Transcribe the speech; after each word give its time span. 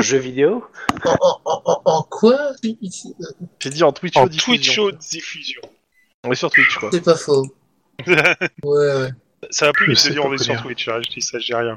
un 0.02 0.02
jeu 0.02 0.18
vidéo 0.18 0.64
En, 1.04 1.16
en- 1.20 1.40
en- 1.44 1.62
en- 1.64 1.82
en 1.84 2.02
quoi 2.04 2.38
J'ai 2.62 3.70
dit 3.70 3.82
en 3.82 3.92
Twitch 3.92 4.16
En 4.16 4.26
Twitch 4.28 4.78
diffusion. 5.10 5.62
On 6.24 6.32
est 6.32 6.34
sur 6.34 6.50
Twitch, 6.50 6.76
quoi. 6.78 6.90
C'est 6.92 7.00
pas 7.04 7.16
faux. 7.16 7.46
Ouais, 8.06 8.16
ouais. 8.64 9.10
Ça 9.50 9.66
va 9.66 9.72
plus 9.72 9.92
vite 9.92 10.06
de 10.06 10.12
dire 10.12 10.24
on 10.24 10.32
est 10.32 10.38
sur. 10.38 10.60
Twitch, 10.62 10.88
hein, 10.88 11.00
je 11.04 11.10
dis 11.10 11.22
ça, 11.22 11.38
j'ai 11.38 11.54
rien. 11.54 11.76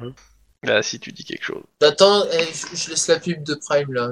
Bah, 0.64 0.82
si 0.82 1.00
tu 1.00 1.12
dis 1.12 1.26
quelque 1.26 1.44
chose. 1.44 1.64
Attends, 1.82 2.24
eh, 2.32 2.46
je, 2.46 2.76
je 2.76 2.90
laisse 2.92 3.08
la 3.08 3.20
pub 3.20 3.44
de 3.44 3.56
Prime 3.56 3.92
là. 3.94 4.10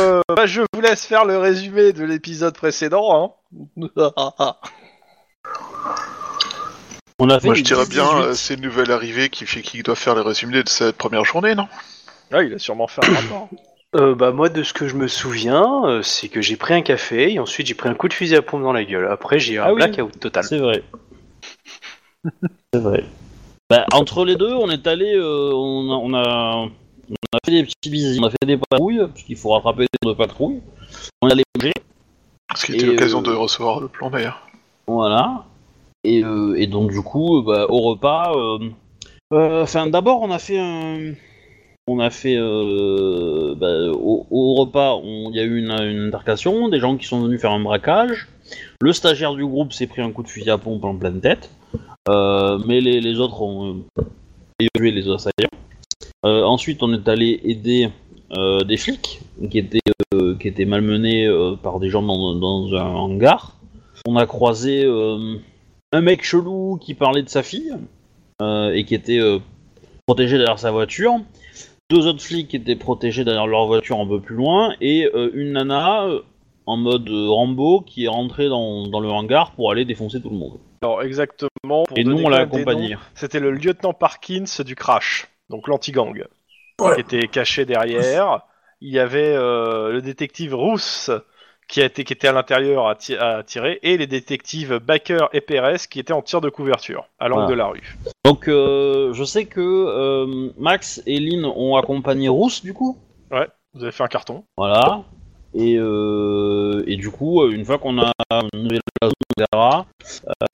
Euh, 0.00 0.20
bah, 0.28 0.46
je 0.46 0.62
vous 0.74 0.80
laisse 0.80 1.04
faire 1.06 1.24
le 1.24 1.38
résumé 1.38 1.92
de 1.92 2.04
l'épisode 2.04 2.54
précédent. 2.54 3.34
Hein. 3.86 3.88
On 7.18 7.30
a 7.30 7.40
fait 7.40 7.46
Moi, 7.48 7.54
je 7.54 7.62
dirais 7.62 7.84
10, 7.84 7.90
bien, 7.90 8.04
18. 8.04 8.16
euh, 8.22 8.32
c'est 8.34 8.54
une 8.54 8.60
nouvelle 8.62 8.90
arrivée 8.92 9.28
qui 9.28 9.44
fait 9.44 9.62
qui 9.62 9.82
doit 9.82 9.96
faire 9.96 10.14
les 10.14 10.20
résumés 10.22 10.62
de 10.62 10.68
cette 10.68 10.96
première 10.96 11.24
journée, 11.24 11.54
non? 11.54 11.66
Ah, 12.30 12.42
il 12.42 12.54
a 12.54 12.58
sûrement 12.58 12.86
fait 12.86 13.04
un 13.08 13.14
rapport. 13.14 13.48
Euh, 13.96 14.14
bah 14.14 14.32
moi 14.32 14.50
de 14.50 14.62
ce 14.62 14.74
que 14.74 14.86
je 14.86 14.94
me 14.96 15.08
souviens, 15.08 15.82
euh, 15.86 16.02
c'est 16.02 16.28
que 16.28 16.42
j'ai 16.42 16.56
pris 16.56 16.74
un 16.74 16.82
café 16.82 17.32
et 17.32 17.38
ensuite 17.38 17.66
j'ai 17.66 17.74
pris 17.74 17.88
un 17.88 17.94
coup 17.94 18.06
de 18.06 18.12
fusil 18.12 18.36
à 18.36 18.42
pompe 18.42 18.62
dans 18.62 18.74
la 18.74 18.84
gueule. 18.84 19.08
Après 19.10 19.38
j'ai 19.38 19.54
eu 19.54 19.58
un 19.60 19.64
Ah 19.64 19.72
oui. 19.72 19.76
blackout 19.76 20.20
total. 20.20 20.44
C'est 20.44 20.58
vrai. 20.58 20.82
C'est 22.74 22.80
vrai. 22.80 23.04
Bah, 23.70 23.84
entre 23.94 24.24
les 24.24 24.36
deux, 24.36 24.52
on 24.52 24.70
est 24.70 24.86
allé, 24.86 25.14
euh, 25.14 25.52
on, 25.54 25.90
a, 25.90 25.94
on, 25.96 26.14
a, 26.14 26.68
on 27.08 27.36
a 27.36 27.38
fait 27.44 27.50
des 27.50 27.64
petits 27.64 27.90
bisous, 27.90 28.20
on 28.22 28.26
a 28.26 28.30
fait 28.30 28.46
des 28.46 28.58
patrouilles, 28.58 28.98
parce 29.08 29.22
qu'il 29.22 29.36
faut 29.36 29.50
rattraper 29.50 29.86
des 30.02 30.14
patrouilles. 30.14 30.60
On 31.22 31.28
est 31.28 31.32
allé 31.32 31.44
manger, 31.56 31.72
Ce 32.56 32.66
qui 32.66 32.72
Et, 32.72 32.76
était 32.76 32.86
l'occasion 32.86 33.20
euh, 33.20 33.22
de 33.24 33.32
recevoir 33.32 33.80
le 33.80 33.88
plan 33.88 34.10
d'ailleurs. 34.10 34.46
voilà. 34.86 35.44
Et, 36.04 36.24
euh, 36.24 36.54
et 36.56 36.66
donc 36.66 36.90
du 36.90 37.02
coup, 37.02 37.42
bah, 37.42 37.66
au 37.68 37.80
repas, 37.80 38.32
euh, 38.34 38.70
euh, 39.32 39.62
enfin 39.62 39.88
d'abord 39.88 40.22
on 40.22 40.30
a 40.30 40.38
fait 40.38 40.58
un, 40.58 41.14
on 41.88 42.00
a 42.00 42.10
fait, 42.10 42.36
euh, 42.36 43.54
bah, 43.56 43.90
au, 43.90 44.54
repas, 44.54 45.00
il 45.02 45.34
y 45.34 45.40
a 45.40 45.42
eu 45.42 45.58
une, 45.58 45.70
une 45.70 46.04
altercation, 46.04 46.68
des 46.68 46.80
gens 46.80 46.96
qui 46.96 47.06
sont 47.06 47.22
venus 47.22 47.40
faire 47.40 47.52
un 47.52 47.60
braquage. 47.60 48.28
Le 48.80 48.92
stagiaire 48.92 49.34
du 49.34 49.44
groupe 49.44 49.72
s'est 49.72 49.86
pris 49.86 50.02
un 50.02 50.12
coup 50.12 50.22
de 50.22 50.28
fusil 50.28 50.50
à 50.50 50.58
pompe 50.58 50.84
en 50.84 50.94
pleine 50.94 51.20
tête, 51.20 51.50
Euh, 52.08 52.58
mais 52.66 52.80
les, 52.80 53.20
autres 53.20 53.42
ont 53.42 53.84
euh, 53.98 54.04
tué 54.76 54.90
les 54.90 55.10
assaillants. 55.10 55.56
Euh, 56.24 56.42
ensuite, 56.42 56.82
on 56.82 56.92
est 56.94 57.06
allé 57.06 57.40
aider 57.44 57.90
euh, 58.36 58.64
des 58.64 58.76
flics 58.76 59.20
qui 59.50 59.58
étaient, 59.58 59.80
euh, 60.14 60.66
malmenés 60.66 61.26
euh, 61.26 61.54
par 61.56 61.80
des 61.80 61.90
gens 61.90 62.02
dans, 62.02 62.74
un 62.74 62.94
hangar. 62.94 63.56
On 64.06 64.16
a 64.16 64.26
croisé 64.26 64.84
euh, 64.84 65.36
un 65.92 66.00
mec 66.00 66.24
chelou 66.24 66.78
qui 66.80 66.94
parlait 66.94 67.22
de 67.22 67.28
sa 67.28 67.42
fille 67.42 67.74
euh, 68.42 68.72
et 68.72 68.84
qui 68.84 68.94
était 68.94 69.20
euh, 69.20 69.38
protégé 70.06 70.38
derrière 70.38 70.58
sa 70.58 70.70
voiture. 70.70 71.16
Deux 71.90 72.06
autres 72.06 72.22
flics 72.22 72.48
qui 72.48 72.56
étaient 72.56 72.76
protégés 72.76 73.24
derrière 73.24 73.46
leur 73.46 73.66
voiture 73.66 73.98
un 73.98 74.06
peu 74.06 74.20
plus 74.20 74.36
loin 74.36 74.74
et 74.80 75.08
euh, 75.14 75.30
une 75.34 75.52
nana 75.52 76.04
euh, 76.04 76.20
en 76.66 76.76
mode 76.76 77.08
Rambo 77.08 77.80
qui 77.80 78.04
est 78.04 78.08
rentrée 78.08 78.48
dans, 78.48 78.86
dans 78.86 79.00
le 79.00 79.08
hangar 79.08 79.52
pour 79.52 79.70
aller 79.70 79.86
défoncer 79.86 80.20
tout 80.20 80.28
le 80.28 80.36
monde. 80.36 80.58
Alors, 80.82 81.02
exactement. 81.02 81.84
pour 81.84 81.96
Et 81.98 82.04
nous, 82.04 82.18
on 82.18 82.28
l'a 82.28 82.40
accompagné. 82.40 82.96
C'était 83.14 83.40
le 83.40 83.50
lieutenant 83.50 83.94
Parkins 83.94 84.44
du 84.64 84.76
Crash, 84.76 85.28
donc 85.48 85.66
l'anti-gang, 85.66 86.24
Ouais. 86.80 86.94
qui 86.94 87.00
était 87.00 87.26
caché 87.26 87.64
derrière. 87.64 88.42
Il 88.80 88.92
y 88.92 89.00
avait 89.00 89.34
euh, 89.34 89.90
le 89.90 90.02
détective 90.02 90.54
Rousse 90.54 91.10
qui, 91.68 91.80
a 91.82 91.84
été, 91.84 92.02
qui 92.04 92.12
était 92.14 92.28
à 92.28 92.32
l'intérieur 92.32 92.88
à, 92.88 92.94
ti- 92.94 93.14
à 93.16 93.42
tirer, 93.42 93.78
et 93.82 93.96
les 93.98 94.06
détectives 94.06 94.78
Baker 94.78 95.26
et 95.32 95.40
Perez 95.40 95.76
qui 95.90 96.00
étaient 96.00 96.12
en 96.14 96.22
tir 96.22 96.40
de 96.40 96.48
couverture, 96.48 97.06
à 97.18 97.28
l'angle 97.28 97.42
Voilà. 97.42 97.54
de 97.54 97.58
la 97.58 97.66
rue. 97.66 97.96
Donc 98.24 98.48
euh, 98.48 99.12
je 99.12 99.24
sais 99.24 99.44
que 99.44 99.60
euh, 99.60 100.50
Max 100.58 101.02
et 101.06 101.20
Lynn 101.20 101.44
ont 101.44 101.76
accompagné 101.76 102.28
Rousse 102.28 102.62
du 102.62 102.74
coup? 102.74 102.96
Vous 103.74 103.82
avez 103.82 103.92
fait 103.92 104.02
un 104.02 104.08
carton. 104.08 104.44
Voilà. 104.56 105.02
Et, 105.54 105.76
euh, 105.78 106.82
et 106.86 106.96
du 106.96 107.10
coup, 107.10 107.46
une 107.48 107.64
fois 107.64 107.78
qu'on 107.78 107.98
a 107.98 108.12
levé 108.52 108.80
la 109.00 109.08
zone, 109.08 109.84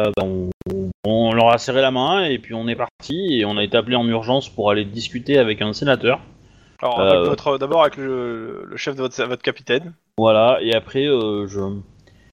euh, 0.01 0.11
ben, 0.17 0.51
on, 0.73 0.91
on 1.05 1.33
leur 1.33 1.49
a 1.53 1.59
serré 1.59 1.81
la 1.81 1.91
main 1.91 2.25
et 2.25 2.39
puis 2.39 2.55
on 2.55 2.69
est 2.69 2.77
parti 2.77 3.39
et 3.39 3.45
on 3.45 3.57
a 3.57 3.65
été 3.65 3.77
appelé 3.77 3.97
en 3.97 4.07
urgence 4.09 4.49
pour 4.49 4.71
aller 4.71 4.85
discuter 4.85 5.39
avec 5.39 5.63
un 5.63 5.73
sénateur. 5.73 6.21
Alors, 6.85 7.01
Euh, 7.01 7.11
avec 7.11 7.29
votre- 7.31 7.59
d'abord 7.59 7.83
avec 7.83 7.97
le, 7.97 8.65
le 8.67 8.77
chef 8.77 8.95
de 8.95 9.01
votre, 9.01 9.25
votre 9.25 9.43
capitaine. 9.43 9.95
Voilà, 10.19 10.59
et 10.61 10.75
après, 10.75 11.07
euh, 11.07 11.47
je. 11.47 11.61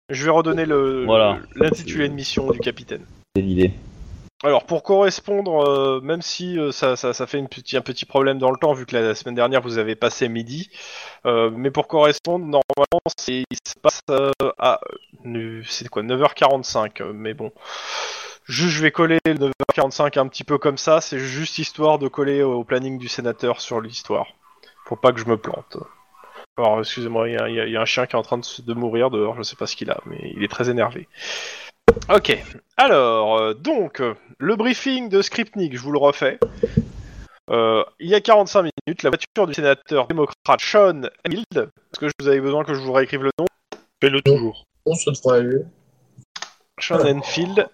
Je 0.09 0.25
vais 0.25 0.31
redonner 0.31 0.65
le 0.65 1.05
Voilà. 1.05 1.39
l'intitulé 1.55 2.09
de 2.09 2.13
mission 2.13 2.51
du 2.51 2.59
capitaine. 2.59 3.05
C'est 3.33 3.41
l'idée. 3.41 3.71
Alors 4.43 4.65
pour 4.65 4.83
correspondre, 4.83 5.63
euh, 5.65 6.01
même 6.01 6.21
si 6.21 6.59
euh, 6.59 6.71
ça, 6.71 6.95
ça, 6.95 7.13
ça 7.13 7.27
fait 7.27 7.37
une 7.37 7.47
petit, 7.47 7.77
un 7.77 7.81
petit 7.81 8.05
problème 8.05 8.39
dans 8.39 8.49
le 8.49 8.57
temps 8.57 8.73
vu 8.73 8.87
que 8.87 8.97
la, 8.97 9.13
semaine 9.13 9.35
dernière 9.35 9.61
vous 9.61 9.77
avez 9.77 9.95
passé 9.95 10.27
midi, 10.29 10.69
euh, 11.27 11.51
mais 11.51 11.69
pour 11.69 11.87
correspondre 11.87 12.45
normalement 12.45 13.01
c'est 13.17 13.43
il 13.51 13.57
se 13.65 13.75
passe 13.79 14.01
à 14.57 14.79
c'est 15.69 15.89
quoi 15.89 16.01
9h45, 16.01 17.01
euh, 17.01 17.13
mais 17.13 17.35
bon. 17.35 17.51
Juste, 18.45 18.71
je 18.71 18.81
vais 18.81 18.91
coller 18.91 19.19
le 19.25 19.35
9h45 19.35 20.19
un 20.19 20.27
petit 20.27 20.43
peu 20.43 20.57
comme 20.57 20.77
ça, 20.77 20.99
c'est 20.99 21.19
juste 21.19 21.59
histoire 21.59 21.99
de 21.99 22.07
coller 22.07 22.41
au 22.41 22.63
planning 22.63 22.97
du 22.97 23.07
sénateur 23.07 23.61
sur 23.61 23.79
l'histoire. 23.79 24.27
Faut 24.91 24.97
pas 24.97 25.13
que 25.13 25.21
je 25.21 25.25
me 25.25 25.37
plante. 25.37 25.77
Alors, 26.57 26.79
excusez-moi, 26.79 27.29
il 27.29 27.35
y, 27.35 27.37
a- 27.37 27.47
y 27.47 27.71
y 27.71 27.77
un 27.77 27.85
chien 27.85 28.05
qui 28.07 28.17
est 28.17 28.19
en 28.19 28.23
train 28.23 28.37
de, 28.37 28.73
mourir 28.73 29.09
dehors, 29.09 29.37
je 29.37 29.41
sais 29.41 29.55
pas 29.55 29.65
ce 29.65 29.77
qu'il 29.77 29.89
a, 29.89 30.01
mais 30.05 30.33
il 30.35 30.43
est 30.43 30.49
très 30.49 30.69
énervé. 30.69 31.07
Ok, 32.13 32.37
alors, 32.75 33.37
euh, 33.37 33.53
donc, 33.53 34.03
le 34.37 34.55
briefing 34.57 35.07
de 35.07 35.21
Skripnik, 35.21 35.77
je 35.77 35.81
vous 35.81 35.93
le 35.93 35.97
refais. 35.97 36.39
Euh, 37.49 37.85
il 38.01 38.09
y 38.09 38.15
a 38.15 38.19
45 38.19 38.63
minutes, 38.63 39.03
la 39.03 39.11
voiture 39.11 39.47
du 39.47 39.53
sénateur 39.53 40.07
démocrate 40.07 40.59
Sean 40.59 41.03
Hamild, 41.23 41.45
est-ce 41.53 41.99
que 41.99 42.07
vous 42.19 42.27
avez 42.27 42.41
besoin 42.41 42.65
que 42.65 42.73
je 42.73 42.81
vous 42.81 42.91
réécrive 42.91 43.23
le 43.23 43.31
nom 43.39 43.45
Fais-le 44.03 44.21
toujours. 44.21 44.65
On 44.85 44.93
se. 44.93 45.09
Sean 46.81 46.99
Enfield 47.05 47.69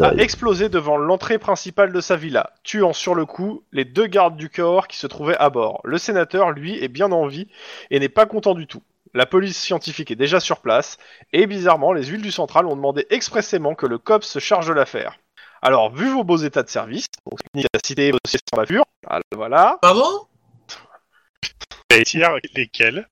a 0.00 0.14
explosé 0.14 0.68
devant 0.68 0.96
l'entrée 0.96 1.38
principale 1.38 1.92
de 1.92 2.00
sa 2.00 2.16
villa, 2.16 2.52
tuant 2.64 2.92
sur 2.92 3.14
le 3.14 3.24
coup 3.26 3.62
les 3.72 3.84
deux 3.84 4.06
gardes 4.06 4.36
du 4.36 4.50
corps 4.50 4.88
qui 4.88 4.96
se 4.96 5.06
trouvaient 5.06 5.36
à 5.36 5.50
bord. 5.50 5.80
Le 5.84 5.98
sénateur, 5.98 6.50
lui, 6.50 6.82
est 6.82 6.88
bien 6.88 7.10
en 7.12 7.26
vie 7.26 7.48
et 7.90 7.98
n'est 7.98 8.08
pas 8.08 8.26
content 8.26 8.54
du 8.54 8.66
tout. 8.66 8.82
La 9.14 9.26
police 9.26 9.58
scientifique 9.58 10.10
est 10.10 10.16
déjà 10.16 10.38
sur 10.38 10.60
place, 10.60 10.98
et 11.32 11.46
bizarrement, 11.46 11.92
les 11.92 12.04
huiles 12.04 12.22
du 12.22 12.30
central 12.30 12.66
ont 12.66 12.76
demandé 12.76 13.06
expressément 13.10 13.74
que 13.74 13.86
le 13.86 13.98
COPS 13.98 14.28
se 14.28 14.38
charge 14.38 14.68
de 14.68 14.72
l'affaire. 14.72 15.18
Alors, 15.62 15.92
vu 15.92 16.08
vos 16.10 16.24
beaux 16.24 16.36
états 16.36 16.62
de 16.62 16.68
service, 16.68 17.06
donc 17.28 17.40
Nick 17.54 17.66
a 17.74 17.78
cité 17.84 18.12
dossier 18.12 18.38
sans 18.48 18.56
bavure, 18.56 18.84
alors, 19.06 19.22
voilà, 19.34 19.78
Pardon? 19.82 20.26
Et 21.92 22.04
tiens, 22.04 22.36
lesquels? 22.54 23.08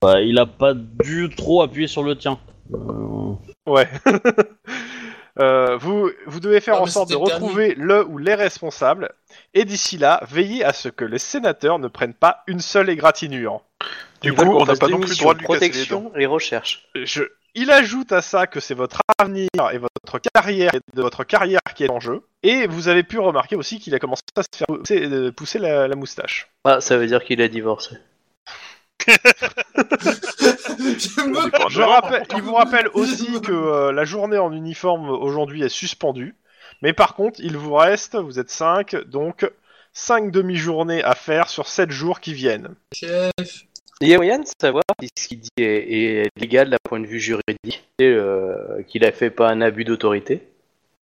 Bah, 0.00 0.20
il 0.20 0.38
a 0.38 0.46
pas 0.46 0.72
dû 0.74 1.28
trop 1.36 1.62
appuyer 1.62 1.88
sur 1.88 2.02
le 2.02 2.16
tien. 2.16 2.38
Euh, 2.72 3.16
Ouais. 3.66 3.88
Euh, 5.38 5.76
vous, 5.76 6.10
vous 6.26 6.40
devez 6.40 6.60
faire 6.60 6.76
Non, 6.76 6.82
en 6.82 6.86
sorte 6.86 7.10
de 7.10 7.14
dernier. 7.16 7.32
retrouver 7.32 7.74
le 7.76 8.06
ou 8.06 8.18
les 8.18 8.34
responsables, 8.34 9.12
et 9.54 9.64
d'ici 9.64 9.98
là, 9.98 10.20
veillez 10.28 10.64
à 10.64 10.72
ce 10.72 10.88
que 10.88 11.04
les 11.04 11.18
sénateurs 11.18 11.78
ne 11.78 11.88
prennent 11.88 12.14
pas 12.14 12.42
une 12.46 12.60
seule 12.60 12.88
égratignure. 12.88 13.62
Du 14.22 14.32
coup, 14.32 14.44
on 14.44 14.64
n'a 14.64 14.76
pas 14.76 14.88
non 14.88 14.98
plus 15.00 15.10
le 15.10 15.16
droit 15.16 15.34
de 15.34 15.40
lui 15.40 15.46
casser 15.46 15.68
les 15.68 15.84
dents. 15.86 16.00
protection 16.00 16.12
et 16.16 16.26
recherche. 16.26 16.88
Je... 16.94 17.22
Il 17.54 17.70
ajoute 17.70 18.12
à 18.12 18.20
ça 18.20 18.46
que 18.46 18.60
c'est 18.60 18.74
votre 18.74 19.00
avenir 19.18 19.48
et 19.72 19.78
votre 19.78 20.18
carrière, 20.34 20.72
de 20.94 21.02
votre 21.02 21.24
carrière 21.24 21.60
qui 21.74 21.84
est 21.84 21.90
en 21.90 22.00
jeu, 22.00 22.22
et 22.42 22.66
vous 22.66 22.88
avez 22.88 23.02
pu 23.02 23.18
remarquer 23.18 23.56
aussi 23.56 23.78
qu'il 23.78 23.94
a 23.94 23.98
commencé 23.98 24.22
à 24.36 24.42
se 24.42 24.48
faire 24.58 24.66
pousser, 24.66 25.06
euh, 25.06 25.32
pousser 25.32 25.58
la, 25.58 25.88
la 25.88 25.96
moustache. 25.96 26.48
Ah, 26.64 26.80
ça 26.82 26.98
veut 26.98 27.06
dire 27.06 27.24
qu'il 27.24 27.40
a 27.40 27.48
divorcé. 27.48 27.96
Je 29.76 31.20
me- 31.28 31.44
dépend. 31.50 31.68
Je 31.68 31.82
rappelle, 31.82 32.22
il 32.34 32.42
vous 32.42 32.54
rappelle 32.54 32.88
aussi 32.94 33.40
que 33.40 33.52
euh, 33.52 33.92
la 33.92 34.04
journée 34.04 34.38
en 34.38 34.52
uniforme 34.52 35.08
aujourd'hui 35.10 35.62
est 35.62 35.68
suspendue, 35.68 36.34
mais 36.82 36.92
par 36.92 37.14
contre, 37.14 37.40
il 37.40 37.56
vous 37.56 37.74
reste, 37.74 38.16
vous 38.16 38.38
êtes 38.38 38.50
5, 38.50 38.96
donc 39.06 39.50
5 39.92 40.30
demi-journées 40.30 41.02
à 41.04 41.14
faire 41.14 41.48
sur 41.48 41.68
7 41.68 41.90
jours 41.90 42.20
qui 42.20 42.34
viennent. 42.34 42.74
Chef. 42.94 43.32
Il 44.02 44.08
y 44.08 44.14
a 44.14 44.18
moyen 44.18 44.40
de 44.40 44.46
savoir 44.60 44.82
si 45.00 45.08
ce 45.18 45.28
qu'il 45.28 45.40
dit 45.40 45.48
est, 45.56 46.22
est 46.24 46.30
légal 46.36 46.68
d'un 46.68 46.76
point 46.84 47.00
de 47.00 47.06
vue 47.06 47.20
juridique, 47.20 47.82
et, 47.98 48.04
euh, 48.04 48.82
qu'il 48.86 49.06
a 49.06 49.12
fait 49.12 49.30
pas 49.30 49.48
un 49.48 49.62
abus 49.62 49.84
d'autorité. 49.84 50.42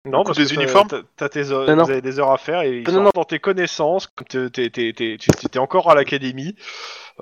Non, 0.06 0.22
parce 0.22 0.36
des 0.36 0.44
que 0.44 0.48
t'as- 0.54 0.54
uniformes 0.62 0.88
t'as- 1.16 1.28
tes 1.30 1.50
heures- 1.50 1.66
Non, 1.66 1.76
non. 1.76 1.84
vous 1.84 1.90
avez 1.90 2.02
des 2.02 2.18
heures 2.20 2.30
à 2.30 2.36
faire 2.38 2.60
et 2.62 2.78
ils 2.80 2.84
Non, 2.88 2.92
sont 2.92 3.02
non. 3.04 3.10
dans 3.14 3.24
tes 3.24 3.38
connaissances, 3.38 4.06
comme 4.06 4.26
t'es- 4.26 4.50
t'es- 4.50 4.92
t'es- 4.92 5.16
t'es- 5.16 5.58
encore 5.58 5.90
à 5.90 5.94
l'académie, 5.94 6.54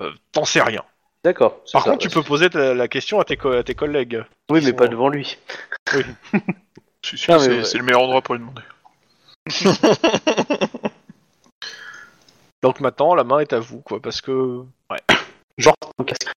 euh, 0.00 0.10
t'en 0.32 0.44
sais 0.44 0.60
rien. 0.62 0.82
D'accord. 1.24 1.60
Par 1.72 1.84
ça. 1.84 1.90
contre, 1.90 2.02
tu 2.02 2.08
peux 2.08 2.24
poser 2.24 2.50
ta- 2.50 2.74
la 2.74 2.88
question 2.88 3.20
à 3.20 3.24
tes, 3.24 3.36
co- 3.36 3.52
à 3.52 3.62
tes 3.62 3.76
collègues. 3.76 4.24
Oui, 4.50 4.60
mais 4.64 4.70
sont- 4.70 4.76
pas 4.76 4.88
devant 4.88 5.08
lui. 5.08 5.38
Je 5.92 6.02
suis 7.04 7.18
sûr 7.18 7.36
que 7.36 7.38
mais 7.38 7.44
c'est 7.44 7.56
ouais. 7.58 7.64
c'est 7.64 7.78
le 7.78 7.84
meilleur 7.84 8.02
endroit 8.02 8.20
pour 8.22 8.34
lui 8.34 8.40
demander. 8.40 8.62
Donc 12.62 12.80
maintenant, 12.80 13.14
la 13.14 13.24
main 13.24 13.40
est 13.40 13.52
à 13.52 13.58
vous, 13.60 13.80
quoi, 13.80 14.00
parce 14.00 14.20
que 14.20 14.64
Genre 15.58 15.74
ton 15.98 16.04
casque. 16.04 16.30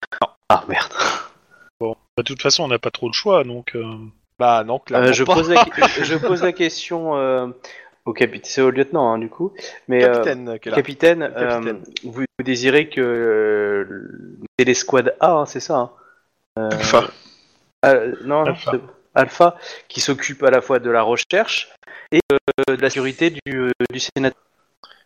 Ah 0.49 0.63
merde. 0.67 0.91
Bon, 1.79 1.95
de 2.17 2.23
toute 2.23 2.41
façon, 2.41 2.63
on 2.63 2.67
n'a 2.67 2.79
pas 2.79 2.91
trop 2.91 3.07
le 3.07 3.13
choix, 3.13 3.43
donc... 3.43 3.75
euh, 3.75 3.97
bah 4.39 4.63
non, 4.65 4.79
clairement 4.79 5.07
Euh, 5.07 5.13
je, 5.13 5.23
pas. 5.23 5.33
pose 5.35 5.49
la, 5.49 5.63
je 6.01 6.15
pose 6.15 6.43
la 6.43 6.51
question. 6.53 7.15
euh, 7.17 7.47
au 8.05 8.13
capitaine, 8.13 8.49
c'est 8.51 8.61
au 8.61 8.69
lieutenant 8.69 9.11
hein, 9.13 9.17
du 9.17 9.29
coup. 9.29 9.51
Mais 9.87 10.03
euh, 10.03 10.11
Capitaine 10.13 10.59
capitaine, 10.59 11.19
Capitaine. 11.35 11.67
euh, 11.77 11.79
vous, 12.03 12.21
vous 12.37 12.43
désirez 12.43 12.87
que 12.89 13.01
euh, 13.01 14.37
c'est 14.59 14.65
les 14.65 14.73
squads 14.75 15.11
A, 15.19 15.31
hein, 15.31 15.45
c'est 15.45 15.59
ça 15.59 15.75
hein 16.55 16.69
Euh, 16.69 16.69
ah, 17.81 17.95
non, 18.23 18.43
Alpha. 18.45 18.71
Alpha, 19.15 19.57
qui 19.87 20.01
s'occupe 20.01 20.43
à 20.43 20.51
la 20.51 20.61
fois 20.61 20.79
de 20.79 20.89
la 20.89 21.01
recherche 21.01 21.69
et 22.11 22.19
euh, 22.31 22.75
de 22.75 22.81
la 22.81 22.89
sécurité 22.89 23.29
du, 23.31 23.39
euh, 23.47 23.71
du 23.91 23.99
sénateur. 23.99 24.39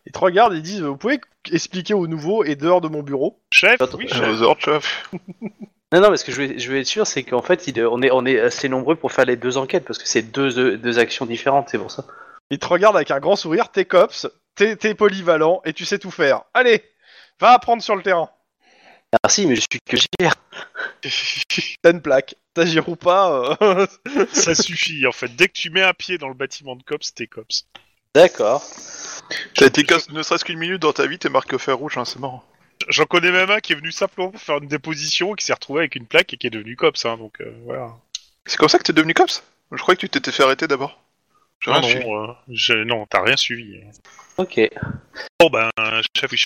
Ils 0.06 0.12
te 0.12 0.18
regardent 0.18 0.54
et 0.54 0.56
ils 0.56 0.62
disent 0.62 0.82
Vous 0.82 0.96
pouvez 0.96 1.20
expliquer 1.52 1.94
aux 1.94 2.06
nouveaux 2.06 2.42
et 2.44 2.56
dehors 2.56 2.80
de 2.80 2.88
mon 2.88 3.02
bureau? 3.02 3.38
Chef, 3.52 3.78
oui, 3.96 4.08
chef. 4.08 4.58
chef. 4.58 5.10
Non, 5.92 6.00
non, 6.00 6.08
parce 6.08 6.22
que 6.22 6.30
je 6.32 6.42
veux, 6.42 6.58
je 6.58 6.70
veux 6.70 6.78
être 6.78 6.86
sûr, 6.86 7.06
c'est 7.06 7.24
qu'en 7.24 7.42
fait, 7.42 7.66
il- 7.66 7.84
on 7.84 8.00
est, 8.02 8.10
on 8.12 8.24
est 8.24 8.38
assez 8.38 8.68
nombreux 8.68 8.94
pour 8.96 9.10
faire 9.12 9.24
les 9.24 9.36
deux 9.36 9.56
enquêtes, 9.56 9.84
parce 9.84 9.98
que 9.98 10.06
c'est 10.06 10.22
deux, 10.22 10.76
deux 10.76 10.98
actions 10.98 11.26
différentes, 11.26 11.68
c'est 11.70 11.78
pour 11.78 11.90
ça. 11.90 12.04
Ils 12.50 12.58
te 12.58 12.66
regardent 12.66 12.96
avec 12.96 13.10
un 13.10 13.20
grand 13.20 13.36
sourire 13.36 13.70
T'es 13.70 13.84
cops, 13.84 14.28
t'es 14.54 14.94
polyvalent 14.94 15.60
et 15.64 15.72
tu 15.72 15.84
sais 15.84 15.98
tout 15.98 16.10
faire. 16.10 16.42
Allez, 16.54 16.82
va 17.40 17.50
apprendre 17.52 17.82
sur 17.82 17.96
le 17.96 18.02
terrain. 18.02 18.30
Merci, 19.24 19.46
mais 19.46 19.56
je 19.56 19.62
suis 19.62 19.80
que 19.84 19.96
JR. 19.96 20.32
T'as 21.82 21.90
une 21.90 22.02
plaque. 22.02 22.36
T'agir 22.54 22.88
ou 22.88 22.96
pas 22.96 23.56
euh, 23.62 23.86
Ça 24.32 24.54
suffit, 24.54 25.06
en 25.06 25.12
fait. 25.12 25.34
Dès 25.34 25.48
que 25.48 25.52
tu 25.54 25.70
mets 25.70 25.82
un 25.82 25.92
pied 25.94 26.18
dans 26.18 26.28
le 26.28 26.34
bâtiment 26.34 26.76
de 26.76 26.82
cops, 26.82 27.14
t'es 27.14 27.26
cops. 27.26 27.64
D'accord. 28.14 28.64
T'as 29.54 29.66
été 29.66 29.84
casse 29.84 30.10
ne 30.10 30.22
serait-ce 30.22 30.44
qu'une 30.44 30.58
minute 30.58 30.82
dans 30.82 30.92
ta 30.92 31.06
vie, 31.06 31.18
t'es 31.18 31.28
marqué 31.28 31.54
au 31.54 31.58
fer 31.58 31.76
rouge, 31.78 31.96
hein, 31.96 32.04
c'est 32.04 32.18
marrant. 32.18 32.44
J'en 32.88 33.04
connais 33.04 33.30
même 33.30 33.50
un 33.50 33.60
qui 33.60 33.72
est 33.72 33.76
venu 33.76 33.92
simplement 33.92 34.30
pour 34.30 34.40
faire 34.40 34.58
une 34.58 34.66
déposition 34.68 35.34
et 35.34 35.36
qui 35.36 35.44
s'est 35.46 35.52
retrouvé 35.52 35.80
avec 35.80 35.94
une 35.96 36.06
plaque 36.06 36.32
et 36.34 36.36
qui 36.36 36.46
est 36.46 36.50
devenu 36.50 36.76
cops, 36.76 37.04
hein, 37.04 37.16
donc 37.16 37.40
euh, 37.40 37.52
voilà. 37.64 37.90
C'est 38.46 38.56
comme 38.56 38.68
ça 38.68 38.78
que 38.78 38.84
t'es 38.84 38.92
devenu 38.92 39.14
cops? 39.14 39.42
Je 39.72 39.80
crois 39.80 39.94
que 39.94 40.00
tu 40.00 40.08
t'étais 40.08 40.32
fait 40.32 40.42
arrêter 40.42 40.66
d'abord. 40.66 40.98
J'ai 41.60 41.70
Non, 41.70 41.80
rien 41.80 41.88
suivi. 41.88 42.06
non, 42.06 42.36
euh, 42.70 42.84
non, 42.84 43.06
t'as 43.06 43.22
rien 43.22 43.36
suivi. 43.36 43.80
Ok. 44.38 44.60
Bon 45.38 45.50
ben, 45.50 45.70
chef, 46.16 46.32
oui, 46.32 46.44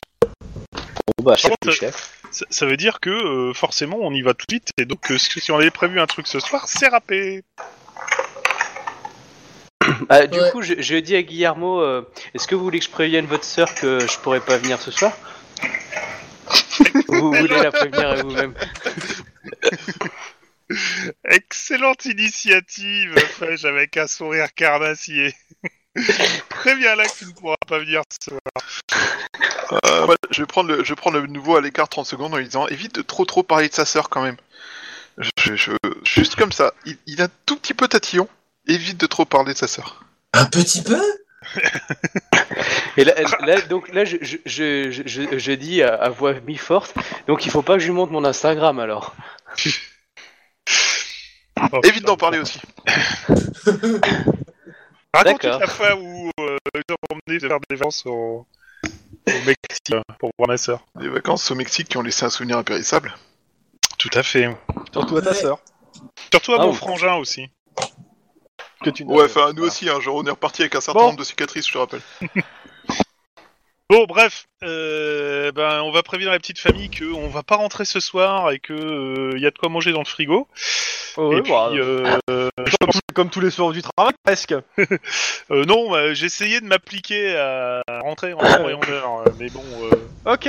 Bon, 1.17 1.25
bah, 1.25 1.37
chef, 1.37 1.51
contre, 1.51 1.69
oui, 1.69 1.75
chef. 1.75 2.19
ça, 2.33 2.45
ça 2.51 2.67
veut 2.67 2.77
dire 2.77 2.99
que 3.01 3.11
euh, 3.11 3.55
forcément 3.55 3.99
on 4.01 4.13
y 4.13 4.21
va 4.23 4.35
tout 4.35 4.45
de 4.49 4.53
suite 4.55 4.71
et 4.77 4.85
donc 4.85 5.11
euh, 5.13 5.19
si 5.19 5.53
on 5.53 5.57
avait 5.59 5.71
prévu 5.71 6.01
un 6.01 6.07
truc 6.07 6.27
ce 6.27 6.41
soir, 6.41 6.69
c'est 6.69 6.89
râpé. 6.89 7.43
Ah, 10.09 10.27
du 10.27 10.41
Ouais. 10.41 10.51
coup, 10.51 10.63
je, 10.63 10.75
je 10.79 10.97
dis 10.97 11.15
à 11.15 11.23
Guillermo, 11.23 11.81
euh, 11.81 12.03
est-ce 12.35 12.47
que 12.49 12.55
vous 12.55 12.65
voulez 12.65 12.79
que 12.79 12.87
je 12.87 12.91
prévienne 12.91 13.27
votre 13.27 13.45
sœur 13.45 13.73
que 13.75 14.01
je 14.01 14.19
pourrais 14.19 14.41
pas 14.41 14.57
venir 14.57 14.81
ce 14.81 14.91
soir? 14.91 15.13
Vous 17.09 17.33
voulez 17.35 17.49
la 17.63 17.71
prévenir 17.73 18.09
à 18.09 18.15
vous-même 18.17 18.55
Excellente 21.29 22.05
initiative, 22.07 23.15
fais-je 23.19 23.67
avec 23.67 23.97
un 23.97 24.07
sourire 24.07 24.53
carnassier. 24.55 25.35
Préviens 26.49 26.97
là 26.97 27.05
que 27.05 27.19
tu 27.19 27.27
ne 27.27 27.33
pourras 27.33 27.57
pas 27.67 27.79
venir 27.79 28.03
ce 28.11 28.31
soir. 28.31 28.41
Euh, 29.73 30.05
voilà, 30.05 30.19
je, 30.31 30.43
vais 30.43 30.47
prendre 30.47 30.71
le, 30.71 30.83
je 30.83 30.89
vais 30.91 30.97
prendre 30.97 31.19
le 31.21 31.27
nouveau 31.27 31.57
à 31.57 31.61
l'écart 31.61 31.89
30 31.89 32.07
secondes 32.07 32.35
en 32.35 32.39
lui 32.39 32.45
disant 32.45 32.67
évite 32.69 32.95
de 32.95 33.03
trop 33.03 33.25
trop 33.25 33.43
parler 33.43 33.69
de 33.69 33.75
sa 33.75 33.85
sœur 33.85 34.09
quand 34.09 34.23
même. 34.23 34.37
Je, 35.19 35.31
je- 35.39 35.55
je- 35.57 35.73
juste 36.05 36.35
comme 36.35 36.51
ça, 36.53 36.73
il, 36.87 36.97
il 37.07 37.21
a 37.21 37.27
un 37.27 37.31
tout 37.47 37.57
petit 37.57 37.75
peu 37.75 37.87
tatillon, 37.87 38.29
évite 38.67 38.99
de 38.99 39.07
trop 39.07 39.25
parler 39.25 39.53
de 39.53 39.59
sa 39.59 39.69
sœur. 39.69 40.05
Un 40.33 40.47
petit 40.47 40.83
peu? 40.83 41.01
Et 42.97 43.05
là, 43.05 43.15
là, 43.41 43.61
donc 43.63 43.89
là, 43.93 44.05
je, 44.05 44.17
je, 44.21 44.37
je, 44.47 45.03
je, 45.07 45.39
je 45.39 45.53
dis 45.53 45.83
à, 45.83 45.95
à 45.95 46.09
voix 46.11 46.35
mi-forte, 46.41 46.95
donc 47.27 47.45
il 47.47 47.51
faut 47.51 47.63
pas 47.63 47.75
que 47.75 47.81
je 47.81 47.87
lui 47.87 47.93
montre 47.95 48.13
mon 48.13 48.25
Instagram 48.25 48.79
alors. 48.79 49.15
Oh, 51.73 51.81
Évite 51.83 51.95
putain. 51.95 52.07
d'en 52.07 52.17
parler 52.17 52.39
aussi. 52.39 52.61
Raconte 55.13 55.43
D'accord. 55.43 55.61
la 55.61 55.67
fois 55.67 55.97
où 55.97 56.31
euh, 56.41 56.57
j'ai 56.75 56.83
emmené 57.11 57.41
faire 57.41 57.59
des 57.69 57.77
vacances 57.77 58.05
au, 58.07 58.47
au 59.27 59.33
Mexique 59.47 59.93
euh, 59.93 60.01
pour 60.19 60.31
voir 60.39 60.49
ma 60.49 60.57
sœur. 60.57 60.81
Des 61.01 61.09
vacances 61.09 61.51
au 61.51 61.55
Mexique 61.55 61.89
qui 61.89 61.97
ont 61.97 62.03
laissé 62.03 62.25
un 62.25 62.31
souvenir 62.31 62.59
impérissable. 62.59 63.15
Tout 63.99 64.11
à 64.15 64.23
fait. 64.23 64.49
Surtout 64.93 65.17
à 65.17 65.23
ta 65.23 65.31
Ouais. 65.31 65.37
sœur. 65.37 65.59
Surtout 66.33 66.53
à 66.55 66.57
Ah, 66.61 66.65
mon 66.65 66.71
oui. 66.73 66.77
frangin 66.77 67.15
aussi. 67.15 67.49
Que 68.85 68.91
tu 68.91 69.05
ne- 69.05 69.13
Ouais, 69.13 69.25
enfin 69.25 69.53
nous 69.55 69.65
aussi, 69.65 69.89
hein, 69.89 69.99
genre 70.01 70.17
on 70.17 70.25
est 70.25 70.31
reparti 70.31 70.63
avec 70.63 70.75
un 70.75 70.81
certain 70.81 71.01
Bon. 71.01 71.07
nombre 71.07 71.19
de 71.19 71.25
cicatrices, 71.25 71.67
je 71.67 71.73
te 71.73 71.79
rappelle. 71.79 72.01
Bon, 73.91 74.07
bref, 74.07 74.47
euh, 74.63 75.53
ben 75.53 75.83
on 75.83 75.93
va 75.93 76.03
prévenir 76.03 76.31
la 76.31 76.39
petite 76.39 76.59
famille 76.59 76.89
que 76.89 77.05
on 77.05 77.29
va 77.29 77.43
pas 77.43 77.57
rentrer 77.57 77.85
ce 77.85 78.01
soir 78.01 78.51
et 78.51 78.59
que 78.59 78.73
euh, 78.73 79.39
y 79.39 79.45
a 79.47 79.51
de 79.51 79.59
quoi 79.59 79.69
manger 79.69 79.93
dans 79.93 79.99
le 80.01 80.07
frigo. 80.07 80.49
Oh, 81.19 81.29
ouais, 81.29 81.39
et 81.39 81.43
puis, 81.43 81.53
bah, 81.53 81.71
euh, 82.31 82.49
comme, 82.81 82.91
comme 83.15 83.31
tous 83.31 83.41
les 83.41 83.51
soirs 83.51 83.73
du 83.73 83.83
travail, 83.83 84.15
presque. 84.25 84.55
euh, 85.51 85.65
non, 85.67 85.95
euh, 85.95 86.15
j'ai 86.15 86.27
essayé 86.27 86.61
de 86.63 86.67
m'appliquer 86.67 87.37
à 87.37 87.83
rentrer 88.03 88.33
en 88.33 88.39
temps 88.39 88.69
et 88.71 88.75
en 88.75 88.81
heure, 88.89 89.19
euh, 89.27 89.31
mais 89.39 89.51
bon, 89.51 89.63
euh, 89.83 90.33
Ok. 90.33 90.49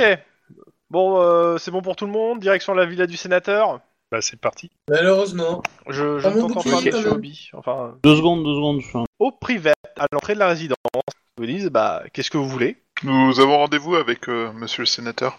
Bon, 0.88 1.20
euh, 1.20 1.58
c'est 1.58 1.70
bon 1.70 1.82
pour 1.82 1.94
tout 1.94 2.06
le 2.06 2.12
monde. 2.12 2.40
Direction 2.40 2.72
la 2.72 2.86
villa 2.86 3.06
du 3.06 3.18
sénateur. 3.18 3.80
Bah 4.12 4.20
c'est 4.20 4.38
parti. 4.40 4.70
Malheureusement. 4.88 5.62
Je, 5.88 6.18
je 6.18 6.28
ne 6.28 6.40
t'entends 6.40 6.62
pas, 6.62 6.80
monsieur. 6.80 7.10
Obi. 7.12 7.50
Enfin, 7.54 7.96
Deux 8.02 8.16
secondes, 8.16 8.44
deux 8.44 8.54
secondes. 8.54 8.80
je 8.80 8.86
suis 8.86 8.98
un- 8.98 9.04
au 9.18 9.32
privé, 9.32 9.72
à 9.98 10.06
l'entrée 10.12 10.34
de 10.34 10.38
la 10.38 10.48
résidence, 10.48 10.76
ils 10.94 11.40
vous 11.40 11.46
disent, 11.46 11.70
bah, 11.70 12.02
qu'est-ce 12.12 12.30
que 12.30 12.38
vous 12.38 12.48
voulez? 12.48 12.76
Nous 13.02 13.40
avons 13.40 13.56
rendez-vous 13.58 13.96
avec 13.96 14.28
euh, 14.28 14.52
monsieur 14.52 14.82
le 14.82 14.86
sénateur. 14.86 15.38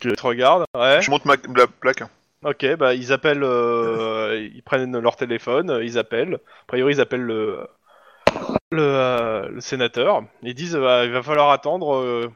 Tu 0.00 0.12
te 0.12 0.22
regardes, 0.22 0.64
ouais. 0.74 1.00
Je 1.02 1.10
monte 1.10 1.24
ma, 1.24 1.34
la 1.56 1.66
plaque. 1.66 2.02
Ok, 2.44 2.64
bah, 2.76 2.94
ils 2.94 3.12
appellent, 3.12 3.42
euh, 3.42 4.48
ils 4.54 4.62
prennent 4.62 4.96
leur 4.98 5.16
téléphone, 5.16 5.70
euh, 5.70 5.84
ils 5.84 5.98
appellent. 5.98 6.34
A 6.34 6.64
priori, 6.68 6.94
ils 6.94 7.00
appellent 7.00 7.22
le, 7.22 7.66
le, 8.70 8.82
euh, 8.82 9.48
le 9.48 9.60
sénateur. 9.60 10.22
Ils 10.42 10.54
disent, 10.54 10.76
bah, 10.76 11.04
il 11.04 11.10
va 11.10 11.22
falloir 11.22 11.50
attendre 11.50 11.96
euh, 11.96 12.30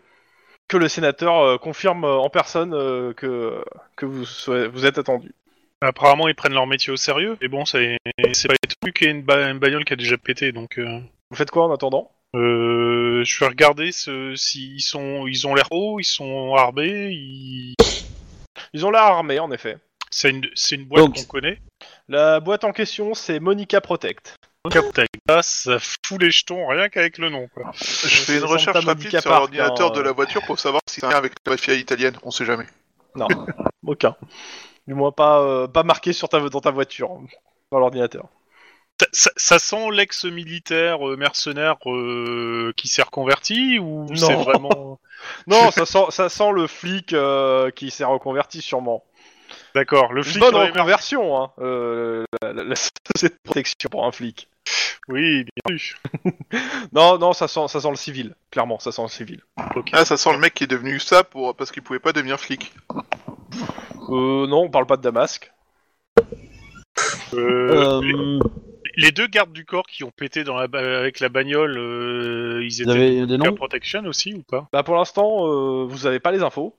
que 0.68 0.76
le 0.76 0.88
sénateur 0.88 1.38
euh, 1.40 1.58
confirme 1.58 2.04
euh, 2.04 2.16
en 2.16 2.30
personne 2.30 2.72
euh, 2.74 3.12
que, 3.12 3.62
que 3.96 4.06
vous, 4.06 4.24
soyez- 4.24 4.68
vous 4.68 4.86
êtes 4.86 4.98
attendu. 4.98 5.32
Apparemment, 5.80 6.28
ils 6.28 6.34
prennent 6.34 6.54
leur 6.54 6.66
métier 6.66 6.92
au 6.92 6.96
sérieux, 6.96 7.36
mais 7.40 7.48
bon, 7.48 7.64
c'est 7.64 7.98
c'est 8.34 8.48
pas 8.48 8.54
étonnant 8.54 8.92
qu'il 8.92 9.06
y 9.06 9.10
ait 9.10 9.12
une, 9.12 9.22
ba- 9.22 9.50
une 9.50 9.58
bagnole 9.58 9.84
qui 9.84 9.92
a 9.92 9.96
déjà 9.96 10.16
pété, 10.16 10.52
donc. 10.52 10.78
Euh... 10.78 11.00
Vous 11.30 11.36
faites 11.36 11.50
quoi 11.50 11.64
en 11.66 11.72
attendant? 11.74 12.10
Euh, 12.36 13.22
je 13.24 13.40
vais 13.40 13.48
regarder 13.48 13.90
ce- 13.92 14.34
s'ils 14.36 14.80
sont, 14.80 15.26
ils 15.26 15.46
ont 15.46 15.54
l'air 15.54 15.66
hauts, 15.72 15.98
ils 15.98 16.04
sont 16.04 16.54
armés, 16.54 17.10
ils... 17.12 17.74
Ils 18.72 18.86
ont 18.86 18.90
l'air 18.90 19.02
armés, 19.02 19.38
en 19.40 19.50
effet. 19.52 19.76
c'est 20.10 20.30
une, 20.30 20.46
c'est 20.54 20.76
une 20.76 20.84
boîte 20.84 21.12
qu'on 21.12 21.24
connaît. 21.24 21.58
La 22.08 22.40
boîte 22.40 22.64
en 22.64 22.72
question, 22.72 23.12
c'est 23.14 23.40
Monica 23.40 23.80
Protect. 23.80 24.36
Captain 24.70 25.04
Gas, 25.28 25.42
ça 25.42 25.78
fout 25.80 26.20
les 26.20 26.30
jetons 26.30 26.68
rien 26.68 26.88
qu'avec 26.88 27.18
le 27.18 27.30
nom, 27.30 27.48
quoi. 27.52 27.72
Je 27.74 27.84
fais 27.84 28.38
une 28.38 28.44
recherche 28.44 28.84
rapide 28.84 29.20
sur 29.20 29.30
l'ordinateur 29.30 29.90
de 29.90 30.00
euh. 30.00 30.04
la 30.04 30.12
voiture 30.12 30.42
pour 30.46 30.58
savoir 30.58 30.80
si 30.88 31.00
c'est 31.00 31.06
un 31.06 31.10
lien 31.10 31.16
avec 31.16 31.32
la 31.44 31.52
mafia 31.52 31.74
italienne, 31.74 32.16
on 32.22 32.30
sait 32.30 32.44
jamais. 32.44 32.66
Non, 33.16 33.26
aucun. 33.86 34.14
Du 34.86 34.94
moins 34.94 35.10
pas, 35.12 35.40
euh, 35.40 35.66
pas 35.66 35.82
marqué 35.82 36.12
sur 36.12 36.28
ta, 36.28 36.40
dans 36.40 36.60
ta 36.60 36.70
voiture, 36.70 37.10
dans 37.72 37.78
l'ordinateur. 37.80 38.26
Ça, 39.00 39.06
ça- 39.12 39.30
ça 39.36 39.58
sent 39.58 39.90
l'ex-militaire 39.92 41.08
euh, 41.08 41.16
mercenaire 41.16 41.76
euh, 41.86 42.72
qui 42.76 42.86
s'est 42.86 43.02
reconverti 43.02 43.78
ou 43.80 44.06
Non. 44.08 44.14
c'est 44.14 44.34
vraiment... 44.34 45.00
Non, 45.46 45.70
ça 45.72 45.86
sent, 45.86 46.06
ça 46.10 46.28
sent 46.28 46.50
le 46.52 46.66
flic 46.68 47.12
euh, 47.12 47.70
qui 47.70 47.90
s'est 47.90 48.04
reconverti 48.04 48.60
sûrement. 48.62 49.04
D'accord, 49.74 50.12
le 50.12 50.20
Une 50.22 50.24
flic... 50.24 50.40
bonne 50.40 50.54
aurait- 50.54 50.68
reconversion, 50.70 51.40
hein. 51.42 51.52
euh, 51.58 52.24
la, 52.42 52.52
la- 52.52 52.64
la 52.64 52.74
société 52.76 53.34
de 53.34 53.40
protection 53.44 53.88
pour 53.90 54.04
un 54.06 54.12
flic. 54.12 54.48
Oui, 55.08 55.44
bien 55.44 55.76
vu. 55.76 55.96
Non, 56.92 57.18
non, 57.18 57.32
ça 57.32 57.48
sent, 57.48 57.66
ça 57.68 57.80
sent 57.80 57.90
le 57.90 57.96
civil. 57.96 58.34
Clairement, 58.50 58.78
ça 58.78 58.92
sent 58.92 59.02
le 59.02 59.08
civil. 59.08 59.40
Ah, 59.92 60.04
ça 60.04 60.16
sent 60.16 60.32
le 60.32 60.38
mec 60.38 60.54
qui 60.54 60.64
est 60.64 60.68
devenu 60.68 60.98
ça 61.00 61.24
pour 61.24 61.54
parce 61.56 61.70
qu'il 61.72 61.82
pouvait 61.82 61.98
pas 61.98 62.12
devenir 62.12 62.38
flic. 62.38 62.72
Euh, 64.10 64.46
non, 64.46 64.64
on 64.64 64.70
parle 64.70 64.86
pas 64.86 64.96
de 64.96 65.02
Damasque. 65.02 65.52
Euh, 67.34 68.00
les- 68.02 68.12
Euh, 68.14 68.38
Les 68.96 69.10
deux 69.10 69.26
gardes 69.26 69.52
du 69.52 69.64
corps 69.64 69.86
qui 69.86 70.04
ont 70.04 70.10
pété 70.10 70.44
dans 70.44 70.56
la 70.56 70.66
ba- 70.68 70.98
avec 70.98 71.20
la 71.20 71.30
bagnole, 71.30 71.78
euh, 71.78 72.62
ils 72.62 72.82
étaient 72.82 72.90
avez 72.90 73.20
des 73.20 73.26
de 73.26 73.36
noms? 73.38 73.54
Protection 73.54 74.04
aussi 74.04 74.34
ou 74.34 74.42
pas? 74.42 74.68
Bah, 74.70 74.82
pour 74.82 74.96
l'instant, 74.96 75.46
euh, 75.46 75.84
vous 75.86 76.04
avez 76.06 76.20
pas 76.20 76.30
les 76.30 76.42
infos. 76.42 76.76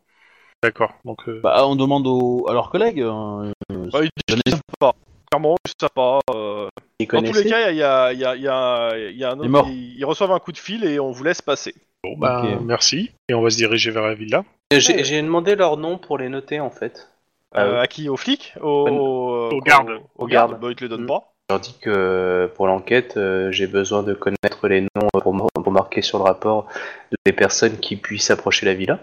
D'accord, 0.62 0.94
donc... 1.06 1.28
euh, 1.28 1.40
Bah, 1.42 1.66
on 1.66 1.76
demande 1.76 2.06
aux... 2.06 2.46
à 2.48 2.54
leurs 2.54 2.70
collègues. 2.70 3.02
euh, 3.02 3.52
euh, 3.72 3.90
Bah, 3.92 4.02
ils 4.04 4.36
disent 4.46 4.62
pas. 4.80 4.94
Clairement, 5.34 5.56
savent 5.82 5.90
pas. 5.96 6.20
euh. 6.32 6.68
Ils 7.00 7.08
Dans 7.08 7.24
tous 7.24 7.34
les 7.34 7.46
cas, 7.50 7.72
il 7.72 7.78
y 7.78 7.82
a, 7.82 8.14
il 8.14 8.20
y, 8.20 8.24
a, 8.26 8.36
il 8.36 8.42
y, 8.44 8.48
a, 8.48 8.92
il 9.10 9.18
y 9.18 9.24
a 9.24 9.32
un 9.32 9.40
autre. 9.40 9.66
Ils, 9.68 9.98
ils 9.98 10.06
reçoivent 10.06 10.32
un 10.32 10.38
coup 10.38 10.52
de 10.52 10.60
fil 10.60 10.86
et 10.86 11.00
on 11.00 11.10
vous 11.12 11.24
laisse 11.24 11.42
passer. 11.42 11.74
Bon, 12.04 12.14
bah, 12.18 12.44
merci. 12.64 13.10
Et 13.30 13.34
on 13.34 13.42
va 13.42 13.50
se 13.50 13.58
diriger 13.58 13.90
vers 13.90 14.04
la 14.04 14.14
villa. 14.14 14.44
J'ai 14.72 15.22
demandé 15.24 15.56
leur 15.56 15.78
nom 15.78 15.98
pour 15.98 16.20
les 16.20 16.30
noter 16.30 16.60
en 16.60 16.70
fait. 16.70 17.10
Euh, 17.58 17.78
Euh, 17.78 17.82
à 17.82 17.88
qui? 17.88 18.10
Aux 18.10 18.18
flics 18.18 18.54
Aux, 18.62 18.68
Au 18.68 19.50
aux 19.56 19.62
gardes. 19.62 19.90
Aux 20.18 20.24
Aux 20.26 20.28
gardes 20.28 20.52
gardes. 20.52 20.62
Bah, 20.62 20.68
ils 20.70 20.76
te 20.76 20.84
les 20.84 20.90
donnent 20.90 21.04
Mm. 21.06 21.08
pas. 21.08 21.34
je 21.50 21.54
leur 21.56 21.60
dis 21.60 21.76
que 21.82 22.52
pour 22.56 22.68
l'enquête, 22.68 23.18
euh, 23.18 23.52
j'ai 23.52 23.66
besoin 23.68 24.04
de 24.04 24.14
connaître 24.14 24.68
les 24.68 24.82
noms 24.82 25.08
pour, 25.22 25.34
mar- 25.34 25.48
pour 25.52 25.72
marquer 25.72 26.04
sur 26.04 26.20
le 26.20 26.26
rapport 26.26 26.68
de 27.12 27.18
des 27.26 27.34
personnes 27.34 27.78
qui 27.80 27.96
puissent 27.96 28.30
approcher 28.30 28.68
la 28.68 28.76
villa. 28.76 29.00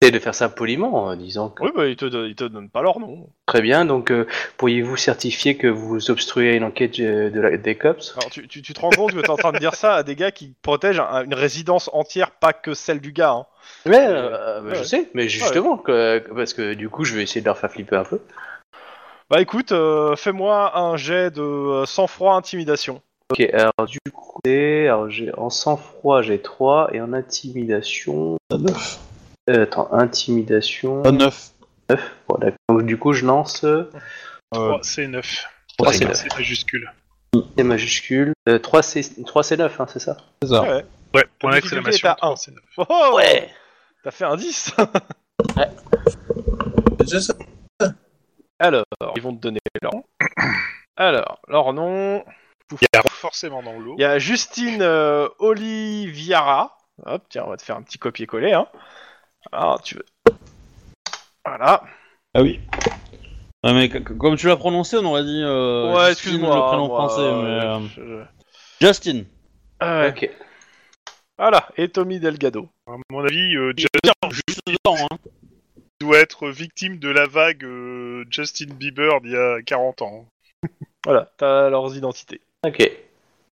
Essayez 0.00 0.12
de 0.16 0.22
faire 0.22 0.34
ça 0.34 0.48
poliment, 0.48 1.06
en 1.06 1.16
disant 1.16 1.48
que 1.48 1.64
Oui, 1.64 1.70
bah, 1.74 1.86
ils 1.88 1.96
te, 1.96 2.04
don- 2.04 2.24
ils 2.24 2.36
te 2.36 2.44
donnent 2.44 2.70
pas 2.70 2.82
leur 2.82 3.00
nom. 3.00 3.28
très 3.46 3.60
bien. 3.60 3.84
Donc, 3.84 4.12
euh, 4.12 4.28
pourriez-vous 4.56 4.96
certifier 4.96 5.56
que 5.56 5.66
vous 5.66 6.12
obstruez 6.12 6.54
une 6.54 6.62
enquête 6.62 7.00
euh, 7.00 7.30
de 7.30 7.40
la, 7.40 7.56
des 7.56 7.74
cops? 7.74 8.12
Alors, 8.16 8.30
tu, 8.30 8.46
tu, 8.46 8.62
tu 8.62 8.72
te 8.74 8.80
rends 8.80 8.90
compte 8.94 9.12
que 9.14 9.20
t'es 9.20 9.30
en 9.30 9.36
train 9.36 9.52
de 9.52 9.58
dire 9.58 9.74
ça 9.74 9.96
à 9.96 10.02
des 10.04 10.14
gars 10.14 10.30
qui 10.30 10.54
protègent 10.62 11.00
un- 11.00 11.24
une 11.24 11.34
résidence 11.34 11.90
entière, 11.92 12.30
pas 12.30 12.52
que 12.52 12.74
celle 12.74 13.00
du 13.00 13.10
gars. 13.10 13.32
Hein. 13.32 13.46
Ouais, 13.86 14.06
euh, 14.06 14.60
bah, 14.60 14.68
ouais. 14.68 14.74
je 14.76 14.84
sais, 14.84 15.08
mais 15.14 15.28
justement, 15.28 15.76
que, 15.76 16.20
parce 16.32 16.54
que 16.54 16.74
du 16.74 16.88
coup, 16.88 17.04
je 17.04 17.16
vais 17.16 17.24
essayer 17.24 17.40
de 17.40 17.46
leur 17.46 17.58
faire 17.58 17.70
flipper 17.72 17.96
un 17.96 18.04
peu. 18.04 18.20
Bah 19.30 19.40
écoute, 19.40 19.72
euh, 19.72 20.14
fais-moi 20.14 20.78
un 20.78 20.96
jet 20.96 21.32
de 21.32 21.42
euh, 21.42 21.86
sang-froid 21.86 22.34
intimidation. 22.36 23.02
Ok, 23.32 23.40
alors 23.52 23.86
du 23.88 23.98
coup, 24.12 24.38
c'est- 24.44 24.86
alors, 24.86 25.10
j'ai- 25.10 25.34
en 25.36 25.50
sang-froid, 25.50 26.22
j'ai 26.22 26.40
3, 26.40 26.88
et 26.94 27.00
en 27.00 27.12
intimidation. 27.12 28.36
Euh, 29.48 29.62
attends, 29.62 29.88
intimidation. 29.92 31.02
9. 31.02 31.50
Bon, 32.28 32.36
d'accord. 32.38 32.56
Donc, 32.68 32.84
du 32.84 32.98
coup, 32.98 33.12
je 33.12 33.24
lance. 33.24 33.64
euh, 33.64 33.90
3 34.52 34.80
c'est 34.82 35.06
9. 35.08 35.46
3 35.78 35.92
c'est 35.92 36.04
9. 36.04 36.14
C'est 36.16 36.34
majuscule. 36.36 36.92
C'est 37.56 37.64
majuscule. 37.64 38.32
Euh, 38.48 38.58
3 38.58 38.82
c'est 38.82 39.24
3 39.24 39.42
c'est 39.42 39.56
9, 39.56 39.80
hein, 39.80 39.86
c'est 39.88 39.98
ça 39.98 40.16
C'est 40.42 40.48
ça. 40.48 40.62
Ouais, 40.62 40.68
ouais. 40.68 40.84
Ouais, 41.14 41.24
point 41.40 41.50
La 41.50 41.60
d'exclamation. 41.60 42.14
3, 42.16 42.32
un. 42.32 42.36
c'est 42.36 42.50
9. 42.50 42.60
Oh, 42.78 42.84
oh, 42.88 43.16
Ouais 43.16 43.50
T'as 44.04 44.10
fait 44.10 44.24
un 44.24 44.36
10 44.36 44.74
C'est 45.56 47.04
déjà 47.04 47.20
ça. 47.20 47.34
Alors, 48.58 48.84
ils 49.16 49.22
vont 49.22 49.34
te 49.34 49.40
donner 49.40 49.60
leur 49.80 49.94
nom. 49.94 50.04
Alors, 50.96 51.40
leur 51.48 51.72
nom... 51.72 52.24
Il 52.72 52.88
y 52.92 52.98
a 52.98 53.02
forcément 53.08 53.62
dans 53.62 53.78
l'eau. 53.78 53.94
Il 53.96 54.02
y 54.02 54.04
a 54.04 54.18
Justine 54.18 54.82
euh, 54.82 55.28
Oliviara. 55.38 56.76
Hop, 57.06 57.22
tiens, 57.30 57.44
on 57.46 57.50
va 57.50 57.56
te 57.56 57.62
faire 57.62 57.76
un 57.76 57.82
petit 57.82 57.98
copier-coller. 57.98 58.52
Hein. 58.52 58.66
Alors, 59.52 59.82
tu 59.82 59.94
veux... 59.96 60.04
Voilà. 61.44 61.82
Ah 62.34 62.42
oui. 62.42 62.60
Ouais, 63.64 63.72
mais 63.72 63.88
c- 63.90 64.02
comme 64.02 64.36
tu 64.36 64.46
l'as 64.46 64.56
prononcé, 64.56 64.96
on 64.98 65.04
aurait 65.06 65.24
dit. 65.24 65.42
Euh, 65.42 65.86
ouais, 65.94 66.08
Justine, 66.10 66.32
excuse-moi. 66.34 66.56
Le 66.56 66.62
prénom 66.62 66.86
moi, 66.88 66.98
français, 66.98 67.22
mais. 67.22 67.48
euh, 67.48 67.78
euh, 67.98 68.24
je- 68.80 68.86
Justin. 68.86 69.22
Ah 69.80 70.00
ouais. 70.00 70.08
Ok. 70.10 70.30
Voilà, 71.38 71.68
et 71.76 71.88
Tommy 71.88 72.18
Delgado. 72.18 72.68
À 72.86 72.92
mon 73.10 73.24
avis, 73.24 73.56
euh, 73.56 73.72
Justin 73.76 74.12
juste 74.48 74.60
dedans, 74.66 74.96
hein. 75.10 75.16
doit 76.00 76.18
être 76.18 76.48
victime 76.48 76.98
de 76.98 77.08
la 77.08 77.26
vague 77.26 77.64
euh, 77.64 78.24
Justin 78.30 78.66
Bieber 78.74 79.20
d'il 79.20 79.32
y 79.32 79.36
a 79.36 79.62
40 79.62 80.02
ans. 80.02 80.26
Voilà, 81.04 81.30
t'as 81.38 81.70
leurs 81.70 81.96
identités. 81.96 82.40
Ok. 82.66 82.78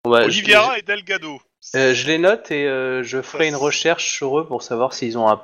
Bon, 0.05 0.11
bah, 0.13 0.21
je- 0.23 0.27
Oliviera 0.27 0.79
et 0.79 0.83
Delgado. 0.83 1.41
Euh, 1.77 1.95
je 1.95 2.07
les 2.09 2.19
note 2.19 2.51
et 2.51 2.67
euh, 2.67 3.03
je 3.03 3.23
ferai 3.23 3.49
une 3.49 3.55
recherche 3.57 4.13
sur 4.13 4.39
eux 4.39 4.47
pour 4.47 4.63
savoir 4.63 4.93
s'ils 4.93 5.17
ont 5.17 5.29
un, 5.31 5.41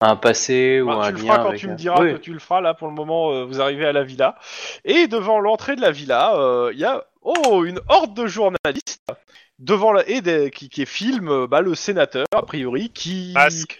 un 0.00 0.16
passé 0.16 0.80
ou 0.80 0.86
Bah, 0.88 0.94
un 1.02 1.06
tu 1.12 1.12
le 1.12 1.18
lien 1.18 1.24
feras 1.32 1.36
quand 1.42 1.48
avec 1.50 1.60
tu 1.60 1.66
un- 1.68 1.70
me 1.72 1.76
diras 1.76 2.02
Oui. 2.02 2.12
que 2.12 2.18
tu 2.18 2.32
le 2.32 2.38
feras. 2.40 2.60
Là, 2.60 2.74
pour 2.74 2.88
le 2.88 2.94
moment, 2.94 3.32
euh, 3.32 3.44
vous 3.44 3.60
arrivez 3.60 3.86
à 3.86 3.92
la 3.92 4.02
villa. 4.02 4.34
Et 4.84 5.06
devant 5.06 5.38
l'entrée 5.40 5.76
de 5.76 5.80
la 5.80 5.90
villa, 5.92 6.34
euh, 6.36 6.70
il 6.72 6.78
y 6.80 6.84
a 6.84 7.04
oh 7.22 7.64
une 7.64 7.80
horde 7.88 8.14
de 8.14 8.26
journalistes 8.26 9.00
devant 9.60 9.92
la 9.92 10.06
et 10.08 10.20
des- 10.20 10.50
qui, 10.50 10.68
qui 10.68 10.84
filme 10.86 11.46
bah, 11.46 11.60
le 11.60 11.74
sénateur 11.74 12.26
a 12.34 12.42
priori 12.42 12.90
qui. 12.90 13.32
Masque. 13.34 13.78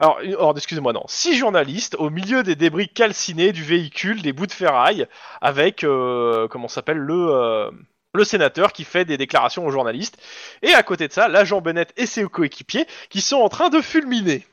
Alors, 0.00 0.18
une 0.22 0.34
horde, 0.34 0.56
excusez-moi, 0.58 0.92
non. 0.92 1.04
Six 1.06 1.36
journalistes 1.36 1.94
au 1.96 2.10
milieu 2.10 2.42
des 2.42 2.56
débris 2.56 2.88
calcinés 2.88 3.52
du 3.52 3.62
véhicule, 3.62 4.20
des 4.20 4.32
bouts 4.32 4.48
de 4.48 4.52
ferraille, 4.52 5.06
avec 5.40 5.84
euh, 5.84 6.48
comment 6.48 6.66
s'appelle 6.66 6.96
le 6.98 7.28
euh, 7.30 7.70
le 8.14 8.24
sénateur 8.24 8.72
qui 8.72 8.84
fait 8.84 9.04
des 9.04 9.16
déclarations 9.16 9.66
aux 9.66 9.70
journalistes. 9.70 10.18
Et 10.62 10.72
à 10.72 10.82
côté 10.82 11.08
de 11.08 11.12
ça, 11.12 11.28
l'agent 11.28 11.60
Bennett 11.60 11.92
et 11.96 12.06
ses 12.06 12.24
coéquipiers 12.24 12.86
qui 13.08 13.20
sont 13.20 13.36
en 13.36 13.48
train 13.48 13.70
de 13.70 13.80
fulminer. 13.80 14.46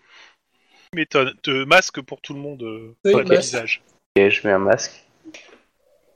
Méthode. 0.94 1.36
De 1.44 1.66
masque 1.66 2.02
pour 2.02 2.22
tout 2.22 2.34
le 2.34 2.40
monde. 2.40 2.64
Euh, 2.64 2.96
Oui, 3.06 3.14
pas 3.14 3.24
de 3.24 3.30
masque. 3.30 3.42
visage. 3.42 3.82
Ok, 4.18 4.30
je 4.30 4.48
mets 4.48 4.54
un 4.54 4.60
masque. 4.60 5.04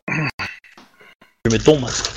Je 0.10 1.52
mets 1.52 1.60
ton 1.60 1.80
masque. 1.80 2.12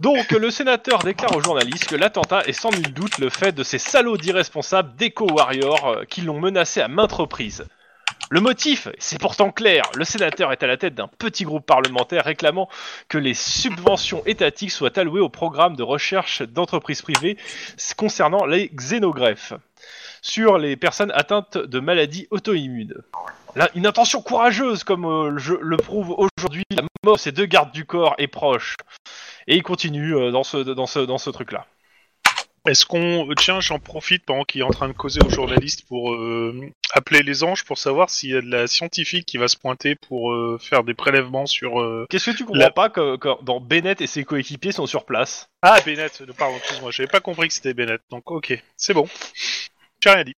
Donc, 0.00 0.30
le 0.30 0.50
sénateur 0.50 1.00
déclare 1.00 1.34
aux 1.34 1.40
journalistes 1.42 1.86
que 1.86 1.96
l'attentat 1.96 2.44
est 2.46 2.52
sans 2.52 2.70
nul 2.70 2.92
doute 2.92 3.18
le 3.18 3.30
fait 3.30 3.50
de 3.52 3.64
ces 3.64 3.78
salauds 3.78 4.16
d'irresponsables 4.16 4.94
d'éco-warriors 4.96 5.88
euh, 5.88 6.04
qui 6.04 6.20
l'ont 6.20 6.38
menacé 6.38 6.80
à 6.80 6.86
maintes 6.88 7.12
reprises. 7.12 7.66
Le 8.30 8.40
motif, 8.40 8.88
c'est 8.98 9.18
pourtant 9.18 9.50
clair, 9.50 9.88
le 9.94 10.04
sénateur 10.04 10.52
est 10.52 10.62
à 10.62 10.66
la 10.66 10.76
tête 10.76 10.94
d'un 10.94 11.08
petit 11.08 11.44
groupe 11.44 11.64
parlementaire 11.64 12.24
réclamant 12.24 12.68
que 13.08 13.16
les 13.16 13.32
subventions 13.32 14.22
étatiques 14.26 14.70
soient 14.70 14.98
allouées 14.98 15.22
au 15.22 15.30
programme 15.30 15.76
de 15.76 15.82
recherche 15.82 16.42
d'entreprises 16.42 17.00
privées 17.00 17.38
concernant 17.96 18.44
les 18.44 18.68
xénogreffes 18.68 19.54
sur 20.20 20.58
les 20.58 20.76
personnes 20.76 21.12
atteintes 21.12 21.56
de 21.56 21.80
maladies 21.80 22.26
auto-immunes. 22.30 22.94
Une 23.74 23.86
intention 23.86 24.20
courageuse, 24.20 24.84
comme 24.84 25.06
euh, 25.06 25.38
je 25.38 25.54
le 25.54 25.76
prouve 25.78 26.10
aujourd'hui, 26.10 26.64
la 26.70 26.82
mort 27.04 27.16
de 27.16 27.20
ces 27.20 27.32
deux 27.32 27.46
gardes 27.46 27.72
du 27.72 27.86
corps 27.86 28.14
est 28.18 28.28
proche. 28.28 28.76
Et 29.46 29.56
il 29.56 29.62
continue 29.62 30.14
euh, 30.14 30.30
dans 30.30 30.44
ce 30.44 31.30
truc-là. 31.30 31.66
Est-ce 32.68 32.86
qu'on. 32.86 33.28
euh, 33.30 33.34
Tiens, 33.36 33.60
j'en 33.60 33.78
profite 33.78 34.24
pendant 34.24 34.44
qu'il 34.44 34.60
est 34.60 34.64
en 34.64 34.70
train 34.70 34.88
de 34.88 34.92
causer 34.92 35.20
aux 35.24 35.30
journalistes 35.30 35.86
pour 35.88 36.12
euh, 36.14 36.70
appeler 36.92 37.22
les 37.22 37.42
anges 37.44 37.64
pour 37.64 37.78
savoir 37.78 38.10
s'il 38.10 38.30
y 38.30 38.36
a 38.36 38.40
de 38.40 38.50
la 38.50 38.66
scientifique 38.66 39.26
qui 39.26 39.36
va 39.38 39.48
se 39.48 39.56
pointer 39.56 39.94
pour 39.94 40.32
euh, 40.32 40.58
faire 40.60 40.84
des 40.84 40.94
prélèvements 40.94 41.46
sur. 41.46 41.80
euh, 41.80 42.06
Qu'est-ce 42.10 42.30
que 42.30 42.36
tu 42.36 42.44
comprends 42.44 42.58
La- 42.60 42.70
pas 42.70 42.88
que, 42.90 43.16
que 43.16 43.28
dans 43.44 43.60
Bennett 43.60 44.00
et 44.00 44.06
ses 44.06 44.24
coéquipiers 44.24 44.72
sont 44.72 44.86
sur 44.86 45.04
place? 45.04 45.48
Ah, 45.62 45.78
Bennett, 45.84 46.20
euh, 46.20 46.32
pardon, 46.36 46.56
excuse-moi, 46.58 46.90
j'avais 46.90 47.08
pas 47.08 47.20
compris 47.20 47.48
que 47.48 47.54
c'était 47.54 47.74
Bennett. 47.74 48.00
Donc, 48.10 48.30
ok, 48.30 48.62
c'est 48.76 48.94
bon. 48.94 49.08
J'ai 50.02 50.10
rien 50.10 50.24
dit. 50.24 50.34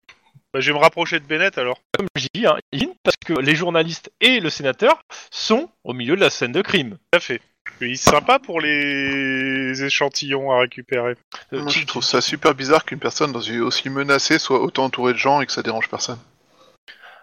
Bah, 0.52 0.58
je 0.60 0.72
vais 0.72 0.76
me 0.78 0.82
rapprocher 0.82 1.20
de 1.20 1.24
Bennett 1.26 1.58
alors. 1.58 1.78
Comme 1.96 2.06
je 2.16 2.26
dis, 2.34 2.44
hein, 2.46 2.56
in, 2.74 2.86
parce 3.04 3.16
que 3.24 3.34
les 3.34 3.54
journalistes 3.54 4.10
et 4.20 4.40
le 4.40 4.50
sénateur 4.50 5.02
sont 5.30 5.70
au 5.84 5.92
milieu 5.92 6.16
de 6.16 6.20
la 6.20 6.30
scène 6.30 6.52
de 6.52 6.62
crime. 6.62 6.98
Tout 7.12 7.16
à 7.18 7.20
fait. 7.20 7.40
Il 7.80 7.92
est 7.92 7.96
sympa 7.96 8.38
pour 8.38 8.60
les 8.60 9.84
échantillons 9.84 10.50
à 10.52 10.60
récupérer. 10.60 11.14
Euh, 11.52 11.62
Moi, 11.62 11.68
je 11.70 11.84
trouve 11.86 12.02
ça 12.02 12.20
super 12.20 12.54
bizarre 12.54 12.84
qu'une 12.84 12.98
personne 12.98 13.32
dans 13.32 13.40
une 13.40 13.60
aussi 13.62 13.88
menacée 13.88 14.38
soit 14.38 14.60
autant 14.60 14.84
entourée 14.84 15.12
de 15.12 15.18
gens 15.18 15.40
et 15.40 15.46
que 15.46 15.52
ça 15.52 15.62
dérange 15.62 15.88
personne. 15.88 16.18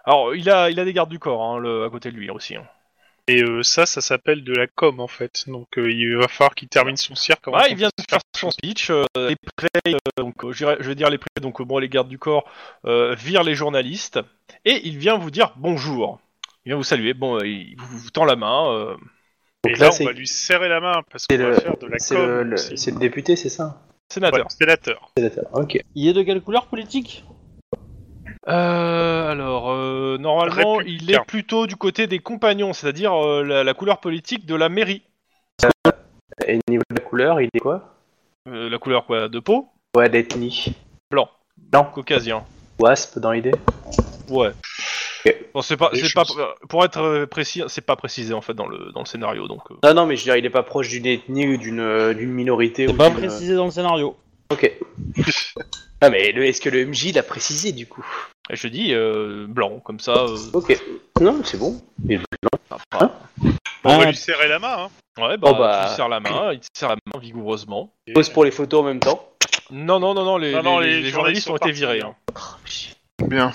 Alors, 0.04 0.34
il 0.34 0.48
a, 0.50 0.70
il 0.70 0.80
a 0.80 0.84
des 0.84 0.92
gardes 0.92 1.10
du 1.10 1.18
corps 1.18 1.42
hein, 1.44 1.58
le- 1.58 1.84
à 1.84 1.90
côté 1.90 2.10
de 2.10 2.16
lui 2.16 2.30
aussi. 2.30 2.56
hein. 2.56 2.64
Et 3.30 3.42
euh, 3.42 3.62
ça, 3.62 3.84
ça 3.84 4.00
s'appelle 4.00 4.42
de 4.42 4.54
la 4.54 4.66
com 4.66 5.00
en 5.00 5.06
fait. 5.06 5.44
Donc 5.48 5.76
euh, 5.76 5.92
il 5.92 6.16
va 6.16 6.28
falloir 6.28 6.54
qu'il 6.54 6.68
termine 6.68 6.96
son 6.96 7.14
cirque. 7.14 7.46
avant 7.46 7.58
Ouais, 7.58 7.64
qu'on 7.64 7.70
il 7.72 7.76
vient 7.76 7.88
de 7.96 8.04
faire 8.08 8.20
son 8.34 8.50
speech. 8.50 8.88
euh, 8.90 9.04
les 9.16 9.36
prêts, 9.54 9.68
euh, 9.86 9.98
donc, 10.16 10.44
euh, 10.44 10.52
je, 10.52 10.58
dirais- 10.64 10.78
je 10.80 10.88
vais 10.88 10.94
dire 10.94 11.10
les 11.10 11.18
prêts, 11.18 11.28
donc 11.42 11.60
euh, 11.60 11.64
bon, 11.64 11.76
les 11.78 11.90
gardes 11.90 12.08
du 12.08 12.18
corps 12.18 12.50
euh, 12.86 13.14
virent 13.14 13.42
les 13.42 13.54
journalistes 13.54 14.18
et 14.64 14.80
il 14.88 14.96
vient 14.96 15.18
vous 15.18 15.30
dire 15.30 15.52
bonjour. 15.56 16.20
Il 16.64 16.70
vient 16.70 16.76
vous 16.76 16.82
saluer. 16.84 17.12
Bon, 17.12 17.36
euh, 17.38 17.46
il 17.46 17.76
vous, 17.78 17.98
vous 17.98 18.10
tend 18.10 18.24
la 18.24 18.36
main. 18.36 18.72
euh, 18.72 18.96
Et 19.66 19.70
Donc 19.70 19.78
là, 19.78 19.88
là, 19.88 19.96
on 20.00 20.04
va 20.04 20.12
lui 20.12 20.26
serrer 20.26 20.68
la 20.68 20.80
main 20.80 21.02
parce 21.10 21.26
qu'on 21.26 21.36
va 21.36 21.48
le- 21.48 21.54
faire 21.56 21.76
de 21.78 21.86
la 21.86 21.98
c'est 21.98 22.14
com. 22.14 22.54
le, 22.54 22.98
député, 22.98 23.34
c'est 23.36 23.48
ça 23.48 23.82
sénateur. 24.10 24.44
Ouais, 24.44 24.50
sénateur. 24.50 25.10
Sénateur. 25.16 25.44
Ok. 25.52 25.78
Il 25.94 26.08
est 26.08 26.12
de 26.12 26.22
quelle 26.22 26.40
couleur 26.40 26.66
politique? 26.66 27.24
Euh, 28.48 29.30
alors, 29.30 29.70
euh, 29.70 30.16
normalement, 30.18 30.80
il 30.80 31.10
est 31.10 31.22
plutôt 31.26 31.66
du 31.66 31.76
côté 31.76 32.06
des 32.06 32.18
compagnons, 32.18 32.72
c'est-à-dire 32.72 33.12
euh, 33.14 33.42
la, 33.42 33.64
la 33.64 33.74
couleur 33.74 34.00
politique 34.00 34.46
de 34.46 34.54
la 34.54 34.68
mairie. 34.68 35.02
Et 36.46 36.56
au 36.56 36.70
niveau 36.70 36.82
de 36.88 36.94
la 36.94 37.02
couleur, 37.02 37.40
il 37.40 37.48
est 37.52 37.58
quoi? 37.58 37.94
Euh, 38.48 38.70
la 38.70 38.78
couleur 38.78 39.04
quoi 39.04 39.28
De 39.28 39.40
peau? 39.40 39.68
Ouais, 39.96 40.08
d'ethnie. 40.08 40.72
Blanc. 41.10 41.28
Blanc. 41.56 41.90
Caucasien. 41.92 42.44
Wasp 42.78 43.18
dans 43.18 43.32
l'idée? 43.32 43.52
Ouais. 44.30 44.52
Bon, 45.54 45.62
c'est 45.62 45.76
pas, 45.76 45.90
c'est 45.94 46.12
pas, 46.14 46.24
choses. 46.24 46.36
pour 46.68 46.84
être 46.84 47.00
euh, 47.00 47.26
précis, 47.26 47.62
c'est 47.68 47.80
pas 47.84 47.96
précisé 47.96 48.34
en 48.34 48.40
fait 48.40 48.54
dans 48.54 48.66
le, 48.66 48.92
dans 48.92 49.00
le 49.00 49.06
scénario, 49.06 49.48
donc. 49.48 49.62
euh. 49.70 49.74
Non, 49.82 49.94
non, 49.94 50.06
mais 50.06 50.16
je 50.16 50.20
veux 50.22 50.24
dire, 50.26 50.36
il 50.36 50.44
est 50.46 50.50
pas 50.50 50.62
proche 50.62 50.88
d'une 50.88 51.06
ethnie 51.06 51.46
ou 51.48 51.56
d'une 51.56 51.80
euh, 51.80 52.14
d'une 52.14 52.30
minorité. 52.30 52.86
C'est 52.86 52.92
ou 52.92 52.96
pas 52.96 53.10
d'une- 53.10 53.18
précisé 53.18 53.54
dans 53.54 53.64
le 53.66 53.70
scénario. 53.70 54.16
Ok. 54.50 54.70
ah, 56.00 56.10
mais 56.10 56.32
le- 56.32 56.44
est-ce 56.46 56.60
que 56.60 56.68
le 56.70 56.84
MJ 56.86 57.12
l'a 57.14 57.22
précisé 57.22 57.72
du 57.72 57.86
coup? 57.86 58.04
Et 58.50 58.56
je 58.56 58.68
dis 58.68 58.94
euh, 58.94 59.46
blanc, 59.48 59.80
comme 59.80 60.00
ça. 60.00 60.12
euh, 60.14 60.36
Ok. 60.52 60.76
Non, 61.20 61.40
c'est 61.44 61.58
bon. 61.58 61.80
Il 62.04 62.12
est 62.12 62.16
blanc. 62.16 62.60
après- 62.70 63.08
On 63.84 63.98
va 63.98 64.04
Ah, 64.04 64.10
lui 64.10 64.16
serrer 64.16 64.48
la 64.48 64.58
main. 64.58 64.88
Hein. 65.18 65.22
Ouais, 65.22 65.36
bah, 65.36 65.48
Oh, 65.50 65.58
bah. 65.58 65.86
tu 65.90 65.96
serres 65.96 66.08
la 66.08 66.20
main, 66.20 66.52
il 66.52 66.60
te 66.60 66.66
serre 66.72 66.90
la 66.90 66.96
main 67.12 67.18
vigoureusement. 67.20 67.92
Pose 68.14 68.28
pour 68.28 68.44
les 68.44 68.50
photos 68.52 68.80
en 68.80 68.84
même 68.84 69.00
temps. 69.00 69.28
Non, 69.70 69.98
non, 70.00 70.14
non, 70.14 70.24
non, 70.24 70.36
les, 70.38 70.52
Non, 70.52 70.62
non, 70.62 70.78
les- 70.78 70.90
les 70.96 71.00
les 71.02 71.10
journalistes 71.10 71.50
ont 71.50 71.56
été 71.56 71.66
partis, 71.66 71.78
virés. 71.80 72.00
hein. 72.02 72.14
hein. 72.34 73.26
Bien. 73.26 73.52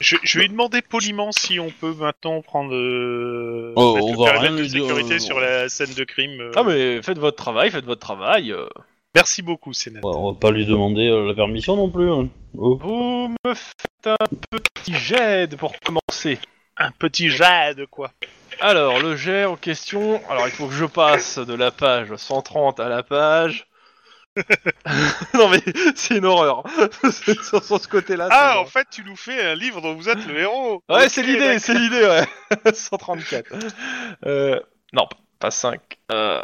Je, 0.00 0.16
je 0.22 0.38
vais 0.38 0.44
lui 0.44 0.50
demander 0.50 0.80
poliment 0.82 1.30
si 1.30 1.60
on 1.60 1.70
peut 1.70 1.92
maintenant 1.92 2.40
prendre 2.42 2.74
euh, 2.74 3.72
Oh, 3.76 3.98
on 4.00 4.12
le 4.12 4.18
va 4.18 4.38
rien 4.40 4.52
de 4.52 4.64
sécurité 4.64 5.14
euh, 5.14 5.18
sur 5.18 5.38
la 5.40 5.68
scène 5.68 5.92
de 5.94 6.04
crime. 6.04 6.40
euh. 6.40 6.52
Ah, 6.56 6.62
mais 6.64 7.02
faites 7.02 7.18
votre 7.18 7.36
travail, 7.36 7.70
faites 7.70 7.84
votre 7.84 8.00
travail. 8.00 8.50
euh. 8.52 8.66
Merci 9.14 9.42
beaucoup, 9.42 9.72
sénateur. 9.72 10.10
Ouais, 10.10 10.16
on 10.16 10.32
va 10.32 10.38
pas 10.38 10.50
lui 10.52 10.64
demander 10.66 11.08
euh, 11.08 11.26
la 11.26 11.34
permission 11.34 11.76
non 11.76 11.90
plus. 11.90 12.10
hein. 12.10 12.28
Oh. 12.56 12.78
Vous 12.82 13.28
me 13.44 13.54
faites 13.54 14.06
un 14.06 14.26
petit 14.50 14.94
jet 14.94 15.46
de- 15.48 15.56
pour 15.56 15.72
commencer. 15.80 16.38
Un 16.78 16.92
petit 16.92 17.28
jade, 17.28 17.84
quoi. 17.90 18.10
Alors, 18.60 19.00
le 19.00 19.16
jet 19.16 19.44
en 19.44 19.56
question. 19.56 20.20
Alors, 20.30 20.46
il 20.46 20.52
faut 20.52 20.66
que 20.66 20.72
je 20.74 20.86
passe 20.86 21.38
de 21.38 21.52
la 21.54 21.70
page 21.70 22.14
130 22.16 22.80
à 22.80 22.88
la 22.88 23.02
page 23.02 23.66
non 25.34 25.48
mais 25.48 25.60
c'est 25.94 26.16
une 26.16 26.24
horreur. 26.24 26.64
Sur, 27.42 27.64
sur 27.64 27.80
ce 27.80 27.88
côté-là. 27.88 28.28
Ah, 28.30 28.58
en 28.60 28.64
fait, 28.64 28.86
tu 28.90 29.02
nous 29.04 29.16
fais 29.16 29.40
un 29.44 29.54
livre 29.54 29.80
dont 29.80 29.94
vous 29.94 30.08
êtes 30.08 30.24
le 30.26 30.38
héros. 30.38 30.82
Ouais, 30.88 31.08
c'est 31.08 31.22
l'idée, 31.22 31.58
c'est 31.58 31.74
l'idée, 31.74 32.04
ouais. 32.04 32.72
134. 32.72 33.52
Euh, 34.26 34.60
non, 34.92 35.06
pas 35.38 35.50
5. 35.50 35.80
Euh, 36.12 36.42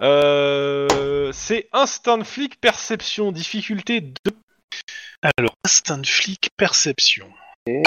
euh, 0.00 1.30
c'est 1.32 1.68
instant 1.72 2.24
flic 2.24 2.60
perception, 2.60 3.32
difficulté 3.32 4.00
2. 4.00 4.12
Alors, 5.22 5.56
instinct 5.64 6.04
flic, 6.04 6.50
perception. 6.56 7.28
Vous 7.66 7.82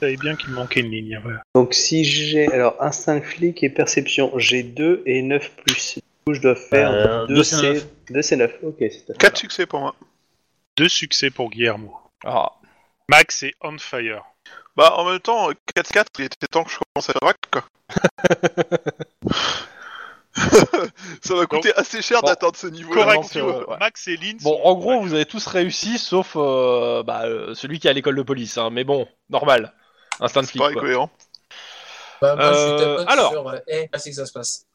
savez 0.00 0.16
bien 0.16 0.36
qu'il 0.36 0.50
me 0.50 0.56
manquait 0.56 0.80
une 0.80 0.90
ligne. 0.90 1.20
Voilà. 1.22 1.42
Donc 1.54 1.74
si 1.74 2.04
j'ai... 2.04 2.52
Alors, 2.52 2.76
instinct 2.80 3.20
flic 3.20 3.62
et 3.62 3.70
perception, 3.70 4.32
j'ai 4.38 4.62
2 4.62 5.02
et 5.06 5.22
9 5.22 5.50
plus. 5.56 5.98
Je 6.34 6.40
dois 6.40 6.54
faire 6.56 6.90
Euh, 6.92 7.26
2 7.26 7.34
deux, 7.34 7.42
c'est 7.42 7.62
neuf. 7.62 7.78
C... 7.78 7.86
2 8.10 8.22
c'est 8.22 8.36
9. 8.36 8.52
Ok, 8.62 8.76
c'est 8.80 9.06
ça. 9.06 9.14
4 9.14 9.36
succès 9.36 9.66
pour 9.66 9.80
moi. 9.80 9.94
Deux 10.76 10.88
succès 10.88 11.30
pour 11.30 11.50
Guillermo. 11.50 11.96
Ah, 12.24 12.52
Max 13.08 13.42
est 13.42 13.54
on 13.62 13.76
fire. 13.78 14.22
Bah, 14.76 14.94
en 14.96 15.04
même 15.10 15.18
temps, 15.20 15.50
4-4, 15.76 16.04
il 16.20 16.24
était 16.26 16.46
temps 16.46 16.62
que 16.64 16.70
je 16.70 16.78
commence 16.78 17.10
à 17.10 17.12
faire 17.12 17.20
rack, 17.22 17.38
quoi. 17.50 17.64
Ça 21.22 21.34
va 21.34 21.46
coûter 21.46 21.74
assez 21.74 22.00
cher 22.00 22.20
bon, 22.20 22.28
d'atteindre 22.28 22.54
ce 22.56 22.68
niveau 22.68 22.92
correct, 22.94 23.22
là 23.24 23.28
tu 23.32 23.40
vois. 23.40 23.68
ouais. 23.70 23.76
Max 23.80 24.06
et 24.06 24.16
Lynn 24.16 24.36
Bon, 24.40 24.56
sont 24.56 24.62
en 24.62 24.74
gros, 24.76 25.00
vous 25.00 25.14
avez 25.14 25.24
tous 25.26 25.44
réussi, 25.46 25.98
sauf 25.98 26.34
euh, 26.36 27.02
bah, 27.02 27.22
euh, 27.24 27.54
celui 27.54 27.80
qui 27.80 27.88
est 27.88 27.90
à 27.90 27.92
l'école 27.92 28.14
de 28.14 28.22
police. 28.22 28.56
Hein. 28.56 28.70
Mais 28.70 28.84
bon, 28.84 29.08
normal. 29.30 29.72
Instant 30.20 30.42
C'est 30.42 30.50
flic. 30.50 30.62
pas 30.62 30.72
quoi. 30.72 30.82
cohérent. 30.82 31.10
Bah, 32.20 32.36
moi, 32.36 32.52
je 32.52 32.58
Euh, 32.58 33.04
alors. 33.08 33.32
sur. 33.32 33.48
euh, 33.48 33.58
Eh, 33.68 33.88
ainsi 33.92 34.10
que 34.10 34.16
ça 34.16 34.26
se 34.26 34.32
passe. 34.32 34.66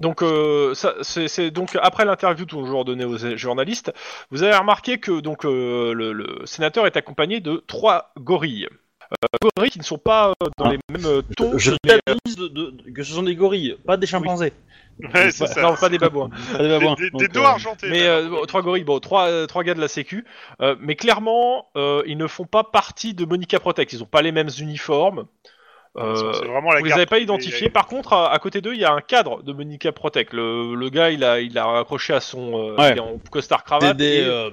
Donc, 0.00 0.22
euh, 0.22 0.74
ça, 0.74 0.94
c'est, 1.02 1.50
donc 1.50 1.78
après 1.82 2.04
l'interview 2.04 2.44
toujours 2.44 2.84
donnée 2.84 3.04
aux 3.06 3.16
journalistes, 3.36 3.92
vous 4.30 4.42
avez 4.42 4.54
remarqué 4.54 4.98
que 4.98 5.20
donc 5.20 5.46
euh, 5.46 5.94
le, 5.94 6.12
le 6.12 6.44
sénateur 6.44 6.86
est 6.86 6.96
accompagné 6.96 7.40
de 7.40 7.56
trois 7.66 8.12
gorilles. 8.18 8.68
Euh, 9.24 9.48
gorilles 9.56 9.70
qui 9.70 9.78
ne 9.78 9.84
sont 9.84 9.98
pas 9.98 10.30
euh, 10.42 10.46
dans 10.58 10.66
Ah. 10.66 10.72
les 10.72 10.78
mêmes 10.90 11.06
euh, 11.06 11.22
tons. 11.36 11.56
Je 11.56 11.70
de, 11.72 12.48
de- 12.48 12.90
que 12.92 13.02
ce 13.02 13.14
sont 13.14 13.22
des 13.22 13.34
gorilles, 13.34 13.76
pas 13.86 13.96
des 13.96 14.06
chimpanzés. 14.06 14.52
Ouais, 15.14 15.30
c'est 15.30 15.46
ça. 15.46 15.62
non, 15.62 15.74
pas 15.74 15.88
des 15.88 15.98
babouins. 15.98 16.28
Pas 16.52 16.62
des 16.62 16.68
babouins. 16.68 16.94
Des, 16.96 17.04
des- 17.04 17.10
Donc, 17.10 17.20
des 17.22 17.28
dos 17.28 17.40
euh, 17.40 17.44
argentés. 17.44 17.88
Mais 17.88 18.02
euh, 18.06 18.28
bon, 18.28 18.44
trois 18.44 18.60
gorilles, 18.62 18.84
bon, 18.84 19.00
trois, 19.00 19.46
trois 19.46 19.64
gars 19.64 19.72
de 19.74 19.80
la 19.80 19.88
Sécu, 19.88 20.24
euh, 20.60 20.76
mais 20.80 20.96
clairement, 20.96 21.68
euh, 21.76 22.02
ils 22.06 22.18
ne 22.18 22.26
font 22.26 22.44
pas 22.44 22.62
partie 22.64 23.14
de 23.14 23.24
Monica 23.24 23.58
Protect. 23.58 23.92
Ils 23.94 24.00
n'ont 24.00 24.04
pas 24.06 24.20
les 24.22 24.32
mêmes 24.32 24.50
uniformes. 24.58 25.24
Euh, 25.98 26.32
c'est 26.32 26.46
vraiment 26.46 26.72
la 26.72 26.78
vous 26.80 26.86
les 26.86 26.92
avez 26.92 27.06
pas 27.06 27.18
identifiés. 27.18 27.68
Par 27.68 27.86
contre, 27.86 28.14
à, 28.14 28.32
à 28.32 28.38
côté 28.38 28.60
d'eux, 28.62 28.72
il 28.74 28.80
y 28.80 28.84
a 28.84 28.92
un 28.92 29.00
cadre 29.02 29.42
de 29.42 29.52
Monica 29.52 29.92
Protect. 29.92 30.32
Le, 30.32 30.74
le 30.74 30.88
gars, 30.88 31.10
il 31.10 31.22
a, 31.22 31.40
il 31.40 31.58
a 31.58 31.78
accroché 31.80 32.14
à 32.14 32.20
son, 32.20 32.54
euh, 32.70 32.76
Ouais. 32.76 32.92
il 32.92 32.96
est 32.96 33.00
en 33.00 33.18
costard 33.30 33.62
cravate. 33.64 33.96
des, 33.96 34.20
et- 34.20 34.24
euh, 34.24 34.50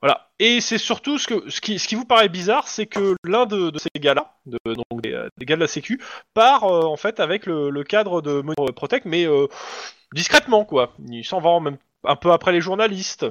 Voilà. 0.00 0.28
Et 0.38 0.60
c'est 0.60 0.78
surtout 0.78 1.18
ce 1.18 1.26
que 1.26 1.50
ce 1.50 1.60
qui, 1.60 1.78
ce 1.80 1.88
qui 1.88 1.94
vous 1.96 2.04
paraît 2.04 2.28
bizarre, 2.28 2.68
c'est 2.68 2.86
que 2.86 3.16
l'un 3.24 3.46
de, 3.46 3.70
de 3.70 3.78
ces 3.78 3.88
gars-là, 3.98 4.34
de, 4.44 4.58
donc 4.66 5.00
des, 5.02 5.14
euh, 5.14 5.28
des 5.38 5.46
gars 5.46 5.56
de 5.56 5.60
la 5.62 5.66
Sécu, 5.66 6.00
part 6.34 6.64
euh, 6.64 6.82
en 6.82 6.96
fait 6.96 7.18
avec 7.18 7.46
le, 7.46 7.70
le 7.70 7.82
cadre 7.84 8.20
de 8.22 8.42
Monica 8.42 8.72
Protect, 8.72 9.06
mais 9.06 9.26
euh, 9.26 9.46
discrètement 10.14 10.64
quoi. 10.64 10.92
Il 11.08 11.24
s'en 11.24 11.40
va 11.40 11.48
en 11.50 11.60
même 11.60 11.78
un 12.04 12.14
peu 12.16 12.30
après 12.30 12.52
les 12.52 12.60
journalistes. 12.60 13.26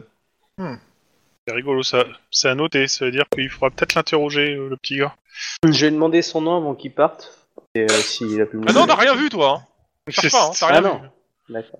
C'est 1.47 1.53
rigolo, 1.53 1.83
ça. 1.83 2.05
C'est 2.31 2.49
à 2.49 2.55
noter. 2.55 2.87
Ça 2.87 3.05
veut 3.05 3.11
dire 3.11 3.25
qu'il 3.33 3.49
faudra 3.49 3.69
peut-être 3.69 3.93
l'interroger, 3.95 4.55
euh, 4.55 4.69
le 4.69 4.77
petit 4.77 4.97
gars. 4.97 5.15
Je 5.63 5.85
vais 5.85 5.91
demander 5.91 6.21
son 6.21 6.41
nom 6.41 6.57
avant 6.57 6.75
qu'il 6.75 6.91
parte. 6.93 7.47
Et 7.75 7.81
euh, 7.81 7.87
s'il 7.89 8.41
a 8.41 8.45
pu 8.45 8.57
me 8.57 8.63
Ah 8.67 8.73
non, 8.73 8.87
t'as 8.87 8.95
rien 8.95 9.15
vu 9.15 9.29
toi. 9.29 9.61
Hein. 10.07 10.11
Cherche 10.11 10.31
pas, 10.31 10.47
hein, 10.47 10.51
t'as 10.59 10.67
Ah 10.67 10.71
rien 10.71 10.81
non. 10.81 10.99
vu. 10.99 11.07
D'accord. 11.49 11.79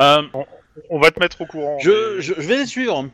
euh, 0.00 0.22
On 0.90 1.00
va 1.00 1.10
te 1.10 1.18
mettre 1.20 1.40
au 1.40 1.46
courant. 1.46 1.78
je, 1.80 1.90
mais- 1.90 2.22
je, 2.22 2.34
je 2.34 2.46
vais 2.46 2.58
les 2.58 2.66
suivre. 2.66 3.08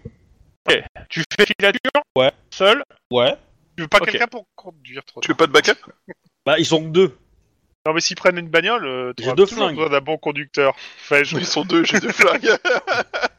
Tu 1.09 1.23
fais 1.39 1.47
filature 1.47 2.03
Ouais. 2.17 2.33
Seul 2.51 2.85
Ouais. 3.11 3.35
Tu 3.77 3.83
veux 3.83 3.89
pas 3.89 3.99
Ok. 3.99 4.11
quelqu'un 4.11 4.27
pour 4.27 4.47
conduire 4.55 5.05
trop 5.05 5.21
Tu 5.21 5.29
veux 5.29 5.35
pas 5.35 5.47
de 5.47 5.53
backup? 5.53 5.79
Bah, 6.47 6.59
ils 6.59 6.67
sont 6.67 6.83
que 6.83 6.89
deux. 6.89 7.17
Non, 7.87 7.93
mais 7.93 8.01
s'ils 8.01 8.17
prennent 8.17 8.39
une 8.39 8.49
bagnole, 8.49 8.87
euh, 8.87 9.13
J'ai 9.19 9.25
t'auras 9.25 9.37
deux 9.37 9.47
toujours 9.47 9.65
flingues. 9.65 9.77
besoin 9.77 9.91
d'un 9.91 10.01
bon 10.01 10.17
conducteur. 10.17 10.75
Enfin, 11.03 11.23
je... 11.23 11.37
Ils 11.37 11.45
sont 11.47 11.65
deux, 11.65 11.85
j'ai 11.85 12.01
deux 12.01 12.13
flingues. 12.13 12.51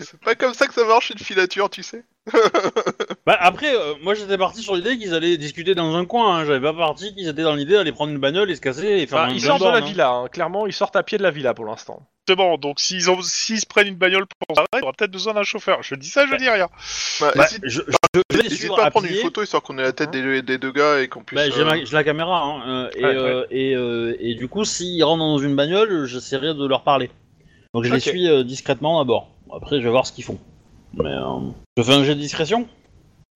C'est 0.00 0.20
pas 0.20 0.34
comme 0.34 0.54
ça 0.54 0.66
que 0.66 0.74
ça 0.74 0.84
marche 0.84 1.10
une 1.10 1.18
filature, 1.18 1.70
tu 1.70 1.82
sais. 1.82 2.04
Bah, 3.26 3.36
après, 3.40 3.72
euh, 3.74 3.94
moi 4.02 4.14
j'étais 4.14 4.36
parti 4.38 4.62
sur 4.62 4.74
l'idée 4.74 4.98
qu'ils 4.98 5.14
allaient 5.14 5.36
discuter 5.36 5.74
dans 5.76 5.94
un 5.94 6.04
coin. 6.04 6.38
Hein. 6.38 6.44
J'avais 6.44 6.60
pas 6.60 6.72
parti 6.72 7.14
qu'ils 7.14 7.28
étaient 7.28 7.42
dans 7.42 7.54
l'idée 7.54 7.74
d'aller 7.74 7.92
prendre 7.92 8.10
une 8.12 8.18
bagnole 8.18 8.50
et 8.50 8.56
se 8.56 8.60
casser 8.60 8.86
et 8.86 9.06
faire 9.06 9.18
Bah, 9.18 9.24
un 9.26 9.34
Ils 9.34 9.40
sortent 9.40 9.62
de 9.62 9.68
la 9.68 9.76
hein. 9.76 9.80
villa, 9.80 10.10
hein. 10.10 10.26
clairement, 10.28 10.66
ils 10.66 10.72
sortent 10.72 10.96
à 10.96 11.02
pied 11.04 11.18
de 11.18 11.22
la 11.22 11.30
villa 11.30 11.54
pour 11.54 11.64
l'instant. 11.64 12.02
Justement, 12.28 12.56
donc 12.58 12.80
s'ils 12.80 13.10
ont... 13.10 13.20
s'ils 13.22 13.60
se 13.60 13.66
prennent 13.66 13.86
une 13.88 13.96
bagnole 13.96 14.26
pour 14.46 14.56
ça, 14.56 14.64
il 14.76 14.82
aura 14.82 14.92
peut-être 14.92 15.10
besoin 15.12 15.34
d'un 15.34 15.42
chauffeur. 15.44 15.82
Je 15.82 15.94
dis 15.94 16.08
ça, 16.08 16.26
je 16.26 16.34
dis 16.36 16.48
rien. 16.48 16.68
Bah, 17.20 17.32
Bah, 17.36 17.44
hésite, 17.46 17.60
je, 17.64 17.80
je 17.82 18.20
vais 18.36 18.42
les 18.42 18.46
hésite 18.46 18.58
suivre 18.58 18.76
pas 18.76 18.82
à 18.84 18.86
à 18.86 18.90
prendre 18.90 19.06
pied. 19.06 19.16
une 19.16 19.22
photo 19.22 19.42
histoire 19.42 19.62
qu'on 19.62 19.78
ait 19.78 19.82
la 19.82 19.92
tête 19.92 20.10
des, 20.10 20.42
des 20.42 20.58
deux 20.58 20.72
gars 20.72 21.00
et 21.00 21.08
qu'on 21.08 21.22
puisse. 21.22 21.38
Bah, 21.40 21.50
j'ai 21.50 21.60
euh, 21.60 21.64
ma- 21.64 21.84
j'ai 21.84 21.92
la 21.96 22.04
caméra, 22.04 22.42
hein, 22.42 22.62
euh, 22.66 22.90
et, 22.96 23.04
Ouais, 23.04 23.14
euh, 23.16 23.44
et, 23.50 23.74
euh, 23.76 24.16
et 24.20 24.34
du 24.34 24.48
coup, 24.48 24.64
s'ils 24.64 25.02
rentrent 25.04 25.18
dans 25.18 25.38
une 25.38 25.54
bagnole, 25.56 26.06
j'essaierai 26.06 26.54
de 26.54 26.66
leur 26.66 26.82
parler. 26.82 27.10
Donc 27.74 27.84
je 27.84 27.90
les 27.90 27.96
Ok. 27.96 28.02
suis 28.02 28.28
euh, 28.28 28.42
discrètement 28.44 28.98
d'abord. 28.98 29.28
Après, 29.54 29.78
je 29.78 29.84
vais 29.84 29.90
voir 29.90 30.06
ce 30.06 30.12
qu'ils 30.12 30.24
font. 30.24 30.38
Mais 30.94 31.10
euh, 31.10 31.50
je 31.76 31.82
fais 31.82 31.92
un 31.94 32.04
jet 32.04 32.14
de 32.14 32.20
discrétion 32.20 32.68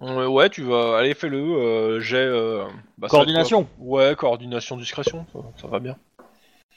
Euh, 0.03 0.27
ouais, 0.27 0.51
tu 0.51 0.63
vas, 0.63 0.99
allez, 0.99 1.15
fais-le. 1.15 1.39
Euh, 1.39 2.01
j'ai. 2.01 2.17
euh, 2.17 2.65
bah, 2.99 3.09
ça 3.09 3.17
va 3.19 3.23
être 3.23 3.27
Coordination 3.27 3.65
quoi 3.65 3.75
Ouais, 4.09 4.15
coordination, 4.17 4.77
discrétion, 4.77 5.27
ça, 5.33 5.39
ça 5.63 5.67
va 5.69 5.79
bien. 5.79 5.97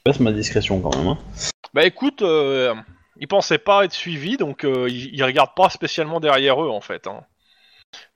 Baisse 0.05 0.19
ma 0.19 0.31
discrétion 0.31 0.79
quand 0.81 0.95
même. 0.95 1.07
Hein. 1.07 1.17
Bah 1.73 1.85
écoute, 1.85 2.21
euh, 2.21 2.73
ils 3.19 3.27
pensaient 3.27 3.57
pas 3.57 3.85
être 3.85 3.93
suivis, 3.93 4.37
donc 4.37 4.63
euh, 4.63 4.87
ils, 4.89 5.13
ils 5.13 5.23
regardent 5.23 5.55
pas 5.55 5.69
spécialement 5.69 6.19
derrière 6.19 6.63
eux 6.63 6.69
en 6.69 6.81
fait. 6.81 7.07
hein. 7.07 7.21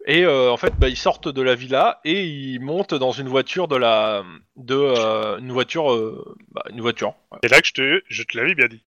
Et 0.05 0.23
euh, 0.23 0.51
en 0.51 0.57
fait, 0.57 0.73
bah, 0.77 0.88
ils 0.88 0.97
sortent 0.97 1.27
de 1.27 1.41
la 1.41 1.55
villa 1.55 1.99
et 2.05 2.25
ils 2.25 2.59
montent 2.59 2.93
dans 2.93 3.12
une 3.12 3.27
voiture 3.27 3.67
de 3.67 3.75
la, 3.75 4.23
de 4.55 4.75
euh, 4.75 5.38
une 5.39 5.51
voiture, 5.51 5.91
euh, 5.91 6.36
bah, 6.51 6.63
une 6.69 6.81
voiture. 6.81 7.15
ouais. 7.31 7.39
C'est 7.43 7.49
là 7.51 7.59
que 7.62 7.67
je 7.67 7.73
te, 7.73 8.01
je 8.07 8.23
te 8.23 8.38
l'avais 8.38 8.55
bien 8.55 8.67
dit. 8.67 8.83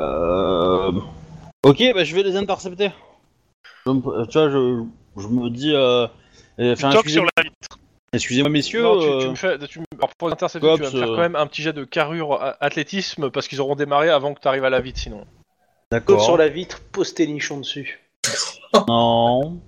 Euh... 0.00 0.92
Ok, 1.64 1.82
bah, 1.94 2.04
je 2.04 2.14
vais 2.14 2.22
les 2.22 2.36
intercepter. 2.36 2.90
Je 3.86 3.90
me- 3.92 4.26
tu 4.26 4.38
vois, 4.38 4.50
je, 4.50 4.84
je 5.16 5.28
me 5.28 5.50
dis... 5.50 5.74
Euh... 5.74 6.06
euh, 6.58 6.74
sur 6.76 6.88
la 7.36 7.42
vitre. 7.42 7.78
Excusez-moi 8.12 8.50
messieurs, 8.50 8.82
Non, 8.82 8.98
tu, 8.98 9.06
tu 9.06 9.12
euh, 9.26 9.30
me 9.30 9.34
fais, 9.36 9.58
tu 9.68 9.78
me- 9.80 9.84
alors, 9.96 10.14
pour 10.16 10.28
les 10.28 10.32
intercepter, 10.32 10.66
tu 10.74 10.82
vas 10.82 10.90
me 10.90 10.98
faire 10.98 11.10
euh. 11.10 11.14
quand 11.14 11.20
même 11.22 11.36
un 11.36 11.46
petit 11.46 11.62
jet 11.62 11.72
de 11.72 11.84
carrure 11.84 12.42
a- 12.42 12.56
athlétisme 12.60 13.30
parce 13.30 13.46
qu'ils 13.46 13.60
auront 13.60 13.76
démarré 13.76 14.08
avant 14.10 14.34
que 14.34 14.40
tu 14.40 14.48
arrives 14.48 14.64
à 14.64 14.70
la 14.70 14.80
vite 14.80 14.96
sinon. 14.96 15.24
D'accord. 15.92 16.22
sur 16.24 16.36
la 16.36 16.48
vitre, 16.48 16.80
pose 16.92 17.14
tes 17.14 17.26
nichons 17.26 17.58
dessus. 17.58 18.00
Non. 18.88 19.60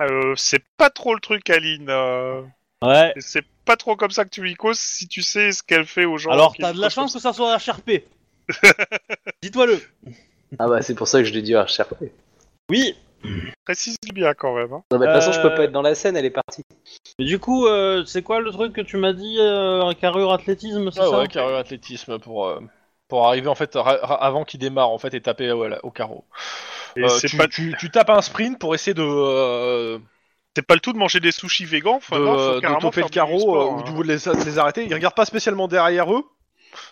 Euh, 0.00 0.34
c'est 0.36 0.62
pas 0.76 0.90
trop 0.90 1.14
le 1.14 1.20
truc, 1.20 1.48
Aline. 1.50 1.86
euh, 1.88 2.42
Ouais. 2.82 3.12
C'est 3.18 3.44
pas 3.64 3.76
trop 3.76 3.94
comme 3.96 4.10
ça 4.10 4.24
que 4.24 4.30
tu 4.30 4.40
lui 4.42 4.54
causes 4.54 4.78
si 4.78 5.06
tu 5.08 5.22
sais 5.22 5.52
ce 5.52 5.62
qu'elle 5.62 5.84
fait 5.86 6.04
aux 6.04 6.16
gens. 6.16 6.30
Alors, 6.30 6.54
t'as 6.58 6.72
de 6.72 6.80
la 6.80 6.88
chance 6.90 7.12
que 7.12 7.18
ça 7.20 7.32
soit 7.32 7.56
HRP. 7.58 8.02
Dis-toi-le. 9.42 9.80
Ah 10.58 10.68
bah 10.68 10.82
c'est 10.82 10.94
pour 10.94 11.08
ça 11.08 11.18
que 11.20 11.24
je 11.24 11.32
l'ai 11.32 11.42
dit 11.42 11.54
à 11.54 11.62
RCRP. 11.62 12.12
Oui. 12.70 12.94
Précise 13.64 13.96
bien 14.14 14.34
quand 14.34 14.54
même. 14.54 14.72
hein. 14.72 14.82
Non, 14.90 14.98
bah, 14.98 15.06
de 15.06 15.12
toute 15.12 15.22
façon, 15.22 15.32
je 15.32 15.40
peux 15.40 15.48
Euh, 15.52 15.56
pas 15.56 15.64
être 15.64 15.72
dans 15.72 15.82
la 15.82 15.94
scène, 15.94 16.16
elle 16.16 16.24
est 16.24 16.30
partie. 16.30 16.62
Mais 17.18 17.24
du 17.24 17.38
coup, 17.38 17.66
euh, 17.66 18.04
c'est 18.04 18.22
quoi 18.22 18.40
le 18.40 18.50
truc 18.50 18.72
que 18.72 18.80
tu 18.80 18.96
m'as 18.96 19.12
dit 19.12 19.36
euh, 19.38 19.92
Carrure 19.94 20.32
athlétisme, 20.32 20.90
c'est 20.90 21.00
Ouais, 21.00 21.06
ça? 21.06 21.18
ouais, 21.20 21.28
carrure 21.28 21.56
athlétisme 21.58 22.18
pour 22.18 22.46
euh, 22.46 22.60
pour 23.08 23.26
arriver 23.26 23.48
en 23.48 23.54
fait 23.54 23.74
ra- 23.74 23.98
ra- 24.02 24.24
avant 24.24 24.44
qu'il 24.44 24.60
démarre 24.60 24.90
en 24.90 24.98
fait 24.98 25.12
et 25.14 25.20
taper 25.20 25.52
ouais, 25.52 25.68
là, 25.68 25.80
au 25.84 25.90
carreau. 25.90 26.24
Et 26.96 27.04
Euh, 27.04 27.08
c'est 27.08 27.28
tu, 27.28 27.36
pas, 27.36 27.46
tu, 27.48 27.74
tu 27.78 27.90
tapes 27.90 28.10
un 28.10 28.22
sprint 28.22 28.58
pour 28.58 28.74
essayer 28.74 28.94
de 28.94 29.02
euh, 29.02 29.98
c'est 30.56 30.66
pas 30.66 30.74
le 30.74 30.80
tout 30.80 30.92
de 30.92 30.98
manger 30.98 31.20
des 31.20 31.32
sushis 31.32 31.64
végans. 31.64 31.96
Enfin, 31.96 32.18
de, 32.18 32.24
non, 32.24 32.38
faut 32.38 32.54
de 32.54 32.60
carrément 32.60 32.90
faire 32.92 33.04
le 33.04 33.10
du 33.10 33.14
carreau 33.14 33.38
sport, 33.40 33.62
euh, 33.62 33.66
ou 33.74 33.80
hein. 33.80 34.02
de 34.02 34.08
les, 34.08 34.16
de 34.18 34.44
les 34.44 34.58
arrêter. 34.58 34.86
Ils 34.86 34.94
regardent 34.94 35.14
pas 35.14 35.24
spécialement 35.26 35.68
derrière 35.68 36.12
eux, 36.12 36.24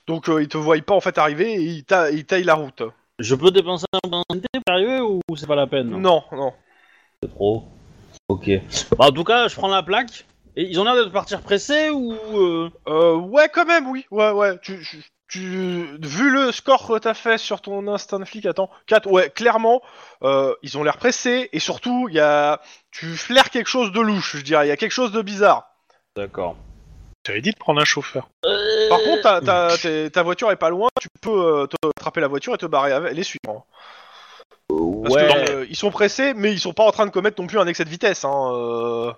donc 0.07 0.29
euh, 0.29 0.43
ils 0.43 0.49
te 0.49 0.59
voient 0.59 0.77
pas 0.83 0.95
en 0.95 1.01
fait 1.01 1.19
arriver 1.19 1.55
et 1.55 1.63
ils, 1.63 1.85
ta- 1.85 2.11
ils 2.11 2.25
taillent 2.27 2.45
la 2.45 2.55
route. 2.55 2.83
Je 3.19 3.35
peux 3.35 3.51
dépenser 3.51 3.87
un 3.93 4.09
point 4.09 4.23
y 4.33 4.71
arriver 4.71 5.01
ou 5.01 5.21
c'est 5.37 5.47
pas 5.47 5.57
la 5.57 5.67
peine? 5.67 5.89
Non, 5.89 6.23
non. 6.33 6.53
C'est 7.23 7.31
trop. 7.31 7.65
Ok. 8.29 8.51
Bah, 8.97 9.07
en 9.07 9.13
tout 9.13 9.25
cas, 9.25 9.49
je 9.49 9.55
prends 9.57 9.69
la 9.69 9.83
plaque. 9.83 10.25
Et 10.57 10.63
ils 10.65 10.79
ont 10.81 10.85
l'air 10.85 10.97
de 10.97 11.05
partir 11.11 11.41
pressés 11.41 11.91
ou. 11.91 12.13
euh, 12.13 12.71
Euh, 12.89 13.15
ouais, 13.17 13.49
quand 13.53 13.65
même, 13.65 13.89
oui. 13.89 14.07
Ouais, 14.11 14.31
ouais. 14.31 14.59
Tu, 14.61 14.81
tu, 14.83 15.05
tu- 15.29 15.99
vu 16.03 16.31
le 16.31 16.53
score 16.53 16.87
que 16.87 16.99
t'as 16.99 17.15
fait 17.15 17.39
sur 17.39 17.61
ton 17.61 17.87
instant 17.89 18.25
flic, 18.25 18.47
attends, 18.47 18.71
4, 18.87 19.09
ouais, 19.11 19.31
clairement, 19.31 19.83
euh, 20.23 20.55
ils 20.63 20.79
ont 20.79 20.83
l'air 20.83 20.97
pressés 20.97 21.49
et 21.53 21.59
surtout, 21.61 22.09
il 22.09 22.15
y 22.17 22.21
a, 22.21 22.61
tu 22.91 23.07
flaires 23.17 23.51
quelque 23.51 23.69
chose 23.69 23.93
de 23.93 24.01
louche, 24.01 24.37
je 24.37 24.43
dirais. 24.43 24.67
Il 24.67 24.69
y 24.69 24.73
a 24.73 24.77
quelque 24.77 24.93
chose 24.93 25.13
de 25.13 25.23
bizarre. 25.23 25.69
D'accord. 26.17 26.57
J'avais 27.29 27.41
dit 27.43 27.51
de 27.53 27.57
prendre 27.59 27.81
un 27.81 27.85
chauffeur. 27.85 28.29
Par 28.89 28.99
contre, 29.03 29.23
ta, 29.23 29.41
ta, 29.41 29.77
t'es- 29.79 30.11
ta 30.11 30.23
voiture 30.25 30.51
est 30.51 30.57
pas 30.57 30.71
loin, 30.71 30.89
tu 31.01 31.09
peux 31.21 31.31
euh, 31.31 31.67
te 31.67 31.77
attraper 31.97 32.21
la 32.21 32.27
voiture 32.27 32.55
et 32.55 32.59
te 32.59 32.67
barrer 32.67 32.91
avec 32.93 33.13
les 33.15 33.23
suivre. 33.23 33.67
Parce 34.69 35.15
ouais. 35.15 35.29
que 35.47 35.51
euh, 35.51 35.67
ils 35.69 35.77
sont 35.77 35.91
pressés, 35.91 36.35
mais 36.35 36.53
ils 36.53 36.59
sont 36.59 36.73
pas 36.73 36.85
en 36.85 36.91
train 36.91 37.07
de 37.07 37.11
commettre 37.11 37.41
non 37.41 37.47
plus 37.47 37.59
un 37.59 37.67
excès 37.67 37.85
de 37.85 37.91
vitesse. 37.91 38.25
Hein, 38.25 38.51
euh. 38.55 39.13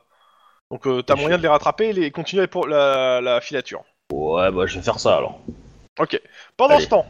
Donc 0.71 0.87
euh, 0.87 1.03
t'as 1.03 1.17
moyen 1.17 1.37
de 1.39 1.43
les 1.43 1.49
rattraper 1.49 1.89
et 1.89 1.93
les 1.93 2.11
continuer 2.11 2.47
pour 2.47 2.67
la, 2.69 3.21
la 3.21 3.41
filature. 3.41 3.83
Ouais, 4.13 4.51
bah 4.53 4.67
je 4.67 4.77
vais 4.77 4.83
faire 4.85 5.01
ça 5.01 5.17
alors. 5.17 5.41
Ok. 5.99 6.21
Pendant 6.57 6.75
Allez. 6.77 6.85
ce 6.85 6.91
temps, 6.91 7.07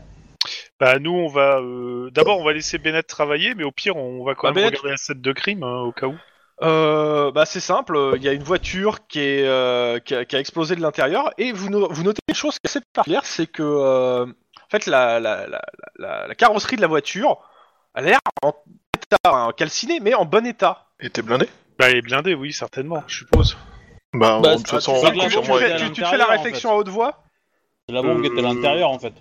Bah 0.78 0.98
nous 0.98 1.12
on 1.12 1.28
va 1.28 1.58
euh, 1.60 2.10
d'abord 2.10 2.38
on 2.38 2.44
va 2.44 2.52
laisser 2.54 2.78
Bennett 2.78 3.06
travailler, 3.06 3.54
mais 3.54 3.64
au 3.64 3.70
pire 3.70 3.96
on 3.96 4.24
va 4.24 4.34
quand 4.34 4.48
Bah, 4.48 4.54
même 4.54 4.64
Bennett- 4.64 4.78
regarder 4.78 4.90
la 4.92 4.96
scène 4.96 5.20
de 5.20 5.32
crime 5.32 5.62
hein, 5.62 5.80
au 5.80 5.92
cas 5.92 6.06
où. 6.06 6.16
Euh, 6.62 7.30
bah 7.30 7.46
c'est 7.46 7.60
simple, 7.60 7.96
euh, 7.96 8.12
il 8.16 8.22
y 8.22 8.28
a 8.28 8.32
une 8.34 8.42
voiture 8.42 9.06
qui, 9.06 9.20
est, 9.20 9.46
euh, 9.46 9.98
qui, 9.98 10.14
a, 10.14 10.26
qui 10.26 10.36
a 10.36 10.40
explosé 10.40 10.76
de 10.76 10.82
l'intérieur 10.82 11.30
et 11.38 11.52
vous, 11.52 11.70
no- 11.70 11.88
vous 11.90 12.02
notez 12.02 12.20
une 12.28 12.34
chose 12.34 12.54
qui 12.58 12.60
est 12.64 12.68
assez 12.68 12.80
particulière, 12.92 13.24
c'est 13.24 13.46
que 13.46 13.62
euh, 13.62 14.26
en 14.26 14.68
fait 14.70 14.84
la, 14.84 15.20
la, 15.20 15.46
la, 15.46 15.62
la, 15.96 16.26
la 16.28 16.34
carrosserie 16.34 16.76
de 16.76 16.82
la 16.82 16.86
voiture 16.86 17.38
a 17.94 18.02
l'air 18.02 18.18
en 18.42 18.52
état 18.94 19.16
hein, 19.24 19.52
calciné 19.56 20.00
mais 20.00 20.12
en 20.12 20.26
bon 20.26 20.44
état. 20.44 20.88
Et 21.00 21.08
t'es 21.08 21.22
blindé? 21.22 21.48
Bah 21.78 21.88
elle 21.88 21.96
est 21.96 22.02
blindée, 22.02 22.34
oui 22.34 22.52
certainement, 22.52 23.02
je 23.06 23.16
suppose. 23.16 23.56
Bah, 24.12 24.40
Bah, 24.42 24.50
de 24.50 24.56
toute 24.58 24.66
tu 24.66 24.70
façon, 24.72 24.92
on 24.92 25.00
tu, 25.12 25.18
tu 25.28 25.52
fais, 25.52 25.70
être- 25.70 25.76
tu- 25.78 25.92
tu 25.92 26.04
fais 26.04 26.18
la 26.18 26.26
l'intérieur, 26.26 26.28
en 26.28 26.32
réflexion 26.32 26.68
fait. 26.68 26.74
à 26.74 26.78
haute 26.78 26.88
voix? 26.88 27.22
C'est 27.88 27.94
la 27.94 28.02
bombe 28.02 28.20
qui 28.20 28.26
était 28.26 28.40
à 28.40 28.42
l'intérieur 28.42 28.90
en 28.90 28.98
fait. 28.98 29.14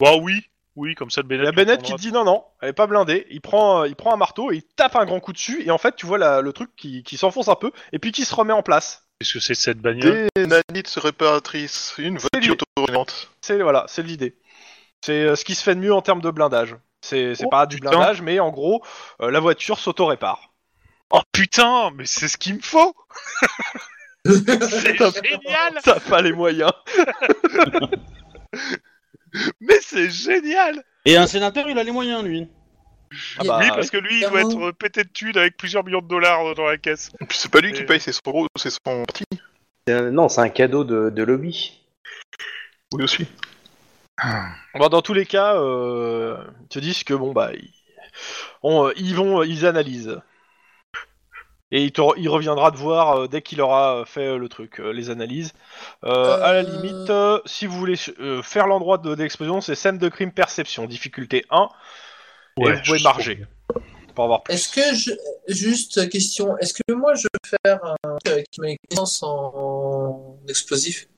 Bah 0.00 0.16
oui, 0.20 0.42
oui 0.76 0.94
comme 0.94 1.10
ça 1.10 1.22
le 1.22 1.26
Il 1.26 1.28
Bennett. 1.28 1.46
y 1.46 1.48
a 1.48 1.52
Bennett 1.52 1.82
qui 1.82 1.92
te 1.94 2.00
dit 2.00 2.12
non 2.12 2.24
non, 2.24 2.44
elle 2.60 2.70
est 2.70 2.72
pas 2.72 2.86
blindée, 2.86 3.26
il 3.30 3.40
prend, 3.40 3.82
euh, 3.82 3.88
il 3.88 3.96
prend 3.96 4.12
un 4.12 4.16
marteau 4.16 4.52
et 4.52 4.56
il 4.56 4.62
tape 4.62 4.96
un 4.96 5.04
grand 5.04 5.20
coup 5.20 5.32
dessus 5.32 5.62
et 5.64 5.70
en 5.70 5.78
fait 5.78 5.96
tu 5.96 6.06
vois 6.06 6.18
la- 6.18 6.40
le 6.40 6.52
truc 6.52 6.70
qui, 6.76 7.02
qui 7.02 7.16
s'enfonce 7.16 7.48
un 7.48 7.54
peu 7.56 7.72
et 7.92 7.98
puis 7.98 8.12
qui 8.12 8.24
se 8.24 8.34
remet 8.34 8.52
en 8.52 8.62
place. 8.62 9.06
Qu'est-ce 9.20 9.34
que 9.34 9.40
c'est 9.40 9.54
cette 9.54 9.78
bagnole 9.78 10.28
Des 10.34 10.46
nanites 10.46 10.88
réparatrices, 10.96 11.94
une 11.98 12.18
voiture 12.18 12.56
auto 12.76 13.04
C'est 13.40 13.60
voilà, 13.62 13.84
c'est 13.88 14.02
l'idée. 14.02 14.36
C'est 15.04 15.24
euh, 15.24 15.36
ce 15.36 15.44
qui 15.44 15.54
se 15.54 15.62
fait 15.62 15.74
de 15.74 15.80
mieux 15.80 15.94
en 15.94 16.02
termes 16.02 16.20
de 16.22 16.30
blindage. 16.30 16.76
C'est 17.02 17.34
c'est 17.34 17.44
Oh, 17.46 17.50
pas 17.50 17.66
du 17.66 17.76
putain. 17.76 17.90
blindage, 17.90 18.22
mais 18.22 18.40
en 18.40 18.50
gros, 18.50 18.82
euh, 19.20 19.30
la 19.30 19.40
voiture 19.40 19.78
s'auto-répare. 19.78 20.52
Oh 21.10 21.20
putain, 21.32 21.90
mais 21.96 22.06
c'est 22.06 22.28
ce 22.28 22.38
qu'il 22.38 22.54
me 22.54 22.60
faut 22.62 22.94
C'est 24.24 24.96
génial 24.96 25.80
T'as 25.82 26.00
pas 26.00 26.22
les 26.22 26.32
moyens. 26.32 26.72
Mais 29.60 29.78
c'est 29.80 30.10
génial 30.10 30.82
Et 31.04 31.16
un 31.16 31.26
sénateur, 31.26 31.68
il 31.68 31.78
a 31.78 31.84
les 31.84 31.92
moyens 31.92 32.22
lui. 32.24 32.48
Ah 33.38 33.44
bah, 33.44 33.58
Oui, 33.60 33.68
parce 33.68 33.90
que 33.90 33.98
lui, 33.98 34.22
il 34.22 34.28
doit 34.28 34.40
être 34.40 34.70
pété 34.72 35.04
de 35.04 35.08
thunes 35.08 35.36
avec 35.36 35.56
plusieurs 35.56 35.84
millions 35.84 36.00
de 36.00 36.08
dollars 36.08 36.46
euh, 36.46 36.54
dans 36.54 36.64
la 36.64 36.78
caisse. 36.78 37.10
Puis 37.28 37.38
c'est 37.38 37.50
pas 37.50 37.60
lui 37.60 37.72
qui 37.72 37.84
paye, 37.84 38.00
c'est 38.00 38.12
son 38.12 38.22
gros, 38.30 38.46
c'est 38.56 38.70
son 38.70 39.04
parti. 39.04 39.24
Non, 39.88 40.28
c'est 40.28 40.40
un 40.40 40.48
cadeau 40.48 40.84
de, 40.84 41.10
de 41.10 41.22
lobby. 41.22 41.82
Oui 42.94 43.04
aussi. 43.04 43.26
Bon, 44.74 44.88
dans 44.88 45.02
tous 45.02 45.14
les 45.14 45.26
cas, 45.26 45.56
euh, 45.56 46.36
ils 46.62 46.68
te 46.68 46.78
disent 46.78 47.02
que 47.02 47.14
bon 47.14 47.32
bah 47.32 47.50
ils, 47.54 47.72
on, 48.62 48.90
ils 48.96 49.14
vont, 49.14 49.42
ils 49.42 49.66
analysent. 49.66 50.20
Et 51.74 51.82
il, 51.82 51.90
te 51.90 52.00
re- 52.02 52.14
il 52.18 52.28
reviendra 52.28 52.70
te 52.70 52.76
voir 52.76 53.16
euh, 53.22 53.26
dès 53.28 53.40
qu'il 53.42 53.60
aura 53.62 54.04
fait 54.06 54.26
euh, 54.26 54.36
le 54.38 54.48
truc, 54.48 54.78
euh, 54.78 54.92
les 54.92 55.08
analyses. 55.10 55.52
Euh, 56.04 56.34
À 56.42 56.52
la 56.52 56.58
Euh. 56.60 56.62
limite, 56.62 57.08
euh, 57.10 57.40
si 57.46 57.66
vous 57.66 57.78
voulez 57.78 57.96
euh, 58.20 58.42
faire 58.42 58.66
l'endroit 58.66 58.98
de, 58.98 59.14
de 59.14 59.22
l'explosion, 59.22 59.60
c'est 59.62 59.74
scène 59.74 59.96
de 59.98 60.08
crime 60.10 60.32
perception, 60.32 60.84
difficulté 60.84 61.44
1, 61.50 61.68
et 62.58 62.72
vous 62.72 62.78
pouvez 62.84 63.02
marger 63.02 63.46
pour 64.14 64.24
avoir 64.24 64.42
plus. 64.42 64.52
Est-ce 64.54 64.68
que 64.68 64.94
je... 64.94 65.12
Juste 65.48 66.08
question, 66.10 66.56
est-ce 66.58 66.74
que 66.74 66.92
moi 66.92 67.14
je 67.14 67.26
peux 67.32 67.56
faire 67.64 67.80
un 68.04 68.16
truc 68.18 68.32
avec 68.32 68.46
mes 68.58 68.76
connaissances 68.88 69.22
en 69.22 70.36
explosif? 70.48 71.08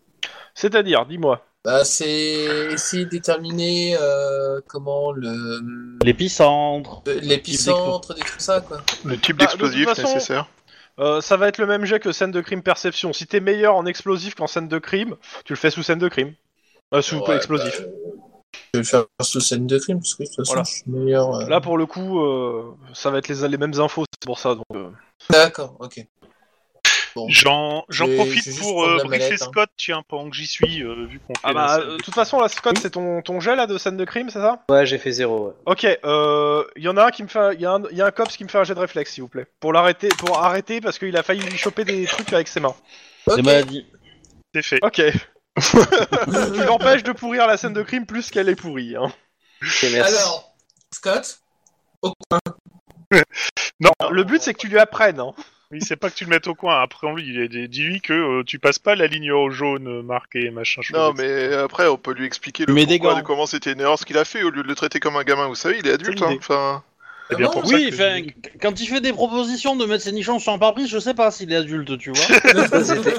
C'est-à-dire, 0.55 1.05
dis-moi. 1.05 1.45
Bah, 1.64 1.85
C'est 1.85 2.07
essayer 2.72 3.05
de 3.07 3.11
déterminer 3.11 3.96
euh, 4.00 4.61
comment 4.66 5.12
le 5.12 5.61
L'épicentre. 6.05 7.03
l'épicentre, 7.07 8.14
des 8.14 8.20
trucs 8.20 8.40
ça 8.40 8.61
quoi. 8.61 8.83
Le 9.05 9.18
type 9.18 9.37
Bah, 9.37 9.46
de 9.46 9.50
toute 9.50 9.61
d'explosif 9.61 9.85
façon- 9.88 10.03
nécessaire. 10.14 10.46
Euh, 11.00 11.20
ça 11.20 11.37
va 11.37 11.48
être 11.48 11.59
le 11.59 11.66
même 11.66 11.85
jet 11.85 11.98
que 11.98 12.12
scène 12.12 12.31
de 12.31 12.40
crime 12.40 12.62
perception. 12.62 13.12
Si 13.12 13.27
t'es 13.27 13.40
meilleur 13.40 13.74
en 13.74 13.85
explosif 13.85 14.37
qu'en 14.37 14.46
scène 14.46 14.68
de 14.68 14.79
crime, 14.79 15.16
tu 15.44 15.53
le 15.53 15.57
fais 15.57 15.70
sous 15.70 15.83
scène 15.83 15.98
de 15.98 16.09
crime. 16.09 16.35
Euh, 16.94 17.03
sous 17.03 17.18
Ouais, 17.18 17.35
explosif. 17.37 17.81
bah, 17.81 17.88
je 18.74 18.79
vais 18.81 18.85
faire 18.85 19.05
sous 19.22 19.40
scène 19.40 19.66
de 19.66 19.77
crime 19.79 19.98
parce 19.98 20.14
que 20.14 20.22
de 20.22 20.29
toute 20.29 20.37
façon 20.37 20.53
Voilà. 20.53 20.62
je 20.62 20.72
suis 20.74 20.83
meilleur. 20.87 21.35
euh. 21.35 21.48
Là, 21.48 21.61
pour 21.61 21.79
le 21.79 21.87
coup, 21.87 22.20
euh, 22.20 22.77
ça 22.92 23.11
va 23.11 23.18
être 23.18 23.27
les, 23.27 23.48
les 23.48 23.57
mêmes 23.57 23.74
infos, 23.81 24.05
c'est 24.12 24.24
pour 24.27 24.38
ça. 24.38 24.55
Donc, 24.55 24.64
euh. 24.74 24.88
D'accord, 25.31 25.77
ok. 25.81 26.07
Bon. 27.14 27.27
J'en 27.29 27.85
profite 28.16 28.59
pour 28.61 28.85
euh, 28.85 28.96
la 28.98 29.05
briefer 29.05 29.24
mallette, 29.29 29.42
hein. 29.42 29.46
Scott, 29.53 29.70
tiens, 29.77 30.03
pendant 30.09 30.31
que 30.31 30.37
j'y 30.37 30.46
suis, 30.48 30.83
euh, 30.83 31.07
vu 31.07 31.20
qu'on 31.20 31.35
fait 31.35 31.40
Ah 31.44 31.53
bah, 31.53 31.77
euh, 31.79 31.85
de 31.92 31.96
de 31.98 32.03
toute 32.03 32.14
façon, 32.14 32.40
là, 32.40 32.48
Scott, 32.48 32.77
c'est 32.83 32.90
ton, 32.90 33.22
ton 33.22 33.38
jet 33.40 33.55
là 33.55 33.66
de 33.66 33.79
scène 33.79 33.96
de 33.96 34.05
crime, 34.05 34.31
c'est 34.31 34.40
ça? 34.40 34.64
Ouais, 34.68 34.85
j'ai 34.85 34.98
fait 34.98 35.12
zéro. 35.12 35.46
ouais. 35.48 35.53
Ok, 35.66 35.85
euh, 36.05 36.64
il 36.77 36.83
y 36.83 36.88
en 36.88 36.96
a 36.96 37.05
un 37.07 37.11
qui 37.11 37.22
me 37.22 37.29
fait, 37.29 37.38
un- 37.38 37.53
il 37.53 37.61
y, 37.61 37.66
a 37.66 37.72
un- 37.72 37.83
il 37.90 37.96
y 37.96 38.03
a 38.03 38.07
un 38.07 38.11
cops 38.11 38.37
qui 38.37 38.42
me 38.44 38.48
fait 38.48 38.59
un 38.59 38.64
jet 38.64 38.74
de 38.74 38.81
réflexe, 38.81 39.12
s'il 39.12 39.22
vous 39.22 39.29
plaît, 39.29 39.46
pour 39.61 39.72
l'arrêter, 39.72 40.09
pour 40.18 40.38
arrêter 40.42 40.81
parce 40.81 40.98
qu'il 40.98 41.16
a 41.16 41.22
failli 41.22 41.40
lui 41.42 41.57
choper 41.57 41.85
des 41.85 42.05
trucs 42.07 42.33
avec 42.33 42.48
ses 42.48 42.61
mains. 42.61 42.74
Ok. 43.27 43.37
Des 43.37 43.42
maladies. 43.42 43.87
C'est 44.55 44.62
fait. 44.62 44.79
Ok, 44.83 45.00
tu 45.61 46.64
l'empêches 46.66 47.05
de 47.05 47.12
pourrir 47.12 47.46
la 47.46 47.57
scène 47.57 47.72
de 47.74 47.83
crime 47.83 48.07
plus 48.07 48.31
qu'elle 48.31 48.48
est 48.48 48.57
pourrie. 48.57 48.96
Hein. 48.96 49.12
Merci. 49.62 49.98
Alors, 49.98 50.55
Scott, 50.92 51.38
Non, 53.81 53.90
Le 54.11 54.24
but, 54.24 54.40
c'est 54.42 54.55
que 54.55 54.59
tu 54.59 54.68
lui 54.68 54.79
apprennes. 54.79 55.20
Hein. 55.20 55.33
Oui, 55.74 55.80
c'est 55.82 55.96
pas 55.96 56.08
que 56.08 56.14
tu 56.14 56.22
le 56.24 56.30
mettes 56.30 56.46
au 56.46 56.54
coin. 56.54 56.80
Après, 56.80 57.06
on 57.08 57.16
lui, 57.16 57.24
il- 57.26 57.68
dis-lui 57.68 58.00
que 58.00 58.12
euh, 58.12 58.42
tu 58.46 58.60
passes 58.60 58.78
pas 58.78 58.94
la 58.94 59.08
ligne 59.08 59.32
au 59.32 59.50
jaune 59.50 59.88
euh, 59.88 60.02
marquée, 60.02 60.50
machin 60.50 60.82
chose. 60.82 60.96
Non, 60.96 61.12
mais 61.12 61.52
après, 61.52 61.88
on 61.88 61.96
peut 61.96 62.12
lui 62.14 62.24
expliquer 62.26 62.64
le 62.66 62.72
Mais 62.72 62.87
pourquoi 62.87 63.16
de 63.16 63.22
comment 63.22 63.44
c'était 63.46 63.72
une 63.72 63.80
erreur 63.80 63.98
ce 63.98 64.06
qu'il 64.06 64.16
a 64.16 64.24
fait 64.24 64.44
au 64.44 64.50
lieu 64.50 64.62
de 64.62 64.68
le 64.68 64.74
traiter 64.76 65.00
comme 65.00 65.16
un 65.16 65.24
gamin. 65.24 65.48
Vous 65.48 65.56
savez, 65.56 65.78
il 65.80 65.87
est 65.88 65.92
adulte. 65.94 66.22
Hein. 66.22 66.37
Enfin, 66.38 66.84
C'est 67.28 67.37
bien 67.37 67.48
Comment 67.48 67.60
pour 67.62 67.68
ça 67.70 67.76
Oui, 67.76 67.90
que 67.90 67.96
je 67.96 68.30
quand 68.62 68.80
il 68.80 68.87
fait 68.87 69.00
des 69.00 69.12
propositions 69.12 69.74
de 69.74 69.84
mettre 69.84 70.04
ses 70.04 70.12
nichons 70.12 70.38
sur 70.38 70.52
un 70.52 70.58
pare-brise, 70.58 70.88
je 70.88 70.98
sais 71.00 71.14
pas 71.14 71.32
s'il 71.32 71.52
est 71.52 71.56
adulte, 71.56 71.98
tu 71.98 72.12
vois. 72.12 72.24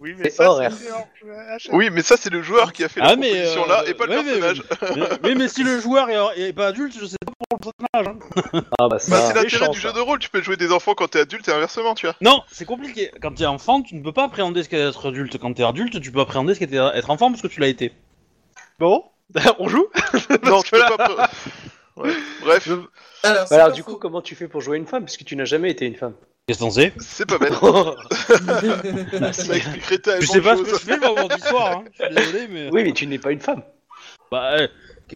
Oui, 0.00 0.14
mais 0.16 0.30
ça, 0.30 0.48
horaire. 0.48 0.72
c'est 1.58 1.72
oui, 1.72 1.90
mais 1.92 2.02
ça, 2.02 2.14
le 2.30 2.40
joueur 2.40 2.72
qui 2.72 2.84
a 2.84 2.88
fait 2.88 3.00
la 3.00 3.08
Ah, 3.08 3.16
mais, 3.16 3.30
proposition 3.30 3.64
euh, 3.64 3.68
là 3.68 3.82
et 3.88 3.94
pas 3.94 4.06
le 4.06 4.12
ouais, 4.16 4.22
mais- 4.22 4.40
personnage. 4.40 5.18
oui, 5.24 5.34
mais 5.36 5.48
si 5.48 5.64
le 5.64 5.80
joueur 5.80 6.08
est, 6.08 6.40
est 6.40 6.52
pas 6.52 6.68
adulte, 6.68 6.94
je 7.00 7.04
sais 7.04 7.16
pas 7.26 7.32
pour 7.32 7.46
le 7.47 7.47
personnage. 7.58 8.16
hein. 8.54 8.60
Ah 8.78 8.88
bah 8.88 8.98
ça. 8.98 9.10
Bah, 9.10 9.22
c'est 9.28 9.34
l'intérêt 9.34 9.68
du 9.70 9.78
jeu 9.80 9.92
de 9.92 10.00
rôle. 10.00 10.18
Tu 10.18 10.30
peux 10.30 10.42
jouer 10.42 10.56
des 10.56 10.72
enfants 10.72 10.94
quand 10.94 11.08
t'es 11.08 11.20
adulte 11.20 11.48
et 11.48 11.52
inversement, 11.52 11.94
tu 11.94 12.06
vois. 12.06 12.16
Non, 12.20 12.42
c'est 12.50 12.64
compliqué. 12.64 13.10
Quand 13.22 13.32
t'es 13.34 13.46
enfant, 13.46 13.82
tu 13.82 13.94
ne 13.94 14.02
peux 14.02 14.12
pas 14.12 14.24
appréhender 14.24 14.62
ce 14.62 14.68
qu'est 14.68 14.78
être 14.80 15.08
adulte. 15.08 15.38
Quand 15.38 15.52
t'es 15.52 15.64
adulte, 15.64 16.00
tu 16.00 16.12
peux 16.12 16.20
appréhender 16.20 16.54
ce 16.54 16.60
qu'est 16.60 16.72
être 16.74 17.10
enfant 17.10 17.30
parce 17.30 17.42
que 17.42 17.48
tu 17.48 17.60
l'as 17.60 17.68
été. 17.68 17.92
Bon, 18.78 19.04
on 19.58 19.68
joue? 19.68 19.86
Non, 20.44 20.62
tu 20.62 20.70
peux 20.70 20.78
là- 20.78 20.96
pas. 20.96 21.30
Ouais. 21.96 22.12
Bref, 22.42 22.68
Alors, 23.24 23.48
pas 23.48 23.70
du 23.70 23.82
coup, 23.82 23.96
comment 23.96 24.22
tu 24.22 24.36
fais 24.36 24.46
pour 24.46 24.60
jouer 24.60 24.76
une 24.78 24.86
femme? 24.86 25.04
Puisque 25.04 25.24
tu 25.24 25.34
n'as 25.34 25.44
jamais 25.44 25.70
été 25.70 25.84
une 25.86 25.96
femme 25.96 26.14
Qu'est-ce 26.46 26.90
c'est 27.00 27.26
pas 27.26 27.36
bête. 27.38 27.52
Ah, 27.60 29.32
si. 29.34 29.42
Ça 29.46 29.54
expliquerait 29.54 30.20
Je 30.20 30.26
sais 30.26 30.40
pas 30.40 30.56
ce 30.56 30.62
que 30.62 30.70
je 30.70 30.76
fais 30.76 30.96
le 30.96 31.00
vendredi 31.06 31.40
soir, 31.42 31.78
hein. 31.78 31.84
je 31.98 32.04
suis 32.06 32.14
désolé, 32.14 32.48
mais. 32.48 32.70
Oui, 32.72 32.84
mais 32.84 32.92
tu 32.92 33.06
n'es 33.06 33.18
pas 33.18 33.32
une 33.32 33.40
femme. 33.40 33.62
Bah, 34.30 34.52
euh, 34.58 34.68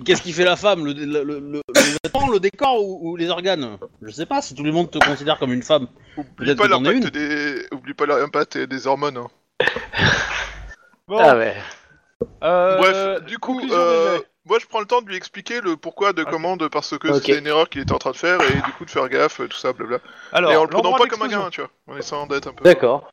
qu'est-ce 0.04 0.22
qui 0.22 0.32
fait 0.32 0.44
la 0.44 0.56
femme 0.56 0.84
le, 0.84 0.92
le, 0.92 1.22
le, 1.24 1.40
le- 1.40 1.62
le 1.68 1.96
vêtement, 2.04 2.28
le 2.30 2.40
décor 2.40 2.82
ou, 2.84 3.10
ou 3.10 3.16
les 3.16 3.28
organes? 3.30 3.78
Je 4.02 4.10
sais 4.10 4.26
pas, 4.26 4.40
si 4.42 4.54
tout 4.54 4.62
le 4.64 4.72
monde 4.72 4.90
te 4.90 4.98
considère 4.98 5.38
comme 5.38 5.52
une 5.52 5.62
femme. 5.62 5.88
Oublie 6.16 6.54
pas 6.54 6.68
l'impact 6.68 7.06
des, 7.08 7.66
oublie 7.72 7.94
pas 7.94 8.06
l'impact 8.06 8.58
des 8.58 8.86
hormones. 8.86 9.16
hein. 9.18 9.28
Bon, 11.08 11.18
Ah 11.18 11.36
ouais. 11.36 11.56
euh, 12.44 12.76
Bref, 12.78 13.24
du 13.26 13.38
coup, 13.38 13.54
conclusion 13.54 13.76
euh, 13.78 14.18
des 14.18 14.24
moi 14.44 14.58
je 14.60 14.66
prends 14.66 14.80
le 14.80 14.86
temps 14.86 15.02
de 15.02 15.08
lui 15.08 15.16
expliquer 15.16 15.60
le 15.60 15.76
pourquoi 15.76 16.12
de 16.12 16.24
comment, 16.24 16.56
de 16.56 16.66
parce 16.68 16.96
que 16.98 17.08
Ok. 17.08 17.22
c'est 17.26 17.38
une 17.38 17.46
erreur 17.46 17.68
qu'il 17.68 17.80
était 17.80 17.92
en 17.92 17.98
train 17.98 18.10
de 18.10 18.16
faire 18.16 18.40
et 18.40 18.54
du 18.54 18.72
coup 18.76 18.84
de 18.84 18.90
faire 18.90 19.08
gaffe, 19.08 19.40
tout 19.48 19.56
ça, 19.56 19.72
blabla. 19.72 19.98
Alors, 20.32 20.50
et 20.52 20.56
en 20.56 20.62
le 20.62 20.68
prenant 20.68 20.90
l'endroit 20.90 21.06
pas 21.06 21.10
comme 21.10 21.22
un 21.22 21.26
d'explosion. 21.26 21.38
gamin, 21.38 21.50
tu 21.50 21.60
vois, 21.60 21.70
en 21.94 21.96
essayant 21.98 22.26
d'être 22.26 22.48
un 22.48 22.52
peu. 22.52 22.64
D'accord. 22.64 23.10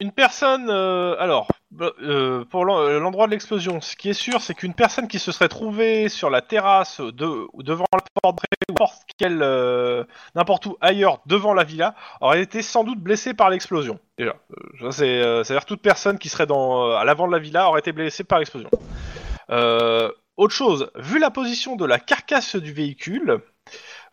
Une 0.00 0.12
personne, 0.12 0.68
euh, 0.70 1.16
alors, 1.18 1.48
euh, 1.80 2.44
pour 2.44 2.62
euh, 2.62 3.00
l'endroit 3.00 3.26
de 3.26 3.32
l'explosion, 3.32 3.80
ce 3.80 3.96
qui 3.96 4.10
est 4.10 4.14
sûr, 4.14 4.40
c'est 4.40 4.54
qu'une 4.54 4.74
personne 4.74 5.08
qui 5.08 5.18
se 5.18 5.32
serait 5.32 5.48
trouvée 5.48 6.08
sur 6.08 6.30
la 6.30 6.40
terrasse 6.40 7.00
de, 7.00 7.26
ou 7.52 7.64
devant 7.64 7.84
la 7.92 7.98
porte 8.22 8.38
ou 8.70 8.72
n'importe 10.36 10.66
euh, 10.66 10.70
où 10.70 10.76
ailleurs 10.80 11.18
devant 11.26 11.52
la 11.52 11.64
villa 11.64 11.96
aurait 12.20 12.42
été 12.42 12.62
sans 12.62 12.84
doute 12.84 13.00
blessée 13.00 13.34
par 13.34 13.50
l'explosion. 13.50 13.98
Déjà, 14.18 14.34
Euh, 14.80 15.42
c'est-à-dire 15.42 15.64
toute 15.64 15.82
personne 15.82 16.16
qui 16.18 16.28
serait 16.28 16.46
à 16.48 17.04
l'avant 17.04 17.26
de 17.26 17.32
la 17.32 17.40
villa 17.40 17.68
aurait 17.68 17.80
été 17.80 17.90
blessée 17.90 18.22
par 18.22 18.38
l'explosion. 18.38 18.70
Autre 20.38 20.54
chose, 20.54 20.92
vu 20.94 21.18
la 21.18 21.30
position 21.30 21.74
de 21.74 21.84
la 21.84 21.98
carcasse 21.98 22.54
du 22.54 22.72
véhicule, 22.72 23.42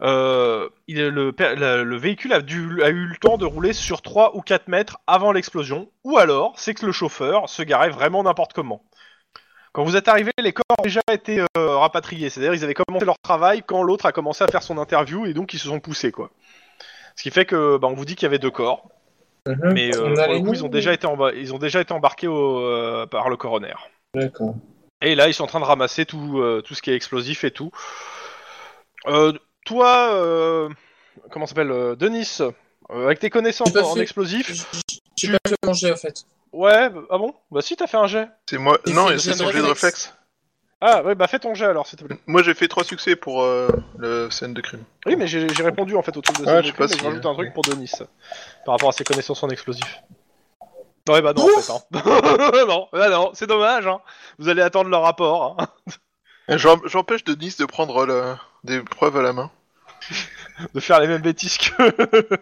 euh, 0.02 0.70
il 0.88 1.08
le, 1.08 1.32
per- 1.32 1.56
le- 1.56 1.84
le 1.84 1.98
véhicule 1.98 2.34
a, 2.34 2.42
dû, 2.42 2.82
a 2.84 2.90
eu 2.90 3.06
le 3.06 3.16
temps 3.18 3.38
de 3.38 3.46
rouler 3.46 3.74
sur 3.74 4.02
3 4.02 4.36
ou 4.36 4.42
4 4.42 4.68
mètres 4.68 4.98
avant 5.08 5.32
l'explosion, 5.32 5.90
ou 6.04 6.18
alors 6.18 6.54
c'est 6.58 6.74
que 6.74 6.86
le 6.86 6.92
chauffeur 6.92 7.50
se 7.50 7.62
garait 7.64 7.90
vraiment 7.90 8.24
n'importe 8.24 8.54
comment. 8.54 8.84
Quand 9.72 9.84
vous 9.84 9.96
êtes 9.98 10.08
arrivé, 10.08 10.32
les 10.38 10.54
corps 10.54 10.64
ont 10.80 10.84
déjà 10.84 11.02
été 11.12 11.42
euh, 11.58 11.78
rapatriés, 11.78 12.30
c'est-à-dire 12.30 12.54
ils 12.54 12.64
avaient 12.64 12.74
commencé 12.74 13.06
leur 13.06 13.20
travail 13.20 13.62
quand 13.66 13.84
l'autre 13.84 14.06
a 14.06 14.12
commencé 14.12 14.44
à 14.44 14.48
faire 14.48 14.64
son 14.64 14.78
interview 14.78 15.26
et 15.26 15.34
donc 15.34 15.54
ils 15.54 15.60
se 15.60 15.68
sont 15.68 15.80
poussés 15.82 16.12
quoi. 16.12 16.30
Ce 17.18 17.24
qui 17.24 17.32
fait 17.32 17.46
que 17.46 17.78
bah, 17.78 17.88
on 17.90 17.94
vous 17.94 18.06
dit 18.06 18.16
qu'il 18.16 18.24
y 18.26 18.28
avait 18.28 18.40
deux 18.40 18.52
corps, 18.52 18.90
Mhm. 19.48 19.74
mais 19.74 19.96
euh, 19.96 20.00
On 20.10 20.16
pour 20.16 20.34
le 20.34 20.40
coup 20.40 20.54
ils 20.54 20.66
ont 20.66 20.70
déjà 20.70 20.92
été, 20.92 21.06
emba- 21.06 21.34
ils 21.36 21.54
ont 21.54 21.60
déjà 21.60 21.80
été 21.80 21.94
embarqués 21.94 22.28
au, 22.28 22.60
euh, 22.62 23.06
par 23.06 23.30
le 23.30 23.38
coroner. 23.38 23.76
D'accord. 24.16 24.56
Et 25.02 25.14
là, 25.14 25.28
ils 25.28 25.34
sont 25.36 25.44
en 25.44 25.48
train 25.48 25.60
de 25.60 25.66
ramasser 25.66 26.06
tout, 26.06 26.40
euh, 26.40 26.62
tout 26.62 26.74
ce 26.74 26.82
qui 26.82 26.90
est 26.90 26.96
explosif 26.96 27.44
et 27.44 27.52
tout. 27.52 27.70
Euh, 29.08 29.34
toi, 29.66 30.14
euh, 30.14 30.70
comment 31.32 31.46
ça 31.46 31.50
s'appelle, 31.52 31.72
euh, 31.72 31.96
Denis, 31.96 32.38
euh, 32.42 32.52
avec 32.90 33.20
tes 33.20 33.30
connaissances 33.30 33.76
en 33.76 33.94
fait- 33.96 34.02
explosif, 34.02 34.66
J'ai 35.18 35.32
pas 35.32 35.38
fait 35.48 35.56
manger 35.66 35.92
en 35.92 35.96
fait. 35.98 36.24
ouais, 36.54 36.90
bah- 36.90 37.02
ah 37.10 37.18
bon? 37.18 37.34
Bah 37.52 37.62
si, 37.62 37.76
t'as 37.76 37.88
fait 37.88 37.98
un 37.98 38.08
jet. 38.08 38.28
C'est 38.50 38.58
moi. 38.58 38.78
Non, 38.88 39.08
c'est 39.10 39.20
j'ai 39.20 39.34
son 39.34 39.48
un 39.48 39.52
jet 39.52 39.58
de 39.60 39.64
réflexe. 39.64 39.84
réflexe. 40.06 40.14
Ah, 40.82 41.02
ouais, 41.04 41.16
bah 41.16 41.28
fais 41.28 41.40
ton 41.40 41.56
jet 41.56 41.66
alors, 41.66 41.88
s'il 41.88 41.98
te 41.98 42.04
plaît. 42.04 42.20
Moi 42.28 42.44
j'ai 42.44 42.54
fait 42.54 42.68
trois 42.68 42.84
succès 42.84 43.16
pour 43.16 43.42
euh, 43.44 43.68
la 43.98 44.30
scène 44.30 44.54
de 44.54 44.62
crime. 44.62 44.84
Oui, 45.06 45.16
mais 45.16 45.26
j'ai 45.26 45.48
j'ai 45.50 45.64
répondu 45.64 45.96
en 45.96 46.02
fait 46.04 46.16
au 46.16 46.22
truc 46.22 46.38
de 46.38 46.44
Ah, 46.48 46.56
Zone 46.56 46.62
je 46.64 46.68
sais 46.68 46.72
de 46.74 46.78
pas 46.78 46.88
si- 46.90 47.00
je 47.00 47.04
rajoute 47.04 47.26
un 47.26 47.34
truc 47.34 47.54
pour 47.54 47.64
Denis. 47.64 47.90
Par 48.66 48.74
rapport 48.76 48.90
à 48.90 48.92
ses 48.92 49.04
connaissances 49.06 49.42
en 49.42 49.50
explosifs. 49.50 50.00
Ouais, 51.10 51.22
bah 51.22 51.34
non, 51.34 51.44
en 51.44 51.62
fait. 51.62 51.72
Hein. 51.72 51.80
non, 52.68 52.88
bah 52.92 53.10
non, 53.10 53.32
c'est 53.34 53.48
dommage. 53.48 53.88
Hein. 53.88 54.00
Vous 54.38 54.50
allez 54.50 54.62
attendre 54.62 54.90
le 54.90 54.98
rapport. 54.98 55.56
Hein. 55.60 55.68
J'em- 56.58 56.82
J'empêche 56.86 57.24
Denis 57.24 57.56
de 57.58 57.66
prendre 57.66 58.06
la- 58.06 58.40
des 58.66 58.82
preuves 58.82 59.18
à 59.18 59.22
la 59.22 59.34
main. 59.34 59.52
De 60.74 60.80
faire 60.80 61.00
les 61.00 61.08
mêmes 61.08 61.22
bêtises 61.22 61.58
que. 61.58 61.74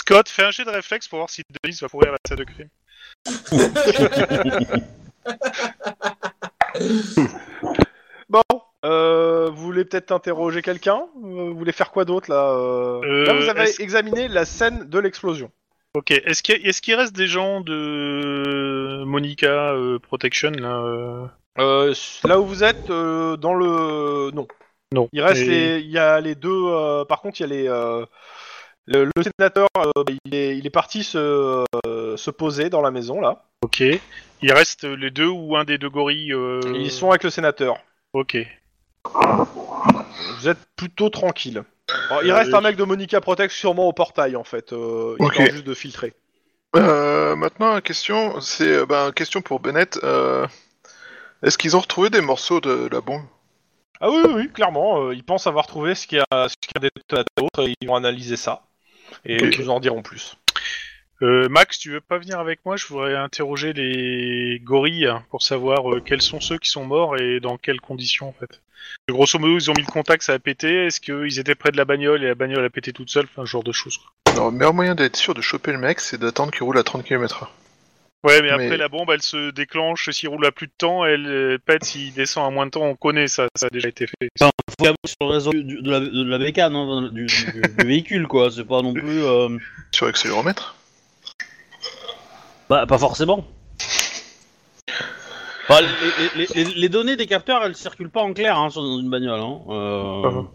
Scott, 0.00 0.28
fais 0.28 0.44
un 0.44 0.50
jet 0.50 0.64
de 0.64 0.70
réflexe 0.70 1.08
pour 1.08 1.18
voir 1.18 1.30
si 1.30 1.42
Denis 1.62 1.78
va 1.80 1.88
courir 1.88 2.12
la 2.12 2.18
scène 2.26 2.38
de 2.38 2.44
crime. 2.44 2.68
Bon, 8.28 8.42
euh, 8.84 9.48
vous 9.50 9.62
voulez 9.62 9.84
peut-être 9.84 10.10
interroger 10.10 10.60
quelqu'un? 10.60 11.06
Euh, 11.22 11.50
Vous 11.50 11.56
voulez 11.56 11.72
faire 11.72 11.90
quoi 11.90 12.04
d'autre 12.04 12.30
là 12.30 12.50
euh? 12.50 13.26
Là, 13.26 13.34
vous 13.34 13.48
avez 13.48 13.70
examiné 13.80 14.28
la 14.28 14.44
scène 14.44 14.88
de 14.88 14.98
l'explosion. 14.98 15.52
Ok, 15.94 16.10
est-ce 16.10 16.42
qu'il 16.42 16.66
est 16.66 16.80
qu'il 16.80 16.94
reste 16.96 17.14
des 17.14 17.28
gens 17.28 17.60
de 17.60 19.04
Monica 19.04 19.72
euh, 19.72 19.98
Protection 20.00 20.50
là 20.50 20.80
euh? 20.80 21.26
Euh, 21.58 21.94
là 22.24 22.40
où 22.40 22.46
vous 22.46 22.64
êtes, 22.64 22.90
euh, 22.90 23.36
dans 23.36 23.54
le. 23.54 24.32
Non. 24.32 24.48
Non. 24.92 25.08
Il 25.12 25.20
reste 25.22 25.42
Et- 25.42 25.46
les. 25.46 25.80
Il 25.80 25.90
y 25.90 25.98
a 25.98 26.20
les 26.20 26.34
deux. 26.34 26.50
euh, 26.52 27.04
Par 27.04 27.20
contre, 27.20 27.40
il 27.40 27.42
y 27.42 27.46
a 27.46 27.48
les. 27.56 27.68
euh, 27.68 28.04
Le, 28.86 29.04
le 29.06 29.22
sénateur, 29.22 29.66
euh, 29.78 30.04
il, 30.26 30.34
est, 30.34 30.58
il 30.58 30.66
est 30.66 30.70
parti 30.70 31.02
se, 31.04 31.64
euh, 31.86 32.16
se 32.18 32.30
poser 32.30 32.68
dans 32.68 32.82
la 32.82 32.90
maison 32.90 33.20
là. 33.20 33.44
Ok. 33.62 33.80
Il 34.42 34.52
reste 34.52 34.84
les 34.84 35.10
deux 35.10 35.26
ou 35.28 35.56
un 35.56 35.64
des 35.64 35.78
deux 35.78 35.88
gorilles 35.88 36.34
euh, 36.34 36.60
Ils 36.74 36.90
sont 36.92 37.08
avec 37.10 37.24
le 37.24 37.30
sénateur. 37.30 37.78
Ok. 38.12 38.36
Vous 39.04 40.48
êtes 40.48 40.58
plutôt 40.76 41.08
tranquille. 41.08 41.62
Alors, 42.10 42.22
il 42.24 42.30
Euh, 42.30 42.34
reste 42.34 42.52
un 42.54 42.60
mec 42.60 42.76
de 42.76 42.84
Monica 42.84 43.20
Protect 43.20 43.52
sûrement 43.52 43.88
au 43.88 43.92
portail 43.92 44.36
en 44.36 44.44
fait. 44.44 44.72
Euh, 44.72 45.16
Ok. 45.18 45.30
histoire 45.32 45.50
juste 45.50 45.66
de 45.66 45.74
filtrer. 45.74 46.12
Euh, 46.76 47.36
maintenant, 47.36 47.72
la 47.74 47.80
question, 47.80 48.40
c'est 48.40 48.68
euh, 48.78 48.86
ben, 48.86 49.12
question 49.12 49.40
pour 49.42 49.60
Bennett. 49.60 49.98
euh, 50.02 50.46
Est-ce 51.42 51.56
qu'ils 51.58 51.76
ont 51.76 51.80
retrouvé 51.80 52.10
des 52.10 52.20
morceaux 52.20 52.60
de 52.60 52.88
la 52.90 53.00
bombe? 53.00 53.22
Ah 54.00 54.10
oui, 54.10 54.16
oui, 54.26 54.32
oui, 54.34 54.48
clairement. 54.52 55.04
euh, 55.06 55.14
ils 55.14 55.24
pensent 55.24 55.46
avoir 55.46 55.66
trouvé 55.66 55.94
ce 55.94 56.06
qu'il 56.06 56.18
y 56.18 56.22
a, 56.30 56.48
ce 56.48 56.54
qu'il 56.60 56.82
y 56.82 56.86
a 56.86 57.24
d'autre 57.36 57.68
et 57.68 57.74
ils 57.80 57.88
vont 57.88 57.96
analyser 57.96 58.36
ça. 58.36 58.62
Et 59.24 59.36
Ok. 59.36 59.54
ils 59.54 59.62
vous 59.62 59.70
en 59.70 59.80
diront 59.80 60.02
plus. 60.02 60.36
Euh, 61.22 61.48
Max, 61.48 61.78
tu 61.78 61.90
veux 61.92 62.00
pas 62.00 62.18
venir 62.18 62.38
avec 62.40 62.60
moi? 62.66 62.76
Je 62.76 62.86
voudrais 62.86 63.14
interroger 63.14 63.72
les 63.72 64.60
gorilles 64.62 65.08
pour 65.30 65.42
savoir 65.42 65.90
euh, 65.94 66.00
quels 66.04 66.20
sont 66.20 66.40
ceux 66.40 66.58
qui 66.58 66.68
sont 66.68 66.84
morts 66.84 67.16
et 67.16 67.40
dans 67.40 67.56
quelles 67.56 67.80
conditions 67.80 68.28
en 68.28 68.32
fait. 68.32 68.60
Grosso 69.08 69.38
modo, 69.38 69.56
ils 69.56 69.70
ont 69.70 69.74
mis 69.74 69.82
le 69.82 69.90
contact, 69.90 70.22
ça 70.24 70.34
a 70.34 70.38
pété. 70.38 70.86
Est-ce 70.86 71.00
qu'ils 71.00 71.38
étaient 71.38 71.54
près 71.54 71.70
de 71.70 71.76
la 71.76 71.84
bagnole 71.86 72.22
et 72.22 72.28
la 72.28 72.34
bagnole 72.34 72.64
a 72.64 72.70
pété 72.70 72.92
toute 72.92 73.08
seule? 73.10 73.24
Enfin, 73.24 73.46
ce 73.46 73.50
genre 73.50 73.64
de 73.64 73.72
choses. 73.72 73.96
quoi. 73.96 74.10
Alors, 74.34 74.50
le 74.50 74.56
meilleur 74.58 74.74
moyen 74.74 74.94
d'être 74.94 75.16
sûr 75.16 75.32
de 75.34 75.40
choper 75.40 75.72
le 75.72 75.78
mec, 75.78 76.00
c'est 76.00 76.18
d'attendre 76.18 76.50
qu'il 76.52 76.64
roule 76.64 76.76
à 76.76 76.82
30 76.82 77.04
km/h. 77.04 77.46
Ouais, 78.24 78.40
mais, 78.40 78.48
Mais- 78.56 78.64
après 78.64 78.76
la 78.78 78.88
bombe, 78.88 79.10
elle 79.12 79.20
se 79.22 79.50
déclenche 79.50 80.08
s'il 80.10 80.30
roule 80.30 80.46
à 80.46 80.50
plus 80.50 80.66
de 80.66 80.72
temps, 80.78 81.04
elle 81.04 81.26
euh, 81.26 81.58
pète 81.64 81.84
s'il 81.84 82.12
descend 82.14 82.46
à 82.46 82.50
moins 82.50 82.64
de 82.64 82.70
temps. 82.70 82.82
On 82.84 82.96
connaît 82.96 83.28
ça, 83.28 83.48
ça 83.54 83.66
a 83.66 83.68
déjà 83.70 83.88
été 83.88 84.06
fait. 84.06 84.28
Faut 84.40 84.48
regarder 84.78 84.98
sur 85.06 85.16
le 85.20 85.26
réseau 85.26 85.50
du- 85.52 85.82
de, 85.82 85.90
la, 85.90 86.00
de 86.00 86.24
la 86.24 86.38
bécane, 86.38 86.74
hein, 86.74 87.10
du, 87.12 87.26
du- 87.26 87.52
du 87.76 87.84
véhicule, 87.86 88.26
quoi. 88.26 88.50
C'est 88.50 88.64
pas 88.64 88.80
non 88.80 88.94
plus. 88.94 89.22
euh, 89.22 89.50
Sur 89.92 90.06
accéléromètre 90.06 90.74
Bah, 92.70 92.86
pas 92.86 92.96
forcément. 92.98 93.46
Enfin, 95.68 95.80
les, 96.36 96.44
les- 96.46 96.64
les- 96.64 96.74
les 96.74 96.88
données 96.88 97.16
des 97.16 97.26
capteurs, 97.26 97.62
elles 97.64 97.76
circulent 97.76 98.10
pas 98.10 98.22
en 98.22 98.32
clair 98.32 98.58
hein, 98.58 98.70
sur- 98.70 98.82
dans 98.82 98.98
une 99.00 99.08
bagnole. 99.10 99.40
Hein. 99.40 99.58
Euh, 99.68 100.30
Mhm. 100.30 100.48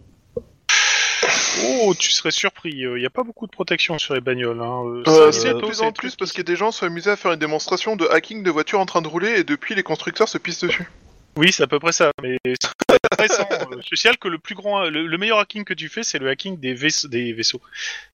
Oh, 1.64 1.94
tu 1.98 2.10
serais 2.10 2.30
surpris. 2.30 2.70
Il 2.72 2.94
n'y 2.94 3.06
a 3.06 3.10
pas 3.10 3.22
beaucoup 3.22 3.46
de 3.46 3.50
protection 3.52 3.98
sur 3.98 4.14
les 4.14 4.20
bagnoles. 4.20 4.60
Hein. 4.60 4.82
Euh, 4.86 5.02
Euh, 5.06 5.32
c'est 5.32 5.52
de 5.54 5.60
plus 5.60 5.80
en 5.82 5.92
plus, 5.92 6.16
parce 6.16 6.32
que 6.32 6.42
des 6.42 6.56
gens 6.56 6.70
sont 6.72 6.86
amusés 6.86 7.10
à 7.10 7.16
faire 7.16 7.32
une 7.32 7.38
démonstration 7.38 7.96
de 7.96 8.06
hacking 8.06 8.42
de 8.42 8.50
voitures 8.50 8.80
en 8.80 8.86
train 8.86 9.02
de 9.02 9.08
rouler 9.08 9.40
et 9.40 9.44
depuis 9.44 9.74
les 9.74 9.82
constructeurs 9.82 10.28
se 10.28 10.38
pissent 10.38 10.60
dessus. 10.64 10.88
Oui, 11.36 11.52
c'est 11.52 11.62
à 11.62 11.66
peu 11.68 11.78
près 11.78 11.92
ça. 11.92 12.10
Mais 12.22 12.38
c'est 12.44 12.98
intéressant. 13.12 13.48
euh, 13.72 13.76
Je 13.88 13.94
signale 13.96 14.18
que 14.18 14.26
le 14.28 14.38
plus 14.38 14.54
grand, 14.54 14.88
le, 14.90 15.06
le 15.06 15.18
meilleur 15.18 15.38
hacking 15.38 15.64
que 15.64 15.74
tu 15.74 15.88
fais, 15.88 16.02
c'est 16.02 16.18
le 16.18 16.28
hacking 16.28 16.58
des, 16.58 16.74
vaisse- 16.74 17.06
des 17.06 17.32
vaisseaux, 17.32 17.60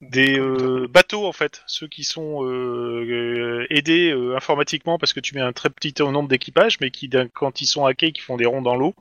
des 0.01 0.37
euh, 0.39 0.87
bateaux 0.87 1.25
en 1.25 1.31
fait, 1.33 1.63
ceux 1.65 1.87
qui 1.87 2.03
sont 2.03 2.43
euh, 2.45 3.03
euh, 3.09 3.67
aidés 3.71 4.11
euh, 4.11 4.35
informatiquement 4.35 4.99
parce 4.99 5.13
que 5.13 5.19
tu 5.19 5.33
mets 5.35 5.41
un 5.41 5.51
très 5.53 5.69
petit 5.71 5.93
nombre 5.99 6.29
d'équipages, 6.29 6.79
mais 6.79 6.91
qui 6.91 7.09
quand 7.33 7.59
ils 7.61 7.65
sont 7.65 7.85
hackés, 7.85 8.11
qui 8.11 8.21
font 8.21 8.37
des 8.37 8.45
ronds 8.45 8.61
dans 8.61 8.75
l'eau, 8.75 8.93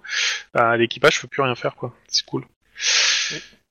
bah, 0.54 0.76
l'équipage 0.78 1.20
peut 1.20 1.28
plus 1.28 1.42
rien 1.42 1.54
faire 1.54 1.74
quoi. 1.76 1.94
C'est 2.08 2.24
cool. 2.24 2.44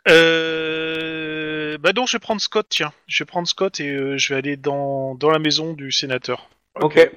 Euh... 0.07 1.77
Bah 1.79 1.93
donc 1.93 2.07
je 2.07 2.13
vais 2.13 2.19
prendre 2.19 2.41
Scott, 2.41 2.67
tiens. 2.69 2.93
Je 3.07 3.23
vais 3.23 3.27
prendre 3.27 3.47
Scott 3.47 3.79
et 3.79 3.89
euh, 3.89 4.17
je 4.17 4.33
vais 4.33 4.37
aller 4.39 4.57
dans, 4.57 5.15
dans 5.15 5.29
la 5.29 5.39
maison 5.39 5.73
du 5.73 5.91
sénateur. 5.91 6.47
Ok. 6.81 7.11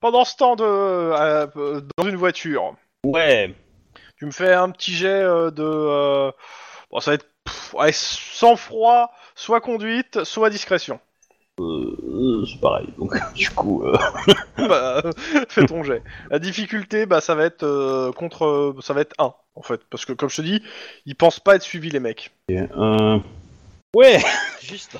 Pendant 0.00 0.24
ce 0.24 0.36
temps 0.36 0.56
de, 0.56 0.64
euh, 0.64 1.46
euh, 1.56 1.80
dans 1.98 2.08
une 2.08 2.16
voiture, 2.16 2.74
Ouais. 3.04 3.54
tu 4.18 4.24
me 4.26 4.30
fais 4.30 4.52
un 4.52 4.70
petit 4.70 4.92
jet 4.94 5.08
euh, 5.22 5.50
de. 5.50 5.62
euh, 5.64 6.30
bon, 6.90 7.00
ça 7.00 7.10
va 7.10 7.14
être 7.16 7.26
pff, 7.44 7.74
ouais, 7.74 7.92
sans 7.92 8.56
froid, 8.56 9.12
soit 9.34 9.60
conduite, 9.60 10.24
soit 10.24 10.48
discrétion. 10.50 11.00
Euh, 11.60 12.44
c'est 12.46 12.60
pareil. 12.60 12.86
Donc, 12.98 13.12
du 13.34 13.48
coup. 13.50 13.84
euh, 13.84 13.96
bah, 14.56 15.02
euh, 15.04 15.12
fais 15.48 15.66
ton 15.66 15.82
jet. 15.82 16.02
La 16.30 16.38
difficulté, 16.38 17.06
bah, 17.06 17.20
ça 17.20 17.34
va 17.34 17.44
être 17.44 17.62
euh, 17.64 18.12
contre, 18.12 18.74
ça 18.82 18.94
va 18.94 19.00
être 19.02 19.14
1 19.18 19.32
en 19.56 19.62
fait, 19.62 19.80
parce 19.90 20.04
que 20.04 20.12
comme 20.12 20.30
je 20.30 20.36
te 20.36 20.42
dis, 20.42 20.62
ils 21.06 21.16
pensent 21.16 21.40
pas 21.40 21.56
être 21.56 21.62
suivis 21.62 21.90
les 21.90 22.00
mecs. 22.00 22.32
euh, 22.50 23.18
Ouais, 23.94 24.18
juste. 24.62 24.98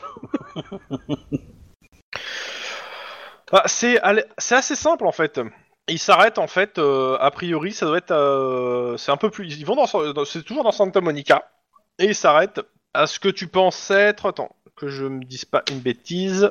Ah, 3.53 3.65
c'est 3.67 3.99
assez 4.03 4.77
simple 4.77 5.07
en 5.07 5.13
fait. 5.13 5.41
Ils 5.89 5.99
s'arrêtent 5.99 6.39
en 6.39 6.47
fait. 6.47 6.79
euh, 6.79 7.17
a 7.21 7.31
priori, 7.31 7.73
ça 7.73 7.87
doit 7.87 7.99
être. 7.99 8.13
euh, 8.13 8.97
c'est 8.97 9.11
un 9.11 9.17
peu 9.17 9.31
plus. 9.31 9.47
Ils 9.59 9.67
vont 9.67 9.77
dans. 9.77 10.13
dans- 10.13 10.25
C'est 10.25 10.43
toujours 10.43 10.65
dans 10.65 10.73
Santa 10.73 11.01
Monica 11.01 11.51
et 11.99 12.07
ils 12.07 12.15
s'arrêtent 12.15 12.61
à 12.95 13.07
ce 13.07 13.19
que 13.19 13.29
tu 13.29 13.49
penses 13.49 13.91
être. 13.91 14.27
Attends, 14.27 14.55
que 14.81 14.89
je 14.89 15.05
me 15.05 15.23
dise 15.25 15.45
pas 15.45 15.63
une 15.71 15.81
bêtise. 15.81 16.51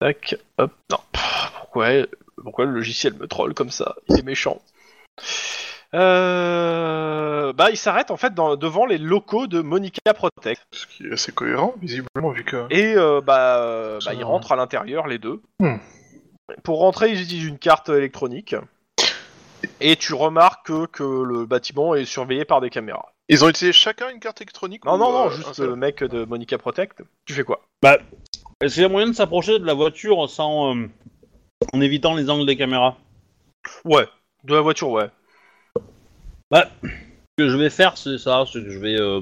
Tac, 0.00 0.36
hop. 0.58 0.72
Non. 0.90 0.98
Pourquoi 1.60 1.88
Pourquoi 2.42 2.64
le 2.64 2.72
logiciel 2.72 3.14
me 3.14 3.26
troll 3.26 3.54
comme 3.54 3.70
ça? 3.70 3.94
Il 4.08 4.18
est 4.18 4.22
méchant. 4.22 4.60
Euh... 5.94 7.52
Bah, 7.52 7.70
ils 7.70 7.76
s'arrêtent 7.76 8.10
en 8.10 8.16
fait 8.16 8.34
dans- 8.34 8.56
devant 8.56 8.84
les 8.86 8.98
locaux 8.98 9.46
de 9.46 9.60
Monica 9.60 10.12
Protect. 10.14 10.60
Ce 10.72 10.86
qui 10.86 11.06
est 11.06 11.12
assez 11.12 11.32
cohérent, 11.32 11.74
visiblement, 11.80 12.30
vu 12.30 12.44
que. 12.44 12.66
Et 12.70 12.94
euh, 12.96 13.20
bah, 13.20 13.62
euh, 13.62 13.98
bah, 14.04 14.12
ils 14.14 14.24
rentrent 14.24 14.52
à 14.52 14.56
l'intérieur, 14.56 15.06
les 15.06 15.18
deux. 15.18 15.40
Hmm. 15.60 15.76
Pour 16.62 16.80
rentrer, 16.80 17.10
ils 17.10 17.22
utilisent 17.22 17.46
une 17.46 17.58
carte 17.58 17.88
électronique. 17.88 18.54
Et 19.80 19.96
tu 19.96 20.14
remarques 20.14 20.66
que, 20.66 20.86
que 20.86 21.02
le 21.02 21.46
bâtiment 21.46 21.94
est 21.94 22.04
surveillé 22.04 22.44
par 22.44 22.60
des 22.60 22.70
caméras. 22.70 23.12
Ils 23.28 23.44
ont 23.44 23.48
utilisé 23.48 23.72
chacun 23.72 24.08
une 24.10 24.20
carte 24.20 24.40
électronique 24.40 24.84
Non, 24.84 24.94
ou, 24.94 24.98
non, 24.98 25.12
non, 25.12 25.26
euh, 25.26 25.30
juste 25.30 25.58
le 25.58 25.76
mec 25.76 26.02
de 26.02 26.24
Monica 26.24 26.56
Protect. 26.58 27.02
Tu 27.26 27.34
fais 27.34 27.44
quoi? 27.44 27.60
Est-ce 28.60 28.74
qu'il 28.74 28.82
y 28.82 28.86
a 28.86 28.88
moyen 28.88 29.08
de 29.08 29.12
s'approcher 29.14 29.58
de 29.58 29.64
la 29.64 29.74
voiture 29.74 30.28
sans. 30.30 30.74
euh, 30.74 30.88
en 31.72 31.80
évitant 31.80 32.14
les 32.14 32.30
angles 32.30 32.46
des 32.46 32.56
caméras? 32.56 32.96
Ouais, 33.84 34.06
de 34.44 34.54
la 34.54 34.60
voiture, 34.62 34.90
ouais. 34.90 35.10
Ce 36.52 36.64
que 37.36 37.48
je 37.48 37.56
vais 37.56 37.70
faire, 37.70 37.96
c'est 37.98 38.18
ça. 38.18 38.44
C'est 38.50 38.62
que 38.64 38.70
je 38.70 38.78
vais, 38.78 38.98
euh, 38.98 39.20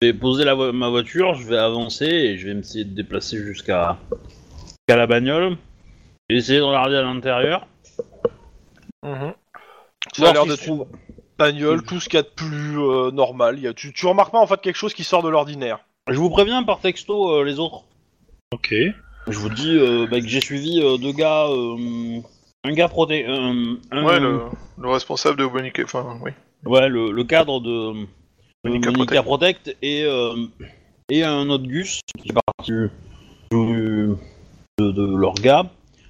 je 0.00 0.08
vais 0.08 0.14
poser 0.14 0.44
la 0.44 0.54
vo- 0.54 0.72
ma 0.72 0.88
voiture, 0.88 1.34
je 1.34 1.46
vais 1.46 1.58
avancer 1.58 2.06
et 2.06 2.38
je 2.38 2.48
vais 2.48 2.58
essayer 2.58 2.84
de 2.84 2.94
déplacer 2.94 3.36
jusqu'à 3.38 3.98
jusqu'à 4.64 4.96
la 4.96 5.06
bagnole. 5.06 5.56
Je 6.28 6.34
vais 6.34 6.38
essayer 6.40 6.58
de 6.58 6.64
regarder 6.64 6.96
à 6.96 7.02
l'intérieur. 7.02 7.66
Mhm. 9.04 9.34
Ça 10.14 10.22
a 10.28 10.32
voir 10.32 10.32
l'air 10.32 10.46
de 10.46 10.56
se 10.56 10.64
trouve- 10.64 10.88
bagnole, 11.38 11.82
tout 11.82 12.00
ce 12.00 12.08
qu'il 12.08 12.16
y 12.16 12.20
a 12.20 12.22
de 12.22 12.28
plus 12.28 12.78
euh, 12.80 13.10
normal. 13.10 13.56
Il 13.58 13.62
y 13.64 13.66
a- 13.68 13.74
tu, 13.74 13.92
tu 13.92 14.06
remarques 14.06 14.32
pas 14.32 14.40
en 14.40 14.46
fait 14.46 14.60
quelque 14.60 14.76
chose 14.76 14.94
qui 14.94 15.04
sort 15.04 15.22
de 15.22 15.28
l'ordinaire. 15.28 15.80
Je 16.08 16.18
vous 16.18 16.30
préviens 16.30 16.62
par 16.62 16.80
texto 16.80 17.30
euh, 17.32 17.44
les 17.44 17.58
autres. 17.58 17.84
Ok. 18.52 18.72
Je 19.28 19.38
vous 19.38 19.48
dis 19.48 19.76
euh, 19.76 20.06
bah, 20.08 20.20
que 20.20 20.28
j'ai 20.28 20.40
suivi 20.40 20.80
euh, 20.80 20.96
deux 20.98 21.12
gars, 21.12 21.46
euh, 21.48 22.20
un 22.64 22.72
gars 22.72 22.88
proté, 22.88 23.26
euh, 23.28 23.74
un- 23.90 24.04
Ouais, 24.04 24.20
le, 24.20 24.40
le 24.80 24.88
responsable 24.88 25.36
de 25.38 25.44
Monica. 25.44 25.82
Enfin, 25.84 26.18
oui. 26.22 26.30
ouais, 26.64 26.88
le, 26.88 27.10
le 27.10 27.24
cadre 27.24 27.60
de, 27.60 27.92
de 27.92 28.06
Monica 28.64 28.90
Monica, 28.92 29.22
Protect, 29.24 29.76
et 29.82 30.04
euh, 30.04 30.34
et 31.10 31.24
un 31.24 31.48
autre 31.50 31.66
Gus 31.66 32.00
qui 32.22 32.30
est 32.30 32.32
parti 32.32 32.70
du- 32.72 32.90
de, 34.78 34.90
de 34.92 35.16
leur 35.16 35.34
gars, 35.34 35.64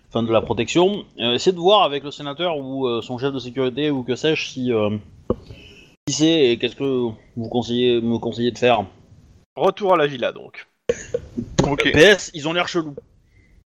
enfin 0.09 0.23
de 0.23 0.33
la 0.33 0.41
protection. 0.41 1.05
Euh, 1.19 1.35
essayez 1.35 1.53
de 1.55 1.61
voir 1.61 1.83
avec 1.83 2.05
le 2.05 2.11
sénateur 2.11 2.59
ou 2.59 2.87
euh, 2.87 3.03
son 3.03 3.19
chef 3.19 3.33
de 3.33 3.39
sécurité 3.39 3.91
ou 3.91 4.03
que 4.03 4.17
sais-je 4.17 4.49
si 4.49 4.73
euh, 4.73 4.97
qui 6.07 6.13
c'est 6.15 6.51
et 6.51 6.59
qu'est-ce 6.59 6.77
que 6.77 7.11
vous 7.37 7.49
conseillez 7.49 8.01
me 8.01 8.19
conseillez 8.19 8.51
de 8.51 8.59
faire. 8.59 8.85
Retour 9.57 9.95
à 9.95 9.97
la 9.97 10.07
villa 10.07 10.33
donc. 10.33 10.67
Ok. 11.67 11.91
PS, 11.93 12.31
ils 12.35 12.47
ont 12.49 12.53
l'air 12.53 12.69
chelous. 12.69 12.95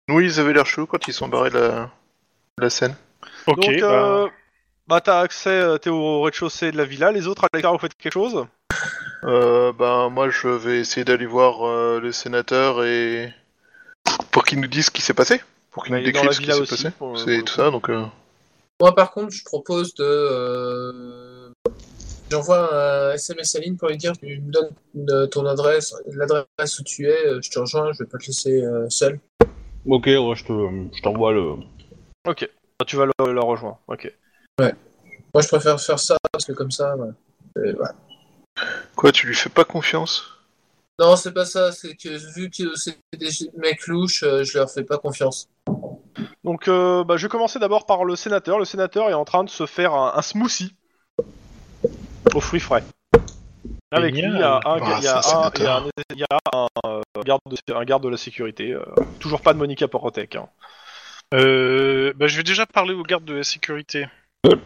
Oui, 0.08 0.24
ils 0.24 0.40
avaient 0.40 0.52
l'air 0.52 0.66
chauds 0.66 0.86
quand 0.86 1.06
ils 1.06 1.12
sont 1.12 1.28
barrés 1.28 1.50
de 1.50 1.58
la, 1.58 1.90
de 2.58 2.62
la 2.62 2.70
scène. 2.70 2.96
Ok. 3.46 3.60
donc 3.60 3.80
bah, 3.80 3.86
euh, 3.86 4.28
bah 4.88 5.00
t'as 5.00 5.20
accès, 5.20 5.78
t'es 5.80 5.90
au 5.90 6.22
rez-de-chaussée 6.22 6.72
de 6.72 6.76
la 6.76 6.84
villa, 6.84 7.12
les 7.12 7.26
autres 7.26 7.44
à 7.44 7.48
l'extérieur 7.52 7.74
vous 7.74 7.78
faites 7.78 7.96
quelque 7.96 8.12
chose? 8.12 8.46
Euh, 9.24 9.72
ben, 9.72 10.08
moi, 10.08 10.30
je 10.30 10.48
vais 10.48 10.78
essayer 10.78 11.04
d'aller 11.04 11.26
voir 11.26 11.66
euh, 11.66 12.00
le 12.00 12.12
sénateur 12.12 12.84
et. 12.84 13.32
pour 14.30 14.44
qu'il 14.44 14.60
nous 14.60 14.66
dise 14.66 14.86
ce 14.86 14.90
qui 14.90 15.02
s'est 15.02 15.14
passé. 15.14 15.40
Pour 15.70 15.84
qu'il 15.84 15.92
Bah, 15.92 15.98
nous 16.00 16.04
décrive 16.06 16.32
ce 16.32 16.40
qui 16.40 16.46
s'est 16.46 16.60
aussi, 16.60 16.84
passé. 16.84 16.94
C'est 17.24 17.42
tout 17.44 17.52
ça, 17.54 17.70
donc. 17.70 17.88
euh, 17.90 18.04
Moi, 18.80 18.94
par 18.94 19.10
contre, 19.12 19.30
je 19.30 19.44
propose 19.44 19.94
de. 19.94 20.04
euh, 20.04 21.50
J'envoie 22.30 23.10
un 23.10 23.12
SMS 23.14 23.56
à 23.56 23.60
Lynn 23.60 23.76
pour 23.76 23.88
lui 23.88 23.96
dire 23.96 24.12
tu 24.16 24.40
me 24.40 24.52
donnes 24.52 25.28
ton 25.30 25.46
adresse, 25.46 25.94
l'adresse 26.06 26.78
où 26.78 26.84
tu 26.84 27.06
es, 27.08 27.26
euh, 27.26 27.40
je 27.42 27.50
te 27.50 27.58
rejoins, 27.58 27.92
je 27.92 28.04
vais 28.04 28.08
pas 28.08 28.18
te 28.18 28.26
laisser 28.26 28.62
euh, 28.62 28.88
seul. 28.88 29.18
Ok, 29.84 30.06
ouais, 30.06 30.34
je 30.36 30.44
te, 30.44 30.52
je 30.96 31.02
t'envoie 31.02 31.32
le. 31.32 31.54
Ok. 32.28 32.48
Ah, 32.78 32.84
Tu 32.84 32.94
vas 32.96 33.06
le, 33.06 33.32
le 33.32 33.40
rejoindre. 33.40 33.80
Ok. 33.88 34.12
Moi, 34.60 35.42
je 35.42 35.48
préfère 35.48 35.80
faire 35.80 35.98
ça 35.98 36.16
parce 36.32 36.44
que 36.44 36.52
comme 36.52 36.70
ça. 36.70 36.94
ouais. 36.96 37.72
Quoi, 38.94 39.10
tu 39.12 39.26
lui 39.26 39.34
fais 39.34 39.48
pas 39.50 39.64
confiance? 39.64 40.22
Non, 41.00 41.16
c'est 41.16 41.32
pas 41.32 41.46
ça, 41.46 41.72
c'est 41.72 41.94
que 41.96 42.10
vu 42.34 42.50
que 42.50 42.76
c'est 42.76 42.98
des 43.16 43.30
mecs 43.56 43.86
louches, 43.86 44.22
euh, 44.22 44.44
je 44.44 44.58
leur 44.58 44.70
fais 44.70 44.84
pas 44.84 44.98
confiance. 44.98 45.48
Donc, 46.44 46.68
euh, 46.68 47.04
bah, 47.04 47.16
je 47.16 47.22
vais 47.22 47.28
commencer 47.30 47.58
d'abord 47.58 47.86
par 47.86 48.04
le 48.04 48.16
sénateur. 48.16 48.58
Le 48.58 48.66
sénateur 48.66 49.08
est 49.08 49.14
en 49.14 49.24
train 49.24 49.42
de 49.42 49.48
se 49.48 49.64
faire 49.64 49.94
un, 49.94 50.12
un 50.14 50.20
smoothie 50.22 50.74
aux 52.34 52.40
fruits 52.40 52.60
frais. 52.60 52.84
Avec 53.92 54.14
lui, 54.14 54.22
il 54.22 54.38
y 54.38 54.42
a 54.42 54.60
un, 54.64 54.78
il 54.78 55.02
y 55.02 55.06
a 55.06 55.22
ça, 55.22 55.46
un, 55.46 55.50
il 55.56 55.62
y 55.62 55.66
a 55.66 55.72
sénateur. 55.72 55.86
un, 55.86 55.90
il 56.14 56.18
y 56.18 56.24
a 56.30 56.38
un, 56.54 57.22
garde 57.24 57.40
de, 57.46 57.74
un 57.74 57.84
garde 57.84 58.02
de 58.02 58.08
la 58.10 58.16
sécurité. 58.18 58.72
euh, 58.72 58.84
toujours 59.20 59.40
pas 59.40 59.54
de 59.54 59.58
Monica 59.58 59.88
Porotec. 59.88 60.36
Hein. 60.36 60.48
Euh, 61.34 62.12
bah, 62.16 62.26
je 62.26 62.36
vais 62.36 62.42
déjà 62.42 62.66
parler 62.66 62.92
aux 62.94 63.02
gardes 63.04 63.24
de 63.24 63.34
la 63.34 63.42
sécurité. 63.44 64.06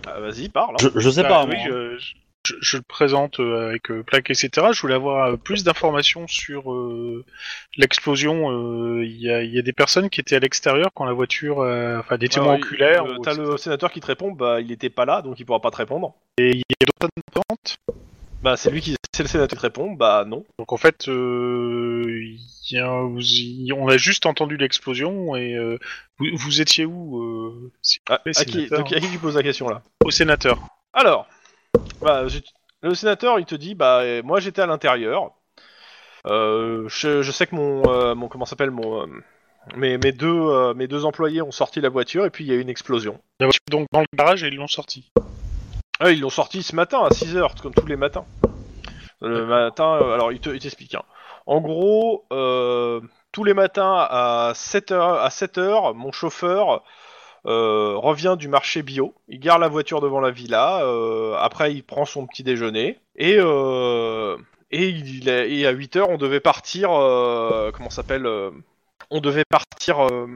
Ah, 0.06 0.18
Vas-y, 0.20 0.48
parle. 0.48 0.74
hein. 0.74 0.78
Je, 0.94 0.98
je 0.98 1.10
sais 1.10 1.22
Bah, 1.22 1.28
pas, 1.28 1.44
oui, 1.44 1.54
moi. 1.54 1.64
hein. 1.64 1.96
je, 1.98 2.14
je- 2.46 2.54
je 2.60 2.76
le 2.76 2.82
présente 2.82 3.40
euh, 3.40 3.68
avec 3.68 3.90
euh, 3.90 4.02
plaque, 4.02 4.30
etc. 4.30 4.50
Je 4.72 4.80
voulais 4.80 4.94
avoir 4.94 5.26
euh, 5.32 5.36
plus 5.36 5.64
d'informations 5.64 6.26
sur 6.28 6.72
euh, 6.72 7.24
l'explosion. 7.76 8.50
Il 9.02 9.16
y, 9.20 9.30
a, 9.30 9.42
il 9.42 9.52
y 9.54 9.58
a 9.58 9.62
des 9.62 9.72
personnes 9.72 10.10
qui 10.10 10.20
étaient 10.20 10.36
à 10.36 10.40
l'extérieur 10.40 10.90
quand 10.94 11.04
la 11.04 11.12
voiture, 11.12 11.58
enfin 11.98 12.16
des 12.18 12.28
témoins 12.28 12.56
oculaires. 12.56 13.04
ou- 13.06 13.18
T'as 13.22 13.34
le 13.34 13.56
sénateur 13.56 13.90
qui 13.92 14.00
te 14.00 14.06
répond, 14.06 14.32
bah 14.32 14.60
il 14.60 14.70
était 14.72 14.90
pas 14.90 15.04
là, 15.04 15.22
donc 15.22 15.38
il 15.40 15.44
pourra 15.46 15.60
pas 15.60 15.70
te 15.70 15.76
répondre. 15.76 16.14
Et 16.38 16.50
il 16.50 16.58
y 16.58 16.84
a 16.84 16.86
d'autres. 16.86 17.76
Bah 18.42 18.58
c'est 18.58 18.70
lui 18.70 18.82
qui, 18.82 18.94
c'est 19.16 19.22
le 19.22 19.28
sénateur 19.28 19.48
qui 19.48 19.56
te 19.56 19.62
répond, 19.62 19.92
bah 19.92 20.24
non. 20.26 20.44
Donc 20.58 20.72
en 20.72 20.76
fait, 20.76 21.08
euh, 21.08 22.04
il 22.06 22.38
y 22.70 22.78
a- 22.78 23.00
vous 23.00 23.20
y- 23.22 23.72
on 23.72 23.88
a 23.88 23.96
juste 23.96 24.26
entendu 24.26 24.56
l'explosion 24.58 25.34
et 25.34 25.54
euh, 25.54 25.78
vous, 26.18 26.26
vous 26.34 26.60
étiez 26.60 26.84
où 26.84 27.22
euh, 27.22 27.72
si- 27.80 28.00
Ah, 28.08 28.20
le 28.26 28.32
à, 28.38 28.44
qui, 28.44 28.52
sénateur 28.52 28.78
donc, 28.80 28.92
à 28.92 29.00
qui 29.00 29.10
tu 29.10 29.18
poses 29.18 29.36
la 29.36 29.42
question 29.42 29.68
là? 29.68 29.82
Au 30.04 30.10
sénateur. 30.10 30.58
Alors, 30.92 31.26
bah, 32.00 32.24
le 32.82 32.94
sénateur, 32.94 33.38
il 33.38 33.46
te 33.46 33.54
dit, 33.54 33.74
bah, 33.74 34.00
euh, 34.00 34.22
moi 34.22 34.40
j'étais 34.40 34.62
à 34.62 34.66
l'intérieur. 34.66 35.32
Euh, 36.26 36.88
je, 36.88 37.22
je 37.22 37.32
sais 37.32 37.46
que 37.46 37.54
mon, 37.54 37.88
euh, 37.90 38.14
mon 38.14 38.28
comment 38.28 38.46
s'appelle 38.46 38.70
mon, 38.70 39.02
euh, 39.02 39.06
mes, 39.76 39.98
mes 39.98 40.12
deux, 40.12 40.72
mes 40.74 40.86
deux 40.88 41.04
employés 41.04 41.42
ont 41.42 41.50
sorti 41.52 41.80
la 41.80 41.88
voiture 41.90 42.24
et 42.24 42.30
puis 42.30 42.44
il 42.44 42.48
y 42.48 42.52
a 42.52 42.56
eu 42.56 42.60
une 42.60 42.68
explosion. 42.70 43.20
La 43.40 43.46
voiture 43.46 43.60
donc 43.70 43.86
dans 43.92 44.00
le 44.00 44.06
garage 44.14 44.42
et 44.44 44.48
ils 44.48 44.56
l'ont 44.56 44.66
sorti. 44.68 45.10
Ah, 46.00 46.10
ils 46.10 46.20
l'ont 46.20 46.30
sorti 46.30 46.62
ce 46.62 46.74
matin 46.74 47.00
à 47.04 47.10
6h, 47.10 47.60
comme 47.62 47.74
tous 47.74 47.86
les 47.86 47.96
matins. 47.96 48.24
Le 49.20 49.46
matin, 49.46 49.94
alors 50.12 50.32
il 50.32 50.40
te- 50.40 50.50
t'explique. 50.50 50.94
hein. 50.94 51.02
En 51.46 51.60
gros, 51.60 52.24
tous 53.32 53.44
les 53.44 53.54
matins 53.54 53.94
à 54.10 54.52
7h, 54.54 55.20
à 55.20 55.28
7h 55.28 55.94
mon 55.94 56.10
chauffeur 56.12 56.82
revient 57.44 58.36
du 58.38 58.48
marché 58.48 58.82
bio. 58.82 59.14
Il 59.28 59.38
garde 59.40 59.60
la 59.60 59.68
voiture 59.68 60.00
devant 60.00 60.20
la 60.20 60.30
villa. 60.30 60.82
euh, 60.84 61.34
après, 61.38 61.72
il 61.74 61.82
prend 61.84 62.04
son 62.04 62.26
petit 62.26 62.42
déjeuner. 62.42 62.98
Et, 63.16 63.36
euh, 63.38 64.36
et, 64.70 64.88
il 64.88 65.28
et 65.28 65.66
à 65.66 65.72
8h, 65.72 66.06
on 66.08 66.16
devait 66.18 66.40
partir. 66.40 66.90
euh, 66.92 67.70
comment 67.72 67.90
s'appelle 67.90 68.26
euh, 68.26 68.50
On 69.10 69.20
devait 69.20 69.44
partir. 69.48 70.00
euh, 70.06 70.26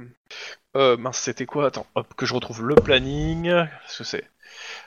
euh, 0.76 0.96
mince, 0.96 1.18
c'était 1.18 1.46
quoi? 1.46 1.66
Attends, 1.66 1.86
hop, 1.94 2.14
que 2.14 2.26
je 2.26 2.34
retrouve 2.34 2.62
le 2.64 2.74
planning. 2.74 3.44
Qu'est-ce 3.44 3.98
que 3.98 4.04
c'est 4.04 4.24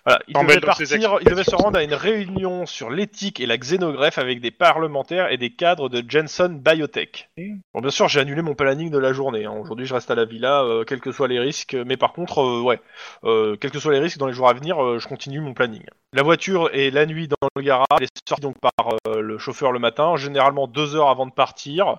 voilà, 0.05 0.19
il 0.27 0.33
devait 0.33 0.59
partir, 0.61 1.17
il 1.21 1.27
devait 1.27 1.43
se 1.43 1.55
rendre 1.55 1.77
à 1.77 1.83
une 1.83 1.93
réunion 1.93 2.65
sur 2.65 2.89
l'éthique 2.89 3.39
et 3.39 3.45
la 3.45 3.57
xénogreffe 3.57 4.17
avec 4.17 4.41
des 4.41 4.51
parlementaires 4.51 5.31
et 5.31 5.37
des 5.37 5.51
cadres 5.51 5.89
de 5.89 6.03
Jensen 6.07 6.59
Biotech. 6.59 7.29
Bon, 7.73 7.81
bien 7.81 7.91
sûr, 7.91 8.07
j'ai 8.07 8.19
annulé 8.19 8.41
mon 8.41 8.55
planning 8.55 8.89
de 8.89 8.97
la 8.97 9.13
journée. 9.13 9.45
hein. 9.45 9.53
Aujourd'hui, 9.59 9.85
je 9.85 9.93
reste 9.93 10.09
à 10.09 10.15
la 10.15 10.25
villa, 10.25 10.63
euh, 10.63 10.83
quels 10.83 11.01
que 11.01 11.11
soient 11.11 11.27
les 11.27 11.39
risques. 11.39 11.75
Mais 11.85 11.97
par 11.97 12.13
contre, 12.13 12.41
euh, 12.41 12.61
ouais, 12.61 12.79
euh, 13.23 13.55
quels 13.57 13.71
que 13.71 13.79
soient 13.79 13.93
les 13.93 13.99
risques, 13.99 14.17
dans 14.17 14.27
les 14.27 14.33
jours 14.33 14.49
à 14.49 14.53
venir, 14.53 14.83
euh, 14.83 14.99
je 14.99 15.07
continue 15.07 15.39
mon 15.39 15.53
planning. 15.53 15.83
La 16.13 16.23
voiture 16.23 16.69
est 16.73 16.89
la 16.89 17.05
nuit 17.05 17.27
dans 17.27 17.47
le 17.55 17.61
garage. 17.61 17.85
Elle 17.97 18.03
est 18.05 18.27
sortie 18.27 18.41
donc 18.41 18.55
par 18.59 18.71
euh, 19.07 19.21
le 19.21 19.37
chauffeur 19.37 19.71
le 19.71 19.79
matin, 19.79 20.15
généralement 20.15 20.67
deux 20.67 20.95
heures 20.95 21.09
avant 21.09 21.27
de 21.27 21.31
partir. 21.31 21.97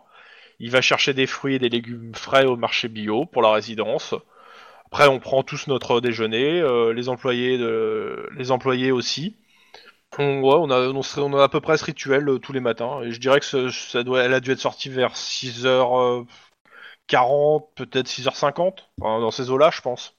Il 0.59 0.71
va 0.71 0.81
chercher 0.81 1.15
des 1.15 1.27
fruits 1.27 1.55
et 1.55 1.59
des 1.59 1.69
légumes 1.69 2.15
frais 2.15 2.45
au 2.45 2.57
marché 2.57 2.89
bio 2.89 3.27
pour 3.27 3.43
la 3.43 3.53
résidence. 3.53 4.15
Après, 4.93 5.09
on 5.09 5.21
prend 5.21 5.43
tous 5.43 5.69
notre 5.69 6.03
déjeuner, 6.03 6.61
euh, 6.61 6.93
les 6.93 7.09
employés, 7.09 7.57
de... 7.57 8.29
les 8.37 8.51
employés 8.51 8.93
aussi. 8.93 9.39
On, 10.19 10.43
ouais, 10.43 10.57
on 10.59 10.69
a, 10.71 10.89
on, 10.91 11.33
a 11.39 11.43
à 11.43 11.49
peu 11.49 11.63
près 11.63 11.79
ce 11.79 11.85
rituel 11.87 12.29
euh, 12.29 12.39
tous 12.39 12.53
les 12.53 12.61
matins. 12.61 13.01
Et 13.03 13.11
je 13.11 13.19
dirais 13.19 13.41
que 13.41 13.47
ce- 13.47 13.71
ça 13.71 14.03
doit, 14.03 14.23
elle 14.23 14.35
a 14.35 14.41
dû 14.41 14.51
être 14.51 14.59
sortie 14.61 14.91
vers 14.91 15.17
6h40, 15.17 16.27
peut-être 17.75 18.07
6h50, 18.07 18.91
enfin, 19.01 19.19
dans 19.21 19.31
ces 19.31 19.49
eaux-là, 19.49 19.71
je 19.73 19.81
pense. 19.81 20.19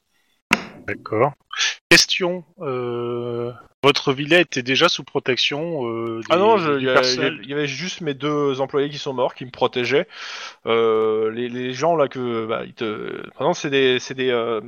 D'accord. 0.87 1.33
Question. 1.89 2.43
Euh, 2.61 3.53
votre 3.83 4.13
villa 4.13 4.39
était 4.39 4.63
déjà 4.63 4.87
sous 4.89 5.03
protection 5.03 5.87
euh, 5.87 6.19
des, 6.21 6.27
Ah 6.29 6.37
non, 6.37 6.57
je- 6.57 6.79
il 6.79 6.85
y, 6.85 6.89
a- 6.89 6.93
personnel 6.93 7.39
il 7.43 7.49
y 7.49 7.53
avait 7.53 7.67
juste 7.67 8.01
mes 8.01 8.13
deux 8.13 8.61
employés 8.61 8.89
qui 8.89 8.97
sont 8.97 9.13
morts, 9.13 9.35
qui 9.35 9.45
me 9.45 9.51
protégeaient. 9.51 10.07
Euh, 10.65 11.29
les, 11.31 11.49
les 11.49 11.73
gens 11.73 11.95
là 11.95 12.07
que, 12.07 12.45
bah, 12.45 12.63
ils 12.65 12.73
te, 12.73 13.17
maintenant 13.33 13.53
c'est 13.53 13.69
des, 13.69 13.99
c'est 13.99 14.13
des, 14.13 14.29
euh, 14.29 14.61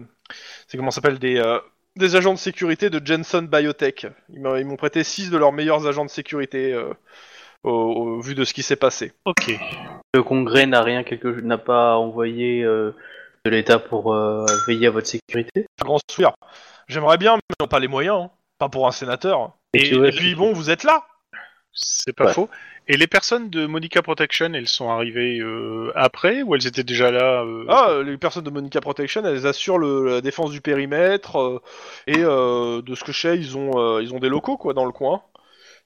c'est 0.67 0.77
comment 0.77 0.91
ça 0.91 0.95
s'appelle 1.01 1.19
des, 1.19 1.37
euh, 1.37 1.59
des 1.95 2.15
agents 2.17 2.33
de 2.33 2.37
sécurité 2.39 2.89
de 2.89 2.99
Jensen 3.05 3.47
Biotech. 3.47 4.07
Ils 4.33 4.41
m'ont 4.41 4.55
ils 4.57 4.65
m'ont 4.65 4.75
prêté 4.75 5.03
six 5.03 5.29
de 5.31 5.37
leurs 5.37 5.53
meilleurs 5.53 5.87
agents 5.87 6.05
de 6.05 6.09
sécurité 6.09 6.73
euh, 6.73 6.93
au, 7.63 7.71
au 7.71 8.21
vu 8.21 8.35
de 8.35 8.43
ce 8.43 8.53
qui 8.53 8.63
s'est 8.63 8.75
passé. 8.75 9.13
Ok. 9.23 9.51
Le 10.13 10.23
Congrès 10.23 10.65
n'a 10.65 10.81
rien 10.81 11.03
quelque 11.03 11.27
n'a 11.27 11.57
pas 11.57 11.95
envoyé 11.97 12.63
euh, 12.63 12.91
de 13.45 13.49
l'État 13.49 13.79
pour 13.79 14.13
euh, 14.13 14.45
veiller 14.67 14.87
à 14.87 14.91
votre 14.91 15.07
sécurité? 15.07 15.65
Un 15.81 15.85
grand 15.85 15.99
sourire. 16.09 16.33
J'aimerais 16.87 17.17
bien, 17.17 17.35
mais 17.35 17.55
on 17.59 17.63
n'a 17.63 17.67
pas 17.67 17.79
les 17.79 17.87
moyens. 17.87 18.23
hein. 18.23 18.29
Pas 18.57 18.69
pour 18.69 18.87
un 18.87 18.91
sénateur. 18.91 19.51
Et, 19.73 19.83
tu 19.83 19.95
vois, 19.95 20.07
Et 20.07 20.11
puis 20.11 20.35
bon, 20.35 20.53
vous 20.53 20.69
êtes 20.69 20.83
là. 20.83 21.03
c'est 21.73 22.13
pas 22.13 22.25
Ouais. 22.25 22.33
faux. 22.33 22.49
Et 22.87 22.97
les 22.97 23.07
personnes 23.07 23.49
de 23.49 23.65
Monica 23.65 24.01
Protection, 24.01 24.53
elles 24.53 24.67
sont 24.67 24.89
arrivées 24.89 25.39
euh, 25.39 25.91
après 25.95 26.43
ou 26.43 26.55
elles 26.55 26.67
étaient 26.67 26.83
déjà 26.83 27.09
là 27.11 27.43
euh, 27.43 27.65
Ah, 27.67 28.01
les 28.05 28.17
personnes 28.17 28.43
de 28.43 28.49
Monica 28.51 28.79
Protection, 28.79 29.25
elles 29.25 29.47
assurent 29.47 29.79
le- 29.79 30.05
la 30.05 30.21
défense 30.21 30.51
du 30.51 30.61
périmètre 30.61 31.37
euh, 31.39 31.61
et 32.07 32.19
euh, 32.23 32.81
de 32.83 32.95
ce 32.95 33.03
que 33.03 33.11
je 33.11 33.19
sais, 33.19 33.37
ils 33.37 33.57
ont 33.57 33.71
euh, 33.77 34.03
ils 34.03 34.13
ont 34.13 34.19
des 34.19 34.29
locaux 34.29 34.57
quoi 34.57 34.73
dans 34.73 34.85
le 34.85 34.91
coin. 34.91 35.23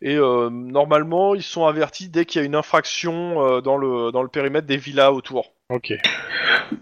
Et 0.01 0.15
euh, 0.17 0.49
normalement, 0.49 1.35
ils 1.35 1.43
sont 1.43 1.65
avertis 1.65 2.09
dès 2.09 2.25
qu'il 2.25 2.41
y 2.41 2.43
a 2.43 2.45
une 2.47 2.55
infraction 2.55 3.41
euh, 3.45 3.61
dans 3.61 3.77
le 3.77 4.11
dans 4.11 4.23
le 4.23 4.29
périmètre 4.29 4.67
des 4.67 4.77
villas 4.77 5.13
autour. 5.13 5.53
Ok. 5.69 5.93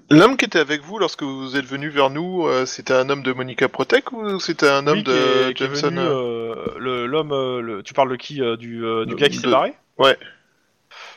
L'homme 0.09 0.37
qui 0.37 0.45
était 0.45 0.59
avec 0.59 0.81
vous 0.81 0.97
lorsque 0.97 1.23
vous 1.23 1.57
êtes 1.57 1.65
venu 1.65 1.89
vers 1.89 2.09
nous, 2.09 2.47
euh, 2.47 2.65
c'était 2.65 2.93
un 2.93 3.09
homme 3.09 3.21
de 3.23 3.33
Monica 3.33 3.67
Protec 3.67 4.11
ou 4.13 4.39
c'était 4.39 4.69
un 4.69 4.87
homme 4.87 4.99
qui 4.99 5.03
de 5.03 5.49
est, 5.49 5.53
qui 5.53 5.63
est 5.63 5.67
Jameson 5.67 5.87
venu, 5.89 5.99
euh, 5.99 6.55
le- 6.77 7.05
l'homme, 7.05 7.33
euh, 7.33 7.59
le- 7.61 7.83
tu 7.83 7.93
parles 7.93 8.09
de 8.09 8.15
qui 8.15 8.41
euh, 8.41 8.55
Du, 8.55 8.85
euh, 8.85 9.05
du 9.05 9.11
De- 9.13 9.19
gars 9.19 9.27
qui 9.29 9.37
s'est 9.37 9.47
de- 9.47 9.51
barré? 9.51 9.73
Ouais. 9.97 10.17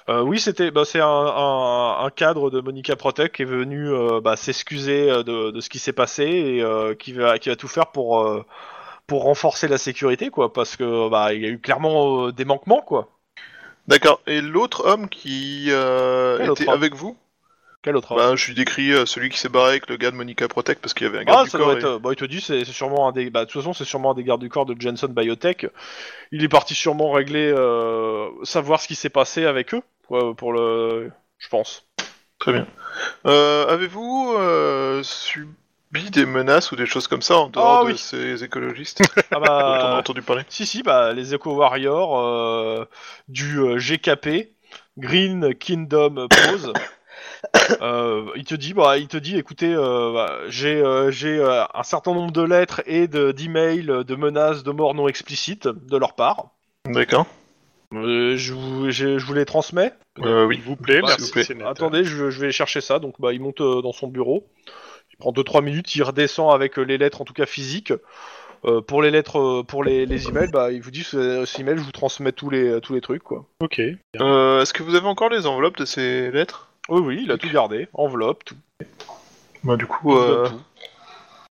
Euh, 0.09 0.23
oui, 0.23 0.41
c'était, 0.41 0.73
bah, 0.73 0.85
c'est 0.85 1.01
un, 1.01 1.07
un, 1.07 2.05
un 2.05 2.11
cadre 2.11 2.51
de 2.51 2.61
Monica 2.61 2.97
Protec 2.97 3.33
qui 3.33 3.43
est 3.43 3.47
venu 3.47 3.89
euh, 3.89 4.21
bah, 4.21 4.35
s'excuser 4.35 5.09
euh, 5.09 5.23
de, 5.23 5.53
de 5.53 5.61
ce 5.61 5.69
qui 5.69 5.79
s'est 5.79 5.93
passé 5.93 6.25
et 6.25 6.63
euh, 6.63 6.95
qui 6.95 7.13
va, 7.13 7.39
qui 7.39 7.49
va 7.51 7.57
tout 7.57 7.69
faire 7.69 7.87
pour 7.89 8.21
euh, 8.21 8.45
pour 9.07 9.23
renforcer 9.23 9.67
la 9.69 9.79
sécurité, 9.79 10.31
quoi, 10.31 10.53
parce 10.53 10.77
que 10.77 11.09
bah, 11.09 11.33
il 11.35 11.41
y 11.43 11.47
a 11.47 11.49
eu 11.49 11.59
clairement 11.59 12.27
euh, 12.27 12.33
des 12.33 12.45
manquements, 12.45 12.81
quoi. 12.81 13.09
D'accord. 13.89 14.21
Et 14.27 14.41
l'autre 14.41 14.85
homme 14.87 15.09
qui 15.09 15.67
euh, 15.69 16.53
était 16.53 16.69
homme 16.69 16.75
avec 16.75 16.95
vous? 16.95 17.17
Quel 17.83 17.97
autre 17.97 18.15
Bah, 18.15 18.37
je 18.37 18.47
lui 18.47 18.55
décris 18.55 18.93
euh, 18.93 19.07
celui 19.07 19.31
qui 19.31 19.39
s'est 19.39 19.49
barré 19.49 19.71
avec 19.71 19.89
le 19.89 19.97
gars 19.97 20.11
de 20.11 20.17
Monica 20.17 20.47
Protect 20.49 20.83
parce 20.83 20.93
qu'il 20.93 21.07
y 21.07 21.11
avait 21.11 21.21
un 21.21 21.25
garde 21.25 21.39
Ah, 21.41 21.45
du 21.45 21.51
ça 21.51 21.59
corps. 21.59 21.69
doit 21.69 21.77
et- 21.77 21.79
être. 21.79 21.87
euh, 21.87 21.99
Bah, 21.99 22.11
il 22.13 22.17
te 22.17 22.25
dit, 22.27 22.41
c'est 22.41 22.65
c'est 22.65 22.73
sûrement 22.73 23.09
un 23.09 23.13
des. 23.13 23.31
Bah, 23.31 23.45
de 23.47 23.51
toute 23.51 23.61
façon, 23.63 23.73
c'est 23.73 23.85
sûrement 23.87 24.11
un 24.11 24.15
des 24.15 24.25
gardes 24.25 24.41
du 24.43 24.51
corps 24.51 24.67
de 24.67 24.79
Jensen 24.79 25.13
Biotech. 25.13 25.67
Il 26.33 26.45
est 26.45 26.49
parti 26.49 26.75
sûrement 26.75 27.11
régler, 27.11 27.51
euh, 27.57 28.29
savoir 28.43 28.81
ce 28.81 28.87
qui 28.89 28.95
s'est 28.95 29.09
passé 29.09 29.47
avec 29.47 29.73
eux, 29.75 29.83
quoi, 30.09 30.35
pour 30.35 30.53
le. 30.53 31.11
Je 31.39 31.49
pense. 31.49 31.87
Très 32.39 32.53
bien. 32.53 32.67
Euh, 33.27 33.67
Avez-vous 33.67 34.35
euh, 34.39 35.03
subi 35.03 36.11
des 36.11 36.27
menaces 36.27 36.73
ou 36.73 36.77
des 36.77 36.87
choses 36.87 37.07
comme 37.09 37.23
ça 37.23 37.37
en 37.37 37.49
dehors 37.49 37.81
Ah, 37.81 37.85
de 37.85 37.93
oui. 37.93 37.99
ces 37.99 38.45
écologistes? 38.45 39.01
Ah 39.31 39.37
dont 39.37 39.41
on 39.41 39.45
a 39.45 39.81
bah. 39.93 39.97
entendu 39.99 40.23
parler 40.23 40.43
Si, 40.49 40.67
si, 40.67 40.83
bah, 40.83 41.13
les 41.13 41.35
Eco 41.35 41.55
Warriors 41.55 42.19
euh, 42.19 42.85
du 43.29 43.59
euh, 43.61 43.79
GKP, 43.79 44.51
Green 44.99 45.55
Kingdom 45.55 46.27
Pose, 46.29 46.73
Euh, 47.83 48.27
il 48.37 48.45
te 48.45 48.55
dit, 48.55 48.75
bah, 48.75 48.99
il 48.99 49.07
te 49.09 49.17
dit, 49.17 49.37
écoutez, 49.39 49.73
euh, 49.73 50.13
bah, 50.13 50.39
j'ai, 50.49 50.83
euh, 50.83 51.11
j'ai 51.11 51.39
euh, 51.39 51.63
un 51.73 51.83
certain 51.83 52.13
nombre 52.15 52.33
de 52.33 52.43
lettres 52.43 52.83
et 52.87 53.07
de, 53.07 53.31
d'emails, 53.33 53.87
de 53.87 54.15
menaces, 54.17 54.63
de 54.65 54.71
morts 54.73 54.95
non 54.95 55.07
explicites 55.09 55.69
de 55.69 55.97
leur 55.97 56.15
part. 56.15 56.49
D'accord. 56.87 57.27
Euh, 57.95 58.37
je, 58.37 58.55
vous, 58.55 58.91
je, 58.91 59.19
je 59.19 59.25
vous 59.27 59.35
les 59.35 59.45
transmets. 59.45 59.93
Euh, 60.21 60.47
oui. 60.47 60.57
S'il 60.57 60.65
vous 60.65 60.77
plaît, 60.77 61.01
Bah, 61.01 61.09
merci. 61.09 61.23
s'il 61.23 61.27
vous 61.27 61.33
plaît. 61.33 61.45
c'est 61.45 61.55
net. 61.55 61.67
Attendez, 61.67 62.05
je, 62.05 62.31
je 62.31 62.41
vais 62.41 62.53
chercher 62.53 62.81
ça. 62.81 62.99
Donc, 62.99 63.15
bah, 63.21 63.33
il 63.33 63.41
monte 63.41 63.61
euh, 63.61 63.83
dans 63.83 63.93
son 63.93 64.09
bureau. 64.09 64.47
Il 65.13 65.17
prend 65.19 65.33
2-3 65.33 65.63
minutes, 65.63 65.95
il 65.95 66.03
redescend 66.03 66.53
avec 66.53 66.79
euh, 66.79 66.83
les 66.83 66.99
lettres, 66.99 67.21
en 67.21 67.25
tout 67.25 67.35
cas 67.35 67.47
physiques. 67.47 67.93
Euh, 68.65 68.81
pour 68.81 69.01
les 69.03 69.11
lettres, 69.11 69.39
euh, 69.39 69.63
pour 69.63 69.85
les, 69.85 70.07
les 70.07 70.29
emails, 70.29 70.51
bah, 70.51 70.71
il 70.73 70.83
vous 70.83 70.91
dit, 70.91 71.03
ce, 71.05 71.45
ce 71.45 71.61
email, 71.61 71.79
je 71.79 71.83
vous 71.83 71.93
transmets 71.93 72.33
tous 72.33 72.51
les, 72.51 72.81
tous 72.81 72.95
les 72.95 73.01
trucs, 73.01 73.23
quoi. 73.23 73.45
Ok. 73.61 73.81
Euh, 74.21 74.63
Est-ce 74.63 74.73
que 74.73 74.83
vous 74.83 74.95
avez 74.95 75.07
encore 75.07 75.31
les 75.31 75.47
enveloppes 75.47 75.77
de 75.79 75.85
ces 75.85 76.31
lettres? 76.31 76.70
Oui, 76.91 77.01
oui, 77.01 77.21
il 77.23 77.31
a 77.31 77.39
tout 77.39 77.51
gardé, 77.53 77.89
enveloppe, 77.95 78.45
tout. 78.45 78.57
Bah 79.65 79.77
du 79.77 79.87
coup, 79.87 80.11
tout, 80.11 80.17
euh, 80.17 80.49
tout. 80.49 80.61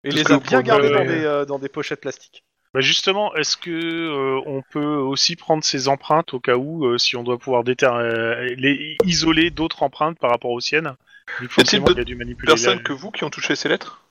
Et 0.03 0.11
les 0.11 0.31
a 0.31 0.39
bien 0.39 0.61
gardés 0.61 0.89
dans 0.89 1.03
des, 1.05 1.23
euh, 1.25 1.45
dans 1.45 1.59
des 1.59 1.69
pochettes 1.69 2.01
plastiques. 2.01 2.43
Bah 2.73 2.81
justement, 2.81 3.33
est-ce 3.36 3.57
que 3.57 3.71
euh, 3.71 4.41
on 4.45 4.61
peut 4.61 4.83
aussi 4.95 5.36
prendre 5.36 5.63
ces 5.63 5.88
empreintes 5.88 6.33
au 6.33 6.39
cas 6.39 6.55
où, 6.55 6.86
euh, 6.86 6.97
si 6.97 7.15
on 7.15 7.23
doit 7.23 7.38
pouvoir 7.38 7.63
déter 7.63 7.86
euh, 7.86 8.53
les 8.57 8.97
isoler 9.05 9.49
d'autres 9.49 9.83
empreintes 9.83 10.19
par 10.19 10.29
rapport 10.29 10.51
aux 10.51 10.59
siennes? 10.59 10.93
Vu 11.39 11.47
que 11.47 11.53
Y 11.53 11.55
forcément, 11.55 11.88
a 11.88 12.03
dû 12.03 12.15
manipuler. 12.15 12.51
personnes 12.53 12.77
la- 12.79 12.83
que 12.83 12.93
vous 12.93 13.11
qui 13.11 13.23
ont 13.23 13.29
touché 13.29 13.55
ces 13.55 13.69
lettres? 13.69 14.01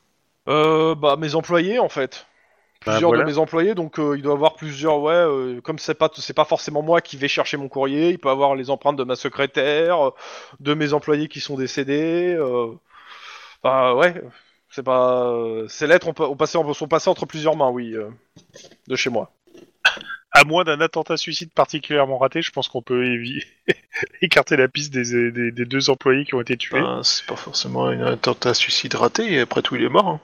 Euh, 0.48 0.94
bah, 0.94 1.16
mes 1.16 1.34
employés, 1.34 1.78
en 1.78 1.88
fait. 1.88 2.26
Bah, 2.86 2.92
Plusieurs 2.92 3.10
voilà. 3.10 3.24
de 3.24 3.30
mes 3.30 3.38
employés, 3.38 3.74
donc 3.74 3.98
euh, 3.98 4.14
il 4.16 4.22
doit 4.22 4.34
avoir 4.34 4.54
plusieurs, 4.56 5.00
ouais, 5.00 5.12
euh, 5.14 5.60
comme 5.62 5.78
c'est 5.78 5.94
pas, 5.94 6.10
c'est 6.16 6.34
pas 6.34 6.44
forcément 6.44 6.82
moi 6.82 7.00
qui 7.00 7.16
vais 7.16 7.28
chercher 7.28 7.56
mon 7.56 7.68
courrier, 7.68 8.10
il 8.10 8.18
peut 8.18 8.28
avoir 8.28 8.54
les 8.54 8.68
empreintes 8.70 8.96
de 8.96 9.04
ma 9.04 9.16
secrétaire, 9.16 10.08
euh, 10.08 10.10
de 10.60 10.74
mes 10.74 10.92
employés 10.92 11.28
qui 11.28 11.40
sont 11.40 11.56
décédés, 11.56 12.34
euh, 12.38 12.72
bah 13.62 13.94
ouais, 13.94 14.20
c'est 14.70 14.82
pas, 14.82 15.24
euh, 15.30 15.66
ces 15.68 15.86
lettres 15.86 16.08
ont, 16.08 16.12
pa- 16.12 16.24
ont 16.24 16.36
passé, 16.36 16.58
sont 16.74 16.88
passées 16.88 17.08
entre 17.08 17.24
plusieurs 17.26 17.56
mains, 17.56 17.70
oui, 17.70 17.94
euh, 17.94 18.10
de 18.88 18.96
chez 18.96 19.08
moi. 19.10 19.30
À 20.36 20.42
moins 20.44 20.64
d'un 20.64 20.80
attentat 20.80 21.16
suicide 21.16 21.52
particulièrement 21.54 22.18
raté, 22.18 22.42
je 22.42 22.50
pense 22.50 22.66
qu'on 22.68 22.82
peut 22.82 23.04
écarter 24.20 24.56
la 24.56 24.66
piste 24.68 24.92
des, 24.92 25.30
des- 25.30 25.52
des 25.52 25.64
deux 25.64 25.90
employés 25.90 26.24
qui 26.24 26.34
ont 26.34 26.40
été 26.40 26.56
tués. 26.56 26.80
Ben, 26.80 27.00
C'est 27.04 27.24
pas 27.24 27.36
forcément 27.36 27.86
un 27.86 28.00
attentat 28.04 28.52
suicide 28.52 28.94
raté, 28.94 29.38
après 29.40 29.62
tout 29.62 29.76
il 29.76 29.84
est 29.84 29.88
mort. 29.88 30.08
hein. 30.08 30.20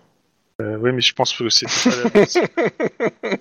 Euh, 0.60 0.76
oui, 0.78 0.92
mais 0.92 1.00
je 1.00 1.12
pense 1.14 1.32
que 1.36 1.48
c'est 1.48 1.66
pas 1.66 1.96
la- 2.14 3.36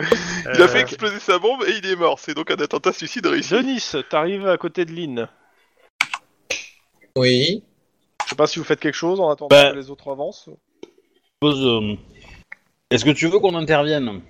Il 0.00 0.62
a 0.62 0.64
Euh, 0.64 0.68
fait 0.68 0.80
exploser 0.80 1.18
sa 1.18 1.38
bombe 1.38 1.62
et 1.66 1.72
il 1.76 1.86
est 1.90 1.96
mort, 1.96 2.18
c'est 2.20 2.34
donc 2.34 2.50
un 2.50 2.56
attentat 2.56 2.92
suicide 2.92 3.26
réussi. 3.26 3.52
Denis, 3.54 3.82
t'arrives 4.08 4.46
à 4.46 4.56
côté 4.56 4.84
de 4.84 4.92
Lynn. 4.92 5.28
Oui. 7.16 7.62
Je 8.24 8.30
sais 8.30 8.36
pas 8.36 8.46
si 8.46 8.58
vous 8.58 8.64
faites 8.64 8.80
quelque 8.80 8.94
chose 8.94 9.20
en 9.20 9.28
attendant 9.30 9.48
Bah. 9.56 9.72
que 9.72 9.76
les 9.76 9.90
autres 9.90 10.10
avancent. 10.10 10.48
pose, 11.40 11.64
euh, 11.64 11.94
Est-ce 12.90 13.04
que 13.04 13.10
tu 13.10 13.26
veux 13.28 13.38
qu'on 13.40 13.54
intervienne? 13.54 14.20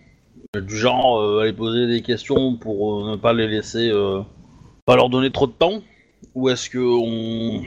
Euh, 0.57 0.61
Du 0.61 0.76
genre, 0.76 1.20
euh, 1.20 1.41
aller 1.43 1.53
poser 1.53 1.87
des 1.87 2.01
questions 2.03 2.57
pour 2.57 3.03
euh, 3.07 3.11
ne 3.12 3.16
pas 3.16 3.33
les 3.33 3.47
laisser, 3.47 3.91
euh, 3.91 4.22
pas 4.87 4.97
leur 4.97 5.11
donner 5.11 5.31
trop 5.31 5.47
de 5.47 5.53
temps? 5.53 5.83
Ou 6.35 6.49
est-ce 6.49 6.70
que 6.70 6.79
on, 6.79 7.62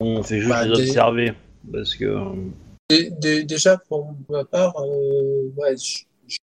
on 0.00 0.22
fait 0.22 0.38
juste 0.38 0.48
Bah, 0.50 0.64
les 0.64 0.74
des- 0.76 0.88
observer? 0.88 1.32
Parce 1.72 1.94
que. 1.94 2.04
euh, 2.04 2.24
déjà, 2.90 3.78
pour 3.88 4.14
ma 4.28 4.44
part, 4.44 4.74
euh, 4.80 5.50
ouais, 5.56 5.74
je, 5.76 6.04
je- 6.28 6.36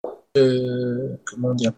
euh, 0.40 1.16
comment 1.24 1.54
dire 1.54 1.72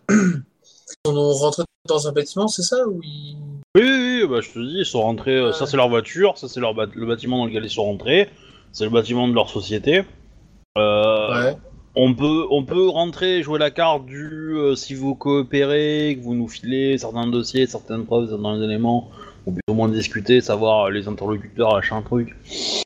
On 1.06 1.12
est 1.14 1.38
rentré 1.40 1.62
dans 1.88 2.08
un 2.08 2.12
bâtiment, 2.12 2.46
c'est 2.48 2.62
ça 2.62 2.86
ou 2.86 3.00
ils- 3.02 3.36
Oui, 3.74 3.82
oui, 3.82 4.20
oui, 4.22 4.28
bah, 4.28 4.40
je 4.40 4.50
te 4.50 4.58
dis, 4.58 4.78
ils 4.80 4.84
sont 4.86 5.02
rentrés. 5.02 5.36
euh, 5.36 5.52
Ça, 5.52 5.66
c'est 5.66 5.76
leur 5.76 5.88
voiture, 5.88 6.36
ça, 6.36 6.48
c'est 6.48 6.60
leur 6.60 6.74
bat- 6.74 6.86
le 6.94 7.06
bâtiment 7.06 7.38
dans 7.38 7.46
lequel 7.46 7.64
ils 7.64 7.70
sont 7.70 7.84
rentrés, 7.84 8.28
c'est 8.72 8.84
le 8.84 8.90
bâtiment 8.90 9.28
de 9.28 9.32
leur 9.34 9.48
société. 9.48 10.02
Euh, 10.78 11.42
Ouais. 11.52 11.56
On 11.96 12.14
peut, 12.14 12.46
on 12.50 12.64
peut 12.64 12.88
rentrer 12.88 13.38
et 13.38 13.42
jouer 13.42 13.58
la 13.58 13.72
carte 13.72 14.06
du 14.06 14.54
euh, 14.54 14.76
si 14.76 14.94
vous 14.94 15.16
coopérez, 15.16 16.16
que 16.16 16.22
vous 16.24 16.34
nous 16.36 16.46
filez 16.46 16.96
certains 16.98 17.26
dossiers, 17.26 17.66
certaines 17.66 18.04
preuves, 18.06 18.28
certains 18.30 18.62
éléments, 18.62 19.08
on 19.46 19.52
peut 19.52 19.60
au 19.68 19.74
moins 19.74 19.88
discuter, 19.88 20.40
savoir 20.40 20.86
euh, 20.86 20.90
les 20.90 21.08
interlocuteurs, 21.08 21.74
machin 21.74 22.02
truc. 22.02 22.36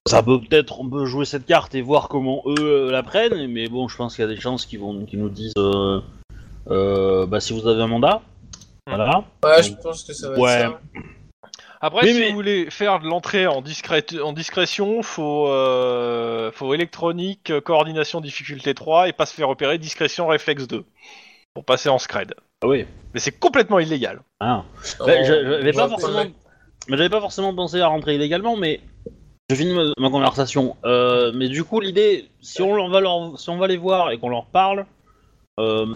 Ça 0.06 0.22
peut 0.22 0.40
peut-être, 0.40 0.80
on 0.80 0.88
peut 0.88 1.04
jouer 1.06 1.24
cette 1.24 1.46
carte 1.46 1.74
et 1.74 1.82
voir 1.82 2.08
comment 2.08 2.42
eux 2.46 2.54
euh, 2.60 2.90
la 2.90 3.02
prennent, 3.02 3.46
mais 3.48 3.68
bon, 3.68 3.88
je 3.88 3.96
pense 3.96 4.14
qu'il 4.16 4.24
y 4.24 4.28
a 4.28 4.32
des 4.32 4.40
chances 4.40 4.66
qu'ils 4.66 4.80
vont, 4.80 5.04
qu'ils 5.04 5.20
nous 5.20 5.28
disent, 5.28 5.52
euh, 5.58 6.00
euh, 6.70 7.26
bah 7.26 7.40
si 7.40 7.52
vous 7.52 7.66
avez 7.66 7.82
un 7.82 7.86
mandat, 7.88 8.22
voilà. 8.86 9.24
Ouais, 9.44 9.62
je 9.62 9.72
pense 9.74 10.04
que 10.04 10.12
ça 10.12 10.30
va 10.30 10.38
ouais. 10.38 10.52
être 10.52 10.70
ça. 10.72 11.00
Après, 11.80 12.06
si 12.10 12.18
mais- 12.18 12.28
vous 12.30 12.34
voulez 12.34 12.70
faire 12.70 12.98
de 13.00 13.06
l'entrée 13.06 13.46
en, 13.46 13.60
discrét- 13.60 14.18
en 14.20 14.32
discrétion, 14.32 15.02
faut, 15.02 15.48
euh, 15.48 16.50
faut 16.52 16.72
électronique, 16.72 17.52
coordination, 17.64 18.22
difficulté 18.22 18.72
3 18.74 19.08
et 19.08 19.12
pas 19.12 19.26
se 19.26 19.34
faire 19.34 19.48
repérer, 19.48 19.76
discrétion, 19.76 20.26
réflexe 20.26 20.66
2. 20.66 20.84
Pour 21.52 21.64
passer 21.64 21.88
en 21.90 21.98
scred. 21.98 22.34
Ah 22.62 22.68
oui. 22.68 22.86
Mais 23.12 23.20
c'est 23.20 23.38
complètement 23.38 23.78
illégal. 23.78 24.22
Ah. 24.40 24.64
Non, 24.98 25.06
Bah, 25.06 25.22
je- 25.24 25.72
pas 25.76 25.88
forcément, 25.88 26.24
mais 26.88 26.96
j'avais 26.96 27.10
pas 27.10 27.20
forcément 27.20 27.54
pensé 27.54 27.80
à 27.80 27.88
rentrer 27.88 28.14
illégalement, 28.14 28.56
mais 28.56 28.80
je 29.50 29.56
finis 29.56 29.74
ma, 29.74 29.84
ma 29.98 30.10
conversation. 30.10 30.76
Euh, 30.84 31.32
mais 31.34 31.48
du 31.48 31.64
coup, 31.64 31.80
l'idée, 31.80 32.28
si 32.40 32.62
on 32.62 32.74
leur 32.74 32.88
va 32.88 33.00
leur, 33.00 33.38
si 33.38 33.50
on 33.50 33.58
va 33.58 33.66
les 33.66 33.76
voir 33.76 34.10
et 34.10 34.18
qu'on 34.18 34.30
leur 34.30 34.46
parle, 34.46 34.86
euh, 35.60 35.86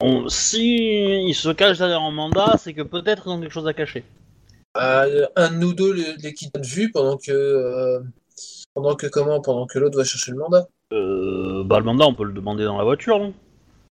on, 0.00 0.28
si 0.28 1.26
ils 1.28 1.34
se 1.34 1.48
cachent 1.50 1.78
derrière 1.78 2.02
un 2.02 2.10
mandat, 2.10 2.56
c'est 2.58 2.74
que 2.74 2.82
peut-être 2.82 3.24
ils 3.26 3.30
ont 3.30 3.40
quelque 3.40 3.52
chose 3.52 3.66
à 3.66 3.74
cacher. 3.74 4.04
Euh, 4.76 5.26
un 5.36 5.50
de 5.50 5.56
nous 5.56 5.72
deux 5.72 5.92
les, 5.92 6.34
quitte 6.34 6.54
de 6.54 6.66
vue 6.66 6.90
pendant 6.90 7.16
que 7.16 7.30
euh, 7.30 8.00
pendant 8.74 8.96
que 8.96 9.06
comment 9.06 9.40
pendant 9.40 9.66
que 9.66 9.78
l'autre 9.78 9.96
va 9.96 10.04
chercher 10.04 10.32
le 10.32 10.38
mandat. 10.38 10.66
Bah 10.90 11.78
le 11.78 11.84
mandat, 11.84 12.06
on 12.06 12.14
peut 12.14 12.24
le 12.24 12.32
demander 12.32 12.64
dans 12.64 12.78
la 12.78 12.84
voiture, 12.84 13.18
non? 13.18 13.32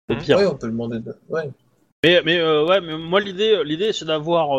Mhm. 0.10 0.18
pire. 0.18 0.38
Ouais, 0.38 0.46
on 0.46 0.56
peut 0.56 0.68
le 0.68 0.74
demander. 0.74 1.00
De... 1.00 1.16
Ouais. 1.30 1.50
Mais, 2.04 2.22
mais 2.26 2.42
ouais, 2.42 2.82
mais 2.82 2.98
moi 2.98 3.22
l'idée, 3.22 3.64
l'idée 3.64 3.94
c'est 3.94 4.06
d'avoir, 4.06 4.50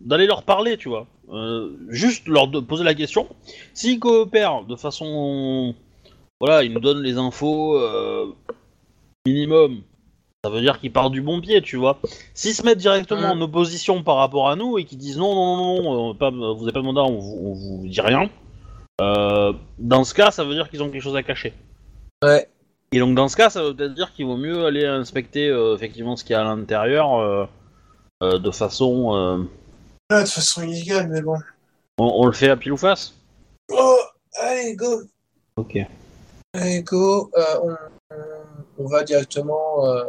d'aller 0.00 0.26
leur 0.26 0.42
parler, 0.42 0.76
tu 0.76 0.88
vois. 0.88 1.06
Euh, 1.32 1.72
juste 1.88 2.28
leur 2.28 2.48
de- 2.48 2.60
poser 2.60 2.84
la 2.84 2.94
question. 2.94 3.26
S'ils 3.74 3.98
coopèrent 3.98 4.62
de 4.64 4.76
façon, 4.76 5.74
voilà, 6.40 6.62
ils 6.62 6.72
nous 6.72 6.80
donnent 6.80 7.02
les 7.02 7.18
infos 7.18 7.76
euh, 7.78 8.26
minimum. 9.26 9.82
Ça 10.44 10.50
veut 10.50 10.60
dire 10.60 10.78
qu'ils 10.78 10.92
partent 10.92 11.10
du 11.12 11.22
bon 11.22 11.40
pied, 11.40 11.60
tu 11.62 11.76
vois. 11.76 11.98
S'ils 12.32 12.54
se 12.54 12.62
mettent 12.62 12.78
directement 12.78 13.30
en 13.32 13.40
opposition 13.40 14.04
par 14.04 14.16
rapport 14.16 14.48
à 14.48 14.54
nous 14.54 14.78
et 14.78 14.84
qu'ils 14.84 14.98
disent 14.98 15.18
non, 15.18 15.34
non, 15.34 15.82
non, 15.82 15.94
non, 15.94 16.14
pas, 16.14 16.30
vous 16.30 16.60
n'avez 16.60 16.72
pas 16.72 16.80
de 16.80 16.84
mandat, 16.84 17.02
on 17.02 17.18
vous, 17.18 17.38
on 17.42 17.52
vous 17.52 17.88
dit 17.88 18.00
rien. 18.00 18.30
euh, 19.00 19.52
dans 19.78 20.04
ce 20.04 20.14
cas, 20.14 20.30
ça 20.30 20.44
veut 20.44 20.54
dire 20.54 20.70
qu'ils 20.70 20.82
ont 20.84 20.90
quelque 20.90 21.02
chose 21.02 21.16
à 21.16 21.24
cacher. 21.24 21.52
Ouais. 22.22 22.48
Et 22.92 23.00
donc 23.00 23.16
dans 23.16 23.26
ce 23.26 23.36
cas, 23.36 23.50
ça 23.50 23.64
veut 23.64 23.74
peut-être 23.74 23.94
dire 23.94 24.12
qu'il 24.12 24.26
vaut 24.26 24.36
mieux 24.36 24.64
aller 24.64 24.86
inspecter 24.86 25.48
effectivement 25.74 26.14
ce 26.14 26.22
qu'il 26.22 26.34
y 26.34 26.36
a 26.36 26.42
à 26.42 26.44
l'intérieur 26.44 27.48
de 28.22 28.50
façon... 28.52 29.48
de 30.10 30.24
façon 30.26 30.62
illégale, 30.62 31.08
mais 31.08 31.20
bon. 31.20 31.36
on, 31.98 32.04
on 32.22 32.26
le 32.26 32.32
fait 32.32 32.48
à 32.50 32.56
pile 32.56 32.72
ou 32.72 32.76
face? 32.76 33.14
Oh, 33.72 33.98
allez 34.40 34.74
go, 34.76 35.02
Ok. 35.56 35.78
allez 36.54 36.82
go. 36.82 37.30
Euh, 37.36 37.42
on, 37.62 37.70
on- 38.14 38.16
on 38.78 38.86
va 38.88 39.02
directement. 39.02 39.86
euh, 39.86 40.04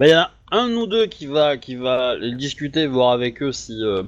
Bah, 0.00 0.06
il 0.06 0.10
y 0.10 0.14
en 0.14 0.20
a 0.20 0.30
un 0.52 0.72
ou 0.74 0.86
deux 0.86 1.06
qui 1.06 1.26
va, 1.26 1.56
qui 1.56 1.74
va 1.74 2.14
les 2.16 2.34
discuter, 2.34 2.86
voir 2.86 3.10
avec 3.12 3.42
eux 3.42 3.52
si... 3.52 3.82
Euh, 3.82 4.02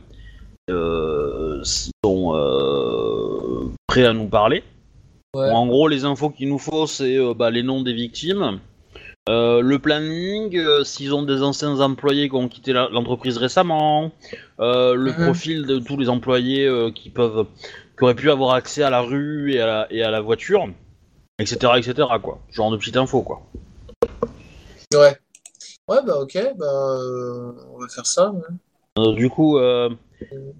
euh, 0.70 1.64
s'ils 1.64 1.92
sont 2.04 2.34
euh, 2.34 3.70
prêts 3.86 4.04
à 4.04 4.12
nous 4.12 4.28
parler. 4.28 4.62
Ouais. 5.34 5.48
Bon, 5.50 5.56
en 5.56 5.66
gros, 5.66 5.88
les 5.88 6.04
infos 6.04 6.28
qu'il 6.30 6.48
nous 6.48 6.58
faut, 6.58 6.86
c'est 6.86 7.16
euh, 7.16 7.32
bah, 7.34 7.50
les 7.50 7.62
noms 7.62 7.82
des 7.82 7.94
victimes, 7.94 8.60
euh, 9.28 9.60
le 9.60 9.78
planning, 9.78 10.56
euh, 10.56 10.82
s'ils 10.84 11.14
ont 11.14 11.22
des 11.22 11.42
anciens 11.42 11.78
employés 11.80 12.28
qui 12.28 12.34
ont 12.34 12.48
quitté 12.48 12.72
la- 12.72 12.88
l'entreprise 12.88 13.36
récemment, 13.36 14.10
euh, 14.58 14.94
le 14.94 15.12
Mhm. 15.12 15.24
profil 15.24 15.66
de 15.66 15.78
tous 15.78 15.96
les 15.96 16.08
employés 16.08 16.66
euh, 16.66 16.90
qui 16.90 17.10
peuvent, 17.10 17.46
qui 17.96 18.04
auraient 18.04 18.14
pu 18.14 18.30
avoir 18.30 18.54
accès 18.54 18.82
à 18.82 18.90
la 18.90 19.00
rue 19.02 19.52
et 19.52 19.60
à 19.60 19.66
la, 19.66 19.86
et 19.92 20.02
à 20.02 20.10
la 20.10 20.20
voiture, 20.20 20.66
etc., 21.38 21.78
etc. 21.78 22.08
Quoi, 22.22 22.40
genre 22.50 22.70
de 22.70 22.76
petites 22.78 22.96
infos 22.96 23.22
quoi. 23.22 23.42
Ouais. 24.94 25.16
Ouais, 25.88 25.98
bah 26.06 26.16
ok, 26.20 26.38
bah 26.56 26.66
euh, 26.66 27.52
on 27.74 27.78
va 27.78 27.88
faire 27.88 28.06
ça. 28.06 28.30
ouais. 28.30 28.42
Euh, 28.98 29.12
du 29.14 29.28
coup, 29.30 29.58
euh, 29.58 29.90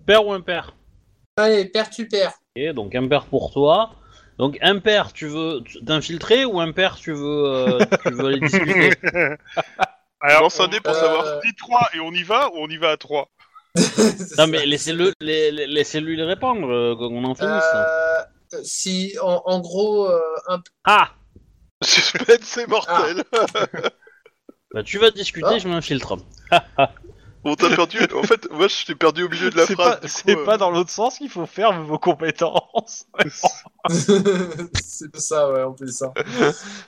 père 0.07 0.27
ou 0.27 0.33
impair 0.33 0.75
Allez, 1.37 1.65
père, 1.67 1.89
tu 1.91 2.09
perds. 2.09 2.35
Ok, 2.57 2.75
donc 2.75 2.95
impair 2.95 3.27
pour 3.27 3.53
toi. 3.53 3.91
Donc 4.39 4.57
impair, 4.63 5.13
tu 5.13 5.27
veux 5.27 5.63
t'infiltrer 5.87 6.45
ou 6.45 6.61
impair, 6.61 6.97
tu 6.97 7.13
veux, 7.13 7.45
euh, 7.45 7.79
tu 8.07 8.13
veux 8.15 8.27
aller 8.27 8.41
discuter? 8.41 8.93
Alors, 10.21 10.43
Lance 10.43 10.61
un 10.61 10.65
on- 10.65 10.69
dé 10.69 10.81
pour 10.81 10.95
Euh, 10.95 11.01
savoir. 11.01 11.25
on 11.37 11.41
dit 11.47 11.55
3 11.57 11.89
et 11.95 12.01
on 12.01 12.13
y 12.13 12.23
va 12.23 12.49
ou 12.51 12.59
on 12.59 12.69
y 12.69 12.77
va 12.77 12.91
à 12.91 12.97
3 12.97 13.29
Non 14.39 14.47
mais 14.49 14.65
laissez-le, 14.67 15.13
les- 15.21 15.51
les- 15.53 15.67
laissez-lui 15.67 16.17
les 16.17 16.25
répondre, 16.25 16.69
euh, 16.71 16.97
qu'on 16.97 17.23
en 17.25 17.35
finisse. 17.35 17.63
Euh, 17.75 18.61
si, 18.65 19.17
en, 19.23 19.43
en 19.45 19.61
gros, 19.61 20.09
euh, 20.11 20.21
un... 20.49 20.61
Ah 20.85 21.11
Suspense, 21.85 22.39
c'est 22.43 22.67
mortel. 22.69 23.23
Bah 24.75 24.83
tu 24.83 24.99
vas 24.99 25.11
discuter, 25.11 25.47
Ah. 25.53 25.59
je 25.59 25.67
m'infiltre. 25.67 26.17
On 27.45 27.55
t'a 27.55 27.69
perdu. 27.75 27.99
En 28.15 28.23
fait, 28.25 28.51
moi, 28.51 28.67
je 28.69 28.85
t'ai 28.85 28.95
perdu 28.95 29.23
au 29.25 29.29
milieu 29.29 29.51
de 29.51 29.57
la 29.57 29.67
C'est 29.67 29.75
phrase. 29.75 30.01
pas, 30.01 30.09
c'est 30.09 30.37
euh, 30.37 30.45
pas 30.45 30.57
dans 30.59 30.71
l'autre 30.71 30.91
sens 30.91 31.19
qu'il 31.19 31.31
faut 31.31 31.47
faire 31.47 31.83
vos 31.85 31.99
compétences. 31.99 33.07
c'est 33.89 35.17
ça, 35.17 35.51
ouais, 35.53 35.63
on 35.65 35.75
fait 35.77 35.87
ça. 35.87 36.13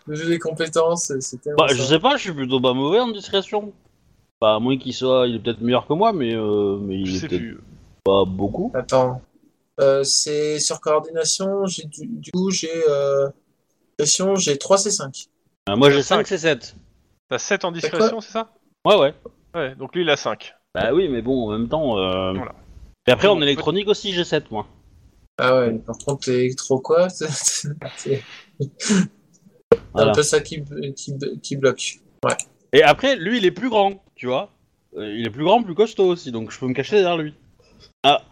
Le 0.07 0.15
jeu 0.15 0.29
des 0.29 0.39
compétences, 0.39 1.13
c'est 1.21 1.41
tellement. 1.41 1.57
Bah, 1.67 1.73
je 1.75 1.83
sais 1.83 1.99
pas, 1.99 2.17
je 2.17 2.23
suis 2.23 2.33
plutôt 2.35 2.61
pas 2.61 2.73
mauvais 2.75 3.01
en 3.01 3.09
discrétion. 3.11 3.73
Bah, 4.41 4.57
à 4.57 4.59
moins 4.59 4.77
qu'il 4.79 4.95
soit, 4.95 5.27
il 5.29 5.37
est 5.37 5.39
peut-être 5.39 5.61
meilleur 5.61 5.87
que 5.87 5.93
moi, 5.93 6.13
mais, 6.13 6.35
euh, 6.35 6.79
mais 6.81 7.05
Je 7.05 7.11
il 7.11 7.17
est 7.17 7.19
sais 7.21 7.29
peut-être 7.29 7.41
plus. 7.43 7.61
pas 8.05 8.25
beaucoup. 8.25 8.73
Attends. 8.75 9.21
Euh, 9.81 10.03
c'est 10.05 10.59
sur 10.59 10.81
coordination, 10.81 11.65
j'ai 11.67 11.85
du, 11.85 12.07
du 12.07 12.31
coup, 12.33 12.51
j'ai. 12.51 12.71
Euh... 12.89 13.29
discrétion, 13.99 14.35
J'ai 14.37 14.59
3 14.59 14.77
C5. 14.79 15.29
Euh, 15.69 15.77
moi, 15.77 15.91
j'ai 15.91 16.03
Cinq. 16.03 16.27
5 16.27 16.37
C7. 16.39 16.75
T'as 17.29 17.39
7 17.39 17.65
en 17.65 17.73
discrétion, 17.73 18.21
c'est 18.21 18.33
ça? 18.33 18.51
Ouais, 18.85 18.97
ouais. 18.97 19.15
Ouais, 19.55 19.75
donc 19.75 19.95
lui 19.95 20.03
il 20.03 20.11
a 20.11 20.17
5. 20.17 20.55
Bah 20.75 20.93
oui, 20.93 21.09
mais 21.09 21.23
bon, 21.23 21.49
en 21.49 21.59
même 21.59 21.69
temps. 21.69 21.99
Euh... 21.99 22.33
Voilà. 22.35 22.55
Et 23.09 23.11
après, 23.13 23.29
en 23.29 23.41
électronique 23.41 23.89
aussi, 23.89 24.13
j'ai 24.13 24.25
7, 24.25 24.51
moi. 24.51 24.67
Ah 25.39 25.59
ouais, 25.61 25.79
par 25.79 25.97
contre, 25.99 26.27
t'es 26.27 26.51
trop 26.57 26.79
quoi 26.79 27.09
C'est 27.09 27.29
c'est 27.97 28.23
Voilà. 29.93 30.11
un 30.11 30.15
peu 30.15 30.23
ça 30.23 30.41
qui, 30.41 30.63
qui, 30.97 31.15
qui 31.43 31.57
bloque. 31.57 31.99
Et 32.73 32.83
après, 32.83 33.17
lui, 33.17 33.39
il 33.39 33.47
est 33.47 33.51
plus 33.51 33.71
grand, 33.71 34.05
tu 34.15 34.27
vois. 34.27 34.51
Euh, 34.97 35.13
il 35.17 35.27
est 35.27 35.31
plus 35.31 35.45
grand, 35.45 35.63
plus 35.63 35.75
costaud 35.75 36.07
aussi, 36.07 36.31
donc 36.31 36.51
je 36.53 36.59
peux 36.61 36.67
me 36.67 36.75
cacher 36.75 36.97
derrière 36.97 37.17
lui. 37.17 37.35
Ah, 38.05 38.23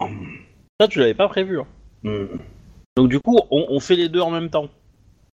ça, 0.79 0.87
tu 0.87 0.99
l'avais 0.99 1.13
pas 1.15 1.27
prévu. 1.27 1.59
Hein. 1.59 1.67
Hmm. 2.03 2.25
Donc, 2.95 3.09
du 3.09 3.19
coup, 3.19 3.39
on, 3.51 3.65
on 3.69 3.79
fait 3.79 3.95
les 3.95 4.07
deux 4.07 4.21
en 4.21 4.29
même 4.31 4.49
temps. 4.49 4.69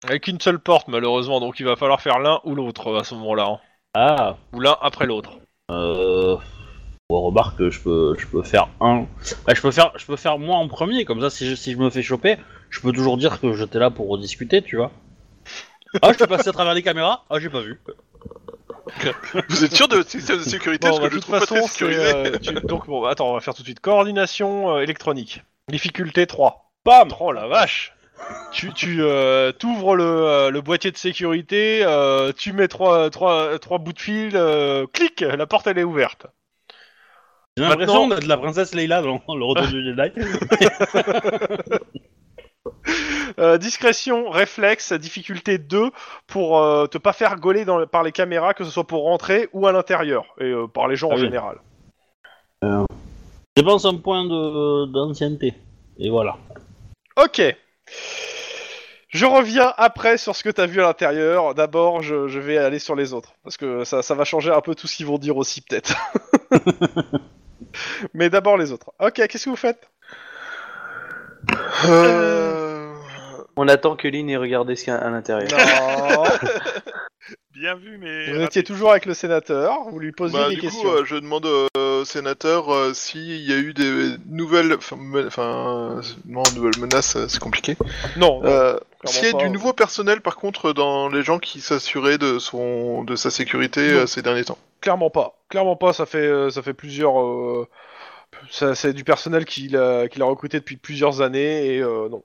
Avec 0.06 0.28
une 0.28 0.40
seule 0.40 0.58
porte 0.58 0.88
malheureusement, 0.88 1.40
donc 1.40 1.60
il 1.60 1.66
va 1.66 1.76
falloir 1.76 2.00
faire 2.00 2.18
l'un 2.18 2.40
ou 2.44 2.54
l'autre 2.54 2.96
à 2.96 3.04
ce 3.04 3.14
moment-là. 3.16 3.46
hein. 3.48 3.58
Ah, 3.94 4.36
Ou 4.54 4.60
l'un 4.60 4.76
après 4.80 5.04
l'autre. 5.06 5.38
Euh. 5.70 6.36
Bon, 7.08 7.22
remarque 7.22 7.58
que 7.58 7.70
je 7.70 7.80
peux, 7.80 8.14
je 8.18 8.26
peux 8.26 8.42
faire 8.42 8.68
un. 8.80 9.06
Bah, 9.46 9.52
je 9.54 9.60
peux 9.60 9.70
faire, 9.72 9.92
je 9.96 10.06
peux 10.06 10.16
faire 10.16 10.38
moi 10.38 10.56
en 10.58 10.68
premier, 10.68 11.04
comme 11.04 11.20
ça, 11.20 11.28
si 11.30 11.48
je, 11.48 11.54
si 11.56 11.72
je 11.72 11.76
me 11.78 11.90
fais 11.90 12.02
choper, 12.02 12.36
je 12.70 12.80
peux 12.80 12.92
toujours 12.92 13.16
dire 13.16 13.40
que 13.40 13.52
j'étais 13.54 13.78
là 13.80 13.90
pour 13.90 14.08
rediscuter, 14.08 14.62
tu 14.62 14.76
vois. 14.76 14.92
Ah, 16.02 16.12
je 16.12 16.18
suis 16.18 16.26
passé 16.28 16.48
à 16.48 16.52
travers 16.52 16.72
les 16.74 16.82
caméras 16.84 17.24
Ah, 17.30 17.40
j'ai 17.40 17.50
pas 17.50 17.62
vu. 17.62 17.80
Vous 19.48 19.64
êtes 19.64 19.74
sûr 19.74 19.88
de 19.88 19.96
votre 19.96 20.10
système 20.10 20.38
de 20.38 20.42
sécurité 20.44 20.88
Bon, 20.88 20.98
Parce 20.98 21.00
bah, 21.00 21.08
que 21.08 21.14
de 21.14 21.20
je 21.20 21.26
toute 21.26 21.28
trouve 21.28 21.40
pas 21.40 21.46
très 21.46 21.66
sécurisé. 21.68 22.00
euh, 22.14 22.38
tu- 22.38 22.52
donc 22.66 22.86
bon, 22.86 23.04
attends, 23.04 23.30
on 23.30 23.34
va 23.34 23.40
faire 23.40 23.54
tout 23.54 23.62
de 23.62 23.66
suite. 23.66 23.80
Coordination 23.80 24.76
euh, 24.76 24.80
électronique. 24.80 25.42
Difficulté 25.68 26.26
3. 26.26 26.70
Bam 26.84 27.08
Oh 27.20 27.32
la 27.32 27.46
vache 27.48 27.92
Tu, 28.52 28.72
tu 28.72 29.02
euh, 29.02 29.52
t'ouvres 29.52 29.94
le, 29.94 30.04
euh, 30.04 30.50
le 30.50 30.60
boîtier 30.60 30.90
de 30.90 30.96
sécurité, 30.96 31.82
euh, 31.84 32.32
tu 32.36 32.52
mets 32.52 32.68
trois, 32.68 33.08
trois, 33.10 33.58
trois 33.58 33.78
bouts 33.78 33.92
de 33.92 34.00
fil, 34.00 34.32
euh, 34.34 34.86
clic, 34.92 35.20
la 35.20 35.46
porte 35.46 35.66
elle 35.66 35.78
est 35.78 35.84
ouverte. 35.84 36.26
J'ai 37.56 37.64
l'impression 37.64 38.08
d'être 38.08 38.26
la 38.26 38.36
princesse 38.36 38.74
Leila 38.74 39.02
dans 39.02 39.20
le 39.34 39.44
retour 39.44 39.66
du 39.68 39.84
Jedi. 39.84 40.10
Discrétion, 43.58 44.28
réflexe, 44.30 44.92
difficulté 44.92 45.56
2 45.58 45.90
pour 46.26 46.60
te 46.90 46.98
pas 46.98 47.12
faire 47.12 47.36
gauler 47.36 47.64
dans, 47.64 47.86
par 47.86 48.02
les 48.02 48.12
caméras, 48.12 48.52
que 48.52 48.64
ce 48.64 48.70
soit 48.70 48.86
pour 48.86 49.04
rentrer 49.04 49.48
ou 49.52 49.66
à 49.66 49.72
l'intérieur, 49.72 50.26
et 50.40 50.52
par 50.74 50.88
les 50.88 50.96
gens 50.96 51.08
Ah 51.10 51.14
en 51.14 51.16
oui. 51.16 51.22
général. 51.22 51.56
Je 52.62 52.84
dépense 53.56 53.84
un 53.84 53.96
point 53.96 54.24
d'ancienneté. 54.86 55.54
Et 55.98 56.10
voilà. 56.10 56.36
Ok. 57.16 57.40
Je 59.08 59.26
reviens 59.26 59.74
après 59.76 60.18
sur 60.18 60.36
ce 60.36 60.44
que 60.44 60.50
t'as 60.50 60.66
vu 60.66 60.80
à 60.80 60.84
l'intérieur. 60.84 61.54
D'abord, 61.54 62.00
je, 62.00 62.28
je 62.28 62.38
vais 62.38 62.58
aller 62.58 62.78
sur 62.78 62.94
les 62.94 63.12
autres. 63.12 63.34
Parce 63.42 63.56
que 63.56 63.84
ça, 63.84 64.02
ça 64.02 64.14
va 64.14 64.24
changer 64.24 64.52
un 64.52 64.60
peu 64.60 64.74
tout 64.76 64.86
ce 64.86 64.96
qu'ils 64.96 65.06
vont 65.06 65.18
dire 65.18 65.36
aussi, 65.36 65.60
peut-être. 65.60 65.96
Mais 68.14 68.30
d'abord 68.30 68.56
les 68.56 68.70
autres. 68.70 68.92
Ok, 69.00 69.14
qu'est-ce 69.14 69.44
que 69.44 69.50
vous 69.50 69.56
faites? 69.56 69.90
Euh... 71.86 72.69
On 73.62 73.68
attend 73.68 73.94
que 73.94 74.08
Lynn 74.08 74.30
ait 74.30 74.36
regardé 74.38 74.74
ce 74.74 74.84
qu'il 74.84 74.92
y 74.92 74.96
a 74.96 75.00
à 75.00 75.10
l'intérieur. 75.10 75.50
Non. 75.50 76.22
Bien 77.52 77.74
vu, 77.74 77.98
mais. 77.98 78.32
Vous 78.32 78.40
étiez 78.40 78.62
toujours 78.64 78.90
avec 78.92 79.04
le 79.04 79.12
sénateur. 79.12 79.74
Vous 79.90 79.98
lui 79.98 80.12
posiez 80.12 80.38
Bah, 80.38 80.48
des 80.48 80.54
du 80.54 80.60
questions. 80.62 80.80
coup, 80.82 80.88
euh, 80.88 81.04
je 81.04 81.16
demande 81.16 81.44
euh, 81.44 82.00
au 82.00 82.04
sénateur 82.06 82.72
euh, 82.72 82.94
s'il 82.94 83.36
y 83.46 83.52
a 83.52 83.56
eu 83.58 83.74
des 83.74 84.16
nouvelles, 84.28 84.72
enfin, 84.72 84.96
me- 84.96 85.26
enfin, 85.26 85.98
euh, 85.98 86.02
non, 86.26 86.42
nouvelles 86.56 86.78
menaces, 86.80 87.16
euh, 87.16 87.26
c'est 87.28 87.38
compliqué. 87.40 87.76
Non. 88.16 88.40
Euh, 88.44 88.78
s'il 89.04 89.26
y 89.26 89.28
a 89.28 89.32
pas. 89.32 89.38
du 89.38 89.50
nouveau 89.50 89.74
personnel, 89.74 90.22
par 90.22 90.36
contre, 90.36 90.72
dans 90.72 91.08
les 91.08 91.22
gens 91.22 91.38
qui 91.38 91.60
s'assuraient 91.60 92.16
de 92.18 92.38
son, 92.38 93.04
de 93.04 93.14
sa 93.14 93.30
sécurité 93.30 93.82
Non. 93.92 93.98
euh, 93.98 94.06
ces 94.06 94.22
derniers 94.22 94.44
temps. 94.44 94.58
Clairement 94.80 95.10
pas. 95.10 95.38
Clairement 95.50 95.76
pas. 95.76 95.92
Ça 95.92 96.06
fait, 96.06 96.18
euh, 96.18 96.48
ça 96.50 96.62
fait 96.62 96.72
plusieurs. 96.74 97.20
euh, 97.20 97.68
ça- 98.50 98.74
c'est 98.74 98.94
du 98.94 99.04
personnel 99.04 99.44
qu'il 99.44 99.76
a, 99.76 100.08
qu'il 100.08 100.22
a 100.22 100.24
recruté 100.24 100.60
depuis 100.60 100.76
plusieurs 100.78 101.20
années 101.20 101.74
et 101.74 101.82
euh, 101.82 102.08
non. 102.08 102.22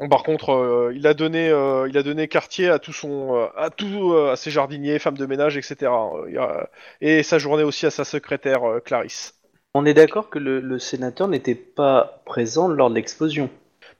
Bon, 0.00 0.08
par 0.08 0.24
contre, 0.24 0.50
euh, 0.50 0.92
il 0.94 1.06
a 1.06 1.14
donné, 1.14 1.48
euh, 1.50 1.88
il 1.88 1.96
a 1.96 2.02
donné 2.02 2.26
quartier 2.26 2.68
à 2.68 2.78
tout 2.80 2.92
son, 2.92 3.36
euh, 3.36 3.46
à 3.56 3.70
tout, 3.70 4.12
euh, 4.12 4.32
à 4.32 4.36
ses 4.36 4.50
jardiniers, 4.50 4.98
femmes 4.98 5.16
de 5.16 5.26
ménage, 5.26 5.56
etc. 5.56 5.90
Et 7.00 7.22
sa 7.22 7.38
journée 7.38 7.62
aussi 7.62 7.86
à 7.86 7.90
sa 7.90 8.04
secrétaire 8.04 8.64
euh, 8.68 8.80
Clarisse. 8.80 9.34
On 9.72 9.86
est 9.86 9.94
d'accord 9.94 10.30
que 10.30 10.38
le, 10.38 10.60
le 10.60 10.78
sénateur 10.78 11.28
n'était 11.28 11.54
pas 11.54 12.22
présent 12.26 12.66
lors 12.68 12.90
de 12.90 12.96
l'explosion. 12.96 13.50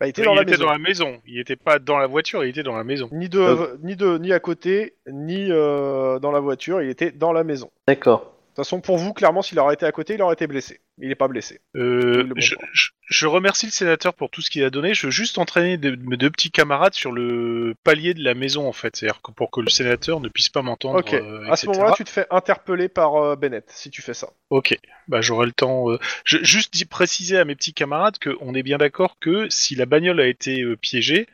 Bah, 0.00 0.06
il 0.06 0.10
était 0.10 0.22
il 0.22 0.24
dans 0.24 0.34
la 0.34 0.42
était 0.42 0.52
maison. 0.52 0.64
dans 0.64 0.72
la 0.72 0.78
maison. 0.78 1.20
Il 1.26 1.38
était 1.38 1.56
pas 1.56 1.78
dans 1.78 1.98
la 1.98 2.08
voiture, 2.08 2.44
il 2.44 2.50
était 2.50 2.62
dans 2.64 2.76
la 2.76 2.84
maison. 2.84 3.08
Ni 3.12 3.28
de, 3.28 3.78
ni 3.82 3.94
de, 3.94 4.18
ni 4.18 4.32
à 4.32 4.40
côté, 4.40 4.96
ni 5.06 5.50
euh, 5.50 6.18
dans 6.18 6.32
la 6.32 6.40
voiture. 6.40 6.82
Il 6.82 6.88
était 6.90 7.12
dans 7.12 7.32
la 7.32 7.44
maison. 7.44 7.70
D'accord. 7.86 8.33
De 8.54 8.58
toute 8.62 8.66
façon, 8.66 8.80
pour 8.80 8.98
vous, 8.98 9.12
clairement, 9.12 9.42
s'il 9.42 9.58
aurait 9.58 9.74
été 9.74 9.84
à 9.84 9.90
côté, 9.90 10.14
il 10.14 10.22
aurait 10.22 10.34
été 10.34 10.46
blessé. 10.46 10.80
Il 10.98 11.10
est 11.10 11.16
pas 11.16 11.26
blessé. 11.26 11.60
Euh, 11.74 12.28
je, 12.36 12.54
point. 12.54 12.68
je- 12.72 12.88
je 13.08 13.26
remercie 13.26 13.66
le 13.66 13.72
sénateur 13.72 14.14
pour 14.14 14.30
tout 14.30 14.42
ce 14.42 14.48
qu'il 14.48 14.62
a 14.62 14.70
donné. 14.70 14.94
Je 14.94 15.08
veux 15.08 15.10
juste 15.10 15.38
entraîner 15.38 15.76
de- 15.76 15.96
mes 16.08 16.16
deux 16.16 16.30
petits 16.30 16.52
camarades 16.52 16.94
sur 16.94 17.10
le 17.10 17.74
palier 17.82 18.14
de 18.14 18.22
la 18.22 18.34
maison, 18.34 18.68
en 18.68 18.72
fait. 18.72 18.94
C'est-à-dire 18.94 19.20
que 19.22 19.32
pour 19.32 19.50
que 19.50 19.60
le 19.60 19.68
sénateur 19.70 20.20
ne 20.20 20.28
puisse 20.28 20.50
pas 20.50 20.62
m'entendre. 20.62 21.00
Ok. 21.00 21.14
euh, 21.14 21.50
à 21.50 21.56
ce 21.56 21.66
moment-là, 21.66 21.94
tu 21.96 22.04
te 22.04 22.10
fais 22.10 22.26
interpeller 22.30 22.88
par 22.88 23.16
euh, 23.16 23.34
Bennett 23.34 23.64
si 23.70 23.90
tu 23.90 24.02
fais 24.02 24.14
ça. 24.14 24.28
Ok, 24.50 24.78
bah 25.08 25.20
j'aurai 25.20 25.46
le 25.46 25.52
temps. 25.52 25.90
euh, 25.90 25.98
Je, 26.24 26.38
juste 26.44 26.72
d'y 26.74 26.84
préciser 26.84 27.36
à 27.36 27.44
mes 27.44 27.56
petits 27.56 27.74
camarades 27.74 28.18
qu'on 28.20 28.54
est 28.54 28.62
bien 28.62 28.78
d'accord 28.78 29.16
que 29.18 29.48
si 29.50 29.74
la 29.74 29.84
bagnole 29.86 30.20
a 30.20 30.28
été 30.28 30.62
euh, 30.62 30.76
piégée, 30.76 31.26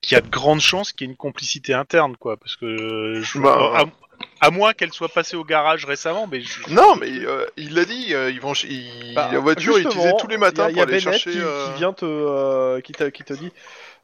qu'il 0.00 0.14
y 0.14 0.18
a 0.18 0.20
de 0.20 0.28
grandes 0.28 0.60
chances 0.60 0.92
qu'il 0.92 1.08
y 1.08 1.10
ait 1.10 1.12
une 1.12 1.16
complicité 1.16 1.74
interne, 1.74 2.16
quoi. 2.16 2.36
Parce 2.36 2.54
que 2.54 2.66
euh, 2.66 3.20
je, 3.20 3.40
Bah, 3.40 3.72
à, 3.74 3.84
à 4.40 4.50
moins 4.50 4.72
qu'elle 4.72 4.92
soit 4.92 5.08
passée 5.08 5.36
au 5.36 5.44
garage 5.44 5.84
récemment, 5.84 6.26
mais 6.26 6.40
je- 6.40 6.68
Non, 6.72 6.96
mais 6.96 7.08
euh, 7.10 7.44
il 7.56 7.74
l'a 7.74 7.84
dit, 7.84 8.14
euh, 8.14 8.30
ils 8.30 8.40
vont, 8.40 8.54
ch- 8.54 8.70
ils- 8.70 9.14
Bah, 9.14 9.28
la 9.32 9.38
voiture 9.38 9.76
est 9.76 9.80
utilisée 9.80 10.00
justement, 10.00 10.16
tous 10.18 10.26
les 10.28 10.36
matins 10.38 10.68
il 10.70 10.76
y 10.76 10.80
a, 10.80 10.84
pour 10.86 10.94
il 10.94 11.02
y 11.02 11.04
a 11.04 11.04
aller 11.04 11.04
Bennett 11.04 11.20
chercher. 11.20 11.30
qui, 11.30 11.38
euh, 11.44 11.66
qui 11.72 11.78
vient 11.78 11.92
te, 11.92 12.04
euh, 12.04 12.80
qui, 12.80 12.92
te, 12.92 13.04
qui 13.04 13.24
te 13.24 13.32
dit 13.34 13.50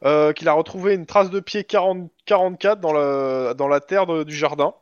euh, 0.03 0.33
qu'il 0.33 0.47
a 0.49 0.53
retrouvé 0.53 0.93
une 0.93 1.05
trace 1.05 1.29
de 1.29 1.39
pied 1.39 1.63
40, 1.63 2.09
44 2.25 2.79
dans 2.81 2.91
la, 2.93 3.53
dans 3.53 3.67
la 3.67 3.79
terre 3.79 4.05
de- 4.05 4.23
du 4.23 4.35
jardin, 4.35 4.73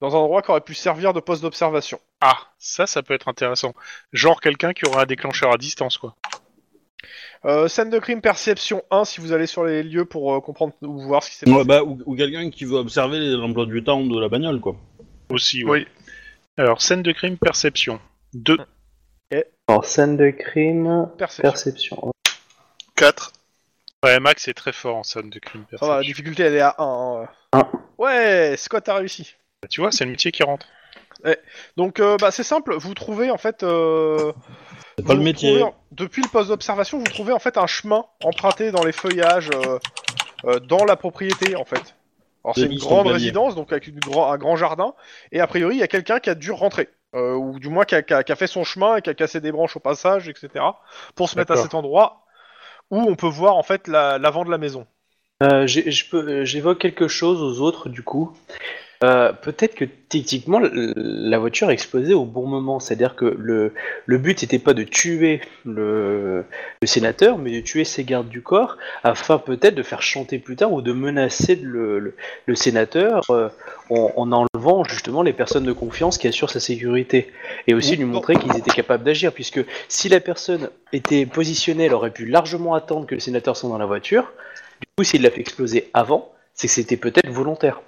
dans 0.00 0.14
un 0.14 0.18
endroit 0.20 0.42
qui 0.42 0.50
aurait 0.50 0.60
pu 0.60 0.74
servir 0.74 1.12
de 1.12 1.20
poste 1.20 1.42
d'observation. 1.42 1.98
ah, 2.20 2.38
ça, 2.58 2.86
ça 2.86 3.02
peut 3.02 3.14
être 3.14 3.28
intéressant. 3.28 3.74
Genre 4.12 4.40
quelqu'un 4.40 4.72
qui 4.72 4.86
aura 4.86 5.02
un 5.02 5.06
déclencheur 5.06 5.52
à 5.52 5.56
distance, 5.58 5.98
quoi. 5.98 6.14
Euh, 7.44 7.66
scène 7.66 7.90
de 7.90 7.98
crime 7.98 8.20
perception 8.20 8.82
1 8.92 9.04
si 9.04 9.20
vous 9.20 9.32
allez 9.32 9.48
sur 9.48 9.64
les 9.64 9.82
lieux 9.82 10.04
pour 10.04 10.32
euh, 10.32 10.40
comprendre 10.40 10.74
ou 10.82 11.00
voir 11.00 11.24
ce 11.24 11.30
qui 11.30 11.36
s'est 11.36 11.46
passé. 11.46 11.64
Bah, 11.64 11.82
ou, 11.82 11.98
ou 12.06 12.14
quelqu'un 12.14 12.48
qui 12.50 12.64
veut 12.64 12.76
observer 12.76 13.18
l'emploi 13.18 13.66
du 13.66 13.82
temps 13.82 14.00
de 14.04 14.20
la 14.20 14.28
bagnole, 14.28 14.60
quoi. 14.60 14.76
Aussi, 15.32 15.64
ouais. 15.64 15.70
Oui. 15.80 15.86
Alors, 16.58 16.82
scène 16.82 17.02
de 17.02 17.12
crime, 17.12 17.36
perception. 17.38 18.00
2. 18.34 18.56
Alors, 19.68 19.84
scène 19.84 20.16
de 20.16 20.30
crime, 20.30 21.08
Perception. 21.16 21.42
perception. 21.50 22.12
4. 22.96 23.32
Ouais, 24.04 24.20
Max 24.20 24.48
est 24.48 24.54
très 24.54 24.72
fort 24.72 24.96
en 24.96 25.02
scène 25.02 25.30
de 25.30 25.38
crime, 25.38 25.64
Ça 25.70 25.76
va, 25.80 25.86
la 25.86 25.88
perception. 25.94 26.00
difficulté 26.10 26.42
elle 26.42 26.54
est 26.56 26.60
à 26.60 26.74
1. 26.78 27.26
Un. 27.52 27.68
Ouais, 27.98 28.54
Scott 28.58 28.88
a 28.88 28.96
réussi. 28.96 29.34
Tu 29.70 29.80
vois, 29.80 29.92
c'est 29.92 30.04
le 30.04 30.10
métier 30.10 30.32
qui 30.32 30.42
rentre. 30.42 30.66
Donc 31.76 32.00
euh, 32.00 32.16
bah, 32.20 32.32
c'est 32.32 32.42
simple, 32.42 32.74
vous 32.74 32.94
trouvez 32.94 33.30
en 33.30 33.38
fait... 33.38 33.62
Euh, 33.62 34.32
C'est 34.98 35.06
pas 35.06 35.14
le 35.14 35.20
métier. 35.20 35.56
trouvez, 35.60 35.72
depuis 35.92 36.20
le 36.22 36.28
poste 36.28 36.48
d'observation, 36.48 36.98
vous 36.98 37.04
trouvez 37.04 37.32
en 37.32 37.38
fait 37.38 37.56
un 37.56 37.68
chemin 37.68 38.04
emprunté 38.24 38.72
dans 38.72 38.82
les 38.84 38.90
feuillages 38.90 39.48
euh, 39.54 39.78
euh, 40.46 40.58
dans 40.58 40.84
la 40.84 40.96
propriété 40.96 41.54
en 41.54 41.64
fait. 41.64 41.94
Alors 42.44 42.56
c'est 42.56 42.62
une 42.72 42.78
grande 42.78 43.06
résidence, 43.14 43.54
donc 43.54 43.70
avec 43.72 43.86
une 43.86 44.00
grand- 44.00 44.32
un 44.32 44.36
grand 44.38 44.56
jardin, 44.56 44.94
et 45.30 45.40
a 45.40 45.46
priori 45.46 45.76
il 45.76 45.80
y 45.80 45.82
a 45.84 45.88
quelqu'un 45.88 46.18
qui 46.18 46.28
a 46.30 46.34
dû 46.34 46.50
rentrer, 46.50 46.88
euh, 47.14 47.34
ou 47.34 47.58
du 47.60 47.68
moins 47.68 47.84
qui 47.84 47.94
a, 47.94 48.02
qui 48.02 48.12
a- 48.14 48.22
qui 48.24 48.32
a 48.32 48.36
fait 48.36 48.46
son 48.48 48.64
chemin 48.64 48.96
et 48.96 49.02
qui 49.02 49.10
a 49.10 49.14
cassé 49.14 49.40
des 49.40 49.52
branches 49.52 49.76
au 49.76 49.80
passage, 49.80 50.28
etc. 50.28 50.64
pour 51.14 51.28
se 51.28 51.36
mettre 51.38 51.52
à 51.52 51.56
cet 51.62 51.74
endroit 51.74 52.24
où 52.90 52.98
on 53.00 53.14
peut 53.14 53.28
voir 53.28 53.56
en 53.56 53.62
fait 53.62 53.86
la- 53.88 54.18
l'avant 54.18 54.44
de 54.44 54.50
la 54.50 54.58
maison. 54.58 54.86
Euh, 55.42 55.66
j'ai- 55.66 55.90
je 55.90 56.08
peux- 56.10 56.28
euh, 56.28 56.44
J'évoque 56.44 56.78
quelque 56.78 57.08
chose 57.08 57.42
aux 57.42 57.60
autres 57.64 57.88
du 57.88 58.02
coup. 58.02 58.32
Euh, 59.02 59.32
peut-être 59.32 59.74
que 59.74 59.84
techniquement 59.84 60.60
la 60.62 61.38
voiture 61.38 61.68
a 61.68 61.72
explosé 61.72 62.14
au 62.14 62.24
bon 62.24 62.46
moment, 62.46 62.78
c'est-à-dire 62.78 63.16
que 63.16 63.24
le, 63.24 63.72
but 64.06 64.42
n'était 64.42 64.60
pas 64.60 64.74
de 64.74 64.84
tuer 64.84 65.40
le, 65.64 66.44
sénateur, 66.84 67.38
mais 67.38 67.50
de 67.50 67.60
tuer 67.60 67.84
ses 67.84 68.04
gardes 68.04 68.28
du 68.28 68.42
corps, 68.42 68.78
afin 69.02 69.38
peut-être 69.38 69.74
de 69.74 69.82
faire 69.82 70.02
chanter 70.02 70.38
plus 70.38 70.54
tard 70.54 70.72
ou 70.72 70.82
de 70.82 70.92
menacer 70.92 71.56
le, 71.56 72.14
sénateur 72.54 73.22
euh, 73.30 73.48
en, 73.90 74.12
en 74.16 74.32
enlevant 74.32 74.84
justement 74.84 75.22
les 75.22 75.32
personnes 75.32 75.64
de 75.64 75.72
confiance 75.72 76.16
qui 76.16 76.28
assurent 76.28 76.50
sa 76.50 76.60
sécurité, 76.60 77.32
et 77.66 77.74
aussi 77.74 77.96
lui 77.96 78.04
montrer 78.04 78.36
qu'ils 78.36 78.56
étaient 78.56 78.70
capables 78.70 79.02
d'agir, 79.02 79.32
puisque 79.32 79.64
si 79.88 80.08
la 80.08 80.20
personne 80.20 80.68
était 80.92 81.26
positionnée, 81.26 81.86
elle 81.86 81.94
aurait 81.94 82.12
pu 82.12 82.26
largement 82.26 82.74
attendre 82.74 83.06
que 83.06 83.14
le 83.14 83.20
sénateur 83.20 83.56
soit 83.56 83.68
dans 83.68 83.78
la 83.78 83.86
voiture. 83.86 84.32
Du 84.80 84.86
coup, 84.96 85.04
s'il 85.04 85.22
l'a 85.22 85.30
fait 85.30 85.40
exploser 85.40 85.90
avant, 85.92 86.30
c'est 86.54 86.68
que 86.68 86.72
c'était 86.72 86.96
peut-être 86.96 87.28
volontaire. 87.28 87.80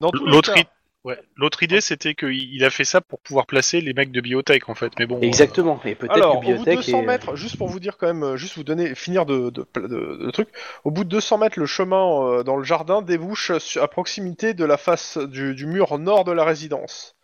L'autre 0.00 0.56
i- 0.56 0.64
ouais. 1.04 1.18
Idée, 1.62 1.80
c'était 1.80 2.14
qu'il 2.14 2.32
il 2.54 2.64
a 2.64 2.70
fait 2.70 2.84
ça 2.84 3.00
pour 3.00 3.20
pouvoir 3.20 3.46
placer 3.46 3.80
les 3.80 3.92
mecs 3.94 4.10
de 4.10 4.20
biotech, 4.20 4.68
en 4.68 4.74
fait. 4.74 4.92
Mais 4.98 5.06
bon. 5.06 5.16
euh, 5.18 5.22
Exactement. 5.22 5.80
Et 5.84 5.94
peut-être 5.94 6.12
Alors, 6.12 6.32
que 6.34 6.38
au 6.38 6.40
bout 6.40 6.46
de 6.50 6.54
Biotech 6.64 6.76
200 6.76 7.02
est- 7.02 7.06
mètres, 7.06 7.36
juste 7.36 7.56
pour 7.56 7.68
vous 7.68 7.80
dire 7.80 7.96
quand 7.96 8.06
même, 8.06 8.22
euh, 8.22 8.36
juste 8.36 8.56
vous 8.56 8.64
donner, 8.64 8.94
finir 8.94 9.24
de, 9.26 9.50
de, 9.50 9.66
de, 9.76 9.86
de 10.24 10.30
truc, 10.30 10.48
au 10.84 10.90
bout 10.90 11.04
de 11.04 11.08
200 11.10 11.38
mètres, 11.38 11.58
le 11.58 11.66
chemin 11.66 12.22
euh, 12.26 12.42
dans 12.42 12.56
le 12.56 12.64
jardin 12.64 13.02
débouche 13.02 13.50
à 13.80 13.88
proximité 13.88 14.52
de 14.54 14.64
la 14.64 14.76
face 14.76 15.18
du, 15.18 15.54
du 15.54 15.66
mur 15.66 15.98
nord 15.98 16.24
de 16.24 16.32
la 16.32 16.44
résidence. 16.44 17.16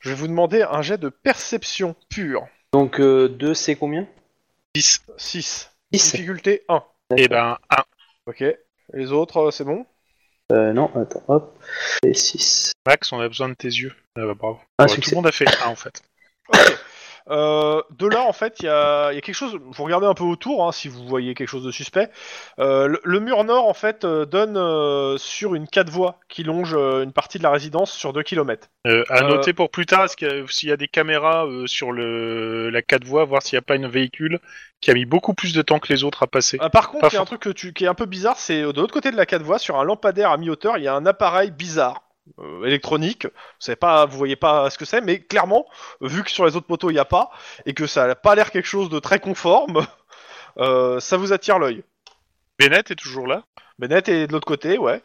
Je 0.00 0.08
vais 0.10 0.14
vous 0.16 0.28
demander 0.28 0.62
un 0.62 0.82
jet 0.82 0.98
de 0.98 1.08
perception 1.08 1.94
pure. 2.08 2.46
Donc 2.72 3.00
2 3.00 3.54
c'est 3.54 3.76
combien? 3.76 4.06
10. 4.74 5.04
6. 5.16 5.70
10 5.92 6.12
Difficulté 6.12 6.62
1. 6.68 6.82
Et 7.16 7.28
ben, 7.28 7.58
1. 7.70 7.76
Ok. 8.26 8.44
Les 8.94 9.12
autres, 9.12 9.36
euh, 9.48 9.50
c'est 9.50 9.64
bon? 9.64 9.84
Euh, 10.52 10.72
Non, 10.72 10.90
attends, 10.94 11.22
hop. 11.28 11.58
Et 12.04 12.14
6. 12.14 12.72
Max, 12.86 13.12
on 13.12 13.20
a 13.20 13.28
besoin 13.28 13.48
de 13.48 13.54
tes 13.54 13.68
yeux. 13.68 13.92
Ah 14.16 14.26
bah, 14.26 14.34
bravo. 14.34 14.58
Un 14.78 14.84
Ouais, 14.84 14.88
tout 14.88 14.94
succès. 14.96 15.10
le 15.12 15.16
monde 15.16 15.26
a 15.26 15.32
fait 15.32 15.46
1, 15.64 15.68
en 15.68 15.74
fait. 15.76 16.02
Euh, 17.30 17.82
de 17.98 18.06
là, 18.06 18.22
en 18.22 18.32
fait, 18.32 18.56
il 18.60 18.66
y 18.66 18.68
a, 18.68 19.12
il 19.12 19.14
y 19.14 19.18
a 19.18 19.20
quelque 19.20 19.34
chose. 19.34 19.58
Vous 19.70 19.84
regardez 19.84 20.06
un 20.06 20.14
peu 20.14 20.24
autour, 20.24 20.66
hein, 20.66 20.72
si 20.72 20.88
vous 20.88 21.06
voyez 21.06 21.34
quelque 21.34 21.48
chose 21.48 21.64
de 21.64 21.70
suspect. 21.70 22.10
Euh, 22.58 22.86
le, 22.88 23.00
le 23.04 23.20
mur 23.20 23.44
nord, 23.44 23.68
en 23.68 23.74
fait, 23.74 24.04
euh, 24.04 24.24
donne 24.26 24.56
euh, 24.56 25.16
sur 25.18 25.54
une 25.54 25.68
quatre 25.68 25.90
voies 25.90 26.18
qui 26.28 26.42
longe 26.42 26.74
euh, 26.74 27.02
une 27.04 27.12
partie 27.12 27.38
de 27.38 27.42
la 27.42 27.50
résidence 27.50 27.92
sur 27.92 28.12
2 28.12 28.22
km. 28.22 28.68
Euh, 28.86 29.04
à 29.08 29.22
Euh, 29.24 29.28
noter 29.28 29.52
pour 29.52 29.70
plus 29.70 29.86
tard, 29.86 30.04
est-ce 30.04 30.16
qu'il 30.16 30.28
y 30.28 30.30
a- 30.30 30.44
s'il 30.48 30.68
y 30.68 30.72
a 30.72 30.76
des 30.76 30.88
caméras 30.88 31.46
euh, 31.46 31.66
sur 31.66 31.92
le, 31.92 32.70
la 32.70 32.82
4 32.82 33.04
voies, 33.04 33.24
voir 33.24 33.42
s'il 33.42 33.56
n'y 33.56 33.58
a 33.58 33.62
pas 33.62 33.74
un 33.74 33.88
véhicule 33.88 34.40
qui 34.80 34.90
a 34.90 34.94
mis 34.94 35.04
beaucoup 35.04 35.32
plus 35.32 35.54
de 35.54 35.62
temps 35.62 35.78
que 35.78 35.92
les 35.92 36.02
autres 36.02 36.24
à 36.24 36.26
passer. 36.26 36.58
Euh, 36.60 36.68
par 36.68 36.90
contre, 36.90 37.06
il 37.12 37.14
y 37.14 37.18
a 37.18 37.22
un 37.22 37.24
truc 37.24 37.40
que 37.40 37.50
tu, 37.50 37.72
qui 37.72 37.84
est 37.84 37.88
un 37.88 37.94
peu 37.94 38.06
bizarre, 38.06 38.36
c'est 38.38 38.62
de 38.62 38.80
l'autre 38.80 38.92
côté 38.92 39.12
de 39.12 39.16
la 39.16 39.26
quatre 39.26 39.42
voies, 39.42 39.58
sur 39.60 39.78
un 39.78 39.84
lampadaire 39.84 40.30
à 40.32 40.36
mi-hauteur, 40.38 40.76
il 40.78 40.82
y 40.84 40.88
a 40.88 40.94
un 40.94 41.06
appareil 41.06 41.52
bizarre. 41.52 42.02
Euh, 42.38 42.64
électronique, 42.64 43.24
vous 43.26 43.30
savez 43.58 43.76
pas, 43.76 44.06
vous 44.06 44.16
voyez 44.18 44.36
pas 44.36 44.70
ce 44.70 44.78
que 44.78 44.84
c'est, 44.84 45.00
mais 45.00 45.20
clairement, 45.20 45.66
vu 46.00 46.22
que 46.22 46.30
sur 46.30 46.44
les 46.46 46.56
autres 46.56 46.66
poteaux 46.66 46.90
il 46.90 46.94
n'y 46.94 46.98
a 46.98 47.04
pas, 47.04 47.30
et 47.66 47.74
que 47.74 47.86
ça 47.86 48.06
n'a 48.06 48.14
pas 48.14 48.34
l'air 48.34 48.50
quelque 48.50 48.68
chose 48.68 48.88
de 48.90 48.98
très 48.98 49.20
conforme, 49.20 49.86
euh, 50.58 51.00
ça 51.00 51.16
vous 51.16 51.32
attire 51.32 51.58
l'œil. 51.58 51.82
Bennett 52.58 52.90
est 52.90 52.96
toujours 52.96 53.26
là? 53.26 53.42
Bennett 53.78 54.08
est 54.08 54.26
de 54.26 54.32
l'autre 54.32 54.46
côté, 54.46 54.78
ouais. 54.78 55.02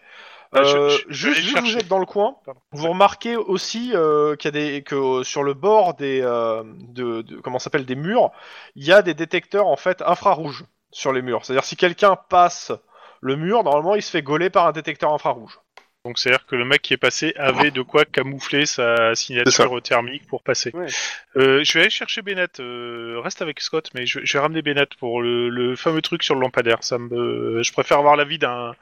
Ah, 0.54 0.64
je- 0.64 0.78
Euh, 0.78 0.90
je- 0.90 1.04
je 1.10 1.14
juste 1.34 1.40
vais 1.42 1.48
vu 1.48 1.54
que 1.56 1.60
vous 1.72 1.78
êtes 1.78 1.88
dans 1.90 2.00
le 2.00 2.06
coin, 2.06 2.38
Pardon. 2.46 2.62
vous 2.72 2.88
remarquez 2.88 3.36
aussi 3.36 3.92
euh, 3.94 4.36
qu'il 4.38 4.56
y 4.56 4.58
a 4.58 4.62
des 4.62 4.82
que 4.84 4.96
euh, 4.96 5.24
sur 5.24 5.44
le 5.44 5.54
bord 5.54 5.94
des 5.96 6.22
euh, 6.24 6.64
de, 6.66 7.22
de- 7.22 7.36
comment 7.42 7.60
s'appelle 7.60 7.86
des 7.86 7.96
murs, 7.98 8.32
il 8.76 8.86
y 8.86 8.94
a 8.94 9.02
des 9.02 9.14
détecteurs 9.14 9.68
en 9.68 9.76
fait 9.76 10.02
infrarouges 10.04 10.64
sur 10.92 11.12
les 11.12 11.22
murs. 11.22 11.44
C'est-à-dire 11.46 11.66
si 11.66 11.76
quelqu'un 11.76 12.16
passe 12.30 12.72
le 13.20 13.36
mur, 13.36 13.64
normalement 13.64 13.96
il 13.96 14.02
se 14.02 14.10
fait 14.10 14.22
gauler 14.22 14.50
par 14.50 14.68
un 14.68 14.72
détecteur 14.72 15.12
infrarouge. 15.14 15.60
Donc 16.08 16.18
c'est-à-dire 16.20 16.46
que 16.46 16.56
le 16.56 16.64
mec 16.64 16.82
qui 16.82 16.94
est 16.94 16.98
passé 16.98 17.34
avait 17.36 17.70
de 17.70 17.82
quoi 17.82 18.06
camoufler 18.06 18.66
sa 18.66 19.14
signature 19.14 19.82
thermique 19.82 20.26
pour 20.28 20.42
passer. 20.42 20.72
Ouais. 20.74 20.88
Euh, 21.36 21.64
je 21.66 21.74
vais 21.74 21.82
aller 21.82 21.90
chercher 21.90 22.22
Bennett. 22.22 22.62
euh, 22.62 23.20
reste 23.22 23.42
avec 23.42 23.60
Scott, 23.60 23.90
mais 23.94 24.06
je, 24.06 24.20
je 24.24 24.34
vais 24.34 24.40
ramener 24.40 24.62
Bennett 24.62 24.96
pour 24.96 25.22
le, 25.22 25.50
le 25.50 25.76
fameux 25.76 26.02
truc 26.02 26.24
sur 26.24 26.34
le 26.34 26.40
lampadaire. 26.42 26.78
Ça 26.82 26.98
me, 26.98 27.62
je 27.62 27.72
préfère 27.74 27.98
avoir 27.98 28.16
l'avis 28.16 28.38
d'un 28.40 28.74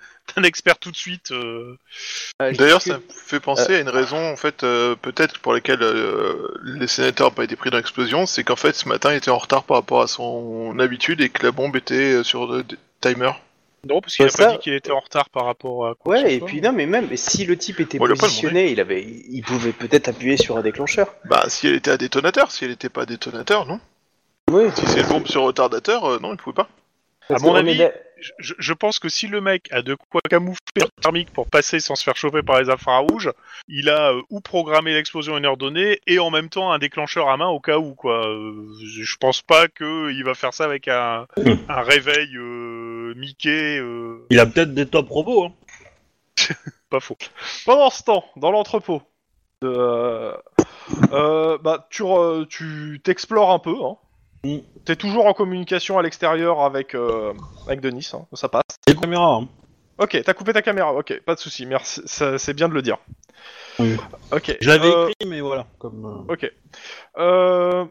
expert 0.44 0.78
tout 0.78 0.92
de 0.92 0.96
suite. 0.96 1.32
euh. 1.32 1.78
Euh, 2.42 2.52
D'ailleurs, 2.54 2.82
ça 2.82 2.98
me 3.00 3.04
fait 3.10 3.40
penser 3.40 3.76
à 3.76 3.80
une 3.80 3.90
raison, 3.90 4.18
en 4.32 4.36
fait, 4.36 4.64
euh, 4.64 4.96
peut-être 4.96 5.40
pour 5.40 5.54
laquelle 5.54 5.82
euh, 5.82 6.54
les 6.64 6.88
sénateurs 6.88 7.30
n'ont 7.30 7.36
pas 7.36 7.44
été 7.46 7.56
pris 7.56 7.72
dans 7.72 7.78
l'explosion, 7.78 8.26
c'est 8.28 8.44
qu'en 8.44 8.56
fait, 8.56 8.74
ce 8.74 8.88
matin, 8.88 9.12
il 9.14 9.18
était 9.18 9.32
en 9.32 9.38
retard 9.40 9.64
par 9.64 9.78
rapport 9.78 10.02
à 10.04 10.08
son 10.08 10.78
habitude 10.80 11.22
et 11.22 11.30
que 11.30 11.44
la 11.44 11.52
bombe 11.52 11.76
était 11.76 12.14
euh, 12.18 12.24
sur 12.24 12.46
le 12.46 12.64
timer. 13.02 13.32
Non, 13.86 14.02
parce 14.02 14.16
qu'il 14.16 14.26
Bah, 14.26 14.32
a 14.34 14.36
ça- 14.38 14.46
pas 14.48 14.52
dit 14.54 14.58
qu'il 14.60 14.74
était 14.74 14.92
en 14.92 15.00
retard 15.00 15.30
par 15.30 15.46
rapport 15.46 15.88
à. 15.88 15.94
quoi 15.96 16.16
Ouais, 16.16 16.34
et 16.36 16.40
soit. 16.40 16.48
puis 16.48 16.60
non, 16.62 16.74
mais 16.74 16.86
même 16.88 17.08
si 17.16 17.46
le 17.46 17.56
type 17.58 17.80
était 17.80 18.00
positionné, 18.00 18.72
il 18.72 18.80
avait, 18.80 19.04
il 19.04 19.42
pouvait 19.44 19.72
peut-être 19.74 20.08
appuyer 20.08 20.38
sur 20.38 20.58
un 20.58 20.62
déclencheur. 20.62 21.14
Bah, 21.26 21.44
si 21.50 21.68
elle 21.68 21.76
était 21.76 21.92
à 21.92 21.98
détonateur, 21.98 22.52
si 22.52 22.64
elle 22.66 22.72
n'était 22.72 22.90
pas 22.90 23.04
à 23.04 23.06
détonateur, 23.06 23.66
non. 23.68 23.80
Oui. 24.52 24.64
Si 24.76 24.86
c'est 24.88 25.02
une 25.02 25.08
bombe 25.08 25.28
sur 25.28 25.44
retardateur, 25.44 26.06
euh, 26.06 26.20
non, 26.20 26.34
il 26.34 26.38
pouvait 26.38 26.56
pas. 26.56 26.68
À 27.30 27.40
mon 27.40 27.56
avis, 27.56 27.82
je, 28.20 28.30
je- 28.38 28.54
je 28.60 28.74
pense 28.74 29.00
que 29.00 29.10
si 29.10 29.26
le 29.28 29.42
mec 29.42 29.68
a 29.72 29.82
de 29.82 29.96
quoi 29.96 30.22
camoufler 30.30 30.60
thermique 31.02 31.32
pour 31.34 31.48
passer 31.50 31.80
sans 31.80 31.96
se 31.96 32.04
faire 32.04 32.16
chauffer 32.16 32.44
par 32.44 32.62
les 32.62 32.70
infrarouges, 32.70 33.32
il 33.68 33.90
a 33.90 34.12
euh, 34.14 34.22
ou 34.30 34.42
programmé 34.42 34.94
l'explosion 34.94 35.34
à 35.34 35.40
une 35.40 35.46
heure 35.46 35.58
donnée 35.58 36.00
et 36.06 36.20
en 36.20 36.30
même 36.30 36.50
temps 36.50 36.72
un 36.72 36.78
déclencheur 36.78 37.30
à 37.30 37.38
main 37.38 37.48
au 37.48 37.60
cas 37.60 37.78
où 37.80 37.96
quoi. 37.96 38.28
Euh, 38.28 38.68
je 38.80 39.16
pense 39.18 39.42
pas 39.42 39.68
que 39.68 40.12
il 40.12 40.24
va 40.24 40.36
faire 40.36 40.54
ça 40.54 40.66
avec 40.66 40.88
un, 40.88 41.26
un 41.68 41.82
réveil 41.82 42.38
euh, 42.38 42.85
Mickey. 43.14 43.78
euh, 43.80 44.26
Il 44.30 44.40
a 44.40 44.46
peut-être 44.46 44.74
des 44.74 44.86
top 44.88 45.10
robots. 45.10 45.46
Hein. 45.46 45.52
pas 46.90 47.00
faux. 47.00 47.18
Pendant 47.66 47.90
ce 47.90 48.04
temps, 48.04 48.26
dans 48.36 48.52
l'entrepôt, 48.52 49.02
euh, 49.64 50.36
euh, 51.12 51.58
bah 51.58 51.88
tu 51.90 52.04
re- 52.04 52.46
tu 52.48 53.00
t'explores 53.04 53.52
un 53.52 53.60
peu. 53.60 53.76
Hein. 53.84 53.96
Mm. 54.44 54.58
T'es 54.86 54.96
toujours 54.96 55.26
en 55.26 55.34
communication 55.34 55.98
à 55.98 56.02
l'extérieur 56.04 56.62
avec 56.62 56.94
euh, 56.96 57.34
avec 57.68 57.82
Denis, 57.82 58.10
hein, 58.14 58.26
ça 58.34 58.50
passe. 58.50 58.64
Des 58.88 58.96
caméras. 58.96 59.36
Hein. 59.42 59.48
Ok, 59.98 60.22
t'as 60.26 60.34
coupé 60.34 60.52
ta 60.54 60.62
caméra. 60.62 60.94
Ok, 60.94 61.20
pas 61.26 61.36
de 61.36 61.40
souci. 61.40 61.66
Merci, 61.66 62.02
ça- 62.06 62.38
c'est 62.38 62.54
bien 62.54 62.68
de 62.68 62.74
le 62.74 62.82
dire. 62.82 62.98
Oui. 63.80 63.96
Ok. 64.34 64.56
Je 64.62 64.68
l'avais 64.70 64.88
euh, 64.94 65.08
écrit, 65.10 65.30
mais 65.30 65.42
voilà. 65.42 65.66
Comme, 65.80 66.06
euh, 66.30 66.34
Ok. 66.34 66.52
Euh... 67.18 67.86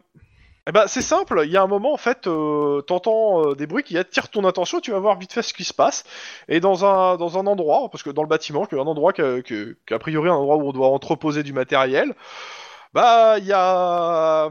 Eh 0.67 0.71
ben, 0.71 0.87
c'est 0.87 1.03
simple, 1.03 1.41
il 1.45 1.51
y 1.51 1.57
a 1.57 1.61
un 1.61 1.67
moment 1.67 1.93
en 1.93 1.97
fait, 1.97 2.25
euh, 2.25 2.81
t'entends 2.81 3.49
euh, 3.51 3.53
des 3.55 3.67
bruits 3.67 3.83
qui 3.83 3.99
attirent 3.99 4.29
ton 4.29 4.43
attention, 4.45 4.79
tu 4.79 4.89
vas 4.91 4.97
voir 4.97 5.15
vite 5.19 5.31
fait 5.31 5.43
ce 5.43 5.53
qui 5.53 5.63
se 5.63 5.75
passe. 5.75 6.03
Et 6.47 6.59
dans 6.59 6.85
un, 6.85 7.17
dans 7.17 7.37
un 7.37 7.45
endroit, 7.45 7.87
parce 7.91 8.01
que 8.01 8.09
dans 8.09 8.23
le 8.23 8.27
bâtiment, 8.27 8.63
a 8.63 8.75
un 8.75 8.79
endroit 8.79 9.13
que, 9.13 9.41
que, 9.41 9.77
qu'a 9.85 9.99
priori 9.99 10.27
un 10.27 10.33
endroit 10.33 10.55
où 10.55 10.67
on 10.67 10.71
doit 10.71 10.87
entreposer 10.87 11.43
du 11.43 11.53
matériel, 11.53 12.15
bah 12.95 13.37
il 13.37 13.45
y 13.45 13.53
a, 13.53 14.49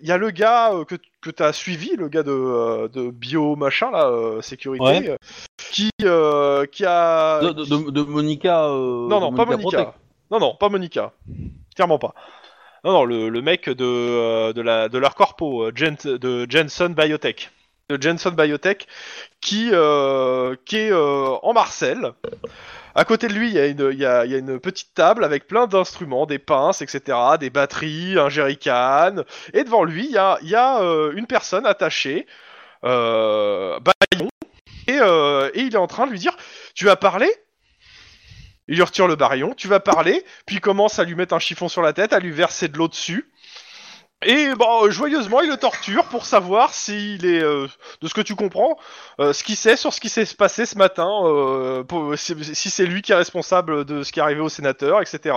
il 0.00 0.08
y 0.08 0.12
a 0.12 0.16
le 0.16 0.30
gars 0.30 0.72
euh, 0.72 0.84
que, 0.86 0.94
que 1.20 1.28
t'as 1.30 1.52
suivi, 1.52 1.94
le 1.94 2.08
gars 2.08 2.22
de, 2.22 2.30
euh, 2.32 2.88
de 2.88 3.10
bio 3.10 3.54
machin 3.54 3.90
là, 3.90 4.06
euh, 4.06 4.40
sécurité, 4.40 4.82
Ouais. 4.84 5.10
euh, 5.10 5.16
qui, 5.70 5.90
euh, 6.04 6.64
qui 6.64 6.86
a, 6.86 7.40
de, 7.42 7.52
de- 7.52 7.90
de- 7.90 8.02
Monica. 8.02 8.64
euh, 8.64 9.08
non, 9.08 9.20
non, 9.20 9.34
pas 9.34 9.44
Monica. 9.44 9.76
Protect. 9.76 9.92
Non, 10.30 10.38
non, 10.40 10.54
pas 10.54 10.70
Monica. 10.70 11.12
Clairement 11.76 11.98
pas. 11.98 12.14
Non, 12.84 12.92
non, 12.92 13.04
le, 13.04 13.42
mec 13.42 13.68
de, 13.68 13.84
euh, 13.84 14.52
de, 14.52 14.98
leur 14.98 15.14
corpo, 15.14 15.66
euh, 15.66 15.72
de 15.72 16.46
Jensen 16.50 16.94
Biotech. 16.94 17.50
Qui, 19.40 19.70
euh, 19.72 20.54
qui 20.64 20.76
est 20.76 20.92
en 20.92 21.52
Marcel. 21.52 22.12
À 22.94 23.04
côté 23.04 23.28
de 23.28 23.32
lui, 23.34 23.48
il 23.50 23.54
y, 23.54 24.04
a 24.04 24.24
une- 24.24 24.60
petite 24.60 24.94
table 24.94 25.24
avec 25.24 25.46
plein 25.46 25.66
d'instruments, 25.66 26.24
des 26.26 26.38
pinces, 26.38 26.82
etc., 26.82 27.18
des 27.38 27.50
batteries, 27.50 28.18
un 28.18 28.28
jerrycan. 28.28 29.24
Et 29.54 29.64
devant 29.64 29.84
lui, 29.84 30.06
il 30.06 30.12
y 30.12 30.18
a, 30.54 30.80
une 31.14 31.26
personne 31.26 31.66
attachée, 31.66 32.26
et, 32.84 32.88
et 34.88 35.60
il 35.60 35.70
est 35.72 35.76
en 35.76 35.86
train 35.86 36.06
de 36.06 36.12
lui 36.12 36.18
dire 36.18 36.36
Tu 36.74 36.84
vas 36.84 36.96
parler 36.96 37.30
il 38.70 38.76
lui 38.76 38.82
retire 38.82 39.06
le 39.06 39.16
barillon, 39.16 39.52
tu 39.54 39.68
vas 39.68 39.80
parler, 39.80 40.24
puis 40.46 40.56
il 40.56 40.60
commence 40.60 40.98
à 40.98 41.04
lui 41.04 41.14
mettre 41.14 41.34
un 41.34 41.38
chiffon 41.38 41.68
sur 41.68 41.82
la 41.82 41.92
tête, 41.92 42.14
à 42.14 42.20
lui 42.20 42.30
verser 42.30 42.68
de 42.68 42.78
l'eau 42.78 42.88
dessus. 42.88 43.28
Et 44.22 44.54
bon, 44.54 44.84
euh, 44.84 44.90
joyeusement, 44.90 45.40
il 45.40 45.48
le 45.48 45.56
torture 45.56 46.04
pour 46.04 46.26
savoir 46.26 46.72
s'il 46.74 47.24
est, 47.24 47.42
euh, 47.42 47.66
de 48.02 48.06
ce 48.08 48.12
que 48.14 48.20
tu 48.20 48.34
comprends, 48.34 48.78
euh, 49.18 49.32
ce 49.32 49.42
qu'il 49.42 49.56
sait 49.56 49.76
sur 49.76 49.92
ce 49.94 50.00
qui 50.00 50.08
s'est 50.10 50.26
passé 50.36 50.66
ce 50.66 50.76
matin, 50.76 51.08
euh, 51.24 51.82
pour- 51.84 52.16
si, 52.18 52.34
si 52.54 52.68
c'est 52.70 52.84
lui 52.86 53.00
qui 53.02 53.12
est 53.12 53.16
responsable 53.16 53.84
de 53.86 54.02
ce 54.02 54.12
qui 54.12 54.18
est 54.20 54.22
arrivé 54.22 54.40
au 54.40 54.48
sénateur, 54.50 55.00
etc. 55.00 55.34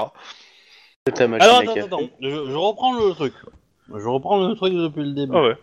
Ta 1.15 1.27
machine 1.27 1.43
Alors 1.43 1.59
attends, 1.61 1.73
café. 1.73 1.87
attends, 1.87 2.09
je, 2.21 2.29
je 2.29 2.55
reprends 2.55 2.93
le 2.93 3.13
truc. 3.13 3.33
Je 3.93 4.07
reprends 4.07 4.45
le 4.47 4.53
truc 4.55 4.73
depuis 4.73 5.03
le 5.03 5.13
début. 5.13 5.33
Ah 5.35 5.41
ouais, 5.43 5.57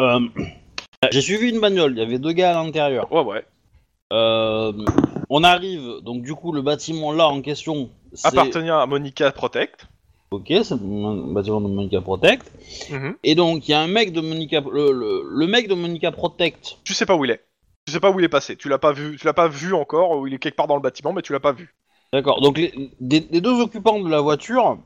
Euh, 0.00 0.20
J'ai 1.10 1.20
suivi 1.20 1.50
une 1.50 1.60
bagnole, 1.60 1.92
il 1.92 1.98
y 1.98 2.02
avait 2.02 2.18
deux 2.18 2.32
gars 2.32 2.58
à 2.58 2.62
l'intérieur. 2.64 3.12
ouais, 3.12 3.22
ouais. 3.22 3.44
Euh, 4.12 4.72
on 5.28 5.44
arrive, 5.44 6.00
donc 6.02 6.22
du 6.22 6.34
coup 6.34 6.52
le 6.52 6.62
bâtiment 6.62 7.12
là 7.12 7.28
en 7.28 7.42
question, 7.42 7.90
c'est 8.14 8.28
Appartenant 8.28 8.78
à 8.80 8.86
Monica 8.86 9.30
Protect. 9.32 9.86
ok, 10.30 10.46
c'est 10.62 10.72
un 10.74 11.32
bâtiment 11.32 11.60
de 11.60 11.68
Monica 11.68 12.00
Protect. 12.00 12.50
Mhm. 12.90 13.16
Et 13.22 13.34
donc 13.34 13.68
il 13.68 13.72
y 13.72 13.74
a 13.74 13.80
un 13.80 13.86
mec 13.88 14.12
de 14.12 14.20
Monica, 14.22 14.60
le, 14.60 14.92
le, 14.92 15.22
le 15.28 15.46
mec 15.46 15.68
de 15.68 15.74
Monica 15.74 16.10
Protect. 16.10 16.78
Tu 16.84 16.94
sais 16.94 17.04
pas 17.06 17.16
où 17.16 17.24
il 17.26 17.30
est. 17.32 17.44
Tu 17.86 17.92
sais 17.92 18.00
pas 18.00 18.10
où 18.10 18.18
il 18.18 18.24
est 18.24 18.28
passé. 18.30 18.56
Tu 18.56 18.68
l'as 18.68 18.78
pas 18.78 18.92
vu. 18.92 19.16
Tu 19.18 19.26
l'as 19.26 19.32
pas 19.34 19.48
vu 19.48 19.72
encore. 19.74 20.18
Ou 20.18 20.26
il 20.26 20.34
est 20.34 20.38
quelque 20.38 20.56
part 20.56 20.66
dans 20.66 20.76
le 20.76 20.82
bâtiment, 20.82 21.12
mais 21.12 21.22
tu 21.22 21.32
l'as 21.32 21.40
pas 21.40 21.52
vu. 21.52 21.74
D'accord. 22.12 22.40
Donc 22.40 22.56
les, 22.58 22.90
des- 23.00 23.26
les 23.30 23.40
deux 23.40 23.60
occupants 23.60 23.98
de 24.00 24.08
la 24.10 24.20
voiture, 24.20 24.78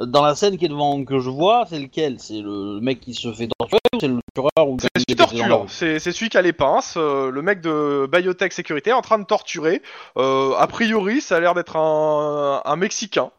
dans 0.00 0.22
la 0.22 0.34
scène 0.34 0.56
qui 0.58 0.64
est 0.64 0.68
devant 0.68 1.04
que 1.04 1.18
je 1.20 1.28
vois, 1.30 1.64
c'est 1.68 1.78
lequel? 1.78 2.16
C'est 2.18 2.40
le 2.40 2.80
mec 2.80 3.00
qui 3.00 3.14
se 3.14 3.32
fait 3.32 3.48
torturer 3.58 3.80
ou 3.94 3.98
c'est 4.00 4.08
le 4.08 4.18
tueur 4.34 4.68
ou 4.68 4.76
C'est 4.80 4.88
le 4.96 5.00
celui 5.06 5.16
torture. 5.16 5.64
C'est 5.68 5.98
c'est 5.98 6.12
celui 6.12 6.28
qui 6.30 6.38
a 6.38 6.42
les 6.42 6.52
pinces, 6.52 6.94
euh, 6.96 7.30
le 7.30 7.42
mec 7.42 7.60
de 7.60 8.08
Biotech 8.10 8.52
Sécurité 8.52 8.90
est 8.90 8.94
en 8.94 9.02
train 9.02 9.18
de 9.18 9.24
torturer. 9.24 9.82
Euh, 10.16 10.54
a 10.58 10.66
priori, 10.66 11.20
ça 11.20 11.36
a 11.36 11.40
l'air 11.40 11.54
d'être 11.54 11.76
un, 11.76 12.62
un 12.64 12.76
Mexicain. 12.76 13.30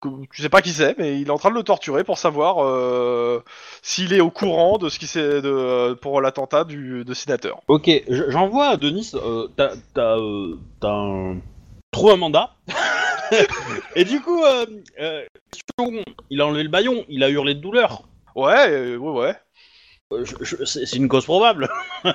Que- 0.00 0.08
Tu 0.32 0.42
sais 0.42 0.48
pas 0.48 0.62
qui 0.62 0.70
c'est, 0.70 0.96
mais 0.98 1.20
il 1.20 1.26
est 1.26 1.30
en 1.30 1.38
train 1.38 1.50
de 1.50 1.56
le 1.56 1.64
torturer 1.64 2.04
pour 2.04 2.18
savoir 2.18 2.64
euh, 2.64 3.42
s'il 3.82 4.12
est 4.12 4.20
au 4.20 4.30
courant 4.30 4.78
de 4.78 4.88
ce 4.88 5.00
qui 5.00 5.08
s'est 5.08 5.42
de 5.42 5.94
pour 5.94 6.20
l'attentat 6.20 6.62
du 6.62 7.04
de 7.04 7.14
sénateur. 7.14 7.58
Ok, 7.66 7.90
je- 8.08 8.30
j'envoie 8.30 8.66
à 8.68 8.76
Denis. 8.76 9.10
T'as 9.56 9.72
un... 10.86 11.36
trouvé 11.90 12.12
un 12.12 12.16
mandat. 12.16 12.50
Et 13.96 14.04
du 14.04 14.20
coup, 14.20 14.42
euh, 14.44 14.66
euh, 15.00 15.24
il 16.30 16.40
a 16.40 16.46
enlevé 16.46 16.62
le 16.62 16.68
baillon, 16.68 17.04
il 17.08 17.22
a 17.24 17.28
hurlé 17.30 17.54
de 17.54 17.60
douleur. 17.60 18.02
Ouais, 18.34 18.70
euh, 18.70 18.96
ouais, 18.96 19.20
ouais. 19.20 19.34
Euh, 20.12 20.24
je- 20.24 20.36
je- 20.42 20.64
c'est 20.64 20.86
c'est 20.86 20.96
une 20.96 21.08
cause 21.08 21.24
probable. 21.24 21.68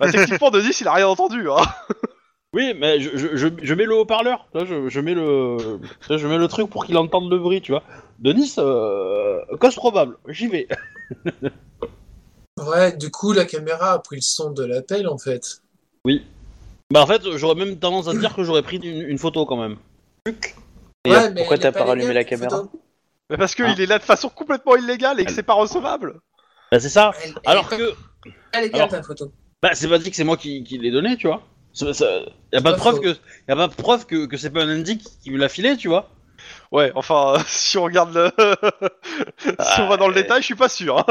Bah, 0.00 0.10
techniquement, 0.10 0.50
Denis, 0.50 0.76
il 0.80 0.88
a 0.88 0.92
rien 0.94 1.06
entendu. 1.06 1.48
Hein. 1.48 1.62
Oui, 2.52 2.74
mais 2.76 3.00
je, 3.00 3.16
je, 3.16 3.36
je, 3.36 3.46
je 3.62 3.74
mets 3.74 3.84
le 3.84 3.94
haut-parleur, 3.96 4.48
tu 4.50 4.58
vois, 4.58 4.66
je, 4.66 4.88
je 4.88 5.00
mets 5.00 5.14
le 5.14 5.56
tu 6.00 6.06
vois, 6.08 6.16
je 6.16 6.26
mets 6.26 6.36
le 6.38 6.48
truc 6.48 6.68
pour 6.68 6.84
qu'il 6.84 6.96
entende 6.96 7.30
le 7.30 7.38
bruit, 7.38 7.60
tu 7.60 7.70
vois. 7.72 7.84
Denis, 8.18 8.54
euh, 8.58 9.40
cause 9.60 9.76
probable, 9.76 10.16
j'y 10.28 10.48
vais. 10.48 10.66
Ouais, 12.58 12.96
du 12.96 13.10
coup, 13.10 13.32
la 13.32 13.44
caméra 13.44 13.92
a 13.92 13.98
pris 13.98 14.16
le 14.16 14.22
son 14.22 14.50
de 14.50 14.64
l'appel, 14.64 15.06
en 15.08 15.18
fait. 15.18 15.62
Bah 16.90 17.02
en 17.02 17.06
fait, 17.06 17.22
j'aurais 17.36 17.54
même 17.56 17.78
tendance 17.78 18.08
à 18.08 18.14
dire 18.14 18.34
que 18.34 18.44
j'aurais 18.44 18.62
pris 18.62 18.76
une, 18.76 19.08
une 19.08 19.18
photo 19.18 19.46
quand 19.46 19.56
même. 19.56 19.76
Et 20.26 20.30
Ouais, 21.10 21.16
alors, 21.16 21.30
mais 21.30 21.34
pourquoi 21.36 21.56
elle 21.56 21.60
est 21.60 21.62
t'as 21.64 21.72
pas 21.72 21.84
rallumé 21.84 22.14
la 22.14 22.24
caméra. 22.24 22.62
Mais 23.28 23.36
parce 23.36 23.54
qu'il 23.54 23.66
Ah. 23.66 23.74
est 23.78 23.86
là 23.86 23.98
de 23.98 24.04
façon 24.04 24.30
complètement 24.30 24.74
illégale 24.76 25.20
et 25.20 25.24
que 25.26 25.32
c'est 25.32 25.42
pas 25.42 25.52
recevable. 25.52 26.20
Bah 26.72 26.80
c'est 26.80 26.88
ça. 26.88 27.12
Elle- 27.22 27.30
elle 27.30 27.40
Alors 27.44 27.70
est 27.72 27.76
que, 27.76 27.94
pas 28.52 28.60
légale, 28.62 28.80
alors- 28.80 28.88
ta 28.88 29.02
photo. 29.02 29.30
bah 29.62 29.70
c'est 29.74 29.86
pas 29.88 29.98
dit 29.98 30.10
que 30.10 30.16
c'est 30.16 30.24
moi 30.24 30.38
qui, 30.38 30.64
qui 30.64 30.78
l'ai 30.78 30.90
donné, 30.90 31.16
tu 31.18 31.26
vois. 31.26 31.42
Ça, 31.74 31.92
ça- 31.92 32.20
y 32.52 32.56
a 32.56 32.62
pas 32.62 32.72
de 32.72 32.76
preuve 32.78 33.00
que, 33.00 33.08
y 33.08 33.52
a 33.52 33.56
pas 33.56 33.66
de 33.68 33.74
preuve 33.74 34.06
que, 34.06 34.24
que 34.26 34.36
c'est 34.38 34.48
pas 34.50 34.62
un 34.62 34.68
indique 34.68 35.04
qui 35.22 35.30
me 35.30 35.36
l'a 35.38 35.48
filé, 35.50 35.76
tu 35.76 35.88
vois. 35.88 36.08
Ouais, 36.72 36.90
enfin, 36.94 37.34
si 37.46 37.76
on 37.76 37.84
regarde 37.84 38.14
le, 38.14 38.30
si 39.60 39.80
on 39.80 39.88
va 39.88 39.96
dans 39.98 40.08
le 40.08 40.14
Ah, 40.16 40.22
détail, 40.22 40.40
je 40.40 40.46
suis 40.46 40.54
pas 40.54 40.68
sûr. 40.70 40.98
hein. 40.98 41.06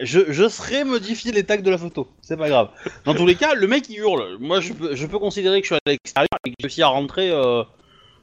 Je, 0.00 0.32
je 0.32 0.48
serais 0.48 0.84
modifié 0.84 1.30
les 1.32 1.44
tags 1.44 1.56
de 1.56 1.70
la 1.70 1.78
photo, 1.78 2.08
c'est 2.22 2.36
pas 2.36 2.48
grave. 2.48 2.70
Dans 3.04 3.14
tous 3.14 3.26
les 3.26 3.34
cas, 3.34 3.54
le 3.54 3.66
mec 3.68 3.88
il 3.88 3.98
hurle. 3.98 4.36
Moi 4.40 4.60
je 4.60 4.72
peux, 4.72 4.94
je 4.96 5.06
peux 5.06 5.18
considérer 5.18 5.60
que 5.60 5.66
je 5.66 5.74
suis 5.74 5.80
à 5.84 5.90
l'extérieur 5.90 6.28
et 6.44 6.50
que 6.50 6.54
j'ai 6.60 6.64
réussi 6.66 6.82
à 6.82 6.88
rentrer. 6.88 7.30
euh, 7.30 7.62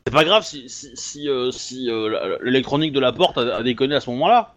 C'est 0.08 0.14
pas 0.14 0.24
grave 0.24 0.44
si, 0.46 0.70
si, 0.70 0.92
si, 0.96 1.28
euh, 1.30 1.50
si, 1.52 1.90
euh, 1.90 2.10
la- 2.10 2.38
l'électronique 2.44 2.94
de 2.94 3.00
la 3.00 3.12
porte 3.12 3.38
a, 3.38 3.56
a 3.58 3.64
déconné 3.64 3.96
à 3.96 4.00
ce 4.00 4.10
moment-là. 4.12 4.54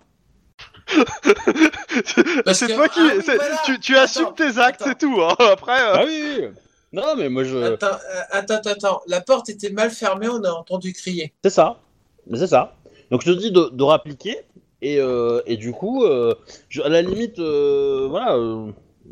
Parce 2.45 2.59
c'est 2.59 2.67
que- 2.67 2.75
toi 2.75 2.89
qui, 2.89 3.01
ah 3.01 3.13
oui, 3.15 3.23
c'est- 3.25 3.37
voilà. 3.37 3.57
tu, 3.65 3.79
tu 3.81 3.95
Attends, 3.97 4.05
assumes 4.05 4.35
tes 4.37 4.59
actes, 4.59 4.83
attends. 4.83 4.91
c'est 4.91 4.99
tout. 4.99 5.21
Hein. 5.23 5.35
Après, 5.53 5.81
euh, 5.81 5.93
Ah 5.95 6.03
oui, 6.07 6.21
oui. 6.23 6.37
oui. 6.43 6.49
Non 6.93 7.17
mais 7.17 7.29
moi 7.29 7.45
je. 7.45 7.57
Attends, 7.57 7.87
euh, 7.87 8.21
attends, 8.31 8.55
attends, 8.55 8.71
attends. 8.71 9.01
La 9.07 9.21
porte 9.21 9.49
était 9.51 9.71
mal 9.71 9.91
fermée, 9.91 10.29
on 10.29 10.43
a 10.45 10.51
entendu 10.51 10.93
crier. 10.93 11.33
C'est 11.45 11.51
ça. 11.51 11.81
Mais 12.27 12.39
C'est 12.39 12.47
ça. 12.47 12.75
Donc 13.11 13.23
je 13.25 13.33
te 13.33 13.39
dis 13.39 13.51
de, 13.53 13.69
de 13.73 13.83
rappliquer 13.83 14.39
et, 14.83 14.99
euh, 14.99 15.41
et 15.47 15.57
du 15.57 15.73
coup, 15.73 16.05
euh, 16.05 16.35
je- 16.69 16.83
à 16.83 16.89
la 16.89 17.03
limite, 17.03 17.39
euh, 17.39 18.07
voilà, 18.09 18.37
euh, 18.37 18.71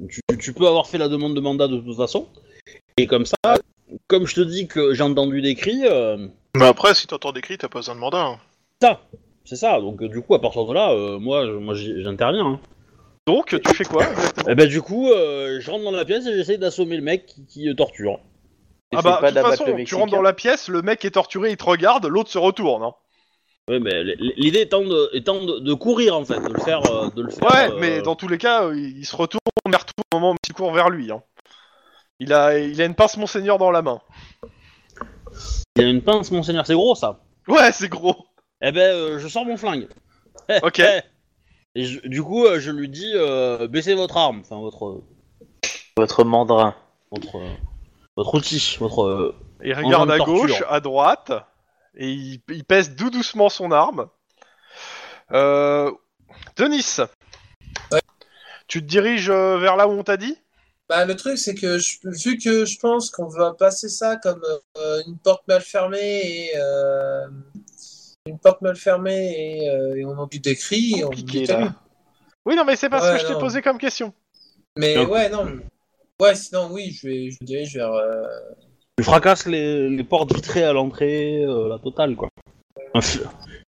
tu, 0.08 0.20
tu 0.38 0.52
peux 0.52 0.66
avoir 0.66 0.86
fait 0.86 0.98
la 0.98 1.08
demande 1.08 1.34
de 1.34 1.40
mandat 1.40 1.68
de 1.68 1.78
toute 1.78 1.96
façon. 1.96 2.28
Et 2.98 3.06
comme 3.06 3.26
ça, 3.26 3.36
comme 4.08 4.26
je 4.26 4.34
te 4.34 4.40
dis 4.40 4.66
que 4.68 4.94
j'ai 4.94 5.02
entendu 5.02 5.40
des 5.42 5.54
cris, 5.54 5.82
euh, 5.84 6.28
Mais 6.56 6.66
après, 6.66 6.94
si 6.94 7.06
t'entends 7.06 7.32
des 7.32 7.40
cris, 7.40 7.58
t'as 7.58 7.68
pas 7.68 7.78
besoin 7.80 7.94
de 7.94 8.00
mandat. 8.00 8.24
hein. 8.24 8.38
ça, 8.82 9.00
c'est 9.44 9.56
ça. 9.56 9.80
Donc 9.80 10.02
euh, 10.02 10.08
du 10.08 10.20
coup, 10.22 10.34
à 10.34 10.40
partir 10.40 10.64
de 10.66 10.74
là, 10.74 10.92
euh, 10.92 11.18
moi, 11.18 11.46
je- 11.46 11.52
moi 11.52 11.74
j'y- 11.74 12.02
j'interviens. 12.02 12.46
Hein. 12.46 12.60
donc 13.26 13.60
tu 13.60 13.74
fais 13.74 13.84
quoi 13.84 14.08
exactement? 14.08 14.48
Et 14.48 14.54
ben 14.54 14.68
du 14.68 14.80
coup, 14.82 15.10
euh, 15.10 15.58
je 15.60 15.70
rentre 15.70 15.84
dans 15.84 15.90
la 15.90 16.04
pièce 16.04 16.26
et 16.26 16.34
j'essaye 16.36 16.58
d'assommer 16.58 16.96
le 16.96 17.02
mec 17.02 17.26
qui, 17.26 17.46
qui, 17.46 17.68
euh, 17.68 17.74
torture. 17.74 18.20
Ah 18.94 19.02
bah, 19.02 19.20
de 19.20 19.26
toute 19.40 19.46
façon, 19.50 19.64
tu 19.84 19.94
rentres 19.96 20.12
dans 20.12 20.22
la 20.22 20.32
pièce, 20.32 20.68
le 20.68 20.80
mec 20.82 21.04
est 21.04 21.10
torturé, 21.10 21.50
il 21.50 21.56
te 21.56 21.64
regarde, 21.64 22.06
l'autre 22.06 22.30
se 22.30 22.38
retourne. 22.38 22.84
Hein. 22.84 22.94
Ouais, 23.68 23.80
mais 23.80 23.90
l- 23.90 24.16
l'idée 24.36 24.60
étant 24.60 24.82
de, 24.84 25.10
étant 25.12 25.44
de, 25.44 25.58
de 25.58 25.74
courir 25.74 26.16
en 26.16 26.24
fait, 26.24 26.38
de 26.38 26.52
le 26.52 26.60
faire, 26.60 26.80
euh, 26.88 27.10
de 27.10 27.22
le 27.22 27.30
faire. 27.30 27.50
Ouais, 27.50 27.68
euh, 27.72 27.78
mais 27.80 28.00
dans 28.00 28.14
tous 28.14 28.28
les 28.28 28.38
cas, 28.38 28.64
euh, 28.66 28.76
il, 28.76 28.98
il 28.98 29.04
se 29.04 29.16
retourne 29.16 29.40
vers 29.68 29.84
tout 29.84 29.92
au 30.14 30.16
moment 30.16 30.32
où 30.32 30.36
tu 30.46 30.52
cours 30.52 30.72
vers 30.72 30.88
lui. 30.88 31.10
Hein. 31.10 31.20
Il 32.18 32.32
a, 32.32 32.58
il 32.58 32.80
a 32.80 32.84
une 32.84 32.94
pince 32.94 33.16
Monseigneur 33.16 33.58
dans 33.58 33.70
la 33.70 33.82
main. 33.82 34.00
Il 35.76 35.84
a 35.84 35.88
une 35.88 36.02
pince, 36.02 36.30
monseigneur, 36.30 36.66
c'est 36.66 36.74
gros 36.74 36.94
ça. 36.94 37.20
Ouais, 37.48 37.70
c'est 37.72 37.88
gros. 37.88 38.16
Eh 38.62 38.72
ben, 38.72 38.80
euh, 38.94 39.18
je 39.18 39.28
sors 39.28 39.44
mon 39.44 39.56
flingue. 39.58 39.88
Eh, 40.48 40.58
Ok. 40.62 40.78
eh. 40.78 41.00
Et 41.74 41.84
je- 41.84 42.00
du 42.08 42.22
coup, 42.22 42.46
euh, 42.46 42.58
je 42.58 42.70
lui 42.70 42.88
dis, 42.88 43.12
euh, 43.14 43.68
baissez 43.68 43.94
votre 43.94 44.16
arme, 44.16 44.40
enfin 44.40 44.58
votre, 44.58 45.02
Votre 45.98 46.24
mandrin. 46.24 46.74
votre, 47.10 47.36
euh, 47.36 47.52
votre 48.16 48.34
outil, 48.36 48.76
votre. 48.80 49.02
euh, 49.04 49.34
Il 49.62 49.74
regarde 49.74 50.08
de 50.08 50.14
à 50.14 50.16
torture. 50.16 50.34
gauche, 50.46 50.62
à 50.70 50.80
droite, 50.80 51.32
et 51.96 52.10
il, 52.10 52.40
il 52.48 52.64
pèse 52.64 52.96
tout 52.96 53.10
doucement 53.10 53.50
son 53.50 53.70
arme. 53.72 54.08
Euh, 55.32 55.92
Denis, 56.56 56.96
Ouais. 57.92 58.00
tu 58.68 58.80
te 58.80 58.86
diriges 58.86 59.28
euh, 59.30 59.58
vers 59.58 59.76
là 59.76 59.86
où 59.88 59.92
on 59.92 60.02
t'a 60.04 60.16
dit? 60.16 60.36
Bah, 60.88 61.04
le 61.04 61.16
truc, 61.16 61.36
c'est 61.38 61.54
que 61.54 61.78
je- 61.78 61.98
vu 62.04 62.38
que 62.38 62.64
je 62.64 62.78
pense 62.78 63.10
qu'on 63.10 63.26
va 63.28 63.54
passer 63.54 63.88
ça 63.88 64.16
comme 64.16 64.40
euh, 64.78 65.02
une 65.06 65.18
porte 65.18 65.46
mal 65.48 65.60
fermée 65.60 66.22
et 66.22 66.50
euh, 66.56 67.26
une 68.26 68.38
porte 68.38 68.62
mal 68.62 68.76
fermée 68.76 69.62
et, 69.64 69.68
euh, 69.70 69.96
et 69.96 70.04
on 70.04 70.10
entend 70.16 70.38
des 70.40 70.54
cris, 70.54 71.00
Compliqué, 71.02 71.46
là. 71.46 71.74
Oui, 72.44 72.54
non, 72.54 72.64
mais 72.64 72.76
c'est 72.76 72.88
pas 72.88 73.00
ce 73.00 73.06
Ouais, 73.12 73.18
que 73.20 73.26
je 73.26 73.32
t'ai 73.32 73.38
posé 73.40 73.62
comme 73.62 73.78
question. 73.78 74.12
Mais 74.78 74.94
Donc- 74.94 75.10
ouais, 75.10 75.28
non. 75.28 75.58
Ouais, 76.20 76.34
sinon, 76.36 76.68
oui, 76.70 76.92
je 76.92 77.08
vais, 77.08 77.30
je 77.30 77.36
dirige 77.42 77.74
vers. 77.74 77.92
euh, 77.92 78.22
Je 78.98 79.02
fracasse 79.04 79.46
les, 79.46 79.88
les 79.90 80.04
portes 80.04 80.32
vitrées 80.32 80.62
à 80.64 80.72
l'entrée, 80.72 81.42
euh, 81.44 81.68
la 81.68 81.78
totale 81.80 82.14
quoi. 82.16 82.28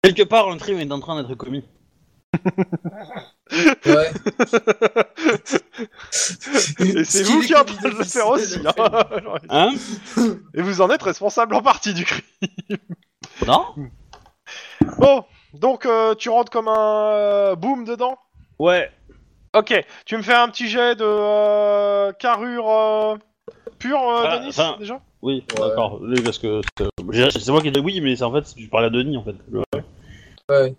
Quelque 0.03 0.23
part, 0.25 0.49
un 0.51 0.59
crime 0.59 0.79
est 0.81 0.91
en 0.93 1.01
train 1.01 1.23
d'être 1.23 1.35
commis. 1.37 1.65
Ouais. 3.53 4.11
Et 6.81 7.05
c'est 7.05 7.23
vous 7.25 7.41
qui 7.43 7.53
êtes 7.53 7.59
en 7.59 7.65
train 7.65 7.89
de 7.91 7.95
le 7.99 8.05
faire 8.05 8.29
aussi. 8.29 8.59
hein. 8.67 9.05
Hein? 9.51 9.71
Et 10.55 10.63
vous 10.63 10.81
en 10.81 10.91
êtes 10.91 11.03
responsable 11.03 11.55
en 11.55 11.63
partie 11.63 11.95
du 11.95 12.05
crime. 12.05 12.23
Non? 13.47 13.65
Bon, 14.99 15.25
donc 15.55 15.87
euh, 15.87 16.15
tu 16.15 16.29
rentres 16.31 16.51
comme 16.51 16.69
un 16.69 17.11
euh, 17.13 17.55
boom 17.57 17.85
dedans? 17.85 18.19
Ouais. 18.59 18.91
Ok, 19.55 19.73
tu 20.07 20.17
me 20.17 20.23
fais 20.23 20.35
un 20.35 20.49
petit 20.49 20.69
jet 20.69 20.97
de 20.97 21.05
euh, 21.05 22.13
carrure 22.13 22.69
euh, 22.71 23.17
pure, 23.79 24.01
euh, 24.09 24.25
Ah, 24.27 24.39
Denis, 24.39 24.79
déjà? 24.79 25.01
Oui, 25.23 25.45
Ouais. 25.59 25.69
d'accord. 25.69 26.01
Oui, 26.03 26.21
parce 26.23 26.39
que 26.39 26.61
c'est 27.11 27.49
moi 27.51 27.61
qui 27.61 27.69
ai 27.69 27.71
dit 27.71 27.81
oui, 27.81 28.01
mais 28.01 28.17
c'est 28.17 28.25
en 28.25 28.33
fait, 28.33 28.43
tu 28.55 28.69
parlais 28.69 28.89
à 28.89 28.91
Denis 28.91 29.17
en 29.17 29.25
fait. 29.25 29.37
Le- 29.51 29.63
Ouais. 30.51 30.75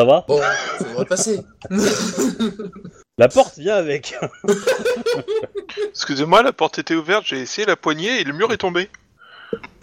Ça 0.00 0.06
va 0.06 0.24
Bon, 0.26 0.40
ça 0.78 0.84
devrait 0.84 1.04
passer. 1.04 1.42
La 3.18 3.28
porte 3.28 3.58
vient 3.58 3.74
avec. 3.76 4.14
Excusez-moi, 5.90 6.42
la 6.42 6.54
porte 6.54 6.78
était 6.78 6.94
ouverte, 6.94 7.24
j'ai 7.26 7.38
essayé 7.40 7.66
la 7.66 7.76
poignée 7.76 8.18
et 8.18 8.24
le 8.24 8.32
mur 8.32 8.50
est 8.50 8.56
tombé. 8.56 8.88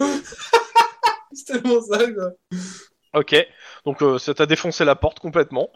c'est 1.32 1.44
tellement 1.46 1.80
ça, 1.82 1.98
quoi. 2.10 2.30
Ok, 3.14 3.36
donc 3.84 4.02
euh, 4.02 4.18
ça 4.18 4.34
t'a 4.34 4.46
défoncé 4.46 4.84
la 4.84 4.96
porte 4.96 5.20
complètement. 5.20 5.70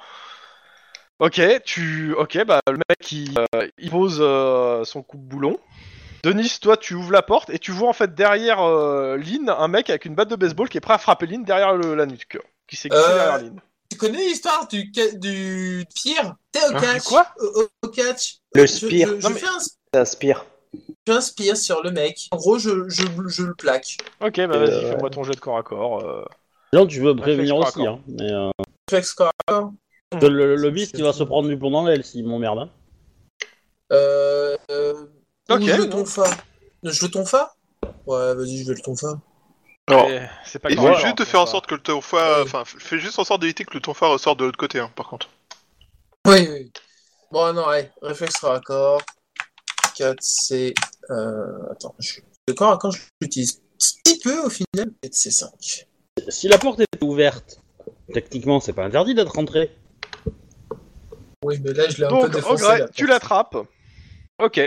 Ok, 1.21 1.41
tu, 1.65 2.13
ok, 2.15 2.45
bah 2.45 2.59
le 2.67 2.79
mec 2.89 3.13
il, 3.13 3.39
euh, 3.55 3.69
il 3.79 3.91
pose 3.91 4.19
euh, 4.21 4.83
son 4.83 5.05
coup 5.05 5.19
de 5.19 5.23
boulon. 5.23 5.57
Denis, 6.25 6.59
toi 6.61 6.77
tu 6.77 6.95
ouvres 6.95 7.13
la 7.13 7.23
porte 7.23 7.49
et 7.51 7.61
tu 7.61 7.71
vois 7.71 7.89
en 7.89 7.93
fait 7.93 8.13
derrière 8.13 8.59
euh, 8.61 9.17
Lynn 9.19 9.49
un 9.51 9.69
mec 9.69 9.89
avec 9.89 10.05
une 10.05 10.17
batte 10.17 10.31
de 10.31 10.37
baseball 10.37 10.69
qui 10.69 10.79
est 10.79 10.81
prêt 10.81 10.95
à 10.95 10.99
frapper 10.99 11.27
Lynn 11.27 11.45
derrière 11.45 11.75
le- 11.75 11.95
la 11.95 12.07
nuque, 12.07 12.39
qui 12.67 12.75
s'est 12.75 12.89
glissé 12.89 13.05
Euh, 13.09 13.15
derrière 13.15 13.39
Lynn. 13.39 13.61
Tu 13.93 13.99
connais 13.99 14.27
l'histoire 14.27 14.67
du, 14.69 14.91
ca- 14.95 15.13
du 15.13 15.85
pire 15.95 16.35
T'es 16.51 16.61
au 16.65 16.75
Hein, 16.77 16.81
catch 16.81 17.03
quoi? 17.05 17.27
Au, 17.83 17.89
catch. 17.89 18.39
Le 18.55 18.63
Je- 18.63 18.73
spire. 18.73 19.09
Je, 19.09 19.21
je 19.21 19.29
Non, 19.29 19.35
mais- 19.35 19.41
un, 19.45 19.59
je 19.61 19.69
fais 21.07 21.13
un 21.13 21.21
spire 21.21 21.57
sur 21.59 21.83
le 21.83 21.91
mec. 21.91 22.29
En 22.31 22.37
gros, 22.39 22.59
je, 22.59 22.89
je, 22.89 23.03
je 23.27 23.43
le 23.43 23.55
plaque. 23.55 23.99
Ok, 24.23 24.37
bah 24.37 24.43
Euh, 24.55 24.59
vas-y, 24.65 24.75
ouais. 24.85 24.91
fais-moi 24.93 25.11
ton 25.11 25.25
jet 25.25 25.35
de 25.35 25.41
corps 25.41 25.59
à 25.59 25.63
corps. 25.63 26.03
euh. 26.03 26.25
Non, 26.73 26.87
tu 26.87 27.01
veux 27.01 27.15
prévenir 27.15 27.55
Réflexe 27.57 27.77
aussi, 27.77 27.87
hein. 27.87 28.01
Mais 28.07 28.33
euh, 28.33 28.49
Je 28.89 28.97
fais 28.97 29.03
score. 29.03 29.31
le, 29.51 30.29
le, 30.31 30.57
le 30.57 30.71
beast, 30.71 30.93
il 30.97 31.05
va 31.05 31.13
se 31.13 31.23
prendre 31.23 31.49
du 31.51 31.59
plomb 31.59 31.71
dans 31.71 31.85
l'aile 31.85 32.03
s'il 32.03 32.27
m'emmerde. 32.27 32.61
Hein. 32.61 32.71
Euh, 33.93 34.57
euh, 34.71 34.95
Ok. 35.51 35.61
Ou 35.61 35.67
je 35.67 35.77
le 35.83 35.91
tonfa. 35.91 36.25
Je 36.83 37.05
le 37.05 37.11
tonfa 37.11 37.55
Ouais, 38.07 38.35
vas-y, 38.35 38.57
je 38.63 38.69
vais 38.69 38.75
le 38.75 38.81
tonfa. 38.81 39.21
Alors, 39.93 40.09
C'est 40.45 40.59
pas 40.59 40.71
grave, 40.71 40.95
faut 40.95 41.01
juste 41.01 41.19
de 41.19 41.25
faire 41.25 41.41
en 41.41 41.47
sorte 41.47 41.67
que 41.67 41.75
le 41.75 41.81
tonfa, 41.81 42.43
enfin, 42.43 42.65
fais 42.65 42.99
juste 42.99 43.19
en 43.19 43.25
sorte 43.25 43.41
d'éviter 43.41 43.65
que 43.65 43.75
le 43.75 43.81
tonfa 43.81 44.07
ressorte 44.07 44.39
de 44.39 44.45
l'autre 44.45 44.59
côté, 44.59 44.79
hein, 44.79 44.91
par 44.95 45.09
contre. 45.09 45.29
Oui, 46.27 46.49
oui. 46.51 46.73
Bon, 47.31 47.53
non, 47.53 47.67
allez, 47.67 47.89
réflexe 48.03 48.37
raccord. 48.43 49.03
4, 49.97 50.17
c'est. 50.21 50.75
Euh, 51.11 51.71
attends, 51.71 51.95
je... 51.99 52.21
le 52.49 52.55
corps 52.55 52.73
à 52.73 52.79
quand 52.79 52.91
je 52.91 53.01
l'utilise 53.21 53.61
petit 53.79 54.19
peu 54.21 54.39
au 54.45 54.51
final, 54.51 54.91
c'est 55.11 55.31
5. 55.31 55.51
Si 56.29 56.49
la 56.49 56.59
porte 56.59 56.81
est 56.81 57.03
ouverte, 57.03 57.61
techniquement, 58.13 58.61
c'est 58.61 58.73
pas 58.73 58.85
interdit 58.85 59.15
d'être 59.15 59.33
rentré. 59.35 59.71
Oui, 61.45 61.59
mais 61.65 61.73
là, 61.73 61.89
je 61.89 61.99
l'ai 61.99 62.05
un 62.05 62.09
peu 62.09 62.15
Donc, 62.29 62.31
défoncé. 62.31 62.65
Ogre, 62.65 62.77
la 62.79 62.89
tu 62.89 63.05
porte. 63.07 63.11
l'attrapes. 63.11 63.57
Ok. 64.39 64.61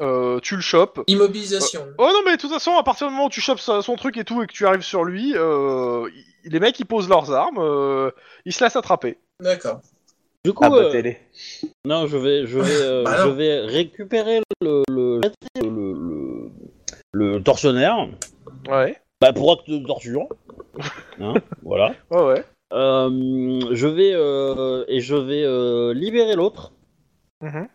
Euh, 0.00 0.38
tu 0.40 0.56
le 0.56 0.62
chopes. 0.62 1.00
Immobilisation. 1.08 1.86
Oh 1.98 2.08
non 2.12 2.20
mais 2.24 2.36
de 2.36 2.40
toute 2.40 2.50
façon 2.52 2.72
à 2.76 2.82
partir 2.82 3.06
du 3.08 3.12
moment 3.12 3.26
où 3.26 3.30
tu 3.30 3.40
chopes 3.40 3.60
son 3.60 3.96
truc 3.96 4.16
et 4.16 4.24
tout 4.24 4.42
et 4.42 4.46
que 4.46 4.52
tu 4.52 4.66
arrives 4.66 4.82
sur 4.82 5.04
lui, 5.04 5.32
euh, 5.36 6.08
les 6.44 6.58
mecs 6.60 6.78
ils 6.80 6.86
posent 6.86 7.08
leurs 7.08 7.30
armes, 7.32 7.58
euh, 7.58 8.10
ils 8.46 8.52
se 8.52 8.64
laissent 8.64 8.76
attraper. 8.76 9.18
D'accord. 9.40 9.80
Du 10.44 10.54
coup, 10.54 10.64
Ah 10.64 10.70
bah 10.70 10.76
euh, 10.76 10.90
télé. 10.90 11.18
non, 11.84 12.06
je 12.06 12.16
vais, 12.16 12.46
je 12.46 12.58
vais, 12.58 12.80
euh, 12.82 13.04
Bah 13.04 13.24
je 13.24 13.28
vais 13.28 13.60
récupérer 13.60 14.40
le, 14.62 14.82
le, 14.88 15.20
le, 15.60 15.92
le, 15.92 16.50
le 17.12 17.42
tortionnaire 17.42 18.08
Ouais. 18.68 18.96
bah, 19.20 19.34
pour 19.34 19.52
acte 19.52 19.68
de 19.68 19.86
torture. 19.86 20.28
Hein, 21.20 21.34
voilà. 21.62 21.94
Ouais 22.10 22.22
ouais. 22.22 22.44
Euh, 22.72 23.60
je 23.72 23.86
vais 23.86 24.12
euh, 24.14 24.84
et 24.88 25.00
je 25.00 25.14
vais 25.16 25.42
euh, 25.44 25.92
libérer 25.92 26.36
l'autre. 26.36 26.72
Mhm. 27.42 27.68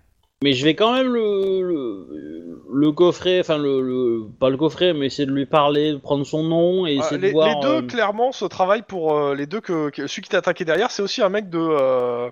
Mais 0.46 0.54
je 0.54 0.64
vais 0.64 0.76
quand 0.76 0.94
même 0.94 1.12
le, 1.12 1.64
le, 1.64 2.62
le 2.72 2.92
coffrer, 2.92 3.40
enfin 3.40 3.58
le, 3.58 3.82
le- 3.82 4.28
pas 4.40 4.52
le 4.52 4.58
coffrer, 4.58 4.94
mais 4.94 5.08
essayer 5.08 5.26
de 5.26 5.32
lui 5.32 5.48
parler, 5.48 5.94
de 5.94 5.98
prendre 5.98 6.24
son 6.24 6.44
nom 6.44 6.86
et 6.86 6.98
Ah, 6.98 7.00
essayer 7.00 7.18
les, 7.20 7.28
de 7.30 7.34
voir. 7.34 7.48
les 7.48 7.60
deux 7.62 7.78
euh, 7.78 7.88
clairement 7.88 8.32
se 8.32 8.46
travaillent 8.46 8.84
pour 8.84 9.18
euh, 9.18 9.34
les 9.34 9.48
deux 9.48 9.60
que, 9.60 9.90
que- 9.90 10.06
celui 10.06 10.22
qui 10.22 10.30
t'a 10.30 10.38
attaqué 10.38 10.64
derrière, 10.64 10.92
c'est 10.92 11.02
aussi 11.02 11.24
un 11.24 11.30
mec 11.30 11.50
de 11.50 11.58
euh, 11.58 12.30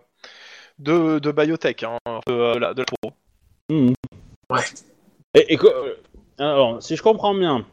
de, 0.78 1.18
de 1.18 1.32
biotech, 1.32 1.82
hein, 1.82 1.98
de, 2.28 2.60
la- 2.60 2.76
de 2.76 2.82
la 2.82 2.86
pro. 2.86 3.14
Mhm. 3.72 3.96
Ouais. 4.52 4.62
Et, 5.34 5.58
alors, 6.38 6.84
si 6.84 6.96
je 6.96 7.02
comprends 7.02 7.34
bien, 7.34 7.66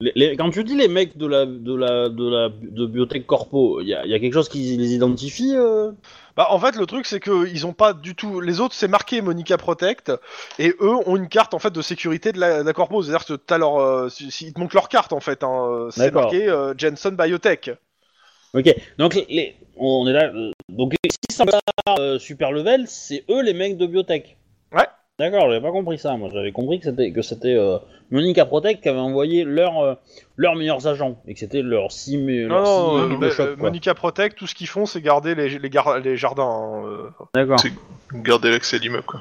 les- 0.00 0.12
les- 0.14 0.36
quand 0.36 0.50
tu 0.50 0.62
dis 0.62 0.76
les 0.76 0.86
mecs 0.88 1.16
de 1.16 1.26
la 1.26 1.44
de 1.44 1.74
la 1.74 2.08
de 2.08 2.28
la 2.28 2.48
de 2.50 2.86
biotech 2.86 3.26
corpo, 3.26 3.80
il 3.80 3.88
y 3.88 3.94
a, 3.94 4.04
il 4.04 4.10
y 4.10 4.14
a 4.14 4.20
quelque 4.20 4.34
chose 4.34 4.48
qui 4.48 4.76
les 4.76 4.94
identifie 4.94 5.54
euh? 5.56 5.90
Bah 6.36 6.46
en 6.50 6.58
fait 6.60 6.76
le 6.76 6.86
truc 6.86 7.04
c'est 7.04 7.18
que 7.18 7.48
ils 7.48 7.66
ont 7.66 7.72
pas 7.72 7.92
du 7.94 8.14
tout 8.14 8.40
les 8.40 8.60
autres 8.60 8.74
c'est 8.74 8.86
marqué 8.86 9.20
Monica 9.22 9.56
Protect 9.58 10.12
et 10.60 10.68
eux 10.80 10.94
ont 11.06 11.16
une 11.16 11.28
carte 11.28 11.52
en 11.52 11.58
fait 11.58 11.72
de 11.72 11.82
sécurité 11.82 12.30
de 12.30 12.38
la, 12.38 12.62
de 12.62 12.66
la 12.66 12.72
corpo 12.72 13.02
c'est-à-dire 13.02 13.26
que 13.26 13.34
t'as 13.34 13.58
leur 13.58 13.78
euh, 13.78 14.08
si- 14.08 14.30
si- 14.30 14.46
ils 14.46 14.52
te 14.54 14.60
montrent 14.60 14.76
leur 14.76 14.88
carte 14.88 15.12
en 15.12 15.20
fait 15.20 15.42
hein, 15.42 15.88
c'est 15.90 16.12
marqué 16.12 16.48
euh, 16.48 16.74
Jensen 16.78 17.16
Biotech. 17.16 17.72
Ok, 18.54 18.74
donc 18.96 19.14
les, 19.28 19.56
on 19.76 20.06
est 20.08 20.12
là. 20.14 20.32
euh, 20.34 20.52
Donc 20.70 20.94
si 21.04 21.36
ça 21.36 21.44
euh, 21.98 22.18
super 22.18 22.50
level, 22.50 22.86
c'est 22.88 23.24
eux 23.28 23.42
les 23.42 23.52
mecs 23.52 23.76
de 23.76 23.86
biotech. 23.86 24.37
D'accord, 25.18 25.48
j'avais 25.50 25.60
pas 25.60 25.72
compris 25.72 25.98
ça. 25.98 26.16
Moi, 26.16 26.30
j'avais 26.32 26.52
compris 26.52 26.78
que 26.78 26.84
c'était 26.84 27.10
que 27.10 27.22
c'était 27.22 27.54
euh, 27.56 27.78
Monica 28.12 28.46
Protect 28.46 28.82
qui 28.82 28.88
avait 28.88 29.00
envoyé 29.00 29.42
leurs 29.42 29.80
euh, 29.80 29.94
leurs 30.36 30.54
meilleurs 30.54 30.86
agents 30.86 31.16
et 31.26 31.34
que 31.34 31.40
c'était 31.40 31.62
leur 31.62 31.90
sim 31.90 32.18
Non, 32.18 32.48
leur 32.48 32.62
non, 32.62 33.08
six 33.08 33.14
euh, 33.14 33.16
bah, 33.18 33.26
de 33.26 33.30
choc, 33.32 33.46
euh, 33.48 33.54
quoi. 33.56 33.64
Monica 33.64 33.94
Protect 33.94 34.38
tout 34.38 34.46
ce 34.46 34.54
qu'ils 34.54 34.68
font 34.68 34.86
c'est 34.86 35.00
garder 35.00 35.34
les, 35.34 35.58
les, 35.58 35.70
gar- 35.70 35.98
les 35.98 36.16
jardins. 36.16 36.44
hein, 36.44 36.82
euh. 36.86 37.08
D'accord. 37.34 37.58
C'est- 37.58 37.72
Garder 38.14 38.50
l'accès 38.52 38.76
à 38.76 38.78
l'immeuble, 38.78 39.02
quoi. 39.04 39.20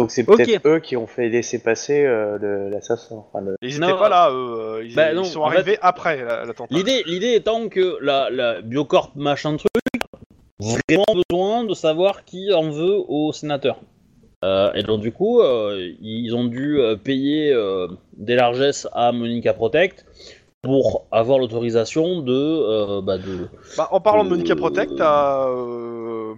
Donc 0.00 0.10
c'est 0.10 0.24
peut-être 0.24 0.66
eux 0.66 0.78
qui 0.80 0.96
ont 0.96 1.06
fait 1.06 1.28
laisser 1.28 1.62
passer 1.62 2.04
euh, 2.04 2.68
l'assassin. 2.70 3.16
Enfin, 3.32 3.42
le- 3.44 3.56
Ils 3.62 3.78
Non. 3.78 3.88
étaient 3.88 3.98
pas 3.98 4.08
là 4.08 4.30
eux, 4.30 4.58
euh, 4.58 4.84
ils, 4.84 4.94
Bah 4.96 5.12
ils 5.12 5.16
non, 5.16 5.24
sont 5.24 5.44
arrivés 5.44 5.72
fait, 5.74 5.78
après 5.80 6.24
la- 6.24 6.44
l'attentat. 6.44 6.74
L'idée, 6.74 7.02
l'idée 7.06 7.34
étant 7.34 7.68
que 7.68 7.98
la, 8.02 8.30
la 8.30 8.62
Biocorp 8.62 9.12
machin 9.14 9.56
truc, 9.56 10.02
vraiment 10.58 11.04
besoin 11.30 11.64
de 11.64 11.74
savoir 11.74 12.24
qui 12.24 12.52
en 12.52 12.70
veut 12.70 12.98
au 13.08 13.32
sénateur. 13.32 13.78
Euh, 14.44 14.72
et 14.72 14.82
donc 14.82 15.00
du 15.00 15.12
coup, 15.12 15.40
euh, 15.40 15.92
ils 16.00 16.34
ont 16.34 16.44
dû 16.44 16.80
euh, 16.80 16.96
payer 16.96 17.52
euh, 17.52 17.88
des 18.16 18.34
largesses 18.36 18.88
à 18.92 19.12
Monica 19.12 19.52
Protect 19.52 20.06
pour 20.62 21.06
avoir 21.10 21.38
l'autorisation 21.38 22.20
de, 22.22 22.32
euh, 22.32 23.00
bah, 23.02 23.18
de. 23.18 23.48
Bah, 23.76 23.88
en 23.90 24.00
parlant 24.00 24.24
de 24.24 24.30
Monica 24.30 24.56
Protect, 24.56 24.96
t'as 24.96 25.46
euh, 25.48 26.34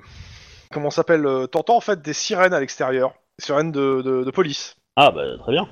comment 0.72 0.90
s'appelle 0.90 1.26
T'entends 1.50 1.76
en 1.76 1.80
fait 1.80 2.02
des 2.02 2.12
sirènes 2.12 2.54
à 2.54 2.60
l'extérieur, 2.60 3.14
des 3.38 3.44
sirènes 3.44 3.70
de, 3.72 4.02
de, 4.02 4.24
de 4.24 4.30
police. 4.30 4.74
Ah 4.96 5.10
bah 5.10 5.22
très 5.38 5.52
bien. 5.52 5.68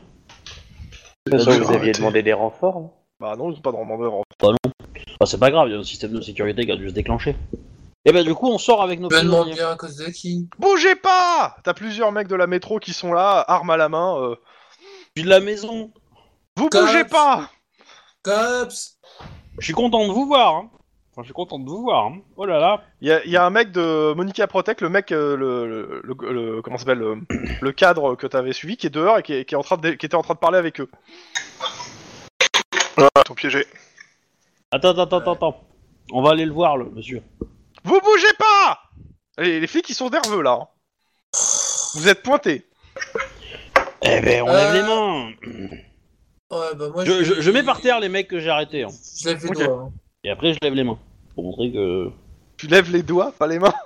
De 1.26 1.32
toute 1.32 1.44
façon, 1.44 1.58
dur, 1.58 1.66
vous 1.66 1.74
aviez 1.74 1.92
demandé 1.92 2.22
des 2.22 2.32
renforts. 2.32 2.76
hein. 2.76 2.90
Bah 3.20 3.34
non, 3.36 3.50
ils 3.50 3.56
ont 3.58 3.60
pas 3.60 3.72
de 3.72 3.76
demandeur. 3.76 4.12
Ah, 5.20 5.26
c'est 5.26 5.38
pas 5.38 5.50
grave, 5.50 5.68
il 5.68 5.72
y 5.72 5.76
a 5.76 5.78
un 5.78 5.82
système 5.82 6.12
de 6.12 6.20
sécurité 6.20 6.64
qui 6.64 6.72
a 6.72 6.76
dû 6.76 6.88
se 6.88 6.94
déclencher. 6.94 7.36
Et 8.06 8.12
bah 8.12 8.22
du 8.22 8.34
coup, 8.34 8.48
on 8.48 8.58
sort 8.58 8.82
avec 8.82 8.98
nos 8.98 9.10
Je 9.10 9.16
me 9.16 9.20
demande 9.22 9.40
prisonniers. 9.42 9.56
bien 9.56 9.70
à 9.70 9.76
cause 9.76 9.96
de 9.96 10.06
qui. 10.06 10.48
Bougez 10.58 10.94
pas 10.96 11.56
T'as 11.64 11.74
plusieurs 11.74 12.12
mecs 12.12 12.28
de 12.28 12.34
la 12.34 12.46
métro 12.46 12.78
qui 12.78 12.92
sont 12.94 13.12
là, 13.12 13.44
armes 13.46 13.70
à 13.70 13.76
la 13.76 13.88
main. 13.90 14.16
euh, 14.18 14.36
Je 15.16 15.20
suis 15.20 15.24
de 15.24 15.30
la 15.30 15.40
maison. 15.40 15.92
Vous 16.56 16.68
Cops. 16.70 16.86
bougez 16.86 17.04
pas 17.04 17.50
Cops 18.22 18.96
Je 19.58 19.64
suis 19.64 19.74
content 19.74 20.06
de 20.08 20.12
vous 20.12 20.26
voir. 20.26 20.54
hein. 20.56 20.70
Enfin, 21.12 21.22
je 21.22 21.24
suis 21.24 21.34
content 21.34 21.58
de 21.58 21.68
vous 21.68 21.82
voir. 21.82 22.06
hein. 22.06 22.20
Oh 22.36 22.46
là 22.46 22.58
là. 22.58 22.82
Il 23.02 23.08
y, 23.08 23.12
a- 23.12 23.22
il 23.26 23.30
y 23.30 23.36
a 23.36 23.44
un 23.44 23.50
mec 23.50 23.70
de 23.72 24.14
Monica 24.14 24.46
Protect, 24.46 24.80
le 24.80 24.88
mec, 24.88 25.12
euh, 25.12 25.36
le, 25.36 25.66
le, 25.66 26.00
le- 26.02 26.32
le- 26.54 26.62
comment 26.62 26.78
ça 26.78 26.84
s'appelle, 26.84 26.98
le, 27.00 27.16
le 27.60 27.72
cadre 27.72 28.14
que 28.14 28.26
t'avais 28.26 28.52
suivi, 28.54 28.76
qui 28.78 28.86
est 28.86 28.90
dehors 28.90 29.18
et 29.18 29.22
qui, 29.22 29.34
est, 29.34 29.44
qui 29.44 29.54
est 29.54 29.58
en 29.58 29.62
train 29.62 29.76
de, 29.76 29.90
qui 29.90 30.06
était 30.06 30.14
en 30.14 30.22
train 30.22 30.34
de 30.34 30.38
parler 30.38 30.56
avec 30.58 30.80
eux. 30.80 30.88
Ah, 32.96 33.08
ton 33.26 33.34
piégé. 33.34 33.66
Attends, 34.70 34.90
attends, 34.98 35.18
attends, 35.18 35.32
attends. 35.32 35.60
On 36.12 36.22
va 36.22 36.30
aller 36.30 36.46
le 36.46 36.52
voir, 36.52 36.76
le 36.78 36.86
monsieur. 36.90 37.22
Vous 37.84 38.00
bougez 38.00 38.32
pas 38.38 38.78
les, 39.38 39.58
les 39.60 39.66
flics, 39.66 39.88
ils 39.88 39.94
sont 39.94 40.10
nerveux 40.10 40.42
là. 40.42 40.58
hein. 40.60 40.68
Vous 41.94 42.08
êtes 42.08 42.22
pointés. 42.22 42.66
Eh 44.02 44.20
ben, 44.20 44.42
on 44.42 44.48
Euh, 44.48 44.56
lève 44.56 44.74
les 44.74 44.82
mains. 44.82 45.30
Ouais, 46.50 46.74
bah 46.74 46.88
moi 46.92 47.04
Je, 47.04 47.22
je- 47.24 47.40
je 47.40 47.50
mets 47.50 47.62
par 47.62 47.80
terre 47.80 48.00
les 48.00 48.08
mecs 48.08 48.28
que 48.28 48.38
j'ai 48.40 48.50
arrêtés. 48.50 48.82
hein. 48.82 48.88
Je 49.18 49.28
lève 49.28 49.42
les 49.42 49.48
Ok. 49.50 49.56
doigts. 49.64 49.82
hein. 49.86 49.92
Et 50.24 50.30
après, 50.30 50.52
je 50.52 50.58
lève 50.62 50.74
les 50.74 50.84
mains. 50.84 50.98
Pour 51.34 51.44
montrer 51.44 51.72
que. 51.72 52.10
Tu 52.58 52.66
lèves 52.66 52.90
les 52.90 53.02
doigts, 53.02 53.32
pas 53.32 53.46
les 53.46 53.58
mains. 53.58 53.72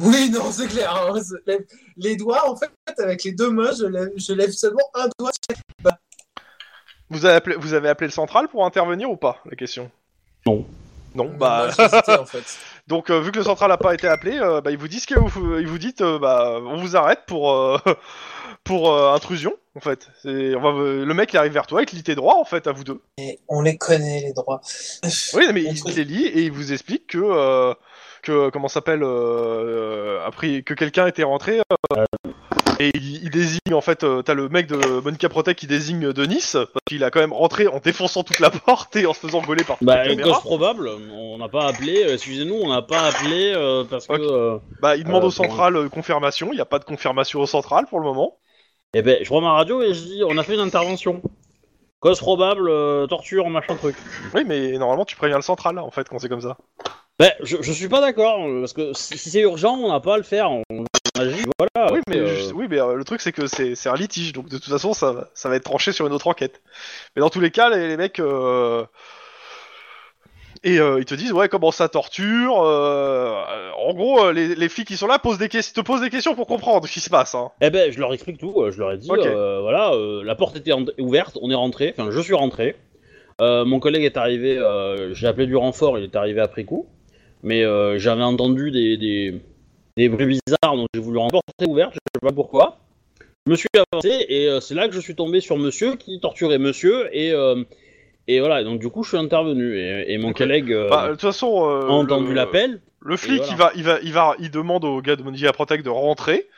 Oui, 0.00 0.28
non, 0.30 0.50
c'est 0.50 0.66
clair. 0.66 0.92
hein, 0.92 1.12
je 1.22 1.36
lève- 1.46 1.64
Les 1.96 2.16
doigts, 2.16 2.50
en 2.50 2.56
fait, 2.56 2.68
avec 2.98 3.22
les 3.22 3.30
deux 3.30 3.50
mains, 3.50 3.70
je 3.78 3.84
lève, 3.86 4.10
je 4.16 4.32
lève 4.32 4.50
seulement 4.50 4.82
un 4.94 5.06
doigt. 5.20 5.30
Vous 7.10 7.24
avez, 7.24 7.36
appelé, 7.36 7.54
vous 7.56 7.74
avez 7.74 7.88
appelé 7.88 8.08
le 8.08 8.12
central 8.12 8.48
pour 8.48 8.66
intervenir 8.66 9.08
ou 9.08 9.16
pas 9.16 9.40
La 9.48 9.54
question? 9.54 9.88
Non. 10.46 10.66
Non, 11.14 11.26
Moi, 11.26 11.36
bah. 11.38 11.68
j'hésitais, 11.70 12.18
en 12.18 12.26
fait. 12.26 12.58
Donc, 12.86 13.08
euh, 13.10 13.20
vu 13.20 13.32
que 13.32 13.38
le 13.38 13.44
central 13.44 13.70
n'a 13.70 13.78
pas 13.78 13.94
été 13.94 14.06
appelé, 14.06 14.38
euh, 14.38 14.60
bah, 14.60 14.70
ils 14.70 14.76
vous 14.78 14.88
disent 14.88 15.06
que 15.06 15.18
vous, 15.18 15.58
ils 15.58 15.66
vous 15.66 15.78
dites, 15.78 16.02
euh, 16.02 16.18
bah, 16.18 16.58
on 16.62 16.76
vous 16.76 16.96
arrête 16.96 17.20
pour 17.26 17.50
euh, 17.52 17.78
pour 18.64 18.90
euh, 18.92 19.14
intrusion, 19.14 19.54
en 19.74 19.80
fait. 19.80 20.08
C'est, 20.22 20.54
on 20.54 20.60
va, 20.60 20.70
le 21.04 21.14
mec 21.14 21.32
il 21.32 21.38
arrive 21.38 21.52
vers 21.52 21.66
toi, 21.66 21.82
il 21.82 21.86
te 21.86 21.96
lit 21.96 22.02
tes 22.02 22.14
droits, 22.14 22.38
en 22.38 22.44
fait, 22.44 22.66
à 22.66 22.72
vous 22.72 22.84
deux. 22.84 23.00
Et 23.18 23.38
on 23.48 23.62
les 23.62 23.78
connaît, 23.78 24.20
les 24.20 24.32
droits. 24.32 24.60
Oui, 25.34 25.46
mais 25.52 25.62
il 25.62 25.82
te 25.82 25.90
les 25.90 26.04
lit 26.04 26.26
et 26.26 26.42
il 26.42 26.52
vous 26.52 26.72
explique 26.72 27.06
que 27.08 27.18
euh, 27.20 27.74
que 28.22 28.50
comment 28.50 28.68
s'appelle, 28.68 29.02
euh, 29.02 30.24
après 30.26 30.62
que 30.62 30.74
quelqu'un 30.74 31.06
était 31.06 31.24
rentré. 31.24 31.60
euh, 31.92 32.04
et 32.80 32.90
il, 32.94 33.24
il 33.24 33.30
désigne 33.30 33.72
en 33.72 33.80
fait, 33.80 34.04
euh, 34.04 34.22
t'as 34.22 34.34
le 34.34 34.48
mec 34.48 34.66
de 34.66 35.00
Monica 35.00 35.28
Protect 35.28 35.58
qui 35.58 35.66
désigne 35.66 36.12
Denis 36.12 36.52
parce 36.52 36.84
qu'il 36.86 37.04
a 37.04 37.10
quand 37.10 37.20
même 37.20 37.32
rentré 37.32 37.66
en 37.66 37.78
défonçant 37.78 38.22
toute 38.22 38.40
la 38.40 38.50
porte 38.50 38.96
et 38.96 39.06
en 39.06 39.12
se 39.12 39.20
faisant 39.20 39.42
gauler 39.42 39.64
par 39.64 39.76
Bah, 39.80 40.04
la 40.04 40.16
cause 40.16 40.40
probable, 40.40 40.88
on 41.12 41.38
n'a 41.38 41.48
pas 41.48 41.66
appelé. 41.66 42.04
euh, 42.04 42.14
Excusez-nous, 42.14 42.54
on 42.54 42.68
n'a 42.68 42.82
pas 42.82 43.08
appelé 43.08 43.52
euh, 43.54 43.84
parce 43.84 44.06
que. 44.06 44.14
Euh, 44.14 44.58
Bah, 44.80 44.96
il 44.96 45.04
demande 45.04 45.24
au 45.24 45.30
central 45.30 45.76
euh, 45.76 45.88
confirmation. 45.88 46.48
Il 46.52 46.56
n'y 46.56 46.60
a 46.60 46.66
pas 46.66 46.78
de 46.78 46.84
confirmation 46.84 47.40
au 47.40 47.46
central 47.46 47.86
pour 47.86 48.00
le 48.00 48.04
moment. 48.06 48.38
Eh 48.94 49.02
ben, 49.02 49.18
je 49.22 49.26
prends 49.28 49.40
ma 49.40 49.52
radio 49.52 49.82
et 49.82 49.92
je 49.92 50.00
dis 50.00 50.22
on 50.24 50.38
a 50.38 50.42
fait 50.42 50.54
une 50.54 50.60
intervention. 50.60 51.20
Cause 52.00 52.18
probable, 52.20 52.68
euh, 52.68 53.06
torture, 53.06 53.48
machin 53.48 53.76
truc. 53.76 53.96
Oui, 54.34 54.42
mais 54.46 54.72
normalement 54.78 55.04
tu 55.04 55.16
préviens 55.16 55.36
le 55.36 55.42
central 55.42 55.78
en 55.78 55.90
fait 55.90 56.08
quand 56.08 56.18
c'est 56.18 56.28
comme 56.28 56.42
ça. 56.42 56.56
Ben, 57.18 57.32
je, 57.42 57.56
je 57.60 57.72
suis 57.72 57.88
pas 57.88 58.00
d'accord, 58.00 58.44
euh, 58.46 58.60
parce 58.60 58.72
que 58.72 58.92
si, 58.92 59.16
si 59.16 59.30
c'est 59.30 59.40
urgent, 59.40 59.74
on 59.76 59.88
n'a 59.90 60.00
pas 60.00 60.14
à 60.14 60.16
le 60.16 60.22
faire. 60.22 60.50
On, 60.50 60.62
voilà. 61.14 61.92
oui, 61.92 62.00
mais, 62.08 62.16
euh, 62.18 62.50
oui, 62.54 62.66
mais 62.68 62.80
euh, 62.80 62.94
le 62.94 63.04
truc 63.04 63.20
c'est 63.20 63.32
que 63.32 63.46
c'est 63.46 63.88
un 63.88 63.94
litige, 63.94 64.32
donc 64.32 64.48
de 64.48 64.56
toute 64.58 64.68
façon 64.70 64.92
ça, 64.94 65.12
va- 65.12 65.28
ça 65.34 65.48
va 65.48 65.56
être 65.56 65.64
tranché 65.64 65.92
sur 65.92 66.06
une 66.06 66.12
autre 66.12 66.26
enquête. 66.28 66.60
Mais 67.14 67.20
dans 67.20 67.30
tous 67.30 67.40
les 67.40 67.50
cas, 67.50 67.70
les, 67.70 67.88
les 67.88 67.96
mecs 67.96 68.18
euh, 68.20 68.84
et 70.64 70.76
ils 70.76 71.04
te 71.04 71.14
disent 71.14 71.32
ouais 71.32 71.48
comment 71.50 71.70
ça 71.70 71.88
torture. 71.90 72.54
en 72.56 73.92
gros, 73.94 74.30
les, 74.32 74.54
les 74.54 74.68
flics 74.70 74.88
qui 74.88 74.96
sont 74.96 75.06
là 75.06 75.18
posent 75.18 75.36
des 75.38 75.48
te 75.50 75.80
posent 75.82 76.00
des 76.00 76.08
questions 76.10 76.34
pour 76.34 76.46
comprendre 76.46 76.86
ce 76.88 76.92
qui 76.92 77.00
se 77.00 77.10
passe. 77.10 77.34
Hein. 77.34 77.50
Eh 77.60 77.68
ben, 77.70 77.92
je 77.92 78.00
leur 78.00 78.12
explique 78.14 78.38
tout. 78.38 78.64
Je 78.70 78.78
leur 78.78 78.92
ai 78.92 78.96
dit, 78.96 79.10
Ok. 79.10 79.18
euh, 79.26 79.60
voilà, 79.60 79.92
la 80.24 80.34
porte 80.34 80.56
était 80.56 80.72
ouverte, 80.98 81.38
on 81.42 81.50
est 81.50 81.54
rentré. 81.54 81.94
Enfin, 81.96 82.10
je 82.10 82.20
suis 82.20 82.34
rentré. 82.34 82.76
Mon 83.40 83.78
collègue 83.78 84.04
est 84.04 84.16
arrivé. 84.16 84.56
euh, 84.56 85.12
J'ai 85.14 85.26
appelé 85.26 85.46
du 85.46 85.54
renfort, 85.56 85.98
il 85.98 86.04
est 86.04 86.16
arrivé 86.16 86.40
après 86.40 86.64
coup. 86.64 86.86
Mais 87.42 87.62
j'avais 87.98 88.22
entendu 88.22 88.70
des, 88.70 88.96
des, 88.96 89.42
des 89.96 90.08
bruits 90.08 90.26
bizarres, 90.26 90.76
donc 90.76 90.88
j'ai 90.94 91.00
voulu 91.00 91.18
porte 91.30 91.44
ouverte. 91.66 91.92
Je 91.94 91.98
sais 91.98 92.26
pas 92.26 92.32
pourquoi. 92.32 92.78
Je 93.46 93.52
me 93.52 93.56
suis 93.56 93.68
avancé 93.92 94.26
et 94.28 94.48
euh, 94.48 94.60
c'est 94.60 94.74
là 94.74 94.88
que 94.88 94.94
je 94.94 95.00
suis 95.00 95.14
tombé 95.14 95.40
sur 95.40 95.58
Monsieur 95.58 95.96
qui 95.96 96.18
torturait 96.18 96.58
Monsieur 96.58 97.14
et 97.14 97.32
euh, 97.32 97.62
et 98.26 98.40
voilà. 98.40 98.64
Donc 98.64 98.80
du 98.80 98.88
coup, 98.88 99.02
je 99.02 99.10
suis 99.10 99.18
intervenu 99.18 99.78
et, 99.78 100.12
et 100.12 100.18
mon 100.18 100.32
collègue 100.32 100.72
euh, 100.72 100.88
Bah, 100.88 101.06
de 101.08 101.12
toute 101.12 101.20
façon, 101.20 101.64
a 101.64 101.88
entendu 101.88 102.32
l'appel. 102.32 102.80
Le 103.00 103.18
flic, 103.18 103.42
voilà. 103.42 103.52
il 103.52 103.56
va, 103.58 103.72
il 103.74 103.82
va, 103.82 103.98
il 104.00 104.12
va, 104.12 104.34
il 104.38 104.50
demande 104.50 104.84
au 104.84 105.02
gars 105.02 105.16
de 105.16 105.22
Monica 105.22 105.52
Protect 105.52 105.84
de 105.84 105.90
rentrer. 105.90 106.48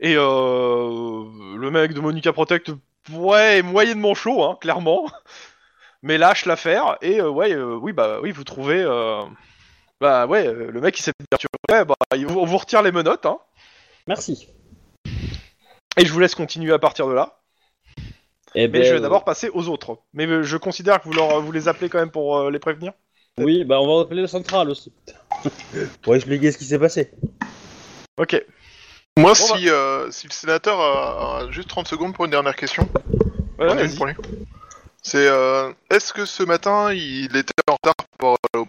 Et 0.00 0.14
euh, 0.16 1.24
le 1.56 1.70
mec 1.70 1.94
de 1.94 2.00
Monica 2.00 2.32
Protect, 2.32 2.72
ouais, 3.12 3.58
est 3.58 3.62
moyennement 3.62 4.14
chaud, 4.14 4.42
hein, 4.42 4.58
clairement. 4.60 5.06
mais 6.02 6.18
lâche 6.18 6.44
l'affaire 6.44 6.98
et 7.02 7.22
ouais, 7.22 7.56
oui 7.56 7.92
bah 7.92 8.18
oui, 8.22 8.30
vous 8.30 8.44
trouvez, 8.44 8.82
euh, 8.82 9.22
bah 10.00 10.26
ouais, 10.26 10.46
euh, 10.46 10.70
le 10.70 10.80
mec 10.80 10.98
il 10.98 11.02
s'est 11.02 11.12
fait 11.18 11.72
ouais, 11.74 11.84
bah 11.84 11.94
il- 12.14 12.26
on 12.26 12.44
vous 12.44 12.58
retire 12.58 12.82
les 12.82 12.92
menottes, 12.92 13.26
hein, 13.26 13.38
Merci. 14.06 14.48
et 15.96 16.04
je 16.04 16.12
vous 16.12 16.20
laisse 16.20 16.34
continuer 16.34 16.72
à 16.72 16.78
partir 16.78 17.06
de 17.08 17.12
là. 17.12 17.40
Eh 18.54 18.68
Mais 18.68 18.68
ben, 18.68 18.84
je 18.84 18.90
vais 18.92 18.98
euh, 18.98 19.00
d'abord 19.02 19.24
passer 19.24 19.50
aux 19.52 19.68
autres. 19.68 19.98
Mais 20.14 20.26
euh, 20.26 20.42
je 20.42 20.56
considère 20.56 21.00
que 21.00 21.04
vous 21.08 21.12
leur, 21.14 21.40
vous 21.42 21.52
les 21.52 21.68
appelez 21.68 21.88
quand 21.90 21.98
même 21.98 22.10
pour 22.10 22.38
euh, 22.38 22.50
les 22.50 22.58
prévenir. 22.58 22.92
Oui, 23.38 23.64
bah 23.64 23.80
on 23.80 23.96
va 23.96 24.02
appeler 24.02 24.22
le 24.22 24.26
central 24.28 24.70
aussi. 24.70 24.92
Pour 26.02 26.14
expliquer 26.14 26.50
ce 26.52 26.56
qui 26.58 26.64
s'est 26.64 26.78
passé. 26.78 27.10
Ok. 28.16 28.42
Moi, 29.18 29.30
Bon, 29.30 29.34
si, 29.34 29.68
euh, 29.68 30.10
si 30.10 30.26
le 30.26 30.32
sénateur 30.32 30.80
a, 30.80 31.40
a 31.40 31.50
juste 31.50 31.68
30 31.68 31.86
secondes 31.86 32.14
pour 32.14 32.24
une 32.24 32.30
dernière 32.30 32.56
question, 32.56 32.88
Ouais, 33.58 33.68
j'en 33.68 33.76
ai 33.78 33.82
une 33.82 33.86
vas-y. 33.88 33.96
pour 33.96 34.06
lui. 34.06 34.14
C'est 35.02 35.26
euh, 35.28 35.70
est-ce 35.90 36.12
que 36.14 36.24
ce 36.24 36.42
matin 36.42 36.92
il 36.94 37.36
était 37.36 37.52
en 37.68 37.74
retard 37.74 37.94
par 38.18 38.30
rapport 38.32 38.38
au 38.62 38.64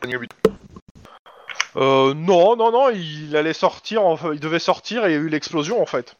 Euh, 1.78 2.14
non, 2.14 2.56
non, 2.56 2.72
non, 2.72 2.90
il 2.90 3.36
allait 3.36 3.54
sortir, 3.54 4.04
enfin, 4.04 4.34
il 4.34 4.40
devait 4.40 4.60
sortir 4.60 5.06
et 5.06 5.12
il 5.12 5.14
y 5.14 5.16
a 5.16 5.20
eu 5.20 5.30
l'explosion 5.30 5.82
en 5.82 5.86
fait. 5.86 6.16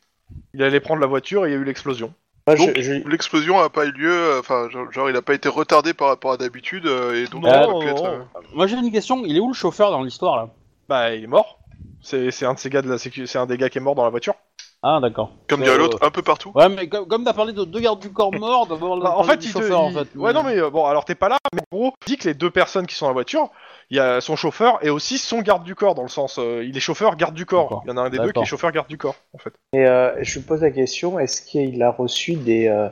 Il 0.54 0.64
allait 0.64 0.80
prendre 0.80 1.02
la 1.02 1.08
voiture 1.08 1.46
et 1.46 1.50
il 1.50 1.54
y 1.54 1.56
a 1.56 1.60
eu 1.60 1.64
l'explosion. 1.64 2.14
Moi, 2.48 2.56
je- 2.56 2.66
Donc, 2.66 2.80
je- 2.80 3.08
L'explosion 3.10 3.60
a 3.60 3.70
pas 3.70 3.86
eu 3.86 3.92
lieu, 3.92 4.12
euh, 4.12 4.40
enfin, 4.40 4.70
genre, 4.70 4.92
genre, 4.92 5.10
il 5.10 5.16
a 5.16 5.22
pas 5.22 5.34
été 5.34 5.50
retardé 5.50 5.94
par 5.94 6.10
rapport 6.10 6.32
à 6.32 6.38
d'habitude, 6.38 6.86
euh, 6.86 7.16
et 7.16 7.28
donc 7.28 7.44
Non, 7.44 7.50
il 7.50 7.56
aurait 7.56 7.80
pu 7.86 7.90
être, 7.90 8.06
euh, 8.06 8.20
Moi 8.54 8.68
j'ai 8.68 8.78
une 8.78 8.92
question, 8.92 9.24
il 9.26 9.36
est 9.36 9.40
où 9.40 9.48
le 9.48 9.54
chauffeur 9.54 9.92
dans 9.92 10.04
l'histoire 10.04 10.38
là? 10.38 10.50
Bah, 10.88 11.14
il 11.14 11.24
est 11.24 11.28
mort. 11.28 11.60
C'est 12.02 12.32
c'est 12.32 12.46
un 12.46 12.54
de 12.54 12.60
ces 12.60 12.70
gars 12.70 12.82
de 12.82 12.90
la 12.90 12.98
sécu, 12.98 13.28
c'est 13.28 13.38
un 13.38 13.46
des 13.46 13.58
gars 13.58 13.70
qui 13.70 13.80
est 13.80 13.82
mort 13.82 13.96
dans 13.96 14.04
la 14.04 14.10
voiture. 14.10 14.36
Ah 14.84 15.00
d'accord. 15.02 15.32
comme 15.50 15.62
dirait 15.62 15.76
Euh, 15.76 15.80
l'autre, 15.80 15.98
un 16.02 16.12
peu 16.12 16.22
partout. 16.22 16.52
Ouais 16.54 16.70
mais 16.70 16.88
comme, 16.88 17.08
comme 17.08 17.24
t'as 17.24 17.34
parlé 17.34 17.52
de 17.52 17.64
deux 17.64 17.80
gardes 17.80 18.00
du 18.00 18.12
corps 18.12 18.32
morts, 18.32 18.68
d'abord 18.68 19.00
Bah, 19.00 19.14
en 19.18 19.24
fait, 19.24 19.44
il 19.44 19.52
te- 19.54 19.60
chauffeur 19.60 19.82
en 19.82 19.90
il- 19.90 19.94
fait. 19.94 20.16
Ouais, 20.16 20.34
non, 20.34 20.44
mais 20.44 20.58
euh, 20.60 20.70
bon, 20.70 20.86
alors 20.86 21.04
t'es 21.04 21.16
pas 21.16 21.30
là, 21.30 21.38
mais 21.54 21.62
en 21.72 21.76
gros, 21.78 21.94
il 22.06 22.12
dit 22.12 22.18
que 22.18 22.28
les 22.28 22.34
deux 22.36 22.52
personnes 22.52 22.86
qui 22.86 22.96
sont 22.96 23.06
dans 23.06 23.10
la 23.10 23.14
voiture, 23.14 23.50
il 23.90 23.98
y 23.98 24.00
a 24.00 24.22
son 24.22 24.36
chauffeur 24.36 24.78
et 24.86 24.90
aussi 24.90 25.18
son 25.18 25.42
garde 25.42 25.64
du 25.64 25.74
corps, 25.76 25.96
dans 25.96 26.04
le 26.04 26.08
sens, 26.10 26.38
euh, 26.40 26.64
il 26.64 26.78
est 26.78 26.80
chauffeur 26.80 27.16
garde 27.16 27.34
du 27.34 27.46
corps. 27.46 27.64
D'accord. 27.70 27.82
Il 27.86 27.90
y 27.90 27.92
en 27.92 27.98
a 27.98 28.02
un 28.02 28.10
des 28.10 28.18
deux 28.18 28.24
qui 28.24 28.28
D'accord. 28.28 28.44
est 28.44 28.46
chauffeur 28.46 28.72
garde 28.72 28.88
du 28.88 28.98
corps, 28.98 29.16
en 29.34 29.38
fait. 29.40 29.54
Et 29.74 29.86
euh, 29.86 30.24
je 30.24 30.40
me 30.40 30.46
pose 30.46 30.62
la 30.62 30.72
question, 30.72 31.18
est-ce 31.20 31.42
qu'il 31.42 31.82
a 31.82 31.90
reçu 31.92 32.36
des, 32.36 32.68
euh, 32.68 32.88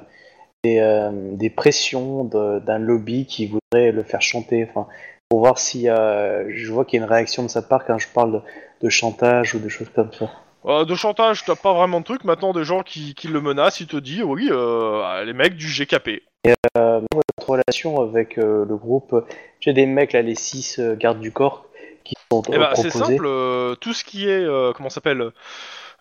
des, 0.64 0.80
euh, 0.80 1.12
des 1.14 1.50
pressions 1.52 2.24
de- 2.24 2.60
d'un 2.60 2.80
lobby 2.80 3.26
qui 3.28 3.46
voudrait 3.48 3.92
le 3.92 4.04
faire 4.04 4.22
chanter? 4.24 4.68
Enfin, 4.70 4.88
Pour 5.30 5.40
voir 5.40 5.58
si 5.60 5.88
euh, 5.90 6.46
je 6.50 6.72
vois 6.72 6.84
qu'il 6.86 7.00
y 7.00 7.02
a 7.04 7.06
une 7.06 7.12
réaction 7.12 7.44
de 7.44 7.48
sa 7.48 7.62
part 7.62 7.86
quand 7.86 7.98
je 8.00 8.08
parle 8.08 8.32
de, 8.34 8.42
de 8.82 8.90
chantage 8.90 9.54
ou 9.56 9.60
de 9.60 9.70
choses 9.70 9.90
comme 9.96 10.12
ça. 10.14 10.30
Euh, 10.68 10.84
de 10.86 10.96
chantage, 10.96 11.46
t'as 11.46 11.56
pas 11.56 11.74
vraiment 11.74 12.00
de 12.00 12.06
truc. 12.06 12.24
Maintenant, 12.24 12.54
des 12.54 12.64
gens 12.64 12.82
qui, 12.82 13.14
qui 13.14 13.28
le 13.28 13.40
menacent, 13.40 13.82
ils 13.82 13.88
te 13.88 13.98
disent, 13.98 14.24
oui, 14.24 14.48
euh, 14.52 15.24
les 15.24 15.34
mecs 15.34 15.56
du 15.56 15.68
GKP. 15.68 16.24
Euh, 16.78 17.02
votre 17.12 17.50
relation 17.50 18.02
avec 18.02 18.38
euh, 18.38 18.66
le 18.68 18.76
groupe, 18.76 19.16
j'ai 19.60 19.74
des 19.74 19.86
mecs 19.86 20.14
là, 20.14 20.22
les 20.22 20.36
six 20.36 20.80
euh, 20.80 20.96
gardes 20.96 21.20
du 21.20 21.32
corps 21.32 21.66
qui 22.04 22.16
sont 22.32 22.44
Eh 22.52 22.58
ben, 22.58 22.70
c'est 22.76 22.92
simple, 22.92 23.26
euh, 23.26 23.76
tout 23.76 23.94
ce 23.94 24.04
qui 24.04 24.28
est, 24.28 24.44
euh, 24.44 24.74
comment 24.74 24.90
s'appelle? 24.90 25.32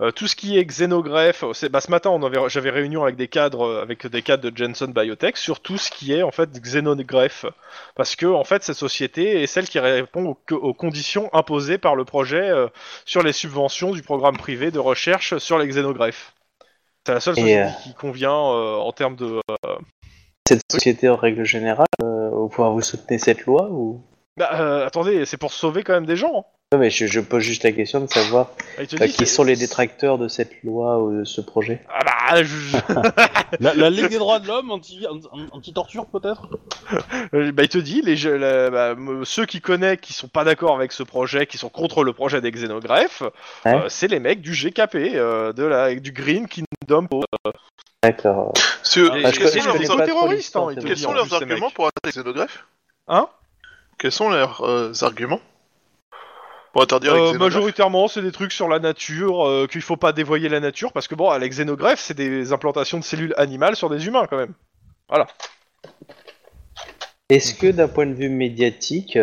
Euh, 0.00 0.10
tout 0.10 0.26
ce 0.26 0.36
qui 0.36 0.58
est 0.58 0.64
xénogreffe, 0.64 1.44
c'est, 1.52 1.68
bah, 1.68 1.80
ce 1.80 1.90
matin 1.90 2.10
on 2.10 2.22
avait, 2.22 2.38
j'avais 2.48 2.70
réunion 2.70 3.02
avec 3.02 3.16
des 3.16 3.28
cadres, 3.28 3.66
euh, 3.66 3.82
avec 3.82 4.06
des 4.06 4.22
cadres 4.22 4.48
de 4.50 4.56
Jensen 4.56 4.92
Biotech 4.92 5.36
sur 5.36 5.60
tout 5.60 5.78
ce 5.78 5.90
qui 5.90 6.12
est 6.12 6.22
en 6.22 6.30
fait 6.30 6.50
xénogreffe, 6.60 7.46
parce 7.94 8.16
que 8.16 8.26
en 8.26 8.44
fait 8.44 8.62
cette 8.62 8.76
société 8.76 9.42
est 9.42 9.46
celle 9.46 9.68
qui 9.68 9.78
répond 9.78 10.36
aux, 10.50 10.54
aux 10.54 10.74
conditions 10.74 11.30
imposées 11.32 11.78
par 11.78 11.94
le 11.96 12.04
projet 12.04 12.50
euh, 12.50 12.68
sur 13.04 13.22
les 13.22 13.32
subventions 13.32 13.92
du 13.92 14.02
programme 14.02 14.36
privé 14.36 14.70
de 14.70 14.78
recherche 14.78 15.38
sur 15.38 15.58
les 15.58 15.66
xénogreffes. 15.66 16.32
C'est 17.06 17.14
la 17.14 17.20
seule 17.20 17.34
société 17.34 17.60
euh, 17.60 17.68
qui 17.82 17.94
convient 17.94 18.32
euh, 18.32 18.76
en 18.76 18.92
termes 18.92 19.16
de. 19.16 19.40
Cette 20.48 20.62
société 20.70 21.08
en 21.08 21.16
règle 21.16 21.44
générale, 21.44 21.86
euh, 22.02 22.30
vous, 22.30 22.50
vous 22.50 22.82
soutenez 22.82 23.18
cette 23.18 23.44
loi 23.46 23.68
ou? 23.70 24.02
Bah, 24.36 24.50
euh, 24.60 24.86
attendez, 24.86 25.24
c'est 25.26 25.36
pour 25.36 25.52
sauver 25.52 25.82
quand 25.84 25.92
même 25.92 26.06
des 26.06 26.16
gens. 26.16 26.38
hein. 26.38 26.44
Non, 26.72 26.80
mais 26.80 26.90
je, 26.90 27.06
je 27.06 27.20
pose 27.20 27.42
juste 27.42 27.62
la 27.62 27.70
question 27.70 28.00
de 28.00 28.08
savoir 28.08 28.48
Ah, 28.78 28.82
il 28.82 28.88
te 28.88 28.96
euh, 29.00 29.06
dit, 29.06 29.12
qui 29.12 29.26
sont 29.26 29.44
les 29.44 29.54
détracteurs 29.54 30.18
de 30.18 30.26
cette 30.26 30.60
loi 30.64 30.98
ou 30.98 31.18
de 31.20 31.24
ce 31.24 31.40
projet. 31.40 31.80
Ah 31.88 32.00
bah, 32.32 32.42
je- 32.42 32.76
La, 33.60 33.74
la 33.74 33.90
Ligue 33.90 34.08
des 34.08 34.18
droits 34.18 34.40
de 34.40 34.48
l'homme, 34.48 34.72
anti- 34.72 35.06
anti- 35.06 35.28
anti-torture 35.52 36.06
peut-être 36.06 36.48
Euh, 37.32 37.52
bah, 37.52 37.62
il 37.62 37.68
te 37.68 37.78
dit, 37.78 38.02
les, 38.02 38.16
je- 38.16 38.28
la- 38.30 38.70
bah, 38.70 38.90
m- 38.92 39.24
ceux 39.24 39.46
qui 39.46 39.60
connaissent, 39.60 39.98
qui 40.00 40.12
sont 40.14 40.26
pas 40.26 40.42
d'accord 40.42 40.74
avec 40.74 40.90
ce 40.90 41.04
projet, 41.04 41.46
qui 41.46 41.58
sont 41.58 41.68
contre 41.68 42.02
le 42.02 42.12
projet 42.12 42.40
des 42.40 42.50
xénogreffes, 42.50 43.22
Ouais. 43.64 43.74
euh, 43.74 43.88
c'est 43.88 44.08
les 44.08 44.18
mecs 44.18 44.40
du 44.40 44.52
GKP, 44.52 45.14
euh, 45.14 45.52
de 45.52 45.62
la, 45.62 45.94
du 45.94 46.10
Green 46.10 46.48
Kingdom. 46.48 47.06
D'accord. 48.02 48.52
Et- 48.56 48.60
Ah, 48.60 48.66
je 48.82 48.98
quels 48.98 49.32
connais- 49.32 49.50
sont 49.50 49.60
je 49.60 49.64
leurs, 49.66 49.72
connais 49.74 49.78
des 49.78 49.86
pas 49.86 49.94
trop 49.94 50.06
terroristes, 50.06 50.36
l'histoire, 50.38 50.68
hein, 50.68 50.72
il 50.72 50.76
te 50.76 50.80
c'est 50.80 50.86
quels 50.88 50.98
sont 50.98 51.12
leurs 51.12 51.32
arguments 51.34 51.70
pour 51.70 51.86
attaquer 51.86 52.06
les 52.16 52.22
xénogreffes 52.22 52.66
Hein 53.06 53.28
Quels 53.98 54.12
sont 54.12 54.28
leurs 54.30 54.62
euh, 54.62 54.92
arguments 55.02 55.40
pour 56.74 56.82
interdire 56.82 57.14
les 57.14 57.20
Euh, 57.20 57.22
xénogreffes 57.26 57.54
majoritairement, 57.54 58.08
c'est 58.08 58.20
des 58.20 58.32
trucs 58.32 58.50
sur 58.50 58.68
la 58.68 58.80
nature, 58.80 59.46
euh, 59.46 59.68
qu'il 59.68 59.80
faut 59.80 59.96
pas 59.96 60.12
dévoyer 60.12 60.48
la 60.48 60.58
nature, 60.58 60.92
parce 60.92 61.06
que 61.06 61.14
bon, 61.14 61.32
les 61.38 61.48
xénogreffes, 61.48 62.00
c'est 62.00 62.14
des 62.14 62.52
implantations 62.52 62.98
de 62.98 63.04
cellules 63.04 63.32
animales 63.36 63.76
sur 63.76 63.88
des 63.88 64.08
humains 64.08 64.26
quand 64.28 64.36
même. 64.36 64.54
Est-ce 67.30 67.54
que 67.54 67.68
d'un 67.68 67.86
point 67.86 68.06
de 68.06 68.14
vue 68.14 68.28
médiatique, 68.28 69.16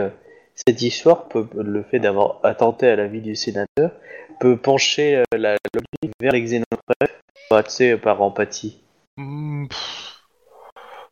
cette 0.56 0.82
histoire 0.82 1.28
peut, 1.28 1.46
le 1.54 1.84
fait 1.84 2.00
d'avoir 2.00 2.40
attenté 2.44 2.88
à 2.88 2.96
la 2.96 3.08
vie 3.08 3.22
du 3.22 3.36
sénateur, 3.36 3.92
peut 4.40 4.56
pencher 4.56 5.18
euh, 5.18 5.24
la 5.38 5.58
lobby 5.74 6.14
vers 6.22 6.32
les 6.32 6.42
xénogreffes, 6.42 7.22
bah, 7.50 7.64
tu 7.64 7.72
sais, 7.72 7.98
par 7.98 8.22
empathie? 8.22 8.80
Hmm, 9.18 9.66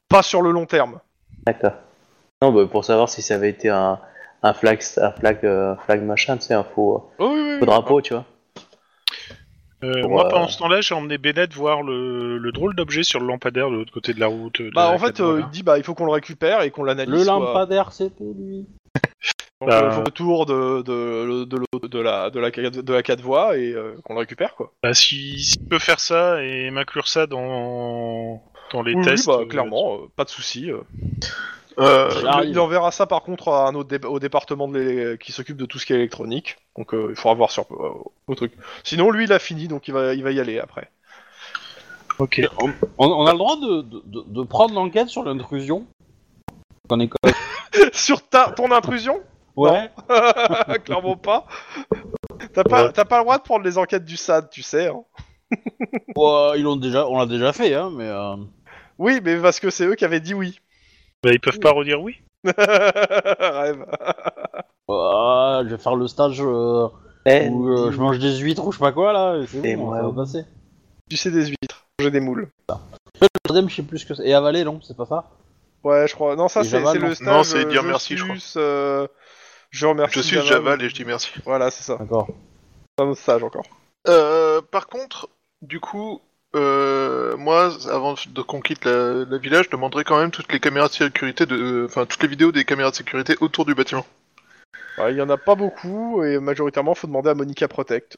pas 0.08 0.24
sur 0.24 0.42
le 0.42 0.52
long 0.52 0.66
terme. 0.66 1.02
D'accord. 1.46 1.74
Non, 2.42 2.54
bah, 2.54 2.66
pour 2.66 2.86
savoir 2.86 3.10
si 3.10 3.22
ça 3.22 3.36
avait 3.36 3.50
été 3.50 3.68
un, 3.68 4.00
un 4.44 4.54
flag, 4.54 4.82
un 4.98 5.12
flag, 5.12 5.40
euh, 5.44 5.74
un 5.74 5.76
flag 5.78 6.04
machin, 6.04 6.38
tu 6.38 6.44
sais, 6.48 6.54
un 6.54 6.64
faux, 6.64 7.10
Oh, 7.20 7.30
oui, 7.34 7.40
oui, 7.42 7.50
oui. 7.54 7.60
faux 7.60 7.66
drapeau, 7.66 8.02
tu 8.02 8.14
vois. 8.14 8.26
Euh, 9.84 10.02
Pour, 10.02 10.10
moi, 10.12 10.26
euh, 10.26 10.30
pendant 10.30 10.48
ce 10.50 10.58
temps-là, 10.58 10.82
j'ai 10.82 10.94
emmené 10.94 11.18
Bennett 11.18 11.54
voir 11.54 11.84
le, 11.84 12.38
le 12.38 12.52
drôle 12.52 12.76
d'objet 12.76 13.04
sur 13.04 13.20
le 13.22 13.28
lampadaire 13.28 13.70
de 13.70 13.76
l'autre 13.76 13.94
côté 13.94 14.14
de 14.14 14.20
la 14.20 14.28
route. 14.28 14.62
de 14.62 14.70
Bah, 14.72 14.90
la 14.90 14.92
en 14.92 14.98
fait, 14.98 15.22
euh, 15.22 15.42
il 15.42 15.50
dit, 15.52 15.64
bah, 15.64 15.78
il 15.78 15.84
faut 15.86 15.94
qu'on 15.96 16.06
le 16.06 16.12
récupère 16.12 16.64
et 16.64 16.72
qu'on 16.72 16.84
l'analyse. 16.84 17.14
Le 17.14 17.24
quoi. 17.24 17.34
lampadaire 17.40 17.94
c'était 17.94 18.24
lui. 18.26 18.66
Donc, 19.62 19.70
Bah, 19.70 20.00
euh, 20.00 20.04
le 20.06 20.12
tour 20.12 20.46
de, 20.46 20.82
de, 20.82 21.46
de, 21.46 21.60
de, 21.82 21.88
de 21.88 22.00
la, 22.00 22.30
de, 22.30 22.40
la, 22.40 22.50
de 22.52 22.94
la 22.94 23.04
4 23.04 23.22
voies 23.22 23.58
et 23.58 23.72
euh, 23.72 23.96
qu'on 24.04 24.14
le 24.16 24.20
récupère, 24.20 24.56
quoi. 24.56 24.72
Bah, 24.84 24.94
si, 24.94 25.40
s'il 25.44 25.66
peut 25.70 25.80
faire 25.80 26.00
ça 26.02 26.44
et 26.44 26.70
m'inclure 26.72 27.08
ça 27.08 27.26
dans, 27.28 28.42
dans 28.74 28.82
les 28.84 28.94
Oui, 28.94 29.00
oui, 29.00 29.06
tests. 29.06 29.28
bah, 29.28 29.40
euh, 29.42 29.46
clairement, 29.46 29.96
euh, 29.96 30.08
pas 30.16 30.26
de 30.26 30.30
souci. 30.30 30.72
Euh. 31.80 32.10
Il- 32.46 32.60
enverra 32.60 32.92
ça 32.92 33.06
par 33.06 33.22
contre 33.24 33.50
à 33.50 33.68
un 33.68 33.76
autre 33.76 33.90
dé- 33.90 34.06
au 34.08 34.20
département 34.20 34.68
de 34.68 35.16
qui 35.16 35.32
s'occupe 35.32 35.58
de 35.58 35.66
tout 35.66 35.80
ce 35.80 35.86
qui 35.86 35.94
est 35.94 35.98
électronique. 35.98 36.58
Donc 36.78 36.94
euh, 36.94 37.08
il 37.10 37.16
faudra 37.16 37.36
voir 37.36 37.52
sur 37.52 37.64
euh, 37.72 37.94
au 38.28 38.36
truc. 38.36 38.54
Sinon 38.84 39.12
lui 39.12 39.26
il 39.26 39.34
a 39.34 39.40
fini 39.40 39.68
donc 39.68 39.88
il 39.88 39.94
va 39.94 40.14
il 40.14 40.24
va 40.24 40.32
y 40.32 40.40
aller 40.40 40.60
après. 40.60 40.90
Ok. 42.20 42.42
On, 42.98 43.08
on 43.08 43.26
a 43.26 43.32
le 43.32 43.38
droit 43.38 43.56
de, 43.56 43.82
de, 43.82 44.44
prendre 44.44 44.74
l'enquête 44.76 45.08
sur 45.08 45.24
l'intrusion 45.24 45.86
sur 47.94 48.28
ta 48.28 48.52
ton 48.52 48.72
intrusion? 48.72 49.22
Ouais. 49.56 49.90
Clairement 50.86 51.16
pas. 51.18 51.46
T'as 52.54 52.64
pas 52.64 52.92
t'as 52.92 53.06
pas 53.06 53.18
le 53.20 53.24
droit 53.24 53.38
de 53.38 53.44
prendre 53.44 53.64
les 53.64 53.78
enquêtes 53.78 54.06
du 54.06 54.18
SAD, 54.18 54.50
tu 54.50 54.62
sais. 54.64 54.88
hein. 54.88 55.04
Ouais, 56.16 56.54
ils 56.58 56.64
l'ont 56.64 56.76
déjà, 56.76 57.08
on 57.08 57.18
l'a 57.20 57.26
déjà 57.26 57.54
fait, 57.54 57.74
hein, 57.74 57.90
mais. 57.92 58.08
euh, 58.08 58.36
Oui, 58.98 59.20
mais 59.24 59.38
parce 59.38 59.60
que 59.60 59.70
c'est 59.70 59.86
eux 59.86 59.96
qui 59.96 60.06
avaient 60.06 60.20
dit 60.20 60.34
oui. 60.34 60.60
Bah, 61.24 61.32
ils 61.34 61.40
peuvent 61.40 61.60
pas 61.60 61.72
redire 61.72 62.02
oui. 62.02 62.16
Rêve. 62.46 63.86
ouais, 64.88 65.62
je 65.66 65.70
vais 65.70 65.78
faire 65.78 65.96
le 65.96 66.08
stage 66.08 66.42
euh, 66.42 66.88
Eh, 67.26 67.50
où 67.50 67.70
euh, 67.70 67.92
je 67.92 68.00
mange 68.00 68.20
des 68.20 68.38
huîtres 68.38 68.66
ou 68.66 68.72
je 68.72 68.78
sais 68.78 68.84
pas 68.84 68.92
quoi 68.92 69.12
là. 69.14 69.38
et 69.38 69.48
C'est 69.48 69.58
Et 69.66 69.76
bon, 69.76 69.86
moi, 69.88 69.98
ça 69.98 70.04
va 70.04 70.10
oui. 70.10 70.16
passer. 70.16 70.46
Tu 71.10 71.18
sais 71.18 71.32
des 71.32 71.48
huîtres, 71.48 71.86
j'ai 72.00 72.12
des 72.12 72.20
moules. 72.20 72.50
Le 73.22 73.28
troisième, 73.44 73.70
je 73.70 73.76
sais 73.76 73.84
plus 73.84 74.00
ce 74.00 74.06
que 74.06 74.14
c'est. 74.14 74.28
Et 74.28 74.34
avaler, 74.34 74.64
non, 74.64 74.80
c'est 74.82 74.96
pas 74.96 75.06
ça? 75.06 75.26
Ouais, 75.84 76.08
je 76.08 76.14
crois. 76.14 76.36
Non, 76.36 76.48
ça 76.48 76.62
Et 76.62 76.64
c'est 76.64 76.70
Javal, 76.72 76.94
c'est 76.94 77.00
non 77.02 77.08
le 77.10 77.16
stage. 77.16 77.28
Non, 77.28 77.44
c'est 77.44 77.66
euh, 77.66 77.70
dire 77.70 77.84
merci, 77.84 78.16
je 78.18 78.24
crois. 78.24 78.36
euh, 78.58 79.08
Je 79.72 79.86
remercie. 79.88 80.16
je 80.20 80.22
suis 80.22 80.42
Javal 80.42 80.82
et 80.82 80.90
je 80.90 80.96
dis 80.96 81.06
merci. 81.06 81.32
Voilà, 81.46 81.72
c'est 81.72 81.84
ça. 81.84 81.98
D'accord. 81.98 82.28
C'est 82.98 83.04
un 83.04 83.08
autre 83.10 83.20
stage 83.22 83.44
encore. 83.44 83.66
Euh, 84.08 84.62
par 84.62 84.88
contre, 84.88 85.30
du 85.62 85.80
coup, 85.80 86.22
euh, 86.56 87.36
moi, 87.38 87.72
avant 87.90 88.16
de 88.28 88.42
qu'on 88.42 88.62
quitte 88.62 88.86
la, 88.86 89.26
la 89.26 89.38
village, 89.38 89.66
je 89.66 89.70
demanderai 89.72 90.04
quand 90.04 90.20
même 90.20 90.32
toutes 90.32 90.52
les 90.52 90.60
caméras 90.60 90.88
de 90.88 90.94
sécurité, 90.94 91.46
de, 91.46 91.86
enfin 91.88 92.06
toutes 92.06 92.22
les 92.24 92.30
vidéos 92.30 92.52
des 92.52 92.66
caméras 92.66 92.92
de 92.92 92.96
sécurité 92.96 93.36
autour 93.42 93.66
du 93.66 93.76
bâtiment. 93.76 94.06
Ouais, 94.98 95.14
Il 95.14 95.18
y 95.18 95.22
en 95.22 95.30
a 95.30 95.38
pas 95.38 95.56
beaucoup 95.56 96.24
et 96.24 96.40
majoritairement 96.40 96.96
faut 96.96 97.08
demander 97.08 97.30
à 97.30 97.36
Monica 97.36 97.68
Protect. 97.68 98.18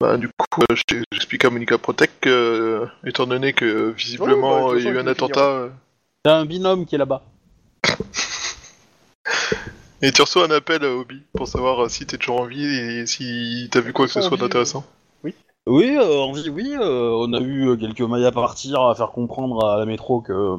Bah, 0.00 0.16
du 0.16 0.28
coup, 0.28 0.62
euh, 0.70 0.74
je- 0.76 1.02
j'explique 1.12 1.44
à 1.44 1.50
Monica 1.50 1.78
Protect 1.78 2.12
que, 2.20 2.28
euh, 2.28 2.86
étant 3.06 3.26
donné 3.26 3.52
que 3.52 3.90
visiblement 3.92 4.66
Ouais, 4.66 4.74
bah, 4.74 4.80
il 4.80 4.84
y 4.84 4.88
a 4.88 4.92
eu 4.92 4.98
un 4.98 5.06
attentat, 5.06 5.48
euh, 5.48 5.68
T'as 6.22 6.36
un 6.36 6.46
binôme 6.46 6.86
qui 6.86 6.94
est 6.94 6.98
là-bas. 6.98 7.22
et 10.02 10.12
tu 10.12 10.22
reçois 10.22 10.46
un 10.46 10.50
appel 10.50 10.84
à 10.84 10.90
Obi 10.90 11.22
pour 11.34 11.48
savoir 11.48 11.84
euh, 11.84 11.88
si 11.88 12.06
t'es 12.06 12.18
toujours 12.18 12.40
en 12.40 12.46
vie 12.46 12.64
et 12.64 13.06
si 13.06 13.68
t'as 13.70 13.80
vu 13.80 13.92
quoi 13.92 14.06
que 14.06 14.12
ce 14.12 14.20
soit 14.20 14.36
d'intéressant. 14.36 14.84
Oui, 15.66 15.96
euh, 15.96 16.20
en 16.20 16.32
vie, 16.32 16.50
oui. 16.50 16.74
euh, 16.78 17.10
on 17.10 17.32
a 17.32 17.40
eu 17.40 17.70
euh, 17.70 17.76
quelques 17.76 18.02
mailles 18.02 18.26
à 18.26 18.32
partir 18.32 18.82
à 18.82 18.94
faire 18.94 19.12
comprendre 19.12 19.64
à 19.64 19.78
la 19.78 19.86
métro 19.86 20.20
que 20.20 20.56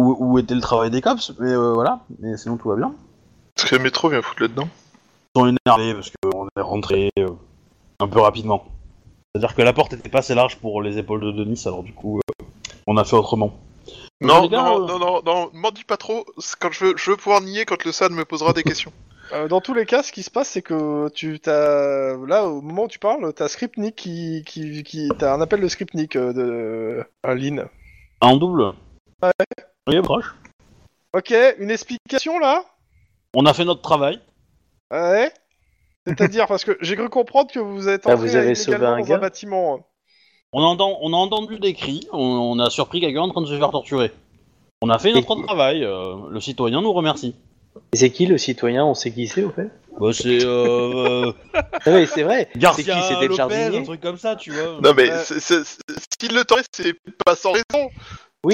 où, 0.00 0.16
où 0.18 0.38
était 0.38 0.54
le 0.54 0.60
travail 0.62 0.90
des 0.90 1.02
cops, 1.02 1.32
mais 1.38 1.50
euh, 1.50 1.72
voilà, 1.74 2.00
mais 2.18 2.36
sinon 2.38 2.56
tout 2.56 2.68
va 2.70 2.76
bien. 2.76 2.94
Parce 3.54 3.68
que 3.68 3.76
le 3.76 3.82
métro 3.82 4.08
vient 4.08 4.22
foutre 4.22 4.42
là-dedans. 4.42 4.68
Ils 5.34 5.40
sont 5.40 5.46
énervés 5.66 5.94
parce 5.94 6.10
qu'on 6.22 6.46
est 6.56 6.60
rentré 6.62 7.10
euh, 7.18 7.28
un 8.00 8.08
peu 8.08 8.20
rapidement. 8.20 8.64
C'est-à-dire 9.34 9.54
que 9.54 9.62
la 9.62 9.72
porte 9.72 9.92
était 9.92 10.08
pas 10.08 10.20
assez 10.20 10.34
large 10.34 10.56
pour 10.56 10.82
les 10.82 10.98
épaules 10.98 11.20
de 11.20 11.32
Denis, 11.32 11.62
alors 11.66 11.82
du 11.82 11.92
coup, 11.92 12.18
euh, 12.18 12.44
on 12.86 12.96
a 12.96 13.04
fait 13.04 13.16
autrement. 13.16 13.52
Non, 14.20 14.46
gars, 14.46 14.62
non, 14.62 14.86
non, 14.86 14.98
non, 14.98 15.22
non, 15.24 15.50
m'en 15.52 15.70
dis 15.72 15.84
pas 15.84 15.96
trop. 15.96 16.24
Quand 16.60 16.70
je 16.70 16.86
veux, 16.86 16.94
je 16.96 17.10
veux 17.10 17.16
pouvoir 17.16 17.40
nier 17.40 17.64
quand 17.64 17.84
le 17.84 17.92
SAD 17.92 18.12
me 18.12 18.24
posera 18.24 18.52
des 18.52 18.62
questions. 18.62 18.92
Euh, 19.32 19.48
dans 19.48 19.60
tous 19.60 19.72
les 19.72 19.86
cas, 19.86 20.02
ce 20.02 20.12
qui 20.12 20.22
se 20.22 20.30
passe, 20.30 20.50
c'est 20.50 20.62
que 20.62 21.08
tu 21.10 21.40
t'as 21.40 22.16
là 22.26 22.46
au 22.46 22.60
moment 22.60 22.84
où 22.84 22.88
tu 22.88 22.98
parles, 22.98 23.32
t'as 23.32 23.48
Scriptnik 23.48 23.96
qui 23.96 24.44
qui 24.46 24.82
qui 24.82 25.08
t'as 25.18 25.34
un 25.34 25.40
appel 25.40 25.60
de 25.60 25.68
Scriptnik 25.68 26.16
euh, 26.16 26.32
de 26.32 27.04
un 27.24 27.34
Lynn. 27.34 27.66
En 28.20 28.36
double 28.36 28.74
Ouais. 29.22 29.30
Oui, 29.88 30.00
proche. 30.02 30.34
Ok, 31.16 31.34
une 31.58 31.70
explication 31.70 32.38
là? 32.38 32.64
On 33.34 33.46
a 33.46 33.54
fait 33.54 33.64
notre 33.64 33.80
travail. 33.80 34.20
Ouais. 34.90 35.32
C'est-à-dire 36.06 36.46
parce 36.46 36.64
que 36.64 36.76
j'ai 36.80 36.96
cru 36.96 37.08
comprendre 37.08 37.50
que 37.50 37.60
vous 37.60 37.88
êtes 37.88 38.02
Ah, 38.06 38.14
entré 38.14 38.26
vous 38.26 38.36
avez 38.36 38.54
sauvé 38.54 38.76
un 38.84 38.98
dans 38.98 39.04
gars 39.04 39.16
un 39.16 39.18
bâtiment. 39.18 39.86
On 40.52 40.62
a, 40.62 40.66
entendu, 40.66 40.96
on 41.00 41.12
a 41.14 41.16
entendu 41.16 41.58
des 41.58 41.72
cris, 41.72 42.06
on, 42.12 42.18
on 42.18 42.58
a 42.58 42.68
surpris 42.68 43.00
quelqu'un 43.00 43.22
en 43.22 43.30
train 43.30 43.40
de 43.40 43.46
se 43.46 43.56
faire 43.56 43.70
torturer. 43.70 44.12
On 44.82 44.90
a 44.90 44.98
fait 44.98 45.12
notre 45.12 45.34
travail, 45.44 45.84
euh, 45.84 46.28
le 46.28 46.40
citoyen 46.40 46.82
nous 46.82 46.92
remercie. 46.92 47.34
Et 47.92 47.96
c'est 47.96 48.10
qui 48.10 48.26
le 48.26 48.38
citoyen 48.38 48.84
On 48.84 48.94
sait 48.94 49.10
qui 49.12 49.26
c'est 49.28 49.42
au 49.44 49.50
fait 49.50 49.70
Bah, 49.98 50.10
c'est 50.12 50.44
euh, 50.44 51.26
euh, 51.26 51.32
Ah 51.54 51.90
oui, 51.90 52.06
c'est 52.06 52.22
vrai. 52.22 52.48
C'est 52.54 52.82
qui 52.84 52.90
C'était 53.02 53.22
le 53.22 53.26
Lopez, 53.28 53.36
jardinier 53.36 53.78
un 53.78 53.82
truc 53.82 54.00
comme 54.00 54.16
ça, 54.18 54.36
tu 54.36 54.50
vois. 54.50 54.80
Non 54.82 54.92
mais 54.96 55.10
Ouais. 55.10 55.18
c'est- 55.24 55.40
c'est- 55.40 55.64
c'est- 55.64 55.80
s'il 56.20 56.34
le 56.34 56.44
t'aurait, 56.44 56.62
c'est 56.74 56.94
pas 57.24 57.34
sans 57.36 57.52
raison. 57.52 57.64
Tu 57.74 57.78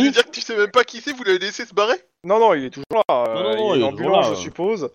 veux 0.03 0.09
Oui. 0.09 0.11
dire 0.11 0.25
que 0.25 0.31
tu 0.31 0.41
sais 0.41 0.57
même 0.57 0.71
pas 0.71 0.85
qui 0.85 1.01
c'est, 1.01 1.13
vous 1.13 1.25
l'avez 1.25 1.39
laissé 1.39 1.65
se 1.65 1.73
barrer 1.75 1.95
Non, 2.25 2.39
non, 2.39 2.53
il 2.55 2.65
est 2.67 2.71
toujours 2.71 2.85
là. 3.09 3.27
euh, 3.29 3.35
Non, 3.35 3.43
non, 3.43 3.57
non, 3.57 3.75
il 3.75 3.77
est 3.77 3.79
il 3.79 3.83
est 3.83 3.85
en 3.87 3.91
toujours 3.91 4.07
ambulance, 4.07 4.27
là, 4.29 4.35
je 4.35 4.39
euh. 4.39 4.43
suppose. 4.43 4.91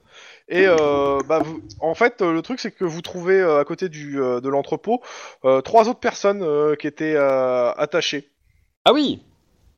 Et 0.50 0.66
euh, 0.68 1.20
bah, 1.28 1.40
vous... 1.44 1.62
en 1.80 1.96
fait, 1.96 2.22
euh, 2.22 2.32
le 2.34 2.42
truc, 2.42 2.60
c'est 2.60 2.72
que 2.72 2.84
vous 2.86 3.02
trouvez 3.02 3.40
euh, 3.40 3.60
à 3.60 3.66
côté 3.66 3.90
du, 3.90 4.22
euh, 4.22 4.40
de 4.42 4.50
l'entrepôt 4.50 5.02
euh, 5.46 5.62
trois 5.62 5.88
autres 5.90 6.00
personnes 6.02 6.44
euh, 6.44 6.76
qui 6.76 6.86
étaient 6.88 7.16
euh, 7.16 7.72
attachées. 7.74 8.30
Ah 8.86 8.94
oui 8.94 9.24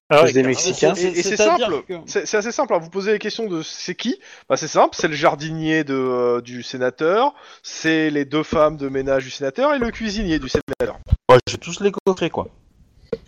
Ah 0.10 0.22
ouais, 0.22 0.28
Tous 0.28 0.34
des 0.34 0.42
carrément. 0.42 0.50
Mexicains. 0.50 0.94
Et, 0.96 1.20
et 1.20 1.24
c'est 1.24 1.36
simple. 1.38 1.84
que- 1.88 1.94
C'est 2.06 2.36
assez 2.38 2.52
simple. 2.52 2.74
hein. 2.76 2.78
Vous 2.78 2.90
posez 2.92 3.12
les 3.14 3.20
questions 3.20 3.48
de 3.48 3.64
c'est 3.64 3.96
qui? 3.96 4.20
Bah, 4.48 4.56
C'est 4.56 4.68
simple. 4.68 4.96
C'est 4.96 5.08
le 5.08 5.16
jardinier 5.16 5.84
de, 5.84 5.96
euh, 5.96 6.42
du 6.42 6.62
sénateur. 6.62 7.34
C'est 7.64 8.12
les 8.12 8.24
deux 8.26 8.44
femmes 8.44 8.78
de 8.78 8.88
ménage 8.88 9.24
du 9.24 9.32
sénateur 9.32 9.74
et 9.74 9.80
le 9.80 9.90
cuisinier 9.90 10.38
du 10.38 10.48
sénateur. 10.48 11.00
Ouais, 11.32 11.38
J'ai 11.50 11.58
tous 11.58 11.80
les 11.82 11.92
coffrets, 12.06 12.30
quoi. 12.30 12.48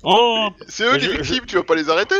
Oh 0.03 0.49
C'est 0.67 0.83
eux 0.83 0.97
les 0.97 0.99
je- 1.01 1.09
victimes, 1.21 1.45
tu 1.47 1.55
vas 1.55 1.63
pas 1.63 1.75
les 1.75 1.89
arrêter? 1.89 2.15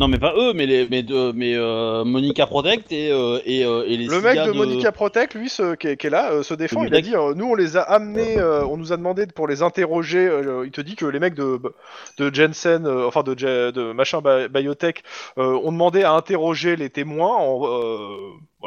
Non, 0.00 0.08
mais 0.08 0.18
pas 0.18 0.34
eux, 0.36 0.52
mais, 0.52 0.66
les, 0.66 0.88
mais, 0.88 1.02
de- 1.02 1.32
mais 1.32 1.54
euh, 1.54 2.04
Monica 2.04 2.46
Protect 2.46 2.90
et, 2.90 3.10
euh, 3.12 3.38
et, 3.44 3.64
euh, 3.64 3.84
et 3.86 3.96
les 3.96 4.06
Le 4.06 4.20
mec 4.20 4.36
de 4.42 4.50
Monica 4.50 4.90
Protect, 4.90 5.34
lui, 5.34 5.48
ce, 5.48 5.74
qui, 5.76 5.86
est, 5.88 5.96
qui 5.96 6.08
est 6.08 6.10
là, 6.10 6.32
euh, 6.32 6.42
se 6.42 6.54
défend. 6.54 6.82
Le 6.82 6.88
Il 6.88 6.94
a 6.94 7.00
dit, 7.00 7.14
euh, 7.14 7.34
nous, 7.34 7.46
on 7.46 7.54
les 7.54 7.76
a 7.76 7.82
amenés, 7.82 8.36
euh, 8.38 8.66
on 8.66 8.76
nous 8.76 8.92
a 8.92 8.96
demandé 8.96 9.26
pour 9.26 9.46
les 9.46 9.62
interroger. 9.62 10.26
euh, 10.26 10.64
il 10.64 10.72
te 10.72 10.80
dit 10.80 10.96
que 10.96 11.06
les 11.06 11.20
mecs 11.20 11.34
de, 11.34 11.60
de 12.18 12.34
Jensen, 12.34 12.84
euh, 12.86 13.06
enfin 13.06 13.22
de, 13.22 13.34
de 13.34 13.92
machin 13.92 14.20
Bi- 14.20 14.48
Biotech, 14.48 15.02
euh, 15.38 15.58
ont 15.62 15.72
demandé 15.72 16.02
à 16.02 16.12
interroger 16.12 16.74
les 16.76 16.90
témoins. 16.90 17.36
En, 17.36 17.60
euh, 17.66 18.08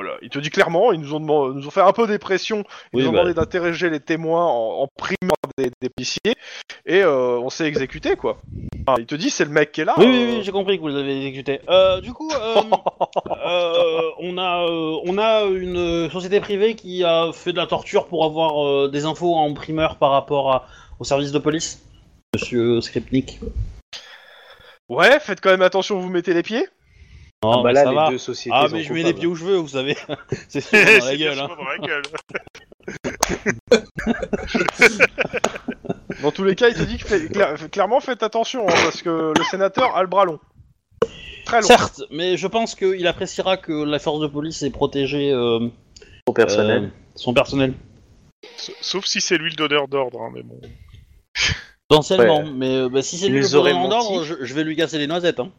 voilà, 0.02 0.18
il 0.22 0.30
te 0.30 0.40
dit 0.40 0.50
clairement, 0.50 0.94
ils 0.94 1.00
nous 1.02 1.14
ont, 1.14 1.20
demandé- 1.20 1.56
nous 1.56 1.68
ont 1.68 1.72
fait 1.72 1.82
un 1.82 1.92
peu 1.92 2.08
des 2.08 2.20
pressions. 2.20 2.64
Ils 2.94 2.98
Oui, 2.98 3.04
nous 3.04 3.10
ont 3.10 3.12
bah. 3.12 3.18
demandé 3.20 3.34
d'interroger 3.34 3.90
les 3.90 4.00
témoins 4.00 4.46
en, 4.46 4.84
en 4.84 4.88
primeur 4.88 5.36
des, 5.58 5.72
des 5.82 5.90
policiers 5.90 6.36
et 6.86 7.02
euh, 7.04 7.38
on 7.40 7.50
s'est 7.50 7.66
exécuté 7.66 8.16
quoi. 8.16 8.38
Enfin, 8.88 8.96
il 9.00 9.06
te 9.06 9.16
dit, 9.16 9.30
c'est 9.30 9.44
le 9.44 9.52
mec 9.52 9.74
qui 9.74 9.82
est 9.82 9.86
là. 9.86 9.94
Oui, 9.98 10.06
euh, 10.06 10.10
oui, 10.10 10.34
oui, 10.38 10.42
j'ai 10.44 10.52
compris 10.54 10.78
que 10.78 10.82
vous 10.82 10.88
l'avez 10.88 11.18
exécuté. 11.18 11.60
Euh, 11.70 12.00
du 12.00 12.14
coup, 12.14 12.32
on, 13.30 14.38
a, 14.38 14.66
on 15.06 15.18
a 15.18 15.44
une 15.44 16.10
société 16.10 16.40
privée 16.40 16.76
qui 16.76 17.04
a 17.04 17.32
fait 17.34 17.52
de 17.52 17.58
la 17.58 17.68
torture 17.68 18.08
pour 18.08 18.24
avoir 18.24 18.90
des 18.90 19.06
infos 19.06 19.36
en 19.36 19.54
primeur 19.54 19.98
par 19.98 20.12
rapport 20.12 20.54
à- 20.54 20.66
au 21.00 21.04
service 21.04 21.32
de 21.32 21.40
police. 21.40 21.82
Monsieur 22.34 22.80
Skripnik. 22.82 23.40
Ouais, 24.88 25.20
faites 25.20 25.42
quand 25.42 25.50
même 25.52 25.62
attention 25.62 25.98
où 25.98 26.02
vous 26.02 26.10
mettez 26.10 26.34
les 26.34 26.44
pieds. 26.44 26.68
Non, 27.44 27.52
Ah 27.54 27.58
bah 27.58 27.62
mais 27.70 27.74
là, 27.74 27.84
ça 27.84 27.90
les 27.92 27.96
va. 27.96 28.10
deux 28.10 28.18
sociétés 28.18 28.58
Ah, 28.60 28.68
mais 28.72 28.82
je 28.84 28.92
mets 28.94 29.04
les 29.04 29.14
pieds 29.14 29.28
où 29.28 29.36
je 29.36 29.46
veux, 29.46 29.56
vous 29.56 29.70
savez. 29.70 29.96
C'est 30.50 30.60
souvent 30.62 30.84
dans 30.84 31.06
la 31.06 31.12
C'est 31.12 31.18
gueule. 31.18 31.40
Hein. 31.40 31.48
dans 31.58 31.64
la 31.64 31.78
gueule. 31.78 32.04
Dans 36.22 36.32
tous 36.32 36.44
les 36.44 36.56
cas, 36.56 36.68
il 36.70 36.76
te 36.76 36.84
dit 36.84 36.98
que 36.98 37.08
fait- 37.08 37.28
cla- 37.32 37.56
clairement 37.70 38.00
faites 38.02 38.24
attention 38.24 38.68
hein, 38.68 38.74
parce 38.84 39.02
que 39.02 39.34
le 39.38 39.44
sénateur 39.46 39.96
a 39.96 40.02
le 40.02 40.08
bras 40.08 40.26
long. 40.26 40.40
Très 41.46 41.62
long. 41.62 41.68
Certes, 41.68 42.04
mais 42.12 42.36
je 42.36 42.48
pense 42.48 42.76
qu'il 42.76 43.08
appréciera 43.08 43.58
que 43.58 43.72
la 43.72 44.00
force 44.00 44.20
de 44.20 44.28
police 44.28 44.62
ait 44.64 44.70
protégé 44.70 45.32
euh, 45.32 45.60
Au 46.26 46.34
personnel. 46.34 46.84
euh, 46.84 46.88
son 47.16 47.34
personnel. 47.34 47.74
Sa- 48.58 48.74
Sauf 48.82 49.06
si 49.06 49.22
c'est 49.22 49.38
lui 49.38 49.50
le 49.50 49.56
donneur 49.56 49.88
d'ordre, 49.88 50.22
hein, 50.22 50.32
mais 50.34 50.44
bon. 50.44 50.60
Potentiellement, 51.88 52.40
Ouais. 52.40 52.52
mais 52.54 52.76
euh, 52.76 52.90
bah, 52.90 53.02
si 53.02 53.18
c'est 53.18 53.30
lui 53.30 53.40
le 53.40 53.74
menti. 53.74 53.90
d'ordre, 53.90 54.24
je, 54.24 54.36
je 54.42 54.54
vais 54.54 54.64
lui 54.64 54.76
casser 54.76 54.98
les 54.98 55.08
noisettes. 55.08 55.40
Hein. 55.40 55.52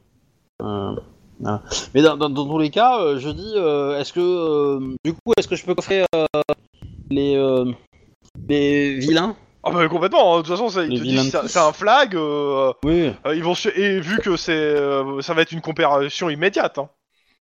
Euh, 0.62 0.94
voilà. 1.40 1.62
Mais 1.94 2.02
dans, 2.02 2.16
dans- 2.16 2.30
dans 2.30 2.46
tous 2.46 2.58
les 2.58 2.70
cas, 2.70 3.00
euh, 3.00 3.18
je 3.18 3.28
dis, 3.30 3.52
euh, 3.56 3.98
est-ce 3.98 4.12
que, 4.12 4.20
euh, 4.20 4.94
du 5.04 5.12
coup, 5.12 5.32
est-ce 5.36 5.48
que 5.48 5.56
je 5.56 5.64
peux 5.64 5.74
coffrer 5.74 6.04
les, 7.10 7.34
les 8.48 8.98
vilains? 8.98 9.36
Ah 9.62 9.70
bah 9.72 9.86
complètement. 9.88 10.34
hein. 10.34 10.38
De 10.38 10.42
toute 10.42 10.52
façon, 10.52 10.68
ça, 10.70 10.82
il 10.84 10.90
Les 10.90 10.96
te 10.98 11.02
vilains 11.02 11.24
de 11.24 11.48
c'est 11.48 11.58
un 11.58 11.72
flag. 11.72 12.16
euh, 12.16 12.72
Oui. 12.84 13.12
euh, 13.26 13.34
ils 13.34 13.42
vont 13.42 13.52
et 13.74 14.00
vu 14.00 14.18
que 14.18 14.36
c'est 14.36 14.52
euh, 14.52 15.20
ça 15.20 15.34
va 15.34 15.42
être 15.42 15.52
une 15.52 15.60
comparution 15.60 16.30
immédiate. 16.30 16.78
Hein. 16.78 16.88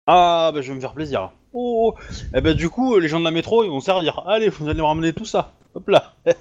Ah, 0.06 0.50
bah 0.52 0.60
je 0.62 0.68
vais 0.68 0.74
me 0.74 0.80
faire 0.80 0.94
plaisir. 0.94 1.30
Oh, 1.52 1.94
eh 2.34 2.40
ben 2.40 2.54
du 2.54 2.70
coup, 2.70 2.98
les 2.98 3.08
gens 3.08 3.20
de 3.20 3.24
la 3.24 3.30
métro, 3.30 3.62
ils 3.62 3.70
vont 3.70 3.80
servir. 3.80 4.22
Allez, 4.26 4.48
vous 4.48 4.68
allez 4.68 4.80
me 4.80 4.84
ramener 4.86 5.12
tout 5.12 5.24
ça. 5.26 5.52
Hop 5.74 5.88
là. 5.88 6.12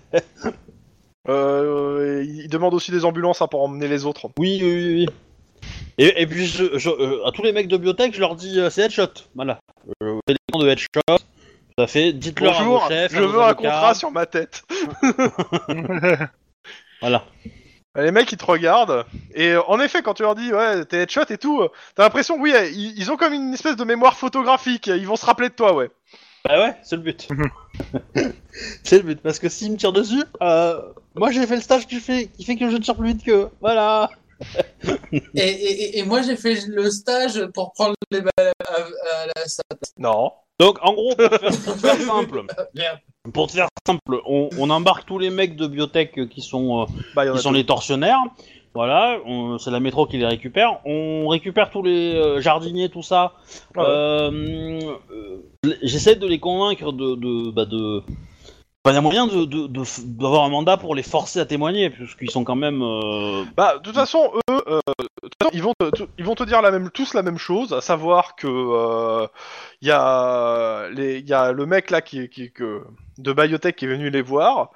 Euh, 1.30 2.24
il 2.26 2.48
demande 2.48 2.74
aussi 2.74 2.92
des 2.92 3.04
ambulances 3.04 3.42
hein, 3.42 3.48
pour 3.48 3.62
emmener 3.62 3.90
les 3.90 4.06
autres. 4.06 4.30
Oui, 4.40 4.60
oui, 4.62 4.72
oui. 4.72 4.94
oui. 4.94 5.08
Et, 5.98 6.22
et 6.22 6.28
puis, 6.28 6.46
je, 6.46 6.78
je- 6.78 6.90
euh, 6.90 7.26
à 7.26 7.32
tous 7.32 7.42
les 7.44 7.52
mecs 7.54 7.68
de 7.68 7.78
biotech, 7.78 8.14
je 8.14 8.20
leur 8.20 8.36
dis, 8.36 8.60
euh, 8.60 8.70
c'est 8.70 8.82
headshot. 8.84 9.08
Voilà. 9.36 9.60
Je 10.02 10.20
fais 10.28 10.34
des 10.34 10.40
plans 10.48 10.60
de 10.60 10.68
headshot. 10.70 10.88
Tout 11.08 11.84
à 11.84 11.88
fait. 11.88 12.14
Dites-leur 12.14 12.56
à 12.56 12.60
Bonjour, 12.64 12.82
vos 12.84 12.88
chefs, 12.90 13.12
je 13.14 13.18
à 13.18 13.22
vos 13.22 13.28
veux 13.28 13.40
un 13.40 13.44
avocats. 13.46 13.70
contrat 13.70 13.94
sur 13.96 14.12
ma 14.12 14.26
tête. 14.26 14.64
Voilà. 17.02 17.24
Les 17.96 18.12
mecs 18.12 18.32
ils 18.32 18.38
te 18.38 18.46
regardent 18.46 19.06
et 19.34 19.50
euh, 19.54 19.62
en 19.68 19.80
effet 19.80 20.02
quand 20.04 20.14
tu 20.16 20.22
leur 20.24 20.36
dis 20.36 20.52
ouais 20.54 20.86
t'es 20.86 20.98
headshot 21.04 21.26
et 21.30 21.38
tout, 21.38 21.62
euh, 21.62 21.70
t'as 21.96 22.04
l'impression 22.04 22.38
oui 22.40 22.54
euh, 22.56 22.68
ils, 22.70 22.98
ils 22.98 23.12
ont 23.12 23.18
comme 23.18 23.34
une 23.34 23.54
espèce 23.54 23.76
de 23.76 23.84
mémoire 23.84 24.16
photographique, 24.18 24.88
ils 24.88 25.06
vont 25.08 25.16
se 25.16 25.26
rappeler 25.26 25.50
de 25.50 25.54
toi 25.56 25.74
ouais. 25.74 25.90
Bah 26.46 26.60
ouais, 26.60 26.76
c'est 26.84 26.96
le 26.96 27.02
but. 27.02 27.28
c'est 28.84 28.98
le 28.98 29.04
but, 29.04 29.20
parce 29.22 29.40
que 29.40 29.50
s'ils 29.50 29.72
me 29.72 29.78
tirent 29.78 29.94
dessus, 29.94 30.24
euh, 30.42 30.80
moi 31.16 31.32
j'ai 31.32 31.46
fait 31.48 31.56
le 31.56 31.62
stage 31.62 31.88
qui 31.88 32.00
fait, 32.00 32.28
qui 32.38 32.44
fait 32.46 32.56
que 32.56 32.70
je 32.70 32.78
tire 32.78 32.96
plus 32.96 33.08
vite 33.14 33.24
qu'eux. 33.24 33.50
Voilà. 33.62 34.10
Et, 35.12 35.20
et, 35.36 35.44
et- 35.44 36.00
et 36.00 36.04
moi, 36.04 36.22
j'ai 36.22 36.36
fait 36.36 36.58
le 36.68 36.90
stage 36.90 37.46
pour 37.54 37.74
prendre 37.74 37.96
les 38.12 38.22
balles 38.22 38.52
à, 38.66 38.74
à 39.24 39.26
la 39.36 39.46
salle. 39.46 39.78
Non. 39.98 40.32
Donc 40.60 40.80
en 40.82 40.94
gros, 40.94 41.14
pour 41.16 41.28
faire, 41.30 41.40
pour 41.66 41.76
faire 41.76 41.96
simple, 42.02 42.42
Merde. 42.76 42.98
pour 43.34 43.48
te 43.48 43.54
faire 43.54 43.68
simple, 43.86 44.20
on, 44.26 44.50
on 44.58 44.70
embarque 44.72 45.06
tous 45.06 45.20
les 45.20 45.30
mecs 45.30 45.56
de 45.56 45.68
biotech 45.68 46.28
qui 46.30 46.42
sont, 46.42 46.82
euh, 46.82 46.86
Bah 47.16 47.30
qui 47.32 47.38
sont 47.40 47.52
les 47.52 47.66
tortionnaires. 47.66 48.24
Voilà, 48.74 49.18
c'est 49.60 49.72
la 49.72 49.80
métro 49.80 50.06
qui 50.06 50.18
les 50.18 50.26
récupère. 50.28 50.80
On 50.86 51.28
récupère 51.30 51.70
tous 51.72 51.82
les 51.82 52.14
euh, 52.14 52.42
jardiniers, 52.42 52.90
tout 52.90 53.02
ça. 53.02 53.34
Ah 53.76 53.80
ouais. 53.80 53.86
Euh, 53.88 54.80
euh, 55.12 55.38
J'essaie 55.82 56.16
de 56.16 56.28
les 56.28 56.40
convaincre 56.40 56.92
de, 56.92 57.16
de, 57.16 57.52
bah 57.52 57.66
de. 57.66 58.04
Enfin, 58.88 58.94
il 58.94 58.96
y 58.96 59.00
a 59.00 59.02
moyen 59.02 59.28
de 59.28 59.44
de- 59.44 59.68
de 59.68 59.84
d'avoir 60.18 60.46
un 60.46 60.50
mandat 60.50 60.78
pour 60.78 60.96
les 60.96 61.04
forcer 61.04 61.42
à 61.42 61.46
témoigner, 61.46 61.90
puisqu'ils 61.90 62.32
sont 62.32 62.46
quand 62.46 62.56
même. 62.56 62.82
euh, 62.82 63.44
Bah 63.58 63.78
de 63.78 63.82
toute 63.84 63.96
façon 63.96 64.32
eux 64.50 64.62
euh, 64.70 64.80
de 64.88 65.28
toute 65.28 65.34
façon, 65.42 65.52
ils 65.54 65.62
vont 65.62 65.74
te, 65.78 65.90
te- 65.90 66.10
ils 66.18 66.24
vont 66.24 66.36
te 66.36 66.44
dire 66.46 66.62
la 66.62 66.72
même 66.72 66.90
tous 66.92 67.14
la 67.14 67.22
même 67.22 67.38
chose, 67.38 67.74
à 67.74 67.82
savoir 67.82 68.38
que 68.38 68.48
euh, 68.48 69.28
il 69.82 69.90
y 69.90 69.92
a 69.92 70.88
les 70.92 71.20
y 71.20 71.34
a 71.34 71.52
le 71.52 71.66
mec 71.66 71.90
là 71.92 72.00
qui 72.02 72.30
qui 72.30 72.52
que 72.54 72.84
de 73.18 73.34
Biotech 73.34 73.76
qui 73.76 73.84
est 73.86 73.90
venu 73.90 74.10
les 74.10 74.22
voir. 74.22 74.72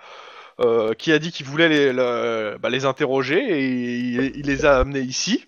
euh, 0.59 0.93
qui 0.93 1.11
a 1.13 1.17
dit 1.17 1.31
qu'il 1.31 1.45
voulait 1.47 1.69
les, 1.69 1.91
le- 1.93 2.57
bah, 2.61 2.69
les 2.69 2.85
interroger 2.85 3.39
et 3.39 3.67
il, 3.67 4.31
il 4.35 4.45
les 4.45 4.65
a 4.65 4.79
amenés 4.79 4.99
ici. 4.99 5.45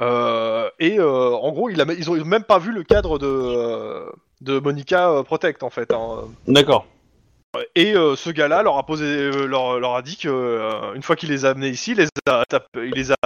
Euh, 0.00 0.68
et 0.78 0.98
euh, 0.98 1.30
en 1.30 1.52
gros, 1.52 1.70
il 1.70 1.80
a, 1.80 1.84
ils 1.96 2.10
ont 2.10 2.22
même 2.24 2.42
pas 2.42 2.58
vu 2.58 2.70
le 2.72 2.82
cadre 2.82 3.18
de, 3.18 3.26
euh, 3.26 4.10
de 4.42 4.58
Monica 4.58 5.08
euh, 5.10 5.22
Protect 5.22 5.62
en 5.62 5.70
fait. 5.70 5.90
hein. 5.94 6.24
D'accord. 6.48 6.84
Et 7.74 7.94
euh, 7.94 8.16
ce 8.16 8.30
gars-là 8.30 8.62
leur 8.62 8.76
a 8.78 8.86
posé, 8.86 9.04
euh, 9.04 9.46
leur, 9.46 9.78
leur 9.78 9.94
a 9.94 10.02
dit 10.02 10.16
que 10.16 10.28
euh, 10.28 10.94
une 10.94 11.02
fois 11.02 11.16
qu'il 11.16 11.30
les 11.30 11.44
a 11.44 11.50
amenés 11.50 11.68
ici, 11.68 11.92
il 11.92 11.98
les 11.98 12.08
a, 12.28 12.42
tapé- 12.48 12.86
il 12.86 12.92
les 12.94 13.12
a 13.12 13.16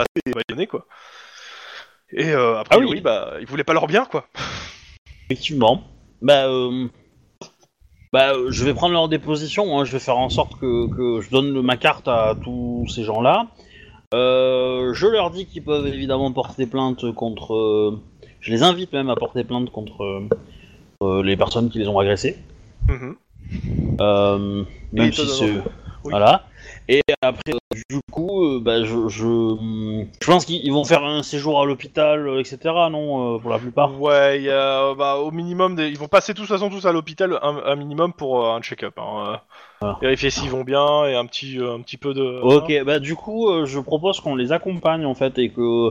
quoi. 0.68 0.86
Et 2.12 2.32
après, 2.32 2.76
Ah 2.76 2.78
oui. 2.78 2.86
oui, 2.90 3.00
bah, 3.00 3.34
il 3.40 3.46
voulait 3.46 3.64
pas 3.64 3.72
leur 3.72 3.86
bien 3.86 4.04
quoi. 4.04 4.26
Effectivement. 5.28 5.84
Bah, 6.22 6.46
bah, 8.12 8.32
je 8.48 8.64
vais 8.64 8.74
prendre 8.74 8.92
leur 8.92 9.08
déposition. 9.08 9.78
hein. 9.78 9.84
Je 9.84 9.92
vais 9.92 10.00
faire 10.00 10.18
en 10.18 10.28
sorte 10.28 10.58
que, 10.58 10.88
que 10.88 11.20
je 11.20 11.30
donne 11.30 11.60
ma 11.62 11.76
carte 11.76 12.08
à 12.08 12.34
tous 12.42 12.86
ces 12.92 13.04
gens-là. 13.04 13.46
Je 14.12 15.06
leur 15.06 15.30
dis 15.30 15.46
qu'ils 15.46 15.62
peuvent 15.62 15.86
évidemment 15.86 16.32
porter 16.32 16.66
plainte 16.66 17.12
contre. 17.14 18.00
je 18.40 18.50
les 18.50 18.62
invite 18.64 18.92
même 18.92 19.08
à 19.08 19.14
porter 19.14 19.44
plainte 19.44 19.70
contre 19.70 20.24
les 21.22 21.36
personnes 21.36 21.70
qui 21.70 21.78
les 21.78 21.86
ont 21.88 21.98
agressés. 22.00 22.36
Mhm. 22.88 23.16
Euh, 24.00 24.64
même 24.92 25.12
si 25.12 25.26
c'est. 25.26 25.50
oui. 25.50 25.60
Voilà. 26.04 26.44
Et 26.88 27.02
après, 27.22 27.52
du 27.90 28.00
coup, 28.10 28.44
euh, 28.44 28.60
bah, 28.60 28.82
je, 28.82 29.08
je, 29.08 29.56
je 30.20 30.26
pense 30.26 30.44
qu'ils 30.44 30.64
ils 30.64 30.72
vont 30.72 30.84
faire 30.84 31.04
un 31.04 31.22
séjour 31.22 31.60
à 31.60 31.64
l'hôpital, 31.64 32.26
euh, 32.26 32.40
etc. 32.40 32.58
Non, 32.90 33.38
pour 33.38 33.50
la 33.50 33.58
plupart? 33.58 34.00
Ouais, 34.00 34.38
il 34.38 34.44
y 34.44 34.50
a, 34.50 34.94
bah, 34.94 35.16
au 35.16 35.30
minimum, 35.30 35.76
des... 35.76 35.88
ils 35.88 35.98
vont 35.98 36.08
passer 36.08 36.32
tous, 36.32 36.42
de 36.42 36.46
toute 36.48 36.56
façon 36.56 36.70
tous 36.70 36.86
à 36.86 36.92
l'hôpital 36.92 37.38
un, 37.42 37.58
un 37.64 37.76
minimum 37.76 38.12
pour 38.12 38.48
un 38.48 38.60
check-up. 38.60 38.98
Hein. 38.98 39.40
Vérifier 40.00 40.30
s'ils 40.30 40.50
vont 40.50 40.64
bien 40.64 41.04
et 41.06 41.14
un 41.14 41.26
petit, 41.26 41.58
un 41.60 41.80
petit 41.80 41.96
peu 41.96 42.14
de. 42.14 42.40
Ok, 42.42 42.72
bah 42.84 42.98
du 42.98 43.14
coup, 43.14 43.48
je 43.66 43.78
propose 43.78 44.20
qu'on 44.20 44.34
les 44.34 44.52
accompagne 44.52 45.04
en 45.04 45.14
fait 45.14 45.38
et 45.38 45.50
que. 45.50 45.90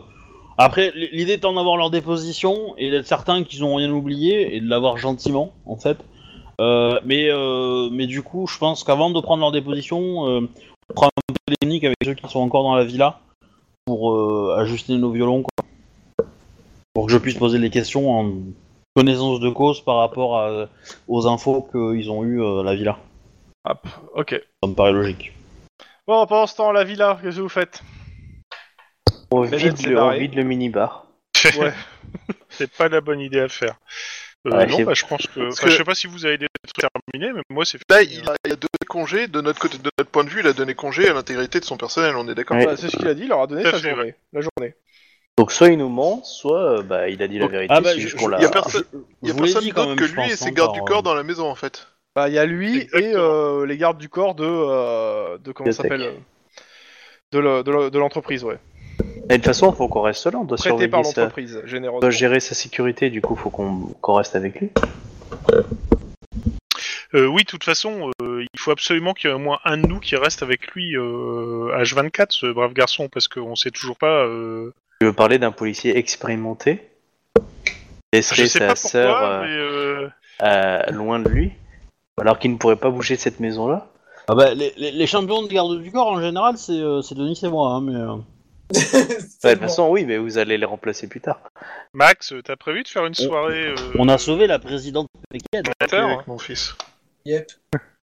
Après, 0.57 0.91
l'idée 0.93 1.33
étant 1.33 1.53
d'avoir 1.53 1.77
leur 1.77 1.89
déposition 1.89 2.73
et 2.77 2.91
d'être 2.91 3.07
certain 3.07 3.43
qu'ils 3.43 3.63
ont 3.63 3.75
rien 3.75 3.89
oublié 3.91 4.57
et 4.57 4.59
de 4.59 4.67
l'avoir 4.67 4.97
gentiment 4.97 5.53
en 5.65 5.77
fait. 5.77 5.97
Euh, 6.59 6.99
mais, 7.05 7.29
euh, 7.29 7.89
mais 7.91 8.05
du 8.05 8.21
coup, 8.21 8.45
je 8.47 8.57
pense 8.57 8.83
qu'avant 8.83 9.09
de 9.11 9.19
prendre 9.21 9.41
leur 9.41 9.51
déposition, 9.51 10.27
euh, 10.27 10.41
on 10.89 10.93
prend 10.93 11.07
un 11.07 11.09
peu 11.33 11.35
téléphonique 11.47 11.85
avec 11.85 11.97
ceux 12.03 12.13
qui 12.13 12.27
sont 12.27 12.39
encore 12.41 12.63
dans 12.63 12.75
la 12.75 12.83
villa 12.83 13.19
pour 13.85 14.13
euh, 14.13 14.55
ajuster 14.59 14.97
nos 14.97 15.11
violons 15.11 15.43
quoi. 15.43 16.25
Pour 16.93 17.05
que 17.05 17.11
je 17.13 17.17
puisse 17.17 17.35
poser 17.37 17.59
les 17.59 17.69
questions 17.69 18.11
en 18.19 18.31
connaissance 18.95 19.39
de 19.39 19.49
cause 19.49 19.81
par 19.81 19.97
rapport 19.97 20.37
à- 20.37 20.67
aux 21.07 21.27
infos 21.27 21.67
qu'ils 21.71 22.11
ont 22.11 22.23
eu 22.23 22.43
à 22.43 22.63
la 22.63 22.75
villa. 22.75 22.97
Hop, 23.65 23.87
ok. 24.15 24.41
Ça 24.63 24.69
me 24.69 24.73
paraît 24.75 24.91
logique. 24.91 25.31
Bon, 26.07 26.25
pendant 26.25 26.47
ce 26.47 26.55
temps, 26.55 26.71
la 26.71 26.83
villa, 26.83 27.19
qu'est-ce 27.21 27.37
que 27.37 27.41
vous 27.41 27.49
faites? 27.49 27.81
On 29.31 29.41
vide, 29.41 29.85
le, 29.87 30.01
on 30.01 30.11
vide 30.11 30.33
le 30.35 30.43
minibar. 30.43 31.05
Ouais. 31.57 31.73
C'est 32.49 32.71
pas 32.75 32.89
la 32.89 32.99
bonne 32.99 33.19
idée 33.21 33.39
à 33.39 33.47
faire. 33.47 33.75
Euh, 34.47 34.51
Ouais, 34.51 34.65
non, 34.67 34.83
bah, 34.83 34.93
je 34.93 35.05
pense 35.05 35.27
que. 35.27 35.49
Enfin, 35.49 35.65
que- 35.65 35.69
Je 35.71 35.77
sais 35.77 35.83
pas 35.83 35.95
si 35.95 36.07
vous 36.07 36.25
avez 36.25 36.37
des 36.37 36.47
trucs 36.63 36.89
terminés, 37.11 37.33
mais 37.33 37.41
moi 37.49 37.65
c'est 37.65 37.77
Là, 37.89 37.99
fini, 37.99 38.21
il 38.23 38.29
a, 38.29 38.35
il 38.45 38.51
a 38.53 38.55
donné 38.55 38.69
congé, 38.87 39.27
de 39.27 39.41
notre 39.41 39.59
côté, 39.59 39.77
de 39.77 39.91
notre 39.97 40.09
point 40.09 40.23
de 40.23 40.29
vue, 40.29 40.39
il 40.39 40.47
a 40.47 40.53
donné 40.53 40.75
congé 40.75 41.09
à 41.09 41.13
l'intégrité 41.13 41.59
de 41.59 41.65
son 41.65 41.75
personnel, 41.75 42.15
on 42.15 42.27
est 42.29 42.35
d'accord? 42.35 42.55
Ouais. 42.57 42.65
Bah, 42.65 42.77
C'est 42.77 42.89
ce 42.89 42.95
qu'il 42.95 43.07
a 43.09 43.13
dit, 43.13 43.23
il 43.23 43.27
leur 43.29 43.41
a 43.41 43.47
donné 43.47 43.63
sa 43.63 43.73
fait, 43.77 43.89
journée. 43.89 44.15
La 44.31 44.39
journée. 44.41 44.75
Donc 45.37 45.51
soit 45.51 45.67
il 45.69 45.77
nous 45.77 45.89
ment, 45.89 46.23
soit 46.23 46.79
euh, 46.79 46.81
bah, 46.83 47.09
il 47.09 47.21
a 47.21 47.27
dit 47.27 47.37
la 47.39 47.47
vérité. 47.47 47.73
Ah 47.73 47.81
bah, 47.81 47.97
juste 47.97 48.15
qu'on 48.17 48.27
l'a- 48.27 48.37
Il 48.39 48.43
y 48.43 48.45
a 48.45 48.49
il 48.49 49.27
y 49.27 49.31
a 49.31 49.33
personne 49.35 49.69
d'autre 49.69 49.95
que 49.95 50.03
lui 50.05 50.31
et 50.31 50.35
ses 50.37 50.45
hein, 50.47 50.51
gardes 50.51 50.69
par, 50.69 50.73
du 50.73 50.81
corps 50.81 50.99
euh, 50.99 51.01
dans 51.01 51.13
la 51.15 51.23
maison, 51.23 51.49
en 51.49 51.55
fait. 51.55 51.87
Bah, 52.15 52.27
il 52.29 52.33
y 52.35 52.39
a 52.39 52.45
lui 52.45 52.77
et 52.93 53.13
euh, 53.15 53.65
les 53.65 53.77
gardes 53.77 53.97
du 53.97 54.07
corps 54.09 54.35
de. 54.35 54.45
euh, 54.45 55.37
de 55.37 55.51
comment 55.51 55.71
ça 55.71 55.83
s'appelle 55.83 56.13
De 57.31 57.39
le- 57.39 57.63
de 57.63 57.71
le- 57.71 57.91
de 57.91 57.99
l'entreprise, 57.99 58.43
ouais. 58.43 58.57
Mais 59.29 59.37
de 59.37 59.43
toute 59.43 59.45
façon, 59.45 59.71
il 59.71 59.75
faut 59.75 59.87
qu'on 59.87 60.01
reste 60.01 60.25
là, 60.25 60.39
on 60.39 60.43
doit 60.43 60.57
Prêté 60.57 60.87
par 60.87 61.05
surveiller 61.05 61.13
sa... 61.13 61.21
l'entreprise, 61.21 61.59
on 61.63 61.67
généreusement. 61.67 61.99
doit 61.99 62.09
gérer 62.09 62.39
sa 62.39 62.55
sécurité, 62.55 63.09
du 63.09 63.21
coup, 63.21 63.35
faut 63.35 63.49
qu'on 63.51 63.93
qu'on 64.01 64.13
reste 64.15 64.35
avec 64.35 64.59
lui. 64.59 64.71
Euh, 67.15 67.25
oui, 67.25 67.43
de 67.43 67.47
toute 67.47 67.63
façon, 67.63 68.11
euh, 68.21 68.43
il 68.53 68.59
faut 68.59 68.71
absolument 68.71 69.13
qu'il 69.13 69.29
y 69.29 69.33
ait 69.33 69.35
au 69.35 69.39
moins 69.39 69.59
un 69.65 69.77
de 69.77 69.87
nous 69.87 69.99
qui 69.99 70.15
reste 70.15 70.43
avec 70.43 70.67
lui 70.73 70.95
euh, 70.95 71.71
H24, 71.81 72.27
ce 72.29 72.45
brave 72.47 72.73
garçon, 72.73 73.07
parce 73.11 73.27
qu'on 73.27 73.55
sait 73.55 73.71
toujours 73.71 73.97
pas. 73.97 74.25
Euh... 74.25 74.71
Je 75.01 75.07
veux 75.07 75.13
parler 75.13 75.39
d'un 75.39 75.51
policier 75.51 75.97
expérimenté? 75.97 76.87
Je 77.37 78.17
Laisserait 78.17 78.47
sais 78.47 78.59
sa 78.59 78.67
pas 78.67 78.75
sœur 78.75 79.15
pourquoi, 79.17 79.29
euh, 79.29 80.07
mais. 80.41 80.47
Euh... 80.47 80.91
loin 80.91 81.19
de 81.19 81.29
lui, 81.29 81.51
alors 82.19 82.37
qu'il 82.37 82.51
ne 82.51 82.57
pourrait 82.57 82.75
pas 82.75 82.89
bouger 82.91 83.15
de 83.15 83.19
cette 83.21 83.39
maison-là? 83.39 83.87
Ah 84.27 84.35
bah, 84.35 84.53
les, 84.53 84.73
les- 84.77 84.91
les 84.91 85.07
champions 85.07 85.41
de 85.41 85.47
garde 85.47 85.81
du 85.81 85.91
corps 85.91 86.07
en 86.07 86.21
général, 86.21 86.57
c'est 86.57 86.73
euh, 86.73 87.01
c'est 87.01 87.15
Denis 87.15 87.39
et 87.43 87.49
moi, 87.49 87.71
hein, 87.71 87.81
mais. 87.81 87.95
euh, 87.95 88.15
de 88.73 89.49
toute 89.51 89.59
façon, 89.59 89.89
oui, 89.89 90.05
mais 90.05 90.17
vous 90.17 90.37
allez 90.37 90.57
les 90.57 90.65
remplacer 90.65 91.07
plus 91.07 91.21
tard. 91.21 91.39
Max, 91.93 92.33
euh, 92.33 92.41
t'as 92.41 92.55
prévu 92.55 92.83
de 92.83 92.87
faire 92.87 93.05
une 93.05 93.13
soirée. 93.15 93.67
euh, 93.67 93.75
On 93.97 94.07
a 94.09 94.17
sauvé 94.17 94.47
la 94.47 94.59
présidente 94.59 95.07
Pékin. 95.29 95.63
amateur, 95.79 96.05
Avec 96.07 96.19
hein 96.19 96.23
mon 96.27 96.37
fils. 96.37 96.75
Yep. 97.25 97.47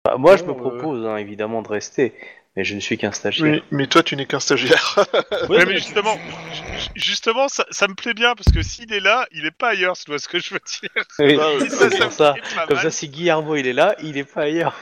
Bah, 0.03 0.15
moi, 0.17 0.37
je 0.37 0.43
me 0.43 0.51
euh, 0.51 0.53
propose, 0.55 1.05
hein, 1.05 1.17
évidemment, 1.17 1.61
de 1.61 1.67
rester, 1.67 2.13
mais 2.55 2.63
je 2.63 2.75
ne 2.75 2.79
suis 2.79 2.97
qu'un 2.97 3.11
stagiaire. 3.11 3.45
Mais, 3.51 3.61
mais 3.71 3.87
toi, 3.87 4.03
tu 4.03 4.15
n'es 4.15 4.25
qu'un 4.25 4.39
stagiaire. 4.39 5.05
Mais 5.49 5.65
mais 5.65 5.77
justement, 5.77 6.15
ju- 6.15 6.89
justement, 6.95 7.47
ça, 7.47 7.65
ça 7.71 7.87
me 7.87 7.93
plaît 7.95 8.13
bien 8.13 8.33
parce 8.35 8.51
que 8.53 8.61
s'il 8.61 8.91
est 8.93 8.99
là, 8.99 9.27
il 9.31 9.45
est 9.45 9.51
pas 9.51 9.69
ailleurs, 9.69 9.95
c'est 9.97 10.15
ce 10.17 10.27
que 10.27 10.39
je 10.39 10.53
veux 10.53 10.59
dire. 10.81 10.89
Oui, 11.19 11.35
Bah, 11.37 11.45
c'est 11.59 11.69
ça, 11.69 11.87
pour 11.89 11.93
ça 11.97 12.09
ça. 12.11 12.33
me 12.33 12.41
plaît 12.41 12.55
pas 12.55 12.67
Comme 12.67 12.77
ça, 12.77 12.91
si 12.91 13.09
Guillermo 13.09 13.55
il 13.55 13.67
est 13.67 13.73
là, 13.73 13.95
il 14.03 14.17
est 14.17 14.23
pas 14.31 14.41
ailleurs. 14.43 14.75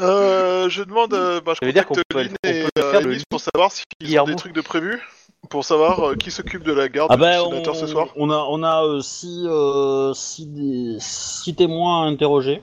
Euh, 0.00 0.68
je 0.68 0.82
demande, 0.82 1.14
euh, 1.14 1.40
bah, 1.40 1.52
je 1.54 1.58
Ça 1.60 1.66
veut 1.66 1.72
dire 1.72 1.86
qu'on 1.86 1.94
peut- 1.94 2.02
on 2.12 2.18
euh, 2.48 2.68
faire 2.90 3.00
le 3.02 3.16
pour 3.30 3.40
savoir 3.40 3.70
ont 3.70 4.04
Guillermo. 4.04 4.30
des 4.30 4.36
trucs 4.36 4.52
de 4.52 4.60
prévu, 4.60 5.00
pour 5.48 5.64
savoir 5.64 6.00
euh, 6.10 6.14
qui 6.14 6.30
s'occupe 6.30 6.62
de 6.62 6.72
la 6.72 6.88
garde 6.88 7.10
Ah 7.10 7.16
du 7.16 7.20
bah, 7.22 7.38
sénateur 7.44 7.74
on, 7.74 7.78
ce 7.78 7.86
soir. 7.86 8.08
on 8.16 8.30
a, 8.30 8.46
on 8.50 8.62
a 8.62 8.84
euh, 8.84 9.00
six, 9.00 9.44
euh, 9.46 10.12
six, 10.14 10.46
des- 10.46 10.96
six 11.00 11.54
témoins 11.54 12.04
à 12.04 12.06
interroger. 12.06 12.62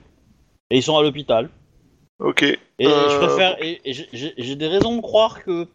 Et 0.70 0.78
ils 0.78 0.84
sont 0.84 0.98
à 0.98 1.04
l'hôpital. 1.04 1.50
Ok. 2.20 2.44
Et 2.44 2.60
je 2.86 3.18
préfère. 3.18 3.62
Et, 3.64 3.82
et 3.86 3.94
j'ai- 3.94 4.10
j'ai 4.14 4.34
j'ai 4.38 4.56
des 4.56 4.68
raisons 4.68 4.96
de 4.96 5.02
croire 5.02 5.44
que 5.44 5.68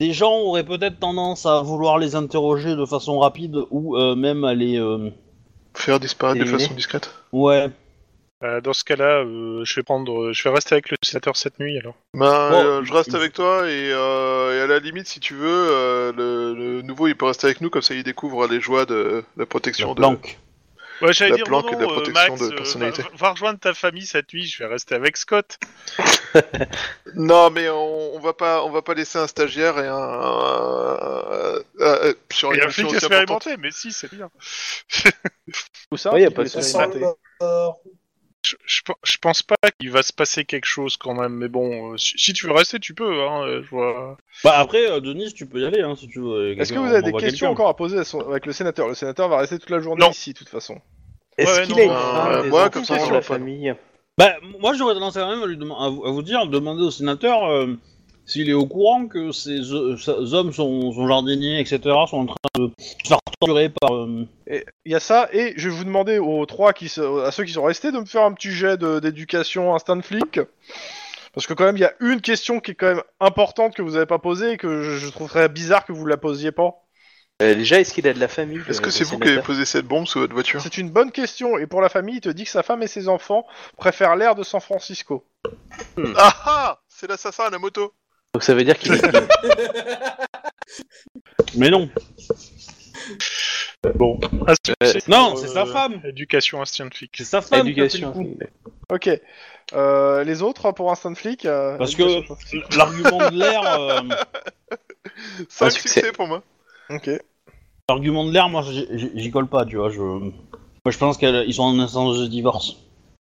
des 0.00 0.12
gens 0.12 0.38
auraient 0.40 0.64
peut-être 0.64 0.98
tendance 0.98 1.46
à 1.46 1.60
vouloir 1.62 1.98
les 1.98 2.16
interroger 2.16 2.74
de 2.74 2.84
façon 2.84 3.18
rapide 3.20 3.58
ou 3.70 3.96
euh, 3.96 4.14
même 4.16 4.44
à 4.44 4.54
les. 4.54 4.78
euh, 4.78 5.10
Faire 5.76 6.00
disparaître 6.00 6.40
de 6.40 6.46
façon 6.46 6.74
discrète. 6.74 7.10
Ouais. 7.32 7.68
Euh, 8.42 8.60
dans 8.60 8.72
ce 8.72 8.84
cas-là, 8.84 9.20
euh, 9.24 9.64
je 9.64 9.74
vais 9.76 9.82
prendre, 9.82 10.32
je 10.32 10.42
vais 10.42 10.50
rester 10.54 10.74
avec 10.74 10.90
le 10.90 10.96
sénateur 11.02 11.36
cette 11.36 11.58
nuit 11.60 11.78
alors. 11.78 11.96
Ben, 12.14 12.50
Bon, 12.50 12.64
euh, 12.64 12.84
je 12.84 12.92
reste 12.92 13.12
il- 13.12 13.16
avec 13.16 13.32
toi 13.32 13.68
et, 13.70 13.90
euh, 13.92 14.58
et 14.58 14.60
à 14.62 14.66
la 14.66 14.78
limite, 14.80 15.06
si 15.06 15.18
tu 15.20 15.34
veux, 15.34 15.48
euh, 15.70 16.12
le, 16.12 16.54
le 16.54 16.82
nouveau 16.82 17.06
il 17.08 17.16
peut 17.16 17.26
rester 17.26 17.46
avec 17.46 17.60
nous, 17.60 17.70
comme 17.70 17.82
ça 17.82 17.94
il 17.94 18.02
découvre 18.02 18.46
les 18.46 18.60
joies 18.60 18.86
de 18.86 19.24
la 19.36 19.46
protection 19.46 19.88
la 19.88 19.94
de. 19.94 19.94
planque. 19.94 20.38
Ouais, 21.00 21.12
j'allais 21.12 21.32
La 21.32 21.36
dire 21.36 21.44
planque 21.44 21.66
non, 21.66 21.72
et 21.72 21.76
de 21.76 21.80
la 21.82 21.86
euh, 21.86 21.88
protection 21.88 22.12
Max, 22.12 22.40
de 22.40 22.50
euh, 22.52 22.56
personnalité. 22.56 23.02
va, 23.02 23.08
va 23.14 23.30
rejoindre 23.32 23.60
ta 23.60 23.74
famille 23.74 24.06
cette 24.06 24.32
nuit. 24.32 24.46
Je 24.46 24.58
vais 24.62 24.68
rester 24.70 24.94
avec 24.94 25.16
Scott. 25.16 25.58
Non, 27.14 27.50
mais 27.50 27.68
on, 27.68 28.16
on 28.16 28.20
va 28.20 28.32
pas, 28.32 28.64
on 28.64 28.70
va 28.70 28.82
pas 28.82 28.94
laisser 28.94 29.18
un 29.18 29.26
stagiaire 29.26 29.78
et 29.78 29.86
un, 29.86 29.96
euh, 29.96 31.62
euh, 31.80 32.14
sur 32.32 32.52
Il 32.52 32.54
une 32.54 32.58
y 32.58 32.60
a 32.60 32.64
un 32.64 32.66
mission 32.68 32.88
flic 32.88 32.94
expérimenté, 32.94 33.56
mais 33.56 33.70
si, 33.70 33.92
c'est 33.92 34.12
bien. 34.12 34.30
Tout 35.90 35.96
ça, 35.96 36.12
Ouais, 36.12 36.22
y 36.22 36.24
a 36.24 36.28
il 36.28 36.34
pas 36.34 36.44
de 36.44 36.48
est. 38.44 38.48
Je, 38.48 38.56
je, 38.66 38.82
pe- 38.82 38.92
je 39.04 39.16
pense 39.18 39.42
pas 39.42 39.56
qu'il 39.78 39.90
va 39.90 40.02
se 40.02 40.12
passer 40.12 40.44
quelque 40.44 40.66
chose 40.66 40.96
quand 40.96 41.14
même, 41.14 41.32
mais 41.34 41.48
bon, 41.48 41.92
euh, 41.92 41.96
si, 41.96 42.14
si 42.18 42.32
tu 42.32 42.46
veux 42.46 42.52
rester, 42.52 42.78
tu 42.78 42.94
peux. 42.94 43.22
Hein, 43.22 43.42
euh, 43.46 43.62
je 43.62 43.70
vois. 43.70 44.16
Bah 44.44 44.54
après, 44.58 44.90
euh, 44.90 45.00
Denis, 45.00 45.32
tu 45.32 45.46
peux 45.46 45.60
y 45.60 45.64
aller 45.66 45.80
hein, 45.82 45.94
si 45.96 46.08
tu 46.08 46.20
veux. 46.20 46.58
Est-ce 46.58 46.72
que 46.72 46.78
vous 46.78 46.92
avez 46.92 47.02
des 47.02 47.12
questions 47.12 47.50
encore 47.50 47.68
à 47.68 47.76
poser 47.76 47.98
à 47.98 48.04
son- 48.04 48.20
avec 48.28 48.46
le 48.46 48.52
sénateur? 48.52 48.88
Le 48.88 48.94
sénateur 48.94 49.28
va 49.28 49.38
rester 49.38 49.58
toute 49.58 49.70
la 49.70 49.80
journée 49.80 50.04
Non. 50.04 50.10
ici, 50.10 50.32
de 50.32 50.38
toute 50.38 50.48
façon. 50.48 50.80
Est-ce 51.36 51.60
Ouais, 51.60 51.66
qu'il 51.66 51.80
une 51.80 51.90
euh, 51.90 52.50
enfants, 52.52 52.70
comme 52.70 52.84
ça, 52.84 52.96
de 52.96 53.02
on 53.02 53.06
la 53.10 53.14
pas- 53.14 53.22
famille? 53.22 53.74
Bah, 54.16 54.34
moi 54.60 54.74
j'aurais 54.74 54.94
tendance 54.94 55.14
quand 55.14 55.28
même 55.28 55.42
à, 55.42 55.46
lui 55.46 55.56
à 55.56 55.88
vous, 55.88 56.04
à 56.06 56.10
vous 56.12 56.22
dire, 56.22 56.46
demander 56.46 56.82
au 56.84 56.92
sénateur 56.92 57.44
euh, 57.50 57.76
s'il 58.26 58.48
est 58.48 58.54
au 58.54 58.66
courant 58.66 59.06
que 59.06 59.32
ces, 59.32 59.58
euh, 59.72 59.96
hommes, 60.32 60.52
son, 60.52 60.92
son 60.92 61.06
jardinier, 61.08 61.60
etc., 61.60 61.80
sont 62.08 62.18
en 62.18 62.26
train 62.26 62.36
de 62.58 62.70
se 62.78 63.08
faire 63.08 63.18
torturer 63.40 63.68
par. 63.68 63.94
euh, 63.94 64.26
Il 64.84 64.92
y 64.92 64.94
a 64.94 65.00
ça, 65.00 65.28
et 65.32 65.52
je 65.56 65.68
vais 65.68 65.74
vous 65.76 65.84
demander 65.84 66.18
aux 66.18 66.46
trois 66.46 66.72
qui 66.72 66.88
se- 66.88 67.24
à 67.24 67.30
ceux 67.30 67.44
qui 67.44 67.52
sont 67.52 67.64
restés 67.64 67.92
de 67.92 67.98
me 67.98 68.04
faire 68.06 68.22
un 68.22 68.32
petit 68.32 68.50
jet 68.50 68.78
d'éducation 68.78 69.74
instant 69.74 70.00
flic. 70.02 70.40
Parce 71.34 71.46
que 71.48 71.52
quand 71.54 71.64
même, 71.64 71.76
il 71.76 71.80
y 71.80 71.84
a 71.84 71.92
une 72.00 72.20
question 72.20 72.60
qui 72.60 72.70
est 72.70 72.74
quand 72.74 72.86
même 72.94 73.02
importante 73.18 73.74
que 73.74 73.82
vous 73.82 73.96
avez 73.96 74.06
pas 74.06 74.20
posée 74.20 74.52
et 74.52 74.56
que 74.56 74.82
je, 74.84 74.98
je 74.98 75.08
trouverais 75.10 75.48
bizarre 75.48 75.84
que 75.84 75.92
vous 75.92 76.06
la 76.06 76.16
posiez 76.16 76.52
pas. 76.52 76.80
Euh, 77.42 77.56
Déjà, 77.56 77.80
est-ce 77.80 77.92
qu'il 77.92 78.06
a 78.06 78.12
de 78.14 78.20
la 78.20 78.28
famille 78.28 78.60
Est-ce 78.68 78.80
que 78.80 78.90
c'est 78.90 79.02
vous 79.02 79.18
qui 79.18 79.28
avez 79.28 79.42
posé 79.42 79.64
cette 79.64 79.84
bombe 79.86 80.06
sous 80.06 80.20
votre 80.20 80.32
voiture? 80.32 80.60
C'est 80.62 80.78
une 80.78 80.90
bonne 80.90 81.10
question, 81.10 81.58
et 81.58 81.66
pour 81.66 81.80
la 81.80 81.88
famille, 81.88 82.14
il 82.16 82.20
te 82.20 82.28
dit 82.28 82.44
que 82.44 82.50
sa 82.50 82.62
femme 82.62 82.84
et 82.84 82.86
ses 82.86 83.08
enfants 83.08 83.44
préfèrent 83.76 84.14
l'air 84.14 84.36
de 84.36 84.44
San 84.44 84.60
Francisco. 84.60 85.24
Ah 86.16 86.34
ah 86.46 86.78
C'est 86.88 87.08
l'assassin 87.08 87.46
à 87.46 87.50
la 87.50 87.58
moto. 87.58 87.92
Donc 88.34 88.42
ça 88.42 88.54
veut 88.54 88.64
dire 88.64 88.78
qu'il 88.78 88.92
est... 88.94 89.02
Mais 91.56 91.70
non. 91.70 91.88
Bon. 93.94 94.18
Ah, 94.46 94.54
c'est- 94.64 94.72
Euh, 94.82 94.86
c'est 94.92 95.08
non, 95.08 95.36
c'est 95.36 95.48
sa 95.48 95.66
femme. 95.66 96.00
Éducation 96.04 96.64
scientifique. 96.64 97.12
C'est 97.16 97.24
sa 97.24 97.40
femme 97.42 97.66
Éducation. 97.68 98.12
qui 98.12 98.18
a 98.18 98.22
fait 98.22 98.28
le 98.30 98.32
coup. 98.32 98.38
Ok. 98.90 99.10
Euh, 99.74 100.24
les 100.24 100.42
autres 100.42 100.72
pour 100.72 100.90
instant 100.90 101.14
flic 101.14 101.44
euh, 101.44 101.76
Parce 101.78 101.94
que 101.94 102.02
l'argument 102.76 103.30
de 103.30 103.38
l'air, 103.38 103.62
euh, 103.80 104.00
5 105.48 105.70
succès. 105.70 106.00
succès 106.00 106.12
pour 106.12 106.26
moi. 106.26 106.42
Ok. 106.90 107.08
l'argument 107.88 108.24
de 108.26 108.32
l'air, 108.32 108.48
moi 108.48 108.62
j'y- 108.62 108.88
j'y 108.92 109.10
j'y 109.14 109.30
colle 109.30 109.46
pas, 109.48 109.64
tu 109.64 109.76
vois. 109.76 109.90
Je, 109.90 110.00
moi 110.00 110.32
je 110.90 110.98
pense 110.98 111.16
qu'ils 111.18 111.54
sont 111.54 111.62
en 111.62 111.78
instance 111.78 112.18
de 112.18 112.26
divorce. 112.26 112.76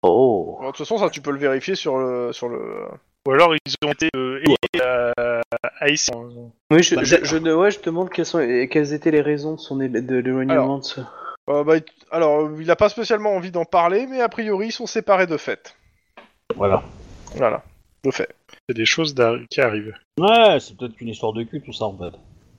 Oh. 0.02 0.58
Bon, 0.60 0.68
de 0.68 0.72
toute 0.72 0.78
façon, 0.78 0.98
ça 0.98 1.10
tu 1.10 1.22
peux 1.22 1.32
le 1.32 1.40
vérifier 1.40 1.76
sur 1.76 1.98
le 1.98 2.32
sur 2.32 2.48
le. 2.48 2.86
Ou 3.28 3.32
alors 3.32 3.54
ils 3.56 3.74
ont 3.88 3.92
été 3.92 4.10
euh, 4.16 4.40
aidés 4.42 4.84
à, 4.84 5.42
à 5.80 5.90
essayer. 5.90 6.18
Oui, 6.72 6.84
je, 6.84 6.96
Bah, 6.96 7.04
je, 7.04 7.18
j'ai- 7.18 7.26
je, 7.26 7.38
ouais, 7.54 7.72
je 7.72 7.80
demande 7.82 8.10
quelles, 8.10 8.26
sont, 8.26 8.40
quelles 8.70 8.94
étaient 8.94 9.12
les 9.12 9.22
raisons 9.22 9.56
de 9.56 9.60
son 9.60 9.76
de 9.76 9.86
l'éloignement 9.86 10.80
de 10.80 10.84
ce... 10.84 11.02
Euh, 11.50 11.64
bah, 11.64 11.78
il- 11.78 11.84
alors, 12.12 12.42
euh, 12.42 12.58
il 12.60 12.70
a 12.72 12.76
pas 12.76 12.90
spécialement 12.90 13.34
envie 13.36 13.52
d'en 13.52 13.66
parler, 13.66 14.06
mais 14.08 14.22
a 14.22 14.30
priori, 14.30 14.68
ils 14.68 14.72
sont 14.72 14.86
séparés 14.86 15.28
de 15.28 15.38
fait. 15.38 15.76
Voilà. 16.56 16.84
Voilà. 17.36 17.64
De 18.04 18.12
fait. 18.12 18.30
C'est 18.68 18.76
des 18.76 18.86
choses 18.86 19.14
d'arri- 19.14 19.46
qui 19.50 19.60
arrivent. 19.60 19.94
Ouais, 20.20 20.58
c'est 20.60 20.78
peut-être 20.78 20.96
qu'une 20.96 21.10
histoire 21.10 21.34
de 21.34 21.44
cul 21.44 21.62
tout 21.62 21.74
ça 21.74 21.86
en 21.86 21.98
fait. 21.98 22.18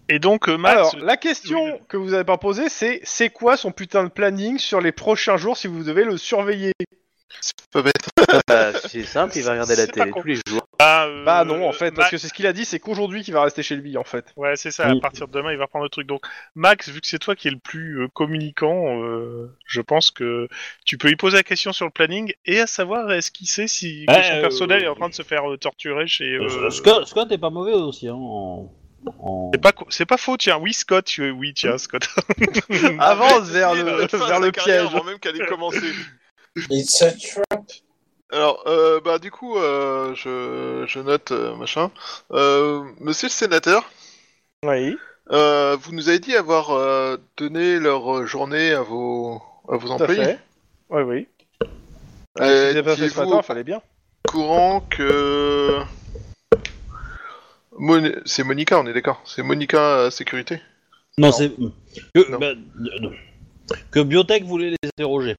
Et 0.08 0.18
donc, 0.18 0.48
euh, 0.48 0.56
Max, 0.58 0.74
Alors, 0.76 0.96
la 0.98 1.16
question 1.16 1.64
oui. 1.64 1.78
que 1.88 1.96
vous 1.96 2.12
avez 2.14 2.24
pas 2.24 2.36
posée, 2.36 2.68
c'est 2.68 3.00
c'est 3.04 3.30
quoi 3.30 3.56
son 3.56 3.70
putain 3.70 4.02
de 4.04 4.08
planning 4.08 4.58
sur 4.58 4.80
les 4.80 4.92
prochains 4.92 5.36
jours 5.36 5.56
si 5.56 5.68
vous 5.68 5.84
devez 5.84 6.04
le 6.04 6.16
surveiller? 6.16 6.72
Pas 7.72 7.82
bête. 7.82 8.08
Bah, 8.48 8.72
c'est 8.88 9.04
simple, 9.04 9.32
il 9.36 9.42
va 9.44 9.52
regarder 9.52 9.76
la 9.76 9.82
C'est 9.82 9.86
pas 9.88 10.00
télé 10.00 10.10
con. 10.10 10.20
tous 10.22 10.26
les 10.26 10.34
jours. 10.46 10.66
bah, 10.78 11.06
euh, 11.06 11.24
Bah 11.24 11.44
non, 11.44 11.68
en 11.68 11.72
fait, 11.72 11.90
parce 11.92 11.98
Max- 12.06 12.10
que 12.10 12.18
c'est 12.18 12.28
ce 12.28 12.32
qu'il 12.34 12.46
a 12.46 12.52
dit, 12.52 12.64
c'est 12.64 12.78
qu'aujourd'hui 12.80 13.22
qu'il 13.22 13.32
va 13.34 13.42
rester 13.42 13.62
chez 13.62 13.76
lui, 13.76 13.96
en 13.96 14.04
fait. 14.04 14.26
Ouais, 14.36 14.56
c'est 14.56 14.70
ça. 14.70 14.88
Oui. 14.90 14.98
À 14.98 15.00
partir 15.00 15.28
de 15.28 15.32
demain, 15.32 15.52
il 15.52 15.58
va 15.58 15.64
reprendre 15.64 15.84
le 15.84 15.88
truc. 15.88 16.06
Donc, 16.06 16.24
Max, 16.56 16.88
vu 16.88 17.00
que 17.00 17.06
c'est 17.06 17.18
toi 17.20 17.34
qui 17.36 17.48
es 17.48 17.50
le 17.52 17.58
plus 17.58 18.02
euh, 18.02 18.08
communicant, 18.12 19.02
euh, 19.02 19.54
je 19.66 19.80
pense 19.80 20.10
que 20.10 20.48
tu 20.84 20.98
peux 20.98 21.08
lui 21.08 21.16
poser 21.16 21.36
la 21.36 21.42
question 21.44 21.72
sur 21.72 21.84
le 21.86 21.90
planning 21.92 22.32
et 22.46 22.60
à 22.60 22.66
savoir 22.66 23.10
est-ce 23.12 23.30
qu'il 23.30 23.46
sait 23.46 23.68
si 23.68 24.04
que 24.06 24.12
Ouais, 24.12 24.22
son 24.22 24.34
euh, 24.34 24.40
personnel 24.40 24.82
est 24.84 24.88
en 24.88 24.94
train 24.96 25.08
de 25.08 25.14
se 25.14 25.22
faire 25.22 25.50
euh, 25.50 25.56
torturer 25.56 26.06
chez. 26.08 26.34
euh, 26.34 26.48
Euh, 26.66 26.70
Scott, 26.70 27.06
Scott 27.06 27.30
est 27.32 27.38
pas 27.38 27.50
mauvais 27.50 27.72
aussi, 27.74 28.08
hein. 28.08 28.14
en- 28.14 28.70
en- 29.20 29.50
C'est 29.54 29.60
pas 29.60 29.72
co- 29.72 29.86
c'est 29.88 30.06
pas 30.06 30.16
faux, 30.18 30.36
tiens. 30.36 30.58
Oui, 30.60 30.72
Scott. 30.72 31.04
tu- 31.06 31.30
Oui, 31.30 31.54
tiens, 31.54 31.78
Scott. 31.78 32.06
Avance 32.98 33.48
vers 33.48 33.74
le, 33.74 34.06
vers 34.06 34.40
le 34.40 34.52
piège. 34.52 34.86
Avant 34.86 35.04
même 35.04 35.18
qu'elle 35.18 35.40
ait 35.40 35.46
commencé. 35.46 35.78
It's 36.56 37.02
a 37.02 37.12
trap. 37.12 37.64
Alors, 38.32 38.62
euh, 38.66 39.00
bah 39.00 39.18
du 39.18 39.30
coup, 39.30 39.56
euh, 39.56 40.14
je, 40.14 40.84
je 40.86 41.00
note 41.00 41.32
euh, 41.32 41.54
machin. 41.56 41.90
Euh, 42.32 42.84
monsieur 43.00 43.26
le 43.28 43.32
sénateur, 43.32 43.90
Oui. 44.64 44.96
euh, 45.32 45.76
vous 45.80 45.92
nous 45.92 46.08
avez 46.08 46.18
dit 46.20 46.36
avoir 46.36 46.70
euh, 46.70 47.16
donné 47.36 47.78
leur 47.78 48.26
journée 48.26 48.70
à 48.72 48.82
vos 48.82 49.40
à 49.68 49.76
vos 49.76 49.86
Tout 49.88 49.92
à 49.92 49.94
employés. 49.96 50.24
fait. 50.24 50.38
Oui, 50.90 51.02
oui. 51.02 51.28
Euh, 52.40 52.72
si 52.74 52.82
pas 52.82 52.96
fait 52.96 53.08
ce 53.08 53.18
matin, 53.18 53.42
fallait 53.42 53.64
bien. 53.64 53.82
courant 54.28 54.80
que 54.80 55.80
Mon- 57.72 58.12
c'est 58.24 58.44
Monica, 58.44 58.78
on 58.78 58.86
est 58.86 58.92
d'accord. 58.92 59.20
C'est 59.24 59.42
Monica 59.42 60.10
sécurité. 60.10 60.60
Non, 61.18 61.28
Non. 61.28 61.32
c'est 61.32 61.50
que, 62.14 62.36
bah, 62.38 62.52
que 63.90 64.00
Biotech 64.00 64.44
voulait 64.44 64.70
les 64.70 64.88
interroger. 64.96 65.36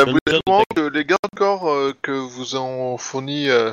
Euh, 0.00 0.04
vous 0.06 0.18
êtes 0.26 0.40
au 0.46 0.62
que 0.74 0.88
les 0.88 1.04
gardes 1.04 1.20
corps 1.36 1.92
que 2.02 2.12
vous 2.12 2.56
ont 2.56 2.96
fourni 2.96 3.48
euh, 3.50 3.72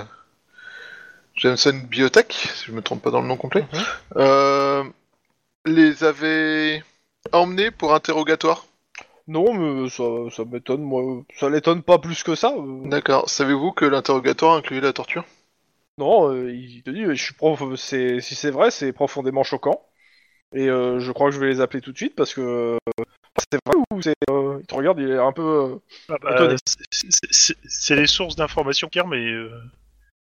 Jameson 1.36 1.80
Biotech, 1.90 2.34
si 2.34 2.66
je 2.66 2.72
me 2.72 2.82
trompe 2.82 3.02
pas 3.04 3.12
dans 3.12 3.22
le 3.22 3.28
nom 3.28 3.38
complet, 3.38 3.66
Mhm. 3.72 3.84
euh, 4.18 4.84
les 5.66 6.04
avaient 6.04 6.84
emmenés 7.32 7.72
pour 7.72 7.94
interrogatoire? 7.94 8.66
Non, 9.28 9.54
mais 9.54 9.90
ça, 9.90 10.04
ça 10.32 10.46
m'étonne, 10.46 10.82
moi. 10.82 11.24
Ça 11.36 11.50
l'étonne 11.50 11.84
pas 11.84 12.00
plus 12.00 12.24
que 12.24 12.34
ça. 12.34 12.54
D'accord. 12.86 13.30
Savez-vous 13.30 13.74
que 13.74 13.86
l'interrogatoire 13.86 14.56
incluait 14.56 14.82
la 14.82 14.94
torture? 14.94 15.26
Non, 15.98 16.32
euh, 16.32 16.54
il 16.54 16.82
te 16.84 16.90
dit, 16.92 17.04
je 17.04 17.14
suis 17.14 17.34
prof, 17.34 17.62
si 17.76 18.22
c'est 18.22 18.52
vrai, 18.52 18.72
c'est 18.72 18.94
profondément 18.94 19.44
choquant. 19.44 19.82
Et 20.54 20.70
euh, 20.70 21.00
je 21.00 21.12
crois 21.12 21.30
que 21.30 21.36
je 21.36 21.42
vais 21.42 21.48
les 21.50 21.60
appeler 21.60 21.82
tout 21.82 21.92
de 21.92 21.98
suite 21.98 22.16
parce 22.16 22.34
que 22.34 22.42
euh, 22.42 22.78
c'est 23.52 23.60
vrai 23.66 23.76
ou 23.92 24.02
c'est, 24.02 24.16
euh, 24.30 24.58
il 24.62 24.68
te 24.68 24.76
regarde, 24.76 25.00
il 25.00 25.10
est 25.10 25.18
un 25.18 25.32
peu. 25.32 25.42
euh, 25.42 25.76
Ah 26.10 26.16
bah, 26.22 26.56
c'est- 27.70 27.96
les 27.96 28.08
sources 28.08 28.36
d'informations 28.36 28.88
qui 28.88 29.00
mais 29.08 29.18
euh, 29.18 29.50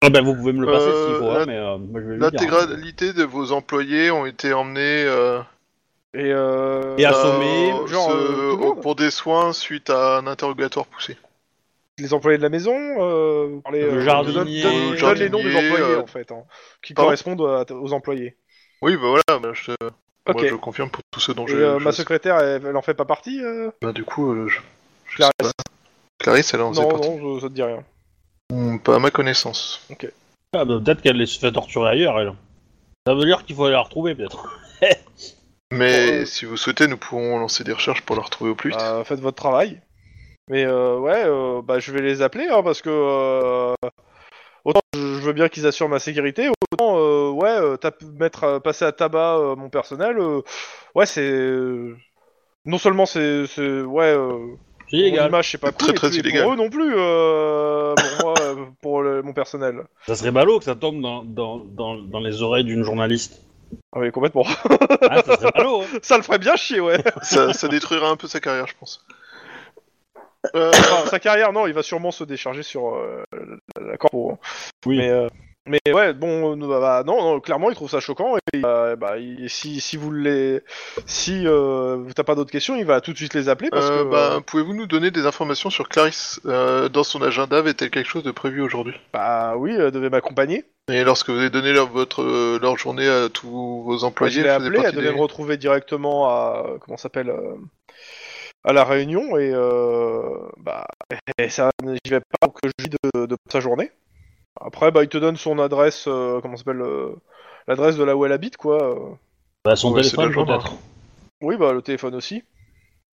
Ah 0.01 0.09
ben, 0.09 0.23
vous 0.23 0.35
pouvez 0.35 0.53
me 0.53 0.61
le 0.61 0.67
passer 0.67 0.89
Euh, 0.89 1.05
s'il 1.05 1.15
faut, 1.15 1.31
hein, 1.31 1.39
la- 1.39 1.45
mais 1.45 1.57
euh, 1.57 1.77
moi 1.77 2.01
je 2.01 2.05
vais 2.07 2.17
le 2.17 2.19
dire. 2.19 2.39
L'intégralité 2.41 3.13
de 3.13 3.23
vos 3.23 3.51
employés 3.51 4.11
ont 4.11 4.25
été 4.25 4.53
emmenés 4.53 5.03
euh, 5.05 5.39
et, 6.13 6.31
euh, 6.31 6.97
Et 6.97 7.05
assommés, 7.05 7.71
euh, 7.73 7.87
genre, 7.87 8.09
se- 8.09 8.15
euh, 8.15 8.51
tout 8.51 8.57
le 8.57 8.67
monde 8.67 8.81
pour 8.81 8.95
des 8.95 9.11
soins 9.11 9.53
suite 9.53 9.89
à 9.89 10.17
un 10.17 10.27
interrogatoire 10.27 10.85
poussé. 10.85 11.17
les 11.99 12.13
employés 12.13 12.37
de 12.37 12.43
la 12.43 12.49
maison, 12.49 12.75
euh, 12.75 13.59
les, 13.71 13.81
Le 13.81 13.89
euh, 13.97 14.01
jardinier, 14.01 14.61
donne, 14.61 14.61
donne- 14.61 14.91
le 14.91 14.97
donne 14.99 15.17
les 15.17 15.29
noms 15.29 15.37
des 15.39 15.51
jardinier, 15.51 15.71
employés 15.71 15.95
euh, 15.95 16.01
en 16.01 16.07
fait, 16.07 16.31
hein, 16.31 16.43
qui 16.83 16.93
pardon 16.93 17.07
correspondent 17.07 17.41
à- 17.41 17.73
aux 17.73 17.93
employés. 17.93 18.37
Oui, 18.83 18.95
bah 18.97 19.07
voilà. 19.09 19.39
bah, 19.39 19.51
je, 19.53 19.71
Ok. 20.27 20.35
moi, 20.41 20.45
je 20.49 20.55
confirme 20.55 20.89
pour 20.89 21.01
tous 21.11 21.19
ceux 21.19 21.33
dont 21.33 21.47
je. 21.47 21.57
euh, 21.57 21.79
ma 21.79 21.91
secrétaire, 21.91 22.37
elle, 22.39 22.65
elle 22.65 22.75
en 22.77 22.81
fait 22.81 22.93
pas 22.93 23.05
partie 23.05 23.41
euh 23.43 23.71
Bah, 23.81 23.93
du 23.93 24.03
coup, 24.03 24.31
euh, 24.31 24.47
je. 24.47 24.59
je 25.09 25.15
Clarisse. 25.15 25.31
sais 25.41 25.47
pas. 25.57 25.71
Clarisse, 26.19 26.53
elle 26.53 26.61
en 26.61 26.71
faisait 26.73 26.81
Non, 26.83 26.89
partie. 26.91 27.09
non, 27.09 27.35
je- 27.35 27.41
ça 27.41 27.47
te 27.49 27.53
dit 27.53 27.63
rien. 27.63 27.83
Hmm, 28.51 28.77
Pas 28.79 28.95
à 28.95 28.99
ma 28.99 29.11
connaissance. 29.11 29.85
Ah, 30.53 30.65
bah, 30.65 30.79
peut-être 30.83 31.01
qu'elle 31.01 31.17
les 31.17 31.27
fait 31.27 31.51
torturer 31.51 31.89
ailleurs, 31.91 32.19
elle. 32.19 32.33
Ça 33.05 33.13
veut 33.13 33.25
dire 33.25 33.45
qu'il 33.45 33.55
faut 33.55 33.65
aller 33.65 33.73
la 33.73 33.81
retrouver, 33.81 34.15
peut-être. 34.15 34.59
Mais 35.71 36.21
Euh, 36.21 36.25
si 36.25 36.45
vous 36.45 36.55
souhaitez, 36.57 36.87
nous 36.87 36.97
pourrons 36.97 37.39
lancer 37.39 37.63
des 37.65 37.73
recherches 37.73 38.01
pour 38.03 38.15
la 38.15 38.21
retrouver 38.21 38.51
au 38.51 38.55
plus 38.55 38.69
vite. 38.69 38.79
Euh, 38.81 39.03
faites 39.03 39.19
votre 39.19 39.35
travail. 39.37 39.81
Mais 40.49 40.63
euh, 40.65 40.97
ouais, 40.97 41.23
euh, 41.25 41.61
bah, 41.61 41.79
je 41.79 41.91
vais 41.91 42.01
les 42.01 42.21
appeler 42.21 42.47
hein, 42.49 42.63
parce 42.63 42.81
que 42.81 42.89
euh, 42.89 43.73
autant 44.63 44.79
je 44.95 44.99
veux 45.19 45.33
bien 45.33 45.49
qu'ils 45.49 45.67
assurent 45.67 45.89
ma 45.89 45.99
sécurité, 45.99 46.47
autant 46.79 46.97
euh, 46.99 47.29
ouais, 47.31 47.49
euh, 47.49 47.77
mettre, 48.19 48.43
euh, 48.43 48.59
passer 48.59 48.85
à 48.85 48.91
tabac 48.91 49.37
euh, 49.37 49.55
mon 49.55 49.69
personnel, 49.69 50.17
euh, 50.19 50.41
ouais, 50.95 51.05
c'est 51.05 51.31
non 52.65 52.77
seulement 52.77 53.05
c'est 53.05 53.47
c'est- 53.47 53.81
ouais, 53.81 54.05
euh, 54.15 54.55
C'est 54.89 54.97
illégal. 54.97 55.25
l'image 55.25 55.51
c'est 55.51 55.57
pas 55.57 55.71
cool, 55.71 55.87
très, 55.87 55.91
et 55.91 55.95
très 55.95 56.09
illégal. 56.19 56.43
pour 56.43 56.53
eux 56.53 56.55
non 56.55 56.69
plus, 56.69 56.93
euh, 56.95 57.93
pour 57.95 58.25
moi, 58.25 58.33
pour 58.81 59.01
le- 59.01 59.21
mon 59.21 59.33
personnel. 59.33 59.83
Ça 60.05 60.15
serait 60.15 60.31
ballot 60.31 60.59
que 60.59 60.65
ça 60.65 60.75
tombe 60.75 61.01
dans, 61.01 61.23
dans, 61.23 61.57
dans, 61.59 61.95
dans 61.97 62.19
les 62.19 62.41
oreilles 62.41 62.63
d'une 62.63 62.83
journaliste. 62.83 63.41
Ah 63.93 63.99
oui, 63.99 64.11
complètement. 64.11 64.45
Ah, 65.09 65.21
ça 65.23 65.35
serait 65.37 65.51
ballot, 65.51 65.81
hein. 65.81 65.85
Ça 66.01 66.15
le 66.17 66.23
ferait 66.23 66.39
bien 66.39 66.55
chier, 66.55 66.79
ouais. 66.79 66.97
ça, 67.21 67.51
ça 67.53 67.67
détruira 67.67 68.09
un 68.09 68.15
peu 68.15 68.27
sa 68.27 68.39
carrière, 68.39 68.67
je 68.67 68.75
pense. 68.79 69.05
Euh, 70.55 70.69
Enfin, 70.69 71.05
sa 71.09 71.19
carrière, 71.19 71.51
non, 71.51 71.67
il 71.67 71.73
va 71.73 71.83
sûrement 71.83 72.11
se 72.11 72.23
décharger 72.23 72.63
sur 72.63 72.95
euh, 72.95 73.23
la 73.81 73.97
corpo. 73.97 74.31
hein. 74.31 74.37
Oui. 74.85 74.97
Mais, 74.99 75.09
euh, 75.09 75.27
mais 75.67 75.93
ouais, 75.93 76.13
bon, 76.13 76.53
euh, 76.55 76.67
bah, 76.67 76.79
bah, 76.79 77.03
non, 77.05 77.21
non, 77.21 77.39
clairement, 77.39 77.69
il 77.69 77.75
trouve 77.75 77.89
ça 77.89 77.99
choquant. 77.99 78.37
Et 78.53 78.61
euh, 78.65 78.95
bah, 78.95 79.17
il- 79.17 79.49
si, 79.49 79.79
si 79.79 79.97
vous 79.97 80.11
les, 80.11 80.61
si 81.05 81.43
euh, 81.45 82.03
t'as 82.15 82.23
pas 82.23 82.35
d'autres 82.35 82.51
questions, 82.51 82.75
il 82.75 82.85
va 82.85 83.01
tout 83.01 83.11
de 83.13 83.17
suite 83.17 83.33
les 83.33 83.49
appeler 83.49 83.69
parce 83.69 83.89
euh, 83.89 84.03
que, 84.03 84.09
bah, 84.09 84.35
euh, 84.35 84.39
Pouvez-vous 84.41 84.73
nous 84.73 84.87
donner 84.87 85.11
des 85.11 85.25
informations 85.25 85.69
sur 85.69 85.89
Clarisse 85.89 86.39
Dans 86.45 87.03
son 87.03 87.21
agenda, 87.21 87.57
avait-elle 87.57 87.89
quelque 87.89 88.07
chose 88.09 88.23
de 88.23 88.31
prévu 88.31 88.61
aujourd'hui? 88.61 88.95
Bah 89.13 89.55
oui, 89.57 89.73
elle 89.77 89.91
devait 89.91 90.09
m'accompagner. 90.09 90.65
Et 90.89 91.03
lorsque 91.03 91.29
vous 91.29 91.37
avez 91.37 91.49
donné 91.49 91.73
leur, 91.73 91.87
votre, 91.89 92.23
leur 92.59 92.77
journée 92.77 93.07
à 93.07 93.27
tous 93.29 93.49
vos 93.49 93.97
je 93.99 94.05
employés, 94.05 94.37
elle 94.39 94.43
faisait 94.45 94.49
appelée, 94.67 94.81
elle 94.85 94.95
devait 94.95 95.11
me 95.11 95.19
retrouver 95.21 95.57
directement 95.57 96.29
à, 96.29 96.65
comment 96.79 96.95
s'appelle, 96.97 97.33
à 98.63 98.73
la 98.73 98.83
réunion 98.85 99.37
et 99.37 99.51
bah, 100.57 100.85
et 101.37 101.49
ça, 101.49 101.69
j'y 101.83 102.11
vais 102.11 102.19
pas 102.19 102.47
pour 102.47 102.53
que 102.53 102.69
je 102.69 102.83
vis 102.83 102.89
de, 102.89 103.25
de 103.25 103.37
sa 103.51 103.59
journée. 103.59 103.91
Après, 104.61 104.91
bah, 104.91 105.03
il 105.03 105.09
te 105.09 105.17
donne 105.17 105.37
son 105.37 105.59
adresse, 105.59 106.05
euh, 106.07 106.39
comment 106.41 106.55
ça 106.57 106.63
s'appelle, 106.63 106.81
euh, 106.81 107.15
l'adresse 107.67 107.97
de 107.97 108.03
là 108.03 108.15
où 108.15 108.25
elle 108.25 108.31
habite, 108.31 108.57
quoi. 108.57 108.81
euh. 108.83 109.15
Bah, 109.65 109.75
son 109.75 109.91
Ouais, 109.91 110.03
c'est 110.03 110.15
téléphone, 110.17 110.33
la 110.39 110.45
peut-être. 110.45 110.73
Oui, 111.41 111.55
bah 111.57 111.71
le 111.73 111.81
téléphone 111.81 112.15
aussi. 112.15 112.43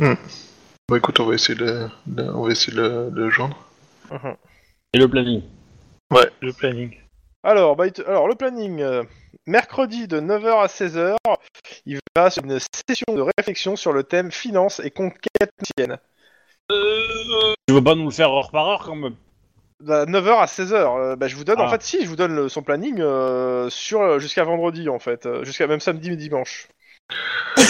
Bah 0.01 0.97
écoute, 0.97 1.21
on 1.21 1.27
va 1.27 1.35
essayer 1.35 1.59
de, 1.59 1.89
de- 2.07 2.23
on 2.25 2.45
va 2.45 2.53
essayer 2.53 2.77
de 2.77 2.83
le, 2.83 3.11
de 3.11 3.23
le 3.25 3.31
joindre. 3.31 3.57
Et 4.93 4.99
le 4.99 5.09
planning. 5.09 5.43
le 6.41 6.53
planning. 6.53 6.95
Alors, 7.43 7.77
bah, 7.77 7.87
il 7.87 7.93
te- 7.93 8.03
alors 8.03 8.29
le 8.29 8.35
planning. 8.35 8.81
euh, 8.81 9.03
mercredi 9.47 10.09
de 10.09 10.21
9h 10.21 10.61
à 10.61 10.69
16h, 10.69 11.17
il 11.85 11.99
va 12.17 12.31
sur 12.31 12.45
une 12.45 12.59
session 12.59 13.15
de 13.15 13.25
réflexion 13.37 13.77
sur 13.77 13.93
le 13.93 14.05
thème 14.05 14.31
finance 14.31 14.81
et 14.81 14.91
conquête 14.91 15.51
ancienne. 15.61 15.99
Tu 16.71 17.75
veux 17.75 17.85
pas 17.85 17.95
nous 17.95 18.05
le 18.07 18.11
faire 18.11 18.31
heure 18.33 18.51
par 18.51 18.69
heure, 18.69 18.85
quand 18.85 18.97
même? 18.97 19.17
De 19.85 19.93
9h 20.07 20.39
à 20.41 20.47
16h. 20.47 20.75
euh, 20.75 21.17
bah, 21.17 21.29
je 21.29 21.37
vous 21.37 21.45
donne, 21.45 21.61
en 21.61 21.67
Ah. 21.67 21.71
fait, 21.71 21.83
si, 21.83 22.03
je 22.03 22.09
vous 22.09 22.17
donne 22.17 22.35
le- 22.35 22.49
son 22.49 22.63
planning 22.63 23.01
euh, 23.01 23.69
sur 23.71 24.01
euh, 24.01 24.19
jusqu'à 24.19 24.45
vendredi, 24.45 24.89
en 24.89 24.99
fait. 24.99 25.29
jusqu'à 25.43 25.67
même 25.67 25.81
samedi 25.81 26.11
et 26.11 26.17
dimanche. 26.17 26.69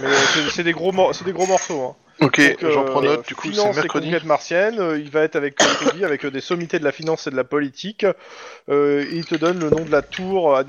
Mais 0.00 0.08
c'est- 0.50 0.62
des, 0.62 0.72
gros 0.72 0.92
mor- 0.92 1.14
c'est 1.14 1.24
des 1.24 1.32
gros 1.32 1.46
morceaux. 1.46 1.82
Hein. 1.82 1.96
Ok, 2.22 2.40
j'en 2.60 2.84
prends 2.84 3.00
note, 3.00 3.26
du 3.26 3.34
coup 3.34 3.48
c'est 3.50 3.64
mercredi. 3.82 4.08
conquête 4.08 4.24
martienne, 4.24 4.78
euh, 4.78 4.98
il 4.98 5.10
va 5.10 5.22
être 5.22 5.36
avec, 5.36 5.56
euh, 5.62 6.30
des 6.30 6.42
sommités 6.42 6.78
de 6.78 6.84
la 6.84 6.92
finance 6.92 7.26
et 7.26 7.30
de 7.30 7.36
la 7.36 7.44
politique. 7.44 8.04
Euh, 8.68 9.06
il 9.10 9.24
te 9.24 9.34
donne 9.36 9.58
le 9.58 9.70
nom 9.70 9.80
de 9.84 9.90
la 9.90 10.02
tour 10.02 10.54
à. 10.56 10.62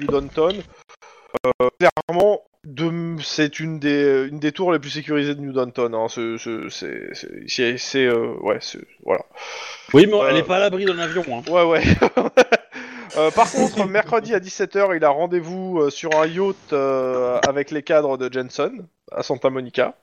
Euh, 1.46 1.70
clairement, 1.80 2.42
de- 2.66 3.16
c'est 3.22 3.60
une 3.60 3.80
des, 3.80 4.28
une 4.30 4.40
des 4.40 4.52
tours 4.52 4.72
les 4.72 4.80
plus 4.80 4.90
sécurisées 4.92 5.36
de 5.36 5.42
New 5.42 5.52
Downton. 5.54 5.94
Hein. 5.96 6.08
C'est, 6.10 8.06
euh, 8.06 8.34
ouais, 8.42 8.60
voilà. 9.04 9.26
Oui, 9.94 10.08
mais 10.08 10.14
Euh, 10.14 10.28
elle 10.30 10.38
est 10.38 10.44
pas 10.44 10.58
à 10.58 10.60
l'abri 10.60 10.86
d'un 10.86 11.00
avion, 11.00 11.24
hein. 11.30 11.42
Ouais, 11.52 11.64
ouais. 11.64 11.84
Euh, 13.18 13.30
par 13.30 13.52
contre, 13.52 13.86
mercredi 13.88 14.34
à 14.34 14.40
17h, 14.40 14.96
il 14.96 15.04
a 15.04 15.10
rendez-vous 15.10 15.82
euh, 15.82 15.90
sur 15.90 16.16
un 16.18 16.26
yacht 16.26 16.56
euh, 16.72 17.38
avec 17.46 17.70
les 17.70 17.84
cadres 17.84 18.18
de 18.18 18.32
Jensen 18.32 18.88
à 19.12 19.22
Santa 19.22 19.50
Monica. 19.50 19.96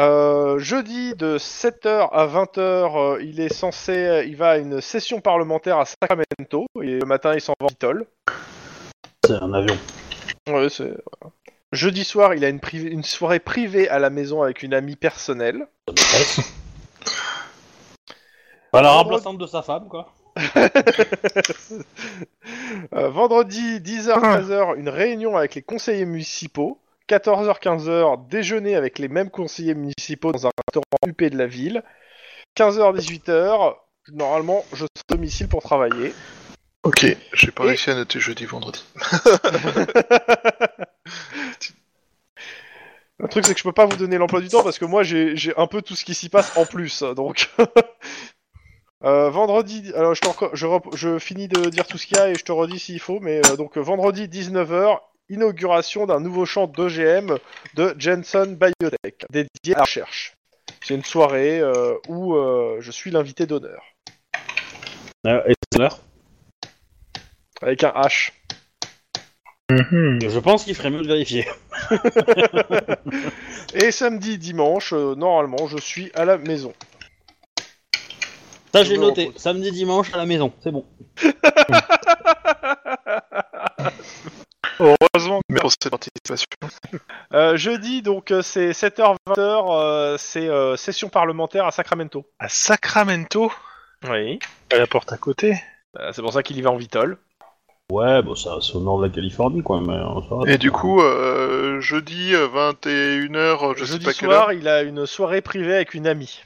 Euh, 0.00 0.58
jeudi 0.58 1.14
de 1.14 1.38
7h 1.38 2.08
à 2.10 2.26
20h, 2.26 2.58
euh, 2.58 3.22
il 3.22 3.38
est 3.40 3.52
censé, 3.52 4.24
il 4.26 4.34
va 4.34 4.50
à 4.50 4.56
une 4.58 4.80
session 4.80 5.20
parlementaire 5.20 5.78
à 5.78 5.84
Sacramento 5.84 6.66
et 6.82 6.98
le 6.98 7.06
matin 7.06 7.34
il 7.34 7.40
s'en 7.40 7.54
va 7.60 7.66
en 7.66 7.68
Vitol. 7.68 8.06
C'est 9.24 9.34
un 9.40 9.52
avion. 9.54 9.76
Ouais, 10.48 10.68
c'est- 10.68 10.84
voilà. 10.84 11.32
Jeudi 11.72 12.04
soir, 12.04 12.34
il 12.34 12.44
a 12.44 12.48
une, 12.48 12.60
priv- 12.60 12.88
une 12.90 13.02
soirée 13.04 13.40
privée 13.40 13.88
à 13.90 13.98
la 13.98 14.08
maison 14.10 14.42
avec 14.42 14.62
une 14.62 14.72
amie 14.74 14.96
personnelle. 14.96 15.66
Pas 18.72 18.82
la 18.82 18.90
remplaçante 18.92 19.38
de 19.38 19.46
sa 19.46 19.62
femme, 19.62 19.88
quoi. 19.88 20.12
Euh, 22.94 23.08
vendredi 23.10 23.80
10h 23.80 24.18
13h 24.20 24.76
une 24.78 24.88
réunion 24.88 25.36
avec 25.36 25.54
les 25.54 25.62
conseillers 25.62 26.04
municipaux. 26.06 26.80
14h 27.08 27.60
15h 27.60 28.28
déjeuner 28.28 28.76
avec 28.76 28.98
les 28.98 29.08
mêmes 29.08 29.30
conseillers 29.30 29.74
municipaux 29.74 30.32
dans 30.32 30.46
un 30.46 30.50
restaurant 30.68 30.84
UP 31.06 31.22
de 31.24 31.36
la 31.36 31.46
ville. 31.46 31.82
15h 32.56 32.96
18h 32.98 33.74
normalement 34.12 34.64
je 34.72 34.76
serai 34.78 34.88
au 35.10 35.14
domicile 35.16 35.48
pour 35.48 35.62
travailler. 35.62 36.14
Ok, 36.84 37.04
j'ai 37.32 37.50
pas 37.50 37.64
Et- 37.64 37.68
réussi 37.68 37.90
à 37.90 37.94
noter 37.94 38.20
jeudi, 38.20 38.44
vendredi. 38.44 38.84
Le 43.20 43.26
truc 43.28 43.44
c'est 43.46 43.52
que 43.52 43.58
je 43.58 43.64
peux 43.64 43.72
pas 43.72 43.84
vous 43.86 43.96
donner 43.96 44.16
l'emploi 44.16 44.40
du 44.40 44.48
temps 44.48 44.62
parce 44.62 44.78
que 44.78 44.84
moi 44.84 45.02
j'ai 45.02 45.52
un 45.56 45.66
peu 45.66 45.82
tout 45.82 45.96
ce 45.96 46.04
qui 46.04 46.14
s'y 46.14 46.28
passe 46.28 46.56
en 46.56 46.66
plus 46.66 47.02
donc. 47.02 47.50
Euh, 49.04 49.30
vendredi, 49.30 49.92
alors 49.94 50.12
je, 50.12 51.18
finis 51.20 51.46
de 51.46 51.70
dire 51.70 51.86
tout 51.86 51.98
ce 51.98 52.06
qu'il 52.08 52.16
y 52.16 52.20
a 52.20 52.30
et 52.30 52.34
je 52.34 52.44
te 52.44 52.50
redis 52.50 52.80
s'il 52.80 52.98
faut, 52.98 53.20
mais 53.20 53.40
euh, 53.46 53.54
donc 53.54 53.78
vendredi 53.78 54.26
19h, 54.26 54.98
inauguration 55.28 56.04
d'un 56.04 56.18
nouveau 56.18 56.44
champ 56.44 56.66
d'OGM 56.66 57.38
de 57.74 57.94
Jensen 57.96 58.56
Biotech, 58.56 59.24
dédié 59.30 59.74
à 59.74 59.78
la 59.78 59.82
recherche. 59.84 60.34
C'est 60.82 60.94
une 60.94 61.04
soirée 61.04 61.60
euh, 61.60 61.94
où 62.08 62.34
euh, 62.34 62.78
je 62.80 62.90
suis 62.90 63.12
l'invité 63.12 63.46
d'honneur, 63.46 63.84
Euh, 65.28 65.42
et 65.46 65.54
l'heure 65.78 66.00
avec 67.62 67.84
un 67.84 67.90
H. 67.90 68.32
Je 69.70 70.38
pense 70.38 70.64
qu'il 70.64 70.74
ferait 70.74 70.90
mieux 70.90 71.02
de 71.02 71.06
vérifier. 71.08 71.46
Et 73.74 73.90
samedi, 73.90 74.38
dimanche, 74.38 74.92
euh, 74.94 75.14
normalement, 75.14 75.66
je 75.66 75.76
suis 75.76 76.10
à 76.14 76.24
la 76.24 76.38
maison. 76.38 76.72
Ça, 78.72 78.82
Je 78.82 78.88
j'ai 78.90 78.98
noté. 78.98 79.26
repose. 79.26 79.40
Samedi, 79.42 79.70
dimanche 79.72 80.12
à 80.14 80.16
la 80.18 80.24
maison, 80.26 80.52
c'est 80.62 80.70
bon. 80.70 80.86
Heureusement. 84.80 85.40
Mais 85.50 85.60
pour 85.60 85.70
cette 85.72 85.90
participation. 85.90 86.46
Euh, 87.34 87.56
jeudi, 87.56 88.00
donc 88.02 88.30
euh, 88.30 88.42
c'est 88.42 88.70
7h, 88.70 89.16
20h, 89.28 89.38
euh, 89.70 90.16
c'est 90.18 90.48
euh, 90.48 90.76
session 90.76 91.08
parlementaire 91.08 91.66
à 91.66 91.72
Sacramento. 91.72 92.24
À 92.38 92.48
Sacramento, 92.48 93.50
Oui. 94.08 94.38
à 94.72 94.76
la 94.76 94.86
porte 94.86 95.12
à 95.12 95.16
côté? 95.16 95.60
Euh, 95.98 96.12
c'est 96.12 96.22
pour 96.22 96.32
ça 96.32 96.42
qu'il 96.42 96.56
y 96.58 96.62
va 96.62 96.70
en 96.70 96.76
vitol. 96.76 97.18
Ouais, 97.90 98.20
bon, 98.22 98.34
ça, 98.34 98.58
c'est 98.60 98.74
au 98.74 98.80
nord 98.80 98.98
de 98.98 99.06
la 99.06 99.10
Californie, 99.10 99.62
quoi. 99.62 99.80
Mais, 99.80 99.94
euh, 99.94 100.20
ça 100.28 100.34
va, 100.34 100.52
Et 100.52 100.58
du 100.58 100.70
coup, 100.70 101.00
euh, 101.00 101.80
jeudi, 101.80 102.34
euh, 102.34 102.46
21h, 102.46 103.74
je 103.78 103.84
sais 103.84 103.92
jeudi 103.92 104.04
pas 104.04 104.12
quelle 104.12 104.28
soir, 104.28 104.42
heure. 104.48 104.52
il 104.52 104.68
a 104.68 104.82
une 104.82 105.06
soirée 105.06 105.40
privée 105.40 105.74
avec 105.74 105.94
une 105.94 106.06
amie. 106.06 106.42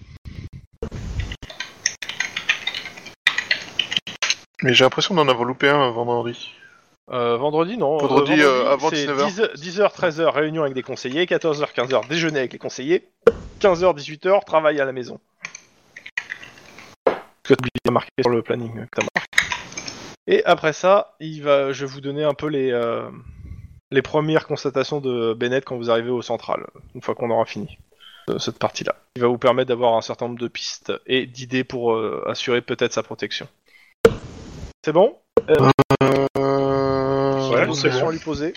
Mais 4.63 4.73
j'ai 4.73 4.85
l'impression 4.85 5.17
d'en 5.17 5.27
avoir 5.27 5.45
loupé 5.45 5.69
un 5.69 5.89
euh, 5.89 5.91
vendredi. 5.91 6.51
Euh, 7.11 7.37
vendredi, 7.37 7.77
non. 7.77 7.99
Vendredi, 7.99 8.41
euh, 8.41 8.71
avant 8.71 8.91
c'est 8.91 9.07
19h. 9.07 9.55
10, 9.57 9.81
h 9.81 9.93
13h, 9.93 10.29
réunion 10.33 10.63
avec 10.63 10.75
des 10.75 10.85
conseillers. 10.85 11.25
14h, 11.25 11.75
15h, 11.75 12.07
déjeuner 12.09 12.39
avec 12.39 12.53
les 12.53 12.61
conseillers. 12.61 13.09
15h, 13.61 13.97
18h, 13.99 14.45
travail 14.45 14.81
à 14.81 14.85
la 14.85 14.93
maison. 14.93 15.19
Que 17.43 17.55
t'as 17.55 17.55
oublié 17.55 17.73
de 17.85 17.91
marquer 17.91 18.11
sur 18.21 18.31
le 18.31 18.43
planning 18.43 18.79
euh, 18.79 18.83
que 18.85 19.01
t'as 19.01 19.03
marqué. 19.03 19.42
Et 20.27 20.45
après 20.45 20.73
ça, 20.73 21.15
il 21.21 21.43
va, 21.43 21.73
je 21.73 21.85
vais 21.85 21.93
vous 21.93 22.01
donner 22.01 22.25
un 22.25 22.35
peu 22.35 22.47
les, 22.47 22.71
euh, 22.71 23.11
les 23.91 24.03
premières 24.03 24.47
constatations 24.47 25.01
de 25.01 25.35
Bennett 25.35 25.65
quand 25.65 25.77
vous 25.77 25.91
arrivez 25.91 26.11
au 26.11 26.23
central, 26.23 26.67
une 26.95 27.03
fois 27.03 27.15
qu'on 27.15 27.31
aura 27.31 27.45
fini 27.45 27.79
euh, 28.31 28.39
cette 28.39 28.59
partie-là. 28.59 28.97
Il 29.17 29.23
va 29.23 29.29
vous 29.29 29.39
permettre 29.39 29.69
d'avoir 29.69 29.95
un 29.95 30.01
certain 30.01 30.27
nombre 30.27 30.41
de 30.41 30.49
pistes 30.49 30.93
et 31.07 31.27
d'idées 31.27 31.65
pour 31.65 31.93
euh, 31.93 32.25
assurer 32.29 32.63
peut-être 32.63 32.93
sa 32.93 33.03
protection. 33.03 33.49
C'est 34.85 34.93
bon? 34.93 35.19
Euh... 35.51 35.71
Ouais, 37.51 37.67
question 37.67 38.01
bon. 38.01 38.09
à 38.09 38.13
lui 38.13 38.19
poser 38.19 38.55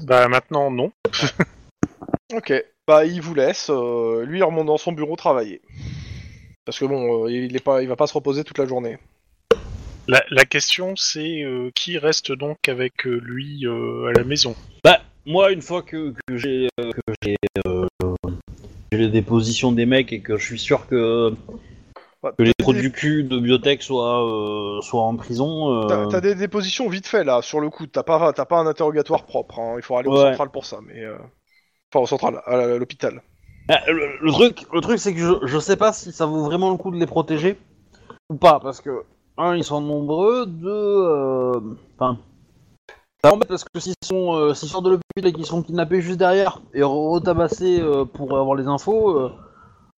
Bah 0.00 0.28
maintenant, 0.28 0.70
non. 0.70 0.92
Ok. 2.34 2.52
Bah 2.86 3.04
il 3.04 3.20
vous 3.22 3.34
laisse, 3.34 3.70
euh, 3.70 4.24
lui 4.24 4.38
il 4.38 4.44
remonte 4.44 4.66
dans 4.66 4.76
son 4.76 4.92
bureau 4.92 5.16
travailler. 5.16 5.62
Parce 6.64 6.78
que 6.78 6.84
bon, 6.84 7.24
euh, 7.24 7.30
il 7.30 7.54
est 7.54 7.64
pas, 7.64 7.82
il 7.82 7.88
va 7.88 7.96
pas 7.96 8.06
se 8.06 8.14
reposer 8.14 8.44
toute 8.44 8.58
la 8.58 8.66
journée. 8.66 8.98
La, 10.06 10.22
la 10.30 10.44
question, 10.44 10.96
c'est 10.96 11.42
euh, 11.42 11.70
qui 11.74 11.96
reste 11.96 12.30
donc 12.30 12.68
avec 12.68 13.06
euh, 13.06 13.18
lui 13.22 13.66
euh, 13.66 14.06
à 14.08 14.12
la 14.12 14.24
maison? 14.24 14.54
Bah, 14.84 15.00
moi, 15.24 15.50
une 15.50 15.62
fois 15.62 15.82
que, 15.82 16.12
que 16.26 16.36
j'ai 16.36 16.68
euh, 16.78 16.90
que 16.92 17.14
j'ai 17.22 17.36
euh, 17.66 17.86
j'ai 18.92 18.98
les 18.98 19.08
dépositions 19.08 19.72
des 19.72 19.86
mecs 19.86 20.12
et 20.12 20.20
que 20.20 20.36
je 20.36 20.44
suis 20.44 20.58
sûr 20.58 20.86
que, 20.86 21.32
que 22.22 22.42
les 22.42 22.52
du 22.74 22.92
cul 22.92 23.24
de 23.24 23.38
biotech 23.38 23.82
soient, 23.82 24.22
euh, 24.26 24.82
soient 24.82 25.04
en 25.04 25.16
prison. 25.16 25.88
T'as 25.88 25.96
euh, 25.96 26.06
t'as 26.06 26.20
des 26.20 26.34
dépositions 26.34 26.86
vite 26.90 27.06
fait 27.06 27.24
là, 27.24 27.40
sur 27.40 27.60
le 27.60 27.70
coup. 27.70 27.86
T'as 27.86 28.02
pas, 28.02 28.32
t'as 28.34 28.44
pas 28.44 28.58
un 28.58 28.66
interrogatoire 28.66 29.24
propre. 29.24 29.58
hein. 29.58 29.74
Il 29.78 29.82
faut 29.82 29.96
aller 29.96 30.08
au 30.10 30.12
Ouais. 30.12 30.20
central 30.20 30.50
pour 30.50 30.66
ça, 30.66 30.80
mais 30.86 31.02
euh, 31.02 31.16
enfin 31.90 32.02
au 32.02 32.06
central, 32.06 32.42
à 32.44 32.56
la- 32.58 32.74
à 32.74 32.78
l'hôpital. 32.78 33.22
Ah, 33.70 33.80
le, 33.90 34.18
le 34.20 34.32
truc, 34.32 34.66
le 34.70 34.82
truc, 34.82 34.98
c'est 34.98 35.14
que 35.14 35.20
je, 35.20 35.46
je 35.46 35.58
sais 35.58 35.76
pas 35.76 35.94
si 35.94 36.12
ça 36.12 36.26
vaut 36.26 36.44
vraiment 36.44 36.70
le 36.70 36.76
coup 36.76 36.90
de 36.90 36.98
les 36.98 37.06
protéger 37.06 37.56
ou 38.28 38.36
pas, 38.36 38.60
parce 38.60 38.82
que 38.82 39.02
un, 39.36 39.56
ils 39.56 39.64
sont 39.64 39.80
nombreux, 39.80 40.46
deux, 40.46 40.68
euh, 40.70 41.52
enfin, 41.98 42.18
ça 43.22 43.32
embête 43.32 43.48
parce 43.48 43.64
que 43.64 43.80
s'ils 43.80 43.94
sont, 44.02 44.34
euh, 44.36 44.54
s'ils 44.54 44.68
sortent 44.68 44.84
de 44.84 44.90
l'hôpital 44.90 45.26
et 45.26 45.32
qu'ils 45.32 45.46
sont 45.46 45.62
kidnappés 45.62 46.00
juste 46.00 46.18
derrière 46.18 46.60
et 46.72 46.82
retabassés 46.82 47.80
euh, 47.80 48.04
pour 48.04 48.36
avoir 48.36 48.54
les 48.54 48.66
infos, 48.66 49.30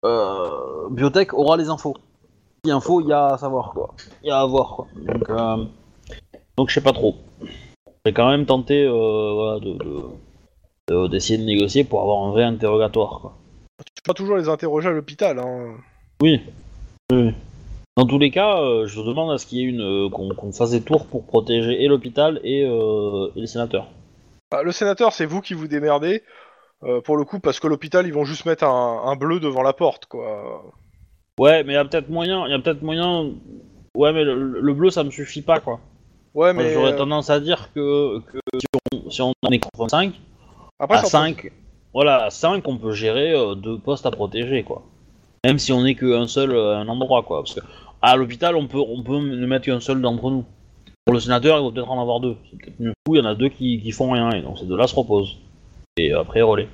euh, 0.05 0.89
Biotech 0.89 1.33
aura 1.33 1.57
les 1.57 1.69
infos. 1.69 1.95
Si 2.65 2.71
info, 2.71 3.01
il 3.01 3.07
y 3.07 3.13
a 3.13 3.27
à 3.33 3.37
savoir 3.37 3.71
quoi, 3.73 3.93
il 4.23 4.27
y 4.27 4.31
a 4.31 4.39
à 4.39 4.45
voir 4.45 4.75
quoi. 4.75 4.87
Donc, 4.95 5.29
donc 6.57 6.69
je 6.69 6.73
sais 6.73 6.81
pas 6.81 6.93
trop. 6.93 7.15
J'ai 8.05 8.13
quand 8.13 8.29
même 8.29 8.45
tenté, 8.45 8.87
voilà, 8.87 9.59
de, 9.59 9.73
de- 9.73 10.03
de- 10.89 11.07
d'essayer 11.07 11.37
de 11.37 11.43
négocier 11.43 11.83
pour 11.83 12.01
avoir 12.01 12.23
un 12.23 12.31
vrai 12.31 12.43
interrogatoire 12.43 13.19
quoi. 13.21 13.33
Tu 13.85 14.01
peux 14.01 14.07
pas 14.07 14.13
toujours 14.15 14.37
les 14.37 14.49
interroger 14.49 14.87
à 14.89 14.91
l'hôpital. 14.91 15.37
Hein. 15.37 15.75
Oui. 16.21 16.41
Oui. 17.11 17.33
Dans 17.97 18.05
tous 18.05 18.19
les 18.19 18.29
cas, 18.31 18.61
euh, 18.61 18.85
je 18.87 19.01
demande 19.01 19.31
à 19.31 19.37
ce 19.39 19.45
qu'il 19.47 19.57
y 19.57 19.61
ait 19.61 19.65
une 19.65 19.81
euh, 19.81 20.09
qu'on 20.09 20.29
qu'on 20.29 20.51
fasse 20.51 20.71
des 20.71 20.81
tours 20.81 21.07
pour 21.07 21.25
protéger 21.25 21.83
et 21.83 21.87
l'hôpital 21.87 22.39
et, 22.43 22.63
euh, 22.63 23.29
et 23.35 23.41
les 23.41 23.47
sénateurs. 23.47 23.87
Bah, 24.51 24.61
le 24.63 24.71
sénateur, 24.71 25.13
c'est 25.13 25.25
vous 25.25 25.41
qui 25.41 25.53
vous 25.55 25.67
démerdez. 25.67 26.23
euh, 26.83 27.01
pour 27.01 27.17
le 27.17 27.25
coup, 27.25 27.39
parce 27.39 27.59
que 27.59 27.67
l'hôpital, 27.67 28.05
ils 28.05 28.13
vont 28.13 28.23
juste 28.23 28.45
mettre 28.45 28.63
un, 28.65 29.01
un 29.05 29.15
bleu 29.15 29.39
devant 29.39 29.63
la 29.63 29.73
porte, 29.73 30.05
quoi. 30.05 30.63
Ouais, 31.39 31.63
mais 31.63 31.73
il 31.73 31.75
y 31.75 31.79
a 31.79 31.85
peut-être 31.85 32.09
moyen, 32.09 32.45
il 32.47 32.51
y 32.51 32.53
a 32.53 32.59
peut-être 32.59 32.83
moyen. 32.83 33.31
Ouais, 33.95 34.13
mais 34.13 34.23
le, 34.23 34.35
le 34.61 34.73
bleu 34.73 34.91
ça 34.91 35.03
me 35.03 35.09
suffit 35.09 35.41
pas 35.41 35.59
quoi. 35.59 35.79
Ouais, 36.35 36.53
Moi, 36.53 36.63
mais 36.63 36.73
J'aurais 36.73 36.93
euh, 36.93 36.97
tendance 36.97 37.31
à 37.31 37.39
dire 37.39 37.71
que, 37.73 38.19
que 38.19 38.37
si, 38.59 38.65
on, 38.93 39.09
si 39.09 39.21
on 39.23 39.33
en 39.43 39.49
est 39.51 39.57
85, 39.59 40.13
après, 40.79 40.97
à 40.97 41.01
ça 41.03 41.07
5, 41.09 41.51
voilà, 41.95 42.25
à 42.25 42.29
5 42.29 42.67
on 42.67 42.77
peut 42.77 42.91
gérer 42.93 43.33
euh, 43.33 43.55
deux 43.55 43.79
postes 43.79 44.05
à 44.05 44.11
protéger 44.11 44.63
quoi. 44.63 44.83
Même 45.43 45.57
si 45.57 45.71
on 45.73 45.81
n'est 45.83 45.95
qu'un 45.95 46.27
seul 46.27 46.51
euh, 46.51 46.77
un 46.77 46.87
endroit 46.87 47.23
quoi, 47.23 47.41
parce 47.41 47.55
que 47.55 47.61
à 48.01 48.15
l'hôpital 48.15 48.55
on 48.55 48.67
peut 48.67 48.79
on 48.79 49.03
peut 49.03 49.19
ne 49.19 49.45
mettre 49.45 49.65
qu'un 49.65 49.79
seul 49.79 50.01
d'entre 50.01 50.29
nous. 50.29 50.45
Pour 51.05 51.13
le 51.13 51.19
sénateur, 51.21 51.57
il 51.59 51.63
va 51.63 51.71
peut-être 51.71 51.89
en 51.89 52.01
avoir 52.01 52.19
deux. 52.19 52.35
C'est 52.49 52.57
peut-être 52.57 52.79
mieux. 52.79 52.93
Il 53.09 53.15
y 53.15 53.21
en 53.21 53.25
a 53.25 53.35
deux 53.35 53.49
qui, 53.49 53.81
qui 53.81 53.91
font 53.91 54.11
rien 54.11 54.29
et 54.31 54.41
donc 54.41 54.59
ces 54.59 54.65
deux-là 54.65 54.87
se 54.87 54.95
reposent. 54.95 55.37
Et 55.97 56.13
après 56.13 56.41
relais. 56.41 56.67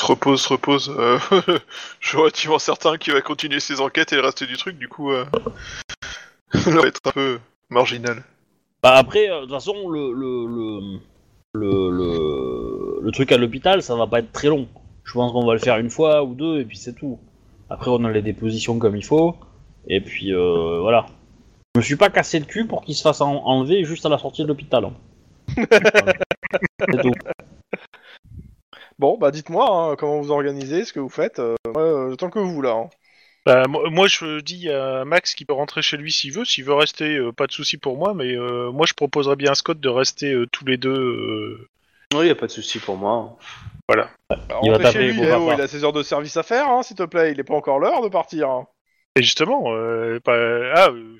Se 0.00 0.06
repose, 0.06 0.40
se 0.40 0.48
repose. 0.48 0.94
Euh, 0.96 1.18
je 2.00 2.08
suis 2.08 2.16
relativement 2.16 2.58
certain 2.58 2.96
qu'il 2.96 3.12
va 3.12 3.20
continuer 3.20 3.60
ses 3.60 3.80
enquêtes 3.80 4.12
et 4.12 4.16
le 4.16 4.22
reste 4.22 4.44
du 4.44 4.56
truc, 4.56 4.78
du 4.78 4.88
coup, 4.88 5.10
euh... 5.10 5.24
ça 6.54 6.70
va 6.70 6.86
être 6.86 7.00
un 7.04 7.10
peu 7.10 7.38
marginal. 7.68 8.22
Bah 8.82 8.94
après, 8.94 9.28
euh, 9.28 9.40
de 9.40 9.40
toute 9.42 9.50
façon, 9.50 9.88
le, 9.88 10.12
le, 10.12 10.46
le, 10.46 11.00
le, 11.54 11.90
le, 11.90 13.00
le 13.02 13.10
truc 13.10 13.32
à 13.32 13.36
l'hôpital, 13.36 13.82
ça 13.82 13.96
va 13.96 14.06
pas 14.06 14.20
être 14.20 14.32
très 14.32 14.48
long. 14.48 14.68
Je 15.02 15.12
pense 15.14 15.32
qu'on 15.32 15.46
va 15.46 15.54
le 15.54 15.58
faire 15.58 15.78
une 15.78 15.90
fois 15.90 16.22
ou 16.22 16.34
deux, 16.34 16.60
et 16.60 16.64
puis 16.64 16.76
c'est 16.76 16.94
tout. 16.94 17.18
Après, 17.68 17.90
on 17.90 18.04
a 18.04 18.10
les 18.12 18.22
dépositions 18.22 18.78
comme 18.78 18.96
il 18.96 19.04
faut, 19.04 19.36
et 19.86 20.00
puis 20.00 20.32
euh, 20.32 20.80
voilà. 20.80 21.06
Je 21.74 21.80
me 21.80 21.84
suis 21.84 21.96
pas 21.96 22.10
cassé 22.10 22.38
le 22.38 22.44
cul 22.46 22.66
pour 22.66 22.82
qu'il 22.84 22.94
se 22.94 23.02
fasse 23.02 23.20
en- 23.20 23.44
enlever 23.44 23.84
juste 23.84 24.04
à 24.04 24.08
la 24.08 24.18
sortie 24.18 24.42
de 24.42 24.48
l'hôpital. 24.48 24.84
hein. 24.84 24.92
Voilà. 25.56 26.14
C'est 26.92 27.02
tout. 27.02 27.12
Bon, 28.98 29.16
bah 29.18 29.30
dites-moi 29.30 29.66
hein, 29.70 29.96
comment 29.96 30.20
vous 30.20 30.30
organisez, 30.32 30.84
ce 30.84 30.92
que 30.92 31.00
vous 31.00 31.08
faites. 31.08 31.38
Euh, 31.38 31.54
ouais, 31.68 31.82
euh, 31.82 32.16
tant 32.16 32.30
que 32.30 32.38
vous 32.40 32.62
là. 32.62 32.72
hein. 32.72 32.90
Bah, 33.46 33.62
moi, 33.68 33.88
moi, 33.90 34.08
je 34.08 34.40
dis 34.40 34.68
à 34.68 35.04
Max 35.04 35.34
qu'il 35.34 35.46
peut 35.46 35.54
rentrer 35.54 35.80
chez 35.82 35.96
lui 35.96 36.10
s'il 36.12 36.32
veut. 36.32 36.44
S'il 36.44 36.64
veut 36.64 36.74
rester, 36.74 37.16
euh, 37.16 37.32
pas 37.32 37.46
de 37.46 37.52
souci 37.52 37.78
pour 37.78 37.96
moi. 37.96 38.12
Mais 38.12 38.36
euh, 38.36 38.70
moi, 38.72 38.84
je 38.86 38.94
proposerais 38.94 39.36
bien 39.36 39.52
à 39.52 39.54
Scott 39.54 39.78
de 39.80 39.88
rester 39.88 40.32
euh, 40.32 40.46
tous 40.50 40.66
les 40.66 40.76
deux. 40.76 40.90
euh, 40.90 41.68
Oui, 42.14 42.26
y 42.26 42.30
a 42.30 42.34
pas 42.34 42.46
de 42.46 42.50
souci 42.52 42.78
pour 42.80 42.96
moi. 42.96 43.38
Alors, 43.88 44.08
Il 44.30 44.70
va 44.70 44.76
rentrez 44.76 44.84
chez 44.84 44.92
taper, 44.92 45.12
lui, 45.12 45.20
eh 45.22 45.32
oh, 45.32 45.50
il 45.54 45.60
a 45.62 45.68
ses 45.68 45.84
heures 45.84 45.92
de 45.94 46.02
service 46.02 46.36
à 46.36 46.42
faire, 46.42 46.68
hein, 46.68 46.82
s'il 46.82 46.96
te 46.96 47.04
plaît. 47.04 47.32
Il 47.32 47.40
est 47.40 47.44
pas 47.44 47.54
encore 47.54 47.78
l'heure 47.78 48.02
de 48.02 48.08
partir. 48.08 48.50
hein. 48.50 48.66
Et 49.18 49.22
justement, 49.22 49.64
euh, 49.74 50.20
pas- 50.20 50.32
ah, 50.76 50.90
euh, 50.90 51.18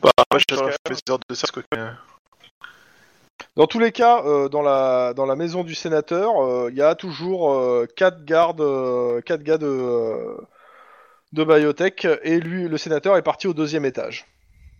Bah, 0.00 0.10
moi, 0.30 0.38
je 0.38 0.54
de 0.54 0.60
quoi. 1.50 1.68
Euh, 1.74 1.90
Dans 3.56 3.66
tous 3.66 3.80
les 3.80 3.90
cas, 3.90 4.22
euh, 4.24 4.48
dans, 4.48 4.62
la, 4.62 5.14
dans 5.14 5.26
la 5.26 5.34
maison 5.34 5.64
du 5.64 5.74
sénateur, 5.74 6.40
euh, 6.40 6.68
il 6.70 6.76
y 6.76 6.80
a 6.82 6.94
toujours 6.94 7.50
euh, 7.50 7.88
quatre 7.96 8.24
gardes, 8.24 8.60
euh, 8.60 9.20
quatre 9.20 9.42
gars 9.42 9.58
de, 9.58 9.66
euh, 9.66 10.36
de 11.32 11.42
biotech, 11.42 12.06
et 12.22 12.38
lui, 12.38 12.68
le 12.68 12.78
sénateur, 12.78 13.16
est 13.16 13.22
parti 13.22 13.48
au 13.48 13.52
deuxième 13.52 13.84
étage. 13.84 14.26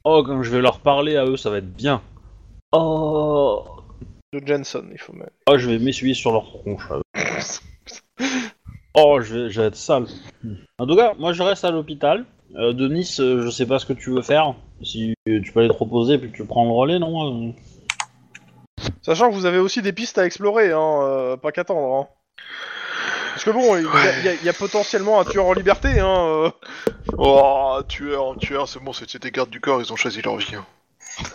Oh, 0.05 0.23
quand 0.25 0.41
je 0.45 0.51
vais 0.53 0.61
leur 0.61 0.79
parler 0.79 1.17
à 1.17 1.25
eux, 1.27 1.37
ça 1.37 1.51
va 1.51 1.59
être 1.59 1.73
bien. 1.73 2.03
Oh, 2.71 3.65
De 4.33 4.47
Jensen, 4.47 4.91
il 4.93 4.99
faut 5.01 5.13
mettre. 5.13 5.33
oh 5.49 5.59
je 5.59 5.69
vais 5.69 5.81
m'essuyer 5.81 6.15
sur 6.15 6.31
leur 6.31 6.45
tronche. 6.45 6.87
oh, 8.95 9.21
je 9.21 9.35
vais, 9.35 9.51
je 9.51 9.61
vais 9.61 9.67
être 9.67 9.75
sale. 9.77 10.07
En 10.79 10.87
tout 10.87 10.95
cas, 10.95 11.15
moi 11.19 11.33
je 11.33 11.43
reste 11.43 11.65
à 11.65 11.73
l'hôpital. 11.73 12.25
Euh, 12.57 12.73
Denis, 12.73 13.17
euh, 13.21 13.43
je 13.43 13.51
sais 13.51 13.67
pas 13.67 13.79
ce 13.79 13.87
que 13.87 13.93
tu 13.93 14.11
veux 14.11 14.23
faire. 14.23 14.55
Si 14.83 15.15
tu 15.27 15.53
peux 15.53 15.61
aller 15.61 15.69
te 15.69 15.75
reposer 15.75 16.19
puis 16.19 16.31
tu 16.33 16.45
prends 16.45 16.65
le 16.65 16.71
relais, 16.71 16.99
non 16.99 17.49
euh 17.49 17.53
Sachant 19.03 19.29
que 19.31 19.35
vous 19.35 19.47
avez 19.47 19.59
aussi 19.59 19.83
des 19.83 19.93
pistes 19.93 20.19
à 20.19 20.27
explorer, 20.27 20.73
hein, 20.73 21.01
euh, 21.03 21.37
pas 21.37 21.53
qu'attendre. 21.53 21.95
Hein. 21.95 22.09
Parce 23.33 23.45
que 23.45 23.51
bon, 23.51 23.77
il 23.77 23.83
y, 23.85 24.29
a- 24.29 24.35
il 24.35 24.47
y 24.49 24.53
potentiellement 24.53 25.21
un 25.21 25.25
tueur 25.25 25.47
en 25.47 25.53
liberté. 25.53 25.99
Hein, 26.01 26.27
euh. 26.29 26.51
Oh, 27.19 27.81
tueur, 27.89 28.37
tueur, 28.39 28.69
c'est 28.69 28.79
bon, 28.83 28.93
c'était 28.93 29.19
des 29.19 29.31
gardes 29.31 29.51
du 29.51 29.61
corps, 29.61 29.81
ils 29.81 29.93
ont 29.93 29.97
choisi 29.97 30.23
leur 30.23 30.37
vie. 30.37 30.55
hein. 30.55 30.65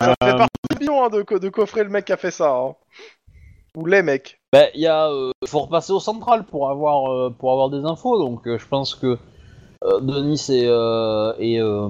Ça 0.00 0.14
fait 0.22 0.36
partie 0.36 0.48
du 0.70 0.78
bilan 0.78 1.04
hein, 1.06 1.08
de, 1.08 1.22
co- 1.22 1.38
de 1.38 1.48
coffrer 1.48 1.82
le 1.82 1.90
mec 1.90 2.04
qui 2.04 2.12
a 2.12 2.16
fait 2.16 2.30
ça. 2.30 2.50
hein. 2.54 2.74
Ou 3.76 3.86
les 3.86 4.02
mecs. 4.02 4.40
Bah, 4.52 4.66
il 4.74 4.80
y 4.82 4.86
a, 4.86 5.08
euh, 5.08 5.30
faut 5.46 5.60
repasser 5.60 5.92
au 5.92 6.00
central 6.00 6.44
pour 6.44 6.70
avoir, 6.70 7.10
euh, 7.12 7.30
pour 7.30 7.52
avoir 7.52 7.70
des 7.70 7.84
infos. 7.84 8.18
Donc, 8.18 8.46
euh, 8.46 8.58
je 8.58 8.66
pense 8.66 8.94
que 8.94 9.18
Denis 10.00 10.46
et 10.50 10.66
euh, 10.66 11.32
et, 11.38 11.60
euh, 11.60 11.88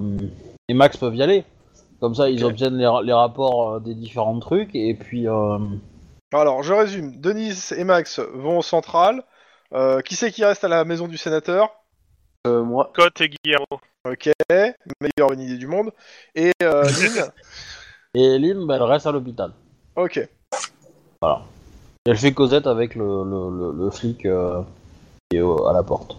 et 0.69 0.75
Max 0.75 0.97
peuvent 0.97 1.17
y 1.17 1.23
aller. 1.23 1.45
Comme 2.01 2.15
ça, 2.15 2.31
ils 2.31 2.45
obtiennent 2.45 2.77
les, 2.77 2.87
ra- 2.87 3.03
les 3.03 3.13
rapports 3.13 3.73
euh, 3.73 3.81
des 3.81 3.95
différents 3.95 4.39
trucs 4.39 4.75
et 4.75 4.95
puis. 4.95 5.27
euh, 5.29 5.59
Alors, 6.33 6.63
je 6.63 6.73
résume. 6.73 7.21
Denis 7.21 7.71
et 7.77 7.85
Max 7.85 8.21
vont 8.21 8.59
au 8.59 8.63
central. 8.63 9.25
Euh, 9.75 10.01
qui 10.01 10.17
c'est 10.17 10.31
qui 10.31 10.45
reste 10.45 10.65
à 10.65 10.69
la 10.69 10.85
maison 10.85 11.09
du 11.09 11.19
sénateur? 11.19 11.69
Euh, 12.47 12.63
moi, 12.63 12.91
Scott 12.95 13.21
et 13.21 13.29
Guillermo. 13.29 13.67
Ok, 14.07 14.31
meilleure 14.49 15.29
bonne 15.29 15.41
idée 15.41 15.59
du 15.59 15.67
monde. 15.67 15.91
Et 16.35 16.53
euh, 16.63 16.91
Lynn 16.91 17.31
Et 18.15 18.39
Lynn, 18.39 18.67
bah, 18.67 18.77
elle 18.77 18.83
reste 18.85 19.07
à 19.07 19.13
l'hôpital. 19.13 19.53
Ok. 19.97 20.27
Elle 22.07 22.17
fait 22.17 22.33
Cosette 22.33 22.67
avec 22.67 22.95
le, 22.95 23.05
le, 23.25 23.51
le, 23.73 23.85
le 23.85 23.91
flic 23.91 24.25
euh, 24.25 24.63
qui 25.31 25.39
est 25.39 25.43
au- 25.43 25.67
à 25.67 25.73
la 25.73 25.83
porte. 25.83 26.17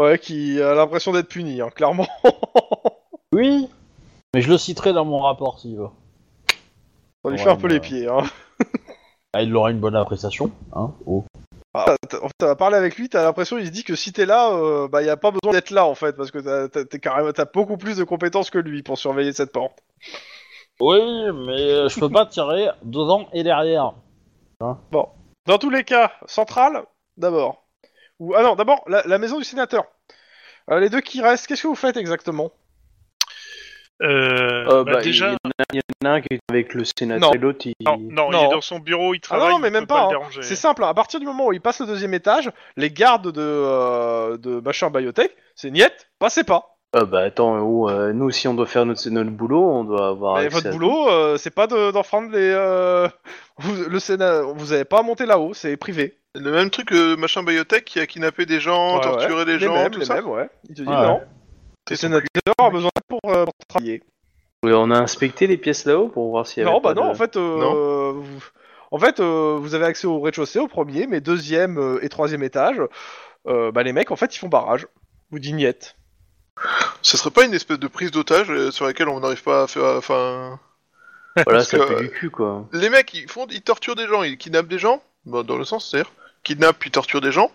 Ouais, 0.00 0.18
qui 0.18 0.60
a 0.62 0.74
l'impression 0.74 1.12
d'être 1.12 1.28
puni, 1.28 1.60
hein, 1.60 1.70
clairement. 1.74 2.06
Oui, 3.32 3.68
mais 4.34 4.40
je 4.40 4.50
le 4.50 4.58
citerai 4.58 4.92
dans 4.92 5.04
mon 5.04 5.20
rapport 5.20 5.60
s'il 5.60 5.76
veut. 5.76 5.86
Ça 7.24 7.30
lui 7.30 7.38
fait 7.38 7.48
un 7.48 7.56
peu 7.56 7.68
les 7.68 7.78
pieds. 7.80 8.08
Hein. 8.08 8.24
Ah, 9.32 9.42
il 9.42 9.54
aura 9.54 9.70
une 9.70 9.78
bonne 9.78 9.94
appréciation. 9.94 10.50
Hein 10.74 10.92
oh. 11.06 11.24
Ah, 11.72 11.94
t'as- 12.36 12.56
parlé 12.56 12.76
avec 12.76 12.96
lui, 12.96 13.08
t'as 13.08 13.22
l'impression 13.22 13.58
il 13.58 13.66
se 13.66 13.70
dit 13.70 13.84
que 13.84 13.94
si 13.94 14.12
t'es 14.12 14.26
là, 14.26 14.50
euh, 14.52 14.88
bah 14.88 15.02
y 15.04 15.08
a 15.08 15.16
pas 15.16 15.30
besoin 15.30 15.52
d'être 15.52 15.70
là 15.70 15.86
en 15.86 15.94
fait, 15.94 16.16
parce 16.16 16.32
que 16.32 16.38
t'as- 16.38 16.68
t'as 16.68 16.84
t'es 16.84 16.98
carrément- 16.98 17.30
t'as 17.32 17.44
beaucoup 17.44 17.76
plus 17.76 17.96
de 17.98 18.02
compétences 18.02 18.50
que 18.50 18.58
lui 18.58 18.82
pour 18.82 18.98
surveiller 18.98 19.32
cette 19.32 19.52
porte. 19.52 19.78
Oui, 20.80 20.98
mais 20.98 21.60
euh, 21.60 21.88
je 21.88 22.00
peux 22.00 22.10
pas 22.10 22.26
tirer 22.26 22.70
devant 22.82 23.28
et 23.32 23.44
derrière. 23.44 23.92
Dans 25.46 25.58
tous 25.60 25.70
les 25.70 25.84
cas, 25.84 26.10
centrale, 26.26 26.82
d'abord. 27.16 27.62
Ou 28.20 28.34
ah 28.34 28.42
non, 28.42 28.54
d'abord 28.54 28.84
la, 28.86 29.02
la 29.06 29.18
maison 29.18 29.38
du 29.38 29.44
sénateur. 29.44 29.84
Euh, 30.70 30.78
les 30.78 30.88
deux 30.90 31.00
qui 31.00 31.20
restent, 31.20 31.46
qu'est-ce 31.46 31.62
que 31.62 31.68
vous 31.68 31.74
faites 31.74 31.96
exactement? 31.96 32.52
Euh, 34.02 34.66
euh, 34.66 34.84
bah, 34.84 34.94
bah, 34.94 35.02
déjà, 35.02 35.34
il, 35.72 35.76
y 35.76 35.80
en 36.04 36.08
a, 36.08 36.12
un 36.14 36.20
qui 36.22 36.28
est 36.30 36.40
avec 36.48 36.72
le 36.72 36.84
sénateur 36.84 37.34
et 37.34 37.38
l'autre 37.38 37.66
il. 37.66 37.74
non, 37.80 37.98
non, 37.98 38.30
il 38.32 38.46
est 38.46 38.50
dans 38.50 38.60
son 38.62 38.78
bureau, 38.78 39.12
il 39.12 39.18
Ah 39.24 39.26
travaille. 39.26 39.50
non, 39.50 39.58
mais 39.58 39.70
même 39.70 39.86
pas. 39.86 40.10
le 40.10 40.16
hein. 40.16 40.28
C'est 40.40 40.56
simple. 40.56 40.84
hein. 40.84 40.88
À 40.88 40.94
partir 40.94 41.20
du 41.20 41.26
moment 41.26 41.46
où 41.46 41.52
il 41.52 41.60
passe 41.60 41.80
le 41.80 41.86
deuxième 41.86 42.14
étage, 42.14 42.50
les 42.76 42.90
gardes 42.90 43.30
de 43.30 43.40
euh, 43.42 44.38
de 44.38 44.60
machin 44.60 44.90
biotech, 44.90 45.36
c'est 45.54 45.70
niet, 45.70 45.90
passez 46.18 46.44
pas. 46.44 46.78
Ah 46.92 47.04
bah 47.04 47.20
attends, 47.20 47.88
euh, 47.88 48.12
nous 48.12 48.30
si 48.32 48.48
on 48.48 48.54
doit 48.54 48.66
faire 48.66 48.84
notre, 48.84 49.08
notre 49.10 49.30
boulot, 49.30 49.62
on 49.62 49.84
doit 49.84 50.08
avoir. 50.08 50.38
Mais 50.38 50.46
accès 50.46 50.56
votre 50.56 50.66
à- 50.68 50.70
boulot, 50.72 51.08
euh, 51.08 51.36
c'est 51.36 51.50
pas 51.54 51.66
de- 51.68 51.92
d'enfreindre 51.92 52.32
les. 52.32 52.50
euh, 52.52 53.06
vous, 53.58 53.84
le 53.88 53.98
Sénat, 54.00 54.42
vous 54.42 54.72
avez 54.72 54.84
pas 54.84 54.98
à 54.98 55.02
monter 55.02 55.24
là-haut, 55.26 55.54
c'est 55.54 55.76
privé. 55.76 56.16
Le 56.34 56.50
même 56.50 56.70
truc 56.70 56.88
que 56.88 57.14
machin 57.16 57.42
biotech 57.44 57.84
qui 57.84 58.00
a 58.00 58.06
kidnappé 58.06 58.44
des 58.44 58.58
gens, 58.60 58.96
Ouais, 58.96 59.02
torturé 59.02 59.34
ouais. 59.34 59.44
des 59.44 59.52
les 59.58 59.66
gens, 59.66 59.74
mêmes, 59.74 59.90
tout 59.92 60.00
les 60.00 60.04
ça. 60.06 60.14
mêmes, 60.16 60.28
ouais. 60.28 60.48
Il 60.68 60.74
te 60.74 60.82
dit 60.82 60.88
Ouais. 60.88 60.94
non. 60.94 61.20
Le 61.88 61.96
sénateur 61.96 62.54
a 62.58 62.70
besoin 62.70 62.90
pour, 63.08 63.20
euh, 63.26 63.44
pour 63.44 63.54
travailler. 63.68 64.02
Ouais, 64.64 64.72
On 64.74 64.90
a 64.90 64.98
inspecté 64.98 65.46
les 65.46 65.56
pièces 65.56 65.84
là-haut 65.86 66.08
pour 66.08 66.30
voir 66.30 66.46
s'il 66.46 66.62
y 66.62 66.66
avait 66.66 66.72
Non, 66.72 66.80
bah 66.80 66.92
pas 66.94 67.00
non, 67.00 67.06
de- 67.06 67.10
en 67.10 67.14
fait, 67.14 67.36
euh, 67.36 68.12
vous, 68.14 68.44
en 68.90 68.98
fait, 68.98 69.20
euh, 69.20 69.56
vous 69.60 69.74
avez 69.74 69.86
accès 69.86 70.06
au 70.08 70.20
rez-de-chaussée, 70.20 70.58
au 70.58 70.68
premier, 70.68 71.06
mais 71.06 71.20
deuxième 71.20 71.78
euh, 71.78 71.98
et 72.04 72.08
troisième 72.08 72.42
étage, 72.42 72.80
euh, 73.48 73.70
bah 73.72 73.82
les 73.84 73.92
mecs, 73.92 74.10
en 74.10 74.16
fait, 74.16 74.34
ils 74.34 74.38
font 74.38 74.48
barrage. 74.48 74.86
Vous 75.30 75.38
dites 75.38 75.54
niet. 75.54 75.96
Ce 77.02 77.16
serait 77.16 77.30
pas 77.30 77.44
une 77.44 77.54
espèce 77.54 77.78
de 77.78 77.86
prise 77.88 78.10
d'otage 78.10 78.50
euh, 78.50 78.70
sur 78.70 78.84
laquelle 78.86 79.08
on 79.08 79.20
n'arrive 79.20 79.42
pas 79.42 79.62
à 79.64 79.66
faire. 79.66 79.84
Enfin. 79.96 80.58
Voilà, 81.44 81.62
ça 81.62 81.78
fait 81.86 81.94
euh, 81.94 82.00
du 82.00 82.10
cul 82.10 82.28
quoi. 82.28 82.66
Les 82.72 82.90
mecs, 82.90 83.14
ils 83.14 83.28
font, 83.30 83.46
ils 83.50 83.62
torturent 83.62 83.94
des 83.94 84.08
gens, 84.08 84.24
ils 84.24 84.36
kidnappent 84.36 84.66
des 84.66 84.80
gens, 84.80 85.00
bah, 85.26 85.44
dans 85.44 85.56
le 85.56 85.64
sens, 85.64 85.88
c'est-à-dire, 85.88 86.10
kidnappent 86.42 86.78
puis 86.78 86.90
torturent 86.90 87.20
des 87.20 87.30
gens. 87.30 87.52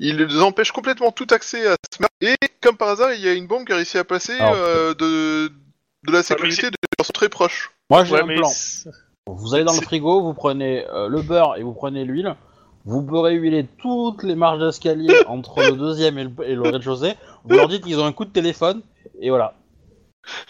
Ils 0.00 0.16
les 0.16 0.42
empêchent 0.42 0.72
complètement 0.72 1.12
tout 1.12 1.28
accès 1.30 1.68
à 1.68 1.76
ce. 1.92 2.04
Et 2.20 2.34
comme 2.60 2.76
par 2.76 2.88
hasard, 2.88 3.12
il 3.12 3.20
y 3.20 3.28
a 3.28 3.32
une 3.32 3.46
bombe 3.46 3.64
qui 3.64 3.72
a 3.72 3.76
réussi 3.76 3.96
à 3.96 4.02
placer 4.04 4.34
Alors. 4.40 4.54
euh, 4.56 4.94
de, 4.94 5.52
de 6.04 6.12
la 6.12 6.24
sécurité 6.24 6.64
mais 6.64 6.70
de 6.70 6.76
personnes 6.98 7.12
très 7.14 7.28
proches. 7.28 7.70
Moi 7.90 8.04
j'ai 8.04 8.14
Ouais, 8.14 8.22
un 8.22 8.26
plan. 8.26 8.48
Vous 9.26 9.54
allez 9.54 9.62
dans 9.64 9.72
le 9.74 9.80
frigo, 9.82 10.20
vous 10.22 10.34
prenez 10.34 10.84
euh, 10.88 11.08
le 11.08 11.22
beurre 11.22 11.54
et 11.56 11.62
vous 11.62 11.74
prenez 11.74 12.04
l'huile. 12.04 12.34
Vous 12.84 13.02
beurrez 13.02 13.34
huiler 13.34 13.66
toutes 13.78 14.22
les 14.22 14.34
marches 14.34 14.58
d'escalier 14.58 15.14
entre 15.26 15.62
le 15.62 15.76
deuxième 15.76 16.18
et 16.18 16.24
le, 16.24 16.30
et 16.44 16.54
le 16.54 16.62
rez-de-chaussée. 16.62 17.14
Vous 17.44 17.56
leur 17.56 17.68
dites 17.68 17.84
qu'ils 17.84 18.00
ont 18.00 18.06
un 18.06 18.12
coup 18.12 18.24
de 18.24 18.30
téléphone 18.30 18.82
et 19.20 19.30
voilà. 19.30 19.54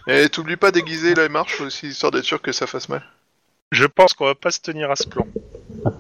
Et 0.07 0.29
t'oublies 0.29 0.57
pas 0.57 0.71
d'aiguiser 0.71 1.15
la 1.15 1.29
marche 1.29 1.61
aussi, 1.61 1.89
histoire 1.89 2.13
d'être 2.13 2.25
sûr 2.25 2.43
que 2.43 2.53
ça 2.53 2.67
fasse 2.67 2.89
mal. 2.89 3.03
Je 3.71 3.87
pense 3.87 4.13
qu'on 4.13 4.27
va 4.27 4.35
pas 4.35 4.51
se 4.51 4.61
tenir 4.61 4.91
à 4.91 4.97
ce 4.97 5.09
plan. 5.09 5.27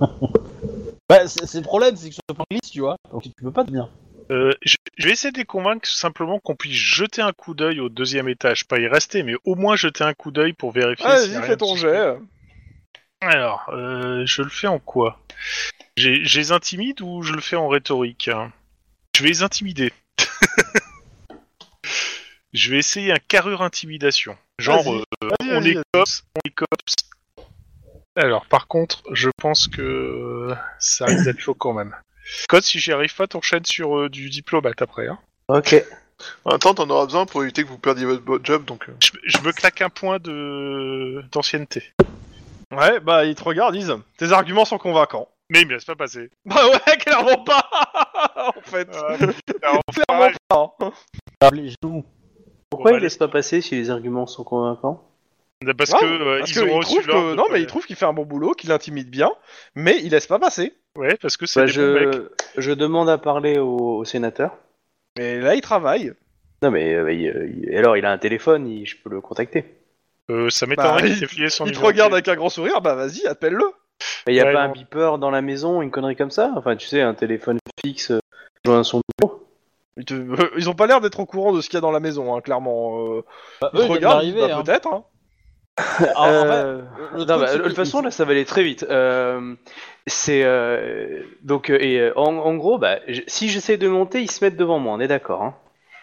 Bah, 1.08 1.28
c'est 1.28 1.58
le 1.58 1.62
problème, 1.62 1.94
c'est 1.94 2.08
que 2.08 2.14
ce 2.14 2.34
plan 2.34 2.46
glisse, 2.50 2.70
tu 2.70 2.80
vois. 2.80 2.96
Donc 3.10 3.24
tu 3.24 3.30
peux 3.42 3.50
pas 3.50 3.64
tenir. 3.64 3.90
Euh, 4.30 4.52
je, 4.62 4.76
je 4.96 5.06
vais 5.06 5.12
essayer 5.12 5.30
de 5.30 5.36
les 5.36 5.44
convaincre 5.44 5.86
simplement 5.86 6.38
qu'on 6.38 6.54
puisse 6.54 6.72
jeter 6.72 7.20
un 7.20 7.32
coup 7.32 7.52
d'œil 7.52 7.80
au 7.80 7.90
deuxième 7.90 8.30
étage, 8.30 8.66
pas 8.66 8.78
y 8.78 8.86
rester, 8.86 9.22
mais 9.22 9.34
au 9.44 9.54
moins 9.54 9.76
jeter 9.76 10.04
un 10.04 10.14
coup 10.14 10.30
d'œil 10.30 10.54
pour 10.54 10.70
vérifier. 10.70 11.04
Vas-y, 11.04 11.34
fais 11.42 11.58
ton 11.58 11.76
jet. 11.76 12.16
Alors, 13.22 13.66
euh, 13.68 14.24
je 14.26 14.42
le 14.42 14.48
fais 14.48 14.66
en 14.66 14.78
quoi? 14.78 15.18
J'ai 15.96 16.24
je 16.24 16.38
les 16.40 16.52
intimide 16.52 17.00
ou 17.02 17.22
je 17.22 17.32
le 17.32 17.40
fais 17.40 17.56
en 17.56 17.68
rhétorique? 17.68 18.30
Je 19.16 19.22
vais 19.22 19.28
les 19.28 19.42
intimider. 19.42 19.92
je 22.52 22.70
vais 22.70 22.78
essayer 22.78 23.12
un 23.12 23.18
carrure 23.28 23.62
intimidation. 23.62 24.36
Genre, 24.58 24.82
Vas-y, 24.84 24.98
euh, 24.98 25.02
Vas-y, 25.22 25.50
on 25.50 25.60
vas-y, 25.60 25.70
est 25.70 25.74
vas-y. 25.74 25.82
cops, 25.94 26.24
on 26.36 26.40
est 26.48 26.54
cops. 26.54 26.94
Alors, 28.16 28.46
par 28.46 28.66
contre, 28.66 29.02
je 29.12 29.30
pense 29.40 29.68
que 29.68 29.80
euh, 29.82 30.54
ça 30.78 31.06
risque 31.06 31.24
d'être 31.24 31.40
chaud 31.40 31.54
quand 31.54 31.72
même. 31.72 31.94
Code, 32.48 32.62
si 32.62 32.78
j'y 32.78 32.92
arrive 32.92 33.14
pas, 33.14 33.26
t'enchaînes 33.26 33.64
sur 33.64 33.98
euh, 33.98 34.08
du 34.08 34.28
diplomate 34.30 34.82
après. 34.82 35.08
Hein. 35.08 35.18
Ok. 35.48 35.74
En 36.44 36.50
même 36.50 36.58
temps, 36.60 36.74
t'en 36.74 36.88
auras 36.90 37.06
besoin 37.06 37.26
pour 37.26 37.42
éviter 37.42 37.62
que 37.64 37.68
vous 37.68 37.78
perdiez 37.78 38.04
votre 38.04 38.22
bo- 38.22 38.38
job, 38.42 38.64
donc. 38.64 38.88
euh. 38.88 38.92
Je, 39.02 39.10
je 39.26 39.38
me 39.42 39.52
claque 39.52 39.80
un 39.80 39.88
point 39.90 40.18
de 40.18 41.24
d'ancienneté. 41.32 41.92
Ouais, 42.72 43.00
bah 43.00 43.24
ils 43.24 43.34
te 43.34 43.44
regardent, 43.44 43.74
ils 43.74 43.80
disent 43.80 43.96
tes 44.16 44.32
arguments 44.32 44.64
sont 44.64 44.78
convaincants. 44.78 45.28
Mais 45.50 45.60
il 45.62 45.68
me 45.68 45.74
laisse 45.74 45.84
pas 45.84 45.94
passer. 45.96 46.30
Bah 46.46 46.66
ouais, 46.68 46.96
clairement 46.96 47.44
pas 47.44 47.68
En 48.56 48.60
fait. 48.62 48.88
Clairement 48.90 50.30
pas. 50.48 50.74
hein. 50.80 50.92
Ah, 51.40 51.50
les 51.52 51.68
genoux. 51.82 52.04
Pourquoi 52.70 52.92
Bon, 52.92 52.96
il 52.96 53.02
laisse 53.02 53.16
pas 53.18 53.28
passer 53.28 53.60
si 53.60 53.74
les 53.74 53.90
arguments 53.90 54.26
sont 54.26 54.44
convaincants? 54.44 55.08
Parce 55.76 55.92
Ouais, 55.92 55.98
que 56.00 56.04
euh, 56.06 56.38
Parce 56.38 56.50
ils 56.50 56.54
que 56.54 56.60
ont 56.60 56.66
il 56.66 56.72
reçu 56.76 56.94
trouve 56.94 57.06
l'ordre 57.08 57.30
que... 57.32 57.36
Non, 57.36 57.44
pas 57.46 57.52
mais 57.52 57.60
il 57.60 57.66
trouve 57.66 57.86
qu'il 57.86 57.94
fait 57.96 58.06
un 58.06 58.12
bon 58.12 58.24
boulot, 58.24 58.52
qu'il 58.52 58.72
intimide 58.72 59.10
bien, 59.10 59.30
mais 59.76 60.00
il 60.02 60.10
laisse 60.10 60.26
pas 60.26 60.38
passer. 60.40 60.72
Ouais, 60.96 61.16
parce 61.20 61.36
que 61.36 61.46
c'est 61.46 61.60
Bah, 61.60 61.66
des 61.66 61.72
bons 61.76 61.92
mecs. 62.10 62.14
je... 62.56 62.60
je 62.62 62.72
demande 62.72 63.08
à 63.10 63.18
parler 63.18 63.58
au, 63.58 63.98
au 63.98 64.04
sénateur. 64.04 64.56
Et 65.20 65.38
là, 65.38 65.54
il 65.54 65.60
travaille. 65.60 66.14
Non 66.62 66.70
mais 66.70 66.94
euh, 66.94 67.12
il- 67.12 67.64
il- 67.68 67.76
alors 67.76 67.96
il 67.96 68.04
a 68.06 68.10
un 68.12 68.18
téléphone, 68.18 68.66
il- 68.68 68.86
je 68.86 68.96
peux 68.96 69.10
le 69.10 69.20
contacter. 69.20 69.64
Euh, 70.32 70.50
ça 70.50 70.66
m'étonnerait 70.66 71.02
Bah, 71.02 71.08
qu'il 71.14 71.26
filé 71.28 71.48
son 71.50 71.64
Il 71.66 71.72
te 71.72 71.76
numéro 71.76 71.82
de 71.82 71.86
regarde 71.92 72.10
téléphone. 72.12 72.14
avec 72.14 72.28
un 72.28 72.34
grand 72.36 72.48
sourire, 72.48 72.80
bah 72.80 72.94
vas-y, 72.94 73.26
appelle-le. 73.26 73.64
Mais 74.26 74.32
il 74.32 74.36
y 74.36 74.40
a 74.40 74.44
Ouais, 74.46 74.52
pas 74.52 74.64
non. 74.66 74.70
un 74.70 74.72
beeper 74.72 75.18
dans 75.18 75.30
la 75.30 75.42
maison, 75.42 75.82
une 75.82 75.90
connerie 75.90 76.16
comme 76.16 76.30
ça? 76.30 76.50
Enfin 76.56 76.74
tu 76.76 76.86
sais, 76.88 77.00
un 77.02 77.14
téléphone 77.14 77.58
fixe 77.84 78.10
euh, 78.10 78.20
joint 78.64 78.80
à 78.80 78.84
son 78.84 79.00
bureau. 79.18 79.46
Ils, 79.98 80.04
te- 80.04 80.14
euh, 80.14 80.50
ils 80.56 80.70
ont 80.70 80.74
pas 80.74 80.86
l'air 80.86 81.00
d'être 81.00 81.20
au 81.20 81.26
courant 81.26 81.52
de 81.52 81.60
ce 81.60 81.68
qu'il 81.68 81.76
y 81.76 81.78
a 81.78 81.80
dans 81.82 81.90
la 81.92 82.00
maison, 82.00 82.34
hein, 82.34 82.40
clairement. 82.40 83.16
Euh, 83.16 83.22
Bah, 83.60 83.70
ils 83.74 83.80
eux, 83.80 83.80
te 83.80 83.84
ils 83.84 83.86
viennent 83.86 83.92
regardent, 83.96 84.14
d'arriver, 84.16 84.40
bah, 84.40 84.56
hein. 84.56 84.62
peut-être. 84.64 84.88
Hein. 84.88 85.04
Ah, 86.16 86.22
en 86.22 86.42
fait, 86.46 86.48
Euh, 86.52 86.82
le 87.12 87.18
non, 87.18 87.24
truc, 87.26 87.28
bah, 87.40 87.46
c'est 87.48 87.58
de 87.58 87.62
toute 87.64 87.76
façon, 87.76 88.02
là, 88.02 88.10
ça 88.10 88.24
va 88.24 88.32
aller 88.32 88.44
très 88.44 88.62
vite. 88.62 88.84
Euh, 88.90 89.54
c'est 90.06 90.42
euh, 90.44 91.22
donc 91.42 91.70
euh, 91.70 91.78
et 91.80 91.98
euh, 92.00 92.12
en, 92.18 92.34
en 92.36 92.54
gros, 92.56 92.78
bah, 92.78 92.98
j- 93.06 93.24
si 93.26 93.48
j'essaie 93.48 93.76
de 93.78 93.88
monter, 93.88 94.20
ils 94.20 94.30
se 94.30 94.44
mettent 94.44 94.56
devant 94.56 94.78
moi. 94.78 94.94
On 94.94 95.00
est 95.00 95.08
d'accord. 95.08 95.42
Hein 95.42 95.54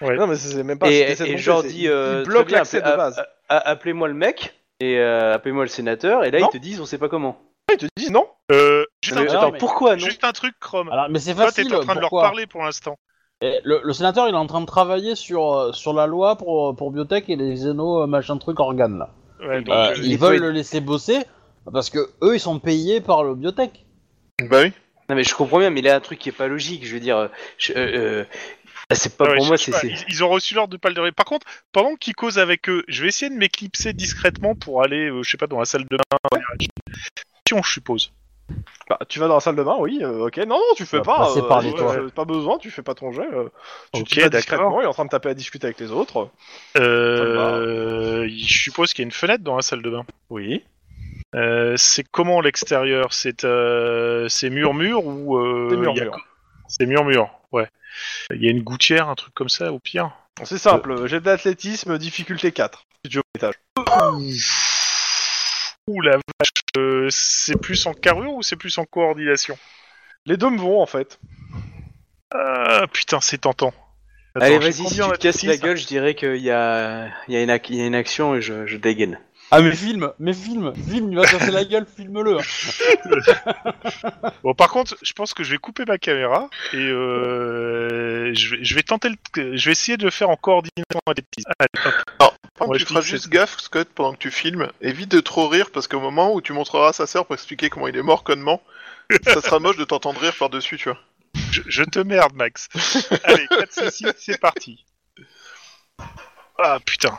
Non, 0.01 0.25
mais 0.27 0.35
c'est 0.35 0.55
c'est 0.55 0.63
même 0.63 0.79
pas. 0.79 0.87
et 0.89 0.93
si 1.01 1.05
t'essaies 1.05 1.23
de 1.25 1.29
et 1.29 1.31
monter, 1.33 1.43
je 1.43 1.49
leur 1.49 1.61
c'est- 1.61 1.67
dis, 1.67 1.81
il- 1.83 1.89
euh, 1.89 2.19
il 2.19 2.23
très 2.23 2.31
bloque 2.31 2.47
bien, 2.47 2.57
l'accès 2.59 2.81
de 2.81 2.85
base. 2.95 3.23
Appelez-moi 3.49 4.07
le 4.07 4.13
mec 4.13 4.53
et 4.79 4.97
euh, 4.99 5.33
appelez-moi 5.33 5.63
le 5.63 5.69
sénateur. 5.69 6.23
Et 6.23 6.31
là, 6.31 6.39
Non. 6.39 6.47
ils 6.51 6.57
te 6.59 6.61
disent, 6.63 6.79
on 6.79 6.85
sait 6.85 6.97
pas 6.97 7.09
comment. 7.09 7.37
Ils 7.71 7.77
te 7.77 7.85
disent 7.97 8.11
non. 8.11 8.27
Euh, 8.51 8.83
juste, 9.03 9.15
Mais 9.15 9.21
un, 9.29 9.33
non, 9.33 9.39
attends, 9.39 9.51
mais- 9.51 9.57
pourquoi 9.59 9.95
non 9.95 9.99
juste 10.05 10.23
un 10.23 10.31
truc, 10.31 10.55
Chrome. 10.59 10.89
Alors, 10.91 11.07
mais 11.09 11.19
c'est 11.19 11.33
Toi, 11.35 11.45
facile. 11.45 11.67
t'es 11.67 11.75
en 11.75 11.79
train 11.81 11.95
de 11.95 11.99
leur 11.99 12.09
pourquoi 12.09 12.23
parler 12.27 12.47
pour 12.47 12.63
l'instant. 12.63 12.97
Et 13.41 13.59
le, 13.63 13.81
le 13.83 13.93
sénateur, 13.93 14.27
il 14.27 14.33
est 14.33 14.37
en 14.37 14.47
train 14.47 14.61
de 14.61 14.65
travailler 14.65 15.15
sur, 15.15 15.53
euh, 15.55 15.71
sur 15.71 15.93
la 15.93 16.07
loi 16.07 16.35
pour, 16.35 16.75
pour 16.75 16.91
biotech 16.91 17.29
et 17.29 17.35
les 17.35 17.53
xéno 17.53 18.01
euh, 18.03 18.07
machin 18.07 18.37
truc 18.37 18.59
organes 18.59 18.97
là. 18.99 19.09
Ouais, 19.39 19.61
donc, 19.61 19.73
Euh, 19.73 19.89
euh, 19.91 19.93
ils 19.97 20.11
il 20.13 20.17
veulent 20.17 20.41
le 20.41 20.51
laisser 20.51 20.81
bosser 20.81 21.19
parce 21.71 21.89
que 21.89 21.99
eux 22.21 22.35
ils 22.35 22.39
sont 22.39 22.59
payés 22.59 22.99
par 23.01 23.23
le 23.23 23.35
biotech. 23.35 23.85
Bah 24.49 24.61
oui. 24.63 24.73
Non 25.09 25.15
mais 25.15 25.23
je 25.23 25.33
comprends 25.33 25.59
bien, 25.59 25.69
mais 25.69 25.79
il 25.79 25.85
y 25.85 25.89
a 25.89 25.95
un 25.95 25.99
truc 26.01 26.19
qui 26.19 26.29
est 26.29 26.33
pas 26.33 26.47
logique. 26.47 26.85
Je 26.85 26.93
veux 26.93 26.99
dire, 26.99 27.17
euh, 27.17 27.27
je- 27.57 27.73
euh, 27.73 27.77
euh, 27.77 28.25
c'est 28.95 29.17
pas 29.17 29.25
ouais, 29.25 29.35
pour 29.35 29.43
je 29.43 29.47
moi. 29.49 29.57
sais 29.57 29.65
C'est 29.65 29.71
pas, 29.71 29.79
c'est- 29.81 29.87
Ils, 29.87 30.13
ils 30.15 30.23
ont 30.23 30.29
reçu 30.29 30.53
l'ordre 30.55 30.71
de 30.71 30.77
pas 30.77 30.89
le. 30.89 31.11
Par 31.11 31.25
contre, 31.25 31.45
pendant 31.71 31.95
qu'ils 31.95 32.15
causent 32.15 32.39
avec 32.39 32.69
eux, 32.69 32.83
je 32.87 33.01
vais 33.01 33.09
essayer 33.09 33.29
de 33.29 33.35
m'éclipser 33.37 33.93
discrètement 33.93 34.55
pour 34.55 34.81
aller, 34.83 35.09
euh, 35.09 35.23
je 35.23 35.29
sais 35.29 35.37
pas, 35.37 35.47
dans 35.47 35.59
la 35.59 35.65
salle 35.65 35.85
de 35.89 35.97
bain. 35.97 36.39
Je 37.51 37.55
suppose. 37.69 38.11
Bah, 38.89 38.97
tu 39.07 39.19
vas 39.19 39.27
dans 39.27 39.35
la 39.35 39.39
salle 39.39 39.55
de 39.55 39.61
bain, 39.63 39.75
oui, 39.79 39.99
euh, 40.01 40.25
ok. 40.27 40.37
Non, 40.37 40.55
non, 40.57 40.61
tu 40.75 40.85
fais 40.85 40.97
va 40.97 41.03
pas. 41.03 41.41
par 41.47 41.61
les 41.61 41.69
ouais, 41.71 41.77
toits. 41.77 41.93
euh, 41.95 42.09
pas 42.09 42.25
besoin, 42.25 42.57
tu 42.57 42.71
fais 42.71 42.81
pas 42.81 42.95
ton 42.95 43.11
jet. 43.11 43.21
euh, 43.31 43.49
tu 43.93 44.01
Ok, 44.01 44.07
tu 44.07 44.15
vas 44.21 44.29
d'accord. 44.29 44.39
discrètement, 44.39 44.81
il 44.81 44.85
est 44.85 44.87
en 44.87 44.93
train 44.93 45.05
de 45.05 45.09
taper 45.09 45.29
à 45.29 45.33
discuter 45.35 45.65
avec 45.67 45.79
les 45.79 45.91
autres. 45.91 46.29
Euh, 46.77 48.27
je 48.27 48.53
suppose 48.53 48.93
qu'il 48.93 49.03
y 49.03 49.05
a 49.05 49.07
une 49.07 49.11
fenêtre 49.11 49.43
dans 49.43 49.55
la 49.55 49.61
salle 49.61 49.81
de 49.83 49.89
bain. 49.89 50.05
Oui. 50.29 50.63
Euh, 51.35 51.75
c'est 51.77 52.03
comment 52.09 52.41
l'extérieur? 52.41 53.13
C'est 53.13 53.43
euh, 53.43 54.27
c'est 54.29 54.49
mur-mur 54.49 55.05
ou 55.05 55.37
euh, 55.37 55.67
C'est 55.69 55.75
y 55.75 55.77
a- 55.77 55.81
murmure. 55.81 56.17
C'est 56.67 56.85
mur-mur, 56.87 57.29
ouais. 57.51 57.67
Il 58.33 58.43
y 58.43 58.47
a 58.47 58.51
une 58.51 58.61
gouttière, 58.63 59.09
un 59.09 59.15
truc 59.15 59.33
comme 59.33 59.49
ça, 59.49 59.71
au 59.73 59.79
pire. 59.79 60.11
C'est 60.43 60.57
simple, 60.57 61.05
jet 61.07 61.19
d'athlétisme, 61.19 61.97
difficulté 61.97 62.51
4. 62.51 62.85
Si 63.03 63.11
tu 63.11 63.17
veux 63.17 63.23
au 63.23 63.37
étage. 63.37 63.55
Ouh 65.87 66.01
la 66.01 66.17
vache, 66.17 66.51
euh, 66.77 67.07
c'est 67.09 67.59
plus 67.59 67.85
en 67.87 67.93
carrure 67.93 68.33
ou 68.35 68.43
c'est 68.43 68.55
plus 68.55 68.77
en 68.77 68.85
coordination? 68.85 69.57
Les 70.25 70.37
deux 70.37 70.49
me 70.49 70.57
vont 70.59 70.81
en 70.81 70.85
fait. 70.85 71.19
Ah 72.31 72.85
putain, 72.91 73.19
c'est 73.21 73.39
tentant. 73.39 73.73
Attends, 74.35 74.45
Allez, 74.45 74.53
j'ai 74.53 74.59
vas-y, 74.59 74.73
si 74.73 74.83
combien 74.83 74.95
tu 74.95 75.01
en 75.01 75.11
te 75.13 75.17
casses 75.17 75.43
la 75.43 75.53
athlétisme 75.53 75.65
gueule, 75.65 75.77
je 75.77 75.87
dirais 75.87 76.15
qu'il 76.15 76.35
y 76.37 76.51
a, 76.51 77.07
il 77.27 77.33
y, 77.33 77.37
a 77.37 77.41
une 77.41 77.49
ac- 77.49 77.65
il 77.69 77.75
y 77.77 77.81
a 77.81 77.87
une 77.87 77.95
action 77.95 78.35
et 78.35 78.41
je, 78.41 78.67
je 78.67 78.77
dégaine. 78.77 79.19
Ah 79.51 79.61
mais 79.61 79.75
filme, 79.75 80.13
mais 80.19 80.33
filme, 80.33 80.73
filme, 80.75 81.11
il 81.11 81.17
va 81.17 81.25
casser 81.25 81.51
la 81.51 81.65
gueule, 81.65 81.85
filme-le. 81.87 82.37
Bon, 84.43 84.53
par 84.53 84.69
contre, 84.69 84.95
je 85.01 85.13
pense 85.13 85.33
que 85.33 85.43
je 85.43 85.51
vais 85.51 85.57
couper 85.57 85.85
ma 85.85 85.97
caméra 85.97 86.49
et 86.73 86.77
euh, 86.77 88.31
je, 88.33 88.55
vais, 88.55 88.63
je 88.63 88.75
vais 88.75 88.83
tenter, 88.83 89.09
le, 89.09 89.57
je 89.57 89.65
vais 89.65 89.71
essayer 89.71 89.97
de 89.97 90.03
le 90.05 90.11
faire 90.11 90.29
en 90.29 90.35
coordination 90.35 90.99
hop. 91.05 91.17
Par 92.17 92.31
contre, 92.67 92.71
Ouais, 92.71 92.77
tu 92.77 92.83
je 92.83 92.87
feras 92.87 93.01
juste 93.01 93.29
gaffe, 93.29 93.57
Scott, 93.59 93.87
pendant 93.95 94.13
que 94.13 94.17
tu 94.19 94.31
filmes. 94.31 94.69
Évite 94.81 95.09
de 95.09 95.19
trop 95.21 95.47
rire 95.47 95.71
parce 95.71 95.87
qu'au 95.87 95.99
moment 95.99 96.33
où 96.33 96.41
tu 96.41 96.53
montreras 96.53 96.89
à 96.89 96.93
sa 96.93 97.07
sœur 97.07 97.25
pour 97.25 97.35
expliquer 97.35 97.69
comment 97.69 97.87
il 97.87 97.95
est 97.97 98.03
mort 98.03 98.23
connement, 98.23 98.61
ça 99.23 99.41
sera 99.41 99.59
moche 99.59 99.77
de 99.77 99.85
t'entendre 99.85 100.19
rire 100.19 100.35
par-dessus, 100.37 100.77
tu 100.77 100.89
vois. 100.89 100.99
Je, 101.51 101.61
je 101.67 101.83
te 101.83 101.99
merde, 101.99 102.33
Max. 102.35 102.67
Allez, 103.23 103.47
4 103.47 103.71
ceci, 103.71 104.05
c'est 104.17 104.39
parti. 104.39 104.85
Ah 106.57 106.79
putain. 106.85 107.17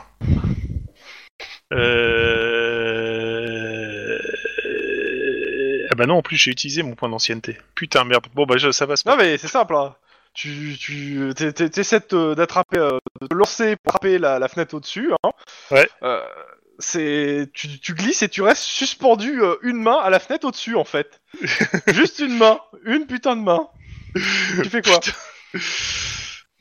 Euh... 1.71 1.77
Ah 5.91 5.95
bah 5.95 6.05
non, 6.05 6.15
en 6.17 6.21
plus 6.21 6.37
j'ai 6.37 6.51
utilisé 6.51 6.83
mon 6.83 6.95
point 6.95 7.09
d'ancienneté. 7.09 7.57
Putain, 7.75 8.03
merde. 8.05 8.25
Bon 8.33 8.45
bah 8.45 8.55
je- 8.57 8.71
ça 8.71 8.85
va 8.85 8.95
se 8.95 9.07
Non 9.07 9.17
mais 9.17 9.37
c'est 9.37 9.47
simple, 9.47 9.75
hein. 9.75 9.95
Tu, 10.33 10.77
tu 10.79 11.29
t'es- 11.35 11.51
t'es- 11.51 11.69
t'essaies 11.69 11.99
de 11.99 12.05
te- 12.05 12.33
d'attraper, 12.35 12.77
euh, 12.77 12.97
de 13.21 13.27
te 13.27 13.35
lancer 13.35 13.75
pour 13.83 13.95
attraper 13.95 14.17
la, 14.17 14.39
la 14.39 14.47
fenêtre 14.47 14.75
au-dessus. 14.75 15.11
Hein. 15.23 15.31
Ouais. 15.71 15.89
Euh, 16.03 16.21
c'est, 16.79 17.49
tu, 17.53 17.79
tu 17.79 17.93
glisses 17.93 18.23
et 18.23 18.29
tu 18.29 18.41
restes 18.41 18.63
suspendu 18.63 19.43
euh, 19.43 19.55
une 19.61 19.77
main 19.83 19.97
à 20.01 20.09
la 20.09 20.19
fenêtre 20.19 20.47
au-dessus 20.47 20.75
en 20.75 20.85
fait. 20.85 21.19
Juste 21.93 22.19
une 22.19 22.37
main, 22.37 22.59
une 22.85 23.05
putain 23.07 23.35
de 23.35 23.41
main. 23.41 23.67
tu 24.15 24.69
fais 24.69 24.81
quoi? 24.81 24.99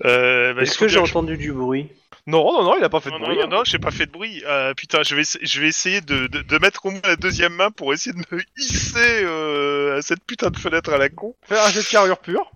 Euh, 0.04 0.52
bah, 0.54 0.60
il 0.60 0.62
Est-ce 0.64 0.74
faut 0.76 0.84
que 0.86 0.88
j'ai 0.88 0.98
entendu 0.98 1.36
du 1.36 1.52
bruit? 1.52 1.88
Non, 2.26 2.44
non, 2.52 2.62
non, 2.62 2.76
il 2.78 2.84
a 2.84 2.88
pas 2.88 3.00
fait 3.00 3.10
de 3.10 3.14
Non, 3.16 3.20
bruit. 3.24 3.36
non, 3.38 3.44
hein. 3.44 3.48
non, 3.48 3.64
j'ai 3.64 3.78
pas 3.78 3.90
fait 3.90 4.06
de 4.06 4.12
bruit. 4.12 4.42
Euh, 4.46 4.74
putain, 4.74 5.02
je 5.02 5.14
vais, 5.16 5.22
je 5.24 5.60
vais 5.60 5.68
essayer 5.68 6.00
de, 6.00 6.26
de, 6.26 6.42
de 6.42 6.58
mettre 6.58 6.86
au 6.86 6.90
moins 6.90 7.00
la 7.04 7.16
deuxième 7.16 7.54
main 7.54 7.70
pour 7.70 7.92
essayer 7.92 8.12
de 8.12 8.18
me 8.30 8.42
hisser 8.58 9.24
euh, 9.24 9.98
à 9.98 10.02
cette 10.02 10.22
putain 10.24 10.50
de 10.50 10.58
fenêtre 10.58 10.92
à 10.92 10.98
la 10.98 11.08
con. 11.08 11.34
Fais 11.42 11.58
un 11.58 11.68
jet 11.70 11.80
de 11.82 11.86
carrure 11.88 12.18
pure. 12.18 12.50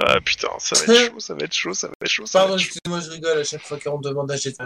Ah 0.00 0.20
putain, 0.20 0.48
ça 0.58 0.76
va 0.76 0.94
être 0.94 1.10
chaud, 1.10 1.18
ça 1.20 1.34
va 1.34 1.40
être 1.44 1.52
chaud, 1.54 1.74
ça 1.74 1.88
va 1.88 1.94
être 2.02 2.08
chaud. 2.10 2.24
Ça 2.26 2.38
va 2.38 2.44
Pardon, 2.44 2.58
excusez-moi, 2.58 3.00
je 3.00 3.10
rigole 3.10 3.38
à 3.38 3.44
chaque 3.44 3.62
fois 3.62 3.78
qu'on 3.82 3.98
demande 3.98 4.30
un 4.30 4.36
jet. 4.36 4.56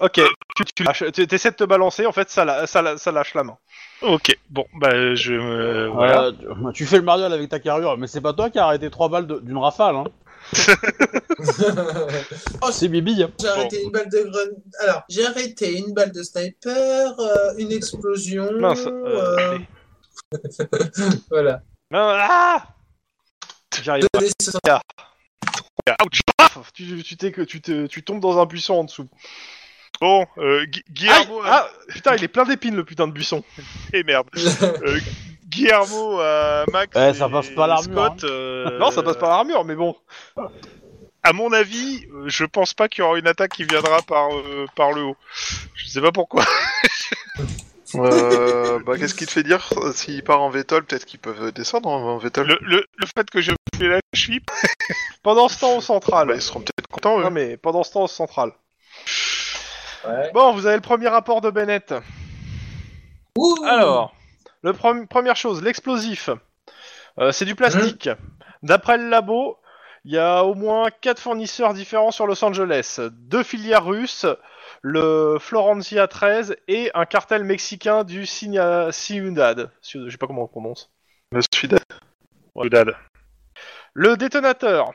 Ok, 0.00 0.18
tu, 0.56 0.64
tu 0.74 0.82
lâches, 0.82 1.04
tu 1.12 1.26
essaies 1.34 1.50
de 1.50 1.56
te 1.56 1.64
balancer, 1.64 2.06
en 2.06 2.12
fait 2.12 2.30
ça, 2.30 2.44
la- 2.46 2.66
ça, 2.66 2.80
la- 2.80 2.96
ça 2.96 3.12
lâche 3.12 3.34
la 3.34 3.44
main. 3.44 3.58
Ok, 4.00 4.34
bon, 4.48 4.64
bah 4.74 5.14
je 5.14 5.34
me... 5.34 5.88
Voilà. 5.88 6.24
Euh, 6.28 6.32
tu- 6.32 6.72
tu 6.74 6.86
fais 6.86 6.96
le 6.96 7.02
mariole 7.02 7.32
avec 7.34 7.50
ta 7.50 7.58
carrure, 7.58 7.98
mais 7.98 8.06
c'est 8.06 8.22
pas 8.22 8.32
toi 8.32 8.48
qui 8.48 8.58
as 8.58 8.64
arrêté 8.64 8.88
trois 8.90 9.10
balles 9.10 9.26
de- 9.26 9.40
d'une 9.40 9.58
rafale, 9.58 9.96
hein. 9.96 10.04
oh, 12.62 12.70
C'est 12.72 12.88
Bibi. 12.88 13.22
Hein. 13.22 13.30
j'ai 13.40 13.48
arrêté 13.48 13.82
une 13.82 13.90
balle 13.90 14.08
de 14.08 14.18
grenade. 14.18 14.54
Alors, 14.80 15.02
j'ai 15.08 15.26
arrêté 15.26 15.78
une 15.78 15.92
balle 15.94 16.12
de 16.12 16.22
sniper, 16.22 17.18
euh, 17.20 17.54
une 17.58 17.72
explosion. 17.72 18.50
Mince. 18.58 18.86
euh, 18.86 19.58
Euh, 20.32 20.32
Voilà. 21.30 21.62
Ah 21.92 22.66
J'arrive 23.82 24.06
tu, 26.74 27.02
tu, 27.02 27.16
t'es 27.16 27.32
tu, 27.46 27.60
tu 27.88 28.02
tombes 28.04 28.20
dans 28.20 28.38
un 28.38 28.46
buisson 28.46 28.74
en 28.74 28.84
dessous. 28.84 29.08
Bon, 30.00 30.26
euh, 30.38 30.64
Gu- 30.66 30.78
Aïe 30.78 30.84
Guillermo... 30.92 31.40
ah, 31.44 31.68
putain, 31.88 32.16
il 32.16 32.24
est 32.24 32.28
plein 32.28 32.44
d'épines 32.44 32.76
le 32.76 32.84
putain 32.84 33.06
de 33.06 33.12
buisson. 33.12 33.42
Eh 33.92 34.02
merde. 34.04 34.28
Euh, 34.62 35.00
Guillermo, 35.50 36.20
euh, 36.20 36.64
Max 36.72 36.96
Ouais, 36.96 37.12
ça 37.12 37.26
et 37.26 37.30
passe 37.30 37.50
pas 37.50 37.66
l'armure, 37.66 37.92
Scott, 37.92 38.24
euh, 38.24 38.78
Non, 38.78 38.90
ça 38.90 39.02
passe 39.02 39.16
pas 39.16 39.28
l'armure, 39.28 39.64
mais 39.64 39.74
bon. 39.74 39.96
À 41.22 41.32
mon 41.32 41.52
avis, 41.52 42.06
euh, 42.14 42.24
je 42.28 42.44
pense 42.44 42.72
pas 42.72 42.88
qu'il 42.88 43.02
y 43.02 43.06
aura 43.06 43.18
une 43.18 43.26
attaque 43.26 43.52
qui 43.52 43.64
viendra 43.64 44.00
par, 44.02 44.34
euh, 44.34 44.66
par 44.74 44.92
le 44.92 45.02
haut. 45.02 45.16
Je 45.74 45.88
sais 45.88 46.00
pas 46.00 46.12
pourquoi. 46.12 46.44
Euh, 47.96 48.78
bah, 48.86 48.96
qu'est-ce 48.96 49.16
qui 49.16 49.26
te 49.26 49.32
fait 49.32 49.42
dire 49.42 49.68
euh, 49.78 49.92
s'il 49.92 50.22
part 50.22 50.40
en 50.40 50.48
vétol, 50.48 50.84
peut-être 50.84 51.04
qu'ils 51.04 51.18
peuvent 51.18 51.50
descendre 51.50 51.88
en, 51.88 52.00
en 52.14 52.18
vétol 52.18 52.46
Le, 52.46 52.58
le, 52.62 52.86
le 52.96 53.06
fait 53.06 53.28
que 53.28 53.40
je 53.40 53.50
fais 53.76 53.88
la 53.88 53.98
cheville, 54.14 54.42
Pendant 55.24 55.48
ce 55.48 55.58
temps 55.58 55.76
au 55.76 55.80
central. 55.80 56.28
Bah, 56.28 56.34
ils 56.36 56.40
seront 56.40 56.60
peut-être 56.60 56.86
contents, 56.86 57.18
eux. 57.18 57.24
Non 57.24 57.32
mais 57.32 57.56
pendant 57.56 57.82
ce 57.82 57.92
temps 57.92 58.04
au 58.04 58.06
central. 58.06 58.52
Ouais. 60.06 60.30
Bon, 60.32 60.52
vous 60.52 60.66
avez 60.66 60.76
le 60.76 60.82
premier 60.82 61.08
rapport 61.08 61.40
de 61.40 61.50
Bennett. 61.50 61.92
Ouh. 63.36 63.56
Alors, 63.64 64.14
le 64.62 64.72
première 65.06 65.36
chose, 65.36 65.62
l'explosif. 65.62 66.30
Euh, 67.18 67.32
c'est 67.32 67.44
du 67.44 67.54
plastique. 67.54 68.08
D'après 68.62 68.98
le 68.98 69.08
labo, 69.08 69.58
il 70.04 70.12
y 70.12 70.18
a 70.18 70.44
au 70.44 70.54
moins 70.54 70.90
quatre 71.00 71.20
fournisseurs 71.20 71.74
différents 71.74 72.10
sur 72.10 72.26
Los 72.26 72.42
Angeles. 72.44 73.00
Deux 73.12 73.42
filières 73.42 73.84
russes, 73.84 74.26
le 74.82 75.38
Florencia 75.38 76.06
13 76.06 76.56
et 76.68 76.90
un 76.94 77.04
cartel 77.04 77.44
mexicain 77.44 78.04
du 78.04 78.26
Ciudad. 78.26 79.70
Je 79.82 80.10
sais 80.10 80.16
pas 80.16 80.26
comment 80.26 80.44
on 80.44 80.48
prononce. 80.48 80.90
Le 83.94 84.16
détonateur. 84.16 84.92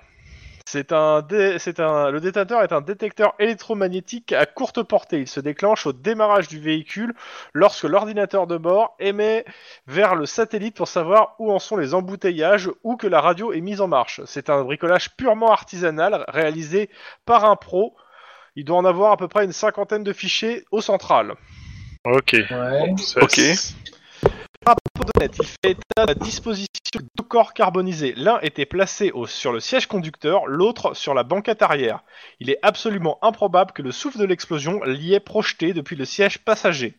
C'est 0.67 0.91
un, 0.91 1.21
dé- 1.21 1.59
c'est 1.59 1.79
un, 1.79 2.09
le 2.09 2.19
détonateur 2.19 2.63
est 2.63 2.71
un 2.73 2.81
détecteur 2.81 3.35
électromagnétique 3.37 4.33
à 4.33 4.47
courte 4.47 4.81
portée. 4.81 5.19
Il 5.19 5.27
se 5.27 5.39
déclenche 5.39 5.85
au 5.85 5.93
démarrage 5.93 6.47
du 6.47 6.59
véhicule 6.59 7.13
lorsque 7.53 7.83
l'ordinateur 7.83 8.47
de 8.47 8.57
bord 8.57 8.95
émet 8.99 9.45
vers 9.85 10.15
le 10.15 10.25
satellite 10.25 10.75
pour 10.75 10.87
savoir 10.87 11.35
où 11.37 11.51
en 11.51 11.59
sont 11.59 11.77
les 11.77 11.93
embouteillages 11.93 12.71
ou 12.83 12.97
que 12.97 13.05
la 13.05 13.21
radio 13.21 13.53
est 13.53 13.61
mise 13.61 13.79
en 13.79 13.87
marche. 13.87 14.21
C'est 14.25 14.49
un 14.49 14.63
bricolage 14.63 15.15
purement 15.15 15.51
artisanal 15.51 16.25
réalisé 16.29 16.89
par 17.27 17.45
un 17.45 17.55
pro. 17.55 17.95
Il 18.55 18.65
doit 18.65 18.77
en 18.77 18.85
avoir 18.85 19.11
à 19.11 19.17
peu 19.17 19.27
près 19.27 19.45
une 19.45 19.51
cinquantaine 19.53 20.03
de 20.03 20.13
fichiers 20.13 20.65
au 20.71 20.81
central. 20.81 21.35
Ok. 22.05 22.33
Ouais. 22.33 22.95
Ok. 23.21 23.39
Il 25.21 25.45
fait 25.45 25.71
état 25.71 26.03
de 26.03 26.07
la 26.07 26.13
disposition 26.13 26.69
de 26.95 27.01
deux 27.17 27.23
corps 27.27 27.53
carbonisés. 27.53 28.13
L'un 28.15 28.39
était 28.41 28.65
placé 28.65 29.11
au- 29.11 29.25
sur 29.27 29.51
le 29.51 29.59
siège 29.59 29.87
conducteur, 29.87 30.45
l'autre 30.47 30.93
sur 30.93 31.13
la 31.13 31.23
banquette 31.23 31.61
arrière. 31.61 32.03
Il 32.39 32.49
est 32.49 32.59
absolument 32.61 33.17
improbable 33.21 33.71
que 33.71 33.81
le 33.81 33.91
souffle 33.91 34.17
de 34.17 34.25
l'explosion 34.25 34.83
l'y 34.83 35.13
ait 35.13 35.19
projeté 35.19 35.73
depuis 35.73 35.95
le 35.95 36.05
siège 36.05 36.39
passager. 36.39 36.95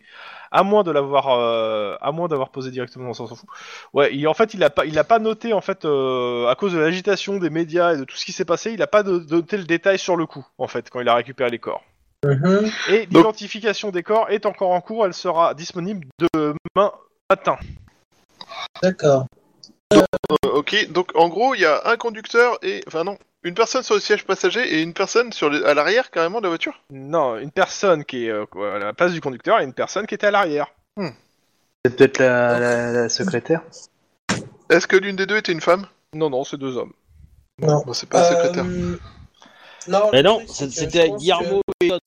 À 0.53 0.63
moins 0.63 0.85
de 0.85 0.91
l'avoir, 0.93 1.29
euh, 1.31 1.97
à 2.01 2.13
moins 2.13 2.29
d'avoir 2.29 2.51
posé 2.51 2.71
directement, 2.71 3.11
on 3.11 3.15
s'en 3.15 3.27
fout. 3.27 3.49
Ouais, 3.93 4.15
il, 4.15 4.27
en 4.29 4.35
fait, 4.35 4.55
il 4.55 4.63
a 4.63 4.71
pas, 4.71 4.87
il 4.87 4.97
a 4.99 5.05
pas 5.05 5.19
noté 5.19 5.53
en 5.53 5.61
fait 5.61 5.85
euh, 5.85 6.47
à 6.49 6.55
cause 6.55 6.73
de 6.73 6.79
l'agitation 6.79 7.39
des 7.39 7.51
médias 7.51 7.95
et 7.95 7.97
de 7.99 8.05
tout 8.05 8.17
ce 8.17 8.25
qui 8.25 8.33
s'est 8.33 8.45
passé, 8.45 8.73
il 8.73 8.81
a 8.83 8.87
pas 8.87 9.03
de- 9.03 9.27
noté 9.31 9.57
le 9.57 9.65
détail 9.65 9.99
sur 9.99 10.17
le 10.17 10.25
coup 10.27 10.47
en 10.59 10.69
fait 10.69 10.89
quand 10.89 11.01
il 11.01 11.09
a 11.09 11.15
récupéré 11.17 11.51
les 11.51 11.59
corps. 11.59 11.83
Mhm. 12.25 12.71
Et 12.91 13.07
l'identification 13.07 13.91
des 13.91 14.03
corps 14.03 14.31
est 14.31 14.47
encore 14.47 14.71
en 14.71 14.81
cours, 14.81 15.05
elle 15.05 15.15
sera 15.15 15.53
disponible 15.55 16.07
demain 16.33 16.93
matin. 17.29 17.57
D'accord. 18.83 19.27
Euh, 19.93 20.03
ok, 20.53 20.91
donc 20.91 21.11
en 21.15 21.29
gros, 21.29 21.55
il 21.55 21.61
y 21.61 21.65
a 21.65 21.83
un 21.87 21.97
conducteur 21.97 22.59
et. 22.63 22.83
Enfin, 22.87 23.05
non. 23.05 23.17
Une 23.43 23.55
personne 23.55 23.85
sur 23.85 23.95
le 23.95 24.01
siège 24.01 24.25
passager 24.25 24.61
et 24.75 24.83
une 24.83 24.93
personne 24.93 25.33
sur 25.33 25.49
le- 25.49 25.65
à 25.69 25.73
l'arrière 25.75 26.11
carrément 26.11 26.39
de 26.41 26.45
la 26.45 26.49
voiture? 26.49 26.83
Non, 26.91 27.37
une 27.37 27.53
personne 27.53 28.05
qui 28.05 28.27
est 28.27 28.31
euh, 28.31 28.45
à 28.75 28.79
la 28.81 28.93
place 28.93 29.13
du 29.13 29.21
conducteur 29.21 29.61
et 29.61 29.65
une 29.65 29.73
personne 29.73 30.05
qui 30.07 30.17
était 30.17 30.27
à 30.27 30.31
l'arrière. 30.33 30.67
C'est 31.85 31.95
peut-être 31.97 32.19
la, 32.19 32.59
la- 32.59 32.91
la 32.91 33.09
secrétaire? 33.09 33.63
Est-ce 34.69 34.89
que 34.89 34.97
l'une 34.97 35.15
des 35.15 35.27
deux 35.27 35.37
était 35.37 35.53
une 35.53 35.61
femme? 35.61 35.87
Non, 36.13 36.29
non, 36.29 36.43
c'est 36.43 36.57
deux 36.57 36.77
hommes. 36.77 36.93
Non. 37.61 37.85
Bon, 37.87 37.93
c'est 37.93 38.09
pas 38.09 38.23
la 38.23 38.31
secrétaire. 38.31 38.65
Euh, 38.65 38.99
Non, 39.87 40.11
Mais 40.13 40.23
non, 40.25 40.41
que 40.41 40.67
c'était 40.69 41.11
Guillermo 41.11 41.61
et 41.81 41.91
Todd, 41.91 42.01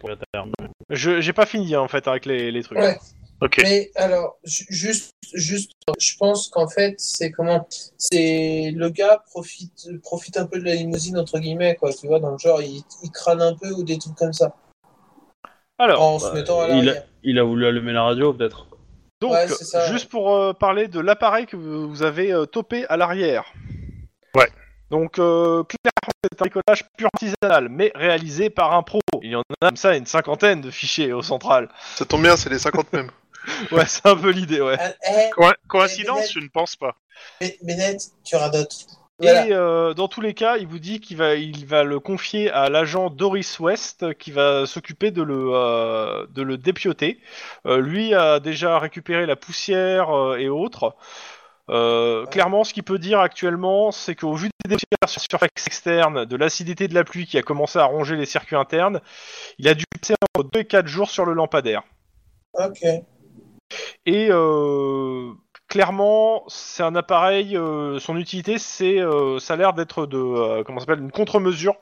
pour 0.00 0.08
la 0.08 0.16
terre. 0.16 0.46
Je 0.88 1.20
j'ai 1.20 1.34
pas 1.34 1.44
fini 1.44 1.74
hein, 1.74 1.80
en 1.80 1.88
fait 1.88 2.08
avec 2.08 2.24
les, 2.24 2.50
les 2.50 2.62
trucs. 2.62 2.78
Ouais. 2.78 2.98
Ok. 3.40 3.58
Mais 3.62 3.90
alors, 3.94 4.36
ju- 4.44 4.66
juste, 4.68 5.12
juste, 5.32 5.70
je 5.98 6.16
pense 6.18 6.48
qu'en 6.48 6.66
fait, 6.68 6.96
c'est 6.98 7.30
comment 7.30 7.68
C'est 7.96 8.72
le 8.74 8.88
gars 8.90 9.22
profite, 9.30 9.88
profite 10.02 10.36
un 10.36 10.46
peu 10.46 10.58
de 10.58 10.64
la 10.64 10.74
limousine 10.74 11.16
entre 11.18 11.38
guillemets, 11.38 11.76
quoi. 11.76 11.92
Tu 11.92 12.08
vois, 12.08 12.18
dans 12.18 12.32
le 12.32 12.38
genre, 12.38 12.60
il, 12.60 12.82
il 13.04 13.10
crâne 13.12 13.40
un 13.40 13.54
peu 13.54 13.70
ou 13.70 13.84
des 13.84 13.96
trucs 13.98 14.16
comme 14.16 14.32
ça, 14.32 14.54
Alors, 15.78 16.02
en 16.02 16.18
se 16.18 16.26
bah, 16.26 16.34
mettant 16.34 16.60
à 16.62 16.68
il, 16.70 16.88
a, 16.90 16.94
il 17.22 17.38
a 17.38 17.44
voulu 17.44 17.66
allumer 17.66 17.92
la 17.92 18.02
radio, 18.02 18.32
peut-être. 18.32 18.66
donc 19.20 19.32
ouais, 19.32 19.46
c'est 19.48 19.64
ça, 19.64 19.86
juste 19.92 20.08
pour 20.08 20.34
euh, 20.34 20.52
parler 20.52 20.88
de 20.88 20.98
l'appareil 20.98 21.46
que 21.46 21.56
vous 21.56 21.88
vous 21.88 22.02
avez 22.02 22.32
euh, 22.32 22.44
topé 22.46 22.86
à 22.88 22.96
l'arrière. 22.96 23.52
Ouais. 24.34 24.48
Donc 24.90 25.18
euh, 25.18 25.62
clairement 25.64 26.12
c'est 26.24 26.32
un 26.32 26.44
bricolage 26.44 26.84
pur 26.96 27.08
artisanal, 27.14 27.68
mais 27.68 27.92
réalisé 27.94 28.50
par 28.50 28.72
un 28.74 28.82
pro. 28.82 28.98
Il 29.22 29.30
y 29.30 29.36
en 29.36 29.40
a 29.42 29.68
comme 29.68 29.76
ça 29.76 29.94
une 29.96 30.06
cinquantaine 30.06 30.60
de 30.60 30.70
fichiers 30.70 31.12
au 31.12 31.22
central. 31.22 31.68
Ça 31.94 32.04
tombe 32.04 32.22
bien, 32.22 32.36
c'est 32.36 32.48
les 32.50 32.58
50 32.58 32.92
mêmes. 32.92 33.10
Ouais, 33.72 33.86
c'est 33.86 34.06
un 34.06 34.16
peu 34.16 34.30
l'idée, 34.30 34.60
ouais. 34.60 34.76
Ah, 34.78 34.92
eh, 35.10 35.30
Coïn- 35.30 35.54
coïncidence, 35.68 36.16
Bennett. 36.18 36.32
je 36.32 36.40
ne 36.40 36.48
pense 36.48 36.76
pas. 36.76 36.96
Ben- 37.40 37.52
Bennett, 37.62 38.00
tu 38.24 38.36
radotes. 38.36 38.86
Voilà. 39.20 39.46
Et 39.48 39.52
euh, 39.52 39.94
dans 39.94 40.06
tous 40.06 40.20
les 40.20 40.32
cas, 40.32 40.58
il 40.58 40.68
vous 40.68 40.78
dit 40.78 41.00
qu'il 41.00 41.16
va, 41.16 41.34
il 41.34 41.66
va 41.66 41.82
le 41.82 41.98
confier 41.98 42.50
à 42.52 42.68
l'agent 42.68 43.10
Doris 43.10 43.58
West, 43.58 44.14
qui 44.18 44.30
va 44.30 44.64
s'occuper 44.64 45.10
de 45.10 45.22
le, 45.22 45.50
euh, 45.54 46.24
de 46.30 46.42
le 46.42 46.56
dépioter. 46.56 47.18
Euh, 47.66 47.80
lui 47.80 48.14
a 48.14 48.38
déjà 48.38 48.78
récupéré 48.78 49.26
la 49.26 49.34
poussière 49.34 50.16
euh, 50.16 50.36
et 50.36 50.48
autres. 50.48 50.94
Euh, 51.70 52.26
Clairement, 52.26 52.62
ce 52.62 52.72
qu'il 52.72 52.84
peut 52.84 52.98
dire 53.00 53.18
actuellement, 53.18 53.90
c'est 53.90 54.14
qu'au 54.14 54.34
vu 54.34 54.50
des 54.64 54.76
poussières 54.76 55.08
sur 55.08 55.20
surface 55.20 55.66
externe, 55.66 56.24
de 56.24 56.36
l'acidité 56.36 56.86
de 56.86 56.94
la 56.94 57.02
pluie 57.02 57.26
qui 57.26 57.36
a 57.38 57.42
commencé 57.42 57.78
à 57.80 57.84
ronger 57.86 58.14
les 58.14 58.24
circuits 58.24 58.56
internes, 58.56 59.00
il 59.58 59.66
a 59.66 59.74
dû 59.74 59.84
passer 60.00 60.14
entre 60.34 60.48
2 60.48 60.60
et 60.60 60.64
4 60.64 60.86
jours 60.86 61.10
sur 61.10 61.26
le 61.26 61.32
lampadaire. 61.32 61.82
Ok. 62.54 62.78
Et 64.06 64.28
euh, 64.30 65.32
clairement, 65.68 66.44
c'est 66.48 66.82
un 66.82 66.94
appareil. 66.96 67.56
euh, 67.56 67.98
son 67.98 68.16
utilité, 68.16 68.58
c'est, 68.58 68.98
euh, 69.00 69.38
ça 69.38 69.54
a 69.54 69.56
l'air 69.56 69.72
d'être 69.72 70.06
de, 70.06 70.18
euh, 70.18 70.64
comment 70.64 70.80
ça 70.80 70.86
s'appelle, 70.86 71.02
une 71.04 71.10
contre-mesure 71.12 71.76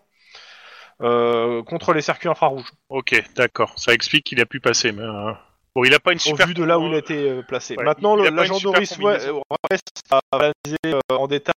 euh, 1.03 1.63
contre 1.63 1.93
les 1.93 2.01
circuits 2.03 2.29
infrarouges. 2.29 2.73
Ok, 2.89 3.23
d'accord. 3.35 3.73
Ça 3.77 3.93
explique 3.93 4.25
qu'il 4.25 4.41
a 4.41 4.47
pu 4.47 4.61
passer. 4.61 4.93
Mais, 4.93 5.03
euh, 5.03 5.33
Bon, 5.75 5.85
il 5.85 5.93
a 5.93 6.01
pas 6.01 6.13
une 6.13 6.17
Au 6.17 6.21
super. 6.21 6.47
vu 6.47 6.55
de 6.55 6.65
là 6.65 6.79
où 6.79 6.87
il 6.87 6.95
a 6.95 6.99
été 6.99 7.29
euh, 7.29 7.43
placé. 7.43 7.77
Ouais, 7.77 7.85
Maintenant, 7.85 8.17
l'agent 8.17 8.59
Doris 8.61 8.89
combinaison. 8.97 9.43
West 9.71 9.91
a 10.11 10.21
analysé 10.33 10.77
euh, 10.87 10.99
en 11.11 11.27
détail, 11.27 11.55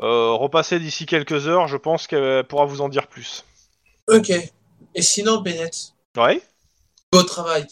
euh, 0.00 0.32
repasser 0.32 0.78
d'ici 0.78 1.06
quelques 1.06 1.48
heures. 1.48 1.66
Je 1.66 1.78
pense 1.78 2.06
qu'elle 2.06 2.44
pourra 2.44 2.66
vous 2.66 2.82
en 2.82 2.90
dire 2.90 3.06
plus. 3.06 3.46
Ok. 4.08 4.28
Et 4.94 5.00
sinon, 5.02 5.40
Bennett, 5.40 5.74
Ouais. 6.18 6.42
beau 7.10 7.22
travail. 7.22 7.66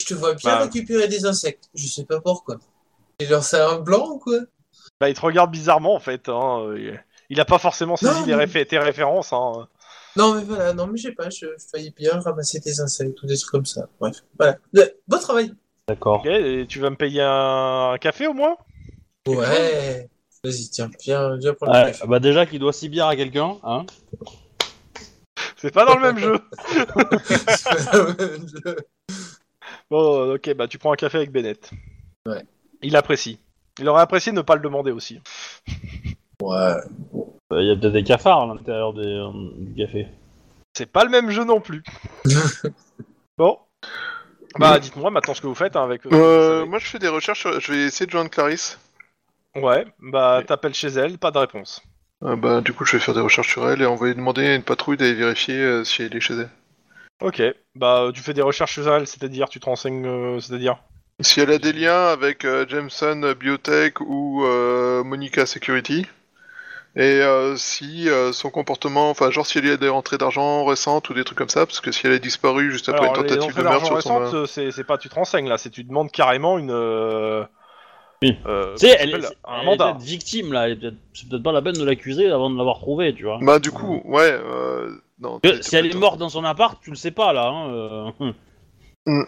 Je 0.00 0.06
te 0.06 0.14
vois 0.14 0.34
bien 0.34 0.50
Bah. 0.50 0.62
récupérer 0.64 1.08
des 1.08 1.24
insectes. 1.26 1.68
Je 1.74 1.86
sais 1.86 2.04
pas 2.04 2.20
pourquoi. 2.20 2.56
Et 3.18 3.26
genre, 3.26 3.42
c'est 3.42 3.60
un 3.60 3.78
blanc 3.78 4.08
ou 4.10 4.18
quoi 4.18 4.38
Bah, 5.00 5.08
il 5.08 5.14
te 5.14 5.20
regarde 5.20 5.50
bizarrement 5.50 5.94
en 5.94 6.00
fait. 6.00 6.28
Hein. 6.28 6.74
Il 7.30 7.40
a 7.40 7.44
pas 7.44 7.58
forcément 7.58 7.96
saisi 7.96 8.20
Non, 8.20 8.26
les 8.26 8.36
mais- 8.36 8.44
réfé- 8.46 8.66
tes 8.66 8.78
références. 8.78 9.32
Hein. 9.32 9.66
Non, 10.16 10.34
mais 10.34 10.44
voilà, 10.44 10.72
non, 10.74 10.86
mais 10.86 10.96
je 10.96 11.08
sais 11.08 11.12
pas, 11.14 11.28
je, 11.28 11.46
je 11.46 11.64
faillis 11.70 11.90
bien 11.90 12.18
ramasser 12.20 12.58
des 12.60 12.80
insectes 12.80 13.22
ou 13.22 13.26
des 13.26 13.36
trucs 13.36 13.50
comme 13.50 13.66
ça. 13.66 13.86
Bref, 14.00 14.16
voilà. 14.38 14.56
Le- 14.72 14.98
Beau 15.08 15.18
travail. 15.18 15.52
D'accord. 15.88 16.20
Ok, 16.20 16.26
et 16.26 16.66
tu 16.68 16.78
vas 16.80 16.90
me 16.90 16.96
payer 16.96 17.20
un, 17.22 17.90
un 17.92 17.98
café 17.98 18.26
au 18.26 18.32
moins? 18.32 18.56
Ouais. 19.26 20.08
Vas-y, 20.44 20.68
tiens, 20.70 20.90
viens, 21.02 21.36
viens 21.36 21.54
prendre 21.54 21.72
Ouais, 21.72 21.86
le 21.86 21.90
café. 21.92 22.06
bah 22.06 22.18
déjà 22.20 22.46
qu'il 22.46 22.60
doit 22.60 22.72
six 22.72 22.88
bières 22.88 23.08
à 23.08 23.16
quelqu'un, 23.16 23.56
hein. 23.64 23.84
C'est 25.56 25.72
pas 25.72 25.84
dans 25.84 25.96
le 25.96 26.00
même 26.12 26.18
jeu. 26.18 26.38
Bon, 29.90 30.34
ok, 30.34 30.54
bah 30.54 30.66
tu 30.68 30.78
prends 30.78 30.92
un 30.92 30.96
café 30.96 31.18
avec 31.18 31.30
Bennett. 31.30 31.70
Ouais. 32.26 32.42
Il 32.82 32.96
apprécie. 32.96 33.38
Il 33.78 33.88
aurait 33.88 34.02
apprécié 34.02 34.32
de 34.32 34.36
ne 34.36 34.42
pas 34.42 34.54
le 34.56 34.60
demander 34.62 34.90
aussi. 34.90 35.20
ouais. 36.42 36.74
Bah, 37.50 37.60
Il 37.62 37.66
y 37.66 37.70
a 37.70 37.76
peut-être 37.76 37.92
des 37.92 38.02
cafards 38.04 38.42
à 38.42 38.46
l'intérieur 38.46 38.92
des, 38.94 39.06
euh, 39.06 39.30
du 39.58 39.74
café. 39.74 40.08
C'est 40.74 40.90
pas 40.90 41.04
le 41.04 41.10
même 41.10 41.30
jeu 41.30 41.44
non 41.44 41.60
plus. 41.60 41.82
bon. 43.38 43.58
Bah 44.58 44.78
dites-moi 44.78 45.10
maintenant 45.10 45.34
ce 45.34 45.40
que 45.42 45.46
vous 45.46 45.54
faites 45.54 45.76
hein, 45.76 45.84
avec. 45.84 46.06
Euh, 46.06 46.62
vous 46.64 46.70
moi, 46.70 46.78
je 46.78 46.86
fais 46.86 46.98
des 46.98 47.08
recherches. 47.08 47.40
sur- 47.40 47.60
Je 47.60 47.72
vais 47.72 47.78
essayer 47.84 48.06
de 48.06 48.10
joindre 48.10 48.30
Clarisse. 48.30 48.78
Ouais, 49.54 49.86
bah 50.00 50.42
t'appelles 50.46 50.74
chez 50.74 50.88
elle, 50.88 51.18
pas 51.18 51.30
de 51.30 51.38
réponse. 51.38 51.82
Euh, 52.24 52.36
bah, 52.36 52.60
du 52.62 52.72
coup, 52.72 52.84
je 52.86 52.96
vais 52.96 53.02
faire 53.02 53.14
des 53.14 53.20
recherches 53.20 53.50
sur 53.50 53.68
elle 53.68 53.82
et 53.82 53.86
envoyer 53.86 54.14
demander 54.14 54.46
à 54.46 54.54
une 54.54 54.62
patrouille 54.62 54.96
d'aller 54.96 55.14
vérifier 55.14 55.56
euh, 55.58 55.84
si 55.84 56.02
elle 56.02 56.16
est 56.16 56.20
chez 56.20 56.34
elle. 56.34 56.48
Ok, 57.20 57.42
bah 57.74 58.10
tu 58.14 58.20
fais 58.20 58.34
des 58.34 58.42
recherches 58.42 58.74
chez 58.74 58.82
elle, 58.82 59.06
c'est-à-dire 59.06 59.48
tu 59.48 59.58
te 59.58 59.66
renseignes, 59.66 60.06
euh, 60.06 60.40
c'est-à-dire. 60.40 60.78
Si 61.20 61.40
elle 61.40 61.50
a 61.50 61.58
des 61.58 61.72
liens 61.72 62.08
avec 62.08 62.44
euh, 62.44 62.66
Jameson 62.68 63.34
Biotech 63.38 64.00
ou 64.00 64.44
euh, 64.44 65.02
Monica 65.04 65.46
Security? 65.46 66.06
Et 66.94 67.20
euh, 67.20 67.56
si 67.56 68.08
euh, 68.08 68.32
son 68.32 68.50
comportement, 68.50 69.10
enfin 69.10 69.30
genre 69.30 69.46
si 69.46 69.58
elle 69.58 69.70
a 69.70 69.76
des 69.76 69.88
rentrées 69.88 70.18
d'argent 70.18 70.64
récentes 70.64 71.10
ou 71.10 71.14
des 71.14 71.24
trucs 71.24 71.38
comme 71.38 71.50
ça, 71.50 71.66
parce 71.66 71.80
que 71.80 71.92
si 71.92 72.06
elle 72.06 72.14
a 72.14 72.18
disparu 72.18 72.72
juste 72.72 72.88
après 72.88 73.06
Alors 73.06 73.18
une 73.18 73.26
tentative 73.28 73.54
de 73.54 73.62
meurtre 73.62 73.86
sur 73.86 74.02
son... 74.02 74.20
euh, 74.34 74.46
c'est 74.46 74.84
pas 74.84 74.96
tu 74.96 75.08
te 75.10 75.14
renseignes 75.14 75.48
là, 75.48 75.58
c'est 75.58 75.70
tu 75.70 75.84
demandes 75.84 76.10
carrément 76.10 76.58
une. 76.58 76.70
Oui. 78.22 78.36
euh, 78.46 78.72
Tu 78.78 78.86
sais, 78.86 78.96
elle, 78.98 79.10
ça 79.10 79.18
est- 79.18 79.20
s'appelle 79.22 79.36
un 79.44 79.54
elle 79.56 79.62
est 79.62 79.64
mandat. 79.66 79.92
peut-être 79.92 80.02
victime 80.02 80.52
là, 80.52 80.66
elle 80.66 80.72
est 80.72 80.76
peut-être- 80.76 80.96
c'est 81.14 81.28
peut-être 81.28 81.42
pas 81.42 81.52
la 81.52 81.62
peine 81.62 81.74
de 81.74 81.84
l'accuser 81.84 82.30
avant 82.30 82.48
de 82.50 82.56
l'avoir 82.56 82.78
trouvée, 82.78 83.14
tu 83.14 83.24
vois. 83.24 83.38
Bah 83.42 83.58
du 83.58 83.70
coup, 83.70 84.00
ouais, 84.04 84.30
euh, 84.32 84.90
non. 85.20 85.38
Que- 85.40 85.48
t'es- 85.48 85.62
si 85.62 85.70
t'es 85.70 85.76
elle 85.78 85.86
est 85.86 85.90
pas- 85.90 85.98
morte 85.98 86.18
dans 86.18 86.28
son 86.30 86.44
appart, 86.44 86.78
tu 86.82 86.90
le 86.90 86.96
sais 86.96 87.10
pas 87.10 87.32
là. 87.32 87.48
Hein, 87.48 87.70
euh. 87.70 88.32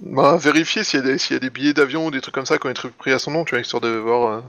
Bah 0.00 0.36
vérifier 0.38 0.84
s'il 0.84 1.00
y, 1.00 1.02
a 1.02 1.06
des- 1.06 1.18
s'il 1.18 1.34
y 1.34 1.36
a 1.36 1.40
des 1.40 1.50
billets 1.50 1.74
d'avion 1.74 2.06
ou 2.06 2.10
des 2.10 2.20
trucs 2.20 2.34
comme 2.34 2.46
ça 2.46 2.58
qui 2.58 2.66
ont 2.66 2.70
été 2.70 2.88
pris 2.96 3.12
à 3.12 3.18
son 3.18 3.30
nom, 3.32 3.44
tu 3.44 3.50
vois, 3.54 3.60
histoire 3.60 3.80
de 3.82 3.88
voir... 3.88 4.32
euh. 4.32 4.40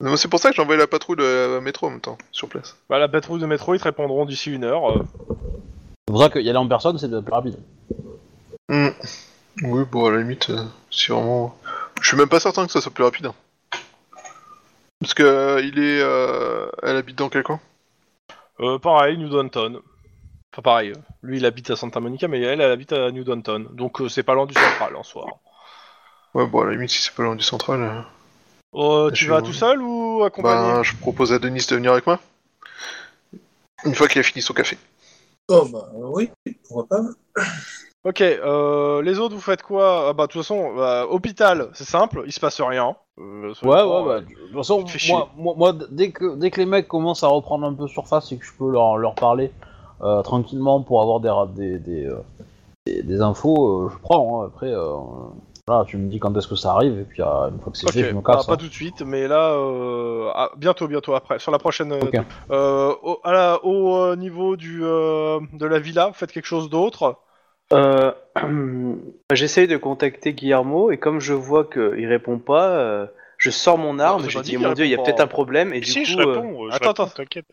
Non, 0.00 0.16
C'est 0.16 0.28
pour 0.28 0.38
ça 0.40 0.50
que 0.50 0.56
j'ai 0.56 0.62
envoyé 0.62 0.78
la 0.78 0.86
patrouille 0.86 1.16
de 1.16 1.58
métro 1.60 1.86
en 1.86 1.90
même 1.90 2.00
temps, 2.00 2.18
sur 2.30 2.48
place. 2.48 2.76
Bah, 2.90 2.98
la 2.98 3.08
patrouille 3.08 3.40
de 3.40 3.46
métro, 3.46 3.74
ils 3.74 3.78
te 3.78 3.84
répondront 3.84 4.24
d'ici 4.24 4.50
une 4.52 4.64
heure. 4.64 4.90
euh. 4.90 5.02
C'est 5.28 6.12
pour 6.12 6.20
ça 6.20 6.28
qu'y 6.28 6.48
aller 6.48 6.58
en 6.58 6.68
personne, 6.68 6.98
c'est 6.98 7.08
plus 7.08 7.32
rapide. 7.32 7.56
Hmm. 8.68 8.88
Oui, 9.62 9.84
bon, 9.90 10.06
à 10.06 10.10
la 10.12 10.18
limite, 10.18 10.50
euh, 10.50 10.64
si 10.90 11.10
vraiment... 11.12 11.56
Je 12.04 12.08
suis 12.10 12.18
même 12.18 12.28
pas 12.28 12.38
certain 12.38 12.66
que 12.66 12.70
ça 12.72 12.82
soit 12.82 12.92
plus 12.92 13.02
rapide. 13.02 13.24
hein. 13.24 13.34
Parce 15.00 15.14
que 15.14 15.22
euh, 15.22 15.62
il 15.62 15.78
est... 15.78 16.02
euh, 16.02 16.68
Elle 16.82 16.98
habite 16.98 17.16
dans 17.16 17.30
quel 17.30 17.42
coin? 17.42 17.58
Euh, 18.60 18.78
pareil, 18.78 19.16
New 19.16 19.30
Downton. 19.30 19.80
Enfin, 20.52 20.62
pareil, 20.62 20.90
euh, 20.90 21.00
lui 21.22 21.38
il 21.38 21.46
habite 21.46 21.70
à 21.70 21.76
Santa 21.76 22.00
Monica, 22.00 22.28
mais 22.28 22.42
elle, 22.42 22.60
elle 22.60 22.70
habite 22.70 22.92
à 22.92 23.10
New 23.10 23.24
Downton. 23.24 23.68
Donc 23.72 24.02
euh, 24.02 24.10
c'est 24.10 24.22
pas 24.22 24.34
loin 24.34 24.44
du 24.44 24.52
central 24.52 24.94
en 24.96 25.02
soi. 25.02 25.26
Ouais, 26.34 26.46
bon, 26.46 26.60
à 26.60 26.66
la 26.66 26.72
limite, 26.72 26.90
si 26.90 27.00
c'est 27.00 27.14
pas 27.14 27.22
loin 27.22 27.36
du 27.36 27.42
central... 27.42 27.80
euh, 27.80 28.02
Euh, 28.74 29.08
Je 29.08 29.14
tu 29.14 29.28
vas 29.30 29.40
tout 29.40 29.54
seul 29.54 29.80
ou 29.80 30.24
accompagné? 30.24 30.72
Bah, 30.74 30.82
je 30.82 30.94
propose 30.96 31.32
à 31.32 31.38
Denis 31.38 31.64
de 31.66 31.74
venir 31.74 31.92
avec 31.92 32.06
moi. 32.06 32.20
Une 33.86 33.94
fois 33.94 34.08
qu'il 34.08 34.20
a 34.20 34.24
fini 34.24 34.42
son 34.42 34.52
café. 34.52 34.76
Oh, 35.48 35.66
bah 35.72 35.88
oui, 35.94 36.30
pourquoi 36.68 36.86
pas. 36.86 37.02
Ok, 38.04 38.20
euh, 38.20 39.00
les 39.00 39.18
autres 39.18 39.34
vous 39.34 39.40
faites 39.40 39.62
quoi? 39.62 40.08
Ah 40.10 40.12
Bah 40.12 40.26
de 40.26 40.32
toute 40.32 40.42
façon, 40.42 40.74
bah, 40.76 41.06
hôpital, 41.08 41.70
c'est 41.72 41.84
simple, 41.84 42.22
il 42.26 42.32
se 42.32 42.40
passe 42.40 42.60
rien. 42.60 42.96
Euh, 43.18 43.54
Ouais, 43.62 43.68
ouais, 43.70 43.80
euh, 43.82 44.04
bah, 44.04 44.20
de 44.20 44.26
toute 44.26 44.56
façon, 44.56 44.84
moi, 45.08 45.30
moi, 45.36 45.54
moi, 45.56 45.72
dès, 45.90 46.10
que, 46.10 46.36
dès 46.36 46.50
que 46.50 46.60
les 46.60 46.66
mecs 46.66 46.86
commencent 46.86 47.24
à 47.24 47.28
reprendre 47.28 47.66
un 47.66 47.72
peu 47.72 47.88
surface 47.88 48.30
et 48.32 48.36
que 48.36 48.44
je 48.44 48.52
peux 48.58 48.70
leur, 48.70 48.98
leur 48.98 49.14
parler 49.14 49.52
euh, 50.02 50.20
tranquillement 50.20 50.82
pour 50.82 51.00
avoir 51.00 51.18
des, 51.48 51.78
des, 51.78 51.78
des, 51.78 52.10
des, 52.86 53.02
des 53.02 53.20
infos, 53.22 53.88
je 53.88 53.96
prends. 53.96 54.42
hein. 54.42 54.46
Après, 54.48 54.74
voilà, 55.66 55.86
tu 55.86 55.96
me 55.96 56.10
dis 56.10 56.18
quand 56.18 56.36
est-ce 56.36 56.48
que 56.48 56.56
ça 56.56 56.72
arrive 56.72 56.98
et 56.98 57.04
puis 57.04 57.22
une 57.22 57.58
fois 57.62 57.72
que 57.72 57.78
c'est 57.78 57.90
fait, 57.90 58.04
je 58.04 58.14
me 58.14 58.20
bah, 58.20 58.34
casse. 58.34 58.46
pas 58.46 58.52
hein. 58.52 58.56
tout 58.58 58.68
de 58.68 58.72
suite, 58.72 59.00
mais 59.00 59.28
là, 59.28 59.54
ah, 60.34 60.50
bientôt, 60.58 60.88
bientôt 60.88 61.14
après, 61.14 61.38
sur 61.38 61.52
la 61.52 61.58
prochaine. 61.58 61.90
au, 62.50 63.20
à 63.24 63.32
la- 63.32 63.64
au, 63.64 64.14
niveau 64.16 64.56
du 64.56 64.80
de 64.80 65.64
la 65.64 65.78
villa, 65.78 66.12
faites 66.12 66.32
quelque 66.32 66.44
chose 66.44 66.68
d'autre? 66.68 67.16
Euh, 67.74 68.12
J'essaye 69.32 69.66
de 69.66 69.76
contacter 69.76 70.32
Guillermo 70.32 70.90
et 70.90 70.98
comme 70.98 71.20
je 71.20 71.32
vois 71.34 71.64
qu'il 71.64 72.06
répond 72.06 72.38
pas, 72.38 72.68
euh, 72.68 73.06
je 73.38 73.50
sors 73.50 73.78
mon 73.78 73.98
arme. 73.98 74.22
c'est 74.24 74.30
je 74.30 74.38
dis 74.40 74.56
mon 74.56 74.72
dieu, 74.72 74.84
il 74.84 74.90
y 74.90 74.94
a 74.94 74.98
peut-être 74.98 75.20
un 75.20 75.26
problème 75.26 75.72
et 75.74 75.78
Et 75.78 75.80
du 75.80 75.90
si, 75.90 76.00
coup, 76.00 76.10
je 76.10 76.16
réponds, 76.18 76.70
je 76.70 76.74
attends, 76.76 76.90
attends. 76.90 77.06
t'inquiète. 77.08 77.46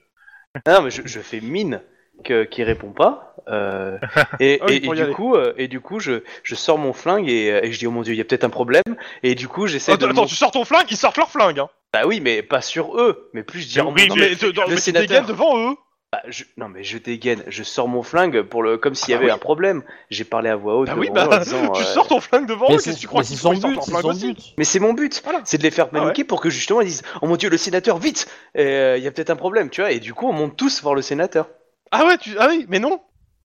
non 0.68 0.82
mais 0.84 0.92
je, 0.92 1.02
je 1.06 1.20
fais 1.20 1.40
mine 1.42 1.82
qu'il 2.24 2.64
répond 2.64 2.92
pas. 2.92 3.36
euh, 3.48 3.98
et, 4.40 4.54
et- 4.70 4.86
et 4.86 4.90
du 4.94 5.08
coup, 5.10 5.36
et 5.58 5.68
du 5.68 5.80
coup, 5.80 6.00
je, 6.00 6.22
je 6.44 6.56
sors 6.56 6.78
mon 6.78 6.94
flingue 6.94 7.28
et, 7.28 7.52
euh, 7.52 7.62
et 7.64 7.72
je 7.72 7.80
dis 7.80 7.88
oh 7.88 7.92
mon 7.92 8.04
dieu, 8.04 8.14
il 8.14 8.18
y 8.18 8.22
a 8.22 8.26
peut-être 8.26 8.44
un 8.44 8.50
problème. 8.50 8.84
Et 9.24 9.34
du 9.34 9.48
coup, 9.48 9.66
j'essaie 9.66 9.98
de. 9.98 10.06
Attends, 10.06 10.26
tu 10.28 10.36
sors 10.36 10.52
ton 10.52 10.64
flingue, 10.66 10.86
ils 10.92 10.98
sortent 10.98 11.18
leur 11.18 11.30
flingue. 11.32 11.60
Hein. 11.60 11.70
Bah 11.94 12.02
oui, 12.06 12.20
mais 12.22 12.44
pas 12.44 12.62
sur 12.62 12.96
eux, 13.00 13.30
mais 13.34 13.42
plus 13.44 13.62
je 13.62 13.68
dis. 13.70 13.76
Mais 13.78 13.82
oh, 13.88 13.94
oui, 13.96 14.08
Non, 14.10 14.16
mais, 14.16 14.30
mais 14.30 14.36
tu 14.36 14.78
sénateur. 14.78 15.08
dégaines 15.08 15.26
devant 15.26 15.58
eux. 15.72 15.76
Bah, 16.12 16.22
je- 16.28 16.44
Non 16.58 16.68
mais 16.68 16.84
je 16.84 16.98
dégaine, 16.98 17.42
je 17.48 17.64
sors 17.64 17.88
mon 17.88 18.04
flingue 18.04 18.42
pour 18.42 18.64
le 18.64 18.78
comme 18.78 18.96
s'il 18.96 19.12
y 19.12 19.14
Ah 19.14 19.18
avait 19.18 19.28
oui. 19.28 19.32
un 19.32 19.38
problème. 19.38 19.82
J'ai 20.10 20.26
parlé 20.26 20.50
à 20.50 20.58
voix 20.58 20.76
haute. 20.76 20.88
Bah 20.90 20.96
oui, 20.98 21.10
bah 21.10 21.30
en 21.32 21.38
disant, 21.40 21.72
tu 21.74 21.82
euh, 21.82 21.86
sors 21.86 22.08
ton 22.08 22.20
flingue 22.20 22.48
devant 22.48 22.68
Mais 22.68 22.76
eux, 22.76 22.80
c'est 22.80 22.90
qu'est-ce 22.90 22.96
que 22.98 23.02
tu 23.02 23.08
crois 23.08 23.24
qu'ils 23.24 23.38
son 23.38 23.54
but, 23.54 23.82
son 23.82 24.06
aussi. 24.06 24.36
Mais 24.58 24.66
c'est 24.66 24.80
mon 24.80 24.92
but, 24.94 25.22
Voilà. 25.24 25.40
c'est 25.46 25.58
de 25.58 25.64
les 25.64 25.72
faire 25.72 25.88
Ah 25.92 25.96
ouais. 25.96 26.02
paniquer 26.02 26.26
pour 26.26 26.42
que 26.42 26.50
justement 26.50 26.82
ils 26.82 26.88
disent 26.88 27.04
Oh 27.22 27.28
mon 27.28 27.38
dieu, 27.38 27.50
le 27.50 27.56
sénateur, 27.58 27.98
vite 27.98 28.28
Euh, 28.58 28.96
Il 28.98 29.04
y 29.04 29.08
a 29.08 29.12
peut-être 29.12 29.30
un 29.30 29.38
problème, 29.38 29.70
tu 29.70 29.80
vois, 29.80 29.92
et 29.92 30.00
du 30.02 30.14
coup 30.14 30.28
on 30.28 30.34
monte 30.34 30.58
tous 30.58 30.82
voir 30.82 30.96
le 30.96 31.02
sénateur. 31.02 31.48
Ah 31.92 32.06
ouais, 32.06 32.18
tu... 32.18 32.36
ah 32.38 32.48
oui, 32.50 32.66
mais 32.68 32.80
non. 32.80 33.02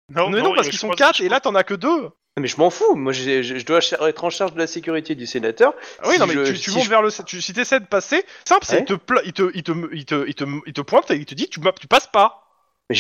Non, 0.09 0.29
mais 0.31 0.41
non, 0.41 0.53
parce 0.55 0.67
je 0.67 0.71
qu'ils 0.71 0.79
sont 0.81 0.91
quatre 0.91 1.21
et 1.21 1.29
là 1.29 1.39
t'en 1.41 1.55
as 1.55 1.63
que 1.65 1.75
deux. 1.75 2.09
Mais 2.39 2.49
je 2.49 2.59
m'en 2.59 2.71
fous, 2.71 2.97
moi 2.97 3.13
je 3.13 3.43
je 3.43 3.65
dois 3.65 3.79
être 4.09 4.25
en 4.25 4.31
charge 4.31 4.53
de 4.55 4.59
la 4.59 4.67
sécurité 4.67 5.15
du 5.15 5.25
sénateur. 5.27 5.73
Ah 6.03 6.09
oui, 6.09 6.15
Si 6.15 6.21
non, 6.21 6.27
mais 6.27 6.35
je- 6.35 6.53
tu, 6.53 6.59
tu 6.59 6.71
si 6.71 6.77
montes 6.77 6.85
je- 6.85 6.91
vers 6.91 7.01
le. 7.03 7.11
Tu, 7.25 7.41
si 7.41 7.53
t'essaies 7.55 7.81
de 7.81 7.87
passer, 7.87 8.25
simple, 8.45 8.65
c'est 8.67 8.81
il 8.81 8.85
te, 8.85 8.93
il, 9.25 9.33
te, 9.33 9.51
il, 9.55 9.63
te, 9.63 9.73
il, 9.95 10.05
te, 10.05 10.25
il, 10.29 10.35
te, 10.35 10.45
il 10.67 10.73
te 10.73 10.81
pointe 10.83 11.11
et 11.13 11.17
il 11.17 11.25
te 11.27 11.35
dit 11.35 11.49
tu, 11.49 11.61
tu 11.81 11.87
passes 11.87 12.09
pas. 12.09 12.43
Mais 12.89 12.97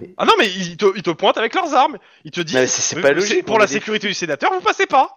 mais- 0.00 0.14
Ah 0.16 0.24
non, 0.24 0.32
mais 0.38 0.48
il 0.48 0.76
te, 0.76 0.86
il 0.96 1.02
te 1.02 1.10
pointe 1.10 1.36
avec 1.36 1.54
leurs 1.54 1.74
armes. 1.74 1.98
Il 2.24 2.30
te 2.30 2.40
Mais 2.54 2.66
c'est- 2.66 2.80
c'est 2.82 2.98
euh, 2.98 3.02
pas 3.02 3.12
logique, 3.12 3.44
Pour 3.44 3.58
la 3.58 3.66
sécurité 3.66 4.06
du 4.08 4.14
sénateur, 4.14 4.52
vous 4.52 4.60
passez 4.60 4.86
pas. 4.86 5.16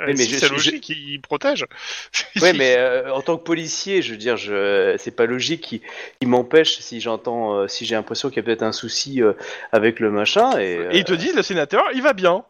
Euh, 0.00 0.04
mais 0.06 0.16
si, 0.16 0.30
je- 0.30 0.38
c'est 0.38 0.46
je- 0.46 0.52
logique, 0.52 0.88
il 0.90 1.20
protège. 1.20 1.66
Ouais, 2.42 2.52
mais 2.52 2.76
euh, 2.76 3.12
en 3.12 3.20
tant 3.22 3.36
que 3.36 3.42
policier, 3.42 4.00
je 4.02 4.12
veux 4.12 4.16
dire, 4.18 4.36
je... 4.36 4.94
c'est 4.98 5.10
pas 5.16 5.26
logique 5.26 5.62
qu'il 5.62 5.80
qu'il 6.20 6.28
m'empêche 6.28 6.78
si 6.78 7.00
j'entends, 7.00 7.54
euh, 7.56 7.68
si 7.68 7.84
j'ai 7.84 7.94
l'impression 7.96 8.28
qu'il 8.28 8.36
y 8.36 8.40
a 8.40 8.42
peut-être 8.44 8.62
un 8.62 8.70
souci 8.72 9.22
euh, 9.22 9.32
avec 9.72 9.98
le 9.98 10.10
machin. 10.12 10.56
Et, 10.58 10.76
euh, 10.76 10.90
Et 10.92 10.98
il 10.98 11.04
te 11.04 11.14
dit 11.14 11.32
le 11.32 11.42
sénateur, 11.42 11.82
il 11.94 12.02
va 12.02 12.12
bien. 12.12 12.44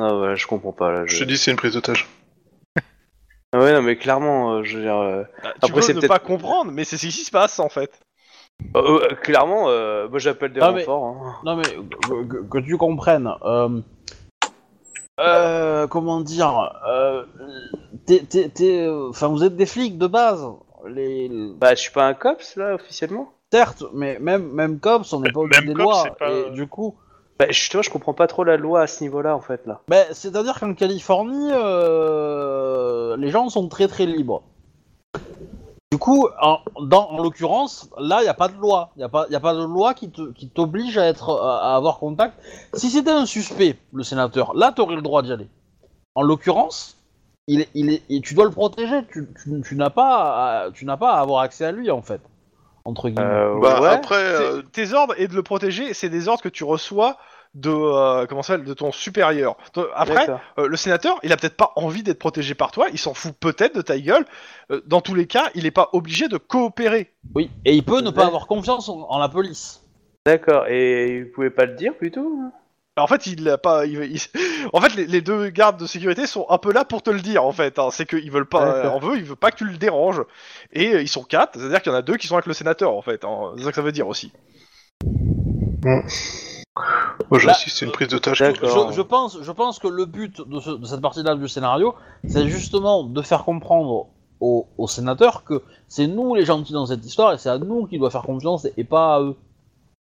ah 0.00 0.14
ouais, 0.18 0.36
je 0.36 0.46
comprends 0.46 0.72
pas 0.72 0.90
là. 0.92 1.06
Je 1.06 1.14
Je... 1.14 1.20
te 1.20 1.24
dis, 1.24 1.38
c'est 1.38 1.52
une 1.52 1.56
prise 1.56 1.72
d'otage. 1.74 2.06
Ah 3.52 3.60
ouais, 3.60 3.72
non, 3.72 3.82
mais 3.82 3.96
clairement, 3.96 4.56
euh, 4.56 4.64
je 4.64 4.76
veux 4.76 4.82
dire, 4.82 4.96
euh, 4.98 5.22
Bah, 5.44 5.54
tu 5.62 5.70
Après, 5.70 5.80
peux 5.80 5.92
ne 5.92 6.06
pas 6.08 6.18
comprendre, 6.18 6.72
mais 6.72 6.84
c'est 6.84 6.96
ce 6.98 7.06
qui 7.06 7.12
se 7.24 7.30
passe 7.30 7.60
en 7.60 7.68
fait. 7.68 8.00
Euh, 8.76 9.00
euh, 9.10 9.14
clairement, 9.16 9.68
euh, 9.68 10.08
moi 10.08 10.18
j'appelle 10.18 10.52
des 10.52 10.60
Ah, 10.60 10.72
mais- 10.72 10.80
renforts. 10.80 11.04
hein. 11.04 11.34
Non 11.44 11.56
mais 11.56 11.62
que, 11.62 12.24
que- 12.24 12.42
que 12.48 12.58
tu 12.58 12.76
comprennes. 12.76 13.30
Euh, 13.44 13.80
euh, 15.20 15.86
comment 15.86 16.20
dire 16.20 16.72
euh, 16.88 17.24
t'es- 18.06 18.24
t'es- 18.24 18.48
t'es, 18.48 18.86
euh, 18.86 19.08
Enfin, 19.10 19.28
vous 19.28 19.44
êtes 19.44 19.56
des 19.56 19.66
flics 19.66 19.98
de 19.98 20.06
base. 20.06 20.44
Les, 20.86 21.30
Bah, 21.58 21.74
je 21.74 21.80
suis 21.80 21.92
pas 21.92 22.04
un 22.06 22.14
cops 22.14 22.56
là 22.56 22.74
officiellement. 22.74 23.30
certes, 23.52 23.84
mais 23.94 24.18
même 24.20 24.50
même 24.52 24.80
cops, 24.80 25.12
on 25.12 25.20
n'est 25.20 25.30
pas 25.32 25.40
Même 25.42 25.66
des 25.66 25.74
cops, 25.74 25.78
lois. 25.84 26.02
c'est 26.04 26.18
pas- 26.18 26.30
Et 26.30 26.50
du 26.50 26.66
coup, 26.66 26.96
Bah, 27.38 27.46
justement, 27.50 27.82
je 27.82 27.90
comprends 27.90 28.14
pas 28.14 28.26
trop 28.26 28.44
la 28.44 28.56
loi 28.56 28.82
à 28.82 28.86
ce 28.86 29.02
niveau-là 29.02 29.34
en 29.36 29.40
fait 29.40 29.66
là. 29.66 29.80
ben, 29.88 30.04
c'est-à-dire 30.12 30.58
qu'en 30.60 30.74
Californie, 30.74 31.50
euh, 31.52 33.16
les 33.16 33.28
gens 33.30 33.48
sont 33.48 33.68
très 33.68 33.88
très 33.88 34.06
libres. 34.06 34.42
Du 35.94 35.98
coup, 35.98 36.26
en, 36.42 36.58
dans, 36.80 37.08
en 37.10 37.22
l'occurrence, 37.22 37.88
là, 37.96 38.18
il 38.18 38.24
n'y 38.24 38.28
a 38.28 38.34
pas 38.34 38.48
de 38.48 38.56
loi. 38.56 38.90
Il 38.96 38.98
n'y 38.98 39.04
a, 39.04 39.08
pas- 39.08 39.26
y 39.30 39.36
a 39.36 39.38
pas 39.40 39.54
de 39.54 39.62
loi 39.62 39.94
qui 39.94 40.10
te- 40.10 40.32
qui 40.32 40.48
t'oblige 40.48 40.98
à, 40.98 41.06
être, 41.06 41.30
à, 41.40 41.76
avoir 41.76 42.00
contact. 42.00 42.36
Si 42.74 42.90
c'était 42.90 43.12
un 43.12 43.26
suspect, 43.26 43.78
le 43.92 44.02
sénateur, 44.02 44.54
là, 44.54 44.72
tu 44.74 44.82
aurais 44.82 44.96
le 44.96 45.02
droit 45.02 45.22
d'y 45.22 45.30
aller. 45.30 45.46
En 46.16 46.22
l'occurrence, 46.22 46.96
il 47.46 47.60
est, 47.60 47.68
il 47.74 47.90
est, 47.92 48.02
et 48.10 48.20
tu 48.20 48.34
dois 48.34 48.44
le 48.44 48.50
protéger. 48.50 49.06
Tu, 49.12 49.28
tu- 49.40 49.62
tu 49.62 49.76
n'as 49.76 49.90
pas, 49.90 50.64
à- 50.64 50.70
tu 50.72 50.84
n'as 50.84 50.96
pas 50.96 51.12
à 51.12 51.20
avoir 51.20 51.42
accès 51.42 51.64
à 51.64 51.70
lui, 51.70 51.92
en 51.92 52.02
fait. 52.02 52.20
Entre 52.84 53.08
guillemets. 53.08 53.24
Euh, 53.30 53.60
Bah, 53.60 53.80
ouais. 53.80 53.88
après, 53.90 54.16
euh, 54.16 54.62
Tes 54.72 54.94
ordres 54.94 55.14
et 55.16 55.28
de 55.28 55.34
le 55.36 55.44
protéger, 55.44 55.94
c'est 55.94 56.08
des 56.08 56.26
ordres 56.26 56.42
que 56.42 56.48
tu 56.48 56.64
reçois 56.64 57.18
de 57.54 57.70
euh, 57.70 58.26
comment 58.26 58.42
ça 58.42 58.54
s'appelle, 58.54 58.66
de 58.66 58.74
ton 58.74 58.92
supérieur. 58.92 59.56
Après, 59.94 60.26
euh, 60.58 60.66
le 60.66 60.76
sénateur, 60.76 61.18
il 61.22 61.32
a 61.32 61.36
peut-être 61.36 61.56
pas 61.56 61.72
envie 61.76 62.02
d'être 62.02 62.18
protégé 62.18 62.54
par 62.54 62.72
toi, 62.72 62.86
il 62.92 62.98
s'en 62.98 63.14
fout 63.14 63.32
peut-être 63.38 63.76
de 63.76 63.82
ta 63.82 63.98
gueule. 63.98 64.24
Euh, 64.70 64.80
dans 64.86 65.00
tous 65.00 65.14
les 65.14 65.26
cas, 65.26 65.50
il 65.54 65.66
est 65.66 65.70
pas 65.70 65.88
obligé 65.92 66.28
de 66.28 66.36
coopérer. 66.36 67.12
Oui. 67.34 67.50
Et 67.64 67.74
il 67.74 67.84
peut 67.84 68.00
ne 68.00 68.10
pas 68.10 68.26
avoir 68.26 68.46
confiance 68.46 68.88
en, 68.88 69.06
en 69.08 69.18
la 69.18 69.28
police. 69.28 69.82
D'accord. 70.26 70.66
Et 70.68 71.22
vous 71.24 71.30
pouvez 71.34 71.50
pas 71.50 71.66
le 71.66 71.74
dire 71.74 71.94
plutôt 71.96 72.38
hein? 72.40 72.52
En 72.96 73.08
fait, 73.08 73.26
il 73.26 73.48
a 73.48 73.58
pas. 73.58 73.86
il- 73.86 74.04
il- 74.04 74.20
En 74.72 74.80
fait, 74.80 74.94
les, 74.94 75.06
les 75.06 75.20
deux 75.20 75.48
gardes 75.48 75.80
de 75.80 75.86
sécurité 75.86 76.26
sont 76.28 76.46
un 76.48 76.58
peu 76.58 76.72
là 76.72 76.84
pour 76.84 77.02
te 77.02 77.10
le 77.10 77.20
dire. 77.20 77.44
En 77.44 77.50
fait, 77.50 77.78
hein. 77.80 77.88
c'est 77.90 78.06
qu'ils 78.06 78.30
veulent 78.30 78.48
pas. 78.48 78.88
En 78.88 79.00
veut, 79.00 79.16
ils 79.16 79.24
veulent 79.24 79.36
pas 79.36 79.50
que 79.50 79.56
tu 79.56 79.64
le 79.64 79.76
déranges. 79.76 80.22
Et 80.72 81.00
ils 81.00 81.08
sont 81.08 81.24
quatre, 81.24 81.58
c'est-à-dire 81.58 81.82
qu'il 81.82 81.90
y 81.90 81.94
en 81.94 81.98
a 81.98 82.02
deux 82.02 82.16
qui 82.16 82.28
sont 82.28 82.36
avec 82.36 82.46
le 82.46 82.54
sénateur. 82.54 82.92
En 82.94 83.02
fait, 83.02 83.24
hein. 83.24 83.52
c'est 83.58 83.64
ça 83.64 83.70
que 83.70 83.74
ça 83.76 83.82
veut 83.82 83.90
dire 83.92 84.06
aussi. 84.06 84.32
Moi 87.30 87.38
je 87.38 87.46
Là, 87.46 87.54
c'est 87.54 87.84
une 87.84 87.92
prise 87.92 88.08
d'otage. 88.08 88.38
Je, 88.38 88.92
je 88.92 89.02
pense, 89.02 89.40
je 89.40 89.52
pense 89.52 89.78
que 89.78 89.88
le 89.88 90.04
but 90.04 90.40
de, 90.40 90.60
ce- 90.60 90.70
de 90.70 90.84
cette 90.86 91.00
partie-là 91.00 91.34
du 91.34 91.48
scénario, 91.48 91.94
c'est 92.26 92.48
justement 92.48 93.04
de 93.04 93.22
faire 93.22 93.44
comprendre 93.44 94.08
aux, 94.40 94.66
aux 94.78 94.88
sénateurs 94.88 95.44
que 95.44 95.62
c'est 95.88 96.06
nous 96.06 96.34
les 96.34 96.44
gentils 96.44 96.72
dans 96.72 96.86
cette 96.86 97.04
histoire 97.04 97.32
et 97.32 97.38
c'est 97.38 97.48
à 97.50 97.58
nous 97.58 97.86
qu'il 97.86 97.98
doit 98.00 98.10
faire 98.10 98.22
confiance 98.22 98.64
et, 98.64 98.74
et 98.76 98.84
pas 98.84 99.16
à 99.16 99.20
eux. 99.22 99.36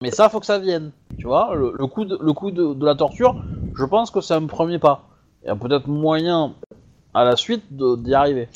Mais 0.02 0.12
ça, 0.12 0.30
faut 0.30 0.40
que 0.40 0.46
ça 0.46 0.60
vienne. 0.60 0.92
Tu 1.18 1.28
vois, 1.28 1.56
le, 1.56 1.74
le 1.78 1.88
coup, 1.88 2.06
de, 2.06 2.18
le 2.22 2.34
coup 2.34 2.52
de, 2.52 2.74
de 2.74 2.86
la 2.86 2.96
torture, 2.96 3.36
je 3.76 3.86
pense 3.86 4.12
que 4.12 4.22
c'est 4.22 4.34
un 4.34 4.48
premier 4.48 4.80
pas. 4.80 5.10
Il 5.44 5.48
y 5.48 5.50
a 5.52 5.56
peut-être 5.56 5.88
moyen 5.88 6.56
à 7.14 7.24
la 7.26 7.36
suite 7.36 7.66
d'y 7.72 8.14
arriver. 8.14 8.50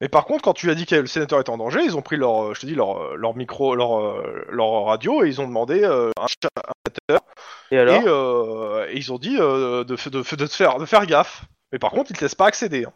Mais 0.00 0.08
par 0.08 0.24
contre, 0.26 0.42
quand 0.42 0.54
tu 0.54 0.70
as 0.70 0.74
dit 0.74 0.86
que 0.86 0.94
le 0.94 1.06
sénateur 1.06 1.40
était 1.40 1.50
en 1.50 1.58
danger, 1.58 1.80
ils 1.84 1.96
ont 1.96 2.02
pris 2.02 2.16
leur, 2.16 2.44
euh, 2.50 2.54
je 2.54 2.60
te 2.60 2.66
dis, 2.66 2.74
leur, 2.74 3.02
euh, 3.02 3.14
leur 3.16 3.34
micro, 3.36 3.74
leur, 3.74 3.98
euh, 4.00 4.44
leur 4.50 4.84
radio 4.84 5.24
et 5.24 5.28
ils 5.28 5.40
ont 5.40 5.46
demandé 5.48 5.82
euh, 5.82 6.10
un 6.20 6.26
cha- 6.26 6.48
un 6.56 6.90
sénateur 7.08 7.26
Et 7.72 7.78
alors 7.78 8.02
et, 8.02 8.04
euh, 8.06 8.86
et 8.90 8.96
ils 8.96 9.12
ont 9.12 9.18
dit 9.18 9.36
euh, 9.40 9.82
de, 9.84 9.96
faire, 9.96 10.78
de 10.78 10.86
faire 10.86 11.06
gaffe. 11.06 11.44
Mais 11.72 11.78
par 11.78 11.90
contre, 11.90 12.10
ils 12.12 12.16
te 12.16 12.20
laissent 12.24 12.34
pas 12.36 12.46
accéder. 12.46 12.84
hein. 12.84 12.92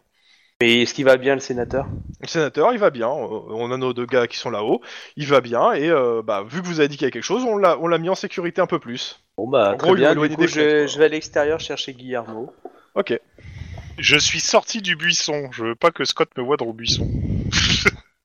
Mais 0.61 0.83
est-ce 0.83 0.93
qu'il 0.93 1.03
va 1.03 1.17
bien 1.17 1.33
le 1.33 1.41
sénateur? 1.41 1.87
Le 2.21 2.27
sénateur, 2.27 2.71
il 2.71 2.79
va 2.79 2.89
bien. 2.89 3.09
On 3.09 3.69
a 3.71 3.77
nos 3.77 3.91
deux 3.93 4.05
gars 4.05 4.27
qui 4.27 4.37
sont 4.37 4.49
là-haut. 4.49 4.81
Il 5.17 5.27
va 5.27 5.41
bien 5.41 5.73
et 5.73 5.91
bah, 6.23 6.43
vu 6.47 6.61
que 6.61 6.67
vous 6.67 6.79
avez 6.79 6.87
dit 6.87 6.95
qu'il 6.95 7.05
y 7.05 7.09
a 7.09 7.11
quelque 7.11 7.23
chose, 7.23 7.43
on 7.43 7.57
l'a, 7.57 7.77
on 7.79 7.87
l'a 7.87 7.97
mis 7.97 8.07
en 8.07 8.15
sécurité 8.15 8.61
un 8.61 8.67
peu 8.67 8.79
plus. 8.79 9.19
Bon 9.37 9.49
bah 9.49 9.71
En 9.73 9.77
très 9.77 9.87
gros, 9.87 9.95
bien. 9.95 10.13
Du 10.15 10.35
coup, 10.35 10.47
je, 10.47 10.87
je 10.87 10.99
vais 10.99 11.05
à 11.05 11.09
l'extérieur 11.09 11.59
chercher 11.59 11.93
Guillermo. 11.93 12.53
Ok. 12.95 13.19
Je 13.97 14.17
suis 14.17 14.39
sorti 14.39 14.81
du 14.81 14.95
buisson. 14.95 15.49
Je 15.51 15.65
veux 15.65 15.75
pas 15.75 15.91
que 15.91 16.03
Scott 16.05 16.29
me 16.37 16.43
voie 16.43 16.57
dans 16.57 16.65
le 16.65 16.73
buisson. 16.73 17.09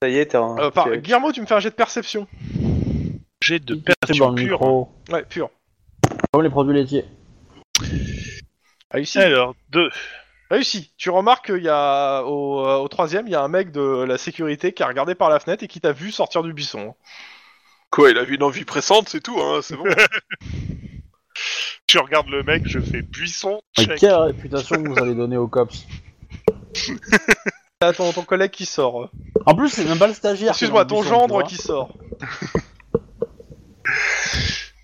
Ça 0.02 0.08
y 0.08 0.16
est, 0.16 0.26
t'es 0.26 0.36
en. 0.38 0.56
Euh, 0.58 0.70
par... 0.70 0.84
tu- 0.90 0.98
Guillermo, 0.98 1.32
tu 1.32 1.40
me 1.40 1.46
fais 1.46 1.54
un 1.54 1.60
jet 1.60 1.70
de 1.70 1.74
perception. 1.74 2.26
J'ai 3.42 3.58
de 3.58 3.74
perception 3.74 4.34
pure. 4.34 4.52
micro. 4.60 4.88
Ouais, 5.10 5.24
pur. 5.24 5.50
Comme 6.32 6.42
les 6.42 6.50
produits 6.50 6.74
laitiers. 6.74 7.04
Réussi. 8.90 9.18
Alors, 9.18 9.54
deux. 9.70 9.90
Réussi. 10.50 10.92
Tu 10.96 11.10
remarques 11.10 11.46
qu'il 11.52 11.62
y 11.62 11.68
a 11.68 12.22
au, 12.22 12.64
euh, 12.64 12.76
au 12.78 12.88
troisième, 12.88 13.26
il 13.26 13.32
y 13.32 13.34
a 13.36 13.42
un 13.42 13.48
mec 13.48 13.70
de 13.70 14.04
la 14.04 14.16
sécurité 14.18 14.72
qui 14.72 14.82
a 14.82 14.86
regardé 14.86 15.14
par 15.14 15.28
la 15.28 15.38
fenêtre 15.40 15.62
et 15.62 15.68
qui 15.68 15.80
t'a 15.80 15.92
vu 15.92 16.10
sortir 16.10 16.42
du 16.42 16.52
buisson. 16.54 16.94
Quoi, 17.90 18.10
il 18.10 18.18
a 18.18 18.24
vu 18.24 18.34
une 18.36 18.42
envie 18.42 18.64
pressante, 18.64 19.08
c'est 19.08 19.20
tout, 19.22 19.38
hein, 19.40 19.60
c'est 19.62 19.76
bon. 19.76 19.84
Je 21.90 21.98
regarde 21.98 22.28
le 22.28 22.42
mec, 22.42 22.62
je 22.66 22.80
fais 22.80 23.02
buisson, 23.02 23.60
Mais 23.78 23.84
check. 23.84 23.98
quelle 23.98 24.14
réputation 24.14 24.82
que 24.82 24.88
vous 24.88 24.98
allez 24.98 25.14
donner 25.14 25.36
aux 25.36 25.48
cops 25.48 25.86
T'as 27.80 27.92
ton, 27.92 28.12
ton 28.12 28.22
collègue 28.22 28.50
qui 28.50 28.66
sort. 28.66 29.08
En 29.46 29.54
plus, 29.54 29.68
c'est 29.68 29.84
même 29.84 29.98
pas 29.98 30.08
le 30.08 30.14
stagiaire. 30.14 30.50
Excuse-moi, 30.50 30.84
ton 30.84 31.02
gendre 31.02 31.44
qui 31.44 31.56
sort. 31.56 31.96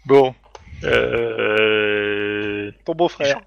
Bon. 0.06 0.34
Euh... 0.84 2.70
Ton 2.84 2.94
beau-frère. 2.94 3.40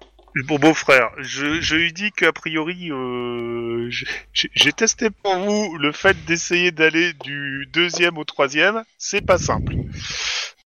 Mon 0.48 0.58
beau-frère, 0.58 1.10
je, 1.18 1.60
je 1.60 1.76
lui 1.76 1.92
dis 1.92 2.10
qu'a 2.12 2.32
priori, 2.32 2.90
euh, 2.92 3.90
j'ai- 4.32 4.72
testé 4.72 5.08
pour 5.10 5.36
vous 5.36 5.76
le 5.78 5.90
fait 5.92 6.16
d'essayer 6.26 6.70
d'aller 6.70 7.12
du 7.24 7.66
deuxième 7.72 8.18
au 8.18 8.24
troisième, 8.24 8.84
c'est 8.98 9.20
pas 9.24 9.38
simple. 9.38 9.74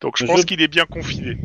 Donc 0.00 0.16
je 0.18 0.24
Je- 0.24 0.26
pense 0.26 0.44
qu'il 0.44 0.60
est 0.60 0.68
bien 0.68 0.84
confiné. 0.84 1.36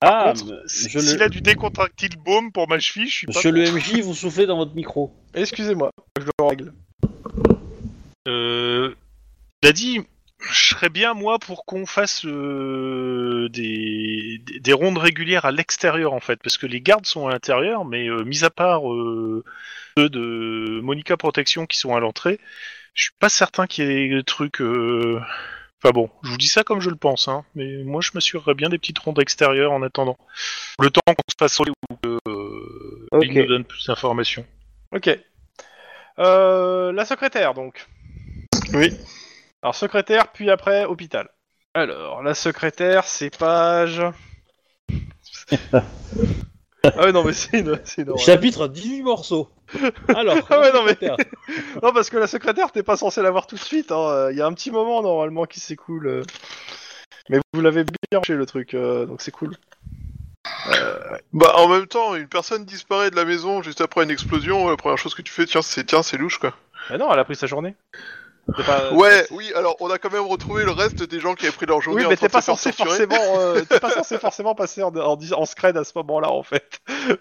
Ah, 0.00 0.32
Contre, 0.36 0.44
mais 0.52 0.56
si- 0.66 0.88
je 0.90 0.98
S'il 1.00 1.18
le... 1.18 1.24
a 1.24 1.28
du 1.28 1.40
décontractile 1.40 2.16
baume 2.24 2.52
pour 2.52 2.68
ma 2.68 2.78
cheville, 2.78 3.08
je 3.08 3.14
suis 3.14 3.26
pas 3.26 3.32
Monsieur 3.34 3.50
le 3.50 3.62
MJ, 3.72 4.00
vous 4.02 4.14
soufflez 4.14 4.46
dans 4.46 4.58
votre 4.58 4.74
micro. 4.74 5.12
Excusez-moi, 5.34 5.90
je 6.20 6.24
le 6.26 6.44
règle. 6.46 6.72
Euh, 8.28 8.94
il 9.62 9.68
a 9.68 9.72
dit, 9.72 10.00
je 10.40 10.68
serais 10.68 10.88
bien 10.88 11.14
moi 11.14 11.38
pour 11.38 11.64
qu'on 11.64 11.84
fasse 11.86 12.24
euh, 12.24 13.48
des, 13.50 14.40
des, 14.44 14.60
des 14.60 14.72
rondes 14.72 14.98
régulières 14.98 15.44
à 15.44 15.52
l'extérieur 15.52 16.12
en 16.12 16.20
fait, 16.20 16.40
parce 16.42 16.58
que 16.58 16.66
les 16.66 16.80
gardes 16.80 17.06
sont 17.06 17.26
à 17.26 17.32
l'intérieur, 17.32 17.84
mais 17.84 18.08
euh, 18.08 18.22
mis 18.24 18.44
à 18.44 18.50
part 18.50 18.90
euh, 18.92 19.44
ceux 19.96 20.08
de 20.08 20.80
Monica 20.82 21.16
Protection 21.16 21.66
qui 21.66 21.76
sont 21.78 21.94
à 21.96 22.00
l'entrée, 22.00 22.38
je 22.94 23.04
suis 23.04 23.12
pas 23.18 23.28
certain 23.28 23.66
qu'il 23.66 23.84
y 23.86 23.90
ait 23.90 24.08
des 24.08 24.22
trucs. 24.24 24.60
euh, 24.60 25.20
Enfin 25.80 25.92
bon, 25.92 26.10
je 26.24 26.30
vous 26.30 26.36
dis 26.38 26.48
ça 26.48 26.64
comme 26.64 26.80
je 26.80 26.90
le 26.90 26.96
pense, 26.96 27.28
hein, 27.28 27.44
mais 27.54 27.84
moi 27.84 28.00
je 28.00 28.10
m'assurerais 28.12 28.54
bien 28.54 28.68
des 28.68 28.78
petites 28.78 28.98
rondes 28.98 29.20
extérieures 29.20 29.70
en 29.70 29.82
attendant. 29.82 30.18
Le 30.80 30.90
temps 30.90 31.00
qu'on 31.06 31.22
se 31.30 31.36
fasse 31.38 31.52
sauter 31.54 31.70
ou 31.70 31.94
que 32.02 32.18
euh, 32.28 33.06
Ok. 33.12 33.24
il 33.24 33.32
nous 33.32 33.46
donne 33.46 33.64
plus 33.64 33.86
d'informations. 33.86 34.44
Ok. 34.90 35.08
Euh, 36.18 36.90
la 36.92 37.04
secrétaire, 37.04 37.54
donc. 37.54 37.86
Oui. 38.72 38.90
Alors, 39.62 39.74
secrétaire, 39.74 40.28
puis 40.32 40.50
après, 40.50 40.84
hôpital. 40.84 41.28
Alors, 41.74 42.22
la 42.22 42.34
secrétaire, 42.34 43.04
c'est 43.04 43.36
page... 43.36 44.02
ah 45.72 45.84
ouais, 47.04 47.12
non, 47.12 47.24
mais 47.24 47.32
c'est 47.32 47.60
une... 47.60 47.78
c'est 47.84 48.02
une 48.02 48.10
horreur. 48.10 48.24
Chapitre 48.24 48.68
18 48.68 49.02
morceaux. 49.02 49.50
Alors, 50.08 50.36
Ah 50.50 50.60
ouais, 50.60 50.72
non, 50.72 50.82
mais- 50.84 50.90
secrétaire. 50.90 51.16
Non, 51.82 51.92
parce 51.92 52.10
que 52.10 52.16
la 52.16 52.26
secrétaire, 52.26 52.72
t'es 52.72 52.82
pas 52.82 52.96
censé 52.96 53.20
l'avoir 53.22 53.46
tout 53.46 53.56
de 53.56 53.60
suite. 53.60 53.92
hein. 53.92 54.28
Il 54.30 54.36
y 54.36 54.40
a 54.40 54.46
un 54.46 54.52
petit 54.52 54.70
moment, 54.70 55.02
normalement, 55.02 55.44
qui 55.44 55.60
s'écoule. 55.60 56.06
euh. 56.06 56.22
Mais 57.28 57.38
vous 57.52 57.60
l'avez 57.60 57.84
bien 57.84 58.22
chez 58.26 58.34
le 58.34 58.46
truc, 58.46 58.72
euh, 58.74 59.04
donc 59.04 59.20
c'est 59.20 59.30
cool. 59.32 59.54
Bah, 61.32 61.52
en 61.56 61.68
même 61.68 61.86
temps, 61.86 62.14
une 62.14 62.28
personne 62.28 62.64
disparaît 62.64 63.10
de 63.10 63.16
la 63.16 63.24
maison 63.26 63.62
juste 63.62 63.80
après 63.82 64.02
une 64.04 64.10
explosion, 64.10 64.68
la 64.68 64.76
première 64.76 64.96
chose 64.98 65.14
que 65.14 65.20
tu 65.22 65.32
fais, 65.32 65.44
tiens, 65.44 65.60
c'est 65.62 65.84
tiens, 65.84 66.02
c'est 66.02 66.16
louche, 66.16 66.38
quoi. 66.38 66.54
Mais 66.90 66.96
non, 66.96 67.12
elle 67.12 67.18
a 67.18 67.24
pris 67.24 67.36
sa 67.36 67.46
journée. 67.46 67.74
Pas- 68.56 68.92
Ouais, 68.92 69.26
oui, 69.30 69.52
alors 69.54 69.76
on 69.80 69.90
a 69.90 69.98
quand 69.98 70.10
même 70.10 70.26
retrouvé 70.26 70.64
le 70.64 70.70
reste 70.72 71.02
des 71.02 71.20
gens 71.20 71.34
qui 71.34 71.46
avaient 71.46 71.54
pris 71.56 71.66
leur 71.66 71.80
journée 71.80 72.00
Oui, 72.00 72.06
en 72.06 72.10
mais 72.10 72.16
train 72.16 72.26
t'es 72.26 72.32
pas 72.32 72.40
censé 72.40 72.72
forcément, 72.72 73.38
euh, 73.38 73.60
t'es 73.68 73.78
pas 73.78 73.90
censé 73.90 74.18
forcément 74.18 74.54
passer 74.54 74.82
en, 74.82 74.94
en, 74.96 75.16
en 75.16 75.46
scred 75.46 75.76
à 75.76 75.84
ce 75.84 75.92
moment-là 75.96 76.30
en 76.30 76.42
fait, 76.42 76.80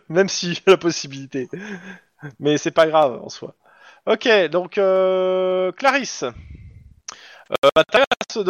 même 0.10 0.30
a 0.30 0.60
la 0.66 0.78
possibilité. 0.78 1.50
Mais 2.40 2.58
c'est 2.58 2.72
pas 2.72 2.88
grave 2.88 3.20
en 3.24 3.30
soi. 3.30 3.54
Ok, 4.06 4.28
donc 4.50 4.78
euh, 4.78 5.72
Clarisse, 5.74 6.24
euh, 6.24 7.70
bah, 7.76 7.84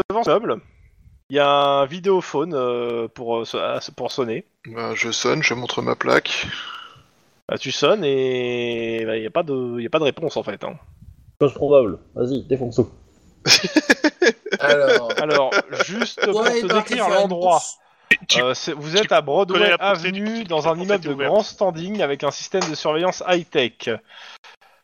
devant 0.09 0.23
ce 0.23 0.29
meuble. 0.29 0.61
Il 1.29 1.35
y 1.35 1.39
a 1.39 1.49
un 1.49 1.85
vidéophone 1.85 2.53
euh, 2.53 3.07
pour 3.07 3.39
euh, 3.39 3.45
pour 3.95 4.11
sonner. 4.11 4.45
Bah, 4.67 4.93
je 4.95 5.11
sonne, 5.11 5.41
je 5.43 5.53
montre 5.55 5.81
ma 5.81 5.95
plaque. 5.95 6.47
Bah, 7.49 7.57
tu 7.57 7.71
sonnes 7.71 8.03
et 8.03 9.01
il 9.01 9.23
y 9.23 9.25
a 9.25 9.29
pas 9.29 9.43
de, 9.43 9.79
y 9.79 9.85
a 9.85 9.89
pas 9.89 9.99
de 9.99 10.03
réponse 10.03 10.37
en 10.37 10.43
fait. 10.43 10.63
hein. 10.63 10.77
Chose 11.41 11.53
probable. 11.53 11.99
Vas-y, 12.15 12.43
défonce. 12.43 12.81
Alors. 14.59 15.11
Alors, 15.17 15.51
juste 15.85 16.19
pour 16.25 16.41
Ouais, 16.41 16.61
te 16.61 16.65
décrire 16.67 17.05
faire 17.05 17.07
une 17.07 17.13
l'endroit. 17.13 17.51
course. 17.53 17.77
Tu- 18.27 18.41
Euh, 18.41 18.53
c'est- 18.53 18.71
vous 18.71 18.95
êtes 18.95 19.11
à 19.11 19.21
Broadway 19.21 19.59
connais 19.59 19.69
la 19.71 19.75
Avenue 19.75 20.43
dans 20.45 20.67
un 20.67 20.79
immeuble 20.79 21.03
de 21.03 21.13
grand 21.13 21.43
standing 21.43 22.01
avec 22.01 22.23
un 22.23 22.31
système 22.31 22.63
de 22.69 22.73
surveillance 22.73 23.21
high-tech. 23.27 23.89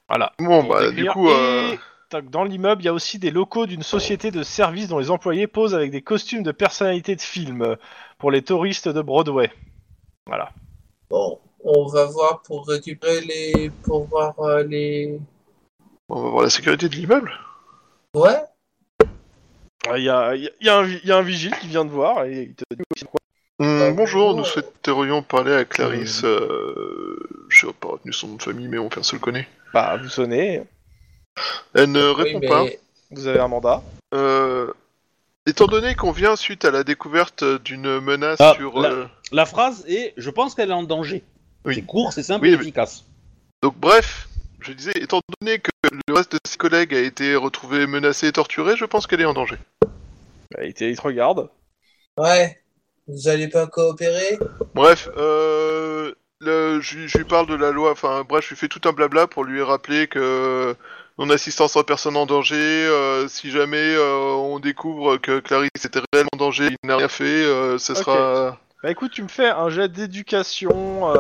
Voilà. 0.10 0.34
Bon, 0.40 0.64
bah, 0.66 0.92
du 0.92 1.06
coup, 1.08 1.30
euh, 1.30 1.76
tac, 2.10 2.30
dans 2.30 2.44
l'immeuble, 2.44 2.82
il 2.82 2.86
y 2.86 2.90
a 2.90 2.94
aussi 2.94 3.18
des 3.20 3.32
locaux 3.32 3.66
d'une 3.66 3.82
société 3.82 4.30
de 4.30 4.44
services 4.44 4.90
dont 4.90 5.00
les 5.00 5.10
employés 5.10 5.48
posent 5.48 5.74
avec 5.74 5.90
des 5.90 6.02
costumes 6.02 6.44
de 6.44 6.52
personnalités 6.52 7.16
de 7.16 7.22
films 7.22 7.78
pour 8.20 8.30
les 8.30 8.42
touristes 8.44 8.90
de 8.90 9.02
Broadway. 9.02 9.50
Voilà. 10.28 10.52
Bon, 11.10 11.40
on 11.64 11.88
va 11.88 12.06
voir 12.06 12.42
pour 12.44 12.68
récupérer 12.68 13.22
les. 13.22 13.72
pour 13.84 14.04
voir 14.06 14.38
euh, 14.42 14.64
les. 14.64 15.18
On 16.10 16.22
va 16.22 16.30
voir 16.30 16.44
la 16.44 16.50
sécurité 16.50 16.90
de 16.90 16.96
l'immeuble. 16.96 17.32
Ouais. 18.16 18.38
Euh, 19.88 19.98
Il 19.98 20.04
y 20.04 20.10
a, 20.10 20.36
il 20.36 20.50
y 20.62 20.70
a 20.70 20.78
un 20.78 20.84
vi- 20.84 21.00
il 21.04 21.10
y 21.10 21.12
a 21.12 21.18
un 21.18 21.22
vigile 21.24 21.54
qui 21.60 21.68
vient 21.68 21.86
de 21.86 21.90
voir 21.90 22.26
et 22.26 22.44
il 22.44 22.54
te 22.56 22.64
dit 22.76 22.84
aussi 22.96 23.06
quoi. 23.06 23.20
Hum, 23.60 23.80
Bah, 23.80 23.92
bonjour, 23.92 24.36
nous 24.36 24.46
souhaiterions 24.46 25.22
parler 25.22 25.54
à 25.54 25.66
Clarisse. 25.66 26.24
Euh... 26.24 27.20
Je 27.50 27.68
sais 27.68 27.74
pas 27.74 27.90
retenu 27.90 28.12
son 28.14 28.30
nom 28.30 28.36
de 28.36 28.42
famille, 28.44 28.68
mais 28.68 28.78
mon 28.78 28.90
père 28.90 29.04
se 29.06 29.16
le 29.16 29.20
connaît. 29.20 29.48
Bah, 29.74 29.98
vous 30.02 30.10
sonnez, 30.10 30.64
Elle 31.74 31.92
ne 31.92 32.12
Oui, 32.14 32.24
répond 32.24 32.40
mais. 32.42 32.48
pas. 32.48 32.66
vous 33.12 33.28
avez 33.28 33.40
un 33.40 33.48
mandat. 33.48 33.82
Euh, 34.14 34.72
Étant 35.46 35.68
donné 35.68 35.94
qu'on 35.96 36.12
vient 36.12 36.38
suite 36.38 36.64
à 36.64 36.72
la 36.72 36.86
découverte 36.86 37.44
d'une 37.44 38.00
menace 38.00 38.40
Ah, 38.40 38.54
sur... 38.56 38.80
la- 38.80 38.90
euh, 38.92 39.06
La 39.34 39.46
phrase 39.46 39.84
est 39.88 40.14
Je 40.16 40.30
pense 40.30 40.56
qu'elle 40.56 40.70
est 40.70 40.74
en 40.74 40.84
danger. 40.84 41.22
Oui. 41.66 41.76
C'est 41.76 41.82
court, 41.82 42.14
c'est 42.14 42.24
simple 42.24 42.44
Oui, 42.46 42.50
et 42.54 42.56
mais- 42.56 42.62
efficace. 42.62 43.04
Donc 43.62 43.76
bref, 43.78 44.30
je 44.64 44.74
disais, 44.74 44.94
étant 44.96 45.22
donné 45.40 45.60
que 45.60 45.72
le 46.08 46.14
reste 46.14 46.34
de 46.34 46.40
ses 46.46 46.58
collègues 46.58 46.94
a 46.94 47.00
été 47.00 47.36
retrouvé 47.36 47.86
menacé 47.88 48.28
et 48.28 48.32
torturé, 48.32 48.76
je 48.76 48.86
pense 48.86 49.08
qu'elle 49.08 49.22
est 49.22 49.26
en 49.26 49.34
danger. 49.34 49.58
Bah, 50.52 50.64
il, 50.64 50.74
te, 50.74 50.84
il 50.84 50.96
te 50.96 51.02
regarde. 51.02 51.50
Ouais. 52.18 52.60
Vous 53.08 53.28
allez 53.28 53.50
pas 53.50 53.68
coopérer? 53.68 54.40
Bref, 54.74 55.10
euh, 55.18 56.14
le- 56.40 56.80
je, 56.80 57.06
je 57.08 57.18
lui 57.18 57.26
parle 57.26 57.48
de 57.48 57.56
la 57.56 57.72
loi, 57.72 57.92
enfin 57.92 58.24
bref, 58.28 58.46
je 58.46 58.50
lui 58.50 58.56
fais 58.56 58.70
tout 58.70 58.82
un 58.86 58.94
blabla 58.94 59.28
pour 59.28 59.44
lui 59.44 59.62
rappeler 59.62 60.08
que 60.08 60.76
non-assistance 61.20 61.76
à 61.78 61.84
personne 61.84 62.16
en 62.16 62.26
danger, 62.26 62.56
euh, 62.56 63.28
si 63.28 63.52
jamais 63.52 63.94
euh, 63.96 64.32
on 64.32 64.60
découvre 64.60 65.18
que 65.18 65.40
Clarisse 65.40 65.70
était 65.84 66.00
réellement 66.14 66.30
en 66.34 66.38
danger, 66.38 66.70
il 66.70 66.88
n'a 66.88 66.98
rien 66.98 67.08
fait, 67.10 67.24
euh, 67.26 67.78
ce 67.78 67.94
sera... 67.94 68.58
Bah 68.82 68.92
écoute, 68.92 69.12
tu 69.12 69.24
me 69.24 69.28
fais 69.28 69.50
un 69.50 69.70
jet 69.70 69.90
d'éducation. 69.90 71.14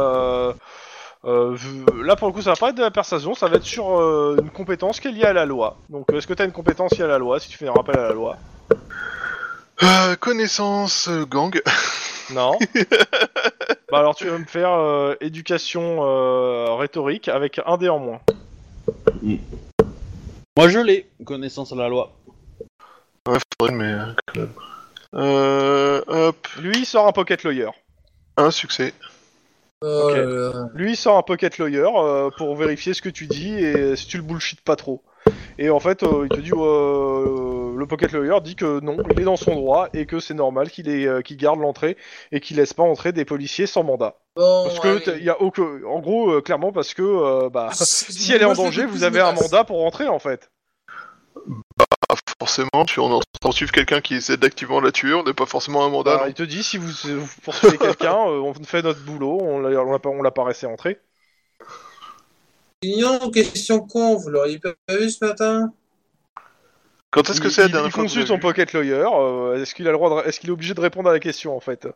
Euh, 1.26 1.56
euh, 1.56 2.04
là 2.04 2.16
pour 2.16 2.28
le 2.28 2.34
coup, 2.34 2.42
ça 2.42 2.52
va 2.52 2.56
pas 2.58 2.70
être 2.70 2.76
de 2.76 2.82
la 2.82 2.92
persuasion, 2.92 3.34
ça 3.34 3.48
va 3.48 3.56
être 3.56 3.64
sur 3.64 3.98
euh, 4.00 4.38
une 4.42 4.50
compétence 4.50 5.00
qui 5.00 5.08
est 5.08 5.12
liée 5.12 5.24
à 5.24 5.34
la 5.34 5.46
loi. 5.46 5.78
Donc 5.90 6.12
est-ce 6.12 6.28
que 6.28 6.34
t'as 6.34 6.46
une 6.46 6.52
compétence 6.52 6.98
liée 6.98 7.06
à 7.06 7.08
la 7.08 7.18
loi 7.18 7.40
si 7.40 7.48
tu 7.50 7.58
fais 7.58 7.68
un 7.68 7.74
rappel 7.74 7.98
à 7.98 8.10
la 8.10 8.14
loi? 8.14 8.38
Euh, 9.82 10.16
connaissance 10.16 11.08
euh, 11.10 11.26
gang. 11.26 11.62
Non. 12.34 12.58
bah 13.92 14.00
alors 14.00 14.16
tu 14.16 14.26
vas 14.28 14.38
me 14.38 14.46
faire 14.46 14.72
euh, 14.72 15.14
éducation 15.20 16.00
euh, 16.04 16.74
rhétorique 16.76 17.28
avec 17.28 17.60
un 17.66 17.76
dé 17.76 17.90
en 17.90 18.00
moins. 18.00 18.22
Moi 20.58 20.70
je 20.70 20.80
l'ai, 20.80 21.10
connaissance 21.26 21.74
à 21.74 21.76
la 21.76 21.90
loi. 21.90 22.14
Ouais, 23.28 23.38
faudrait, 23.60 23.76
mais... 23.76 23.94
euh. 24.38 24.46
Euh, 25.16 26.02
hop, 26.08 26.48
Lui 26.60 26.80
il 26.80 26.86
sort 26.86 27.08
un 27.08 27.12
pocket 27.12 27.44
lawyer. 27.44 27.70
un 28.38 28.52
succès. 28.52 28.94
Là. 29.84 30.70
Lui 30.74 30.92
il 30.92 30.96
sort 30.96 31.18
un 31.18 31.24
pocket 31.24 31.58
lawyer 31.58 31.86
euh, 31.96 32.30
pour 32.38 32.56
vérifier 32.56 32.94
ce 32.94 33.02
que 33.02 33.10
tu 33.10 33.28
dis 33.28 33.54
et 33.54 33.96
si 33.96 34.08
tu 34.08 34.18
le 34.18 34.24
bullshit 34.24 34.62
pas 34.62 34.76
trop. 34.76 35.04
Et 35.58 35.70
en 35.70 35.80
fait, 35.80 36.04
euh, 36.04 36.28
il 36.30 36.36
te 36.36 36.42
dit, 36.42 36.52
euh, 36.52 37.76
le 37.78 37.86
pocket 37.86 38.12
lawyer 38.12 38.40
dit 38.42 38.56
que 38.56 38.80
non, 38.80 38.98
il 39.12 39.22
est 39.22 39.24
dans 39.24 39.36
son 39.36 39.56
droit 39.56 39.88
et 39.94 40.06
que 40.06 40.20
c'est 40.20 40.34
normal 40.34 40.70
qu'il 40.70 40.90
euh, 40.90 41.22
garde 41.32 41.60
l'entrée 41.60 41.98
et 42.32 42.40
qu'il 42.40 42.58
laisse 42.58 42.74
pas 42.74 42.84
entrer 42.84 43.12
des 43.12 43.26
policiers 43.26 43.68
sans 43.68 43.84
mandat. 43.84 44.16
Bon, 44.36 44.64
Parce 44.66 44.80
que 44.80 45.20
y 45.20 45.30
a 45.30 45.42
aucun, 45.42 45.84
en 45.88 46.00
gros, 46.00 46.32
euh, 46.32 46.42
clairement 46.42 46.72
parce 46.72 46.94
que 46.94 47.04
euh, 47.04 47.50
bah, 47.50 47.70
si 47.74 48.34
elle 48.34 48.42
est 48.42 48.46
en 48.46 48.54
danger, 48.54 48.86
vous 48.86 49.04
avez 49.04 49.20
un 49.20 49.34
mandat 49.34 49.64
pour 49.64 49.80
rentrer 49.80 50.08
en 50.08 50.20
fait. 50.20 50.50
Forcément, 52.44 52.86
si 52.86 53.00
on 53.00 53.22
en 53.46 53.52
suivre 53.54 53.72
quelqu'un 53.72 54.02
qui 54.02 54.16
essaie 54.16 54.36
d'activement 54.36 54.82
la 54.82 54.92
tuer, 54.92 55.14
on 55.14 55.24
n'est 55.24 55.34
pas 55.34 55.46
forcément 55.46 55.86
un 55.86 55.90
mandat. 55.90 56.18
Bah, 56.18 56.26
il 56.28 56.34
te 56.34 56.44
dit 56.44 56.62
si 56.62 56.78
vous, 56.78 56.90
vous 56.92 57.28
poursuivez 57.42 57.78
quelqu'un, 57.78 58.16
euh, 58.28 58.42
on 58.42 58.54
fait 58.66 58.82
notre 58.82 59.00
boulot, 59.00 59.38
on 59.42 59.60
l'a 59.60 59.80
on 59.82 59.92
l'a 59.92 60.00
pas, 60.00 60.10
on 60.10 60.22
l'a 60.22 60.32
pas 60.32 60.46
laissé 60.50 60.66
entrer. 60.66 61.00
Sinon, 62.84 63.32
question 63.32 63.80
con, 63.88 64.18
vous 64.18 64.30
l'auriez 64.30 64.60
pas 64.60 64.74
vu 64.90 65.10
ce 65.10 65.24
matin? 65.24 65.74
Quand 67.12 67.30
est-ce 67.30 67.40
que 67.40 67.48
Il- 67.48 67.52
c'est 67.52 67.62
la 67.62 67.68
il, 67.68 67.72
dernière 67.72 67.88
il 67.88 67.92
fois 67.92 68.04
que 68.04 68.10
consulte 68.10 68.28
son 68.28 68.40
pocket 68.40 68.74
lawyer. 68.74 69.06
euh, 69.06 69.62
est-ce 69.62 69.74
qu'il 69.74 69.88
a 69.88 69.92
le 69.92 69.98
droit 69.98 70.22
de- 70.22 70.28
Est-ce 70.28 70.40
qu'il 70.42 70.50
est 70.50 70.54
obligé 70.54 70.74
de 70.74 70.82
répondre 70.82 71.10
à 71.10 71.14
la 71.14 71.20
question 71.20 71.56
en 71.56 71.62
fait? 71.62 71.88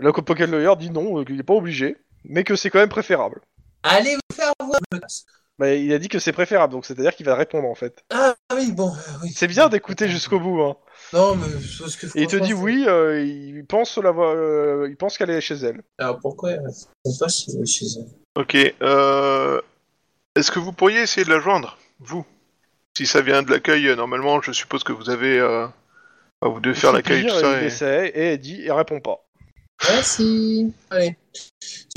Le 0.00 0.12
pocket 0.12 0.50
lawyer 0.50 0.76
dit 0.78 0.90
non, 0.90 1.20
euh, 1.20 1.24
qu'il 1.24 1.38
est 1.38 1.42
pas 1.42 1.54
obligé, 1.54 1.96
mais 2.24 2.44
que 2.44 2.56
c'est 2.56 2.70
quand 2.70 2.78
même 2.78 2.88
préférable. 2.88 3.40
Allez 3.82 4.14
vous 4.14 4.36
faire 4.36 4.52
voir 4.60 4.78
je 4.92 4.96
me 4.96 5.00
casse. 5.00 5.24
Bah, 5.58 5.74
il 5.74 5.92
a 5.92 5.98
dit 5.98 6.06
que 6.08 6.20
c'est 6.20 6.32
préférable, 6.32 6.72
donc 6.72 6.86
c'est-à-dire 6.86 7.16
qu'il 7.16 7.26
va 7.26 7.34
répondre 7.34 7.66
en 7.68 7.74
fait. 7.74 8.04
Ah 8.10 8.36
oui, 8.54 8.70
bon, 8.70 8.90
euh, 8.92 8.98
oui. 9.22 9.32
C'est 9.34 9.48
bien 9.48 9.68
d'écouter 9.68 10.08
jusqu'au 10.08 10.38
bout. 10.38 10.62
Hein. 10.62 10.76
Non, 11.12 11.34
mais 11.34 11.46
parce 11.80 11.96
que 11.96 12.06
Et 12.16 12.22
il 12.22 12.26
te 12.28 12.36
dit 12.36 12.54
oui, 12.54 12.84
euh, 12.86 13.24
il 13.24 13.64
pense 13.66 13.98
la 13.98 14.12
vo- 14.12 14.22
euh, 14.22 14.86
il 14.88 14.96
pense 14.96 15.18
qu'elle 15.18 15.30
est 15.30 15.40
chez 15.40 15.56
elle. 15.56 15.82
Alors 15.98 16.20
pourquoi 16.20 16.52
elle 16.52 16.62
pas 17.18 17.28
si 17.28 17.50
elle 17.50 17.62
est 17.62 17.66
chez 17.66 17.86
elle? 17.98 18.08
Ok, 18.36 18.56
euh... 18.82 19.60
Est-ce 20.36 20.52
que 20.52 20.60
vous 20.60 20.72
pourriez 20.72 21.00
essayer 21.00 21.24
de 21.24 21.30
la 21.30 21.40
joindre, 21.40 21.76
vous? 21.98 22.24
Si 22.96 23.06
ça 23.06 23.20
vient 23.20 23.42
de 23.42 23.50
l'accueil, 23.50 23.96
normalement, 23.96 24.40
je 24.40 24.52
suppose 24.52 24.84
que 24.84 24.92
vous 24.92 25.10
avez... 25.10 25.40
Euh... 25.40 25.66
bah, 26.40 26.48
vous 26.48 26.60
devez 26.60 26.76
faire 26.76 26.92
l'accueil 26.92 27.26
tout 27.26 27.30
ça. 27.30 27.58
Il 27.58 27.64
et- 27.64 27.66
essaie 27.66 28.12
et 28.14 28.20
elle 28.34 28.38
dit, 28.38 28.62
elle 28.64 28.72
répond 28.72 29.00
pas. 29.00 29.24
Merci. 29.88 30.72
Allez. 30.90 31.16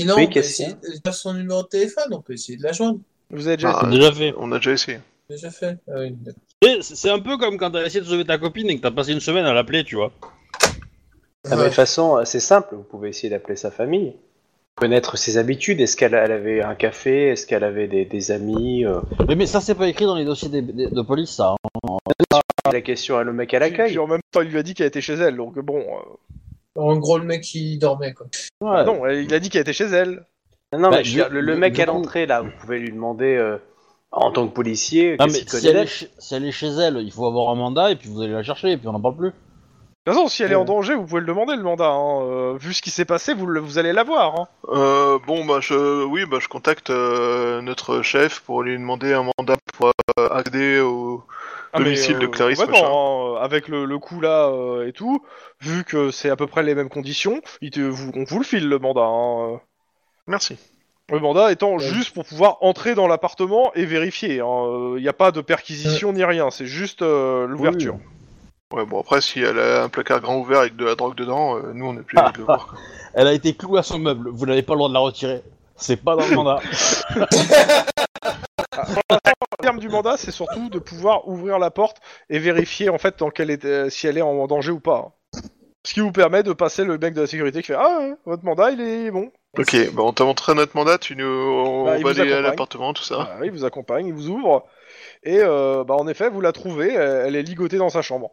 Sinon, 0.00 0.16
Oui, 0.16 0.22
on 0.22 0.26
peut 0.26 0.32
qu'est-ce 0.32 0.62
essayer 0.62 0.74
de 0.74 1.00
faire 1.04 1.14
son 1.14 1.34
numéro 1.34 1.62
de 1.62 1.68
téléphone, 1.68 2.08
on 2.12 2.20
peut 2.22 2.32
essayer 2.32 2.58
de 2.58 2.62
la 2.64 2.72
joindre. 2.72 2.98
Vous 3.32 3.46
avez 3.48 3.56
déjà 3.56 3.70
Ah, 3.74 3.86
essayé 3.86 3.98
Déjà 3.98 4.12
fait. 4.12 4.34
On 4.38 4.52
a 4.52 4.56
déjà 4.58 4.72
essayé. 4.72 4.98
Déjà 5.30 5.50
fait. 5.50 5.76
Ah 5.88 5.92
oui, 5.98 6.10
d'accord. 6.12 6.40
Et 6.64 6.78
C'est 6.82 6.94
c'est 6.96 7.10
un 7.10 7.18
peu 7.18 7.36
comme 7.38 7.56
quand 7.58 7.70
t'as 7.70 7.84
essayé 7.84 8.00
de 8.00 8.06
sauver 8.06 8.24
ta 8.24 8.38
copine 8.38 8.68
et 8.70 8.76
que 8.76 8.82
t'as 8.82 8.90
passé 8.90 9.12
une 9.12 9.20
semaine 9.20 9.44
à 9.46 9.52
l'appeler, 9.52 9.84
tu 9.84 9.96
vois. 9.96 10.12
Ah, 11.50 11.56
mais 11.56 11.56
de 11.56 11.62
toute 11.64 11.72
façon, 11.74 12.18
euh, 12.18 12.24
c'est 12.24 12.40
simple, 12.40 12.74
vous 12.76 12.82
pouvez 12.84 13.08
essayer 13.08 13.28
d'appeler 13.30 13.56
sa 13.56 13.70
famille. 13.70 14.14
Connaître 14.76 15.18
ses 15.18 15.36
habitudes, 15.38 15.80
est-ce 15.80 15.96
qu'elle 15.96 16.14
elle 16.14 16.32
avait 16.32 16.62
un 16.62 16.74
café, 16.74 17.28
est-ce 17.28 17.46
qu'elle 17.46 17.64
avait 17.64 17.88
des, 17.88 18.04
des 18.04 18.30
amis 18.30 18.84
euh, 18.86 19.00
Mais, 19.28 19.34
mais 19.34 19.46
ça, 19.46 19.60
c'est 19.60 19.74
pas 19.74 19.86
écrit 19.88 20.04
dans 20.06 20.14
les 20.14 20.24
dossiers 20.24 20.48
des- 20.48 20.62
des- 20.62 20.86
de 20.88 21.02
police, 21.02 21.30
ça. 21.30 21.54
hein. 21.84 21.98
La 22.72 22.80
question 22.80 23.18
à 23.18 23.24
le 23.24 23.32
mec 23.32 23.52
à 23.54 23.58
Puis, 23.60 23.70
l'accueil. 23.70 23.88
puis 23.90 23.98
en 23.98 24.06
même 24.06 24.20
temps, 24.30 24.40
il 24.40 24.48
lui 24.48 24.58
a 24.58 24.62
dit 24.62 24.72
qu'elle 24.74 24.86
était 24.86 25.00
chez 25.00 25.14
elle, 25.14 25.36
donc 25.36 25.58
bon. 25.58 25.80
euh, 25.80 26.80
En 26.80 26.96
gros, 26.96 27.18
le 27.18 27.24
mec 27.24 27.54
il 27.54 27.78
dormait 27.78 28.14
quoi. 28.14 28.26
Ouais. 28.60 28.84
Non, 28.84 29.06
il 29.08 29.32
a 29.34 29.40
dit 29.40 29.50
qu'elle 29.50 29.62
était 29.62 29.72
chez 29.72 29.84
elle. 29.86 30.24
Non, 30.72 30.78
non, 30.78 30.90
Bah, 30.90 30.96
mais 30.98 31.04
je 31.04 31.10
veux 31.10 31.14
dire, 31.16 31.28
du- 31.28 31.34
le, 31.34 31.40
le 31.40 31.56
mec 31.56 31.78
à 31.78 31.86
l'entrée, 31.86 32.26
là, 32.26 32.40
vous 32.42 32.50
pouvez 32.60 32.78
lui 32.78 32.90
demander, 32.92 33.36
euh, 33.36 33.58
en 34.10 34.30
tant 34.30 34.46
que 34.46 34.52
policier, 34.54 35.16
Non, 35.20 35.26
mais 35.26 35.32
si 35.32 35.66
elle, 35.68 35.76
est 35.76 35.86
chez, 35.86 36.08
si 36.18 36.34
elle 36.34 36.44
est 36.46 36.52
chez 36.52 36.68
elle, 36.68 36.98
il 36.98 37.12
faut 37.12 37.26
avoir 37.26 37.50
un 37.50 37.54
mandat 37.54 37.90
et 37.90 37.96
puis 37.96 38.08
vous 38.08 38.22
allez 38.22 38.32
la 38.32 38.42
chercher 38.42 38.72
et 38.72 38.76
puis 38.76 38.88
on 38.88 38.92
n'en 38.92 39.00
parle 39.00 39.16
plus. 39.16 39.28
De 39.30 40.10
toute 40.10 40.14
façon, 40.16 40.28
si 40.28 40.42
elle 40.42 40.50
est 40.50 40.56
Ouais. 40.56 40.60
en 40.62 40.64
danger, 40.64 40.94
vous 40.96 41.04
pouvez 41.06 41.20
le 41.20 41.26
demander 41.26 41.54
le 41.54 41.62
mandat. 41.62 41.88
hein. 41.90 42.22
Euh, 42.24 42.56
vu 42.58 42.72
ce 42.74 42.82
qui 42.82 42.90
s'est 42.90 43.04
passé, 43.04 43.34
vous, 43.34 43.46
le- 43.46 43.60
vous 43.60 43.78
allez 43.78 43.92
l'avoir. 43.92 44.34
Hein. 44.40 44.48
Euh, 44.70 45.18
bon, 45.26 45.44
bah, 45.44 45.58
je... 45.60 46.04
Oui, 46.04 46.24
bah, 46.28 46.38
je 46.40 46.48
contacte 46.48 46.90
euh, 46.90 47.60
notre 47.62 48.02
chef 48.02 48.40
pour 48.40 48.62
lui 48.64 48.76
demander 48.76 49.12
un 49.12 49.22
mandat 49.38 49.54
pour 49.78 49.92
euh, 50.18 50.28
accéder 50.30 50.80
au... 50.80 51.22
Ah, 51.74 51.78
mais, 51.78 51.84
Domicile 51.84 52.18
de 52.18 52.26
Clarisse, 52.26 52.58
complètement, 52.58 53.36
hein, 53.38 53.40
avec 53.42 53.68
le, 53.68 53.86
le 53.86 53.98
coup 53.98 54.20
là 54.20 54.48
euh, 54.48 54.86
et 54.86 54.92
tout, 54.92 55.24
vu 55.62 55.84
que 55.84 56.10
c'est 56.10 56.28
à 56.28 56.36
peu 56.36 56.46
près 56.46 56.62
les 56.62 56.74
mêmes 56.74 56.90
conditions, 56.90 57.40
il 57.62 57.70
te, 57.70 57.80
vous, 57.80 58.10
on 58.14 58.24
vous 58.24 58.38
le 58.40 58.44
file 58.44 58.68
le 58.68 58.78
mandat. 58.78 59.06
hein. 59.06 59.58
Merci. 60.26 60.56
Le 61.10 61.18
mandat 61.18 61.52
étant 61.52 61.72
Ouais. 61.72 61.78
juste 61.80 62.14
pour 62.14 62.24
pouvoir 62.24 62.58
entrer 62.62 62.94
dans 62.94 63.06
l'appartement 63.06 63.72
et 63.74 63.84
vérifier. 63.84 64.36
Il 64.36 65.00
n'y 65.02 65.08
a 65.08 65.12
pas 65.12 65.30
de 65.32 65.40
perquisition 65.40 66.12
ni 66.12 66.24
rien, 66.24 66.50
c'est 66.50 66.66
juste 66.66 67.02
euh, 67.02 67.46
l'ouverture. 67.46 67.98
Ouais, 68.72 68.86
bon, 68.86 69.00
après, 69.00 69.20
si 69.20 69.40
elle 69.40 69.58
a 69.58 69.82
un 69.82 69.88
placard 69.90 70.20
grand 70.22 70.38
ouvert 70.38 70.60
avec 70.60 70.76
de 70.76 70.84
la 70.86 70.94
drogue 70.94 71.14
dedans, 71.14 71.56
euh, 71.58 71.72
nous, 71.74 71.86
on 71.86 71.94
est 71.98 72.02
plus 72.02 72.16
de 72.34 72.38
le 72.38 72.44
voir. 72.44 72.68
quoi. 72.68 72.78
Elle 73.12 73.26
a 73.26 73.32
été 73.34 73.54
clouée 73.54 73.80
à 73.80 73.82
son 73.82 73.98
meuble, 73.98 74.30
vous 74.30 74.46
n'avez 74.46 74.62
pas 74.62 74.72
le 74.72 74.78
droit 74.78 74.88
de 74.88 74.94
la 74.94 75.00
retirer. 75.00 75.42
C'est 75.76 75.96
pas 75.96 76.16
dans 76.16 76.26
le 76.26 76.34
mandat. 76.34 76.60
En 78.74 79.62
termes 79.62 79.78
du 79.78 79.88
mandat, 79.88 80.16
c'est 80.16 80.30
surtout 80.32 80.70
de 80.70 80.78
pouvoir 80.80 81.28
ouvrir 81.28 81.58
la 81.60 81.70
porte 81.70 81.98
et 82.30 82.38
vérifier 82.40 82.88
en 82.88 82.98
fait 82.98 83.18
dans 83.18 83.30
quelle 83.30 83.50
est, 83.50 83.64
euh, 83.64 83.90
si 83.90 84.06
elle 84.08 84.18
est 84.18 84.22
en 84.22 84.46
danger 84.48 84.72
ou 84.72 84.80
pas. 84.80 85.12
Ce 85.84 85.94
qui 85.94 86.00
vous 86.00 86.10
permet 86.10 86.42
de 86.42 86.52
passer 86.52 86.84
le 86.84 86.98
mec 86.98 87.14
de 87.14 87.20
la 87.20 87.26
sécurité 87.28 87.60
qui 87.60 87.68
fait 87.68 87.76
Ah, 87.78 87.98
ouais, 88.00 88.14
votre 88.24 88.44
mandat 88.44 88.70
il 88.72 88.80
est 88.80 89.10
bon. 89.12 89.30
Ok, 89.58 89.76
bah 89.92 90.02
on 90.02 90.12
t'a 90.14 90.24
montré 90.24 90.54
notre 90.54 90.74
mandat, 90.76 90.96
tu 90.98 91.14
nous... 91.14 91.26
on 91.26 91.84
Bah, 91.84 91.98
va 91.98 92.10
aller 92.22 92.32
à 92.32 92.40
l'appartement, 92.40 92.94
tout 92.94 93.02
ça. 93.02 93.36
Ah, 93.38 93.44
il 93.44 93.50
vous 93.50 93.64
accompagne, 93.66 94.06
il 94.06 94.14
vous 94.14 94.28
ouvre. 94.28 94.66
Et 95.24 95.40
euh, 95.42 95.84
bah, 95.84 95.94
en 95.94 96.08
effet, 96.08 96.30
vous 96.30 96.40
la 96.40 96.52
trouvez, 96.52 96.94
elle, 96.94 97.26
elle 97.26 97.36
est 97.36 97.42
ligotée 97.42 97.76
dans 97.76 97.90
sa 97.90 98.00
chambre. 98.00 98.30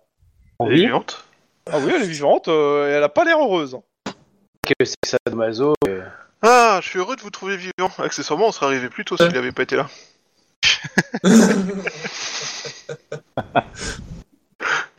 Elle 0.62 0.68
est 0.68 0.70
Oui. 0.76 0.82
vivante 0.86 1.26
Ah 1.70 1.78
oui, 1.80 1.92
elle 1.94 2.04
est 2.04 2.08
vivante, 2.08 2.48
euh, 2.48 2.88
et 2.90 2.92
elle 2.94 3.04
a 3.04 3.10
pas 3.10 3.26
l'air 3.26 3.38
heureuse. 3.40 3.78
Que 4.66 4.74
c'est 4.86 4.96
ça 5.06 5.18
de 5.30 5.36
Mazo. 5.36 5.74
euh, 5.88 6.02
Ah, 6.42 6.80
je 6.82 6.88
suis 6.90 7.00
heureux 7.00 7.16
de 7.18 7.22
vous 7.22 7.30
trouver 7.32 7.58
vivant. 7.58 7.92
Accessoirement, 7.98 8.48
on 8.48 8.52
serait 8.54 8.68
arrivé 8.68 8.88
plus 8.90 9.04
tôt 9.04 9.18
s'il 9.18 9.36
avait 9.36 9.52
pas 9.52 9.64
été 9.64 9.76
là. 9.76 9.90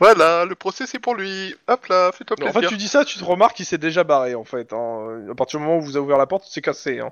Voilà, 0.01 0.45
le 0.45 0.55
procès 0.55 0.87
c'est 0.87 0.97
pour 0.99 1.13
lui. 1.13 1.55
Hop 1.67 1.85
là, 1.85 2.11
fais-toi 2.11 2.35
En 2.41 2.51
plaisir. 2.51 2.61
fait, 2.61 2.67
tu 2.67 2.77
dis 2.77 2.87
ça, 2.87 3.05
tu 3.05 3.19
te 3.19 3.23
remarques 3.23 3.55
qu'il 3.55 3.67
s'est 3.67 3.77
déjà 3.77 4.03
barré 4.03 4.33
en 4.33 4.43
fait. 4.43 4.73
Hein. 4.73 5.27
À 5.31 5.35
partir 5.35 5.59
du 5.59 5.65
moment 5.65 5.77
où 5.77 5.81
vous 5.81 5.95
avez 5.95 6.03
ouvert 6.03 6.17
la 6.17 6.25
porte, 6.25 6.43
c'est 6.49 6.61
cassé. 6.61 6.99
Hein. 6.99 7.11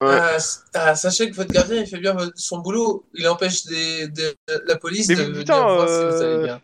Ouais. 0.00 0.16
Ah, 0.20 0.36
ah, 0.74 0.94
sachez 0.94 1.28
que 1.28 1.34
votre 1.34 1.52
gardien, 1.52 1.80
il 1.80 1.86
fait 1.88 1.98
bien 1.98 2.16
son 2.36 2.58
boulot. 2.58 3.04
Il 3.14 3.26
empêche 3.28 3.66
des, 3.66 4.06
des- 4.08 4.32
la 4.66 4.76
police 4.76 5.08
Mais 5.08 5.16
de 5.16 5.24
putain, 5.24 5.54
venir 5.60 5.74
voir 5.74 5.88
si 5.88 5.94
euh, 5.94 6.10
vous 6.10 6.22
allez 6.22 6.44
bien. 6.44 6.60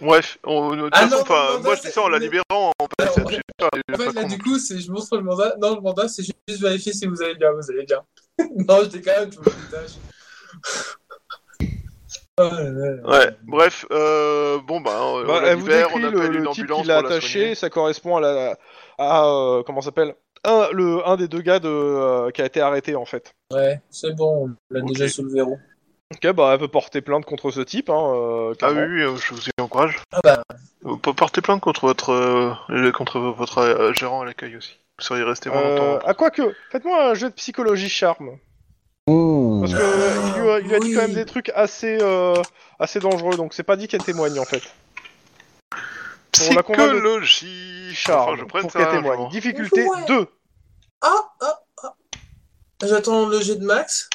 Bref, 0.00 0.38
on, 0.44 0.74
de 0.76 0.88
Ah 0.92 1.08
façon, 1.08 1.24
non, 1.28 1.60
moi 1.60 1.74
je 1.76 1.80
dis 1.82 1.90
ça 1.92 2.02
en 2.02 2.08
la 2.08 2.18
libérant. 2.18 2.44
En 2.50 2.86
fait, 3.00 3.02
Alors, 3.02 3.18
en 3.26 3.28
fait- 3.30 3.42
pas, 3.56 3.68
En 4.08 4.12
là, 4.12 4.24
du 4.24 4.38
coup, 4.38 4.58
c'est, 4.58 4.78
je 4.80 4.90
montre 4.92 5.16
le 5.16 5.22
mandat. 5.22 5.54
Non, 5.60 5.74
le 5.76 5.80
mandat, 5.80 6.08
c'est 6.08 6.22
juste 6.22 6.60
vérifier 6.60 6.92
si 6.92 7.06
vous 7.06 7.20
allez 7.22 7.34
bien, 7.36 7.50
vous 7.52 7.70
allez 7.70 7.84
bien. 7.84 8.02
non, 8.68 8.80
je 8.82 8.88
déconne, 8.88 9.30
je 9.32 9.38
vous 9.38 9.44
détache. 9.44 9.92
Oh 11.60 11.64
là 11.64 11.66
là 11.66 11.68
là. 11.68 12.27
Ouais, 12.38 13.30
bref, 13.42 13.84
euh, 13.90 14.58
bon 14.66 14.80
bah, 14.80 14.98
on 15.02 15.24
Bah, 15.26 15.40
la 15.42 15.48
elle 15.48 15.56
vous 15.56 15.66
libère, 15.66 15.88
on 15.94 15.98
le, 15.98 16.08
appelle 16.08 16.30
le 16.32 16.38
une 16.38 16.48
type 16.50 16.62
ambulance 16.64 16.80
qui 16.82 16.86
l'a 16.88 16.94
pour 17.00 17.02
la 17.08 17.08
attaché, 17.16 17.38
soigner. 17.40 17.54
ça 17.54 17.70
correspond 17.70 18.16
à 18.16 18.20
la 18.20 18.56
à 18.98 19.26
euh, 19.26 19.62
comment 19.64 19.80
ça 19.80 19.86
s'appelle? 19.86 20.14
Un, 20.44 20.68
le 20.72 21.06
un 21.06 21.16
des 21.16 21.26
deux 21.28 21.40
gars 21.40 21.58
de 21.58 21.68
euh, 21.68 22.30
qui 22.30 22.42
a 22.42 22.46
été 22.46 22.60
arrêté 22.60 22.94
en 22.96 23.04
fait. 23.04 23.32
Ouais, 23.52 23.80
c'est 23.90 24.14
bon, 24.14 24.50
on 24.50 24.54
l'a 24.74 24.80
Ok. 24.82 24.88
déjà 24.88 25.08
sous 25.08 25.24
le 25.24 25.30
verrou. 25.32 25.58
Ok, 26.14 26.32
bah 26.32 26.50
elle 26.52 26.58
peut 26.58 26.68
porter 26.68 27.00
plainte 27.00 27.24
contre 27.26 27.50
ce 27.50 27.60
type. 27.60 27.90
Hein, 27.90 28.12
euh, 28.14 28.52
Ah 28.62 28.68
clairement. 28.70 28.80
oui, 28.82 28.86
oui, 28.94 29.02
euh, 29.02 29.16
je 29.16 29.34
vous 29.34 29.46
y 29.46 29.60
encourage. 29.60 29.98
Ah 30.12 30.20
bah, 30.22 30.42
Vous 30.82 30.96
pouvez 30.96 31.14
porter 31.16 31.40
plainte 31.40 31.60
contre 31.60 31.86
votre 31.86 32.10
euh, 32.12 32.90
contre 32.92 33.18
votre 33.18 33.58
euh, 33.58 33.92
gérant 33.92 34.22
à 34.22 34.24
l'accueil 34.24 34.56
aussi. 34.56 34.78
Vous 34.98 35.04
seriez 35.04 35.22
resté 35.24 35.50
moins 35.50 35.60
Euh, 35.60 35.68
longtemps. 35.92 36.04
ah 36.06 36.14
quoi 36.14 36.30
que, 36.30 36.54
faites-moi 36.70 37.10
un 37.10 37.14
jeu 37.14 37.28
de 37.28 37.34
psychologie 37.34 37.88
charme. 37.88 38.38
Parce 39.60 39.72
que 39.72 39.78
euh, 39.78 40.32
il 40.36 40.42
lui 40.42 40.50
a, 40.50 40.58
il 40.60 40.66
lui 40.68 40.74
a 40.74 40.78
dit 40.80 40.92
quand 40.94 41.02
même 41.02 41.14
des 41.14 41.24
trucs 41.24 41.50
assez 41.54 41.98
euh, 42.00 42.42
assez 42.78 43.00
dangereux, 43.00 43.36
donc 43.36 43.54
c'est 43.54 43.62
pas 43.62 43.76
dit 43.76 43.88
qu'elle 43.88 44.02
témoigne 44.04 44.38
en 44.38 44.44
fait. 44.44 44.62
pour 46.32 46.62
Psychologie. 46.64 47.94
Charme, 47.94 48.34
Enfin, 48.34 48.36
je 48.40 48.44
prenne 48.44 48.62
pour 48.62 48.70
ça 48.72 48.78
qu'elle 48.84 48.96
témoigne. 48.98 49.18
jour. 49.18 49.28
Difficulté 49.30 49.84
Ouais. 49.88 50.04
2. 50.06 50.26
ah, 51.02 51.28
ah, 51.40 51.60
ah. 51.84 51.94
J'attends 52.84 53.26
le 53.26 53.40
jet 53.40 53.56
de 53.56 53.64
max. 53.64 54.08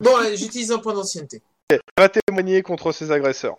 Bon, 0.00 0.16
allez, 0.16 0.36
j'utilise 0.36 0.72
un 0.72 0.78
point 0.78 0.94
d'ancienneté. 0.94 1.42
Elle 1.70 1.80
va 1.98 2.08
témoigner 2.08 2.62
contre 2.62 2.92
ses 2.92 3.12
agresseurs. 3.12 3.56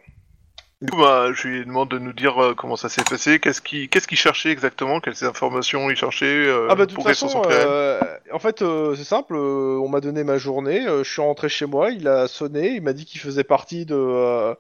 Du 0.82 0.90
coup, 0.92 0.98
bah, 1.00 1.28
je 1.34 1.48
lui 1.48 1.66
demande 1.66 1.90
de 1.90 2.00
nous 2.00 2.14
dire 2.14 2.42
euh, 2.42 2.56
comment 2.56 2.78
ça 2.78 2.88
s'est 2.88 3.04
passé, 3.04 3.40
qu'est-ce 3.40 3.62
qu'il 3.62 3.90
qu'est-ce 3.90 4.08
qu'il 4.08 4.18
cherchait 4.18 4.50
exactement, 4.50 5.02
quelles 5.02 5.26
informations 5.26 5.90
il 5.90 5.98
cherchait, 5.98 6.26
euh, 6.26 6.68
Ah 6.70 6.76
bah 6.76 6.86
de 6.86 6.94
toute 6.94 7.04
façon, 7.04 7.28
sont 7.28 7.42
pris 7.42 7.54
à 7.54 7.58
elle. 7.58 7.68
euh, 7.68 8.00
en 8.32 8.40
fait 8.40 8.62
euh, 8.62 8.96
c'est 8.96 9.04
simple, 9.04 9.36
euh, 9.36 9.80
on 9.82 9.90
m'a 9.90 10.02
donné 10.02 10.24
ma 10.24 10.38
journée, 10.38 10.88
euh, 10.88 11.04
je 11.04 11.12
suis 11.12 11.22
rentré 11.22 11.50
chez 11.50 11.66
moi, 11.66 11.92
il 11.92 12.08
a 12.08 12.28
sonné, 12.28 12.76
il 12.76 12.82
m'a 12.82 12.94
dit 12.94 13.06
qu'il 13.06 13.20
faisait 13.22 13.44
partie 13.44 13.86
de 13.86 13.96
euh, 13.96 14.56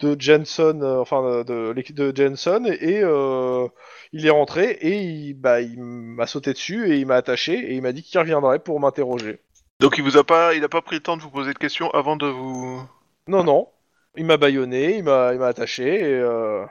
de 0.00 0.16
Jensen, 0.20 0.82
euh, 0.82 1.00
enfin 1.00 1.22
de, 1.22 1.42
de 1.44 1.70
l'équipe 1.72 1.96
de 1.96 2.14
Jensen, 2.14 2.66
et 2.66 3.00
euh, 3.02 3.68
il 4.12 4.26
est 4.26 4.30
rentré 4.30 4.70
et 4.72 4.98
il, 4.98 5.34
bah, 5.34 5.60
il 5.60 5.80
m'a 5.80 6.26
sauté 6.26 6.52
dessus 6.52 6.92
et 6.92 6.98
il 6.98 7.06
m'a 7.06 7.16
attaché 7.16 7.54
et 7.54 7.74
il 7.74 7.82
m'a 7.82 7.92
dit 7.92 8.02
qu'il 8.02 8.18
reviendrait 8.20 8.58
pour 8.58 8.80
m'interroger. 8.80 9.40
Donc 9.80 9.98
il 9.98 10.04
vous 10.04 10.16
a 10.16 10.24
pas, 10.24 10.54
il 10.54 10.64
a 10.64 10.68
pas 10.68 10.82
pris 10.82 10.96
le 10.96 11.02
temps 11.02 11.16
de 11.16 11.22
vous 11.22 11.30
poser 11.30 11.52
de 11.52 11.58
questions 11.58 11.90
avant 11.90 12.16
de 12.16 12.26
vous. 12.26 12.82
Non 13.28 13.44
non, 13.44 13.68
il 14.16 14.24
m'a 14.26 14.36
baïonné, 14.36 14.98
il 14.98 15.04
m'a 15.04 15.32
il 15.32 15.38
m'a 15.38 15.48
attaché 15.48 16.00
et 16.00 16.14
euh, 16.14 16.64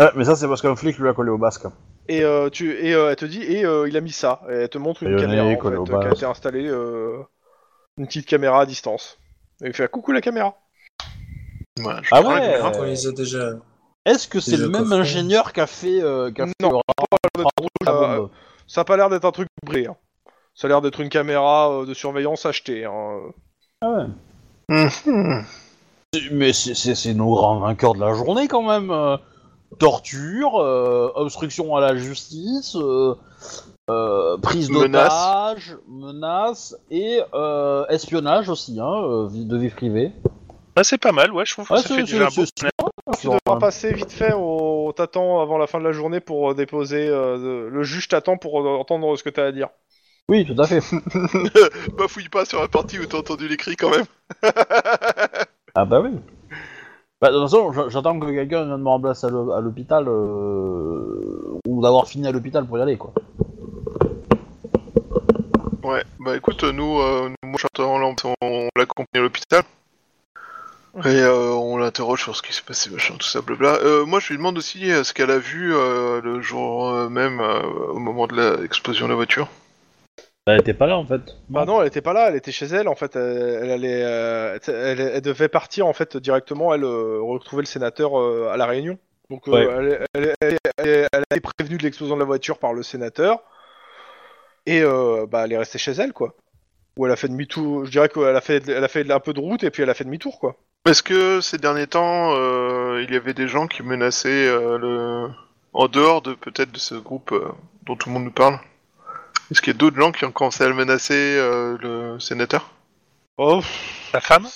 Ouais, 0.00 0.10
mais 0.14 0.24
ça, 0.24 0.36
c'est 0.36 0.46
parce 0.46 0.62
qu'un 0.62 0.76
flic 0.76 0.96
lui 0.98 1.08
a 1.08 1.12
collé 1.12 1.30
au 1.30 1.38
basque. 1.38 1.66
Et 2.08 2.22
euh, 2.24 2.48
tu 2.50 2.72
et 2.72 2.94
euh, 2.94 3.10
elle 3.10 3.16
te 3.16 3.24
dit 3.24 3.42
et 3.42 3.64
euh, 3.64 3.88
il 3.88 3.96
a 3.96 4.00
mis 4.00 4.12
ça, 4.12 4.40
et 4.50 4.54
elle 4.54 4.68
te 4.68 4.78
montre 4.78 5.02
une 5.02 5.16
caméra 5.20 5.44
en 5.44 5.50
fait, 5.50 5.84
qui 5.84 5.92
a 6.06 6.10
été 6.10 6.24
installée, 6.26 6.66
euh, 6.66 7.18
une 7.98 8.06
petite 8.06 8.26
caméra 8.26 8.62
à 8.62 8.66
distance. 8.66 9.18
Et 9.62 9.68
il 9.68 9.72
fait 9.74 9.88
coucou 9.90 10.12
la 10.12 10.20
caméra. 10.20 10.54
Ouais, 11.80 11.94
je 12.02 12.08
Ah 12.12 12.22
ouais. 12.22 12.58
que- 12.72 12.78
On 12.78 12.82
les 12.84 13.06
a 13.06 13.12
déjà. 13.12 13.50
Est-ce 14.04 14.26
que 14.28 14.40
c'est 14.40 14.52
Déjà 14.52 14.64
le 14.64 14.70
même 14.70 14.82
coffré. 14.82 14.98
ingénieur 14.98 15.52
qui 15.52 15.60
a 15.60 15.66
fait, 15.66 16.00
euh, 16.02 16.30
qui 16.32 16.40
a 16.40 16.46
fait 16.46 16.52
Non, 16.62 16.70
le 16.70 16.76
rapport 16.76 17.18
de 17.36 17.42
la 17.84 17.92
euh, 17.92 18.16
bombe 18.18 18.30
Ça 18.66 18.80
a 18.80 18.84
pas 18.84 18.96
l'air 18.96 19.10
d'être 19.10 19.24
un 19.24 19.32
truc 19.32 19.48
bré. 19.64 19.86
Hein. 19.86 19.96
Ça 20.54 20.66
a 20.66 20.68
l'air 20.68 20.80
d'être 20.80 21.00
une 21.00 21.08
caméra 21.08 21.70
euh, 21.70 21.86
de 21.86 21.94
surveillance 21.94 22.46
achetée. 22.46 22.84
Hein. 22.84 23.20
Ah 23.82 23.90
ouais. 23.90 24.04
Mhm. 24.70 25.44
C'est- 26.14 26.30
Mais 26.32 26.52
c'est- 26.52 26.74
c'est 26.74 26.94
c'est 26.94 27.14
nos 27.14 27.34
grands 27.34 27.58
vainqueurs 27.60 27.94
de 27.94 28.00
la 28.00 28.14
journée 28.14 28.48
quand 28.48 28.62
même. 28.62 28.90
euh, 28.90 29.16
torture, 29.78 30.56
euh, 30.60 31.10
obstruction 31.14 31.76
à 31.76 31.80
la 31.80 31.96
justice, 31.96 32.76
euh, 32.76 33.14
euh, 33.90 34.36
prise 34.38 34.70
Menace. 34.70 35.08
d'otage, 35.08 35.76
menace 35.88 36.76
et 36.90 37.20
euh, 37.34 37.86
espionnage 37.88 38.48
aussi, 38.48 38.78
hein, 38.80 39.28
de 39.30 39.56
vie 39.56 39.70
privée. 39.70 40.12
Ah, 40.76 40.84
c'est 40.84 40.98
pas 40.98 41.12
mal, 41.12 41.32
ouais, 41.32 41.44
je 41.44 41.52
trouve 41.54 41.66
que 41.66 41.74
Ouais, 41.74 41.82
ça 41.82 41.94
fait 41.94 42.02
déjà 42.02 42.26
un 42.26 42.28
beau 42.28 42.44
Tu 43.18 43.26
devras 43.26 43.58
passer 43.58 43.92
vite 43.92 44.12
fait 44.12 44.32
au 44.32 44.92
t'attends 44.96 45.40
avant 45.40 45.58
la 45.58 45.66
fin 45.66 45.78
de 45.80 45.84
la 45.84 45.92
journée 45.92 46.20
pour 46.20 46.54
déposer. 46.54 47.08
euh, 47.08 47.68
Le 47.68 47.82
juge 47.82 48.08
t'attend 48.08 48.36
pour 48.36 48.60
euh, 48.60 48.76
entendre 48.76 49.16
ce 49.16 49.22
que 49.22 49.30
t'as 49.30 49.46
à 49.46 49.52
dire. 49.52 49.68
Oui, 50.28 50.46
tout 50.46 50.60
à 50.60 50.66
fait. 50.66 50.80
bah 51.98 52.06
fouille 52.08 52.28
pas 52.28 52.44
sur 52.44 52.60
la 52.60 52.68
partie 52.68 52.98
où 52.98 53.06
t'as 53.06 53.18
entendu 53.18 53.48
les 53.48 53.56
cris 53.56 53.76
quand 53.76 53.90
même. 53.90 54.04
Ah 55.74 55.84
bah 55.84 56.00
oui. 56.00 56.10
Bah, 57.20 57.30
de 57.32 57.34
toute 57.34 57.50
façon, 57.50 57.88
j'attends 57.88 58.18
que 58.20 58.26
quelqu'un 58.26 58.64
vienne 58.64 58.80
me 58.80 58.88
remplacer 58.88 59.26
à 59.26 59.30
l'hô- 59.30 59.50
à 59.50 59.60
l'hôpital 59.60 60.04
euh, 60.06 61.58
ou 61.66 61.82
d'avoir 61.82 62.06
fini 62.06 62.28
à 62.28 62.32
l'hôpital 62.32 62.64
pour 62.64 62.78
y 62.78 62.82
aller 62.82 62.96
quoi. 62.96 63.12
Ouais, 65.82 66.04
bah 66.20 66.36
écoute, 66.36 66.62
nous, 66.62 67.00
euh, 67.00 67.28
nous, 67.28 67.50
moi 67.50 67.58
j'attends, 67.60 67.96
on, 68.40 68.68
l'accompagne 68.76 69.06
à 69.16 69.20
l'hôpital. 69.20 69.62
Et 71.04 71.08
euh, 71.08 71.52
on 71.54 71.76
l'interroge 71.76 72.22
sur 72.22 72.36
ce 72.36 72.42
qui 72.42 72.52
s'est 72.52 72.62
passé, 72.62 72.90
machin, 72.90 73.14
tout 73.18 73.26
ça, 73.26 73.40
blabla. 73.40 73.74
Euh, 73.82 74.04
moi 74.04 74.20
je 74.20 74.28
lui 74.28 74.36
demande 74.36 74.58
aussi 74.58 74.90
ce 75.04 75.12
qu'elle 75.12 75.30
a 75.30 75.38
vu 75.38 75.74
euh, 75.74 76.20
le 76.20 76.40
jour 76.40 76.92
même, 77.10 77.40
euh, 77.40 77.62
au 77.92 77.98
moment 77.98 78.26
de 78.26 78.60
l'explosion 78.60 79.06
de 79.06 79.10
la 79.10 79.16
voiture? 79.16 79.48
Elle 80.54 80.60
était 80.60 80.74
pas 80.74 80.86
là 80.86 80.96
en 80.96 81.04
fait. 81.06 81.20
Bah 81.48 81.64
non, 81.64 81.80
elle 81.82 81.88
était 81.88 82.00
pas 82.00 82.12
là, 82.12 82.28
elle 82.28 82.36
était 82.36 82.52
chez 82.52 82.66
elle 82.66 82.88
en 82.88 82.94
fait. 82.94 83.16
Elle, 83.16 83.60
elle 83.64 83.70
allait, 83.70 84.02
euh, 84.04 84.58
elle, 84.68 85.00
elle 85.00 85.20
devait 85.20 85.48
partir 85.48 85.86
en 85.86 85.92
fait 85.92 86.16
directement. 86.16 86.72
Elle 86.74 86.84
euh, 86.84 87.20
retrouver 87.20 87.62
le 87.62 87.66
sénateur 87.66 88.18
euh, 88.18 88.48
à 88.50 88.56
la 88.56 88.66
Réunion. 88.66 88.98
Donc 89.30 89.46
euh, 89.48 89.52
Ouais. 89.52 89.66
elle, 89.70 90.06
elle- 90.14 90.34
elle- 90.40 90.58
elle- 90.78 91.08
elle 91.12 91.22
a 91.30 91.36
été 91.36 91.40
prévenue 91.40 91.76
de 91.76 91.82
l'explosion 91.82 92.14
de 92.14 92.20
la 92.20 92.26
voiture 92.26 92.58
par 92.58 92.72
le 92.72 92.82
sénateur 92.82 93.42
et 94.66 94.82
euh, 94.82 95.26
bah 95.26 95.42
elle 95.44 95.52
est 95.52 95.58
restée 95.58 95.78
chez 95.78 95.92
elle 95.92 96.12
quoi. 96.12 96.34
Ou 96.96 97.06
elle 97.06 97.12
a 97.12 97.16
fait 97.16 97.28
demi-tour. 97.28 97.84
Je 97.84 97.90
dirais 97.90 98.08
qu'elle 98.08 98.34
a 98.34 98.40
fait, 98.40 98.66
elle 98.68 98.82
a 98.82 98.88
fait 98.88 99.08
un 99.10 99.20
peu 99.20 99.32
de 99.32 99.40
route 99.40 99.62
et 99.64 99.70
puis 99.70 99.82
elle 99.82 99.90
a 99.90 99.94
fait 99.94 100.04
demi-tour 100.04 100.38
quoi. 100.40 100.56
Est-ce 100.86 101.02
que 101.02 101.40
ces 101.40 101.58
derniers 101.58 101.86
temps, 101.86 102.32
euh, 102.36 103.04
il 103.06 103.12
y 103.12 103.16
avait 103.16 103.34
des 103.34 103.48
gens 103.48 103.66
qui 103.66 103.82
menaçaient 103.82 104.48
euh, 104.48 104.78
le... 104.78 105.28
en 105.74 105.88
dehors 105.88 106.22
de 106.22 106.32
peut-être 106.34 106.72
de 106.72 106.78
ce 106.78 106.94
groupe 106.94 107.32
euh, 107.32 107.48
dont 107.84 107.96
tout 107.96 108.08
le 108.08 108.14
monde 108.14 108.24
nous 108.24 108.30
parle 108.32 108.58
Est-ce 109.50 109.62
qu'il 109.62 109.72
y 109.72 109.76
a 109.76 109.78
d'autres 109.78 109.96
gens 109.98 110.12
qui 110.12 110.24
ont 110.24 110.32
commencé 110.32 110.64
à 110.64 110.68
le 110.68 110.74
menacer, 110.74 111.14
euh, 111.14 111.76
le 111.80 112.20
sénateur? 112.20 112.70
Oh. 113.38 113.60
La 114.12 114.20
femme? 114.20 114.46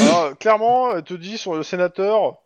Alors, 0.00 0.36
clairement, 0.38 0.92
elle 0.96 1.02
te 1.02 1.14
dit 1.14 1.36
sur 1.38 1.54
le 1.54 1.62
sénateur. 1.62 2.36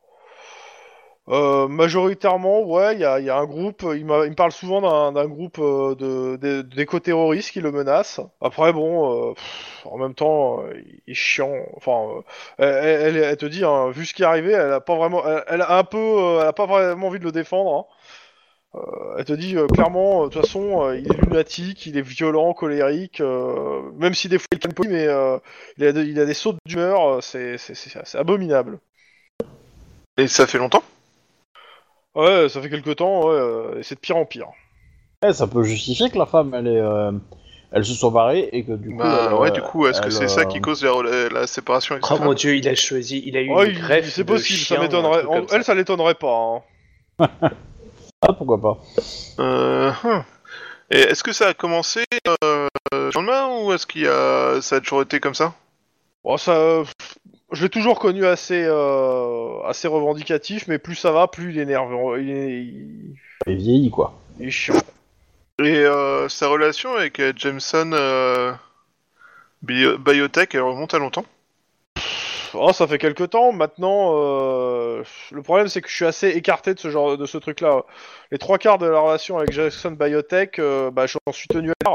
euh, 1.28 1.68
majoritairement, 1.68 2.62
ouais, 2.64 2.94
il 2.94 3.00
y 3.00 3.04
a, 3.04 3.20
il 3.20 3.26
y 3.26 3.30
a 3.30 3.36
un 3.36 3.44
groupe. 3.46 3.84
Il, 3.94 4.04
m'a- 4.04 4.24
il 4.24 4.30
me 4.30 4.34
parle 4.34 4.50
souvent 4.50 4.80
d'un 4.80 5.12
d'un 5.12 5.28
groupe 5.28 5.58
euh, 5.60 5.94
de, 5.94 6.36
de- 6.36 6.62
d'éco-terroristes 6.62 7.52
qui 7.52 7.60
le 7.60 7.70
menacent. 7.70 8.20
Après, 8.40 8.72
bon, 8.72 9.30
euh, 9.30 9.34
pff, 9.34 9.86
en 9.86 9.98
même 9.98 10.14
temps, 10.14 10.62
euh, 10.64 10.72
il 11.06 11.12
est 11.12 11.14
chiant. 11.14 11.52
Enfin, 11.76 11.92
euh, 12.60 13.02
elle, 13.06 13.16
elle- 13.16 13.22
elle 13.24 13.36
te 13.36 13.46
dit, 13.46 13.64
hein, 13.64 13.90
vu 13.90 14.04
ce 14.04 14.14
qui 14.14 14.22
est 14.22 14.26
arrivé, 14.26 14.50
elle 14.52 14.72
a 14.72 14.80
pas 14.80 14.96
vraiment, 14.96 15.22
elle, 15.24 15.44
elle 15.46 15.62
a 15.62 15.78
un 15.78 15.84
peu, 15.84 15.96
euh, 15.98 16.40
elle 16.42 16.48
a 16.48 16.52
pas 16.52 16.66
vraiment 16.66 17.06
envie 17.06 17.20
de 17.20 17.24
le 17.24 17.32
défendre. 17.32 17.72
hein. 17.88 17.94
Euh, 18.74 19.16
elle 19.18 19.24
te 19.26 19.32
dit 19.34 19.56
euh, 19.56 19.66
clairement, 19.66 20.22
euh, 20.22 20.28
de 20.28 20.32
toute 20.32 20.42
façon, 20.42 20.82
euh, 20.84 20.96
il 20.98 21.10
est 21.12 21.16
lunatique, 21.16 21.84
il 21.86 21.98
est 21.98 22.02
violent, 22.02 22.54
colérique, 22.54 23.20
euh, 23.20 23.82
même 23.96 24.14
si 24.14 24.28
des 24.28 24.38
fois 24.38 24.46
il 24.52 24.58
calme 24.58 24.74
pas, 24.74 24.84
mais 24.88 25.06
euh, 25.06 25.38
il, 25.76 25.84
a 25.84 25.92
de- 25.92 26.02
il 26.04 26.18
a 26.18 26.24
des 26.24 26.32
sautes 26.34 26.56
d'humeur, 26.66 27.16
euh, 27.16 27.20
c'est, 27.20 27.58
c'est, 27.58 27.74
c'est, 27.74 27.90
c'est 28.04 28.18
abominable. 28.18 28.78
Et 30.16 30.26
ça 30.26 30.46
fait 30.46 30.58
longtemps? 30.58 30.82
Ouais, 32.14 32.48
ça 32.48 32.60
fait 32.62 32.70
quelque 32.70 32.90
temps, 32.90 33.26
ouais, 33.28 33.34
euh, 33.34 33.78
et 33.78 33.82
c'est 33.82 33.94
de 33.94 34.00
pire 34.00 34.16
en 34.16 34.24
pire. 34.26 34.48
Eh, 35.24 35.32
ça 35.32 35.46
peut 35.46 35.62
justifier 35.62 36.10
que 36.10 36.18
la 36.18 36.26
femme, 36.26 36.52
elle 36.54 36.66
est, 36.66 36.80
euh, 36.80 37.12
se 37.82 37.94
sont 37.94 38.10
barrées 38.10 38.48
et 38.52 38.64
que 38.64 38.72
du 38.72 38.90
coup. 38.90 38.96
Bah 38.98 39.28
elle, 39.30 39.34
ouais, 39.34 39.50
du 39.50 39.62
coup, 39.62 39.86
est-ce 39.86 40.00
que 40.00 40.06
elle, 40.06 40.12
c'est 40.12 40.28
ça 40.28 40.44
qui 40.44 40.60
cause 40.60 40.82
la, 40.84 40.90
la- 41.02 41.28
la 41.28 41.46
séparation 41.46 41.98
Oh 42.10 42.18
mon 42.20 42.34
dieu, 42.34 42.56
il 42.56 42.68
a 42.68 42.74
choisi, 42.74 43.22
il 43.24 43.36
a 43.36 43.40
eu 43.40 43.48
Ouais, 43.48 43.70
une 43.70 43.78
greffe. 43.78 44.10
c'est 44.10 44.24
de 44.24 44.28
possible, 44.28 44.58
chien 44.58 44.76
ça 44.76 44.82
m'étonnerait. 44.82 45.24
Elle, 45.52 45.64
ça 45.64 45.74
l'étonnerait 45.74 46.14
pas. 46.14 46.34
hein. 46.34 46.62
Ah, 48.22 48.32
pourquoi 48.32 48.60
pas 48.60 48.78
Euh, 49.40 49.92
hum. 50.04 50.24
Et 50.90 50.98
est-ce 51.00 51.24
que 51.24 51.32
ça 51.32 51.48
a 51.48 51.54
commencé 51.54 52.04
euh, 52.44 52.68
le 52.92 53.10
lendemain 53.14 53.48
ou 53.62 53.72
est-ce 53.72 53.86
qu'il 53.86 54.02
y 54.02 54.06
a 54.08 54.60
ça 54.60 54.76
a 54.76 54.80
toujours 54.80 55.02
été 55.02 55.20
comme 55.20 55.34
ça? 55.34 55.54
Bon, 56.24 56.36
ça, 56.36 56.82
je 57.52 57.62
l'ai 57.64 57.70
toujours 57.70 57.98
connu 57.98 58.26
assez, 58.26 58.64
euh, 58.66 59.62
assez 59.64 59.88
revendicatif, 59.88 60.68
mais 60.68 60.78
plus 60.78 60.94
ça 60.96 61.12
va, 61.12 61.28
plus 61.28 61.52
il 61.52 61.58
est 61.58 61.62
énervant. 61.62 62.16
Il 62.16 62.30
est, 62.30 62.62
il- 62.64 63.16
vieillit, 63.46 63.90
quoi. 63.90 64.14
il 64.38 64.48
est 64.48 64.50
chiant. 64.50 64.74
Et 65.60 65.76
euh, 65.84 66.28
sa 66.28 66.48
relation 66.48 66.94
avec 66.94 67.20
Jameson 67.36 67.92
euh, 67.92 68.52
Bio- 69.62 69.98
Biotech, 69.98 70.54
elle 70.54 70.62
remonte 70.62 70.94
à 70.94 70.98
longtemps? 70.98 71.24
Oh, 72.54 72.72
ça 72.72 72.86
fait 72.86 72.98
quelques 72.98 73.30
temps. 73.30 73.52
Maintenant, 73.52 74.12
euh, 74.14 75.02
le 75.30 75.42
problème 75.42 75.68
c'est 75.68 75.80
que 75.80 75.88
je 75.88 75.94
suis 75.94 76.04
assez 76.04 76.28
écarté 76.28 76.74
de 76.74 76.78
ce 76.80 76.90
genre, 76.90 77.16
de 77.16 77.26
ce 77.26 77.38
truc-là. 77.38 77.84
Les 78.30 78.38
trois 78.38 78.58
quarts 78.58 78.78
de 78.78 78.86
la 78.86 79.00
relation 79.00 79.38
avec 79.38 79.52
Jackson 79.52 79.92
Biotech, 79.92 80.58
euh, 80.58 80.90
bah, 80.90 81.06
j'en 81.06 81.32
suis 81.32 81.48
tenu 81.48 81.72
à. 81.84 81.94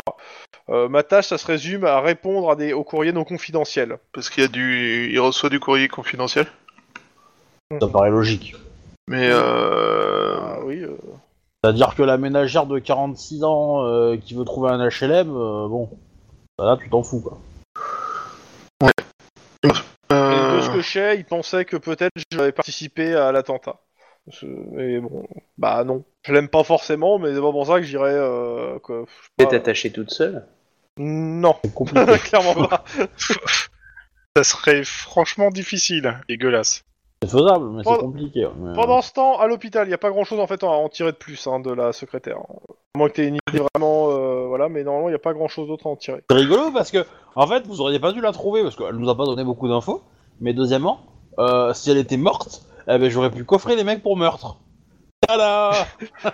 Euh, 0.70 0.90
ma 0.90 1.04
tâche, 1.04 1.28
ça 1.28 1.38
se 1.38 1.46
résume 1.48 1.86
à 1.86 2.02
répondre 2.02 2.52
à 2.52 2.56
des, 2.56 2.74
aux 2.74 2.84
courriers 2.84 3.14
non 3.14 3.24
confidentiels. 3.24 3.98
Parce 4.14 4.30
qu'il 4.30 4.44
y 4.44 4.46
a 4.46 4.50
du, 4.50 5.10
il 5.12 5.20
reçoit 5.20 5.50
du 5.50 5.60
courrier 5.60 5.88
confidentiel? 5.88 6.48
Ça 7.82 7.88
paraît 7.88 8.10
logique. 8.10 8.56
Mais 9.08 9.30
euh... 9.32 10.36
Ah 10.40 10.60
oui. 10.64 10.82
euh, 10.84 10.98
C'est-à-dire 11.64 11.96
que 11.96 12.04
la 12.04 12.18
ménagère 12.18 12.66
de 12.66 12.80
46 12.80 13.44
ans 13.44 13.86
euh, 13.86 14.18
qui 14.18 14.34
veut 14.34 14.44
trouver 14.44 14.70
un 14.72 14.78
HLM, 14.78 15.30
euh, 15.30 15.68
bon, 15.68 15.90
bah 16.58 16.66
là 16.66 16.78
tu 16.78 16.90
t'en 16.90 17.04
fous 17.04 17.22
quoi. 17.22 17.38
Et 20.10 20.62
il 21.16 21.26
pensait 21.26 21.66
que 21.66 21.78
peut-être 21.78 22.12
j'avais 22.32 22.52
participé 22.52 23.14
à 23.16 23.32
l'attentat. 23.32 23.78
Mais 24.44 25.00
bon, 25.00 25.26
bah 25.58 25.84
non. 25.86 26.04
Je 26.24 26.34
l'aime 26.34 26.50
pas 26.50 26.64
forcément, 26.64 27.18
mais 27.20 27.34
c'est 27.34 27.40
pas 27.42 27.52
pour 27.52 27.66
ça 27.66 27.76
que 27.80 27.84
j'irais. 27.86 28.12
Euh, 28.14 28.78
T'es 29.38 29.46
pas. 29.46 29.56
attaché 29.56 29.92
toute 29.92 30.12
seule. 30.12 30.46
Non, 30.98 31.56
clairement 32.24 32.68
pas. 32.68 32.84
Ça 34.36 34.44
serait 34.44 34.84
franchement 34.84 35.50
difficile. 35.50 36.20
Dégueulasse. 36.28 36.84
c'est 37.24 37.30
faisable, 37.32 37.70
mais 37.72 37.80
c'est 37.84 37.90
Pendant- 37.90 38.00
compliqué. 38.02 38.48
mais, 38.60 38.70
euh, 38.70 38.74
Pendant 38.74 39.02
ce 39.02 39.14
temps, 39.14 39.40
à 39.40 39.48
l'hôpital, 39.48 39.88
il 39.88 39.92
y 39.92 39.94
a 39.94 39.98
pas 39.98 40.10
grand 40.10 40.26
chose 40.26 40.40
en 40.40 40.48
fait 40.48 40.62
à 40.64 40.68
en 40.68 40.90
tirer 40.90 41.12
de 41.12 41.18
plus 41.18 41.48
hein, 41.48 41.60
de 41.60 41.72
la 41.72 41.92
secrétaire. 41.94 42.38
À 42.38 42.98
moins 42.98 43.10
que 43.10 43.14
t'aies 43.16 43.28
une 43.28 43.38
idée 43.50 43.64
vraiment. 43.74 44.10
euh, 44.12 44.46
voilà, 44.48 44.70
mais 44.70 44.84
normalement, 44.84 45.10
il 45.10 45.14
y 45.14 45.16
a 45.16 45.20
pas 45.20 45.34
grand 45.34 45.48
chose 45.48 45.68
d'autre 45.68 45.88
à 45.88 45.90
en 45.90 45.96
tirer. 45.96 46.22
C'est 46.30 46.36
rigolo 46.36 46.72
parce 46.72 46.92
que, 46.92 47.06
en 47.36 47.48
fait, 47.48 47.66
vous 47.66 47.82
auriez 47.82 48.00
pas 48.00 48.12
dû 48.12 48.22
la 48.22 48.32
trouver 48.32 48.62
parce 48.64 48.76
qu'elle 48.76 48.96
nous 48.96 49.10
a 49.10 49.16
pas 49.18 49.26
donné 49.26 49.44
beaucoup 49.44 49.68
d'infos. 49.68 50.04
Mais 50.40 50.54
deuxièmement, 50.54 51.02
euh, 51.40 51.74
si 51.74 51.92
elle 51.92 51.98
était 51.98 52.18
morte, 52.18 52.64
eh 52.88 52.98
ben, 52.98 53.10
j'aurais 53.10 53.32
pu 53.32 53.44
coffrer 53.44 53.76
les 53.76 53.84
mecs 53.84 54.02
pour 54.04 54.18
meurtre. 54.18 54.58
Tada 55.28 55.72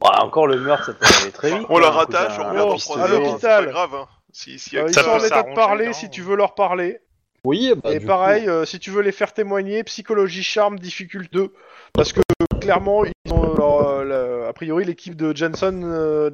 Bah, 0.00 0.18
encore 0.22 0.46
le 0.46 0.58
meurtre, 0.60 0.86
ça 0.86 0.92
peut 0.94 1.06
aller 1.22 1.32
très 1.32 1.50
vite. 1.58 1.66
on 1.68 1.78
la 1.78 1.88
hein, 1.88 1.90
rattache, 1.90 2.38
un 2.38 2.42
on 2.42 2.44
coup 2.48 2.50
met 2.52 2.58
d'un 2.58 2.64
en 2.64 2.74
pistolet. 2.74 3.00
procès, 3.00 3.14
À 3.14 3.16
c'est 3.18 3.30
l'hôpital. 3.30 3.66
grave. 3.68 3.94
Hein. 3.94 4.08
Si, 4.32 4.58
si, 4.58 4.76
Euh, 4.76 4.84
ils 4.88 4.94
Ça 4.94 5.02
sont 5.02 5.10
en 5.10 5.16
état 5.18 5.26
de 5.26 5.30
s'arranger, 5.30 5.54
parler 5.54 5.92
si 5.92 6.10
tu 6.10 6.22
veux 6.22 6.36
leur 6.36 6.54
parler. 6.54 6.98
Oui, 7.44 7.72
bah, 7.82 7.92
Et 7.92 7.98
du 7.98 8.06
pareil, 8.06 8.44
coup, 8.44 8.50
euh, 8.50 8.64
si 8.64 8.78
tu 8.80 8.90
veux 8.90 9.02
les 9.02 9.12
faire 9.12 9.32
témoigner, 9.34 9.84
psychologie, 9.84 10.42
charme, 10.42 10.78
difficulté 10.78 11.28
2. 11.36 11.52
Parce 11.92 12.12
que 12.12 12.20
clairement, 12.60 13.04
ils 13.04 13.12
ont, 13.32 13.54
leur, 13.54 13.86
euh, 13.88 14.04
la- 14.42 14.48
a 14.48 14.52
priori, 14.54 14.84
l'équipe 14.84 15.14
de 15.14 15.36
Jensen 15.36 15.84
euh, 15.84 16.30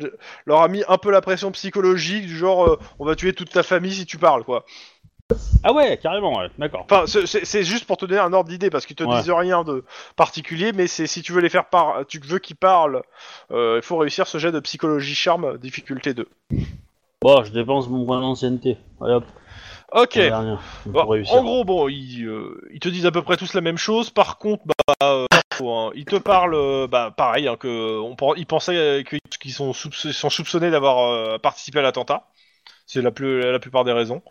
leur 0.46 0.62
a 0.62 0.68
mis 0.68 0.82
un 0.88 0.96
peu 0.98 1.10
la 1.10 1.20
pression 1.20 1.50
psychologique, 1.50 2.26
du 2.26 2.36
genre 2.36 2.64
euh, 2.66 2.78
on 3.00 3.04
va 3.04 3.16
tuer 3.16 3.32
toute 3.34 3.50
ta 3.50 3.62
famille 3.62 3.92
si 3.92 4.06
tu 4.06 4.16
parles, 4.18 4.44
quoi. 4.44 4.64
Ah 5.62 5.72
ouais, 5.72 5.98
carrément, 5.98 6.38
ouais, 6.38 6.48
d'accord. 6.58 6.86
Enfin, 6.90 7.04
c'est- 7.06 7.26
c'est 7.26 7.44
c'est 7.44 7.64
juste 7.64 7.84
pour 7.84 7.96
te 7.98 8.06
donner 8.06 8.20
un 8.20 8.32
ordre 8.32 8.48
d'idée, 8.48 8.70
parce 8.70 8.86
qu'ils 8.86 8.96
te 8.96 9.04
Ouais. 9.04 9.16
disent 9.20 9.30
rien 9.30 9.62
de 9.62 9.84
particulier, 10.16 10.72
mais 10.72 10.86
c'est 10.86 11.06
si 11.06 11.22
tu 11.22 11.32
veux 11.32 11.40
les 11.40 11.50
faire 11.50 11.66
par, 11.68 12.06
tu 12.06 12.18
veux 12.20 12.38
qu'ils 12.38 12.56
parlent, 12.56 13.02
euh, 13.50 13.76
il 13.76 13.82
faut 13.82 13.98
réussir 13.98 14.26
ce 14.26 14.38
jet 14.38 14.52
de 14.52 14.60
psychologie, 14.60 15.14
charme, 15.14 15.58
difficulté 15.58 16.14
2. 16.14 16.28
Bon, 17.22 17.44
je 17.44 17.52
dépense 17.52 17.88
mon 17.88 18.06
point 18.06 18.20
d'ancienneté. 18.20 18.78
Allez 19.02 19.12
hop, 19.14 19.24
Ok. 19.92 20.14
la 20.14 20.28
dernière, 20.28 20.60
pour 20.84 20.92
Bon, 20.92 21.06
réussir. 21.08 21.36
en 21.36 21.42
gros, 21.42 21.64
bon, 21.64 21.88
ils, 21.88 22.24
euh, 22.26 22.58
ils 22.72 22.80
te 22.80 22.88
disent 22.88 23.04
à 23.06 23.10
peu 23.10 23.20
près 23.22 23.36
tous 23.36 23.52
la 23.52 23.60
même 23.60 23.76
chose. 23.76 24.08
Par 24.08 24.38
contre, 24.38 24.62
bah, 24.64 24.94
euh, 25.02 25.26
hein, 25.62 25.90
ils 25.94 26.06
te 26.06 26.16
parlent, 26.16 26.54
euh, 26.54 26.86
bah, 26.86 27.12
pareil, 27.14 27.46
hein, 27.48 27.56
que 27.56 27.98
on, 27.98 28.16
pen- 28.16 28.32
ils 28.38 28.46
pensaient 28.46 28.76
euh, 28.76 29.02
qu'ils 29.38 29.52
sont, 29.52 29.72
soupç- 29.72 30.12
sont 30.12 30.30
soupçonnés 30.30 30.70
d'avoir 30.70 31.10
euh, 31.12 31.36
participé 31.38 31.80
à 31.80 31.82
l'attentat. 31.82 32.24
C'est 32.86 33.02
la, 33.02 33.10
plus, 33.10 33.40
la 33.42 33.58
plupart 33.58 33.84
des 33.84 33.92
raisons. 33.92 34.22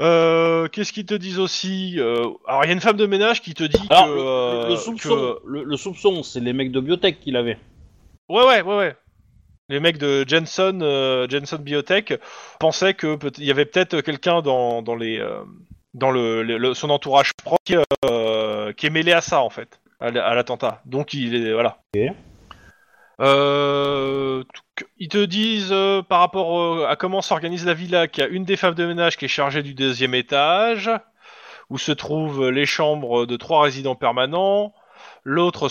Euh, 0.00 0.68
Qu'est-ce 0.68 0.92
qu'ils 0.92 1.06
te 1.06 1.14
disent 1.14 1.38
aussi 1.38 1.96
Euh, 1.98 2.24
Alors, 2.46 2.64
il 2.64 2.68
y 2.68 2.70
a 2.70 2.72
une 2.72 2.80
femme 2.80 2.96
de 2.96 3.06
ménage 3.06 3.42
qui 3.42 3.54
te 3.54 3.64
dit 3.64 3.86
Alors, 3.90 4.06
que, 4.06 4.10
le, 4.12 4.20
euh, 4.20 4.68
le- 4.70 4.76
soupçon, 4.76 5.08
que- 5.08 5.38
le, 5.46 5.64
le 5.64 5.76
soupçon, 5.76 6.22
c'est 6.22 6.40
les 6.40 6.52
mecs 6.52 6.72
de 6.72 6.80
biotech 6.80 7.20
qui 7.20 7.30
l'avaient. 7.30 7.58
Ouais, 8.28 8.44
ouais, 8.44 8.62
ouais, 8.62 8.76
ouais. 8.76 8.96
Les 9.68 9.80
mecs 9.80 9.98
de 9.98 10.24
Jensen, 10.28 10.82
euh, 10.82 11.26
Jensen 11.28 11.58
Biotech 11.58 12.14
pensaient 12.58 12.94
que 12.94 13.16
peut- 13.16 13.30
il 13.38 13.44
y 13.44 13.50
avait 13.50 13.64
peut-être 13.64 14.00
quelqu'un 14.00 14.42
dans, 14.42 14.82
dans 14.82 14.96
les 14.96 15.18
euh, 15.18 15.42
dans 15.94 16.10
le, 16.10 16.42
le- 16.42 16.58
le- 16.58 16.74
son 16.74 16.90
entourage 16.90 17.32
proche 17.44 17.58
qui, 17.64 17.76
euh, 18.06 18.72
qui 18.72 18.86
est 18.86 18.90
mêlé 18.90 19.12
à 19.12 19.20
ça 19.20 19.40
en 19.42 19.50
fait, 19.50 19.80
à, 20.00 20.10
l'attentat. 20.10 20.80
Donc 20.84 21.14
il 21.14 21.34
est 21.34 21.52
voilà. 21.52 21.78
Ok. 21.94 22.02
Ils 24.98 25.08
te 25.08 25.24
disent 25.24 25.72
euh, 25.72 26.02
par 26.02 26.20
rapport 26.20 26.58
euh, 26.60 26.86
à 26.88 26.96
comment 26.96 27.20
s'organise 27.20 27.66
la 27.66 27.74
villa 27.74 28.08
qu'il 28.08 28.24
y 28.24 28.26
a 28.26 28.30
une 28.30 28.44
des 28.44 28.56
femmes 28.56 28.74
de 28.74 28.86
ménage 28.86 29.16
qui 29.16 29.26
est 29.26 29.28
chargée 29.28 29.62
du 29.62 29.74
deuxième 29.74 30.14
étage, 30.14 30.90
où 31.68 31.78
se 31.78 31.92
trouvent 31.92 32.48
les 32.48 32.66
chambres 32.66 33.26
de 33.26 33.36
trois 33.36 33.62
résidents 33.62 33.94
permanents, 33.94 34.74
une 35.26 35.38
autre 35.38 35.68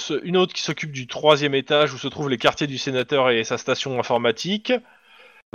qui 0.53 0.61
s'occupe 0.61 0.91
du 0.91 1.07
troisième 1.07 1.55
étage 1.55 1.93
où 1.93 1.97
se 1.97 2.07
trouvent 2.07 2.29
les 2.29 2.37
quartiers 2.37 2.67
du 2.67 2.77
sénateur 2.77 3.29
et 3.31 3.43
sa 3.43 3.57
station 3.57 3.99
informatique. 3.99 4.73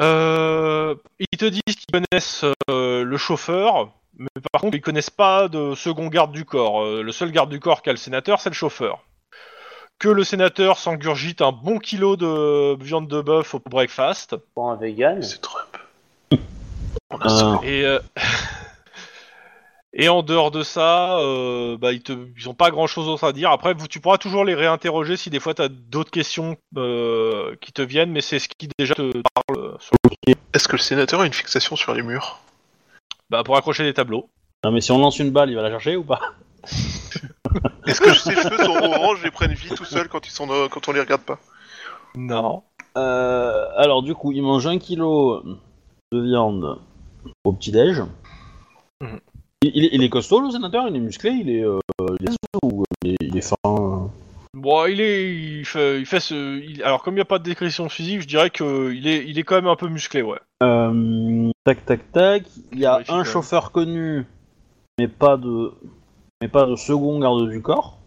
Euh, 0.00 0.94
ils 1.18 1.38
te 1.38 1.46
disent 1.46 1.62
qu'ils 1.64 1.92
connaissent 1.92 2.44
le 2.68 3.16
chauffeur, 3.16 3.92
mais 4.18 4.28
par 4.52 4.60
contre 4.60 4.76
ils 4.76 4.82
connaissent 4.82 5.10
pas 5.10 5.48
de 5.48 5.74
second 5.74 6.08
garde 6.08 6.32
du 6.32 6.44
corps. 6.44 6.84
Le 6.84 7.12
seul 7.12 7.30
garde 7.30 7.50
du 7.50 7.60
corps 7.60 7.82
qu'a 7.82 7.92
le 7.92 7.96
sénateur, 7.96 8.40
c'est 8.40 8.50
le 8.50 8.54
chauffeur. 8.54 9.04
Que 9.98 10.08
le 10.08 10.24
sénateur 10.24 10.78
s'engurgite 10.78 11.40
un 11.40 11.52
bon 11.52 11.78
kilo 11.78 12.16
de 12.16 12.76
viande 12.82 13.08
de 13.08 13.20
bœuf 13.22 13.54
au 13.54 13.60
breakfast. 13.60 14.36
Pour 14.54 14.70
un 14.70 14.76
vegan. 14.76 15.22
C'est 15.22 15.40
Trump. 15.40 15.76
Et, 17.62 17.84
euh, 17.84 17.98
et 19.94 20.08
en 20.08 20.22
dehors 20.22 20.50
de 20.50 20.62
ça, 20.62 21.18
euh, 21.20 21.78
bah, 21.78 21.92
ils, 21.92 22.02
te, 22.02 22.12
ils 22.36 22.48
ont 22.48 22.54
pas 22.54 22.70
grand 22.70 22.86
chose 22.86 23.06
d'autre 23.06 23.24
à 23.24 23.32
dire. 23.32 23.50
Après, 23.50 23.72
vous, 23.74 23.88
tu 23.88 24.00
pourras 24.00 24.18
toujours 24.18 24.44
les 24.44 24.54
réinterroger 24.54 25.16
si 25.16 25.30
des 25.30 25.40
fois 25.40 25.54
tu 25.54 25.62
as 25.62 25.68
d'autres 25.68 26.10
questions 26.10 26.56
euh, 26.76 27.54
qui 27.62 27.72
te 27.72 27.80
viennent, 27.80 28.10
mais 28.10 28.20
c'est 28.20 28.38
ce 28.38 28.48
qui 28.48 28.68
déjà 28.78 28.94
te 28.94 29.12
parle 29.34 29.76
sur- 29.80 29.94
Est-ce 30.52 30.68
que 30.68 30.76
le 30.76 30.82
sénateur 30.82 31.20
a 31.20 31.26
une 31.26 31.32
fixation 31.32 31.76
sur 31.76 31.94
les 31.94 32.02
murs? 32.02 32.40
Bah, 33.30 33.42
pour 33.44 33.56
accrocher 33.56 33.84
des 33.84 33.94
tableaux. 33.94 34.28
Non, 34.64 34.72
mais 34.72 34.80
si 34.80 34.92
on 34.92 34.98
lance 34.98 35.18
une 35.18 35.30
balle, 35.30 35.48
il 35.50 35.56
va 35.56 35.62
la 35.62 35.70
chercher 35.70 35.96
ou 35.96 36.04
pas? 36.04 36.20
Est-ce 37.86 38.00
que 38.00 38.14
ses 38.14 38.34
cheveux 38.34 38.58
sont 38.64 38.76
orange 38.76 39.24
et 39.24 39.30
prennent 39.30 39.52
vie 39.52 39.68
tout 39.74 39.84
seuls 39.84 40.08
quand 40.08 40.26
ils 40.26 40.30
sont 40.32 40.50
euh, 40.50 40.68
quand 40.68 40.88
on 40.88 40.92
les 40.92 41.00
regarde 41.00 41.22
pas 41.22 41.38
Non. 42.16 42.62
Euh, 42.96 43.66
alors 43.76 44.02
du 44.02 44.14
coup, 44.14 44.32
il 44.32 44.42
mange 44.42 44.66
un 44.66 44.78
kilo 44.78 45.42
de 46.12 46.20
viande 46.20 46.78
au 47.44 47.52
petit-déj. 47.52 48.02
Mhm. 49.00 49.20
Il, 49.62 49.72
il 49.74 49.84
est- 49.84 49.90
il 49.92 50.02
est 50.02 50.08
costaud 50.08 50.40
le 50.40 50.50
sénateur, 50.50 50.86
il 50.88 50.96
est 50.96 51.00
musclé, 51.00 51.30
il 51.30 51.50
est, 51.50 51.64
euh, 51.64 51.78
il 52.20 52.28
est, 52.28 52.34
ou 52.62 52.84
il 53.04 53.10
est, 53.12 53.16
il 53.20 53.36
est 53.36 53.40
fin. 53.42 53.56
euh 53.66 54.06
Bon, 54.54 54.86
il 54.86 55.00
est, 55.02 55.34
il 55.34 55.64
fait, 55.66 55.98
il 56.00 56.06
fait 56.06 56.20
ce, 56.20 56.58
il- 56.62 56.82
alors 56.82 57.02
comme 57.02 57.14
il 57.14 57.16
n'y 57.18 57.22
a 57.22 57.26
pas 57.26 57.38
de 57.38 57.44
description 57.44 57.88
physique, 57.90 58.22
je 58.22 58.26
dirais 58.26 58.50
que 58.50 58.92
il 58.92 59.06
est, 59.06 59.24
il 59.26 59.38
est 59.38 59.42
quand 59.42 59.54
même 59.56 59.66
un 59.66 59.76
peu 59.76 59.88
musclé, 59.88 60.22
ouais. 60.22 60.38
Euh, 60.62 61.50
tac 61.64 61.84
tac 61.84 62.10
tac. 62.12 62.44
Il 62.72 62.78
y 62.78 62.86
a 62.86 62.92
Vérifie 62.92 63.08
quand 63.08 63.14
un 63.14 63.22
même. 63.22 63.26
chauffeur 63.26 63.70
connu, 63.72 64.24
mais 64.98 65.08
pas 65.08 65.36
de, 65.36 65.74
mais 66.40 66.48
pas 66.48 66.66
de 66.66 66.76
second 66.76 67.18
garde 67.18 67.48
du 67.48 67.62
corps. 67.62 67.98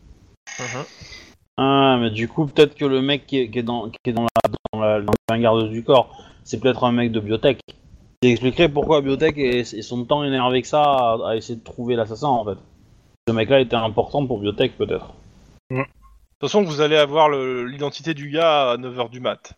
Ah, 1.57 1.97
mais 1.99 2.09
du 2.09 2.27
coup, 2.27 2.45
peut-être 2.45 2.75
que 2.75 2.85
le 2.85 3.01
mec 3.01 3.25
qui 3.27 3.39
est, 3.39 3.49
qui 3.49 3.59
est 3.59 3.63
dans, 3.63 3.89
qui 3.89 3.97
est 4.05 4.13
dans, 4.13 4.23
la, 4.23 4.51
dans, 4.73 4.79
la, 4.79 5.01
dans 5.01 5.13
la 5.29 5.39
garde 5.39 5.69
du 5.69 5.83
corps, 5.83 6.15
c'est 6.43 6.59
peut-être 6.59 6.83
un 6.85 6.91
mec 6.91 7.11
de 7.11 7.19
biotech. 7.19 7.59
Ça 8.23 8.29
expliquerait 8.29 8.69
pourquoi 8.69 9.01
biotech 9.01 9.37
est, 9.37 9.59
est 9.73 9.81
son 9.81 10.05
temps 10.05 10.23
énervé 10.23 10.61
que 10.61 10.67
ça 10.67 10.83
à, 10.83 11.17
à 11.29 11.35
essayer 11.35 11.57
de 11.57 11.63
trouver 11.63 11.95
l'assassin 11.95 12.27
en 12.27 12.45
fait. 12.45 12.57
Ce 13.27 13.33
mec-là 13.33 13.59
était 13.61 13.75
important 13.75 14.25
pour 14.25 14.39
biotech 14.39 14.77
peut-être. 14.77 15.13
De 15.69 15.77
toute 15.77 15.87
façon, 16.41 16.63
vous 16.63 16.81
allez 16.81 16.95
avoir 16.97 17.29
le- 17.29 17.65
l'identité 17.65 18.13
du 18.13 18.29
gars 18.31 18.71
à 18.71 18.77
9h 18.77 19.09
du 19.09 19.19
mat, 19.19 19.53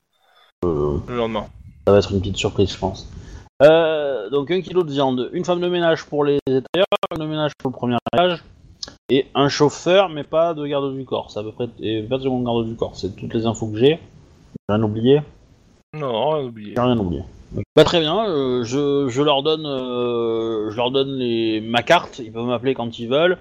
Euh, 0.65 0.97
le 1.07 1.15
lendemain. 1.17 1.45
ça 1.87 1.93
va 1.93 1.99
être 1.99 2.11
une 2.11 2.19
petite 2.19 2.37
surprise, 2.37 2.71
je 2.73 2.77
pense. 2.77 3.07
Euh, 3.63 4.29
donc 4.31 4.49
un 4.49 4.61
kilo 4.61 4.83
de 4.83 4.91
viande, 4.91 5.29
une 5.33 5.45
femme 5.45 5.61
de 5.61 5.67
ménage 5.67 6.05
pour 6.05 6.23
les 6.25 6.37
étayeurs, 6.47 6.85
une 7.11 7.17
femme 7.17 7.25
de 7.27 7.29
ménage 7.29 7.51
pour 7.59 7.69
le 7.69 7.75
premier 7.77 7.97
étage, 8.11 8.43
et 9.09 9.27
un 9.35 9.49
chauffeur, 9.49 10.09
mais 10.09 10.23
pas 10.23 10.53
de 10.53 10.65
garde 10.65 10.95
du 10.95 11.05
corps. 11.05 11.29
C'est 11.31 11.39
à 11.39 11.43
peu 11.43 11.51
près, 11.51 11.67
et 11.81 12.01
pas 12.03 12.17
de 12.17 12.23
garde 12.43 12.65
du 12.67 12.75
corps. 12.75 12.95
C'est 12.95 13.15
toutes 13.15 13.33
les 13.33 13.45
infos 13.45 13.67
que 13.67 13.77
j'ai. 13.77 13.99
J'ai 14.69 14.75
rien 14.75 14.83
oublié. 14.83 15.21
Non, 15.93 16.31
rien 16.31 16.43
oublié. 16.45 16.73
J'ai 16.75 16.81
rien 16.81 16.97
oublié. 16.97 17.23
Bah 17.75 17.83
très 17.83 17.99
bien, 17.99 18.25
euh, 18.29 18.63
je, 18.63 19.09
je 19.09 19.21
leur 19.21 19.43
donne, 19.43 19.65
euh, 19.65 20.71
je 20.71 20.75
leur 20.77 20.89
donne 20.89 21.17
les, 21.17 21.59
ma 21.59 21.83
carte, 21.83 22.19
ils 22.19 22.31
peuvent 22.31 22.45
m'appeler 22.45 22.73
quand 22.73 22.97
ils 22.97 23.09
veulent, 23.09 23.37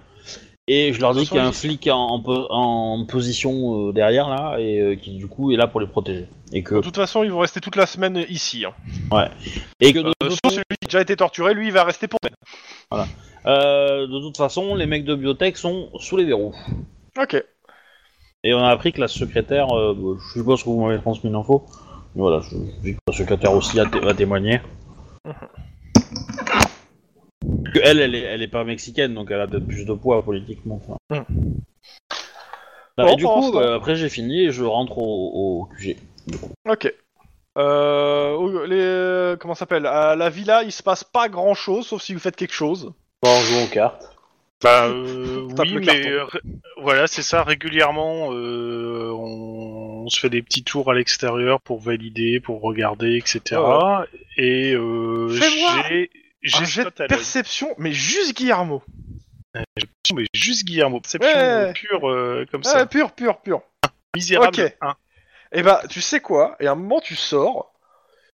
et 0.66 0.92
je 0.92 1.00
leur 1.00 1.14
dis 1.14 1.26
qu'il 1.28 1.36
y 1.36 1.38
a 1.38 1.46
un 1.46 1.52
flic 1.52 1.86
en, 1.86 2.08
en 2.08 2.20
po- 2.20 2.46
en 2.50 3.04
position 3.06 3.88
euh, 3.90 3.92
derrière 3.92 4.28
là, 4.28 4.56
et 4.58 4.98
qui 5.00 5.12
du 5.16 5.28
coup 5.28 5.52
est 5.52 5.56
là 5.56 5.68
pour 5.68 5.80
les 5.80 5.86
protéger. 5.86 6.26
Et 6.52 6.64
que, 6.64 6.74
De 6.74 6.80
toute 6.80 6.96
façon, 6.96 7.22
ils 7.22 7.30
vont 7.30 7.38
rester 7.38 7.60
toute 7.60 7.76
la 7.76 7.86
semaine 7.86 8.24
ici. 8.28 8.64
hein. 8.64 8.72
et 9.78 9.92
que 9.92 10.00
de, 10.00 10.12
sauf 10.28 10.40
celui 10.54 10.64
qui 10.80 10.86
a 10.86 10.88
déjà 10.88 11.00
été 11.02 11.14
torturé, 11.14 11.54
lui, 11.54 11.68
il 11.68 11.72
va 11.72 11.84
rester 11.84 12.08
pour 12.08 12.18
semaine. 12.24 13.06
Euh, 13.46 14.06
de 14.06 14.20
toute 14.20 14.36
façon, 14.36 14.74
les 14.74 14.86
mecs 14.86 15.04
de 15.04 15.14
biotech 15.14 15.56
sont 15.56 15.90
sous 15.98 16.16
les 16.16 16.24
verrous. 16.24 16.54
Ok. 17.20 17.42
Et 18.42 18.54
on 18.54 18.58
a 18.60 18.70
appris 18.70 18.92
que 18.92 19.00
la 19.00 19.08
secrétaire, 19.08 19.70
euh, 19.76 19.94
bon, 19.94 20.18
je 20.18 20.38
suppose 20.38 20.62
que 20.62 20.68
vous 20.70 20.80
m'avez 20.84 21.00
transmis 21.00 21.30
l'info, 21.30 21.66
mais 22.14 22.22
voilà, 22.22 22.40
je, 22.40 22.50
je 22.56 22.80
dis 22.82 22.92
que 22.94 22.98
la 23.08 23.12
secrétaire 23.14 23.52
aussi 23.52 23.78
a, 23.78 23.86
té- 23.86 24.06
a 24.06 24.14
témoigné. 24.14 24.60
Que 27.72 27.80
elle, 27.82 28.00
elle 28.00 28.14
est, 28.14 28.22
elle 28.22 28.42
est 28.42 28.48
pas 28.48 28.64
mexicaine, 28.64 29.14
donc 29.14 29.30
elle 29.30 29.40
a 29.40 29.46
peut-être 29.46 29.66
plus 29.66 29.84
de 29.84 29.92
poids 29.92 30.22
politiquement. 30.22 30.80
enfin. 30.82 30.96
Hmm. 31.10 31.24
Bah, 32.96 33.04
Bon, 33.04 33.12
et 33.12 33.16
du 33.16 33.24
coup, 33.24 33.52
bah, 33.52 33.74
après 33.74 33.94
j'ai 33.96 34.08
fini 34.08 34.42
et 34.46 34.50
je 34.52 34.64
rentre 34.64 34.98
au, 34.98 35.60
au 35.62 35.64
QG. 35.76 35.96
Ok. 36.68 36.92
Euh, 37.58 38.66
les, 38.66 39.36
comment 39.38 39.54
ça 39.54 39.60
s'appelle? 39.60 39.86
À 39.86 40.16
la 40.16 40.28
villa, 40.30 40.62
il 40.62 40.72
se 40.72 40.82
passe 40.82 41.04
pas 41.04 41.28
grand 41.28 41.54
chose, 41.54 41.86
sauf 41.86 42.02
si 42.02 42.14
vous 42.14 42.20
faites 42.20 42.36
quelque 42.36 42.52
chose. 42.54 42.92
Bon, 43.22 43.30
on 43.30 43.40
joue 43.40 43.64
aux 43.64 43.66
cartes. 43.68 44.06
Bah 44.62 44.86
euh, 44.88 45.48
oui, 45.58 45.78
mais 45.86 46.06
euh, 46.06 46.24
voilà, 46.82 47.06
c'est 47.06 47.22
ça. 47.22 47.42
Régulièrement, 47.42 48.30
euh, 48.32 49.10
on, 49.10 50.04
on 50.04 50.08
se 50.10 50.20
fait 50.20 50.28
des 50.28 50.42
petits 50.42 50.64
tours 50.64 50.90
à 50.90 50.94
l'extérieur 50.94 51.60
pour 51.62 51.80
valider, 51.80 52.40
pour 52.40 52.60
regarder, 52.60 53.16
etc. 53.16 53.58
Ouais, 53.60 54.04
Et 54.36 54.74
euh, 54.74 55.28
Fais-moi 55.30 55.82
j'ai 55.88 56.10
j'ai 56.42 56.84
perception, 57.08 57.74
mais 57.78 57.92
juste 57.92 58.36
Guillermo. 58.36 58.82
mais 59.54 60.24
juste 60.34 60.64
Guillermo, 60.66 61.00
perception 61.00 61.30
Ouais. 61.38 61.72
pure 61.72 62.10
euh, 62.10 62.46
comme 62.50 62.60
Ouais, 62.62 62.70
ça, 62.70 62.86
pur, 62.86 63.12
pur, 63.12 63.38
pur. 63.40 63.62
misérable. 64.14 64.60
ok. 64.60 64.76
hein. 64.82 64.94
Et 65.52 65.62
bah, 65.62 65.82
tu 65.88 66.00
sais 66.02 66.20
quoi 66.20 66.56
Et 66.60 66.66
à 66.66 66.72
un 66.72 66.76
moment, 66.76 67.00
tu 67.00 67.16
sors, 67.16 67.69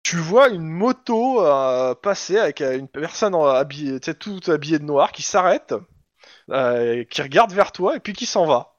tu 0.03 0.17
vois 0.17 0.49
une 0.49 0.67
moto 0.67 1.45
euh, 1.45 1.95
passer 1.95 2.37
avec 2.37 2.61
euh, 2.61 2.77
une 2.77 2.87
personne 2.87 3.33
en- 3.35 3.45
habillée, 3.45 3.99
tu 3.99 4.05
sais, 4.11 4.13
toute 4.15 4.49
habillée 4.49 4.79
de 4.79 4.83
noir, 4.85 5.11
qui 5.11 5.21
s'arrête, 5.23 5.73
euh, 6.51 7.03
qui 7.05 7.21
regarde 7.21 7.51
vers 7.53 7.71
toi 7.71 7.95
et 7.95 7.99
puis 7.99 8.13
qui 8.13 8.25
s'en 8.25 8.45
va. 8.45 8.73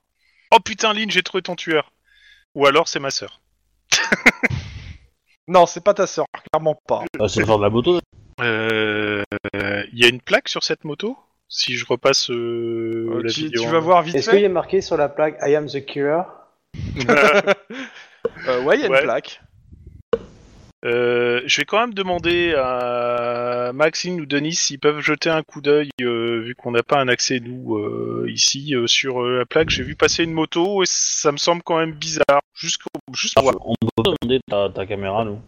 Oh 0.52 0.60
putain, 0.60 0.92
Lynn, 0.92 1.10
j'ai 1.10 1.22
trouvé 1.22 1.42
ton 1.42 1.56
tueur. 1.56 1.90
Ou 2.54 2.66
alors 2.66 2.86
c'est 2.88 3.00
ma 3.00 3.10
sœur. 3.10 3.40
Non, 5.46 5.66
c'est 5.66 5.84
pas 5.84 5.92
ta 5.92 6.06
sœur, 6.06 6.24
clairement 6.50 6.74
pas. 6.86 7.02
Euh, 7.20 7.28
c'est 7.28 7.40
le 7.40 7.46
genre 7.46 7.58
de 7.58 7.64
la 7.64 7.68
moto. 7.68 8.00
Euh, 8.40 9.22
Il 9.92 9.98
y 10.00 10.04
a 10.04 10.08
une 10.08 10.22
plaque 10.22 10.48
sur 10.48 10.64
cette 10.64 10.84
moto? 10.84 11.18
Si 11.50 11.76
je 11.76 11.84
repasse 11.84 12.30
euh, 12.30 13.10
Euh, 13.12 13.22
la 13.22 13.30
tu, 13.30 13.40
vidéo. 13.42 13.60
tu 13.62 13.68
en- 13.68 13.72
vas 13.72 13.78
voir 13.78 14.02
vite 14.02 14.14
Est-ce 14.14 14.30
qu'il 14.30 14.38
fait. 14.38 14.46
a 14.46 14.48
marqué 14.48 14.80
sur 14.80 14.96
la 14.96 15.10
plaque 15.10 15.36
I 15.42 15.54
am 15.54 15.66
the 15.66 15.84
killer 15.84 16.22
Euh, 18.48 18.62
ouais, 18.62 18.76
il 18.78 18.82
y 18.82 18.86
a 18.86 18.88
Ouais. 18.88 18.98
une 19.00 19.04
plaque. 19.04 19.42
Euh, 20.84 21.40
je 21.46 21.56
vais 21.56 21.64
quand 21.64 21.80
même 21.80 21.94
demander 21.94 22.54
à 22.54 23.70
Maxine 23.72 24.20
ou 24.20 24.26
Denis 24.26 24.54
s'ils 24.54 24.78
peuvent 24.78 25.00
jeter 25.00 25.30
un 25.30 25.42
coup 25.42 25.60
d'œil, 25.62 25.88
euh, 26.02 26.40
vu 26.44 26.54
qu'on 26.54 26.72
n'a 26.72 26.82
pas 26.82 26.98
un 27.00 27.08
accès, 27.08 27.40
nous, 27.40 27.76
euh, 27.76 28.26
ici, 28.28 28.74
euh, 28.74 28.86
sur 28.86 29.22
euh, 29.22 29.38
la 29.38 29.46
plaque. 29.46 29.70
J'ai 29.70 29.82
vu 29.82 29.94
passer 29.94 30.24
une 30.24 30.32
moto 30.32 30.82
et 30.82 30.86
ça 30.86 31.32
me 31.32 31.38
semble 31.38 31.62
quand 31.62 31.78
même 31.78 31.92
bizarre. 31.92 32.42
Juste, 32.54 32.82
juste 33.14 33.40
voir. 33.40 33.54
On 33.64 33.74
peut 33.96 34.02
demander 34.20 34.40
ta, 34.48 34.68
ta 34.68 34.84
caméra, 34.86 35.24
nous. 35.24 35.38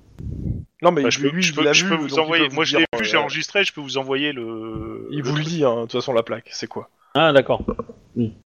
Non, 0.80 0.90
mais 0.90 1.02
Bah, 1.02 1.10
je 1.10 1.20
peux, 1.20 1.28
lui, 1.28 1.42
je 1.42 1.54
peux- 1.54 1.62
l'a 1.62 1.72
je 1.74 1.84
vu, 1.84 1.90
peux 1.90 1.96
vous 1.96 2.18
envoyer. 2.18 2.48
Moi, 2.50 2.64
je 2.64 2.78
l'ai 2.78 2.86
vu, 2.98 3.04
j'ai 3.04 3.16
enregistré. 3.18 3.62
Je 3.64 3.72
peux 3.74 3.80
vous 3.82 3.98
envoyer 3.98 4.32
le. 4.32 5.06
Il 5.10 5.22
vous 5.22 5.36
le 5.36 5.42
dit, 5.44 5.64
hein, 5.64 5.74
de 5.76 5.80
toute 5.82 5.92
façon, 5.92 6.12
la 6.14 6.22
plaque, 6.22 6.48
c'est 6.52 6.66
quoi? 6.66 6.88
Ah, 7.14 7.32
d'accord. 7.32 7.62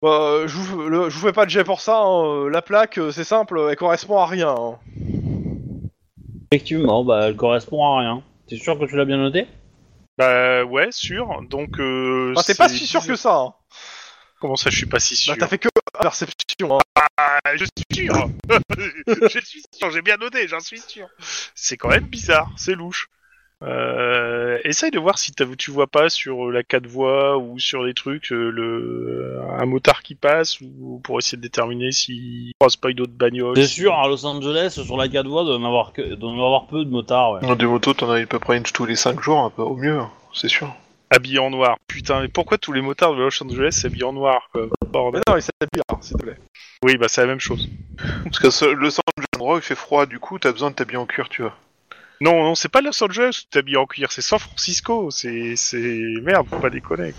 Bah, 0.03 0.47
je, 0.47 0.57
vous, 0.57 0.89
le- 0.89 1.11
je 1.11 1.19
vous 1.19 1.27
fais 1.27 1.33
pas 1.33 1.45
de 1.45 1.51
jet 1.51 1.65
pour 1.65 1.81
ça, 1.83 1.99
hein, 2.03 2.49
la 2.49 2.63
plaque, 2.63 2.99
c'est 3.13 3.25
simple, 3.25 3.61
elle 3.71 3.77
correspond 3.77 4.19
à 4.19 4.27
rien. 4.27 4.55
hein. 4.59 4.79
Effectivement, 6.51 7.05
bah, 7.05 7.27
elle 7.29 7.37
correspond 7.37 7.85
à 7.85 8.01
rien. 8.01 8.23
T'es 8.49 8.57
sûr 8.57 8.79
que 8.79 8.87
tu 8.87 8.97
l'as 8.97 9.05
bien 9.05 9.19
noté? 9.19 9.47
Bah 10.17 10.65
ouais, 10.65 10.89
sûr. 10.91 11.43
Donc. 11.49 11.79
Euh, 11.79 12.33
Enfin, 12.37 12.43
t'es 12.47 12.55
pas 12.55 12.69
si 12.69 12.87
sûr 12.87 13.07
que 13.07 13.17
ça. 13.17 13.37
Hein. 13.37 13.55
Comment 14.41 14.57
ça, 14.57 14.71
je 14.71 14.77
suis 14.77 14.87
pas 14.87 14.99
si 14.99 15.17
sûr? 15.17 15.35
Bah, 15.35 15.39
t'as 15.41 15.49
fait 15.49 15.59
que 15.59 15.69
perception. 16.01 16.79
Hein. 16.79 17.03
Ah, 17.17 17.39
je 17.55 17.65
suis 17.65 18.05
sûr. 18.07 18.31
je 19.09 19.41
suis 19.45 19.63
sûr. 19.73 19.91
J'ai 19.91 20.03
bien 20.03 20.17
noté. 20.17 20.49
J'en 20.49 20.61
suis 20.61 20.81
sûr. 20.81 21.09
C'est 21.55 21.77
quand 21.77 21.89
même 21.89 22.07
bizarre. 22.07 22.51
C'est 22.57 22.75
louche. 22.75 23.09
Euh, 23.65 24.59
essaye 24.65 24.93
de 24.93 25.01
voir 25.01 25.19
si 25.19 25.33
t'as- 25.33 25.45
tu 25.59 25.73
vois 25.73 25.89
pas 25.89 26.09
sur 26.09 26.51
la 26.53 26.63
4 26.63 26.87
voies 26.87 27.37
ou 27.39 27.59
sur 27.59 27.83
les 27.83 27.93
trucs 27.93 28.31
euh, 28.33 28.51
le 28.51 29.41
un 29.59 29.67
motard 29.67 30.03
qui 30.05 30.15
passe 30.15 30.61
ou 30.61 31.01
pour 31.03 31.19
essayer 31.19 31.37
de 31.37 31.43
déterminer 31.43 31.91
s'il 31.91 32.53
croise 32.61 32.77
pas 32.77 32.91
une 32.91 33.01
autre 33.01 33.13
bagnole. 33.13 33.57
C'est 33.57 33.67
sûr, 33.67 33.95
à 33.95 34.07
Los 34.07 34.25
Angeles, 34.25 34.81
sur 34.85 34.97
la 34.97 35.09
4 35.09 35.27
voies, 35.27 35.43
doit 35.43 35.55
y 35.55 35.59
en 35.59 35.65
avoir, 35.65 35.93
que... 35.93 36.15
doit 36.15 36.31
y 36.31 36.35
en 36.35 36.45
avoir 36.45 36.67
peu 36.69 36.85
de 36.85 36.91
motards, 36.91 37.33
ouais. 37.33 37.57
Des 37.57 37.67
motos, 37.67 37.95
t'en 37.95 38.11
as 38.11 38.21
à 38.21 38.27
peu 38.27 38.39
près 38.39 38.57
une 38.59 38.63
tous 38.63 38.87
les 38.87 38.95
5 38.97 39.21
jours, 39.21 39.41
un 39.41 39.51
peu 39.51 39.63
au 39.63 39.75
mieux, 39.77 39.99
hein, 39.99 40.11
c'est 40.33 40.49
sûr. 40.49 40.73
Habillé 41.11 41.41
en 41.41 41.51
noir. 41.51 41.77
Putain, 41.89 42.21
mais 42.21 42.29
pourquoi 42.29 42.59
tous 42.59 42.73
les 42.73 42.83
motards 42.83 43.15
de 43.17 43.23
Los 43.23 43.43
Angeles 43.43 43.73
s'habillent 43.73 44.05
en 44.05 44.13
noir 44.13 44.51
quoi? 44.53 44.67
Mais 45.13 45.21
non, 45.27 45.37
il 45.37 45.43
s'habille, 45.43 45.83
hein, 45.91 45.97
s'il 46.01 46.17
te 46.17 46.23
plaît. 46.23 46.37
Oui, 46.85 46.97
bah 46.97 47.07
c'est 47.09 47.23
la 47.23 47.27
même 47.27 47.41
chose. 47.41 47.69
Parce 48.25 48.39
que 48.39 48.67
Los 48.67 49.01
Angeles, 49.01 49.27
endroit 49.35 49.57
il 49.57 49.63
fait 49.63 49.75
froid, 49.75 50.07
du 50.07 50.21
coup, 50.21 50.39
t'as 50.39 50.53
besoin 50.53 50.71
de 50.71 50.77
t'habiller 50.77 50.99
en 50.99 51.07
cuir, 51.07 51.29
tu 51.29 51.43
vois. 51.43 51.57
Non, 52.21 52.43
non, 52.43 52.55
c'est 52.55 52.69
pas 52.69 52.81
Los 52.81 53.03
Angeles 53.03 53.43
où 53.45 53.49
t'es 53.51 53.61
habillé 53.61 53.77
en 53.77 53.87
cuir, 53.87 54.11
c'est 54.11 54.23
San 54.23 54.39
Francisco. 54.39 55.11
C'est, 55.11 55.55
c'est 55.57 55.79
merde, 56.23 56.47
faut 56.49 56.59
pas 56.59 56.71
déconner. 56.71 57.15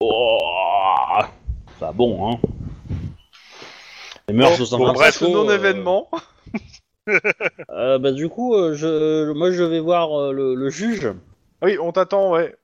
Oh, 0.00 0.38
ça 1.78 1.92
bon, 1.92 2.32
hein. 2.32 2.40
Les 4.28 4.34
mœurs 4.34 4.58
de 4.58 4.64
San 4.64 4.78
Bon, 4.78 4.92
bref, 4.92 5.16
Francisco, 5.16 5.28
non-événement. 5.28 6.08
euh, 7.08 7.18
euh, 7.70 7.98
bah 7.98 8.12
du 8.12 8.28
coup, 8.28 8.54
euh, 8.54 8.74
je, 8.74 9.32
moi 9.32 9.50
je 9.50 9.62
vais 9.64 9.80
voir 9.80 10.18
euh, 10.18 10.32
le, 10.32 10.54
le 10.54 10.70
juge. 10.70 11.08
Oui, 11.62 11.76
on 11.80 11.92
t'attend, 11.92 12.32
ouais. 12.32 12.56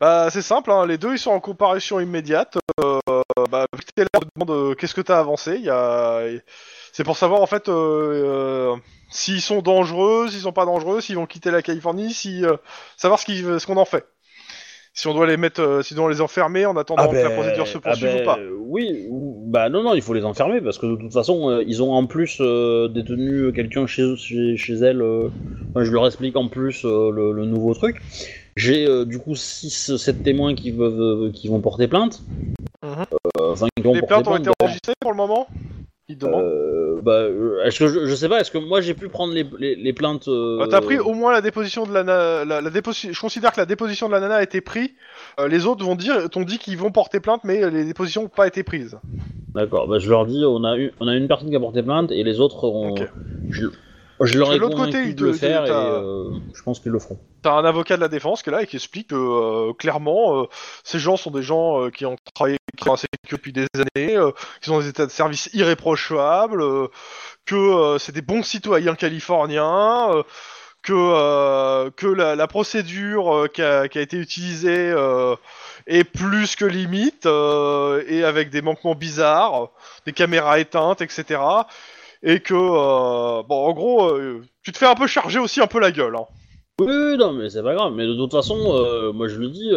Bah, 0.00 0.28
c'est 0.30 0.42
simple, 0.42 0.70
hein, 0.70 0.86
les 0.86 0.98
deux 0.98 1.12
ils 1.12 1.18
sont 1.18 1.30
en 1.30 1.40
comparution 1.40 2.00
immédiate. 2.00 2.58
Euh, 2.84 2.98
bah, 3.50 3.66
on 4.14 4.44
demande 4.44 4.50
euh, 4.50 4.74
qu'est-ce 4.74 4.94
que 4.94 5.00
t'as 5.00 5.18
avancé? 5.18 5.56
Il 5.56 5.64
y 5.64 5.70
a... 5.70 6.22
C'est 6.92 7.04
pour 7.04 7.16
savoir 7.16 7.40
en 7.40 7.46
fait 7.46 7.68
euh, 7.68 8.74
s'ils 9.10 9.40
sont 9.40 9.62
dangereux, 9.62 10.28
s'ils 10.28 10.40
sont 10.40 10.52
pas 10.52 10.66
dangereux, 10.66 11.00
s'ils 11.00 11.16
vont 11.16 11.26
quitter 11.26 11.50
la 11.50 11.62
Californie, 11.62 12.12
si 12.12 12.44
savoir 12.96 13.20
ce 13.20 13.66
qu'on 13.66 13.76
en 13.76 13.84
fait. 13.84 14.06
Si 14.92 15.06
on 15.08 15.14
doit 15.14 15.26
les 15.26 15.36
mettre, 15.36 15.80
si 15.82 15.92
on 15.92 15.96
doit 15.96 16.10
les 16.10 16.22
enfermer 16.22 16.64
en 16.64 16.74
attendant 16.76 17.08
que 17.08 17.16
la 17.16 17.30
procédure 17.30 17.66
se 17.66 17.76
poursuive 17.76 18.14
ben, 18.14 18.22
ou 18.22 18.24
pas. 18.24 18.38
Oui, 18.60 19.06
ou- 19.10 19.44
bah 19.46 19.68
non, 19.68 19.82
non, 19.82 19.94
il 19.94 20.00
faut 20.00 20.14
les 20.14 20.24
enfermer 20.24 20.62
parce 20.62 20.78
que 20.78 20.86
de 20.86 20.96
toute 20.96 21.12
façon, 21.12 21.62
ils 21.66 21.82
ont 21.82 21.92
en 21.92 22.06
plus 22.06 22.40
détenu 22.40 23.52
quelqu'un 23.54 23.86
chez, 23.86 24.16
chez, 24.16 24.56
chez 24.56 24.74
elle. 24.74 25.02
enfin, 25.02 25.84
je 25.84 25.90
leur 25.90 26.06
explique 26.06 26.36
en 26.36 26.48
plus 26.48 26.84
le, 26.84 27.32
le 27.32 27.44
nouveau 27.44 27.74
truc. 27.74 28.00
J'ai 28.56 28.86
euh, 28.86 29.04
du 29.04 29.18
coup 29.18 29.34
6 29.34 29.96
7 29.96 30.22
témoins 30.22 30.54
qui, 30.54 30.72
peuvent, 30.72 31.00
euh, 31.00 31.30
qui 31.30 31.48
vont 31.48 31.60
porter 31.60 31.88
plainte. 31.88 32.22
Mhm. 32.82 32.90
Euh, 33.40 33.52
Enfin, 33.52 33.66
qui 33.76 33.82
vont 33.82 33.92
Les 33.94 34.00
porter 34.00 34.14
plaintes 34.22 34.28
ont 34.28 34.36
été 34.36 34.50
enregistrées 34.60 34.94
pour 35.00 35.10
le 35.12 35.16
moment? 35.16 35.46
Ils 36.08 36.16
demandent. 36.16 36.42
Euh, 36.42 37.00
bah, 37.02 37.12
euh, 37.20 37.64
est-ce 37.64 37.80
que 37.80 37.88
je, 37.88 38.06
je 38.06 38.14
sais 38.14 38.28
pas, 38.28 38.40
est-ce 38.40 38.50
que 38.50 38.58
moi 38.58 38.80
j'ai 38.80 38.94
pu 38.94 39.08
prendre 39.08 39.32
les, 39.34 39.44
les, 39.58 39.74
les 39.74 39.92
plaintes 39.92 40.28
euh, 40.28 40.60
Euh, 40.62 40.66
T'as 40.66 40.80
pris 40.80 40.98
au 40.98 41.12
moins 41.14 41.32
la 41.32 41.40
déposition 41.40 41.84
de 41.84 41.92
la, 41.92 42.02
na- 42.04 42.44
la, 42.44 42.60
la 42.60 42.70
déposi- 42.70 43.12
Je 43.12 43.20
considère 43.20 43.52
que 43.52 43.60
la 43.60 43.66
déposition 43.66 44.06
de 44.06 44.12
la 44.12 44.20
nana 44.20 44.36
a 44.36 44.42
été 44.42 44.60
prise. 44.60 44.90
Euh, 45.40 45.48
les 45.48 45.66
autres 45.66 45.84
vont 45.84 45.96
dire, 45.96 46.30
t'ont 46.30 46.42
dit 46.44 46.58
qu'ils 46.58 46.78
vont 46.78 46.90
porter 46.92 47.20
plainte, 47.20 47.42
mais 47.44 47.68
les 47.70 47.84
dépositions 47.84 48.22
n'ont 48.22 48.28
pas 48.28 48.46
été 48.46 48.62
prises. 48.62 48.96
D'accord, 49.54 49.88
bah, 49.88 49.98
je 49.98 50.08
leur 50.08 50.26
dis, 50.26 50.42
on 50.46 50.62
a, 50.64 50.76
eu, 50.78 50.92
on 51.00 51.08
a 51.08 51.14
une 51.14 51.28
personne 51.28 51.50
qui 51.50 51.56
a 51.56 51.60
porté 51.60 51.82
plainte 51.82 52.10
et 52.12 52.22
les 52.22 52.40
autres, 52.40 52.64
ont, 52.64 52.92
Ok. 52.92 53.02
je, 53.50 53.66
je 54.20 54.38
leur 54.38 54.52
ai 54.52 54.56
de 54.56 54.60
l'autre 54.60 54.76
convaincu 54.76 54.92
côté, 54.96 55.08
il 55.08 55.14
de 55.14 55.24
le 55.26 55.32
faire 55.32 55.66
et 55.66 55.70
euh, 55.70 56.30
je 56.54 56.62
pense 56.62 56.80
qu'ils 56.80 56.92
le 56.92 56.98
feront. 56.98 57.18
T'as 57.42 57.52
un 57.52 57.64
avocat 57.64 57.96
de 57.96 58.00
la 58.00 58.08
défense 58.08 58.42
qui 58.42 58.50
est 58.50 58.52
là 58.52 58.62
et 58.62 58.66
qui 58.66 58.76
explique 58.76 59.08
que 59.08 59.14
euh, 59.14 59.72
clairement, 59.74 60.42
euh, 60.42 60.46
ces 60.84 60.98
gens 60.98 61.16
sont 61.16 61.30
des 61.30 61.42
gens 61.42 61.82
euh, 61.82 61.90
qui 61.90 62.06
ont 62.06 62.16
travaillé 62.34 62.58
qui 62.76 62.88
ont 62.88 62.96
depuis 63.30 63.52
des 63.52 63.66
années, 63.74 64.16
euh, 64.16 64.30
qui 64.60 64.70
ont 64.70 64.80
des 64.80 64.88
états 64.88 65.06
de 65.06 65.10
service 65.10 65.50
irréprochables, 65.52 66.62
euh, 66.62 66.88
que 67.44 67.54
euh, 67.54 67.98
c'est 67.98 68.12
des 68.12 68.22
bons 68.22 68.42
citoyens 68.42 68.94
californiens, 68.94 70.10
euh, 70.12 70.22
que 70.82 70.92
euh, 70.94 71.90
que 71.90 72.06
la, 72.06 72.36
la 72.36 72.46
procédure 72.46 73.34
euh, 73.34 73.48
qui, 73.48 73.62
a, 73.62 73.88
qui 73.88 73.98
a 73.98 74.02
été 74.02 74.18
utilisée 74.18 74.90
euh, 74.90 75.34
est 75.86 76.04
plus 76.04 76.54
que 76.54 76.64
limite 76.64 77.26
euh, 77.26 78.04
et 78.08 78.24
avec 78.24 78.50
des 78.50 78.62
manquements 78.62 78.94
bizarres, 78.94 79.70
des 80.04 80.12
caméras 80.12 80.60
éteintes, 80.60 81.00
etc. 81.00 81.40
Et 82.22 82.40
que 82.40 82.54
euh, 82.54 83.42
bon, 83.42 83.66
en 83.66 83.72
gros, 83.72 84.08
euh, 84.10 84.42
tu 84.62 84.72
te 84.72 84.78
fais 84.78 84.86
un 84.86 84.94
peu 84.94 85.06
charger 85.06 85.38
aussi 85.38 85.60
un 85.60 85.66
peu 85.66 85.80
la 85.80 85.90
gueule. 85.92 86.16
Hein. 86.16 86.24
Oui, 86.80 86.86
oui, 86.88 87.16
non, 87.16 87.32
mais 87.32 87.48
c'est 87.50 87.62
pas 87.62 87.74
grave. 87.74 87.92
Mais 87.94 88.06
de 88.06 88.14
toute 88.14 88.32
façon, 88.32 88.56
euh, 88.68 89.12
moi 89.12 89.28
je 89.28 89.36
le 89.38 89.48
dis, 89.48 89.70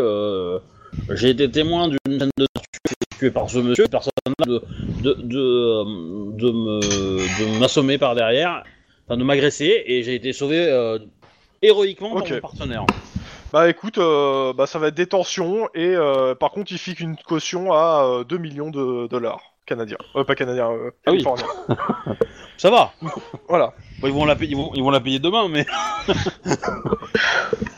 j'ai 1.15 1.29
été 1.29 1.49
témoin 1.49 1.87
d'une 1.87 2.19
scène 2.19 2.29
de 2.37 2.45
torture 2.53 2.93
effectuée 3.11 3.31
par 3.31 3.49
ce 3.49 3.59
monsieur, 3.59 3.85
personne 3.87 4.11
de, 4.45 4.61
de, 5.01 5.13
de, 5.13 5.83
de 6.37 6.51
me- 6.51 7.53
de 7.55 7.59
m'assommer 7.59 7.97
par 7.97 8.15
derrière, 8.15 8.63
enfin 9.07 9.17
de 9.17 9.23
m'agresser, 9.23 9.83
et 9.85 10.03
j'ai 10.03 10.15
été 10.15 10.33
sauvé 10.33 10.97
héroïquement 11.61 12.09
pour 12.09 12.27
mon 12.35 12.39
partenaire. 12.41 12.85
Bah 13.53 13.69
écoute, 13.69 13.97
bah 13.97 14.65
ça 14.67 14.77
va 14.79 14.87
être 14.87 14.95
détention 14.95 15.69
et 15.73 15.95
par 16.39 16.51
contre 16.51 16.71
il 16.71 16.77
fixe 16.77 16.99
une 17.01 17.15
caution 17.17 17.71
à 17.73 18.03
euh, 18.05 18.23
2 18.23 18.37
millions 18.37 18.69
de 18.71 19.07
dollars 19.07 19.48
canadiens. 19.69 19.97
Euh, 20.15 20.23
pas 20.25 20.35
canadiens, 20.35 20.69
euh, 20.71 20.91
Ah 21.05 21.11
oui. 21.11 21.23
Ça 22.57 22.69
va. 22.69 22.91
Voilà. 23.47 23.73
Bon, 24.01 24.07
ils 24.07 24.13
vont 24.13 24.25
la 24.25 24.35
payer, 24.35 24.51
ils 24.51 24.57
vont, 24.57 24.71
ils 24.73 24.83
vont 24.83 24.89
la 24.89 24.99
payer 24.99 25.19
demain, 25.19 25.47
mais 25.47 25.65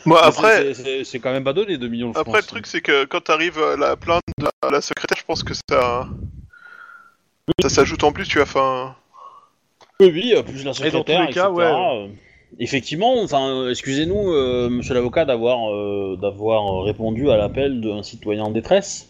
Moi, 0.06 0.20
après, 0.24 0.74
c'est- 0.74 0.84
c'est 0.84 1.04
c'est 1.04 1.20
quand 1.20 1.32
même 1.32 1.44
pas 1.44 1.54
donné 1.54 1.78
2 1.78 1.88
millions. 1.88 2.12
je 2.14 2.20
après 2.20 2.32
pense. 2.40 2.42
le 2.42 2.48
truc, 2.48 2.66
c'est 2.68 2.82
que 2.82 3.06
quand 3.06 3.22
t'arrives 3.22 3.60
à 3.62 3.76
la 3.78 3.96
plainte 3.96 4.22
de 4.40 4.46
la, 4.46 4.70
la 4.72 4.82
secrétaire, 4.82 5.18
je 5.20 5.26
pense 5.26 5.44
que 5.44 5.54
ça. 5.54 6.08
Ça 7.62 7.70
s'ajoute 7.70 8.04
en 8.04 8.12
plus, 8.12 8.28
tu 8.28 8.42
as 8.42 8.46
faim. 8.46 8.96
Oui, 10.00 10.10
oui, 10.12 10.34
euh, 10.36 10.42
plus 10.42 10.64
la 10.64 10.72
Et 10.72 10.74
secrétaire, 10.74 11.00
dans 11.00 11.04
tous 11.04 11.28
les 11.28 11.34
cas, 11.34 11.50
etc., 11.50 11.54
ouais. 11.54 11.64
euh, 11.66 12.08
Effectivement, 12.60 13.22
enfin, 13.22 13.48
euh, 13.50 13.70
excusez-nous, 13.70 14.32
euh, 14.34 14.70
monsieur 14.70 14.94
l'avocat, 14.94 15.26
d'avoir 15.26 15.72
euh, 15.72 16.18
d'avoir 16.22 16.66
euh, 16.68 16.82
répondu 16.84 17.30
à 17.32 17.38
l'appel 17.38 17.80
d'un 17.82 18.04
citoyen 18.04 18.44
en 18.46 18.52
détresse. 18.52 19.08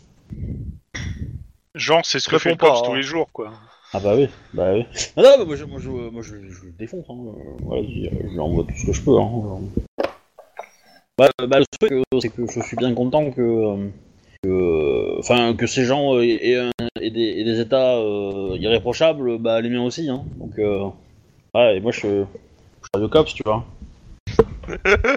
Genre, 1.76 2.06
c'est 2.06 2.20
ce 2.20 2.30
que 2.30 2.38
fait 2.38 2.50
le 2.52 2.56
cops 2.56 2.80
hein. 2.80 2.84
tous 2.86 2.96
les 2.96 3.02
jours, 3.04 3.30
quoi. 3.32 3.52
Ah 3.94 4.00
bah 4.00 4.16
oui, 4.16 4.28
bah 4.54 4.74
oui. 4.74 4.86
Ah 5.18 5.22
non, 5.22 5.30
mais 5.40 5.46
moi 5.46 5.56
je, 5.56 5.66
moi, 5.66 5.80
je, 5.80 5.90
moi, 5.90 6.22
je, 6.22 6.36
je 6.50 6.66
le 6.66 6.72
défonce, 6.78 7.06
hein. 7.10 7.14
euh, 7.14 7.58
voilà, 7.64 7.84
je, 7.84 7.90
je 7.90 8.28
lui 8.30 8.40
envoie 8.40 8.64
tout 8.64 8.76
ce 8.78 8.86
que 8.86 8.94
je 8.94 9.02
peux. 9.02 9.18
Hein. 9.20 9.60
Bah, 11.18 11.30
bah, 11.48 11.60
le 11.60 11.66
truc, 11.80 11.92
euh, 11.92 12.20
c'est 12.20 12.30
que 12.30 12.46
je 12.50 12.62
suis 12.62 12.78
bien 12.78 12.94
content 12.94 13.32
que, 13.32 13.42
euh, 13.42 13.90
que, 14.44 15.20
enfin, 15.20 15.54
que 15.56 15.68
ces 15.68 15.84
gens 15.86 16.20
aient, 16.20 16.56
un- 16.56 16.72
aient 17.00 17.12
des, 17.12 17.40
aient 17.40 17.44
des 17.44 17.60
états 17.60 17.98
euh, 17.98 18.58
irréprochables, 18.60 19.38
bah 19.38 19.62
les 19.62 19.70
miens 19.70 19.84
aussi. 19.84 20.10
Hein. 20.10 20.24
Donc, 20.38 20.58
euh, 20.58 20.86
ouais, 21.54 21.78
et 21.78 21.80
moi 21.80 21.92
je, 21.92 22.00
je 22.02 22.88
suis 22.96 23.02
de 23.02 23.08
cops, 23.08 23.34
tu 23.34 23.44
vois. 23.46 23.66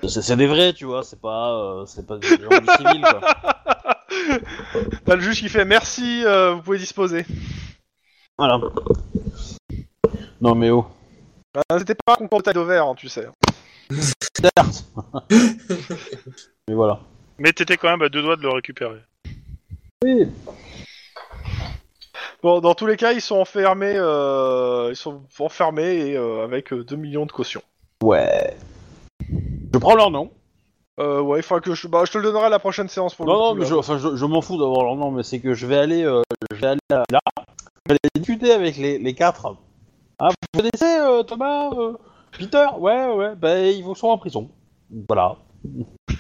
C'est 0.09 0.37
des 0.37 0.47
vrais, 0.47 0.73
tu 0.73 0.85
vois, 0.85 1.03
c'est 1.03 1.21
pas, 1.21 1.55
euh, 1.55 1.87
c'est 1.87 2.07
pas 2.07 2.19
des 2.19 2.29
gens 2.29 2.37
du 2.37 2.67
civil, 2.77 3.03
quoi. 3.03 3.21
T'as 5.05 5.15
le 5.17 5.21
juge 5.21 5.41
qui 5.41 5.49
fait 5.49 5.65
merci, 5.65 6.23
euh, 6.25 6.55
vous 6.55 6.63
pouvez 6.63 6.79
disposer. 6.79 7.27
Voilà. 8.39 8.61
Non 10.41 10.55
mais 10.55 10.71
oh. 10.71 10.87
Euh, 11.57 11.79
C'était 11.79 11.95
pas 11.95 12.15
un 12.15 12.17
concours 12.17 12.39
de 12.39 12.45
taille 12.45 12.55
d'ovaire, 12.55 12.87
hein, 12.87 12.95
tu 12.97 13.09
sais. 13.09 13.27
Certes. 13.91 14.85
mais 16.69 16.75
voilà. 16.75 17.01
Mais 17.39 17.53
t'étais 17.53 17.77
quand 17.77 17.91
même 17.91 18.03
à 18.03 18.09
deux 18.09 18.23
doigts 18.23 18.37
de 18.37 18.43
le 18.43 18.51
récupérer. 18.51 19.01
Oui. 20.05 20.29
Bon, 22.43 22.61
dans 22.61 22.75
tous 22.75 22.87
les 22.87 22.97
cas, 22.97 23.13
ils 23.13 23.23
sont 23.23 23.37
enfermés, 23.37 23.95
euh, 23.97 24.91
ils 24.91 24.97
sont 24.97 25.23
enfermés 25.39 26.11
et 26.11 26.17
euh, 26.17 26.45
avec 26.45 26.73
euh, 26.73 26.85
2 26.85 26.97
millions 26.97 27.25
de 27.25 27.33
caution. 27.33 27.63
Ouais. 28.03 28.55
Je 29.75 29.79
prends 29.81 29.97
leur 29.97 30.13
nom. 30.13 30.31
Euh, 31.01 31.21
ouais, 31.21 31.41
il 31.41 31.43
faudra 31.43 31.61
que 31.61 31.75
je, 31.75 31.89
bah, 31.89 32.05
je 32.07 32.13
te 32.13 32.19
le 32.19 32.23
donnerai 32.31 32.45
à 32.45 32.49
la 32.49 32.61
prochaine 32.61 32.89
séance 32.89 33.13
pour 33.17 33.27
Non, 33.27 33.33
le 33.33 33.39
non, 33.41 33.49
coup, 33.51 33.55
mais 33.57 33.63
là. 33.63 33.71
je, 33.71 33.75
enfin, 33.75 33.99
je, 33.99 34.15
je 34.15 34.25
m'en 34.25 34.41
fous 34.41 34.57
d'avoir 34.57 34.85
leur 34.85 34.95
nom, 34.95 35.11
mais 35.11 35.25
c'est 35.25 35.41
que 35.41 35.53
je 35.53 35.67
vais 35.67 35.77
aller, 35.79 36.05
euh, 36.05 36.23
je 36.53 36.61
vais 36.61 36.67
aller 36.69 36.81
là, 36.91 37.03
là, 37.11 37.21
je 37.37 37.93
vais 37.93 37.99
aller 38.01 38.11
discuter 38.15 38.53
avec 38.53 38.77
les, 38.77 38.99
les 39.01 39.15
quatre. 39.15 39.57
Ah, 40.21 40.29
vous 40.29 40.61
connaissez 40.61 41.01
euh, 41.01 41.25
Thomas, 41.25 41.71
euh, 41.73 41.95
Peter? 42.39 42.67
Ouais, 42.79 43.13
ouais, 43.15 43.35
ben 43.35 43.67
ils 43.67 43.83
vont 43.83 43.97
sont 43.97 44.07
en 44.07 44.17
prison. 44.19 44.49
Voilà. 45.09 45.39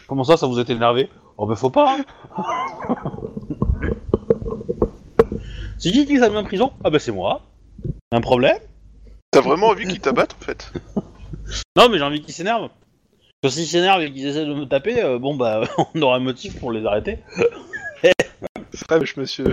Comment 0.08 0.24
ça, 0.24 0.36
ça 0.36 0.48
vous 0.48 0.58
est 0.58 0.68
énervé? 0.70 1.08
Oh, 1.38 1.46
ben 1.46 1.54
faut 1.54 1.70
pas. 1.70 1.96
hein. 1.96 2.04
c'est 5.78 5.92
qui 5.92 6.06
qui 6.06 6.18
s'est 6.18 6.30
mis 6.30 6.36
en 6.38 6.42
prison 6.44 6.72
Ah, 6.82 6.90
ben 6.90 6.98
c'est 6.98 7.12
moi. 7.12 7.42
Un 8.10 8.20
problème? 8.20 8.58
T'as 9.30 9.42
vraiment 9.42 9.68
envie 9.68 9.86
qu'ils 9.86 10.00
t'abattent 10.00 10.34
en 10.40 10.44
fait? 10.44 10.72
Non, 11.76 11.88
mais 11.88 11.98
j'ai 11.98 12.04
envie 12.04 12.20
qu'ils 12.20 12.34
s'énervent. 12.34 12.70
Parce 13.44 13.56
que 13.56 13.60
s'ils 13.60 13.68
s'énervent 13.70 14.00
et 14.00 14.10
qu'ils 14.10 14.26
essaient 14.26 14.46
de 14.46 14.54
me 14.54 14.64
taper, 14.64 15.02
euh, 15.02 15.18
bon, 15.18 15.34
bah, 15.34 15.64
on 15.94 16.00
aura 16.00 16.16
un 16.16 16.20
motif 16.20 16.58
pour 16.58 16.72
les 16.72 16.86
arrêter. 16.86 17.18
C'est 18.02 18.88
vrai, 18.88 19.00
monsieur. 19.18 19.52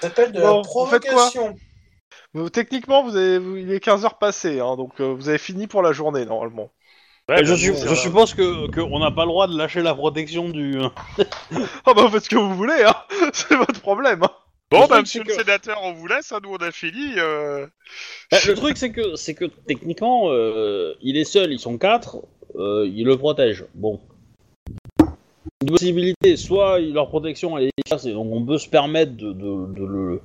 Ça 0.00 0.08
s'appelle 0.08 0.32
de 0.32 0.40
Bon, 0.40 0.62
la 0.62 0.62
vous 0.62 0.86
faites 0.86 1.02
quoi 1.06 1.28
provocation. 1.28 1.54
Vous- 2.32 2.48
techniquement, 2.48 3.02
vous 3.02 3.14
avez, 3.14 3.38
vous- 3.38 3.58
il 3.58 3.70
est 3.70 3.84
15h 3.84 4.16
passé, 4.16 4.58
hein, 4.58 4.76
donc 4.76 4.98
euh, 5.02 5.12
vous 5.12 5.28
avez 5.28 5.36
fini 5.36 5.66
pour 5.66 5.82
la 5.82 5.92
journée 5.92 6.24
normalement. 6.24 6.70
Ouais, 7.28 7.44
je, 7.44 7.72
bah, 7.72 7.94
suppose 7.94 8.32
que 8.32 8.68
qu'on 8.68 8.98
n'a 9.00 9.10
pas 9.10 9.24
le 9.24 9.28
droit 9.28 9.46
de 9.46 9.58
lâcher 9.58 9.82
la 9.82 9.94
protection 9.94 10.48
du. 10.48 10.78
Ah 11.84 11.92
bah 11.94 12.08
faites 12.10 12.24
ce 12.24 12.30
que 12.30 12.36
vous 12.36 12.54
voulez, 12.54 12.84
hein 12.86 12.94
C'est 13.34 13.54
votre 13.54 13.82
problème, 13.82 14.22
hein 14.22 14.30
Bon, 14.70 14.82
Le 14.82 14.88
bah, 14.88 15.00
monsieur 15.00 15.22
le 15.22 15.26
que- 15.28 15.34
sénateur, 15.34 15.78
on 15.84 15.92
vous 15.92 16.06
laisse, 16.08 16.32
hein, 16.32 16.40
nous 16.42 16.50
on 16.50 16.56
a 16.56 16.72
fini. 16.72 17.12
euh. 17.18 17.66
Bah, 18.32 18.38
le 18.46 18.54
truc 18.54 18.76
c'est 18.76 18.90
que 18.90 19.14
c'est 19.14 19.34
que 19.34 19.44
techniquement 19.44 20.30
euh, 20.32 20.94
il 21.02 21.16
est 21.16 21.24
seul, 21.24 21.52
ils 21.52 21.60
sont 21.60 21.78
quatre, 21.78 22.18
euh, 22.56 22.90
il 22.92 23.04
le 23.04 23.16
protège. 23.16 23.64
Bon. 23.74 24.00
Une 25.62 25.70
possibilité, 25.70 26.36
soit 26.36 26.80
leur 26.80 27.08
protection 27.08 27.56
elle 27.56 27.66
est 27.66 27.70
efficace 27.78 28.04
et 28.06 28.12
donc 28.12 28.26
on 28.32 28.44
peut 28.44 28.58
se 28.58 28.68
permettre 28.68 29.12
de, 29.12 29.32
de, 29.32 29.72
de 29.72 29.84
le 29.84 30.20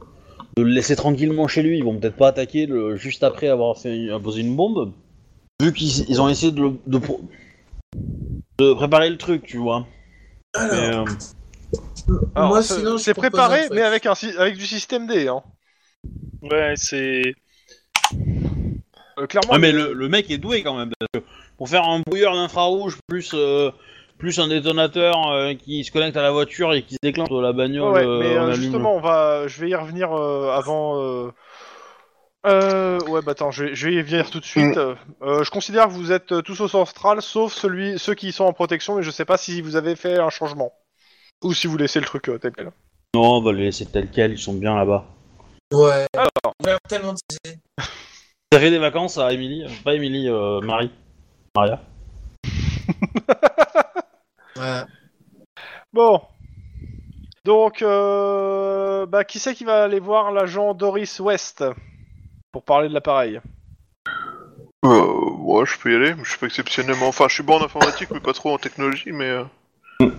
de 0.57 0.63
le 0.63 0.69
laisser 0.69 0.95
tranquillement 0.95 1.47
chez 1.47 1.61
lui. 1.61 1.77
Ils 1.77 1.84
vont 1.84 1.97
peut-être 1.99 2.18
pas 2.18 2.30
attaquer 2.30 2.65
le, 2.65 2.95
juste 2.95 3.23
après 3.23 3.47
avoir 3.47 3.77
fait 3.77 4.09
imposer 4.09 4.41
une 4.41 4.55
bombe, 4.55 4.91
vu 5.61 5.72
qu'ils 5.72 6.09
ils 6.09 6.19
ont 6.19 6.27
essayé 6.30 6.51
de, 6.51 6.61
le- 6.61 6.73
de, 6.88 6.97
pro- 6.97 7.22
de 8.59 8.73
préparer 8.73 9.09
le 9.11 9.18
truc, 9.18 9.43
tu 9.45 9.57
vois. 9.57 9.85
Alors, 10.55 10.73
Mais, 10.73 11.11
euh, 11.11 11.15
Alors, 12.36 12.49
moi, 12.49 12.64
c'est- 12.64 12.76
sinon, 12.76 12.98
je 12.98 13.03
c'est 13.03 13.14
propose 13.14 13.30
préparé, 13.32 13.60
un 13.60 13.65
truc. 13.68 13.73
mais 13.76 13.82
avec 13.84 14.06
un 14.06 14.15
sy- 14.15 14.36
avec 14.38 14.56
du 14.57 14.65
système 14.65 15.07
D, 15.07 15.28
hein. 15.28 15.41
Ouais, 16.41 16.73
c'est. 16.76 17.34
Euh, 19.18 19.28
clairement. 19.28 19.53
Ouais, 19.53 19.60
mais 19.60 19.72
le, 19.72 19.94
le 19.94 20.10
mec 20.10 20.30
est 20.32 20.38
doué 20.38 20.64
quand 20.64 20.78
même. 20.78 20.91
Parce 20.99 21.10
que 21.23 21.30
pour 21.57 21.69
faire 21.69 21.84
un 21.84 21.99
brouilleur 21.99 22.34
d'infrarouge 22.34 22.98
plus, 23.07 23.32
euh, 23.34 23.69
plus 24.18 24.40
un 24.40 24.48
détonateur 24.48 25.30
euh, 25.32 25.53
qui 25.53 25.84
se 25.84 25.91
connecte 25.91 26.18
à 26.18 26.22
la 26.22 26.32
voiture 26.32 26.73
et 26.73 26.84
qui 26.84 26.94
se 26.95 26.99
déclenche 27.03 27.30
de 27.30 27.40
la 27.40 27.53
bagnole 27.53 27.94
Ouais, 27.94 28.06
euh, 28.06 28.19
mais 28.19 28.38
en 28.38 28.44
euh, 28.44 28.52
allume. 28.52 28.61
justement, 28.61 28.95
on 28.95 29.02
va, 29.02 29.48
je 29.48 29.61
vais 29.61 29.69
y 29.69 29.76
revenir 29.76 30.11
euh, 30.14 30.52
avant. 30.52 30.99
Euh... 31.02 31.32
euh, 32.48 32.99
ouais, 33.07 33.22
bah 33.22 33.34
attends, 33.34 33.52
je 33.52 33.65
vais, 33.65 33.76
je 33.76 33.88
vais 33.88 33.94
y 33.95 34.02
venir 34.02 34.30
tout 34.32 34.40
de 34.40 34.45
suite. 34.45 34.78
Euh, 34.78 34.95
je 35.44 35.49
considère 35.52 35.88
que 35.88 35.91
vous 35.94 36.11
êtes 36.11 36.32
euh, 36.32 36.41
tous 36.41 36.60
au 36.61 36.68
central, 36.68 37.22
sauf 37.22 37.53
celui, 37.53 37.99
ceux 37.99 38.15
qui 38.15 38.32
sont 38.32 38.45
en 38.45 38.53
protection, 38.53 38.95
mais 38.95 39.03
je 39.03 39.11
sais 39.11 39.26
pas 39.26 39.38
si 39.38 39.61
vous 39.61 39.76
avez 39.76 39.95
fait 39.95 40.18
un 40.19 40.30
changement 40.30 40.72
ou 41.43 41.53
si 41.53 41.68
vous 41.68 41.77
laissez 41.77 41.99
le 41.99 42.05
truc 42.05 42.30
euh, 42.30 42.38
tel 42.38 42.51
quel. 42.55 42.72
Non, 43.13 43.38
on 43.38 43.41
va 43.41 43.51
les 43.53 43.63
laisser 43.63 43.85
tel 43.85 44.09
quel, 44.09 44.31
ils 44.31 44.39
sont 44.39 44.53
bien 44.53 44.76
là-bas. 44.76 45.05
Ouais. 45.73 46.05
Alors. 46.15 46.30
On 46.59 46.63
va 46.63 46.77
tellement 46.88 47.13
disait. 47.13 47.59
T'as 48.49 48.59
fait 48.59 48.69
des 48.69 48.80
vacances 48.80 49.18
à 49.18 49.31
Émilie? 49.31 49.65
Pas 49.84 49.93
Émilie, 49.95 50.30
euh, 50.30 50.59
Marie. 50.61 50.91
Maria. 51.55 51.81
Ouais. 54.57 54.84
Bon. 55.93 56.22
Donc, 57.45 57.81
euh, 57.81 59.05
bah, 59.07 59.23
qui 59.23 59.39
c'est 59.39 59.55
qui 59.55 59.63
va 59.63 59.84
aller 59.85 59.99
voir 59.99 60.31
l'agent 60.31 60.73
Doris 60.76 61.19
West 61.19 61.63
pour 62.51 62.63
parler 62.63 62.88
de 62.89 62.93
l'appareil? 62.93 63.41
Euh, 64.85 65.30
ouais, 65.39 65.65
je 65.65 65.80
peux 65.80 65.91
y 65.91 65.95
aller. 65.95 66.13
Je 66.22 66.30
suis 66.30 66.38
pas 66.38 66.45
exceptionnellement. 66.45 67.07
Enfin, 67.07 67.26
je 67.27 67.34
suis 67.34 67.43
bon 67.43 67.59
en 67.59 67.63
informatique, 67.65 68.09
mais 68.11 68.19
pas 68.19 68.34
trop 68.34 68.53
en 68.53 68.57
technologie, 68.57 69.11
mais. 69.11 69.30
euh, 69.30 70.11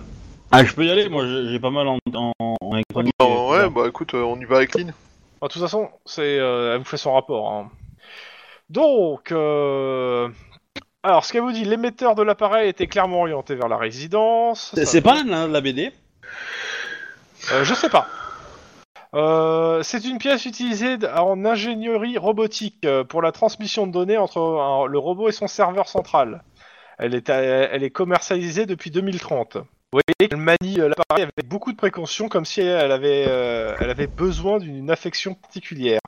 Ah, 0.55 0.63
je 0.63 0.71
peux 0.75 0.85
y 0.85 0.91
aller, 0.91 1.09
moi 1.09 1.25
j'ai 1.25 1.59
pas 1.59 1.71
mal 1.71 1.87
en, 1.87 1.97
en, 2.13 2.31
en 2.39 2.73
électronique. 2.75 3.13
bah, 3.17 3.25
ouais, 3.25 3.69
bah 3.71 3.87
écoute, 3.87 4.13
euh, 4.13 4.21
on 4.21 4.39
y 4.39 4.45
va 4.45 4.57
avec 4.57 4.75
Lynn. 4.75 4.93
Bah, 5.41 5.47
De 5.47 5.53
toute 5.53 5.61
façon, 5.63 5.89
c'est, 6.05 6.37
euh, 6.39 6.73
elle 6.73 6.77
vous 6.79 6.85
fait 6.85 6.97
son 6.97 7.13
rapport. 7.13 7.51
hein. 7.51 7.71
Donc, 8.69 9.31
euh, 9.31 10.29
alors, 11.01 11.25
ce 11.25 11.33
qu'elle 11.33 11.41
vous 11.41 11.51
dit, 11.51 11.65
l'émetteur 11.65 12.13
de 12.13 12.21
l'appareil 12.21 12.69
était 12.69 12.85
clairement 12.85 13.21
orienté 13.21 13.55
vers 13.55 13.67
la 13.67 13.77
résidence. 13.77 14.71
C'est 14.75 14.85
Ça- 14.85 14.91
c'est 14.91 15.01
pas 15.01 15.23
la, 15.23 15.47
la 15.47 15.61
BD 15.61 15.91
Euh, 17.51 17.63
je 17.63 17.73
sais 17.73 17.89
pas. 17.89 18.07
Euh, 19.15 19.81
c'est 19.83 20.05
une 20.05 20.17
pièce 20.19 20.45
utilisée 20.45 20.97
en 21.15 21.43
ingénierie 21.45 22.17
robotique 22.19 22.87
pour 23.09 23.21
la 23.23 23.31
transmission 23.31 23.85
de 23.87 23.91
données 23.91 24.17
entre 24.17 24.39
un- 24.39 24.85
le 24.85 24.99
robot 24.99 25.29
et 25.29 25.33
son 25.33 25.47
serveur 25.47 25.87
central. 25.89 26.43
Elle 26.99 27.15
est, 27.15 27.27
elle 27.29 27.83
est 27.83 27.89
commercialisée 27.89 28.65
depuis 28.67 28.91
2030. 28.91 29.57
Vous 29.93 29.99
voyez 30.07 30.27
qu'elle 30.27 30.39
manie 30.39 30.79
euh, 30.79 30.89
l'appareil 30.89 31.21
avec 31.21 31.47
beaucoup 31.47 31.71
de 31.71 31.77
précautions, 31.77 32.27
comme 32.27 32.45
si 32.45 32.61
elle 32.61 32.91
avait, 32.91 33.25
euh, 33.27 33.75
elle 33.79 33.91
avait 33.91 34.07
besoin 34.07 34.57
d'une 34.57 34.89
affection 34.89 35.35
particulière. 35.35 35.99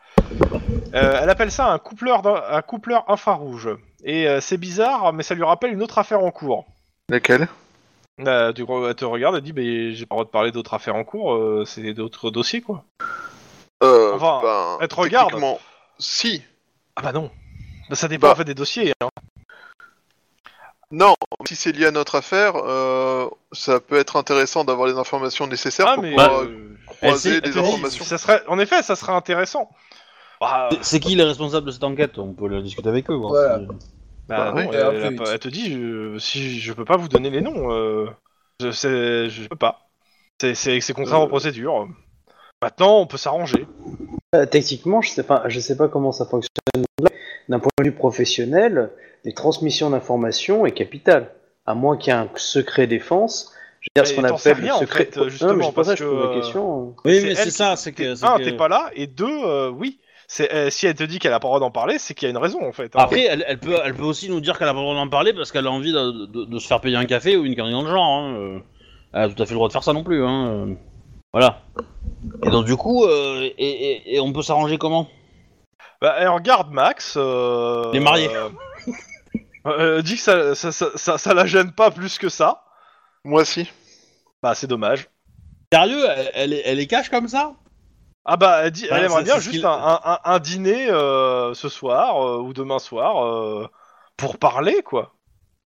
Euh, 0.96 1.20
elle 1.22 1.30
appelle 1.30 1.52
ça 1.52 1.68
un 1.72 1.78
coupleur, 1.78 2.26
un 2.52 2.62
coupleur 2.64 3.08
infrarouge. 3.12 3.70
Et 4.04 4.28
euh, 4.28 4.42
c'est 4.42 4.58
bizarre, 4.58 5.14
mais 5.14 5.22
ça 5.22 5.36
lui 5.36 5.44
rappelle 5.44 5.72
une 5.72 5.84
autre 5.84 6.00
affaire 6.00 6.24
en 6.24 6.32
cours. 6.32 6.66
Laquelle? 7.10 7.48
Euh, 8.22 8.52
tu 8.54 8.66
elle 8.88 8.96
te 8.96 9.06
regarde, 9.06 9.36
elle 9.36 9.42
dit, 9.44 9.54
mais 9.54 9.92
j'ai 9.94 10.08
pas 10.08 10.16
le 10.16 10.18
droit 10.18 10.26
de 10.26 10.30
parler 10.32 10.52
d'autres 10.52 10.74
affaires 10.74 10.96
en 10.96 11.04
cours, 11.04 11.40
c'est 11.68 11.94
d'autres 11.94 12.32
dossiers, 12.32 12.62
quoi. 12.62 12.86
euh, 13.84 14.16
Enfin, 14.16 14.40
ben, 14.42 14.78
elle 14.82 14.88
te 14.88 14.96
regarde. 14.96 15.32
Si. 16.00 16.42
Ah 16.96 17.04
bah 17.04 17.12
non. 17.12 17.30
Bah, 17.88 17.96
ça 17.96 18.08
dépend 18.08 18.28
Bah. 18.30 18.34
en 18.34 18.36
fait 18.36 18.46
des 18.46 18.56
dossiers. 18.56 18.94
Hein. 19.00 19.10
Non, 20.92 21.16
si 21.48 21.56
c'est 21.56 21.72
lié 21.72 21.88
à 21.88 21.92
notre 21.92 22.16
affaire, 22.16 22.54
euh, 22.56 23.28
ça 23.52 23.80
peut 23.80 23.98
être 23.98 24.16
intéressant 24.18 24.64
d'avoir 24.64 24.88
les 24.88 24.94
informations 24.98 25.48
nécessaires 25.48 25.88
Ah 25.90 25.94
pour 25.96 26.04
mais 26.04 26.12
pouvoir 26.12 26.30
bah, 26.30 26.40
euh, 26.44 26.48
euh, 26.48 26.76
croiser 26.86 27.42
des 27.42 27.58
informations. 27.58 28.04
ça 28.06 28.18
serait, 28.18 28.42
en 28.48 28.60
effet, 28.60 28.82
ça 28.84 28.96
serait 28.96 29.14
intéressant. 29.14 29.70
Bah, 30.40 30.70
C'est- 30.72 30.84
C'est 30.84 31.00
qui 31.00 31.16
les 31.16 31.24
responsables 31.24 31.66
de 31.66 31.72
cette 31.72 31.84
enquête? 31.84 32.18
On 32.20 32.34
peut 32.34 32.48
la 32.48 32.62
discuter 32.62 32.88
avec 32.90 33.10
eux. 33.10 33.16
voir 33.16 33.32
Voilà. 33.32 33.60
si- 33.60 33.66
Bah, 34.28 34.52
Bah 34.52 34.52
non, 34.52 34.70
oui. 34.70 34.76
elle, 34.76 34.76
elle 34.80 34.92
peu 35.02 35.06
a 35.06 35.10
vite. 35.10 35.24
pas- 35.24 35.32
elle 35.34 35.40
te 35.40 35.48
dit, 35.50 35.72
je, 35.74 36.18
si 36.18 36.60
je 36.60 36.74
peux 36.74 36.86
pas 36.86 36.98
vous 36.98 37.08
donner 37.08 37.30
les 37.30 37.42
noms, 37.42 37.72
euh, 37.72 38.08
je, 38.60 38.72
sais- 38.72 39.30
je 39.30 39.48
peux 39.48 39.56
pas. 39.56 39.82
C'est- 40.42 40.56
C'est 40.56 40.82
c'est 40.82 40.94
contraire 40.94 41.22
aux 41.22 41.26
Euh. 41.26 41.30
procédures. 41.30 41.88
Maintenant, 42.62 43.00
on 43.00 43.08
peut 43.08 43.18
s'arranger. 43.18 43.68
Euh, 44.36 44.46
techniquement, 44.46 45.02
je 45.02 45.10
sais 45.12 45.24
pas, 45.24 45.44
je 45.48 45.60
sais 45.60 45.78
pas 45.78 45.88
comment 45.88 46.12
ça 46.12 46.26
fonctionne. 46.26 46.86
D'un 47.50 47.60
point 47.60 47.70
de 47.80 47.84
vue 47.84 47.92
professionnel, 47.92 48.92
les 49.26 49.34
transmissions 49.34 49.90
d'informations 49.90 50.66
est 50.66 50.72
capitale. 50.72 51.32
À 51.66 51.74
moins 51.76 51.98
qu'il 51.98 52.14
y 52.14 52.16
ait 52.16 52.20
un 52.20 52.30
secret 52.36 52.88
défense. 52.88 53.52
Je 53.82 53.90
veux 53.96 54.04
dire, 54.04 54.08
ce 54.16 54.22
Mais 54.22 54.30
qu'on 54.30 54.36
appelle 54.36 54.54
rien, 54.64 54.66
le 54.68 54.74
en 54.74 54.80
secret. 54.80 55.06
fait, 55.06 55.18
non, 55.18 55.30
justement, 55.30 55.54
mais 55.56 55.64
c'est 55.66 55.72
pour 55.74 55.84
ça 55.86 55.92
parce 55.92 56.00
que 56.00 56.06
je 56.06 56.10
pose 56.12 56.30
la 56.30 56.36
question. 56.42 56.96
Oui, 57.06 57.20
mais 57.24 57.36
c'est 57.36 57.52
ça, 57.52 57.76
c'est 57.76 57.92
que. 57.92 58.16
c'est 58.16 58.26
Un, 58.26 58.38
que- 58.38 58.44
t'es 58.44 58.54
pas 58.54 58.68
là, 58.68 58.90
et 58.94 59.08
deux, 59.08 59.26
euh, 59.46 59.70
oui. 59.70 60.00
C'est 60.28 60.52
euh, 60.54 60.70
si 60.72 60.88
elle 60.88 60.96
te 60.96 61.04
dit 61.04 61.20
qu'elle 61.20 61.34
a 61.34 61.40
pas 61.40 61.48
le 61.48 61.50
droit 61.50 61.60
d'en 61.60 61.70
parler, 61.70 62.00
c'est 62.00 62.16
qu'il 62.16 62.26
y 62.28 62.30
a 62.30 62.32
une 62.32 62.38
raison 62.42 62.66
en 62.68 62.72
fait. 62.72 62.96
hein. 62.96 63.00
Après, 63.00 63.26
elle, 63.26 63.46
elle 63.48 63.60
peut, 63.60 63.76
elle 63.84 63.94
peut 63.94 64.04
aussi 64.06 64.28
nous 64.28 64.42
dire 64.42 64.58
qu'elle 64.58 64.68
a 64.68 64.74
pas 64.74 64.80
le 64.80 64.86
droit 64.86 64.96
d'en 64.96 65.08
parler 65.08 65.34
parce 65.34 65.52
qu'elle 65.52 65.68
a 65.68 65.72
envie 65.72 65.92
de, 65.92 66.26
de- 66.26 66.46
de 66.46 66.60
se 66.60 66.66
faire 66.68 66.82
payer 66.82 66.96
un 66.96 67.06
café 67.06 67.38
ou 67.38 67.46
une 67.46 67.56
connerie 67.56 67.74
dans 67.74 67.84
le 67.84 67.90
genre. 67.90 68.04
Hein. 68.04 68.34
euh. 68.38 68.60
Elle 69.14 69.22
a 69.22 69.30
tout 69.30 69.42
à 69.42 69.46
fait 69.46 69.52
le 69.52 69.58
droit 69.58 69.68
de 69.68 69.74
faire 69.74 69.84
ça 69.84 69.94
non 69.94 70.04
plus. 70.04 70.24
Hein. 70.26 70.76
Voilà. 71.32 71.62
Et 72.44 72.50
donc 72.50 72.66
du 72.66 72.76
coup, 72.76 73.06
euh, 73.06 73.42
et, 73.44 73.52
et- 73.70 74.16
et 74.16 74.20
on 74.20 74.34
peut 74.34 74.42
s'arranger 74.42 74.80
comment? 74.80 75.08
Bah, 76.02 76.16
elle 76.18 76.30
regarde 76.30 76.72
Max. 76.72 77.16
Euh, 77.18 77.92
Les 77.94 78.00
mariés. 78.00 78.30
euh, 79.66 80.02
dit 80.02 80.16
que 80.16 80.22
ça, 80.22 80.56
ça, 80.56 80.72
ça, 80.72 80.88
ça, 80.96 81.18
ça 81.18 81.34
la 81.34 81.46
gêne 81.46 81.72
pas 81.72 81.92
plus 81.92 82.18
que 82.18 82.30
ça. 82.30 82.64
Moi 83.24 83.46
si. 83.46 83.70
Bah, 84.44 84.54
c'est 84.56 84.68
dommage. 84.68 85.10
Sérieux, 85.74 86.06
elle, 86.16 86.32
elle, 86.36 86.54
est- 86.54 86.62
elle 86.66 86.80
est 86.80 86.88
cash 86.88 87.10
comme 87.10 87.28
ça? 87.28 87.54
Ah 88.26 88.38
bah, 88.38 88.62
elle, 88.64 88.72
dit, 88.72 88.88
elle 88.90 89.04
aimerait 89.04 89.20
c'est- 89.20 89.24
bien 89.24 89.34
c'est 89.36 89.40
ce 89.42 89.46
juste 89.46 89.56
qu'il- 89.58 89.66
un, 89.66 89.72
un, 89.72 90.00
un- 90.04 90.20
un 90.24 90.40
dîner 90.40 90.90
euh, 90.90 91.54
ce 91.54 91.70
soir 91.70 92.24
euh, 92.26 92.38
ou 92.40 92.54
demain 92.54 92.80
soir 92.80 93.26
euh, 93.26 93.68
pour 94.18 94.38
parler, 94.38 94.82
quoi. 94.84 95.14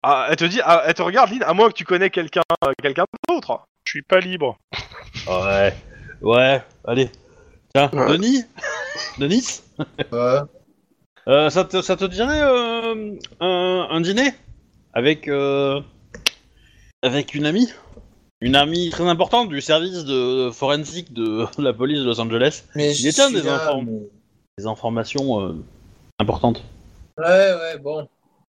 Ah, 0.04 0.28
elle 0.30 0.38
te 0.38 0.46
dit, 0.46 0.62
ah, 0.64 0.84
elle 0.86 0.94
te 0.94 1.02
regarde, 1.02 1.30
Lynn, 1.32 1.44
à 1.44 1.54
moins 1.54 1.68
que 1.68 1.74
tu 1.74 1.84
connais 1.86 2.10
quelqu'un 2.10 2.42
euh, 2.66 2.72
quelqu'un 2.82 3.04
d'autre. 3.28 3.62
Je 3.86 3.92
suis 3.92 4.02
pas 4.02 4.20
libre. 4.20 4.58
Ouais. 5.28 5.76
Ouais, 6.22 6.62
allez. 6.86 7.10
Tiens, 7.74 7.90
Ouais. 7.94 8.08
Denis? 8.08 8.44
Denis? 9.18 9.62
Ouais. 10.12 10.40
Euh, 11.30 11.50
ça, 11.50 11.64
te, 11.64 11.82
ça 11.82 11.96
te 11.96 12.06
dirait 12.06 12.42
euh, 12.42 13.16
un, 13.40 13.88
un 13.92 14.02
dîner 14.02 14.32
avec 14.94 15.28
euh, 15.28 15.80
avec 17.04 17.36
une 17.36 17.46
amie, 17.46 17.70
une 18.42 18.56
amie 18.56 18.90
très 18.90 19.08
importante 19.08 19.50
du 19.50 19.62
service 19.62 20.06
de 20.06 20.50
forensique 20.52 21.14
de 21.14 21.46
la 21.62 21.72
police 21.74 22.00
de 22.00 22.06
Los 22.06 22.20
Angeles, 22.20 22.64
Mais 22.76 22.92
Il 22.94 23.14
suis 23.14 23.34
des 23.34 23.44
là, 23.44 23.56
enfants. 23.56 23.82
mais- 23.84 24.10
des 24.58 24.66
informations 24.66 25.40
euh, 25.42 25.54
importantes. 26.20 26.64
Ouais, 27.18 27.26
ouais, 27.26 27.78
bon. 27.78 28.08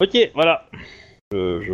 Ok, 0.01 0.17
voilà. 0.33 0.65
Je, 1.31 1.61
je, 1.61 1.73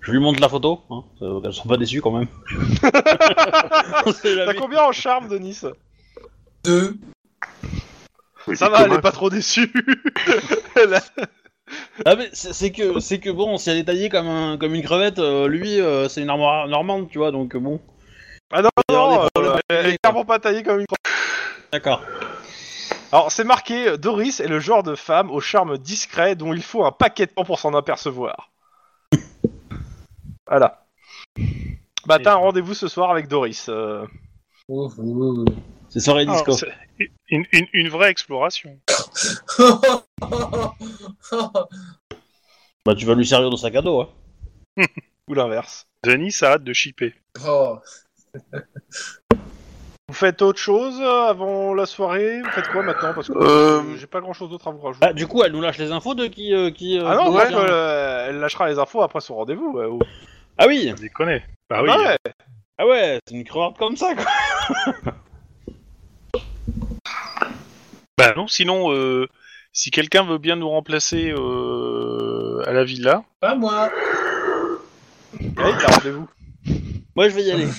je 0.00 0.12
lui 0.12 0.20
montre 0.20 0.40
la 0.40 0.48
photo, 0.48 0.80
hein, 0.90 1.02
qu'elles 1.42 1.52
sont 1.52 1.68
pas 1.68 1.76
déçues 1.76 2.00
quand 2.00 2.12
même. 2.16 2.28
T'as 2.92 4.54
combien 4.54 4.84
en 4.84 4.92
charme, 4.92 5.28
Denis? 5.28 5.60
Deux. 6.64 6.96
Ça 8.54 8.68
va, 8.68 8.84
elle 8.84 8.92
est 8.92 9.00
pas 9.00 9.12
trop 9.12 9.30
déçue. 9.30 9.72
Ah 12.06 12.16
mais 12.16 12.30
c'est 12.32 12.72
que 12.72 12.98
c'est 12.98 13.18
que 13.18 13.28
bon, 13.28 13.58
si 13.58 13.68
elle 13.68 13.76
est 13.76 13.84
taillée 13.84 14.08
comme 14.08 14.26
un 14.26 14.56
comme 14.56 14.74
une 14.74 14.82
crevette, 14.82 15.18
euh, 15.18 15.48
lui 15.48 15.80
euh, 15.80 16.08
c'est 16.08 16.22
une 16.22 16.30
armoire 16.30 16.66
normande, 16.66 17.10
tu 17.10 17.18
vois, 17.18 17.30
donc 17.30 17.54
euh, 17.54 17.58
bon. 17.58 17.78
Ah 18.50 18.62
non, 18.62 18.70
non, 18.90 19.28
elle 19.68 19.86
est 19.86 19.98
clairement 19.98 20.24
pas 20.24 20.38
taillée 20.38 20.62
comme 20.62 20.80
une 20.80 20.86
D'accord. 21.70 22.02
Alors, 23.12 23.30
c'est 23.32 23.44
marqué 23.44 23.98
Doris 23.98 24.40
est 24.40 24.48
le 24.48 24.60
genre 24.60 24.82
de 24.82 24.94
femme 24.94 25.30
au 25.30 25.40
charme 25.40 25.76
discret 25.76 26.36
dont 26.36 26.54
il 26.54 26.62
faut 26.62 26.84
un 26.84 26.92
paquet 26.92 27.26
de 27.26 27.32
temps 27.32 27.44
pour 27.44 27.58
s'en 27.58 27.74
apercevoir. 27.74 28.50
voilà. 30.46 30.86
Bah, 32.06 32.18
t'as 32.22 32.32
un 32.32 32.36
rendez-vous 32.36 32.74
ce 32.74 32.88
soir 32.88 33.10
avec 33.10 33.28
Doris. 33.28 33.66
euh. 33.68 34.06
C'est 35.90 36.00
soirée 36.00 36.24
Ah, 36.28 36.32
disco. 36.32 36.52
Une, 37.28 37.44
une, 37.52 37.66
une 37.72 37.88
vraie 37.88 38.10
exploration. 38.10 38.78
Bah 42.86 42.94
tu 42.94 43.04
vas 43.04 43.14
lui 43.14 43.26
servir 43.26 43.50
de 43.50 43.56
sac 43.56 43.74
à 43.74 43.82
dos, 43.82 44.00
hein. 44.00 44.08
Ou 45.28 45.34
l'inverse. 45.34 45.86
Denis 46.04 46.34
a 46.42 46.52
hâte 46.52 46.64
de 46.64 46.72
shipper. 46.72 47.12
Oh. 47.46 47.78
Vous 50.08 50.14
faites 50.14 50.40
autre 50.40 50.58
chose 50.58 50.98
avant 51.02 51.74
la 51.74 51.84
soirée? 51.84 52.40
Vous 52.40 52.50
faites 52.50 52.68
quoi 52.68 52.82
maintenant? 52.82 53.12
Parce 53.14 53.28
que 53.28 53.34
Euh, 53.36 53.96
j'ai 53.98 54.06
pas 54.06 54.20
grand 54.22 54.32
chose 54.32 54.48
d'autre 54.48 54.68
à 54.68 54.70
vous 54.70 54.80
rajouter. 54.80 55.04
Ah 55.06 55.12
du 55.12 55.26
coup 55.26 55.42
elle 55.42 55.52
nous 55.52 55.60
lâche 55.60 55.76
les 55.78 55.92
infos 55.92 56.14
de 56.14 56.26
qui 56.28 56.54
euh, 56.54 56.70
qui. 56.70 56.98
euh, 56.98 57.04
Ah 57.06 57.16
non, 57.16 57.36
euh, 57.36 58.26
elle 58.28 58.38
lâchera 58.38 58.68
les 58.70 58.78
infos 58.78 59.02
après 59.02 59.20
son 59.20 59.34
rendez-vous. 59.36 59.72
ouais, 59.72 59.84
ou- 59.86 59.98
Ah 60.56 60.66
oui. 60.66 60.90
On 60.96 61.00
déconne. 61.00 61.40
Bah 61.68 61.82
oui. 61.82 61.90
Ouais. 61.90 62.16
Ah 62.78 62.86
ouais, 62.86 63.18
c'est 63.26 63.34
une 63.34 63.44
crevarde 63.44 63.76
comme 63.76 63.96
ça 63.96 64.14
quoi. 64.14 64.24
Bah 68.18 68.34
non, 68.36 68.48
sinon, 68.48 68.92
euh, 68.92 69.26
si 69.72 69.90
quelqu'un 69.92 70.24
veut 70.24 70.38
bien 70.38 70.56
nous 70.56 70.68
remplacer 70.68 71.30
euh, 71.30 72.62
à 72.66 72.72
la 72.72 72.82
villa, 72.84 73.22
Pas 73.40 73.54
moi. 73.54 73.88
Ouais, 75.40 75.72
a 75.84 75.86
rendez-vous. 75.86 76.28
Moi 77.14 77.28
je 77.28 77.34
vais 77.34 77.42
y 77.44 77.52
aller. 77.52 77.68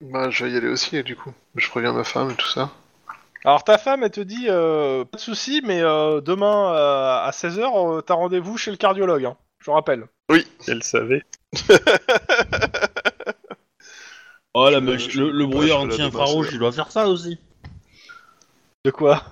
Bah 0.00 0.30
je 0.30 0.44
vais 0.44 0.50
y 0.52 0.56
aller 0.56 0.68
aussi 0.68 1.02
du 1.02 1.14
coup. 1.14 1.32
Je 1.56 1.68
préviens 1.68 1.92
ma 1.92 2.04
femme 2.04 2.30
et 2.30 2.34
tout 2.34 2.48
ça. 2.48 2.70
Alors 3.44 3.62
ta 3.64 3.76
femme, 3.76 4.02
elle 4.02 4.10
te 4.10 4.20
dit, 4.22 4.46
euh, 4.48 5.04
pas 5.04 5.18
de 5.18 5.22
souci, 5.22 5.60
mais 5.64 5.82
euh, 5.82 6.20
demain 6.22 6.72
euh, 6.74 7.26
à 7.26 7.30
16h, 7.32 8.02
t'as 8.04 8.14
rendez-vous 8.14 8.56
chez 8.56 8.70
le 8.70 8.78
cardiologue, 8.78 9.26
hein, 9.26 9.36
je 9.60 9.70
rappelle. 9.70 10.04
elle 10.66 10.82
savait. 10.82 11.22
Oh 14.54 14.70
la 14.70 14.78
je- 14.96 15.18
le, 15.20 15.30
le 15.30 15.46
brouilleur 15.46 15.80
anti-infrarouge, 15.80 16.48
il 16.52 16.58
doit 16.58 16.72
faire 16.72 16.90
ça 16.90 17.08
aussi. 17.08 17.38
De 18.84 18.90
quoi? 18.90 19.24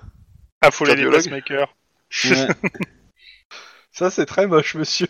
Affoler 0.67 0.95
les 0.95 1.03
Cardiologue. 1.03 1.17
pacemakers. 1.19 1.75
Ouais. 2.25 2.47
Ça, 3.91 4.09
c'est 4.09 4.25
très 4.25 4.47
moche, 4.47 4.75
monsieur. 4.75 5.07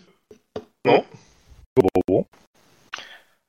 Bon, 0.84 1.04
bon. 2.06 2.26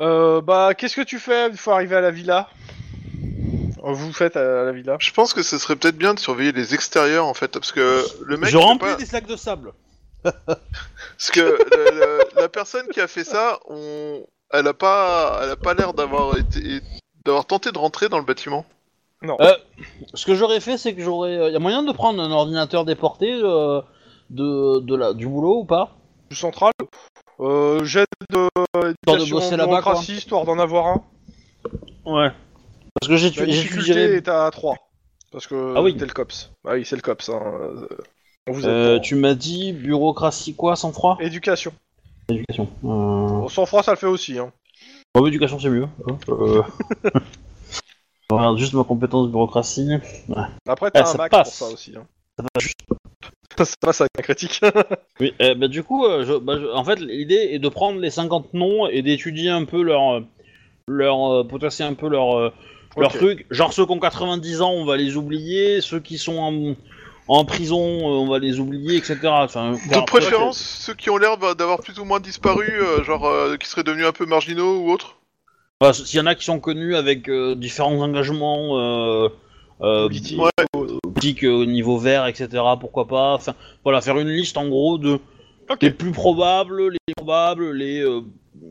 Euh, 0.01 0.41
bah, 0.41 0.73
qu'est-ce 0.77 0.95
que 0.95 1.01
tu 1.01 1.19
fais 1.19 1.47
une 1.49 1.57
fois 1.57 1.75
arrivé 1.75 1.95
à 1.95 2.01
la 2.01 2.11
villa? 2.11 2.49
Euh, 3.83 3.91
Vous 3.91 4.13
faites 4.13 4.35
à 4.37 4.63
la 4.63 4.71
villa? 4.71 4.97
Je 4.99 5.11
pense 5.11 5.33
que 5.33 5.41
ce 5.43 5.57
serait 5.57 5.75
peut-être 5.75 5.97
bien 5.97 6.13
de 6.13 6.19
surveiller 6.19 6.51
les 6.51 6.73
extérieurs 6.73 7.25
en 7.25 7.33
fait, 7.33 7.49
parce 7.49 7.71
que 7.71 8.03
le 8.23 8.37
mec. 8.37 8.49
je 8.49 8.57
peut 8.57 8.63
remplis 8.63 8.89
pas- 8.91 8.95
des 8.95 9.05
sacs 9.05 9.27
de 9.27 9.35
sable. 9.35 9.73
Parce 10.23 11.29
que 11.31 11.39
le- 11.39 11.91
le- 11.99 12.41
la 12.41 12.49
personne 12.49 12.87
qui 12.87 12.99
a 12.99 13.07
fait 13.07 13.23
ça, 13.23 13.59
on... 13.67 14.25
elle 14.51 14.67
a 14.67 14.73
pas, 14.73 15.39
elle 15.43 15.51
a 15.51 15.55
pas 15.55 15.75
l'air 15.75 15.93
d'avoir 15.93 16.35
été, 16.37 16.81
d'avoir 17.23 17.45
tenté 17.45 17.71
de 17.71 17.77
rentrer 17.77 18.09
dans 18.09 18.17
le 18.17 18.25
bâtiment. 18.25 18.65
Ce 20.13 20.25
que 20.25 20.35
j'aurais 20.35 20.59
fait, 20.59 20.77
c'est 20.77 20.93
que 20.93 21.01
j'aurais. 21.01 21.51
Y 21.51 21.55
a 21.55 21.59
moyen 21.59 21.83
de 21.83 21.91
prendre 21.91 22.21
un 22.21 22.31
ordinateur 22.31 22.85
déporté 22.85 23.31
euh, 23.33 23.81
de, 24.29 24.79
de 24.81 24.95
la, 24.95 25.13
du 25.13 25.27
boulot 25.27 25.59
ou 25.61 25.65
pas? 25.65 25.95
Du 26.29 26.35
central 26.35 26.71
euh, 27.39 27.83
J'aide 27.85 28.05
de 28.29 28.47
Histoire 29.07 29.17
de 29.25 29.29
bosser 29.29 29.57
là-bas, 29.57 29.81
quoi. 29.81 30.01
histoire 30.07 30.45
d'en 30.45 30.57
avoir 30.59 30.87
un. 30.87 31.03
Ouais. 32.05 32.31
Parce 32.99 33.09
que 33.09 33.17
j'ai 33.17 33.27
La 33.27 33.31
tu- 33.33 33.39
j'ai 33.39 33.45
difficulté 33.47 33.85
suggéré. 33.93 34.15
est 34.15 34.27
à 34.27 34.49
3. 34.51 34.75
Parce 35.31 35.47
que 35.47 35.73
Ah 35.75 35.81
oui. 35.81 35.95
t'es 35.97 36.05
le 36.05 36.13
COPS. 36.13 36.51
Ah 36.65 36.73
oui, 36.73 36.85
c'est 36.85 36.95
le 36.95 37.01
COPS. 37.01 37.29
Hein. 37.29 37.41
euh, 37.61 37.87
On 38.47 38.53
vous 38.53 38.65
Euh, 38.65 38.99
tu 38.99 39.15
m'as 39.15 39.33
dit 39.33 39.73
bureaucratie 39.73 40.55
quoi, 40.55 40.75
sans 40.75 40.91
froid 40.93 41.17
Éducation. 41.19 41.73
Éducation. 42.29 42.69
Euh... 42.85 43.47
Froid, 43.65 43.83
ça 43.83 43.91
le 43.91 43.97
fait 43.97 44.07
aussi. 44.07 44.37
Hein. 44.39 44.51
Ouais, 45.15 45.27
éducation 45.29 45.59
c'est 45.59 45.69
mieux. 45.69 45.87
Euh... 46.29 46.61
Je 48.29 48.35
regarde 48.35 48.57
juste 48.57 48.73
ma 48.73 48.83
compétence 48.83 49.29
bureaucratie. 49.29 49.87
Après, 50.67 50.91
t'as 50.91 51.01
Ah, 51.01 51.03
un 51.03 51.05
ça 51.05 51.17
max 51.17 51.29
passe. 51.29 51.57
pour 51.59 51.67
ça 51.67 51.73
aussi. 51.73 51.93
Hein. 51.95 52.05
Ça 52.37 52.43
va 52.43 52.59
juste. 52.59 52.77
ça 53.57 53.65
passe 53.79 54.01
avec 54.01 54.11
un 54.19 54.23
critique. 54.23 54.61
Oui, 55.21 55.33
euh, 55.41 55.55
bah, 55.55 55.67
du 55.69 55.83
coup, 55.83 56.05
euh, 56.05 56.25
je- 56.25 56.33
bah, 56.39 56.55
je- 56.59 56.67
en 56.73 56.83
fait, 56.83 56.99
l'idée 56.99 57.49
est 57.51 57.59
de 57.59 57.69
prendre 57.69 57.99
les 57.99 58.09
50 58.09 58.53
noms 58.53 58.87
et 58.87 59.01
d'étudier 59.01 59.49
un 59.49 59.63
peu 59.63 59.81
leur, 59.81 60.15
euh, 60.15 60.21
leur 60.87 61.33
euh, 61.33 61.43
potasser 61.45 61.83
un 61.83 61.93
peu 61.93 62.09
leur, 62.09 62.37
euh, 62.37 62.51
leur 62.97 63.13
truc. 63.13 63.45
Genre 63.51 63.71
ceux 63.71 63.85
qui 63.85 63.91
ont 63.91 63.99
90 63.99 64.61
ans, 64.61 64.71
on 64.71 64.85
va 64.85 64.97
les 64.97 65.15
oublier. 65.15 65.79
Ceux 65.81 65.99
qui 66.01 66.17
sont 66.17 66.37
en, 66.37 66.73
en 67.27 67.45
prison, 67.45 67.79
euh, 67.79 68.17
on 68.19 68.27
va 68.27 68.39
les 68.39 68.59
oublier, 68.59 68.97
etc. 68.97 69.19
Enfin, 69.25 69.71
De 69.73 70.05
préférence, 70.05 70.57
ceux 70.59 70.93
qui 70.95 71.09
ont 71.09 71.17
l'air 71.17 71.37
d'avoir 71.37 71.79
plus 71.79 71.97
ou 71.99 72.03
moins 72.05 72.19
disparu, 72.19 72.67
euh, 72.69 73.03
genre 73.03 73.25
euh, 73.25 73.55
qui 73.55 73.69
seraient 73.69 73.83
devenus 73.83 74.05
un 74.07 74.11
peu 74.11 74.25
marginaux 74.25 74.79
ou 74.79 74.91
autres. 74.91 75.15
Enfin, 75.89 76.03
S'il 76.03 76.19
y 76.19 76.21
en 76.21 76.25
a 76.25 76.35
qui 76.35 76.45
sont 76.45 76.59
connus 76.59 76.95
avec 76.95 77.29
euh, 77.29 77.55
différents 77.55 77.99
engagements 78.01 78.77
euh, 78.79 79.29
euh. 79.81 80.09
Ouais. 80.37 80.51
euh, 80.75 81.51
au 81.51 81.65
niveau 81.65 81.97
vert, 81.97 82.25
etc. 82.27 82.47
Pourquoi 82.79 83.07
pas. 83.07 83.33
Enfin, 83.33 83.53
voilà, 83.83 84.01
faire 84.01 84.17
une 84.17 84.29
liste 84.29 84.57
en 84.57 84.67
gros 84.67 84.97
de 84.97 85.19
les 85.81 85.91
plus 85.91 86.11
probables, 86.11 86.89
les 86.89 87.13
probables, 87.15 87.71
les 87.71 88.01
euh, 88.01 88.21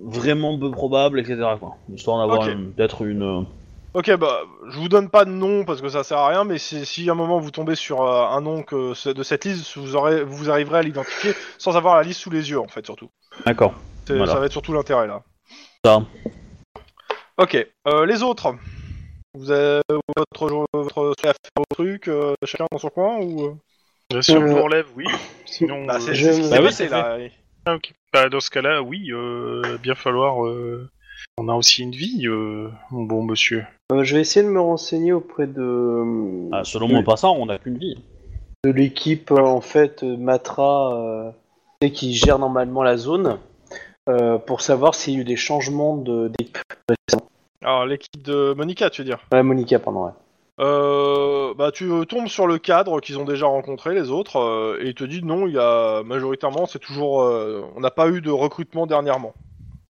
vraiment 0.03 0.59
peu 0.59 0.71
probables, 0.71 1.21
etc. 1.21 1.37
Quoi. 1.61 1.77
Histoire 1.93 2.19
d'avoir 2.19 2.47
Ok. 2.47 2.53
une- 2.53 2.73
peut-être 2.73 3.03
une, 3.03 3.47
Ok, 3.95 4.13
bah, 4.17 4.41
je 4.71 4.79
vous 4.81 4.89
donne 4.89 5.09
pas 5.09 5.25
de 5.25 5.31
nom 5.31 5.65
parce 5.65 5.81
que 5.81 5.89
ça 5.89 6.03
sert 6.03 6.19
à 6.19 6.29
rien, 6.29 6.43
mais 6.43 6.59
si, 6.59 6.85
si 6.85 7.09
à 7.09 7.13
un 7.13 7.15
moment 7.15 7.39
vous 7.39 7.53
tombez 7.53 7.77
sur 7.77 8.03
euh, 8.03 8.27
un 8.27 8.41
nom 8.41 8.65
que, 8.65 9.13
de 9.13 9.23
cette 9.23 9.45
liste, 9.45 9.77
vous, 9.77 9.95
aurez, 9.95 10.25
vous 10.25 10.51
arriverez 10.51 10.79
à 10.79 10.83
l'identifier 10.83 11.33
sans 11.59 11.77
avoir 11.77 11.95
la 11.95 12.03
liste 12.03 12.19
sous 12.19 12.31
les 12.31 12.51
yeux, 12.51 12.59
en 12.59 12.67
fait, 12.67 12.85
surtout. 12.85 13.09
D'accord. 13.47 13.75
Voilà. 14.09 14.33
Ça 14.33 14.41
va 14.41 14.47
être 14.47 14.53
surtout 14.53 14.73
l'intérêt, 14.73 15.07
là. 15.07 15.23
Ça. 15.85 16.03
Ok, 17.37 17.67
euh, 17.89 18.07
les 18.07 18.23
autres 18.23 18.55
Vous 19.35 19.51
avez 19.51 19.81
votre, 20.17 20.67
votre 20.73 21.13
fait 21.21 21.37
vos 21.57 21.65
trucs, 21.75 22.09
euh, 22.09 22.35
chacun 22.45 22.67
dans 22.71 22.79
son 22.79 22.91
coin, 22.91 23.19
ou... 23.19 23.43
euh? 23.47 23.55
Euh, 24.13 24.21
je 24.21 24.37
vous 24.37 24.63
relève, 24.63 24.87
oui. 24.95 25.07
Sinon, 25.45 25.87
Bah, 25.87 25.99
c'est 25.99 26.13
euh, 26.13 26.15
je- 26.15 26.33
ce 26.33 26.41
qui 26.43 26.51
Bah 26.51 26.57
s'est 26.57 26.63
passé, 26.63 26.89
là. 26.89 27.19
ah. 27.67 27.77
Bah, 28.13 28.29
dans 28.29 28.41
ce 28.41 28.51
cas-là, 28.51 28.83
oui, 28.83 29.11
euh, 29.11 29.79
bien 29.83 29.95
falloir. 29.95 30.45
euh, 30.47 30.89
On 31.39 31.49
a 31.49 31.55
aussi 31.55 31.83
une 31.83 31.91
vie, 31.91 32.27
euh, 32.29 32.69
mon 32.91 33.03
bon 33.03 33.25
monsieur. 33.25 33.65
Euh, 33.91 34.05
je 34.05 34.15
vais 34.15 34.21
essayer 34.21 34.47
de 34.47 34.51
me 34.51 34.61
renseigner 34.61 35.13
auprès 35.13 35.47
de, 35.49 36.49
Ah, 36.53 36.63
selon 36.65 36.87
de, 36.89 36.93
mon 36.93 37.03
passant, 37.03 37.35
on 37.37 37.47
n'a 37.47 37.59
qu'une 37.59 37.79
vie. 37.79 37.97
de 38.65 38.71
l'équipe 38.71 39.31
en 39.33 39.61
fait 39.61 40.03
Matra 40.05 40.95
euh, 40.95 41.31
et 41.81 41.91
qui 41.91 42.15
gère 42.15 42.39
normalement 42.39 42.83
la 42.85 42.97
zone 42.97 43.39
euh, 44.09 44.39
pour 44.39 44.61
savoir 44.61 44.95
s'il 44.95 45.15
y 45.15 45.17
a 45.17 45.21
eu 45.21 45.25
des 45.25 45.37
changements 45.37 45.97
de- 45.97 46.29
d'équipe 46.39 46.59
récemment. 46.89 47.29
Alors, 47.63 47.87
l'équipe 47.87 48.23
de 48.23 48.53
Monica, 48.55 48.91
tu 48.91 49.01
veux 49.03 49.07
dire 49.07 49.19
Ouais, 49.33 49.43
Monica, 49.43 49.79
pardon. 49.79 50.07
Ouais. 50.07 50.11
Euh, 50.61 51.53
bah, 51.55 51.73
tu 51.73 51.91
euh, 51.91 52.05
tombes 52.05 52.29
sur 52.29 52.47
le 52.47 52.59
cadre 52.59 53.01
qu'ils 53.01 53.19
ont 53.19 53.25
déjà 53.25 53.47
rencontré, 53.47 53.95
les 53.95 54.11
autres, 54.11 54.37
euh, 54.39 54.79
et 54.81 54.89
il 54.89 54.95
te 54.95 55.05
dit 55.05 55.23
non, 55.23 55.47
il 55.47 55.55
y 55.55 55.59
a 55.59 56.03
majoritairement, 56.05 56.67
c'est 56.67 56.79
toujours, 56.79 57.23
euh, 57.23 57.63
on 57.75 57.81
n'a 57.81 57.91
pas 57.91 58.09
eu 58.09 58.21
de 58.21 58.31
recrutement 58.31 58.87
dernièrement. 58.87 59.33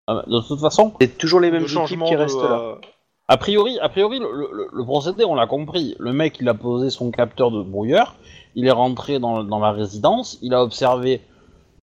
Ah, 0.07 0.15
bah, 0.15 0.25
de 0.27 0.41
toute 0.47 0.61
façon, 0.61 0.95
C'est 1.01 1.19
toujours 1.19 1.41
les 1.41 1.51
mêmes 1.51 1.61
de 1.63 1.65
équipes 1.67 1.77
changement 1.79 2.07
qui 2.07 2.15
de, 2.15 2.19
restent 2.21 2.43
là. 2.43 2.61
euh, 2.61 2.75
a 3.29 3.37
priori, 3.37 3.79
a 3.81 3.89
priori, 3.89 4.21
le, 4.21 4.27
le- 4.33 4.69
le 4.73 4.85
procédé, 4.85 5.25
on 5.25 5.35
l'a 5.35 5.47
compris. 5.47 5.97
Le 5.99 6.13
mec, 6.13 6.39
il 6.41 6.49
a 6.49 6.55
posé 6.55 6.89
son 6.91 7.11
capteur 7.11 7.51
de 7.51 7.63
brouilleur, 7.63 8.15
il 8.55 8.67
est 8.67 8.71
rentré 8.71 9.19
dans, 9.19 9.43
dans 9.45 9.59
la 9.59 9.73
résidence, 9.73 10.39
il 10.41 10.55
a 10.55 10.63
observé 10.63 11.21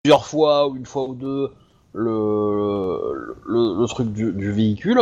plusieurs 0.03 0.25
fois 0.25 0.67
ou 0.67 0.75
une 0.75 0.85
fois 0.85 1.03
ou 1.03 1.15
deux 1.15 1.51
le, 1.93 3.35
le, 3.45 3.81
le 3.81 3.87
truc 3.87 4.11
du, 4.13 4.31
du 4.33 4.51
véhicule. 4.51 4.99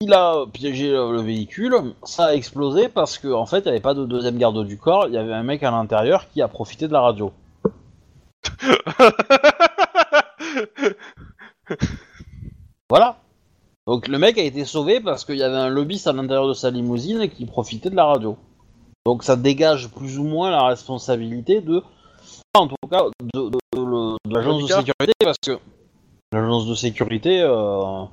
Il 0.00 0.12
a 0.12 0.44
piégé 0.52 0.90
le, 0.90 1.12
le 1.12 1.20
véhicule, 1.22 1.74
ça 2.02 2.26
a 2.26 2.34
explosé 2.34 2.88
parce 2.88 3.18
qu'en 3.18 3.40
en 3.40 3.46
fait, 3.46 3.60
il 3.60 3.64
n'y 3.64 3.68
avait 3.70 3.80
pas 3.80 3.94
de 3.94 4.04
deuxième 4.04 4.36
garde 4.36 4.62
du 4.66 4.76
corps, 4.78 5.06
il 5.08 5.14
y 5.14 5.18
avait 5.18 5.32
un 5.32 5.42
mec 5.42 5.62
à 5.62 5.70
l'intérieur 5.70 6.28
qui 6.30 6.42
a 6.42 6.48
profité 6.48 6.86
de 6.88 6.92
la 6.92 7.00
radio. 7.00 7.32
Voilà. 12.88 13.16
Donc 13.86 14.08
le 14.08 14.18
mec 14.18 14.38
a 14.38 14.42
été 14.42 14.64
sauvé 14.64 15.00
parce 15.00 15.24
qu'il 15.24 15.36
y 15.36 15.42
avait 15.42 15.56
un 15.56 15.68
lobbyiste 15.68 16.06
à 16.06 16.12
l'intérieur 16.12 16.48
de 16.48 16.54
sa 16.54 16.70
limousine 16.70 17.28
qui 17.28 17.46
profitait 17.46 17.90
de 17.90 17.96
la 17.96 18.04
radio. 18.04 18.36
Donc 19.04 19.22
ça 19.22 19.36
dégage 19.36 19.88
plus 19.90 20.18
ou 20.18 20.24
moins 20.24 20.50
la 20.50 20.64
responsabilité 20.66 21.60
de, 21.60 21.82
en 22.54 22.66
tout 22.66 22.74
cas, 22.90 23.02
de, 23.34 23.40
de- 23.50 23.50
de 23.50 23.58
le- 23.80 24.16
de 24.28 24.34
l'agence 24.34 24.62
de 24.62 24.66
sécurité 24.80 25.12
parce 25.24 25.38
que 25.38 25.58
l'agence 26.36 26.66
de 26.66 26.74
sécurité, 26.74 27.40
euh, 27.42 28.04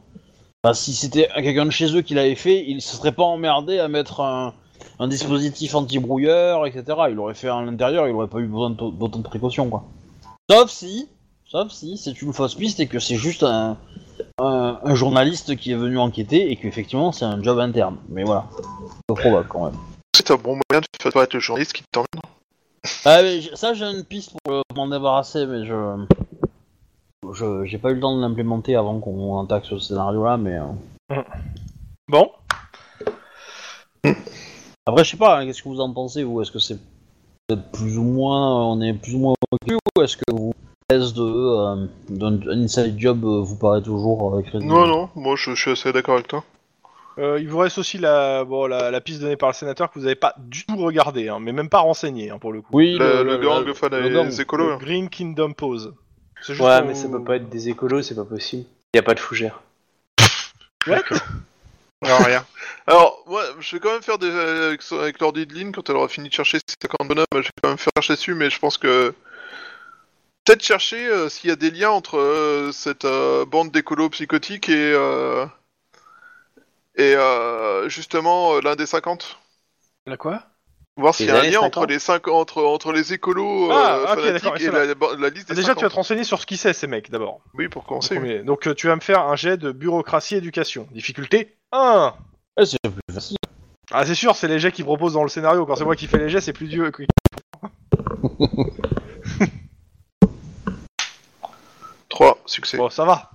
bah, 0.64 0.74
si 0.74 0.94
c'était 0.94 1.30
quelqu'un 1.36 1.66
de 1.66 1.72
chez 1.72 1.96
eux 1.96 2.02
qui 2.02 2.14
l'avait 2.14 2.36
fait, 2.36 2.64
il 2.68 2.82
se 2.82 2.96
serait 2.96 3.12
pas 3.12 3.24
emmerdé 3.24 3.80
à 3.80 3.88
mettre 3.88 4.22
un, 4.22 4.54
un 5.00 5.08
dispositif 5.08 5.76
anti-brouilleur, 5.76 6.66
etc. 6.66 6.84
Il 7.10 7.20
aurait 7.20 7.34
fait 7.34 7.50
à 7.50 7.62
l'intérieur, 7.62 8.08
il 8.08 8.14
aurait 8.14 8.28
pas 8.28 8.40
eu 8.40 8.48
besoin 8.48 8.70
d'autant 8.70 9.20
de 9.20 9.24
précautions, 9.24 9.70
quoi. 9.70 9.84
Sauf 10.50 10.70
si, 10.70 11.08
sauf 11.46 11.72
si 11.72 11.98
c'est 11.98 12.22
une 12.22 12.34
fausse 12.34 12.56
piste 12.56 12.80
et 12.80 12.88
que 12.88 13.00
c'est 13.00 13.16
juste 13.16 13.44
un, 13.44 13.78
un, 14.40 14.80
un 14.84 14.96
journaliste 14.96 15.56
qui 15.56 15.72
est 15.72 15.76
venu 15.76 15.98
enquêter 15.98 16.52
et 16.52 16.56
qu'effectivement 16.56 17.12
c'est 17.12 17.26
un 17.26 17.42
job 17.42 17.60
interne. 17.60 17.98
Mais 18.10 18.24
voilà, 18.24 18.46
c'est 19.10 19.16
probable 19.16 19.48
quand 19.48 19.66
même. 19.66 19.80
C'est 20.16 20.32
un 20.32 20.36
bon 20.36 20.60
moyen 20.70 20.82
de 20.82 20.86
faire 21.02 21.12
paraître 21.12 21.36
le 21.36 21.40
journaliste 21.40 21.74
qui 21.74 21.84
t'emmène. 21.92 22.08
Ah, 23.06 23.22
mais 23.22 23.42
ça 23.56 23.74
j'ai 23.74 23.86
une 23.86 24.04
piste 24.04 24.32
pour, 24.44 24.64
pour 24.68 24.78
m'en 24.78 24.88
débarrasser, 24.88 25.46
mais 25.46 25.66
je... 25.66 26.06
je 27.34 27.64
j'ai 27.66 27.78
pas 27.78 27.92
eu 27.92 27.96
le 27.96 28.00
temps 28.02 28.16
de 28.16 28.22
l'implémenter 28.22 28.76
avant 28.76 29.00
qu'on 29.00 29.42
attaque 29.44 29.66
ce 29.66 29.80
scénario-là, 29.80 30.38
mais... 30.38 30.58
euh, 30.58 31.22
Bon, 32.10 32.30
Après 34.86 35.04
je 35.04 35.12
sais 35.12 35.18
pas, 35.18 35.40
hein, 35.40 35.46
qu'est-ce 35.46 35.64
que 35.64 35.70
vous 35.70 35.80
en 35.80 35.94
pensez 35.94 36.24
vous? 36.24 36.42
Est-ce 36.42 36.52
que 36.52 36.60
c'est 36.60 36.78
peut-être 37.48 37.72
plus 37.72 37.98
ou 37.98 38.04
moins... 38.04 38.66
on 38.68 38.82
est 38.82 38.94
plus 38.94 39.16
ou 39.16 39.20
moins 39.20 39.34
occupé 39.52 39.76
ou 39.98 40.02
est-ce 40.02 40.18
que 40.18 40.24
vous... 40.32 40.54
thèse 40.90 41.14
de 41.14 41.22
euh, 41.24 41.88
d'un 42.10 42.34
un 42.50 42.64
inside 42.64 43.00
job 43.00 43.24
euh, 43.24 43.42
vous 43.42 43.56
paraît 43.56 43.82
toujours 43.82 44.36
euh, 44.36 44.42
crédible? 44.42 44.70
Non, 44.72 44.86
non, 44.86 45.10
moi 45.16 45.36
je, 45.38 45.52
je 45.52 45.62
suis 45.62 45.72
assez 45.72 45.94
d'accord 45.94 46.16
avec 46.16 46.28
toi. 46.28 46.44
euh, 47.20 47.40
il 47.40 47.48
vous 47.48 47.60
reste 47.60 47.78
aussi 47.78 47.98
la, 47.98 48.44
bon, 48.44 48.66
la, 48.68 48.92
la 48.92 49.00
piste 49.02 49.22
donnée 49.22 49.38
par 49.38 49.50
le 49.50 49.54
sénateur 49.54 49.90
que 49.90 49.98
vous 50.00 50.04
n'avez 50.06 50.16
pas 50.16 50.36
du 50.38 50.66
tout 50.66 50.76
regardé, 50.76 51.30
hein, 51.30 51.38
mais 51.40 51.54
même 51.54 51.70
pas 51.70 51.80
renseigné 51.80 52.30
hein, 52.32 52.38
pour 52.40 52.52
le 52.52 52.62
coup. 52.62 52.70
Oui, 52.74 52.98
Le, 52.98 53.24
le 53.24 53.38
gang, 53.38 53.66
enfin 53.72 53.88
le 53.90 54.02
les, 54.02 54.12
gang. 54.12 54.26
les 54.26 54.42
écolos. 54.42 54.66
Le 54.66 54.72
là. 54.72 54.78
Green 54.78 55.08
Kingdom 55.10 55.54
Pose. 55.54 55.94
Juste 56.46 56.60
Ouais, 56.60 56.82
mais 56.84 56.94
ça 56.94 57.08
peut 57.08 57.24
pas 57.24 57.38
être 57.38 57.50
des 57.50 57.70
écolos, 57.70 58.02
c'est 58.02 58.16
pas 58.16 58.26
possible. 58.26 58.66
Y 58.94 59.00
a 59.00 59.04
pas 59.04 59.14
de 59.14 59.20
fougère. 59.20 59.62
D'accord. 60.86 61.18
Alors, 62.04 62.20
rien. 62.20 62.46
Alors, 62.88 63.24
ouais, 63.28 63.44
je 63.62 63.76
vais 63.76 63.80
quand 63.80 63.94
même 63.94 64.02
faire 64.04 64.18
des. 64.18 64.30
Avec, 64.30 64.82
avec 64.92 65.20
l'ordi 65.20 65.46
de 65.46 65.54
ligne, 65.54 65.72
quand 65.72 65.90
elle 65.90 65.96
aura 65.96 66.10
fini 66.10 66.28
de 66.30 66.34
chercher 66.34 66.60
ces 66.68 66.76
50 66.82 67.08
bonhommes, 67.08 67.26
je 67.34 67.38
vais 67.40 67.50
quand 67.62 67.70
même 67.70 67.78
faire 67.78 67.92
chercher 67.98 68.14
dessus, 68.16 68.34
mais 68.34 68.50
je 68.50 68.60
pense 68.60 68.78
que. 68.78 69.14
Peut-être 70.46 70.62
chercher 70.62 71.08
euh, 71.08 71.30
s'il 71.30 71.50
y 71.50 71.54
a 71.54 71.56
des 71.56 71.72
liens 71.72 71.92
entre 71.92 72.18
euh, 72.18 72.74
cette 72.74 73.06
euh, 73.06 73.46
bande 73.46 73.72
d'écolos 73.72 74.10
psychotiques 74.10 74.68
et. 74.68 74.92
euh, 74.94 75.46
et 76.96 77.16
euh, 77.16 77.88
justement 77.90 78.60
l'un 78.60 78.76
des 78.76 78.86
50. 78.86 79.40
La 80.06 80.18
quoi? 80.18 80.44
Voir 80.96 81.16
s'il 81.16 81.26
y 81.26 81.32
a 81.32 81.38
un 81.40 81.44
lien 81.44 81.52
50? 81.62 81.78
entre 81.78 81.86
les, 81.88 81.98
cinq, 82.00 82.28
entre, 82.28 82.64
entre 82.64 82.92
les 82.92 83.14
écolos 83.14 83.72
euh, 83.72 83.74
Ah, 83.74 84.00
ok, 84.14 84.20
fanatiques 84.20 84.44
d'accord, 84.44 84.58
et 84.62 84.68
la, 84.70 84.86
la- 84.86 85.16
la 85.20 85.30
liste 85.30 85.50
des 85.50 85.56
Déjà, 85.56 85.70
tu 85.74 85.82
vas 85.82 85.90
50. 85.90 85.90
te 85.90 85.96
renseigner 85.96 86.24
sur 86.24 86.40
ce 86.40 86.46
qui 86.46 86.56
c'est 86.58 86.74
ces 86.74 86.86
mecs 86.86 87.10
d'abord. 87.10 87.42
Oui, 87.56 87.68
pour 87.68 87.82
en 87.84 87.86
commencer. 87.86 88.16
premier. 88.16 88.44
Donc, 88.44 88.68
euh, 88.68 88.76
tu 88.76 88.86
vas 88.88 88.96
me 88.96 89.02
faire 89.02 89.22
un 89.22 89.36
jet 89.36 89.58
de 89.58 89.72
bureaucratie 89.72 90.36
éducation. 90.36 90.88
Difficulté 90.92 91.56
1. 91.72 92.14
Ouais, 92.58 92.66
c'est 92.68 92.78
plus 92.82 92.92
facile. 93.14 93.38
Ah, 93.92 94.06
c'est 94.06 94.14
sûr, 94.16 94.36
c'est 94.36 94.48
les 94.48 94.60
jets 94.60 94.72
qu'ils 94.72 94.86
proposent 94.86 95.14
dans 95.14 95.24
le 95.24 95.30
scénario. 95.30 95.66
Quand 95.66 95.76
c'est 95.76 95.84
moi 95.84 95.96
qui 95.96 96.06
fais 96.08 96.20
les 96.20 96.30
jets, 96.30 96.42
c'est 96.42 96.54
plus 96.54 96.68
dur. 96.68 96.92
que- 96.92 97.04
3, 102.10 102.38
succès. 102.46 102.78
Bon, 102.78 102.90
ça 102.90 103.06
va. 103.06 103.32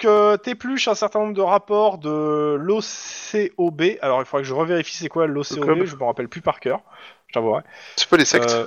Que 0.00 0.36
t'épluches 0.36 0.88
un 0.88 0.94
certain 0.94 1.18
nombre 1.20 1.34
de 1.34 1.42
rapports 1.42 1.98
de 1.98 2.56
l'OCOB. 2.58 3.82
Alors, 4.00 4.20
il 4.20 4.24
faudrait 4.24 4.42
que 4.42 4.48
je 4.48 4.54
revérifie 4.54 4.96
c'est 4.96 5.08
quoi 5.08 5.26
l'OCOB. 5.26 5.84
Je 5.84 5.94
me 5.96 6.04
rappelle 6.04 6.28
plus 6.28 6.40
par 6.40 6.58
cœur. 6.58 6.80
Je 7.28 7.34
t'avouerai. 7.34 7.62
C'est 7.96 8.08
pas 8.08 8.16
les 8.16 8.24
sectes. 8.24 8.50
Euh, 8.50 8.66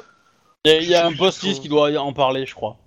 Il 0.63 0.71
y 0.71 0.75
a, 0.75 0.77
il 0.79 0.87
y 0.89 0.95
a 0.95 1.05
un 1.07 1.11
post-it 1.13 1.55
faut- 1.55 1.61
qui 1.63 1.69
doit 1.69 1.91
en 1.97 2.13
parler, 2.13 2.45
je 2.45 2.53
crois. 2.55 2.77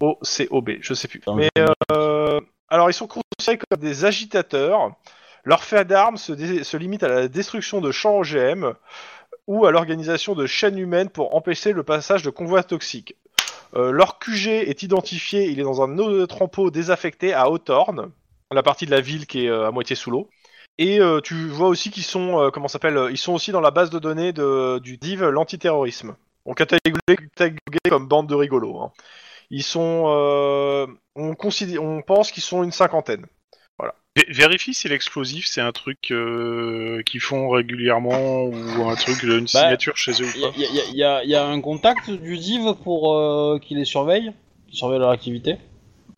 OCOB, 0.00 0.70
je 0.80 0.94
sais 0.94 1.08
plus. 1.08 1.20
Mais 1.36 1.50
euh, 1.92 2.40
alors 2.68 2.88
ils 2.90 2.94
sont 2.94 3.08
considérés 3.08 3.58
comme 3.68 3.78
des 3.80 4.04
agitateurs. 4.04 4.92
Leur 5.44 5.64
fait 5.64 5.84
d'armes 5.84 6.16
se, 6.16 6.32
dé- 6.32 6.64
se 6.64 6.76
limite 6.76 7.02
à 7.02 7.08
la 7.08 7.28
destruction 7.28 7.80
de 7.80 7.90
champs 7.90 8.18
OGM 8.18 8.72
ou 9.46 9.66
à 9.66 9.70
l'organisation 9.70 10.34
de 10.34 10.46
chaînes 10.46 10.78
humaines 10.78 11.08
pour 11.08 11.34
empêcher 11.34 11.72
le 11.72 11.82
passage 11.82 12.22
de 12.22 12.30
convois 12.30 12.62
toxiques. 12.62 13.16
Euh, 13.74 13.90
leur 13.92 14.18
QG 14.18 14.48
est 14.48 14.82
identifié, 14.82 15.48
il 15.50 15.60
est 15.60 15.64
dans 15.64 15.82
un 15.82 15.98
entrepôt 15.98 16.70
désaffecté 16.70 17.32
à 17.32 17.42
Hawthorne, 17.42 18.12
la 18.52 18.62
partie 18.62 18.86
de 18.86 18.90
la 18.90 19.00
ville 19.00 19.26
qui 19.26 19.44
est 19.46 19.48
euh, 19.50 19.68
à 19.68 19.70
moitié 19.70 19.96
sous 19.96 20.10
l'eau. 20.10 20.30
Et 20.78 21.00
euh, 21.00 21.20
tu 21.20 21.48
vois 21.48 21.68
aussi 21.68 21.90
qu'ils 21.90 22.04
sont, 22.04 22.40
euh, 22.40 22.50
comment 22.50 22.68
s'appelle, 22.68 23.08
ils 23.10 23.18
sont 23.18 23.32
aussi 23.34 23.50
dans 23.52 23.60
la 23.60 23.70
base 23.72 23.90
de 23.90 23.98
données 23.98 24.32
de, 24.32 24.78
du 24.78 24.96
DIV, 24.96 25.24
l'antiterrorisme. 25.30 26.16
On 26.44 26.54
catalogué 26.54 26.90
comme 27.88 28.08
bande 28.08 28.28
de 28.28 28.34
rigolos. 28.34 28.80
hein. 28.80 28.92
Ils 29.50 29.62
sont, 29.62 30.04
euh, 30.08 30.86
on, 31.16 31.34
considère, 31.34 31.82
on 31.82 32.02
pense 32.02 32.32
qu'ils 32.32 32.42
sont 32.42 32.62
une 32.64 32.72
cinquantaine. 32.72 33.26
Vé- 34.18 34.32
Vérifie 34.32 34.74
si 34.74 34.88
l'explosif 34.88 35.46
c'est 35.46 35.60
un 35.60 35.72
truc 35.72 36.10
euh, 36.10 37.02
qu'ils 37.02 37.20
font 37.20 37.48
régulièrement 37.50 38.44
ou 38.44 38.88
un 38.88 38.94
truc, 38.96 39.22
une 39.22 39.46
signature 39.46 39.96
chez 39.96 40.12
eux 40.22 40.26
Il 40.34 40.40
y 40.40 40.44
ou 40.44 40.46
a, 40.46 40.50
pas. 40.50 40.54
il 40.56 40.62
y 40.62 40.66
a- 40.66 40.84
il 40.90 40.96
y 40.96 41.04
a- 41.04 41.24
il 41.24 41.30
y 41.30 41.34
a 41.36 41.46
un 41.46 41.60
contact 41.60 42.10
du 42.10 42.36
DIV 42.36 42.74
pour 42.82 43.16
euh, 43.16 43.58
qui 43.60 43.74
les 43.74 43.84
surveille 43.84 44.32
Qui 44.68 44.76
surveille 44.76 44.98
leur 44.98 45.10
activité 45.10 45.56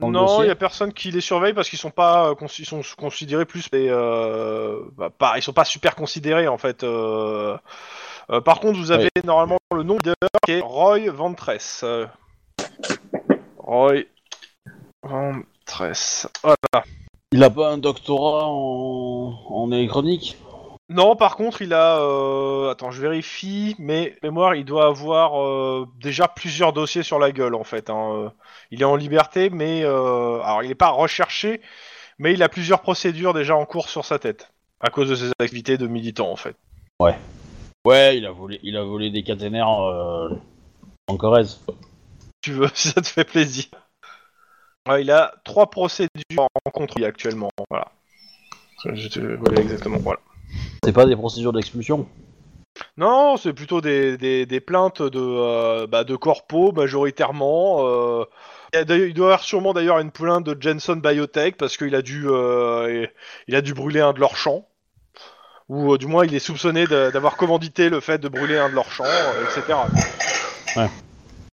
non, 0.02 0.42
il 0.42 0.46
y 0.46 0.50
a 0.50 0.54
personne 0.54 0.94
qui 0.94 1.10
les 1.10 1.20
surveille 1.20 1.52
parce 1.52 1.68
qu'ils 1.68 1.78
sont 1.78 1.90
pas, 1.90 2.30
euh, 2.30 2.34
ils 2.58 2.64
sont 2.64 2.80
considérés 2.96 3.44
plus, 3.44 3.66
mais 3.70 3.84
euh, 3.90 4.78
bah, 4.96 5.10
pas, 5.10 5.34
ils 5.36 5.42
sont 5.42 5.52
pas 5.52 5.66
super 5.66 5.94
considérés 5.94 6.48
en 6.48 6.56
fait. 6.56 6.84
euh. 6.84 7.58
Euh, 8.30 8.40
par 8.40 8.60
contre, 8.60 8.78
vous 8.78 8.92
avez 8.92 9.10
normalement 9.24 9.58
le 9.74 9.82
nom 9.82 9.98
de 10.02 10.14
qui 10.46 10.52
est 10.52 10.60
Roy 10.62 11.10
Ventress. 11.10 11.82
Euh, 11.84 12.06
Roy 13.58 14.04
Ventress. 15.02 16.26
Voilà. 16.42 16.86
Il 17.33 17.44
a 17.44 17.50
pas 17.50 17.73
un 17.73 17.78
doctorat 17.78 18.47
en, 18.49 19.39
en 19.49 19.73
électronique? 19.73 20.36
Non, 20.89 21.15
par 21.15 21.36
contre, 21.36 21.62
il 21.62 21.73
a. 21.73 21.99
euh, 22.00 22.70
Attends, 22.70 22.91
je 22.91 23.00
vérifie, 23.00 23.76
mais 23.78 24.17
mémoire, 24.25 24.57
il 24.57 24.65
doit 24.65 24.86
avoir 24.86 25.41
euh, 25.41 25.86
déjà 26.00 26.26
plusieurs 26.26 26.73
dossiers 26.73 27.05
sur 27.05 27.20
la 27.20 27.31
gueule 27.31 27.55
en 27.55 27.62
fait. 27.62 27.89
hein. 27.91 28.12
Euh, 28.15 28.28
Il 28.73 28.83
est 28.83 28.84
en 28.84 28.97
liberté, 28.97 29.50
mais 29.50 29.84
euh, 29.84 30.41
alors 30.42 30.65
il 30.65 30.68
n'est 30.68 30.75
pas 30.75 30.91
recherché, 30.91 31.60
mais 32.18 32.33
il 32.33 32.42
a 32.42 32.49
plusieurs 32.49 32.81
procédures 32.81 33.33
déjà 33.34 33.55
en 33.55 33.65
cours 33.67 33.89
sur 33.89 34.05
sa 34.05 34.18
tête. 34.18 34.52
à 34.81 34.91
cause 34.91 35.09
de 35.10 35.15
ses 35.15 35.31
activités 35.39 35.78
de 35.78 35.86
militant 35.86 36.31
en 36.33 36.36
fait. 36.36 36.57
Ouais, 37.86 38.18
il 38.18 38.26
a 38.26 38.33
volé, 38.33 38.59
il 38.65 38.76
a 38.76 38.83
volé 38.83 39.10
des 39.10 39.23
caténaires 39.23 39.70
euh, 39.70 40.28
en 41.07 41.17
Corrèze. 41.17 41.60
Tu 42.42 42.52
veux, 42.52 42.68
si 42.75 42.89
ça 42.92 43.00
te 43.00 43.07
fait 43.07 43.25
plaisir. 43.25 43.67
Ouais, 44.89 45.02
il 45.02 45.10
a 45.10 45.33
trois 45.44 45.70
procédures 46.31 46.49
en 46.65 46.70
contre 46.70 47.05
actuellement. 47.05 47.50
Voilà. 47.68 47.89
Je 48.84 49.09
te 49.09 49.20
voilà, 49.20 49.60
exactement. 49.60 49.99
Voilà. 49.99 50.20
C'est 50.84 50.92
pas 50.92 51.07
des 51.07 51.17
procédures 51.17 51.52
d'expulsion? 51.52 52.09
Non, 52.97 53.36
c'est 53.36 53.52
plutôt 53.52 53.81
des, 53.81 54.17
des, 54.17 54.47
des 54.47 54.60
plaintes 54.60 55.02
de, 55.02 55.20
euh, 55.20 55.86
bah, 55.86 56.05
de 56.05 56.17
corpo 56.17 56.73
majoritairement. 56.73 57.86
euh. 57.86 58.25
Il, 58.73 58.84
doit 58.84 58.97
y 58.97 59.20
avoir 59.20 59.42
sûrement 59.42 59.73
d'ailleurs 59.73 59.99
une 59.99 60.12
plainte 60.12 60.44
de 60.44 60.57
Jensen 60.60 61.00
Biotech 61.00 61.57
parce 61.57 61.76
qu'il 61.76 61.94
a 61.97 62.02
dû 62.02 62.28
euh, 62.28 63.07
il 63.49 63.57
a 63.57 63.62
dû 63.62 63.75
brûler 63.75 64.00
un 64.00 64.12
de 64.12 64.20
leurs 64.20 64.36
champs. 64.36 64.67
Ou 65.68 65.94
euh, 65.94 65.99
du 65.99 66.07
moins 66.07 66.25
il 66.25 66.34
est 66.34 66.41
soupçonné 66.41 66.86
d'avoir 66.86 67.36
commandité 67.36 67.89
le 67.89 68.00
fait 68.00 68.18
de 68.18 68.28
brûler 68.28 68.59
un 68.59 68.68
de 68.68 68.75
leurs 68.75 68.91
champs, 68.91 69.05
euh, 69.05 69.44
etc. 69.44 69.78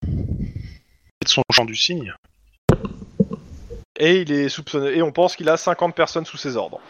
de 0.03 1.28
son 1.28 1.43
champ 1.53 1.65
du 1.65 1.77
cygne. 1.77 2.12
Et 3.98 4.23
il 4.23 4.32
est 4.32 4.48
soupçonné 4.48 4.97
et 4.97 5.02
on 5.02 5.12
pense 5.12 5.36
qu'il 5.36 5.48
a 5.48 5.56
50 5.56 5.94
personnes 5.94 6.24
sous 6.26 6.36
ses 6.36 6.56
ordres. 6.56 6.81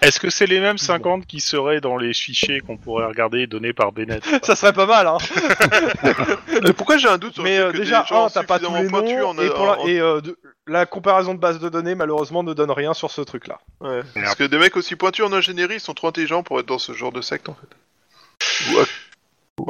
Est-ce 0.00 0.20
que 0.20 0.30
c'est 0.30 0.46
les 0.46 0.60
mêmes 0.60 0.78
50 0.78 1.26
qui 1.26 1.40
seraient 1.40 1.80
dans 1.80 1.96
les 1.96 2.14
fichiers 2.14 2.60
qu'on 2.60 2.76
pourrait 2.76 3.06
regarder 3.06 3.48
donnés 3.48 3.72
par 3.72 3.90
Bennett 3.90 4.22
Ça 4.44 4.54
serait 4.54 4.72
pas 4.72 4.86
mal, 4.86 5.08
hein. 5.08 5.16
Mais 6.62 6.72
pourquoi 6.72 6.98
j'ai 6.98 7.08
un 7.08 7.18
doute 7.18 7.34
sur 7.34 7.42
Mais 7.42 7.58
le 7.58 7.64
euh, 7.64 7.66
fait 7.72 7.78
que 7.78 7.82
déjà, 7.82 8.02
des 8.02 8.06
gens 8.08 8.26
un, 8.26 8.30
t'as 8.30 8.44
pas 8.44 8.60
tous 8.60 8.72
les 8.76 8.86
pointus 8.88 9.16
noms, 9.18 9.30
en- 9.30 9.38
et, 9.38 9.48
pour 9.50 9.66
la, 9.66 9.80
en- 9.80 9.86
et, 9.88 9.98
euh, 9.98 10.20
de- 10.20 10.38
la 10.68 10.86
comparaison 10.86 11.34
de 11.34 11.40
base 11.40 11.58
de 11.58 11.68
données, 11.68 11.96
malheureusement, 11.96 12.44
ne 12.44 12.52
donne 12.54 12.70
rien 12.70 12.94
sur 12.94 13.10
ce 13.10 13.22
truc-là. 13.22 13.58
Ouais. 13.80 14.02
Parce 14.14 14.36
que 14.36 14.44
des 14.44 14.58
mecs 14.58 14.76
aussi 14.76 14.94
pointus 14.94 15.24
en 15.24 15.32
ingénierie, 15.32 15.74
ils 15.76 15.80
sont 15.80 15.94
trop 15.94 16.06
intelligents 16.08 16.44
pour 16.44 16.60
être 16.60 16.66
dans 16.66 16.78
ce 16.78 16.92
genre 16.92 17.10
de 17.10 17.20
secte 17.20 17.48
en 17.48 17.54
fait. 17.56 18.72
Ou 18.72 18.78
à- 18.78 18.84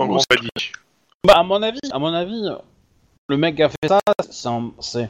En 0.02 0.18
pas 0.28 0.36
dit. 0.36 0.50
Bah, 1.26 1.36
à 1.38 1.42
mon 1.42 1.62
avis, 1.62 1.80
à 1.90 1.98
mon 1.98 2.12
avis, 2.12 2.48
le 3.30 3.36
mec 3.38 3.56
qui 3.56 3.62
a 3.62 3.70
fait 3.70 3.88
ça, 3.88 4.00
c'est 4.28 4.48
un, 4.48 4.72
c'est, 4.80 5.08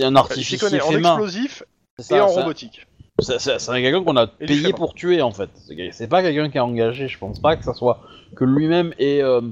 c'est 0.00 0.06
un 0.06 0.10
s'y 0.12 0.18
artificier 0.18 0.58
connaît 0.58 0.80
en 0.80 0.90
fait 0.90 1.00
main. 1.00 1.08
explosif 1.10 1.62
C'est 1.98 2.14
et 2.14 2.18
ça, 2.18 2.24
en 2.24 2.28
robotique. 2.28 2.86
C'est, 3.20 3.38
quelqu'un 3.82 4.02
qu'on 4.02 4.16
a 4.16 4.26
Et 4.40 4.46
payé 4.46 4.72
pour 4.72 4.94
tuer 4.94 5.20
en 5.20 5.30
fait. 5.30 5.50
C'est, 5.92 6.08
pas 6.08 6.22
quelqu'un 6.22 6.48
qui 6.48 6.58
a 6.58 6.64
engagé. 6.64 7.06
Je 7.08 7.18
pense 7.18 7.38
pas 7.40 7.56
que 7.56 7.64
ça 7.64 7.74
soit 7.74 8.00
que 8.34 8.44
lui-même 8.44 8.94
est 8.98 9.22
euh, 9.22 9.42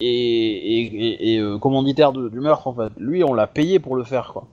est, 0.00 0.06
est- 0.06 0.94
est- 0.94 1.34
est, 1.34 1.38
euh, 1.38 1.58
commanditaire 1.58 2.12
de- 2.12 2.28
du 2.28 2.40
meurtre 2.40 2.66
en 2.66 2.74
fait. 2.74 2.92
Lui, 2.98 3.24
on 3.24 3.32
l'a 3.34 3.46
payé 3.46 3.78
pour 3.78 3.96
le 3.96 4.04
faire 4.04 4.32
quoi. 4.32 4.46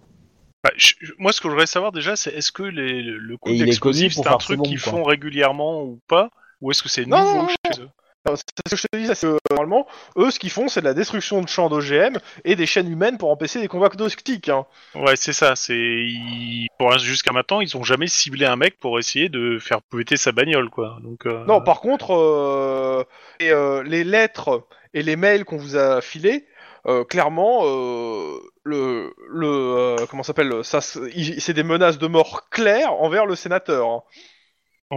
Bah, 0.63 0.71
je- 0.77 0.93
moi, 1.19 1.31
ce 1.31 1.41
que 1.41 1.47
je 1.47 1.51
voudrais 1.53 1.67
savoir 1.67 1.91
déjà, 1.91 2.15
c'est 2.15 2.31
est-ce 2.33 2.51
que 2.51 2.63
les, 2.63 3.01
le 3.03 3.37
coup 3.37 3.49
est 3.49 3.57
d'explosif, 3.57 4.13
c'est 4.13 4.27
un 4.27 4.37
truc 4.37 4.61
qu'ils 4.63 4.79
font 4.79 5.03
régulièrement 5.03 5.83
ou 5.83 5.99
pas 6.07 6.29
Ou 6.61 6.71
est-ce 6.71 6.81
que 6.81 6.89
c'est 6.89 7.05
Non, 7.05 7.17
nouveau 7.19 7.41
non, 7.43 7.47
chez 7.47 7.81
eux? 7.81 7.89
C'est 8.27 8.69
ce 8.69 8.75
que 8.75 8.75
je 8.75 8.87
te 8.91 8.97
dis, 8.97 9.07
c'est 9.07 9.27
que 9.27 9.33
euh, 9.33 9.37
normalement, 9.51 9.87
eux, 10.17 10.31
ce 10.31 10.39
qu'ils 10.39 10.49
font, 10.49 10.67
c'est 10.67 10.79
de 10.81 10.85
la 10.85 10.93
destruction 10.93 11.41
de 11.41 11.47
champs 11.47 11.69
d'OGM 11.69 12.17
et 12.43 12.55
des 12.55 12.65
chaînes 12.65 12.91
humaines 12.91 13.17
pour 13.17 13.29
empêcher 13.29 13.59
des 13.61 13.67
combats 13.67 13.89
domestiques. 13.89 14.49
Hein. 14.49 14.65
Ouais, 14.95 15.15
c'est 15.15 15.33
ça. 15.33 15.55
C'est 15.55 15.75
ils- 15.77 16.67
jusqu'à 16.99 17.31
maintenant, 17.31 17.61
ils 17.61 17.77
ont 17.77 17.83
jamais 17.83 18.07
ciblé 18.07 18.45
un 18.45 18.55
mec 18.55 18.79
pour 18.79 18.97
essayer 18.99 19.29
de 19.29 19.59
faire 19.59 19.81
péter 19.81 20.17
sa 20.17 20.31
bagnole, 20.31 20.69
quoi. 20.69 20.97
Donc 21.03 21.25
euh, 21.25 21.43
Non, 21.45 21.61
par 21.61 21.81
contre, 21.81 22.11
euh, 22.13 23.03
et, 23.39 23.51
euh, 23.51 23.83
les 23.83 24.03
lettres 24.03 24.65
et 24.93 25.03
les 25.03 25.15
mails 25.15 25.45
qu'on 25.45 25.57
vous 25.57 25.75
a 25.77 26.01
filés, 26.01 26.45
euh, 26.87 27.03
clairement, 27.03 27.61
euh, 27.65 28.37
le, 28.63 29.13
le 29.29 29.47
euh, 29.47 29.95
comment 30.09 30.23
s'appelle 30.23 30.63
ça, 30.63 30.81
c'est 30.81 31.53
des 31.53 31.63
menaces 31.63 31.97
de 31.97 32.07
mort 32.07 32.49
claires 32.49 32.93
envers 32.93 33.25
le 33.25 33.35
sénateur. 33.35 34.03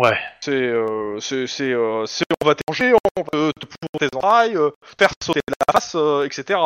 Ouais. 0.03 0.17
C'est, 0.41 0.53
euh, 0.53 1.19
c'est, 1.21 1.47
c'est, 1.47 1.73
euh, 1.73 2.07
c'est- 2.07 2.25
on 2.43 2.47
va 2.47 2.55
t'échanger, 2.55 2.95
on 3.17 3.23
peut 3.25 3.53
te 3.61 3.67
pour 3.67 3.99
tes 4.01 4.09
entrailles, 4.17 4.57
euh, 4.57 4.71
faire 4.99 5.11
sauter 5.23 5.41
la 5.49 5.73
face, 5.73 5.95
euh, 5.97 6.25
etc. 6.27 6.61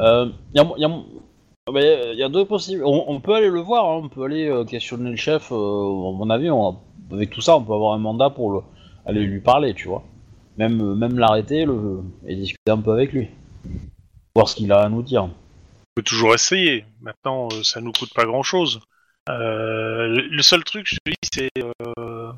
Euh, 0.00 0.30
y 0.54 0.60
a, 0.60 0.64
y 0.78 0.84
a- 0.84 0.88
bah, 1.72 1.80
y 1.82 1.86
a- 1.88 2.14
y 2.14 2.22
a 2.22 2.28
deux 2.28 2.44
possibles. 2.46 2.84
On, 2.84 3.04
on 3.08 3.20
peut 3.20 3.34
aller 3.34 3.48
le 3.50 3.60
voir. 3.60 3.84
hein, 3.86 4.00
On 4.04 4.08
peut 4.08 4.24
aller 4.24 4.46
euh, 4.48 4.64
questionner 4.64 5.10
le 5.10 5.16
chef. 5.16 5.52
euh, 5.52 5.54
à 5.56 6.12
mon 6.18 6.30
avis, 6.30 6.50
on- 6.50 6.78
avec 7.12 7.30
tout 7.30 7.40
ça, 7.40 7.56
on 7.56 7.64
peut 7.64 7.74
avoir 7.74 7.94
un 7.94 7.98
mandat 7.98 8.30
pour 8.30 8.52
le, 8.52 8.60
aller 9.06 9.22
lui 9.24 9.40
parler, 9.40 9.74
tu 9.74 9.88
vois. 9.88 10.04
Même, 10.56 10.94
même 10.94 11.18
l'arrêter 11.18 11.64
le, 11.64 12.02
et 12.26 12.36
discuter 12.36 12.70
un 12.70 12.78
peu 12.80 12.92
avec 12.92 13.12
lui. 13.12 13.28
Voir 14.34 14.48
ce 14.48 14.56
qu'il 14.56 14.72
a 14.72 14.80
à 14.80 14.88
nous 14.88 15.02
dire. 15.02 15.24
On 15.24 15.30
peut 15.96 16.02
toujours 16.02 16.34
essayer. 16.34 16.84
Maintenant, 17.00 17.48
euh, 17.52 17.62
ça 17.62 17.80
nous 17.80 17.92
coûte 17.92 18.12
pas 18.14 18.24
grand 18.24 18.42
chose. 18.42 18.80
Le 19.28 20.20
le 20.28 20.42
seul 20.42 20.64
truc, 20.64 20.86
je 20.88 20.96
te 20.96 21.10
dis, 21.10 21.16
c'est. 21.32 21.50
euh, 21.58 22.32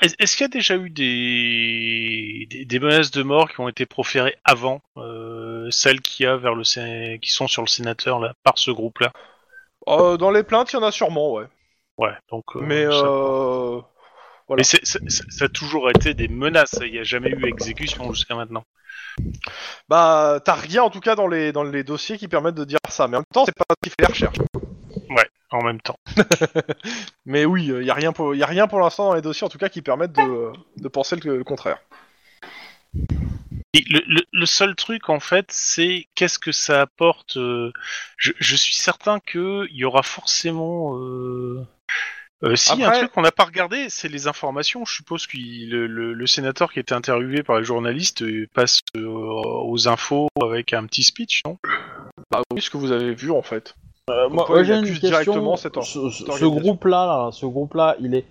Est-ce 0.00 0.36
qu'il 0.36 0.44
y 0.44 0.46
a 0.46 0.48
déjà 0.48 0.76
eu 0.76 0.90
des... 0.90 2.46
des 2.48 2.64
des 2.64 2.78
menaces 2.80 3.10
de 3.10 3.22
mort 3.22 3.50
qui 3.50 3.60
ont 3.60 3.68
été 3.68 3.86
proférées 3.86 4.36
avant 4.44 4.80
euh, 4.96 5.68
celles 5.70 6.00
qu'il 6.00 6.24
y 6.24 6.26
a 6.26 6.36
vers 6.36 6.54
le 6.54 6.64
Sé- 6.64 7.18
qui 7.20 7.30
sont 7.30 7.48
sur 7.48 7.62
le 7.62 7.68
sénateur 7.68 8.18
là 8.18 8.34
par 8.44 8.56
ce 8.56 8.70
groupe-là? 8.70 9.12
Euh, 9.88 10.16
dans 10.16 10.30
les 10.30 10.42
plaintes, 10.42 10.72
il 10.72 10.76
y 10.76 10.78
en 10.78 10.82
a 10.82 10.92
sûrement, 10.92 11.32
ouais. 11.32 11.46
Ouais. 11.98 12.12
Donc. 12.30 12.44
euh, 12.56 12.60
Mais 12.62 12.84
euh, 12.86 13.80
voilà. 14.46 14.62
Ça 14.64 15.44
a 15.44 15.48
toujours 15.48 15.90
été 15.90 16.14
des 16.14 16.28
menaces. 16.28 16.78
Il 16.82 16.92
n'y 16.92 16.98
a 16.98 17.04
jamais 17.04 17.30
eu 17.30 17.46
exécution 17.46 18.12
jusqu'à 18.12 18.34
maintenant. 18.34 18.64
Bah, 19.88 20.40
t'as 20.44 20.54
rien 20.54 20.82
en 20.82 20.90
tout 20.90 21.00
cas 21.00 21.16
dans 21.16 21.26
les, 21.26 21.52
dans 21.52 21.64
les 21.64 21.82
dossiers 21.82 22.18
qui 22.18 22.28
permettent 22.28 22.54
de 22.54 22.64
dire 22.64 22.78
ça. 22.88 23.08
Mais 23.08 23.16
en 23.16 23.20
même 23.20 23.26
temps, 23.32 23.44
c'est 23.44 23.54
pas 23.54 23.64
ce 23.70 23.88
qui 23.88 23.90
fait 23.90 24.06
les 24.06 24.12
recherches. 24.12 24.38
En 25.50 25.62
même 25.62 25.80
temps. 25.80 25.98
Mais 27.26 27.44
oui, 27.46 27.66
il 27.66 27.84
y 27.84 27.90
a 27.90 27.94
rien 27.94 28.12
pour, 28.12 28.34
y 28.34 28.42
a 28.42 28.46
rien 28.46 28.66
pour 28.68 28.80
l'instant 28.80 29.06
dans 29.08 29.14
les 29.14 29.22
dossiers 29.22 29.46
en 29.46 29.48
tout 29.48 29.58
cas 29.58 29.68
qui 29.70 29.80
permettent 29.82 30.12
de, 30.12 30.52
de 30.76 30.88
penser 30.88 31.16
le, 31.16 31.38
le 31.38 31.44
contraire. 31.44 31.78
Le, 33.74 34.00
le- 34.06 34.24
le 34.32 34.46
seul 34.46 34.74
truc 34.74 35.08
en 35.08 35.20
fait, 35.20 35.46
c'est 35.50 36.06
qu'est-ce 36.14 36.38
que 36.38 36.52
ça 36.52 36.82
apporte. 36.82 37.36
euh, 37.36 37.72
je, 38.16 38.32
je 38.38 38.56
suis 38.56 38.74
certain 38.74 39.20
que 39.20 39.66
il 39.70 39.76
y 39.76 39.84
aura 39.84 40.02
forcément. 40.02 40.98
Euh... 40.98 41.64
euh, 42.42 42.56
si 42.56 42.72
un 42.82 42.90
truc 42.98 43.12
qu'on 43.12 43.22
n'a 43.22 43.30
pas 43.32 43.44
regardé, 43.44 43.86
c'est 43.88 44.08
les 44.08 44.26
informations. 44.26 44.84
Je 44.84 44.94
suppose 44.94 45.26
que 45.26 45.36
le, 45.38 45.86
le- 45.86 46.12
le 46.12 46.26
sénateur 46.26 46.72
qui 46.72 46.78
a 46.78 46.82
été 46.82 46.94
interviewé 46.94 47.42
par 47.42 47.58
les 47.58 47.64
journalistes 47.64 48.22
euh, 48.22 48.46
passe 48.52 48.80
euh, 48.96 49.06
aux 49.06 49.88
infos 49.88 50.28
avec 50.42 50.72
un 50.72 50.84
petit 50.86 51.04
speech, 51.04 51.42
non? 51.46 51.56
Bah 52.30 52.42
oui, 52.52 52.60
ce 52.60 52.68
que 52.70 52.76
vous 52.78 52.92
avez 52.92 53.14
vu 53.14 53.30
en 53.30 53.42
fait. 53.42 53.74
Euh, 54.08 54.28
moi, 54.28 54.46
j'ai 54.62 54.74
une 54.74 54.84
question. 54.84 55.08
directement 55.08 55.56
cette 55.56 55.74
ce, 55.82 56.10
ce- 56.10 56.44
groupe-là, 56.46 57.06
là, 57.06 57.28
ce 57.32 57.46
groupe-là, 57.46 57.96
il 58.00 58.14
est 58.14 58.24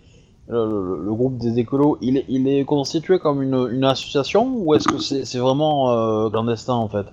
le, 0.50 0.66
le- 0.66 1.04
le 1.06 1.14
groupe 1.14 1.38
des 1.38 1.60
écolos, 1.60 1.98
il 2.02 2.18
est, 2.18 2.26
il 2.30 2.48
est 2.48 2.64
constitué 2.64 3.20
comme 3.20 3.42
une, 3.44 3.68
une 3.72 3.84
association 3.84 4.50
ou 4.56 4.74
est-ce 4.76 4.88
que 4.88 4.98
c'est 5.00 5.38
vraiment 5.40 5.92
euh, 5.92 6.30
clandestin 6.30 6.74
en 6.76 6.88
fait? 6.88 7.06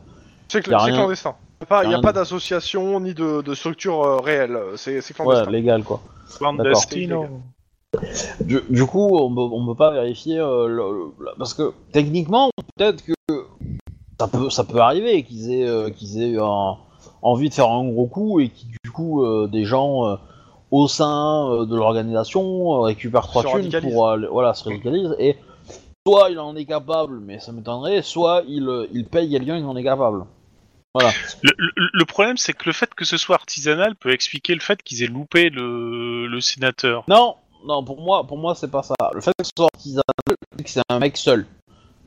C'est 0.49 0.61
cl- 0.65 0.93
clandestin. 0.95 1.35
Il 1.61 1.67
n'y 1.89 1.95
a, 1.95 1.97
rien 1.97 2.01
pas 2.01 2.13
d'association 2.13 3.01
ni 3.01 3.13
de, 3.15 3.41
de 3.43 3.55
structure 3.55 4.03
euh, 4.05 4.17
réelle. 4.19 4.57
C'est 4.77 5.01
c'est 5.01 5.19
Ouais, 5.19 5.25
clandestin. 5.25 5.51
légal 5.51 5.83
quoi. 5.83 6.01
Clandestino. 6.39 7.27
Du, 8.41 8.61
du 8.69 8.85
coup, 8.87 9.17
on 9.17 9.33
on 9.37 9.67
peut 9.67 9.75
pas 9.77 9.91
vérifier 9.93 10.39
euh, 10.39 10.67
le- 10.69 11.13
le- 11.19 11.31
parce 11.39 11.55
que 11.55 11.73
techniquement, 11.93 12.51
peut-être 12.77 13.05
que 13.05 13.13
ça 14.21 14.29
peut, 14.29 14.51
ça 14.51 14.65
peut 14.65 14.79
arriver 14.79 15.23
qu'ils 15.23 15.53
aient, 15.53 15.67
euh, 15.69 15.91
qu'ils 15.91 16.23
aient 16.23 16.37
un- 16.39 16.77
envie 17.25 17.49
de 17.49 17.55
faire 17.55 17.71
un 17.71 17.85
gros 17.89 18.07
coup 18.07 18.39
et 18.41 18.49
qui 18.51 18.67
du 18.85 18.91
coup 18.93 19.25
euh, 19.25 19.49
des 19.49 19.65
gens 19.65 20.07
euh, 20.07 20.17
au 20.71 20.87
sein 20.89 21.51
euh, 21.51 21.67
de 21.67 21.75
l'organisation 21.75 22.77
euh, 22.77 22.81
récupèrent 22.83 23.27
trois 23.27 23.43
thunes 23.61 23.71
pour 23.93 24.17
voilà 24.31 24.55
se 24.55 24.65
radicalisent 24.69 25.17
et 25.19 25.37
soit 26.07 26.31
il 26.31 26.39
en 26.39 26.55
est 26.55 26.67
capable, 26.67 27.19
mais 27.21 27.39
ça 27.41 27.51
m'étonnerait, 27.53 28.03
soit 28.03 28.43
il, 28.47 28.69
il 28.93 29.07
paye 29.07 29.31
quelqu'un 29.31 29.59
qui 29.59 29.65
en 29.65 29.75
est 29.77 29.83
capable. 29.85 30.25
Voilà. 30.95 31.11
Le, 31.43 31.51
le- 31.59 31.91
le 31.93 32.05
problème, 32.05 32.37
c'est 32.37 32.53
que 32.53 32.65
le 32.67 32.73
fait 32.73 32.95
que 32.95 33.05
ce 33.05 33.17
soit 33.17 33.35
artisanal 33.37 33.97
peut 33.97 34.13
expliquer 34.13 34.55
le 34.55 34.61
fait 34.61 34.81
qu'ils 34.83 35.03
aient 35.03 35.07
loupé 35.09 35.49
le, 35.51 36.27
le 36.29 36.41
sénateur. 36.41 37.03
Non, 37.09 37.35
non, 37.67 37.83
pour 37.83 38.01
moi, 38.01 38.25
pour 38.25 38.37
moi, 38.39 38.55
c'est 38.55 38.71
pas 38.71 38.83
ça. 38.83 38.95
Le 39.15 39.21
fait 39.21 39.33
que 39.39 39.45
ce 39.45 39.51
soit 39.57 39.69
artisanal, 39.75 40.05
c'est 40.59 40.63
que 40.65 40.71
c'est 40.71 40.83
un 40.91 40.99
mec 41.01 41.17
seul. 41.17 41.47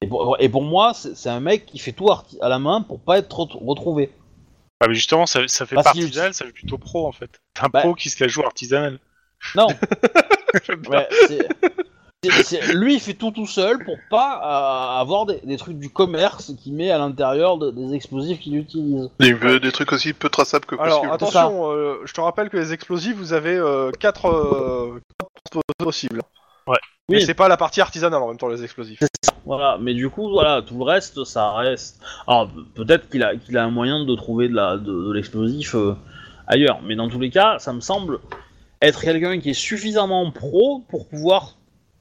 Et 0.02 0.08
pour, 0.08 0.38
et 0.40 0.48
pour 0.48 0.62
moi, 0.62 0.94
c'est 0.94 1.30
un 1.30 1.40
mec 1.40 1.66
qui 1.66 1.80
fait 1.80 1.92
tout 1.92 2.08
à 2.10 2.48
la 2.50 2.60
main 2.60 2.82
pour 2.82 3.00
pas 3.00 3.18
être 3.18 3.38
ret- 3.40 3.60
retrouvé. 3.66 4.12
Ah, 4.80 4.88
mais 4.88 4.96
justement, 4.96 5.26
ça, 5.26 5.40
ça 5.48 5.66
fait 5.66 5.76
Parce 5.76 5.86
pas 5.86 5.92
qu'il- 5.94 6.04
artisanal, 6.04 6.34
ça 6.34 6.46
fait 6.46 6.52
plutôt 6.52 6.78
pro 6.78 7.08
en 7.08 7.12
fait. 7.12 7.40
Un 7.62 7.70
Bah- 7.70 7.82
pro 7.82 7.96
qui 7.96 8.10
se 8.10 8.24
la 8.24 8.28
joue 8.28 8.44
artisanal. 8.44 9.00
Non. 9.56 9.68
Ouais, 10.90 11.08
c'est- 11.28 11.48
c'est- 12.24 12.44
c'est- 12.44 12.74
lui, 12.74 12.96
il 12.96 13.00
fait 13.02 13.14
tout 13.14 13.32
tout 13.32 13.46
seul 13.46 13.84
pour 13.84 13.98
pas 14.10 14.40
euh, 14.98 15.02
avoir 15.02 15.26
des, 15.26 15.40
des 15.44 15.58
trucs 15.58 15.78
du 15.78 15.90
commerce 15.90 16.54
qu'il 16.64 16.74
met 16.74 16.90
à 16.90 16.98
l'intérieur 16.98 17.58
de- 17.58 17.70
des 17.70 17.94
explosifs 17.94 18.40
qu'il 18.40 18.56
utilise. 18.56 19.10
Des, 19.20 19.34
euh, 19.34 19.60
des 19.60 19.72
trucs 19.74 19.92
aussi 19.92 20.14
peu 20.14 20.30
traçables 20.30 20.66
que 20.66 20.76
Alors 20.76 21.02
possible. 21.02 21.14
attention, 21.14 21.72
euh, 21.74 22.02
je 22.06 22.14
te 22.14 22.22
rappelle 22.22 22.50
que 22.50 22.58
les 22.58 22.72
explosifs, 22.74 23.16
vous 23.16 23.34
avez 23.34 23.60
4 24.00 25.00
possibles. 25.78 26.22
Ouais. 26.68 26.78
Mais 27.10 27.18
Oui. 27.18 27.22
c'est 27.26 27.34
pas 27.34 27.48
la 27.48 27.56
partie 27.58 27.80
artisanale 27.82 28.22
en 28.22 28.28
même 28.28 28.38
temps 28.38 28.50
les 28.50 28.64
explosifs. 28.64 29.00
Voilà, 29.46 29.78
mais 29.80 29.94
du 29.94 30.10
coup, 30.10 30.30
voilà, 30.30 30.62
tout 30.62 30.78
le 30.78 30.84
reste, 30.84 31.24
ça 31.24 31.54
reste. 31.54 32.02
Alors, 32.28 32.50
pe- 32.50 32.84
peut-être 32.84 33.10
qu'il 33.10 33.24
a, 33.24 33.36
qu'il 33.38 33.58
a 33.58 33.64
un 33.64 33.72
moyen 33.72 34.04
de 34.04 34.16
trouver 34.16 34.50
de 34.50 34.54
la, 34.56 34.76
de, 34.78 35.08
de 35.08 35.12
l'explosif 35.14 35.74
euh, 35.76 35.96
ailleurs, 36.48 36.82
mais 36.86 36.96
dans 36.98 37.08
tous 37.08 37.20
les 37.20 37.30
cas, 37.30 37.58
ça 37.60 37.72
me 37.72 37.80
semble 37.80 38.20
être 38.82 39.00
quelqu'un 39.02 39.40
qui 39.40 39.52
est 39.52 39.54
suffisamment 39.54 40.30
pro 40.32 40.84
pour 40.90 41.08
pouvoir 41.08 41.56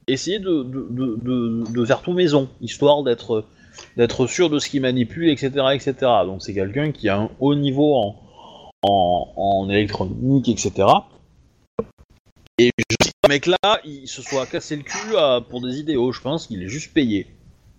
essayer 0.07 0.39
de, 0.39 0.63
de, 0.63 0.87
de, 0.89 1.15
de- 1.21 1.71
de 1.71 1.85
faire 1.85 2.01
tout 2.01 2.11
maison, 2.13 2.49
histoire 2.61 3.03
d'être 3.03 3.45
d'être 3.95 4.25
sûr 4.27 4.49
de 4.49 4.57
ce 4.59 4.69
qu'il 4.69 4.81
manipule, 4.81 5.29
etc., 5.29 5.51
etc. 5.73 5.93
Donc 6.25 6.41
c'est 6.41 6.53
quelqu'un 6.55 6.91
qui 6.91 7.09
a 7.09 7.17
un 7.19 7.29
haut 7.39 7.53
niveau 7.55 7.93
en, 7.95 8.15
en, 8.81 9.27
en 9.37 9.69
électronique, 9.69 10.49
etc. 10.49 10.87
Et 12.59 12.71
je 12.77 12.95
sais 13.01 13.11
que 13.11 13.17
ce 13.25 13.29
mec-là, 13.29 13.81
il 13.83 14.07
se 14.07 14.21
soit 14.21 14.45
cassé 14.47 14.75
le 14.75 14.83
cul 14.83 15.15
à- 15.15 15.41
pour 15.47 15.61
des 15.61 15.77
idéaux. 15.79 16.11
Je 16.11 16.21
pense 16.21 16.47
qu'il 16.47 16.63
est 16.63 16.69
juste 16.69 16.93
payé. 16.93 17.27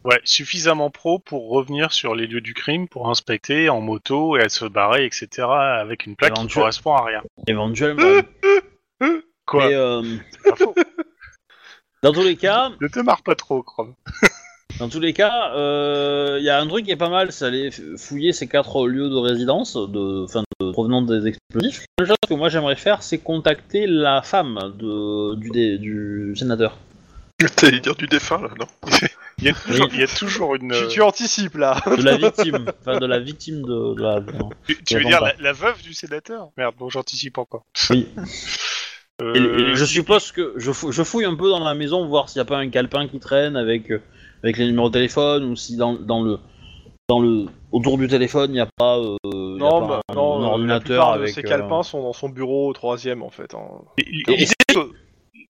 Ouais, 0.04 0.20
suffisamment 0.24 0.90
pro 0.90 1.18
pour 1.18 1.50
revenir 1.50 1.92
sur 1.92 2.14
les 2.14 2.26
lieux 2.28 2.40
du 2.40 2.54
crime, 2.54 2.86
pour 2.88 3.10
inspecter 3.10 3.68
en 3.68 3.80
moto 3.80 4.36
et 4.36 4.42
à 4.42 4.48
se 4.48 4.64
barrer, 4.64 5.04
etc. 5.04 5.48
avec 5.80 6.06
une 6.06 6.14
plaque 6.14 6.34
qui 6.34 6.40
Éventuel- 6.42 6.54
correspond 6.62 6.94
à 6.94 7.04
rien. 7.04 7.22
Éventuellement. 7.48 8.20
Quoi 9.46 9.68
Mais, 9.68 9.74
euh, 9.74 10.02
C'est 10.30 10.50
pas 10.50 10.56
faux. 10.56 10.74
dans 12.02 12.12
tous 12.12 12.22
les 12.22 12.36
cas, 12.36 12.70
Ne 12.80 12.86
te 12.88 13.00
marre 13.00 13.22
pas 13.22 13.34
trop, 13.34 13.62
Chrome. 13.62 13.94
Dans 14.78 14.88
tous 14.88 15.00
les 15.00 15.12
cas, 15.12 15.50
il 16.38 16.44
y 16.44 16.50
a 16.50 16.60
un 16.60 16.66
truc 16.68 16.84
qui 16.84 16.92
est 16.92 16.96
pas 16.96 17.08
mal, 17.08 17.32
c'est 17.32 17.46
aller 17.46 17.70
f- 17.70 17.98
fouiller 17.98 18.32
ces 18.32 18.46
quatre 18.46 18.86
lieux 18.86 19.08
de 19.08 19.16
résidence, 19.16 19.74
de, 19.74 20.22
enfin, 20.24 20.44
provenant 20.58 21.02
des 21.02 21.26
explosifs. 21.26 21.84
La 21.98 22.06
chose 22.06 22.16
que 22.28 22.34
moi 22.34 22.48
j'aimerais 22.48 22.76
faire, 22.76 23.02
c'est 23.02 23.18
contacter 23.18 23.86
la 23.86 24.22
femme 24.22 24.58
de, 24.78 25.34
du, 25.36 25.50
dé- 25.50 25.78
du 25.78 26.34
sénateur. 26.36 26.76
T'allais 27.56 27.80
dire 27.80 27.94
du 27.94 28.06
défunt 28.08 28.42
là, 28.42 28.48
non 28.58 28.66
Il 29.40 29.44
y 29.44 29.48
a 29.50 29.52
toujours, 29.54 29.88
il 29.92 30.00
y 30.00 30.02
a 30.02 30.08
toujours 30.08 30.54
une. 30.56 30.72
Tu, 30.72 30.88
tu 30.88 31.00
anticipes 31.02 31.54
là. 31.54 31.80
De 31.86 32.02
la 32.02 32.16
victime, 32.16 32.66
enfin 32.80 32.98
de 32.98 33.06
la 33.06 33.20
victime 33.20 33.62
de, 33.62 33.94
de 33.94 34.02
la. 34.02 34.18
non. 34.20 34.50
Tu, 34.66 34.82
tu 34.82 34.96
veux 34.96 35.04
dire 35.04 35.20
la, 35.20 35.32
la 35.38 35.52
veuve 35.52 35.80
du 35.80 35.94
sénateur? 35.94 36.48
Merde, 36.56 36.74
bon, 36.76 36.88
j'anticipe 36.90 37.38
encore. 37.38 37.64
Oui. 37.90 38.08
Euh, 39.22 39.34
Et, 39.34 39.70
et 39.70 39.74
je 39.76 39.84
suppose 39.84 40.32
que 40.32 40.54
je, 40.56 40.72
fou- 40.72 40.90
je 40.90 41.02
fouille 41.04 41.24
un 41.24 41.36
peu 41.36 41.48
dans 41.50 41.62
la 41.62 41.74
maison, 41.74 42.04
voir 42.06 42.28
s'il 42.28 42.40
n'y 42.40 42.42
a 42.42 42.46
pas 42.46 42.58
un 42.58 42.68
calepin 42.68 43.06
qui 43.06 43.20
traîne 43.20 43.56
avec, 43.56 43.92
euh, 43.92 44.00
avec 44.42 44.56
les 44.58 44.66
numéros 44.66 44.88
de 44.88 44.94
téléphone, 44.94 45.44
ou 45.44 45.54
si 45.54 45.76
dans, 45.76 45.94
dans 45.94 46.20
le. 46.24 46.38
Dans 47.08 47.20
le, 47.20 47.46
autour 47.72 47.96
du 47.96 48.06
téléphone, 48.06 48.50
il 48.50 48.54
n'y 48.54 48.60
a 48.60 48.68
pas, 48.76 48.98
euh, 48.98 49.16
y 49.24 49.56
a 49.56 49.58
Non, 49.58 49.80
pas 49.80 49.86
bah, 49.86 50.00
un, 50.10 50.14
non, 50.14 50.34
un 50.34 50.36
euh, 50.36 50.40
la 50.42 50.50
ordinateur 50.52 51.08
avec. 51.08 51.30
ces 51.34 51.40
euh, 51.40 51.48
calepins 51.48 51.82
sont 51.82 52.02
dans 52.02 52.12
son 52.12 52.28
bureau 52.28 52.68
au 52.68 52.72
troisième 52.74 53.22
en 53.22 53.30
fait. 53.30 53.54
hein. 53.54 53.66
L'idée 53.98 54.44
de, 54.74 54.92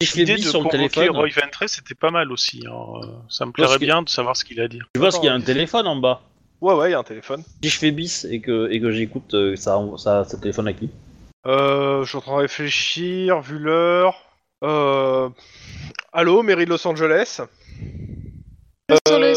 si 0.00 0.06
je 0.06 0.10
fais 0.12 0.20
l'idée 0.20 0.34
bis 0.36 0.44
de 0.44 0.50
sur 0.50 0.60
le 0.60 0.68
convoquer 0.68 0.88
téléphone, 1.00 1.16
Roy 1.16 1.28
Ventress, 1.34 1.72
c'était 1.72 1.96
pas 1.96 2.12
mal 2.12 2.30
aussi. 2.30 2.62
hein. 2.70 3.00
Ça 3.28 3.44
me 3.44 3.50
plairait 3.50 3.74
que- 3.78 3.84
bien 3.84 4.02
de 4.02 4.08
savoir 4.08 4.36
ce 4.36 4.44
qu'il 4.44 4.60
a 4.60 4.64
à 4.64 4.68
dire. 4.68 4.86
tu 4.94 5.00
vois 5.00 5.10
qu'il 5.10 5.24
y 5.24 5.28
a 5.28 5.34
un 5.34 5.40
téléphone 5.40 5.88
en 5.88 5.96
bas? 5.96 6.22
Ouais, 6.60 6.74
ouais, 6.74 6.90
il 6.90 6.92
y 6.92 6.94
a 6.94 7.00
un 7.00 7.04
téléphone. 7.04 7.42
Si 7.64 7.70
je 7.70 7.78
fais 7.78 7.90
bis 7.90 8.24
et 8.30 8.40
que, 8.40 8.70
et 8.70 8.80
que 8.80 8.92
j'écoute 8.92 9.34
euh, 9.34 9.56
ça, 9.56 9.80
ça, 9.96 10.24
ça 10.24 10.38
téléphone 10.38 10.68
à 10.68 10.72
qui? 10.72 10.90
Euh, 11.46 12.04
je 12.04 12.08
suis 12.08 12.18
en 12.18 12.20
train 12.20 12.36
de 12.36 12.42
réfléchir, 12.42 13.40
vu 13.40 13.58
l'heure. 13.58 14.14
Euh... 14.62 15.28
Allô, 16.12 16.42
mairie 16.44 16.66
de 16.66 16.70
Los 16.70 16.86
Angeles? 16.86 17.40
Désolé, 18.88 19.32
Euh, 19.32 19.34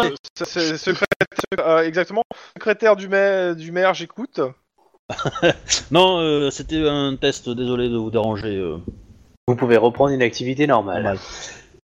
alors, 0.00 0.12
c'est- 0.34 0.76
c'est 0.76 0.92
secré- 0.92 1.04
euh, 1.60 1.82
exactement. 1.82 2.22
Secrétaire 2.56 2.96
du 2.96 3.08
maire, 3.08 3.54
du 3.56 3.72
maire 3.72 3.94
j'écoute. 3.94 4.40
Non, 5.90 6.18
euh, 6.20 6.50
c'était 6.50 6.88
un 6.88 7.14
test, 7.16 7.48
désolé 7.50 7.88
de 7.88 7.96
vous 7.96 8.10
déranger. 8.10 8.56
euh, 8.56 8.78
Vous 9.46 9.56
pouvez 9.56 9.76
reprendre 9.76 10.12
une 10.14 10.22
activité 10.22 10.66
normale. 10.66 11.02
normal. 11.02 11.18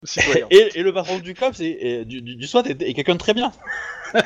Citoyen. 0.02 0.46
Et, 0.50 0.78
et 0.78 0.82
le 0.82 0.94
patron 0.94 1.18
du 1.18 1.34
COP, 1.34 1.54
c'est 1.54 1.66
et 1.68 2.04
du, 2.06 2.22
du, 2.22 2.36
du 2.36 2.46
SWAT 2.46 2.62
est, 2.66 2.80
est 2.80 2.94
quelqu'un 2.94 3.14
de 3.14 3.18
très 3.18 3.34
bien. 3.34 3.52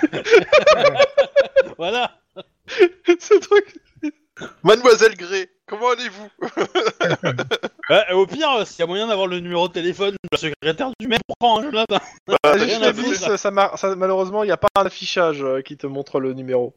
voilà. 1.78 2.12
Ce 2.68 3.38
truc. 3.40 3.76
Mademoiselle 4.62 5.16
Gray, 5.16 5.48
comment 5.66 5.90
allez-vous 5.90 6.28
Ouais, 7.90 8.12
au 8.12 8.26
pire, 8.26 8.66
s'il 8.66 8.80
y 8.80 8.82
a 8.82 8.86
moyen 8.86 9.06
d'avoir 9.06 9.26
le 9.26 9.40
numéro 9.40 9.68
de 9.68 9.72
téléphone 9.74 10.12
de 10.12 10.18
la 10.32 10.38
secrétaire 10.38 10.90
du 10.98 11.06
maire, 11.06 11.18
prends, 11.38 11.60
hein, 11.60 11.64
Jonathan. 11.64 11.98
Rien 12.44 12.58
juste 12.66 12.82
à 12.82 12.86
le 12.88 12.92
foutre. 12.94 13.08
bis, 13.30 13.36
ça, 13.36 13.50
mar- 13.50 13.78
ça- 13.78 13.94
malheureusement, 13.96 14.42
il 14.42 14.46
n'y 14.46 14.52
a 14.52 14.56
pas 14.56 14.68
un 14.76 14.86
affichage 14.86 15.42
euh, 15.42 15.60
qui 15.60 15.76
te 15.76 15.86
montre 15.86 16.18
le 16.20 16.32
numéro. 16.32 16.74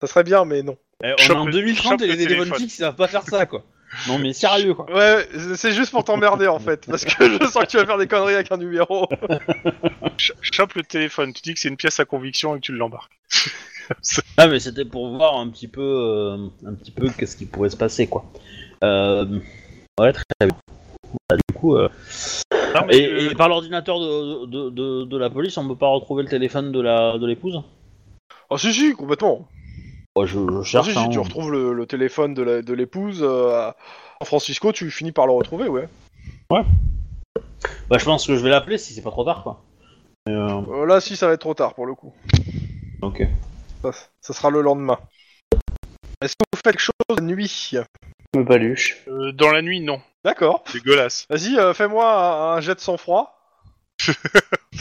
Ça 0.00 0.06
serait 0.06 0.24
bien, 0.24 0.44
mais 0.44 0.62
non. 0.62 0.76
Eh, 1.02 1.12
on 1.12 1.16
Chope 1.18 1.36
est 1.36 1.40
en 1.40 1.44
le- 1.46 1.52
2030 1.52 1.92
chope 1.92 2.00
et 2.02 2.06
le 2.06 2.12
les 2.12 2.18
téléphones 2.18 2.38
téléphone. 2.44 2.60
fixes, 2.60 2.74
ils 2.78 2.82
savent 2.82 2.96
pas 2.96 3.08
faire 3.08 3.22
ça, 3.24 3.44
quoi. 3.46 3.64
Non, 4.08 4.18
mais 4.18 4.32
sérieux, 4.32 4.74
quoi. 4.74 4.86
Ouais, 4.92 5.28
c'est 5.56 5.72
juste 5.72 5.90
pour 5.92 6.02
t'emmerder 6.04 6.48
en 6.48 6.58
fait, 6.58 6.84
parce 6.86 7.04
que 7.04 7.38
je 7.38 7.46
sens 7.46 7.62
que 7.64 7.68
tu 7.68 7.76
vas 7.76 7.86
faire 7.86 7.98
des 7.98 8.08
conneries 8.08 8.34
avec 8.34 8.50
un 8.50 8.56
numéro. 8.56 9.08
Ch- 10.18 10.32
Chope 10.40 10.74
le 10.74 10.82
téléphone, 10.82 11.32
tu 11.32 11.42
dis 11.42 11.54
que 11.54 11.60
c'est 11.60 11.68
une 11.68 11.76
pièce 11.76 12.00
à 12.00 12.04
conviction 12.04 12.56
et 12.56 12.60
que 12.60 12.64
tu 12.64 12.72
l'embarques. 12.72 13.12
Ah, 14.36 14.48
mais 14.48 14.58
c'était 14.58 14.84
pour 14.84 15.08
voir 15.16 15.38
un 15.38 15.48
petit 15.48 15.68
peu, 15.68 15.80
euh, 15.80 16.48
un 16.66 16.74
petit 16.74 16.90
peu 16.90 17.08
qu'est-ce 17.08 17.36
qui 17.36 17.46
pourrait 17.46 17.70
se 17.70 17.76
passer, 17.76 18.06
quoi. 18.08 18.24
Euh... 18.82 19.38
Ouais, 20.00 20.12
très 20.12 20.24
bien. 20.40 20.48
Voilà, 21.28 21.40
du 21.48 21.54
coup, 21.54 21.76
euh, 21.76 21.88
Non, 22.74 22.88
et, 22.90 23.06
euh, 23.06 23.30
et 23.30 23.34
par 23.34 23.48
l'ordinateur 23.48 24.00
de, 24.00 24.46
de, 24.46 24.70
de, 24.70 25.04
de 25.04 25.16
la 25.16 25.30
police, 25.30 25.56
on 25.56 25.68
peut 25.68 25.76
pas 25.76 25.86
retrouver 25.86 26.24
le 26.24 26.28
téléphone 26.28 26.72
de 26.72 26.80
la 26.80 27.16
de 27.18 27.26
l'épouse? 27.26 27.62
Oh 28.50 28.58
si 28.58 28.72
si, 28.72 28.92
complètement. 28.94 29.46
Ouais, 30.16 30.26
je, 30.26 30.38
je 30.50 30.62
cherche. 30.62 30.86
si, 30.88 30.92
si, 30.92 30.98
hein. 30.98 31.08
tu 31.10 31.18
retrouves 31.20 31.52
le, 31.52 31.72
le 31.72 31.86
téléphone 31.86 32.34
de 32.34 32.42
la- 32.42 32.62
de 32.62 32.72
l'épouse 32.74 33.22
euh, 33.22 33.50
à 33.52 33.76
San 34.20 34.26
Francisco, 34.26 34.72
tu 34.72 34.90
finis 34.90 35.12
par 35.12 35.26
le 35.26 35.32
retrouver, 35.32 35.68
ouais. 35.68 35.88
Bah, 36.50 37.98
je 37.98 38.04
pense 38.04 38.26
que 38.26 38.34
je 38.36 38.42
vais 38.42 38.50
l'appeler 38.50 38.78
si 38.78 38.92
c'est 38.94 39.02
pas 39.02 39.10
trop 39.10 39.24
tard, 39.24 39.42
quoi. 39.42 39.62
Euh, 40.28 40.60
Euh, 40.68 40.86
là, 40.86 41.00
si, 41.00 41.16
ça 41.16 41.26
va 41.28 41.34
être 41.34 41.40
trop 41.40 41.54
tard 41.54 41.74
pour 41.74 41.86
le 41.86 41.94
coup. 41.94 42.12
ok. 43.02 43.26
Ça, 43.92 43.92
ça 44.20 44.32
sera 44.32 44.50
le 44.50 44.62
lendemain. 44.62 44.98
Est-ce 46.22 46.32
que 46.34 46.44
vous 46.52 46.56
faites 46.56 46.72
quelque 46.76 46.80
chose 46.80 46.94
la 47.18 47.22
nuit 47.22 47.72
Me 48.34 48.44
paluche. 48.44 49.02
euh, 49.08 49.32
dans 49.32 49.50
la 49.50 49.60
nuit, 49.62 49.80
non. 49.80 50.00
D'accord. 50.24 50.64
Dégueulasse. 50.72 51.26
Vas-y, 51.28 51.58
euh, 51.58 51.74
fais-moi 51.74 52.04
un, 52.10 52.56
un 52.56 52.60
jet 52.60 52.74
de 52.74 52.80
sang-froid. 52.80 53.38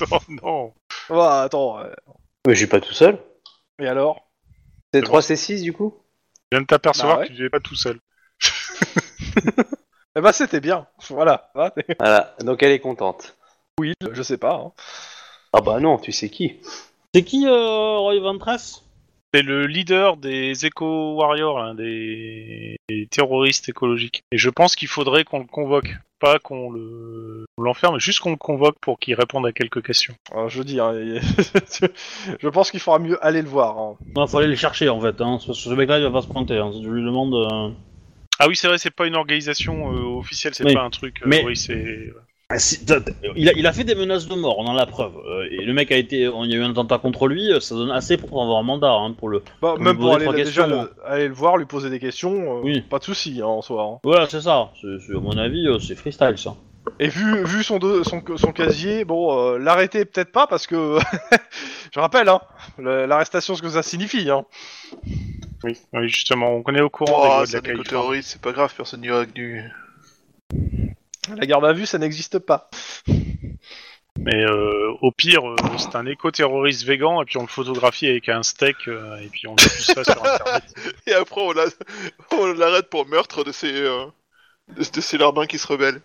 Non, 0.10 0.20
non. 0.42 0.74
Bah, 1.10 1.44
attends. 1.44 1.80
euh, 1.80 1.94
Mais 2.48 2.54
je 2.56 2.60
suis 2.60 2.68
pas 2.68 2.80
tout 2.82 2.94
seul. 2.94 3.20
et 3.80 3.88
alors? 3.88 4.28
C'est 4.94 5.00
C'est 5.02 5.06
3 5.06 5.22
C6 5.22 5.62
du 5.62 5.72
coup? 5.74 5.94
Je 6.52 6.58
viens 6.58 6.62
de 6.62 6.68
t'apercevoir 6.68 7.18
Bah 7.18 7.22
ouais. 7.24 7.28
que 7.30 7.34
tu 7.34 7.44
n'es 7.44 7.50
pas 7.50 7.60
tout 7.60 7.76
seul. 7.76 8.00
Eh 10.16 10.22
bah, 10.22 10.32
c'était 10.32 10.60
bien. 10.60 10.86
Voilà. 11.10 11.50
Ah, 11.56 11.72
t'es- 11.72 11.86
Voilà, 12.00 12.36
donc 12.42 12.62
elle 12.62 12.72
est 12.72 12.80
contente. 12.80 13.36
Oui, 13.80 13.94
je 14.12 14.22
sais 14.22 14.38
pas. 14.38 14.54
hein. 14.56 14.72
Ah 15.54 15.62
bah 15.62 15.80
non, 15.80 15.98
tu 15.98 16.12
sais 16.12 16.30
qui 16.30 16.60
C'est 17.16 17.24
qui 17.24 17.48
euh, 17.48 17.98
Roy 17.98 18.20
Ventress 18.20 18.84
C'est 19.34 19.42
le 19.42 19.66
leader 19.66 20.18
des 20.18 20.66
éco-warriors, 20.66 21.60
là, 21.60 21.74
des... 21.74 22.76
des 22.90 23.08
terroristes 23.08 23.68
écologiques. 23.70 24.22
Et 24.32 24.38
je 24.38 24.50
pense 24.50 24.76
qu'il 24.76 24.88
faudrait 24.88 25.24
qu'on 25.24 25.40
le 25.40 25.46
convoque. 25.46 25.96
Pas 26.20 26.40
qu'on 26.40 26.72
le... 26.72 27.46
l'enferme, 27.58 28.00
juste 28.00 28.20
qu'on 28.20 28.30
le 28.32 28.38
convoque 28.38 28.78
pour 28.80 28.98
qu'il 29.00 29.14
réponde 29.16 29.46
à 29.46 29.52
quelques 29.52 29.84
questions. 29.86 30.14
Alors, 30.32 30.48
je 30.50 30.64
dis, 30.64 30.80
hein, 30.80 30.94
il- 30.94 31.20
je 32.40 32.48
pense 32.48 32.72
qu'il 32.72 32.80
faudra 32.80 33.00
mieux 33.00 33.18
aller 33.26 33.42
le 33.42 33.50
voir. 33.50 33.78
hein. 33.78 33.98
Non, 34.16 34.26
faut 34.28 34.38
aller 34.38 34.48
le 34.48 34.56
chercher 34.56 34.88
en 34.88 35.02
fait. 35.02 35.20
Hein. 35.20 35.40
Ce 35.40 35.70
mec-là, 35.72 35.98
il 36.00 36.04
va 36.04 36.12
pas 36.12 36.22
se 36.22 36.28
pointer. 36.28 36.58
Hein. 36.58 36.72
Tu 36.72 36.88
lui 36.90 37.04
demandes. 37.04 37.34
euh, 37.34 37.74
Ah 38.40 38.48
oui, 38.48 38.56
c'est 38.56 38.68
vrai, 38.70 38.78
c'est 38.78 38.90
pas 38.96 39.06
une 39.08 39.16
organisation 39.16 39.92
euh, 39.94 40.18
officielle, 40.20 40.54
c'est 40.54 40.64
Oui. 40.66 40.74
pas 40.76 40.84
un 40.84 40.90
truc. 40.90 41.18
euh, 41.24 41.26
Mais- 41.28 41.44
Oui, 41.44 41.58
c'est. 41.58 42.14
Ah, 42.50 42.60
si- 42.60 42.86
t'as- 42.86 43.02
t'as- 43.02 43.12
il, 43.36 43.50
a, 43.50 43.54
il 43.54 43.66
a 43.66 43.74
fait 43.74 43.84
des 43.84 43.96
menaces 43.96 44.28
de 44.28 44.36
mort, 44.36 44.60
on 44.60 44.66
en 44.66 44.74
a 44.76 44.80
la 44.80 44.86
preuve. 44.86 45.14
Euh, 45.26 45.48
et 45.50 45.64
le 45.66 45.74
mec 45.74 45.92
a 45.92 45.98
été. 45.98 46.18
Il 46.44 46.52
y 46.52 46.54
a 46.54 46.58
eu 46.58 46.62
un 46.64 46.72
attentat 46.72 46.98
contre 47.00 47.28
lui, 47.28 47.52
euh, 47.52 47.60
ça 47.60 47.74
donne 47.76 47.92
assez 47.92 48.18
pour 48.18 48.42
avoir 48.42 48.60
un 48.60 48.64
mandat 48.64 48.92
hein, 48.92 49.14
pour 49.18 49.30
le. 49.30 49.42
Bah, 49.62 49.76
même 49.80 49.98
pour 49.98 50.14
aller, 50.16 50.26
trois 50.26 50.36
déjà 50.36 50.64
questions, 50.64 50.84
le- 50.84 50.92
aller 51.06 51.28
le 51.28 51.34
voir, 51.34 51.58
lui 51.58 51.66
poser 51.66 51.90
des 51.90 52.00
questions, 52.00 52.58
euh, 52.58 52.62
Oui. 52.64 52.82
pas 52.82 53.00
de 53.00 53.04
souci 53.04 53.40
hein, 53.42 53.48
en 53.48 53.62
soi. 53.62 53.84
hein. 53.84 54.00
Voilà, 54.04 54.28
c'est 54.30 54.42
ça. 54.42 54.72
C'est- 54.82 55.00
c'est- 55.08 55.16
à 55.16 55.20
mon 55.20 55.38
avis, 55.38 55.68
euh, 55.68 55.80
c'est 55.80 55.96
freestyle 55.96 56.38
ça. 56.38 56.56
Et 57.00 57.08
vu, 57.08 57.46
vu 57.46 57.64
son, 57.64 57.80
do- 57.80 58.04
son, 58.04 58.22
son 58.36 58.52
casier, 58.52 59.06
bon, 59.06 59.40
euh, 59.54 59.58
l'arrêter 59.58 60.04
peut-être 60.04 60.34
pas 60.34 60.48
parce 60.48 60.68
que, 60.68 60.98
je 61.96 62.00
rappelle, 62.00 62.28
hein, 62.28 62.42
le- 62.78 63.06
l'arrestation, 63.06 63.56
ce 63.56 63.62
que 63.62 63.70
ça 63.70 63.82
signifie. 63.84 64.30
Hein. 64.30 64.44
Oui, 65.64 65.78
oui, 65.94 66.10
justement, 66.10 66.50
on 66.52 66.62
connaît 66.62 66.82
au 66.82 66.90
courant 66.90 67.22
des 67.22 67.28
Oh, 67.30 67.34
lois 67.36 67.42
de 67.44 67.46
c'est 67.48 67.54
la 67.54 67.60
un 67.60 67.62
Californie. 67.62 67.82
éco-terroriste, 67.88 68.30
c'est 68.34 68.42
pas 68.42 68.52
grave, 68.52 68.74
personne 68.76 69.00
n'ira 69.00 69.26
du. 69.26 69.64
La 71.30 71.46
garde 71.46 71.66
à 71.66 71.74
vue, 71.74 71.86
ça 71.86 71.98
n'existe 71.98 72.40
pas. 72.40 72.70
Mais 74.20 74.46
euh, 74.46 74.92
au 75.02 75.12
pire, 75.12 75.50
euh, 75.50 75.56
c'est 75.78 75.96
un 75.96 76.06
éco-terroriste 76.06 76.84
végan, 76.86 77.22
et 77.22 77.26
puis 77.26 77.38
on 77.38 77.42
le 77.42 77.48
photographie 77.48 78.08
avec 78.08 78.30
un 78.30 78.44
steak, 78.44 78.76
euh, 78.88 79.18
et 79.18 79.28
puis 79.28 79.48
on 79.48 79.52
met 79.52 79.64
tout 79.64 79.70
ça 79.70 80.04
sur 80.04 80.24
internet. 80.24 80.64
Et 81.08 81.14
après, 81.14 81.42
on 81.42 81.52
l'a- 81.52 81.66
on 82.32 82.54
l'arrête 82.54 82.90
pour 82.90 83.08
meurtre 83.08 83.44
de 83.44 83.52
ces, 83.52 83.74
euh, 83.74 84.06
de, 84.70 84.84
de 84.84 85.02
ces 85.02 85.18
larbins 85.18 85.48
qui 85.48 85.58
se 85.58 85.68
rebellent. 85.68 86.02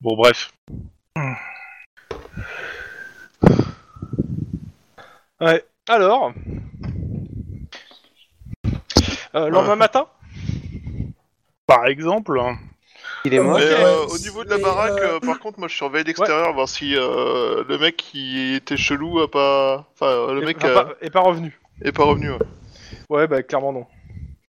Bon, 0.00 0.16
bref. 0.16 0.52
Ouais. 5.40 5.64
Alors, 5.88 6.32
euh, 9.34 9.48
lendemain 9.50 9.76
matin, 9.76 10.08
Par 11.66 11.86
exemple, 11.86 12.38
hein, 12.40 12.58
Il 13.26 13.34
est 13.34 13.40
mort 13.40 13.58
Mais, 13.58 13.64
euh, 13.64 14.06
au 14.06 14.18
niveau 14.18 14.44
de 14.44 14.50
la 14.50 14.56
mais, 14.56 14.62
baraque, 14.62 15.00
euh, 15.00 15.16
euh, 15.16 15.20
par 15.20 15.40
contre, 15.40 15.58
moi 15.58 15.66
je 15.66 15.74
surveille 15.74 16.04
l'extérieur, 16.04 16.52
voir 16.54 16.68
si 16.68 16.94
euh, 16.94 17.64
le 17.68 17.76
mec 17.76 17.96
qui 17.96 18.54
était 18.54 18.76
chelou 18.76 19.18
a 19.18 19.28
pas. 19.28 19.84
Enfin, 19.94 20.32
le 20.32 20.42
est, 20.42 20.46
mec 20.46 20.58
enfin, 20.58 20.72
pas, 20.74 20.88
est 21.00 21.10
pas 21.10 21.20
revenu. 21.20 21.58
est 21.82 21.90
pas 21.90 22.04
revenu. 22.04 22.30
ouais. 22.30 22.38
Ouais, 23.10 23.26
bah 23.26 23.42
clairement 23.42 23.72
non. 23.72 23.86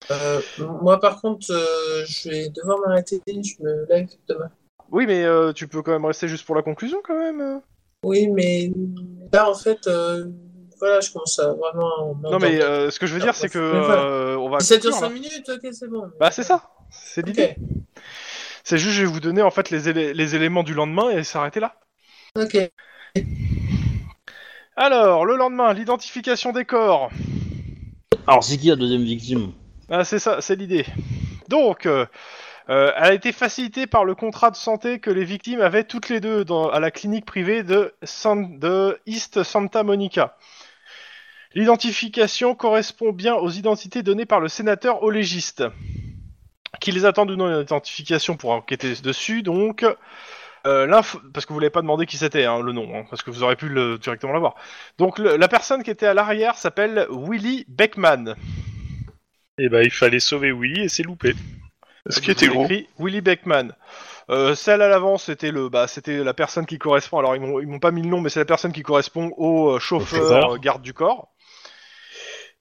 Euh, 0.09 0.41
moi, 0.81 0.99
par 0.99 1.21
contre, 1.21 1.51
euh, 1.51 2.03
je 2.07 2.29
vais 2.29 2.49
devoir 2.49 2.79
m'arrêter. 2.79 3.21
Je 3.27 3.63
me 3.63 3.85
lève 3.89 4.07
demain. 4.27 4.49
Oui, 4.91 5.05
mais 5.05 5.23
euh, 5.23 5.53
tu 5.53 5.67
peux 5.67 5.83
quand 5.83 5.91
même 5.91 6.05
rester 6.05 6.27
juste 6.27 6.45
pour 6.45 6.55
la 6.55 6.63
conclusion, 6.63 6.97
quand 7.05 7.17
même. 7.17 7.41
euh. 7.41 7.59
Oui, 8.03 8.27
mais 8.27 8.71
là, 9.31 9.49
en 9.49 9.53
fait, 9.55 9.85
euh, 9.85 10.25
voilà, 10.79 10.99
je 10.99 11.11
commence 11.11 11.37
à 11.37 11.53
vraiment. 11.53 12.17
Non, 12.23 12.39
mais 12.39 12.59
euh, 12.61 12.89
ce 12.89 12.97
que 12.99 13.05
je 13.05 13.13
veux 13.13 13.21
dire, 13.21 13.35
c'est 13.35 13.49
que 13.49 13.59
Mais 13.59 13.85
voilà. 13.85 14.01
euh, 14.03 14.35
on 14.35 14.49
va. 14.49 14.59
7 14.59 14.81
conclure, 14.81 14.97
h 14.97 15.01
là. 15.01 15.07
5 15.07 15.13
minutes, 15.13 15.49
ok, 15.49 15.69
c'est 15.71 15.87
bon. 15.89 16.09
Bah, 16.19 16.31
c'est 16.31 16.43
ça. 16.43 16.69
C'est 16.89 17.21
Ok, 17.21 17.27
l'idée. 17.27 17.55
C'est 18.63 18.77
juste, 18.77 18.95
je 18.95 19.01
vais 19.01 19.07
vous 19.07 19.19
donner 19.19 19.41
en 19.41 19.51
fait 19.51 19.69
les, 19.69 19.89
élé- 19.89 20.13
les 20.13 20.35
éléments 20.35 20.63
du 20.63 20.73
lendemain 20.73 21.09
et 21.09 21.23
s'arrêter 21.23 21.59
là. 21.59 21.75
ok. 22.35 22.71
Alors, 24.75 25.25
le 25.25 25.35
lendemain, 25.35 25.73
l'identification 25.73 26.51
des 26.51 26.65
corps. 26.65 27.11
Alors, 28.25 28.43
c'est 28.43 28.57
qui 28.57 28.67
la 28.69 28.75
deuxième 28.75 29.03
victime? 29.03 29.51
Ah, 29.89 30.03
c'est 30.03 30.19
ça, 30.19 30.41
c'est 30.41 30.55
l'idée. 30.55 30.85
Donc, 31.49 31.85
euh, 31.85 32.05
euh, 32.69 32.91
elle 32.95 33.03
a 33.03 33.13
été 33.13 33.33
facilitée 33.33 33.85
par 33.85 34.05
le 34.05 34.15
contrat 34.15 34.49
de 34.49 34.55
santé 34.55 34.99
que 34.99 35.11
les 35.11 35.25
victimes 35.25 35.61
avaient 35.61 35.83
toutes 35.83 36.09
les 36.09 36.21
deux 36.21 36.45
dans, 36.45 36.69
à 36.69 36.79
la 36.79 36.89
clinique 36.89 37.25
privée 37.25 37.63
de, 37.63 37.93
San- 38.01 38.57
de 38.57 38.97
East 39.05 39.43
Santa 39.43 39.83
Monica. 39.83 40.37
L'identification 41.53 42.55
correspond 42.55 43.11
bien 43.11 43.35
aux 43.35 43.51
identités 43.51 44.01
données 44.01 44.25
par 44.25 44.39
le 44.39 44.47
sénateur 44.47 45.03
au 45.03 45.11
légiste. 45.11 45.63
Qu'ils 46.79 47.05
attendent 47.05 47.31
ou 47.31 47.35
non 47.35 47.47
une 47.49 47.61
identification 47.61 48.35
pour 48.35 48.51
enquêter 48.51 48.93
dessus, 49.01 49.41
donc. 49.43 49.85
euh, 50.65 50.85
l'info- 50.87 51.19
parce 51.33 51.45
que 51.45 51.53
vous 51.53 51.59
l'avez 51.59 51.69
pas 51.69 51.81
demandé 51.81 52.05
qui 52.05 52.17
c'était, 52.17 52.45
hein, 52.45 52.61
le 52.61 52.71
nom, 52.71 52.89
hein, 52.95 53.05
parce 53.09 53.21
que 53.21 53.31
vous 53.31 53.43
aurez 53.43 53.55
pu 53.57 53.67
le, 53.69 53.97
directement 53.97 54.31
l'avoir. 54.33 54.55
Donc 54.97 55.19
le- 55.19 55.35
la 55.35 55.47
personne 55.47 55.83
qui 55.83 55.91
était 55.91 56.07
à 56.07 56.13
l'arrière 56.13 56.55
s'appelle 56.55 57.05
Willie 57.09 57.65
Beckman. 57.67 58.35
Et 59.57 59.69
bah, 59.69 59.83
il 59.83 59.91
fallait 59.91 60.19
sauver 60.21 60.51
Willy 60.51 60.83
et 60.83 60.89
c'est 60.89 61.03
loupé. 61.03 61.33
Ce 62.07 62.19
qui 62.19 62.31
était 62.31 62.47
gros. 62.47 62.65
Willy 62.99 63.21
Beckman. 63.21 63.73
Euh, 64.29 64.55
celle 64.55 64.81
à 64.81 64.87
l'avant, 64.87 65.17
c'était 65.17 65.51
le, 65.51 65.67
bah, 65.69 65.87
c'était 65.87 66.23
la 66.23 66.33
personne 66.33 66.65
qui 66.65 66.77
correspond. 66.79 67.19
Alors 67.19 67.35
ils 67.35 67.41
m'ont, 67.41 67.59
ils 67.59 67.67
m'ont 67.67 67.79
pas 67.79 67.91
mis 67.91 68.01
le 68.01 68.07
nom, 68.09 68.19
mais 68.21 68.29
c'est 68.29 68.39
la 68.39 68.45
personne 68.45 68.71
qui 68.71 68.81
correspond 68.83 69.31
au 69.37 69.75
euh, 69.75 69.79
chauffeur, 69.79 70.51
euh, 70.53 70.57
garde 70.57 70.81
du 70.81 70.93
corps. 70.93 71.29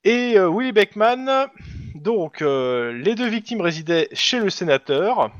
Et 0.05 0.37
Willy 0.39 0.73
Beckman. 0.73 1.49
Donc 1.95 2.43
euh, 2.43 2.93
les 2.93 3.15
deux 3.15 3.29
victimes 3.29 3.61
résidaient 3.61 4.09
chez 4.13 4.39
le 4.39 4.51
sénateur. 4.51 5.31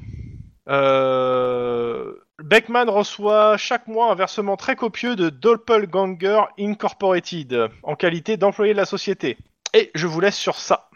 Euh, 0.69 2.13
Beckman 2.43 2.89
reçoit 2.89 3.57
chaque 3.57 3.89
mois 3.89 4.11
un 4.13 4.15
versement 4.15 4.57
très 4.57 4.77
copieux 4.77 5.17
de 5.17 5.31
Doppelganger 5.31 6.43
Incorporated 6.59 7.69
en 7.83 7.97
qualité 7.97 8.37
d'employé 8.37 8.73
de 8.73 8.79
la 8.79 8.85
société. 8.85 9.37
Et 9.75 9.91
je 9.95 10.07
vous 10.07 10.21
laisse 10.21 10.37
sur 10.37 10.57
ça. 10.57 10.89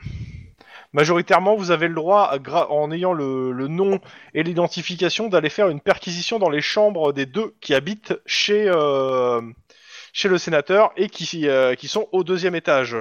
Majoritairement, 0.92 1.56
vous 1.56 1.72
avez 1.72 1.88
le 1.88 1.94
droit, 1.94 2.38
en 2.70 2.90
ayant 2.90 3.12
le, 3.12 3.68
nom 3.68 4.00
et 4.34 4.42
l'identification, 4.42 5.28
d'aller 5.28 5.50
faire 5.50 5.68
une 5.68 5.80
perquisition 5.80 6.38
dans 6.38 6.48
les 6.48 6.62
chambres 6.62 7.12
des 7.12 7.26
deux 7.26 7.54
qui 7.60 7.74
habitent 7.74 8.14
chez, 8.24 8.66
euh, 8.68 9.42
chez 10.12 10.28
le 10.28 10.38
sénateur 10.38 10.92
et 10.96 11.08
qui, 11.08 11.48
qui 11.76 11.88
sont 11.88 12.08
au 12.12 12.24
deuxième 12.24 12.54
étage. 12.54 12.96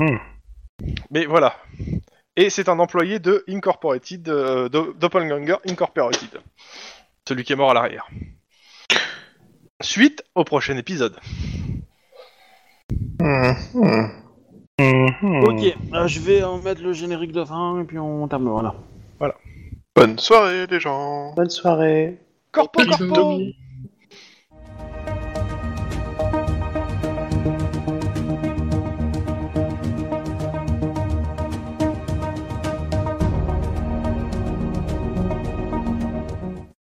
Hmm. 0.00 0.16
Mais 1.10 1.26
voilà. 1.26 1.56
Et 2.36 2.50
c'est 2.50 2.68
un 2.68 2.78
employé 2.78 3.18
de 3.18 3.44
Incorporated, 3.48 4.28
euh, 4.28 4.68
Doppelganger 4.68 5.56
Incorporated. 5.68 6.40
Celui 7.28 7.44
qui 7.44 7.52
est 7.52 7.56
mort 7.56 7.70
à 7.70 7.74
l'arrière. 7.74 8.08
Suite 9.82 10.22
au 10.34 10.44
prochain 10.44 10.76
épisode. 10.76 11.16
Hmm, 13.20 13.52
hmm. 13.74 14.20
Mhm. 14.80 15.44
Ok, 15.44 15.76
euh, 15.92 16.06
je 16.06 16.20
vais 16.20 16.42
en 16.42 16.58
mettre 16.58 16.82
le 16.82 16.92
générique 16.92 17.32
de 17.32 17.44
fin 17.44 17.80
et 17.80 17.84
puis 17.84 17.98
on 17.98 18.26
termine. 18.28 18.50
Voilà. 19.18 19.34
Bonne 19.94 20.18
soirée, 20.18 20.66
les 20.66 20.80
gens. 20.80 21.34
Bonne 21.34 21.50
soirée. 21.50 22.18
Corpo, 22.52 22.82
corpo 22.84 23.40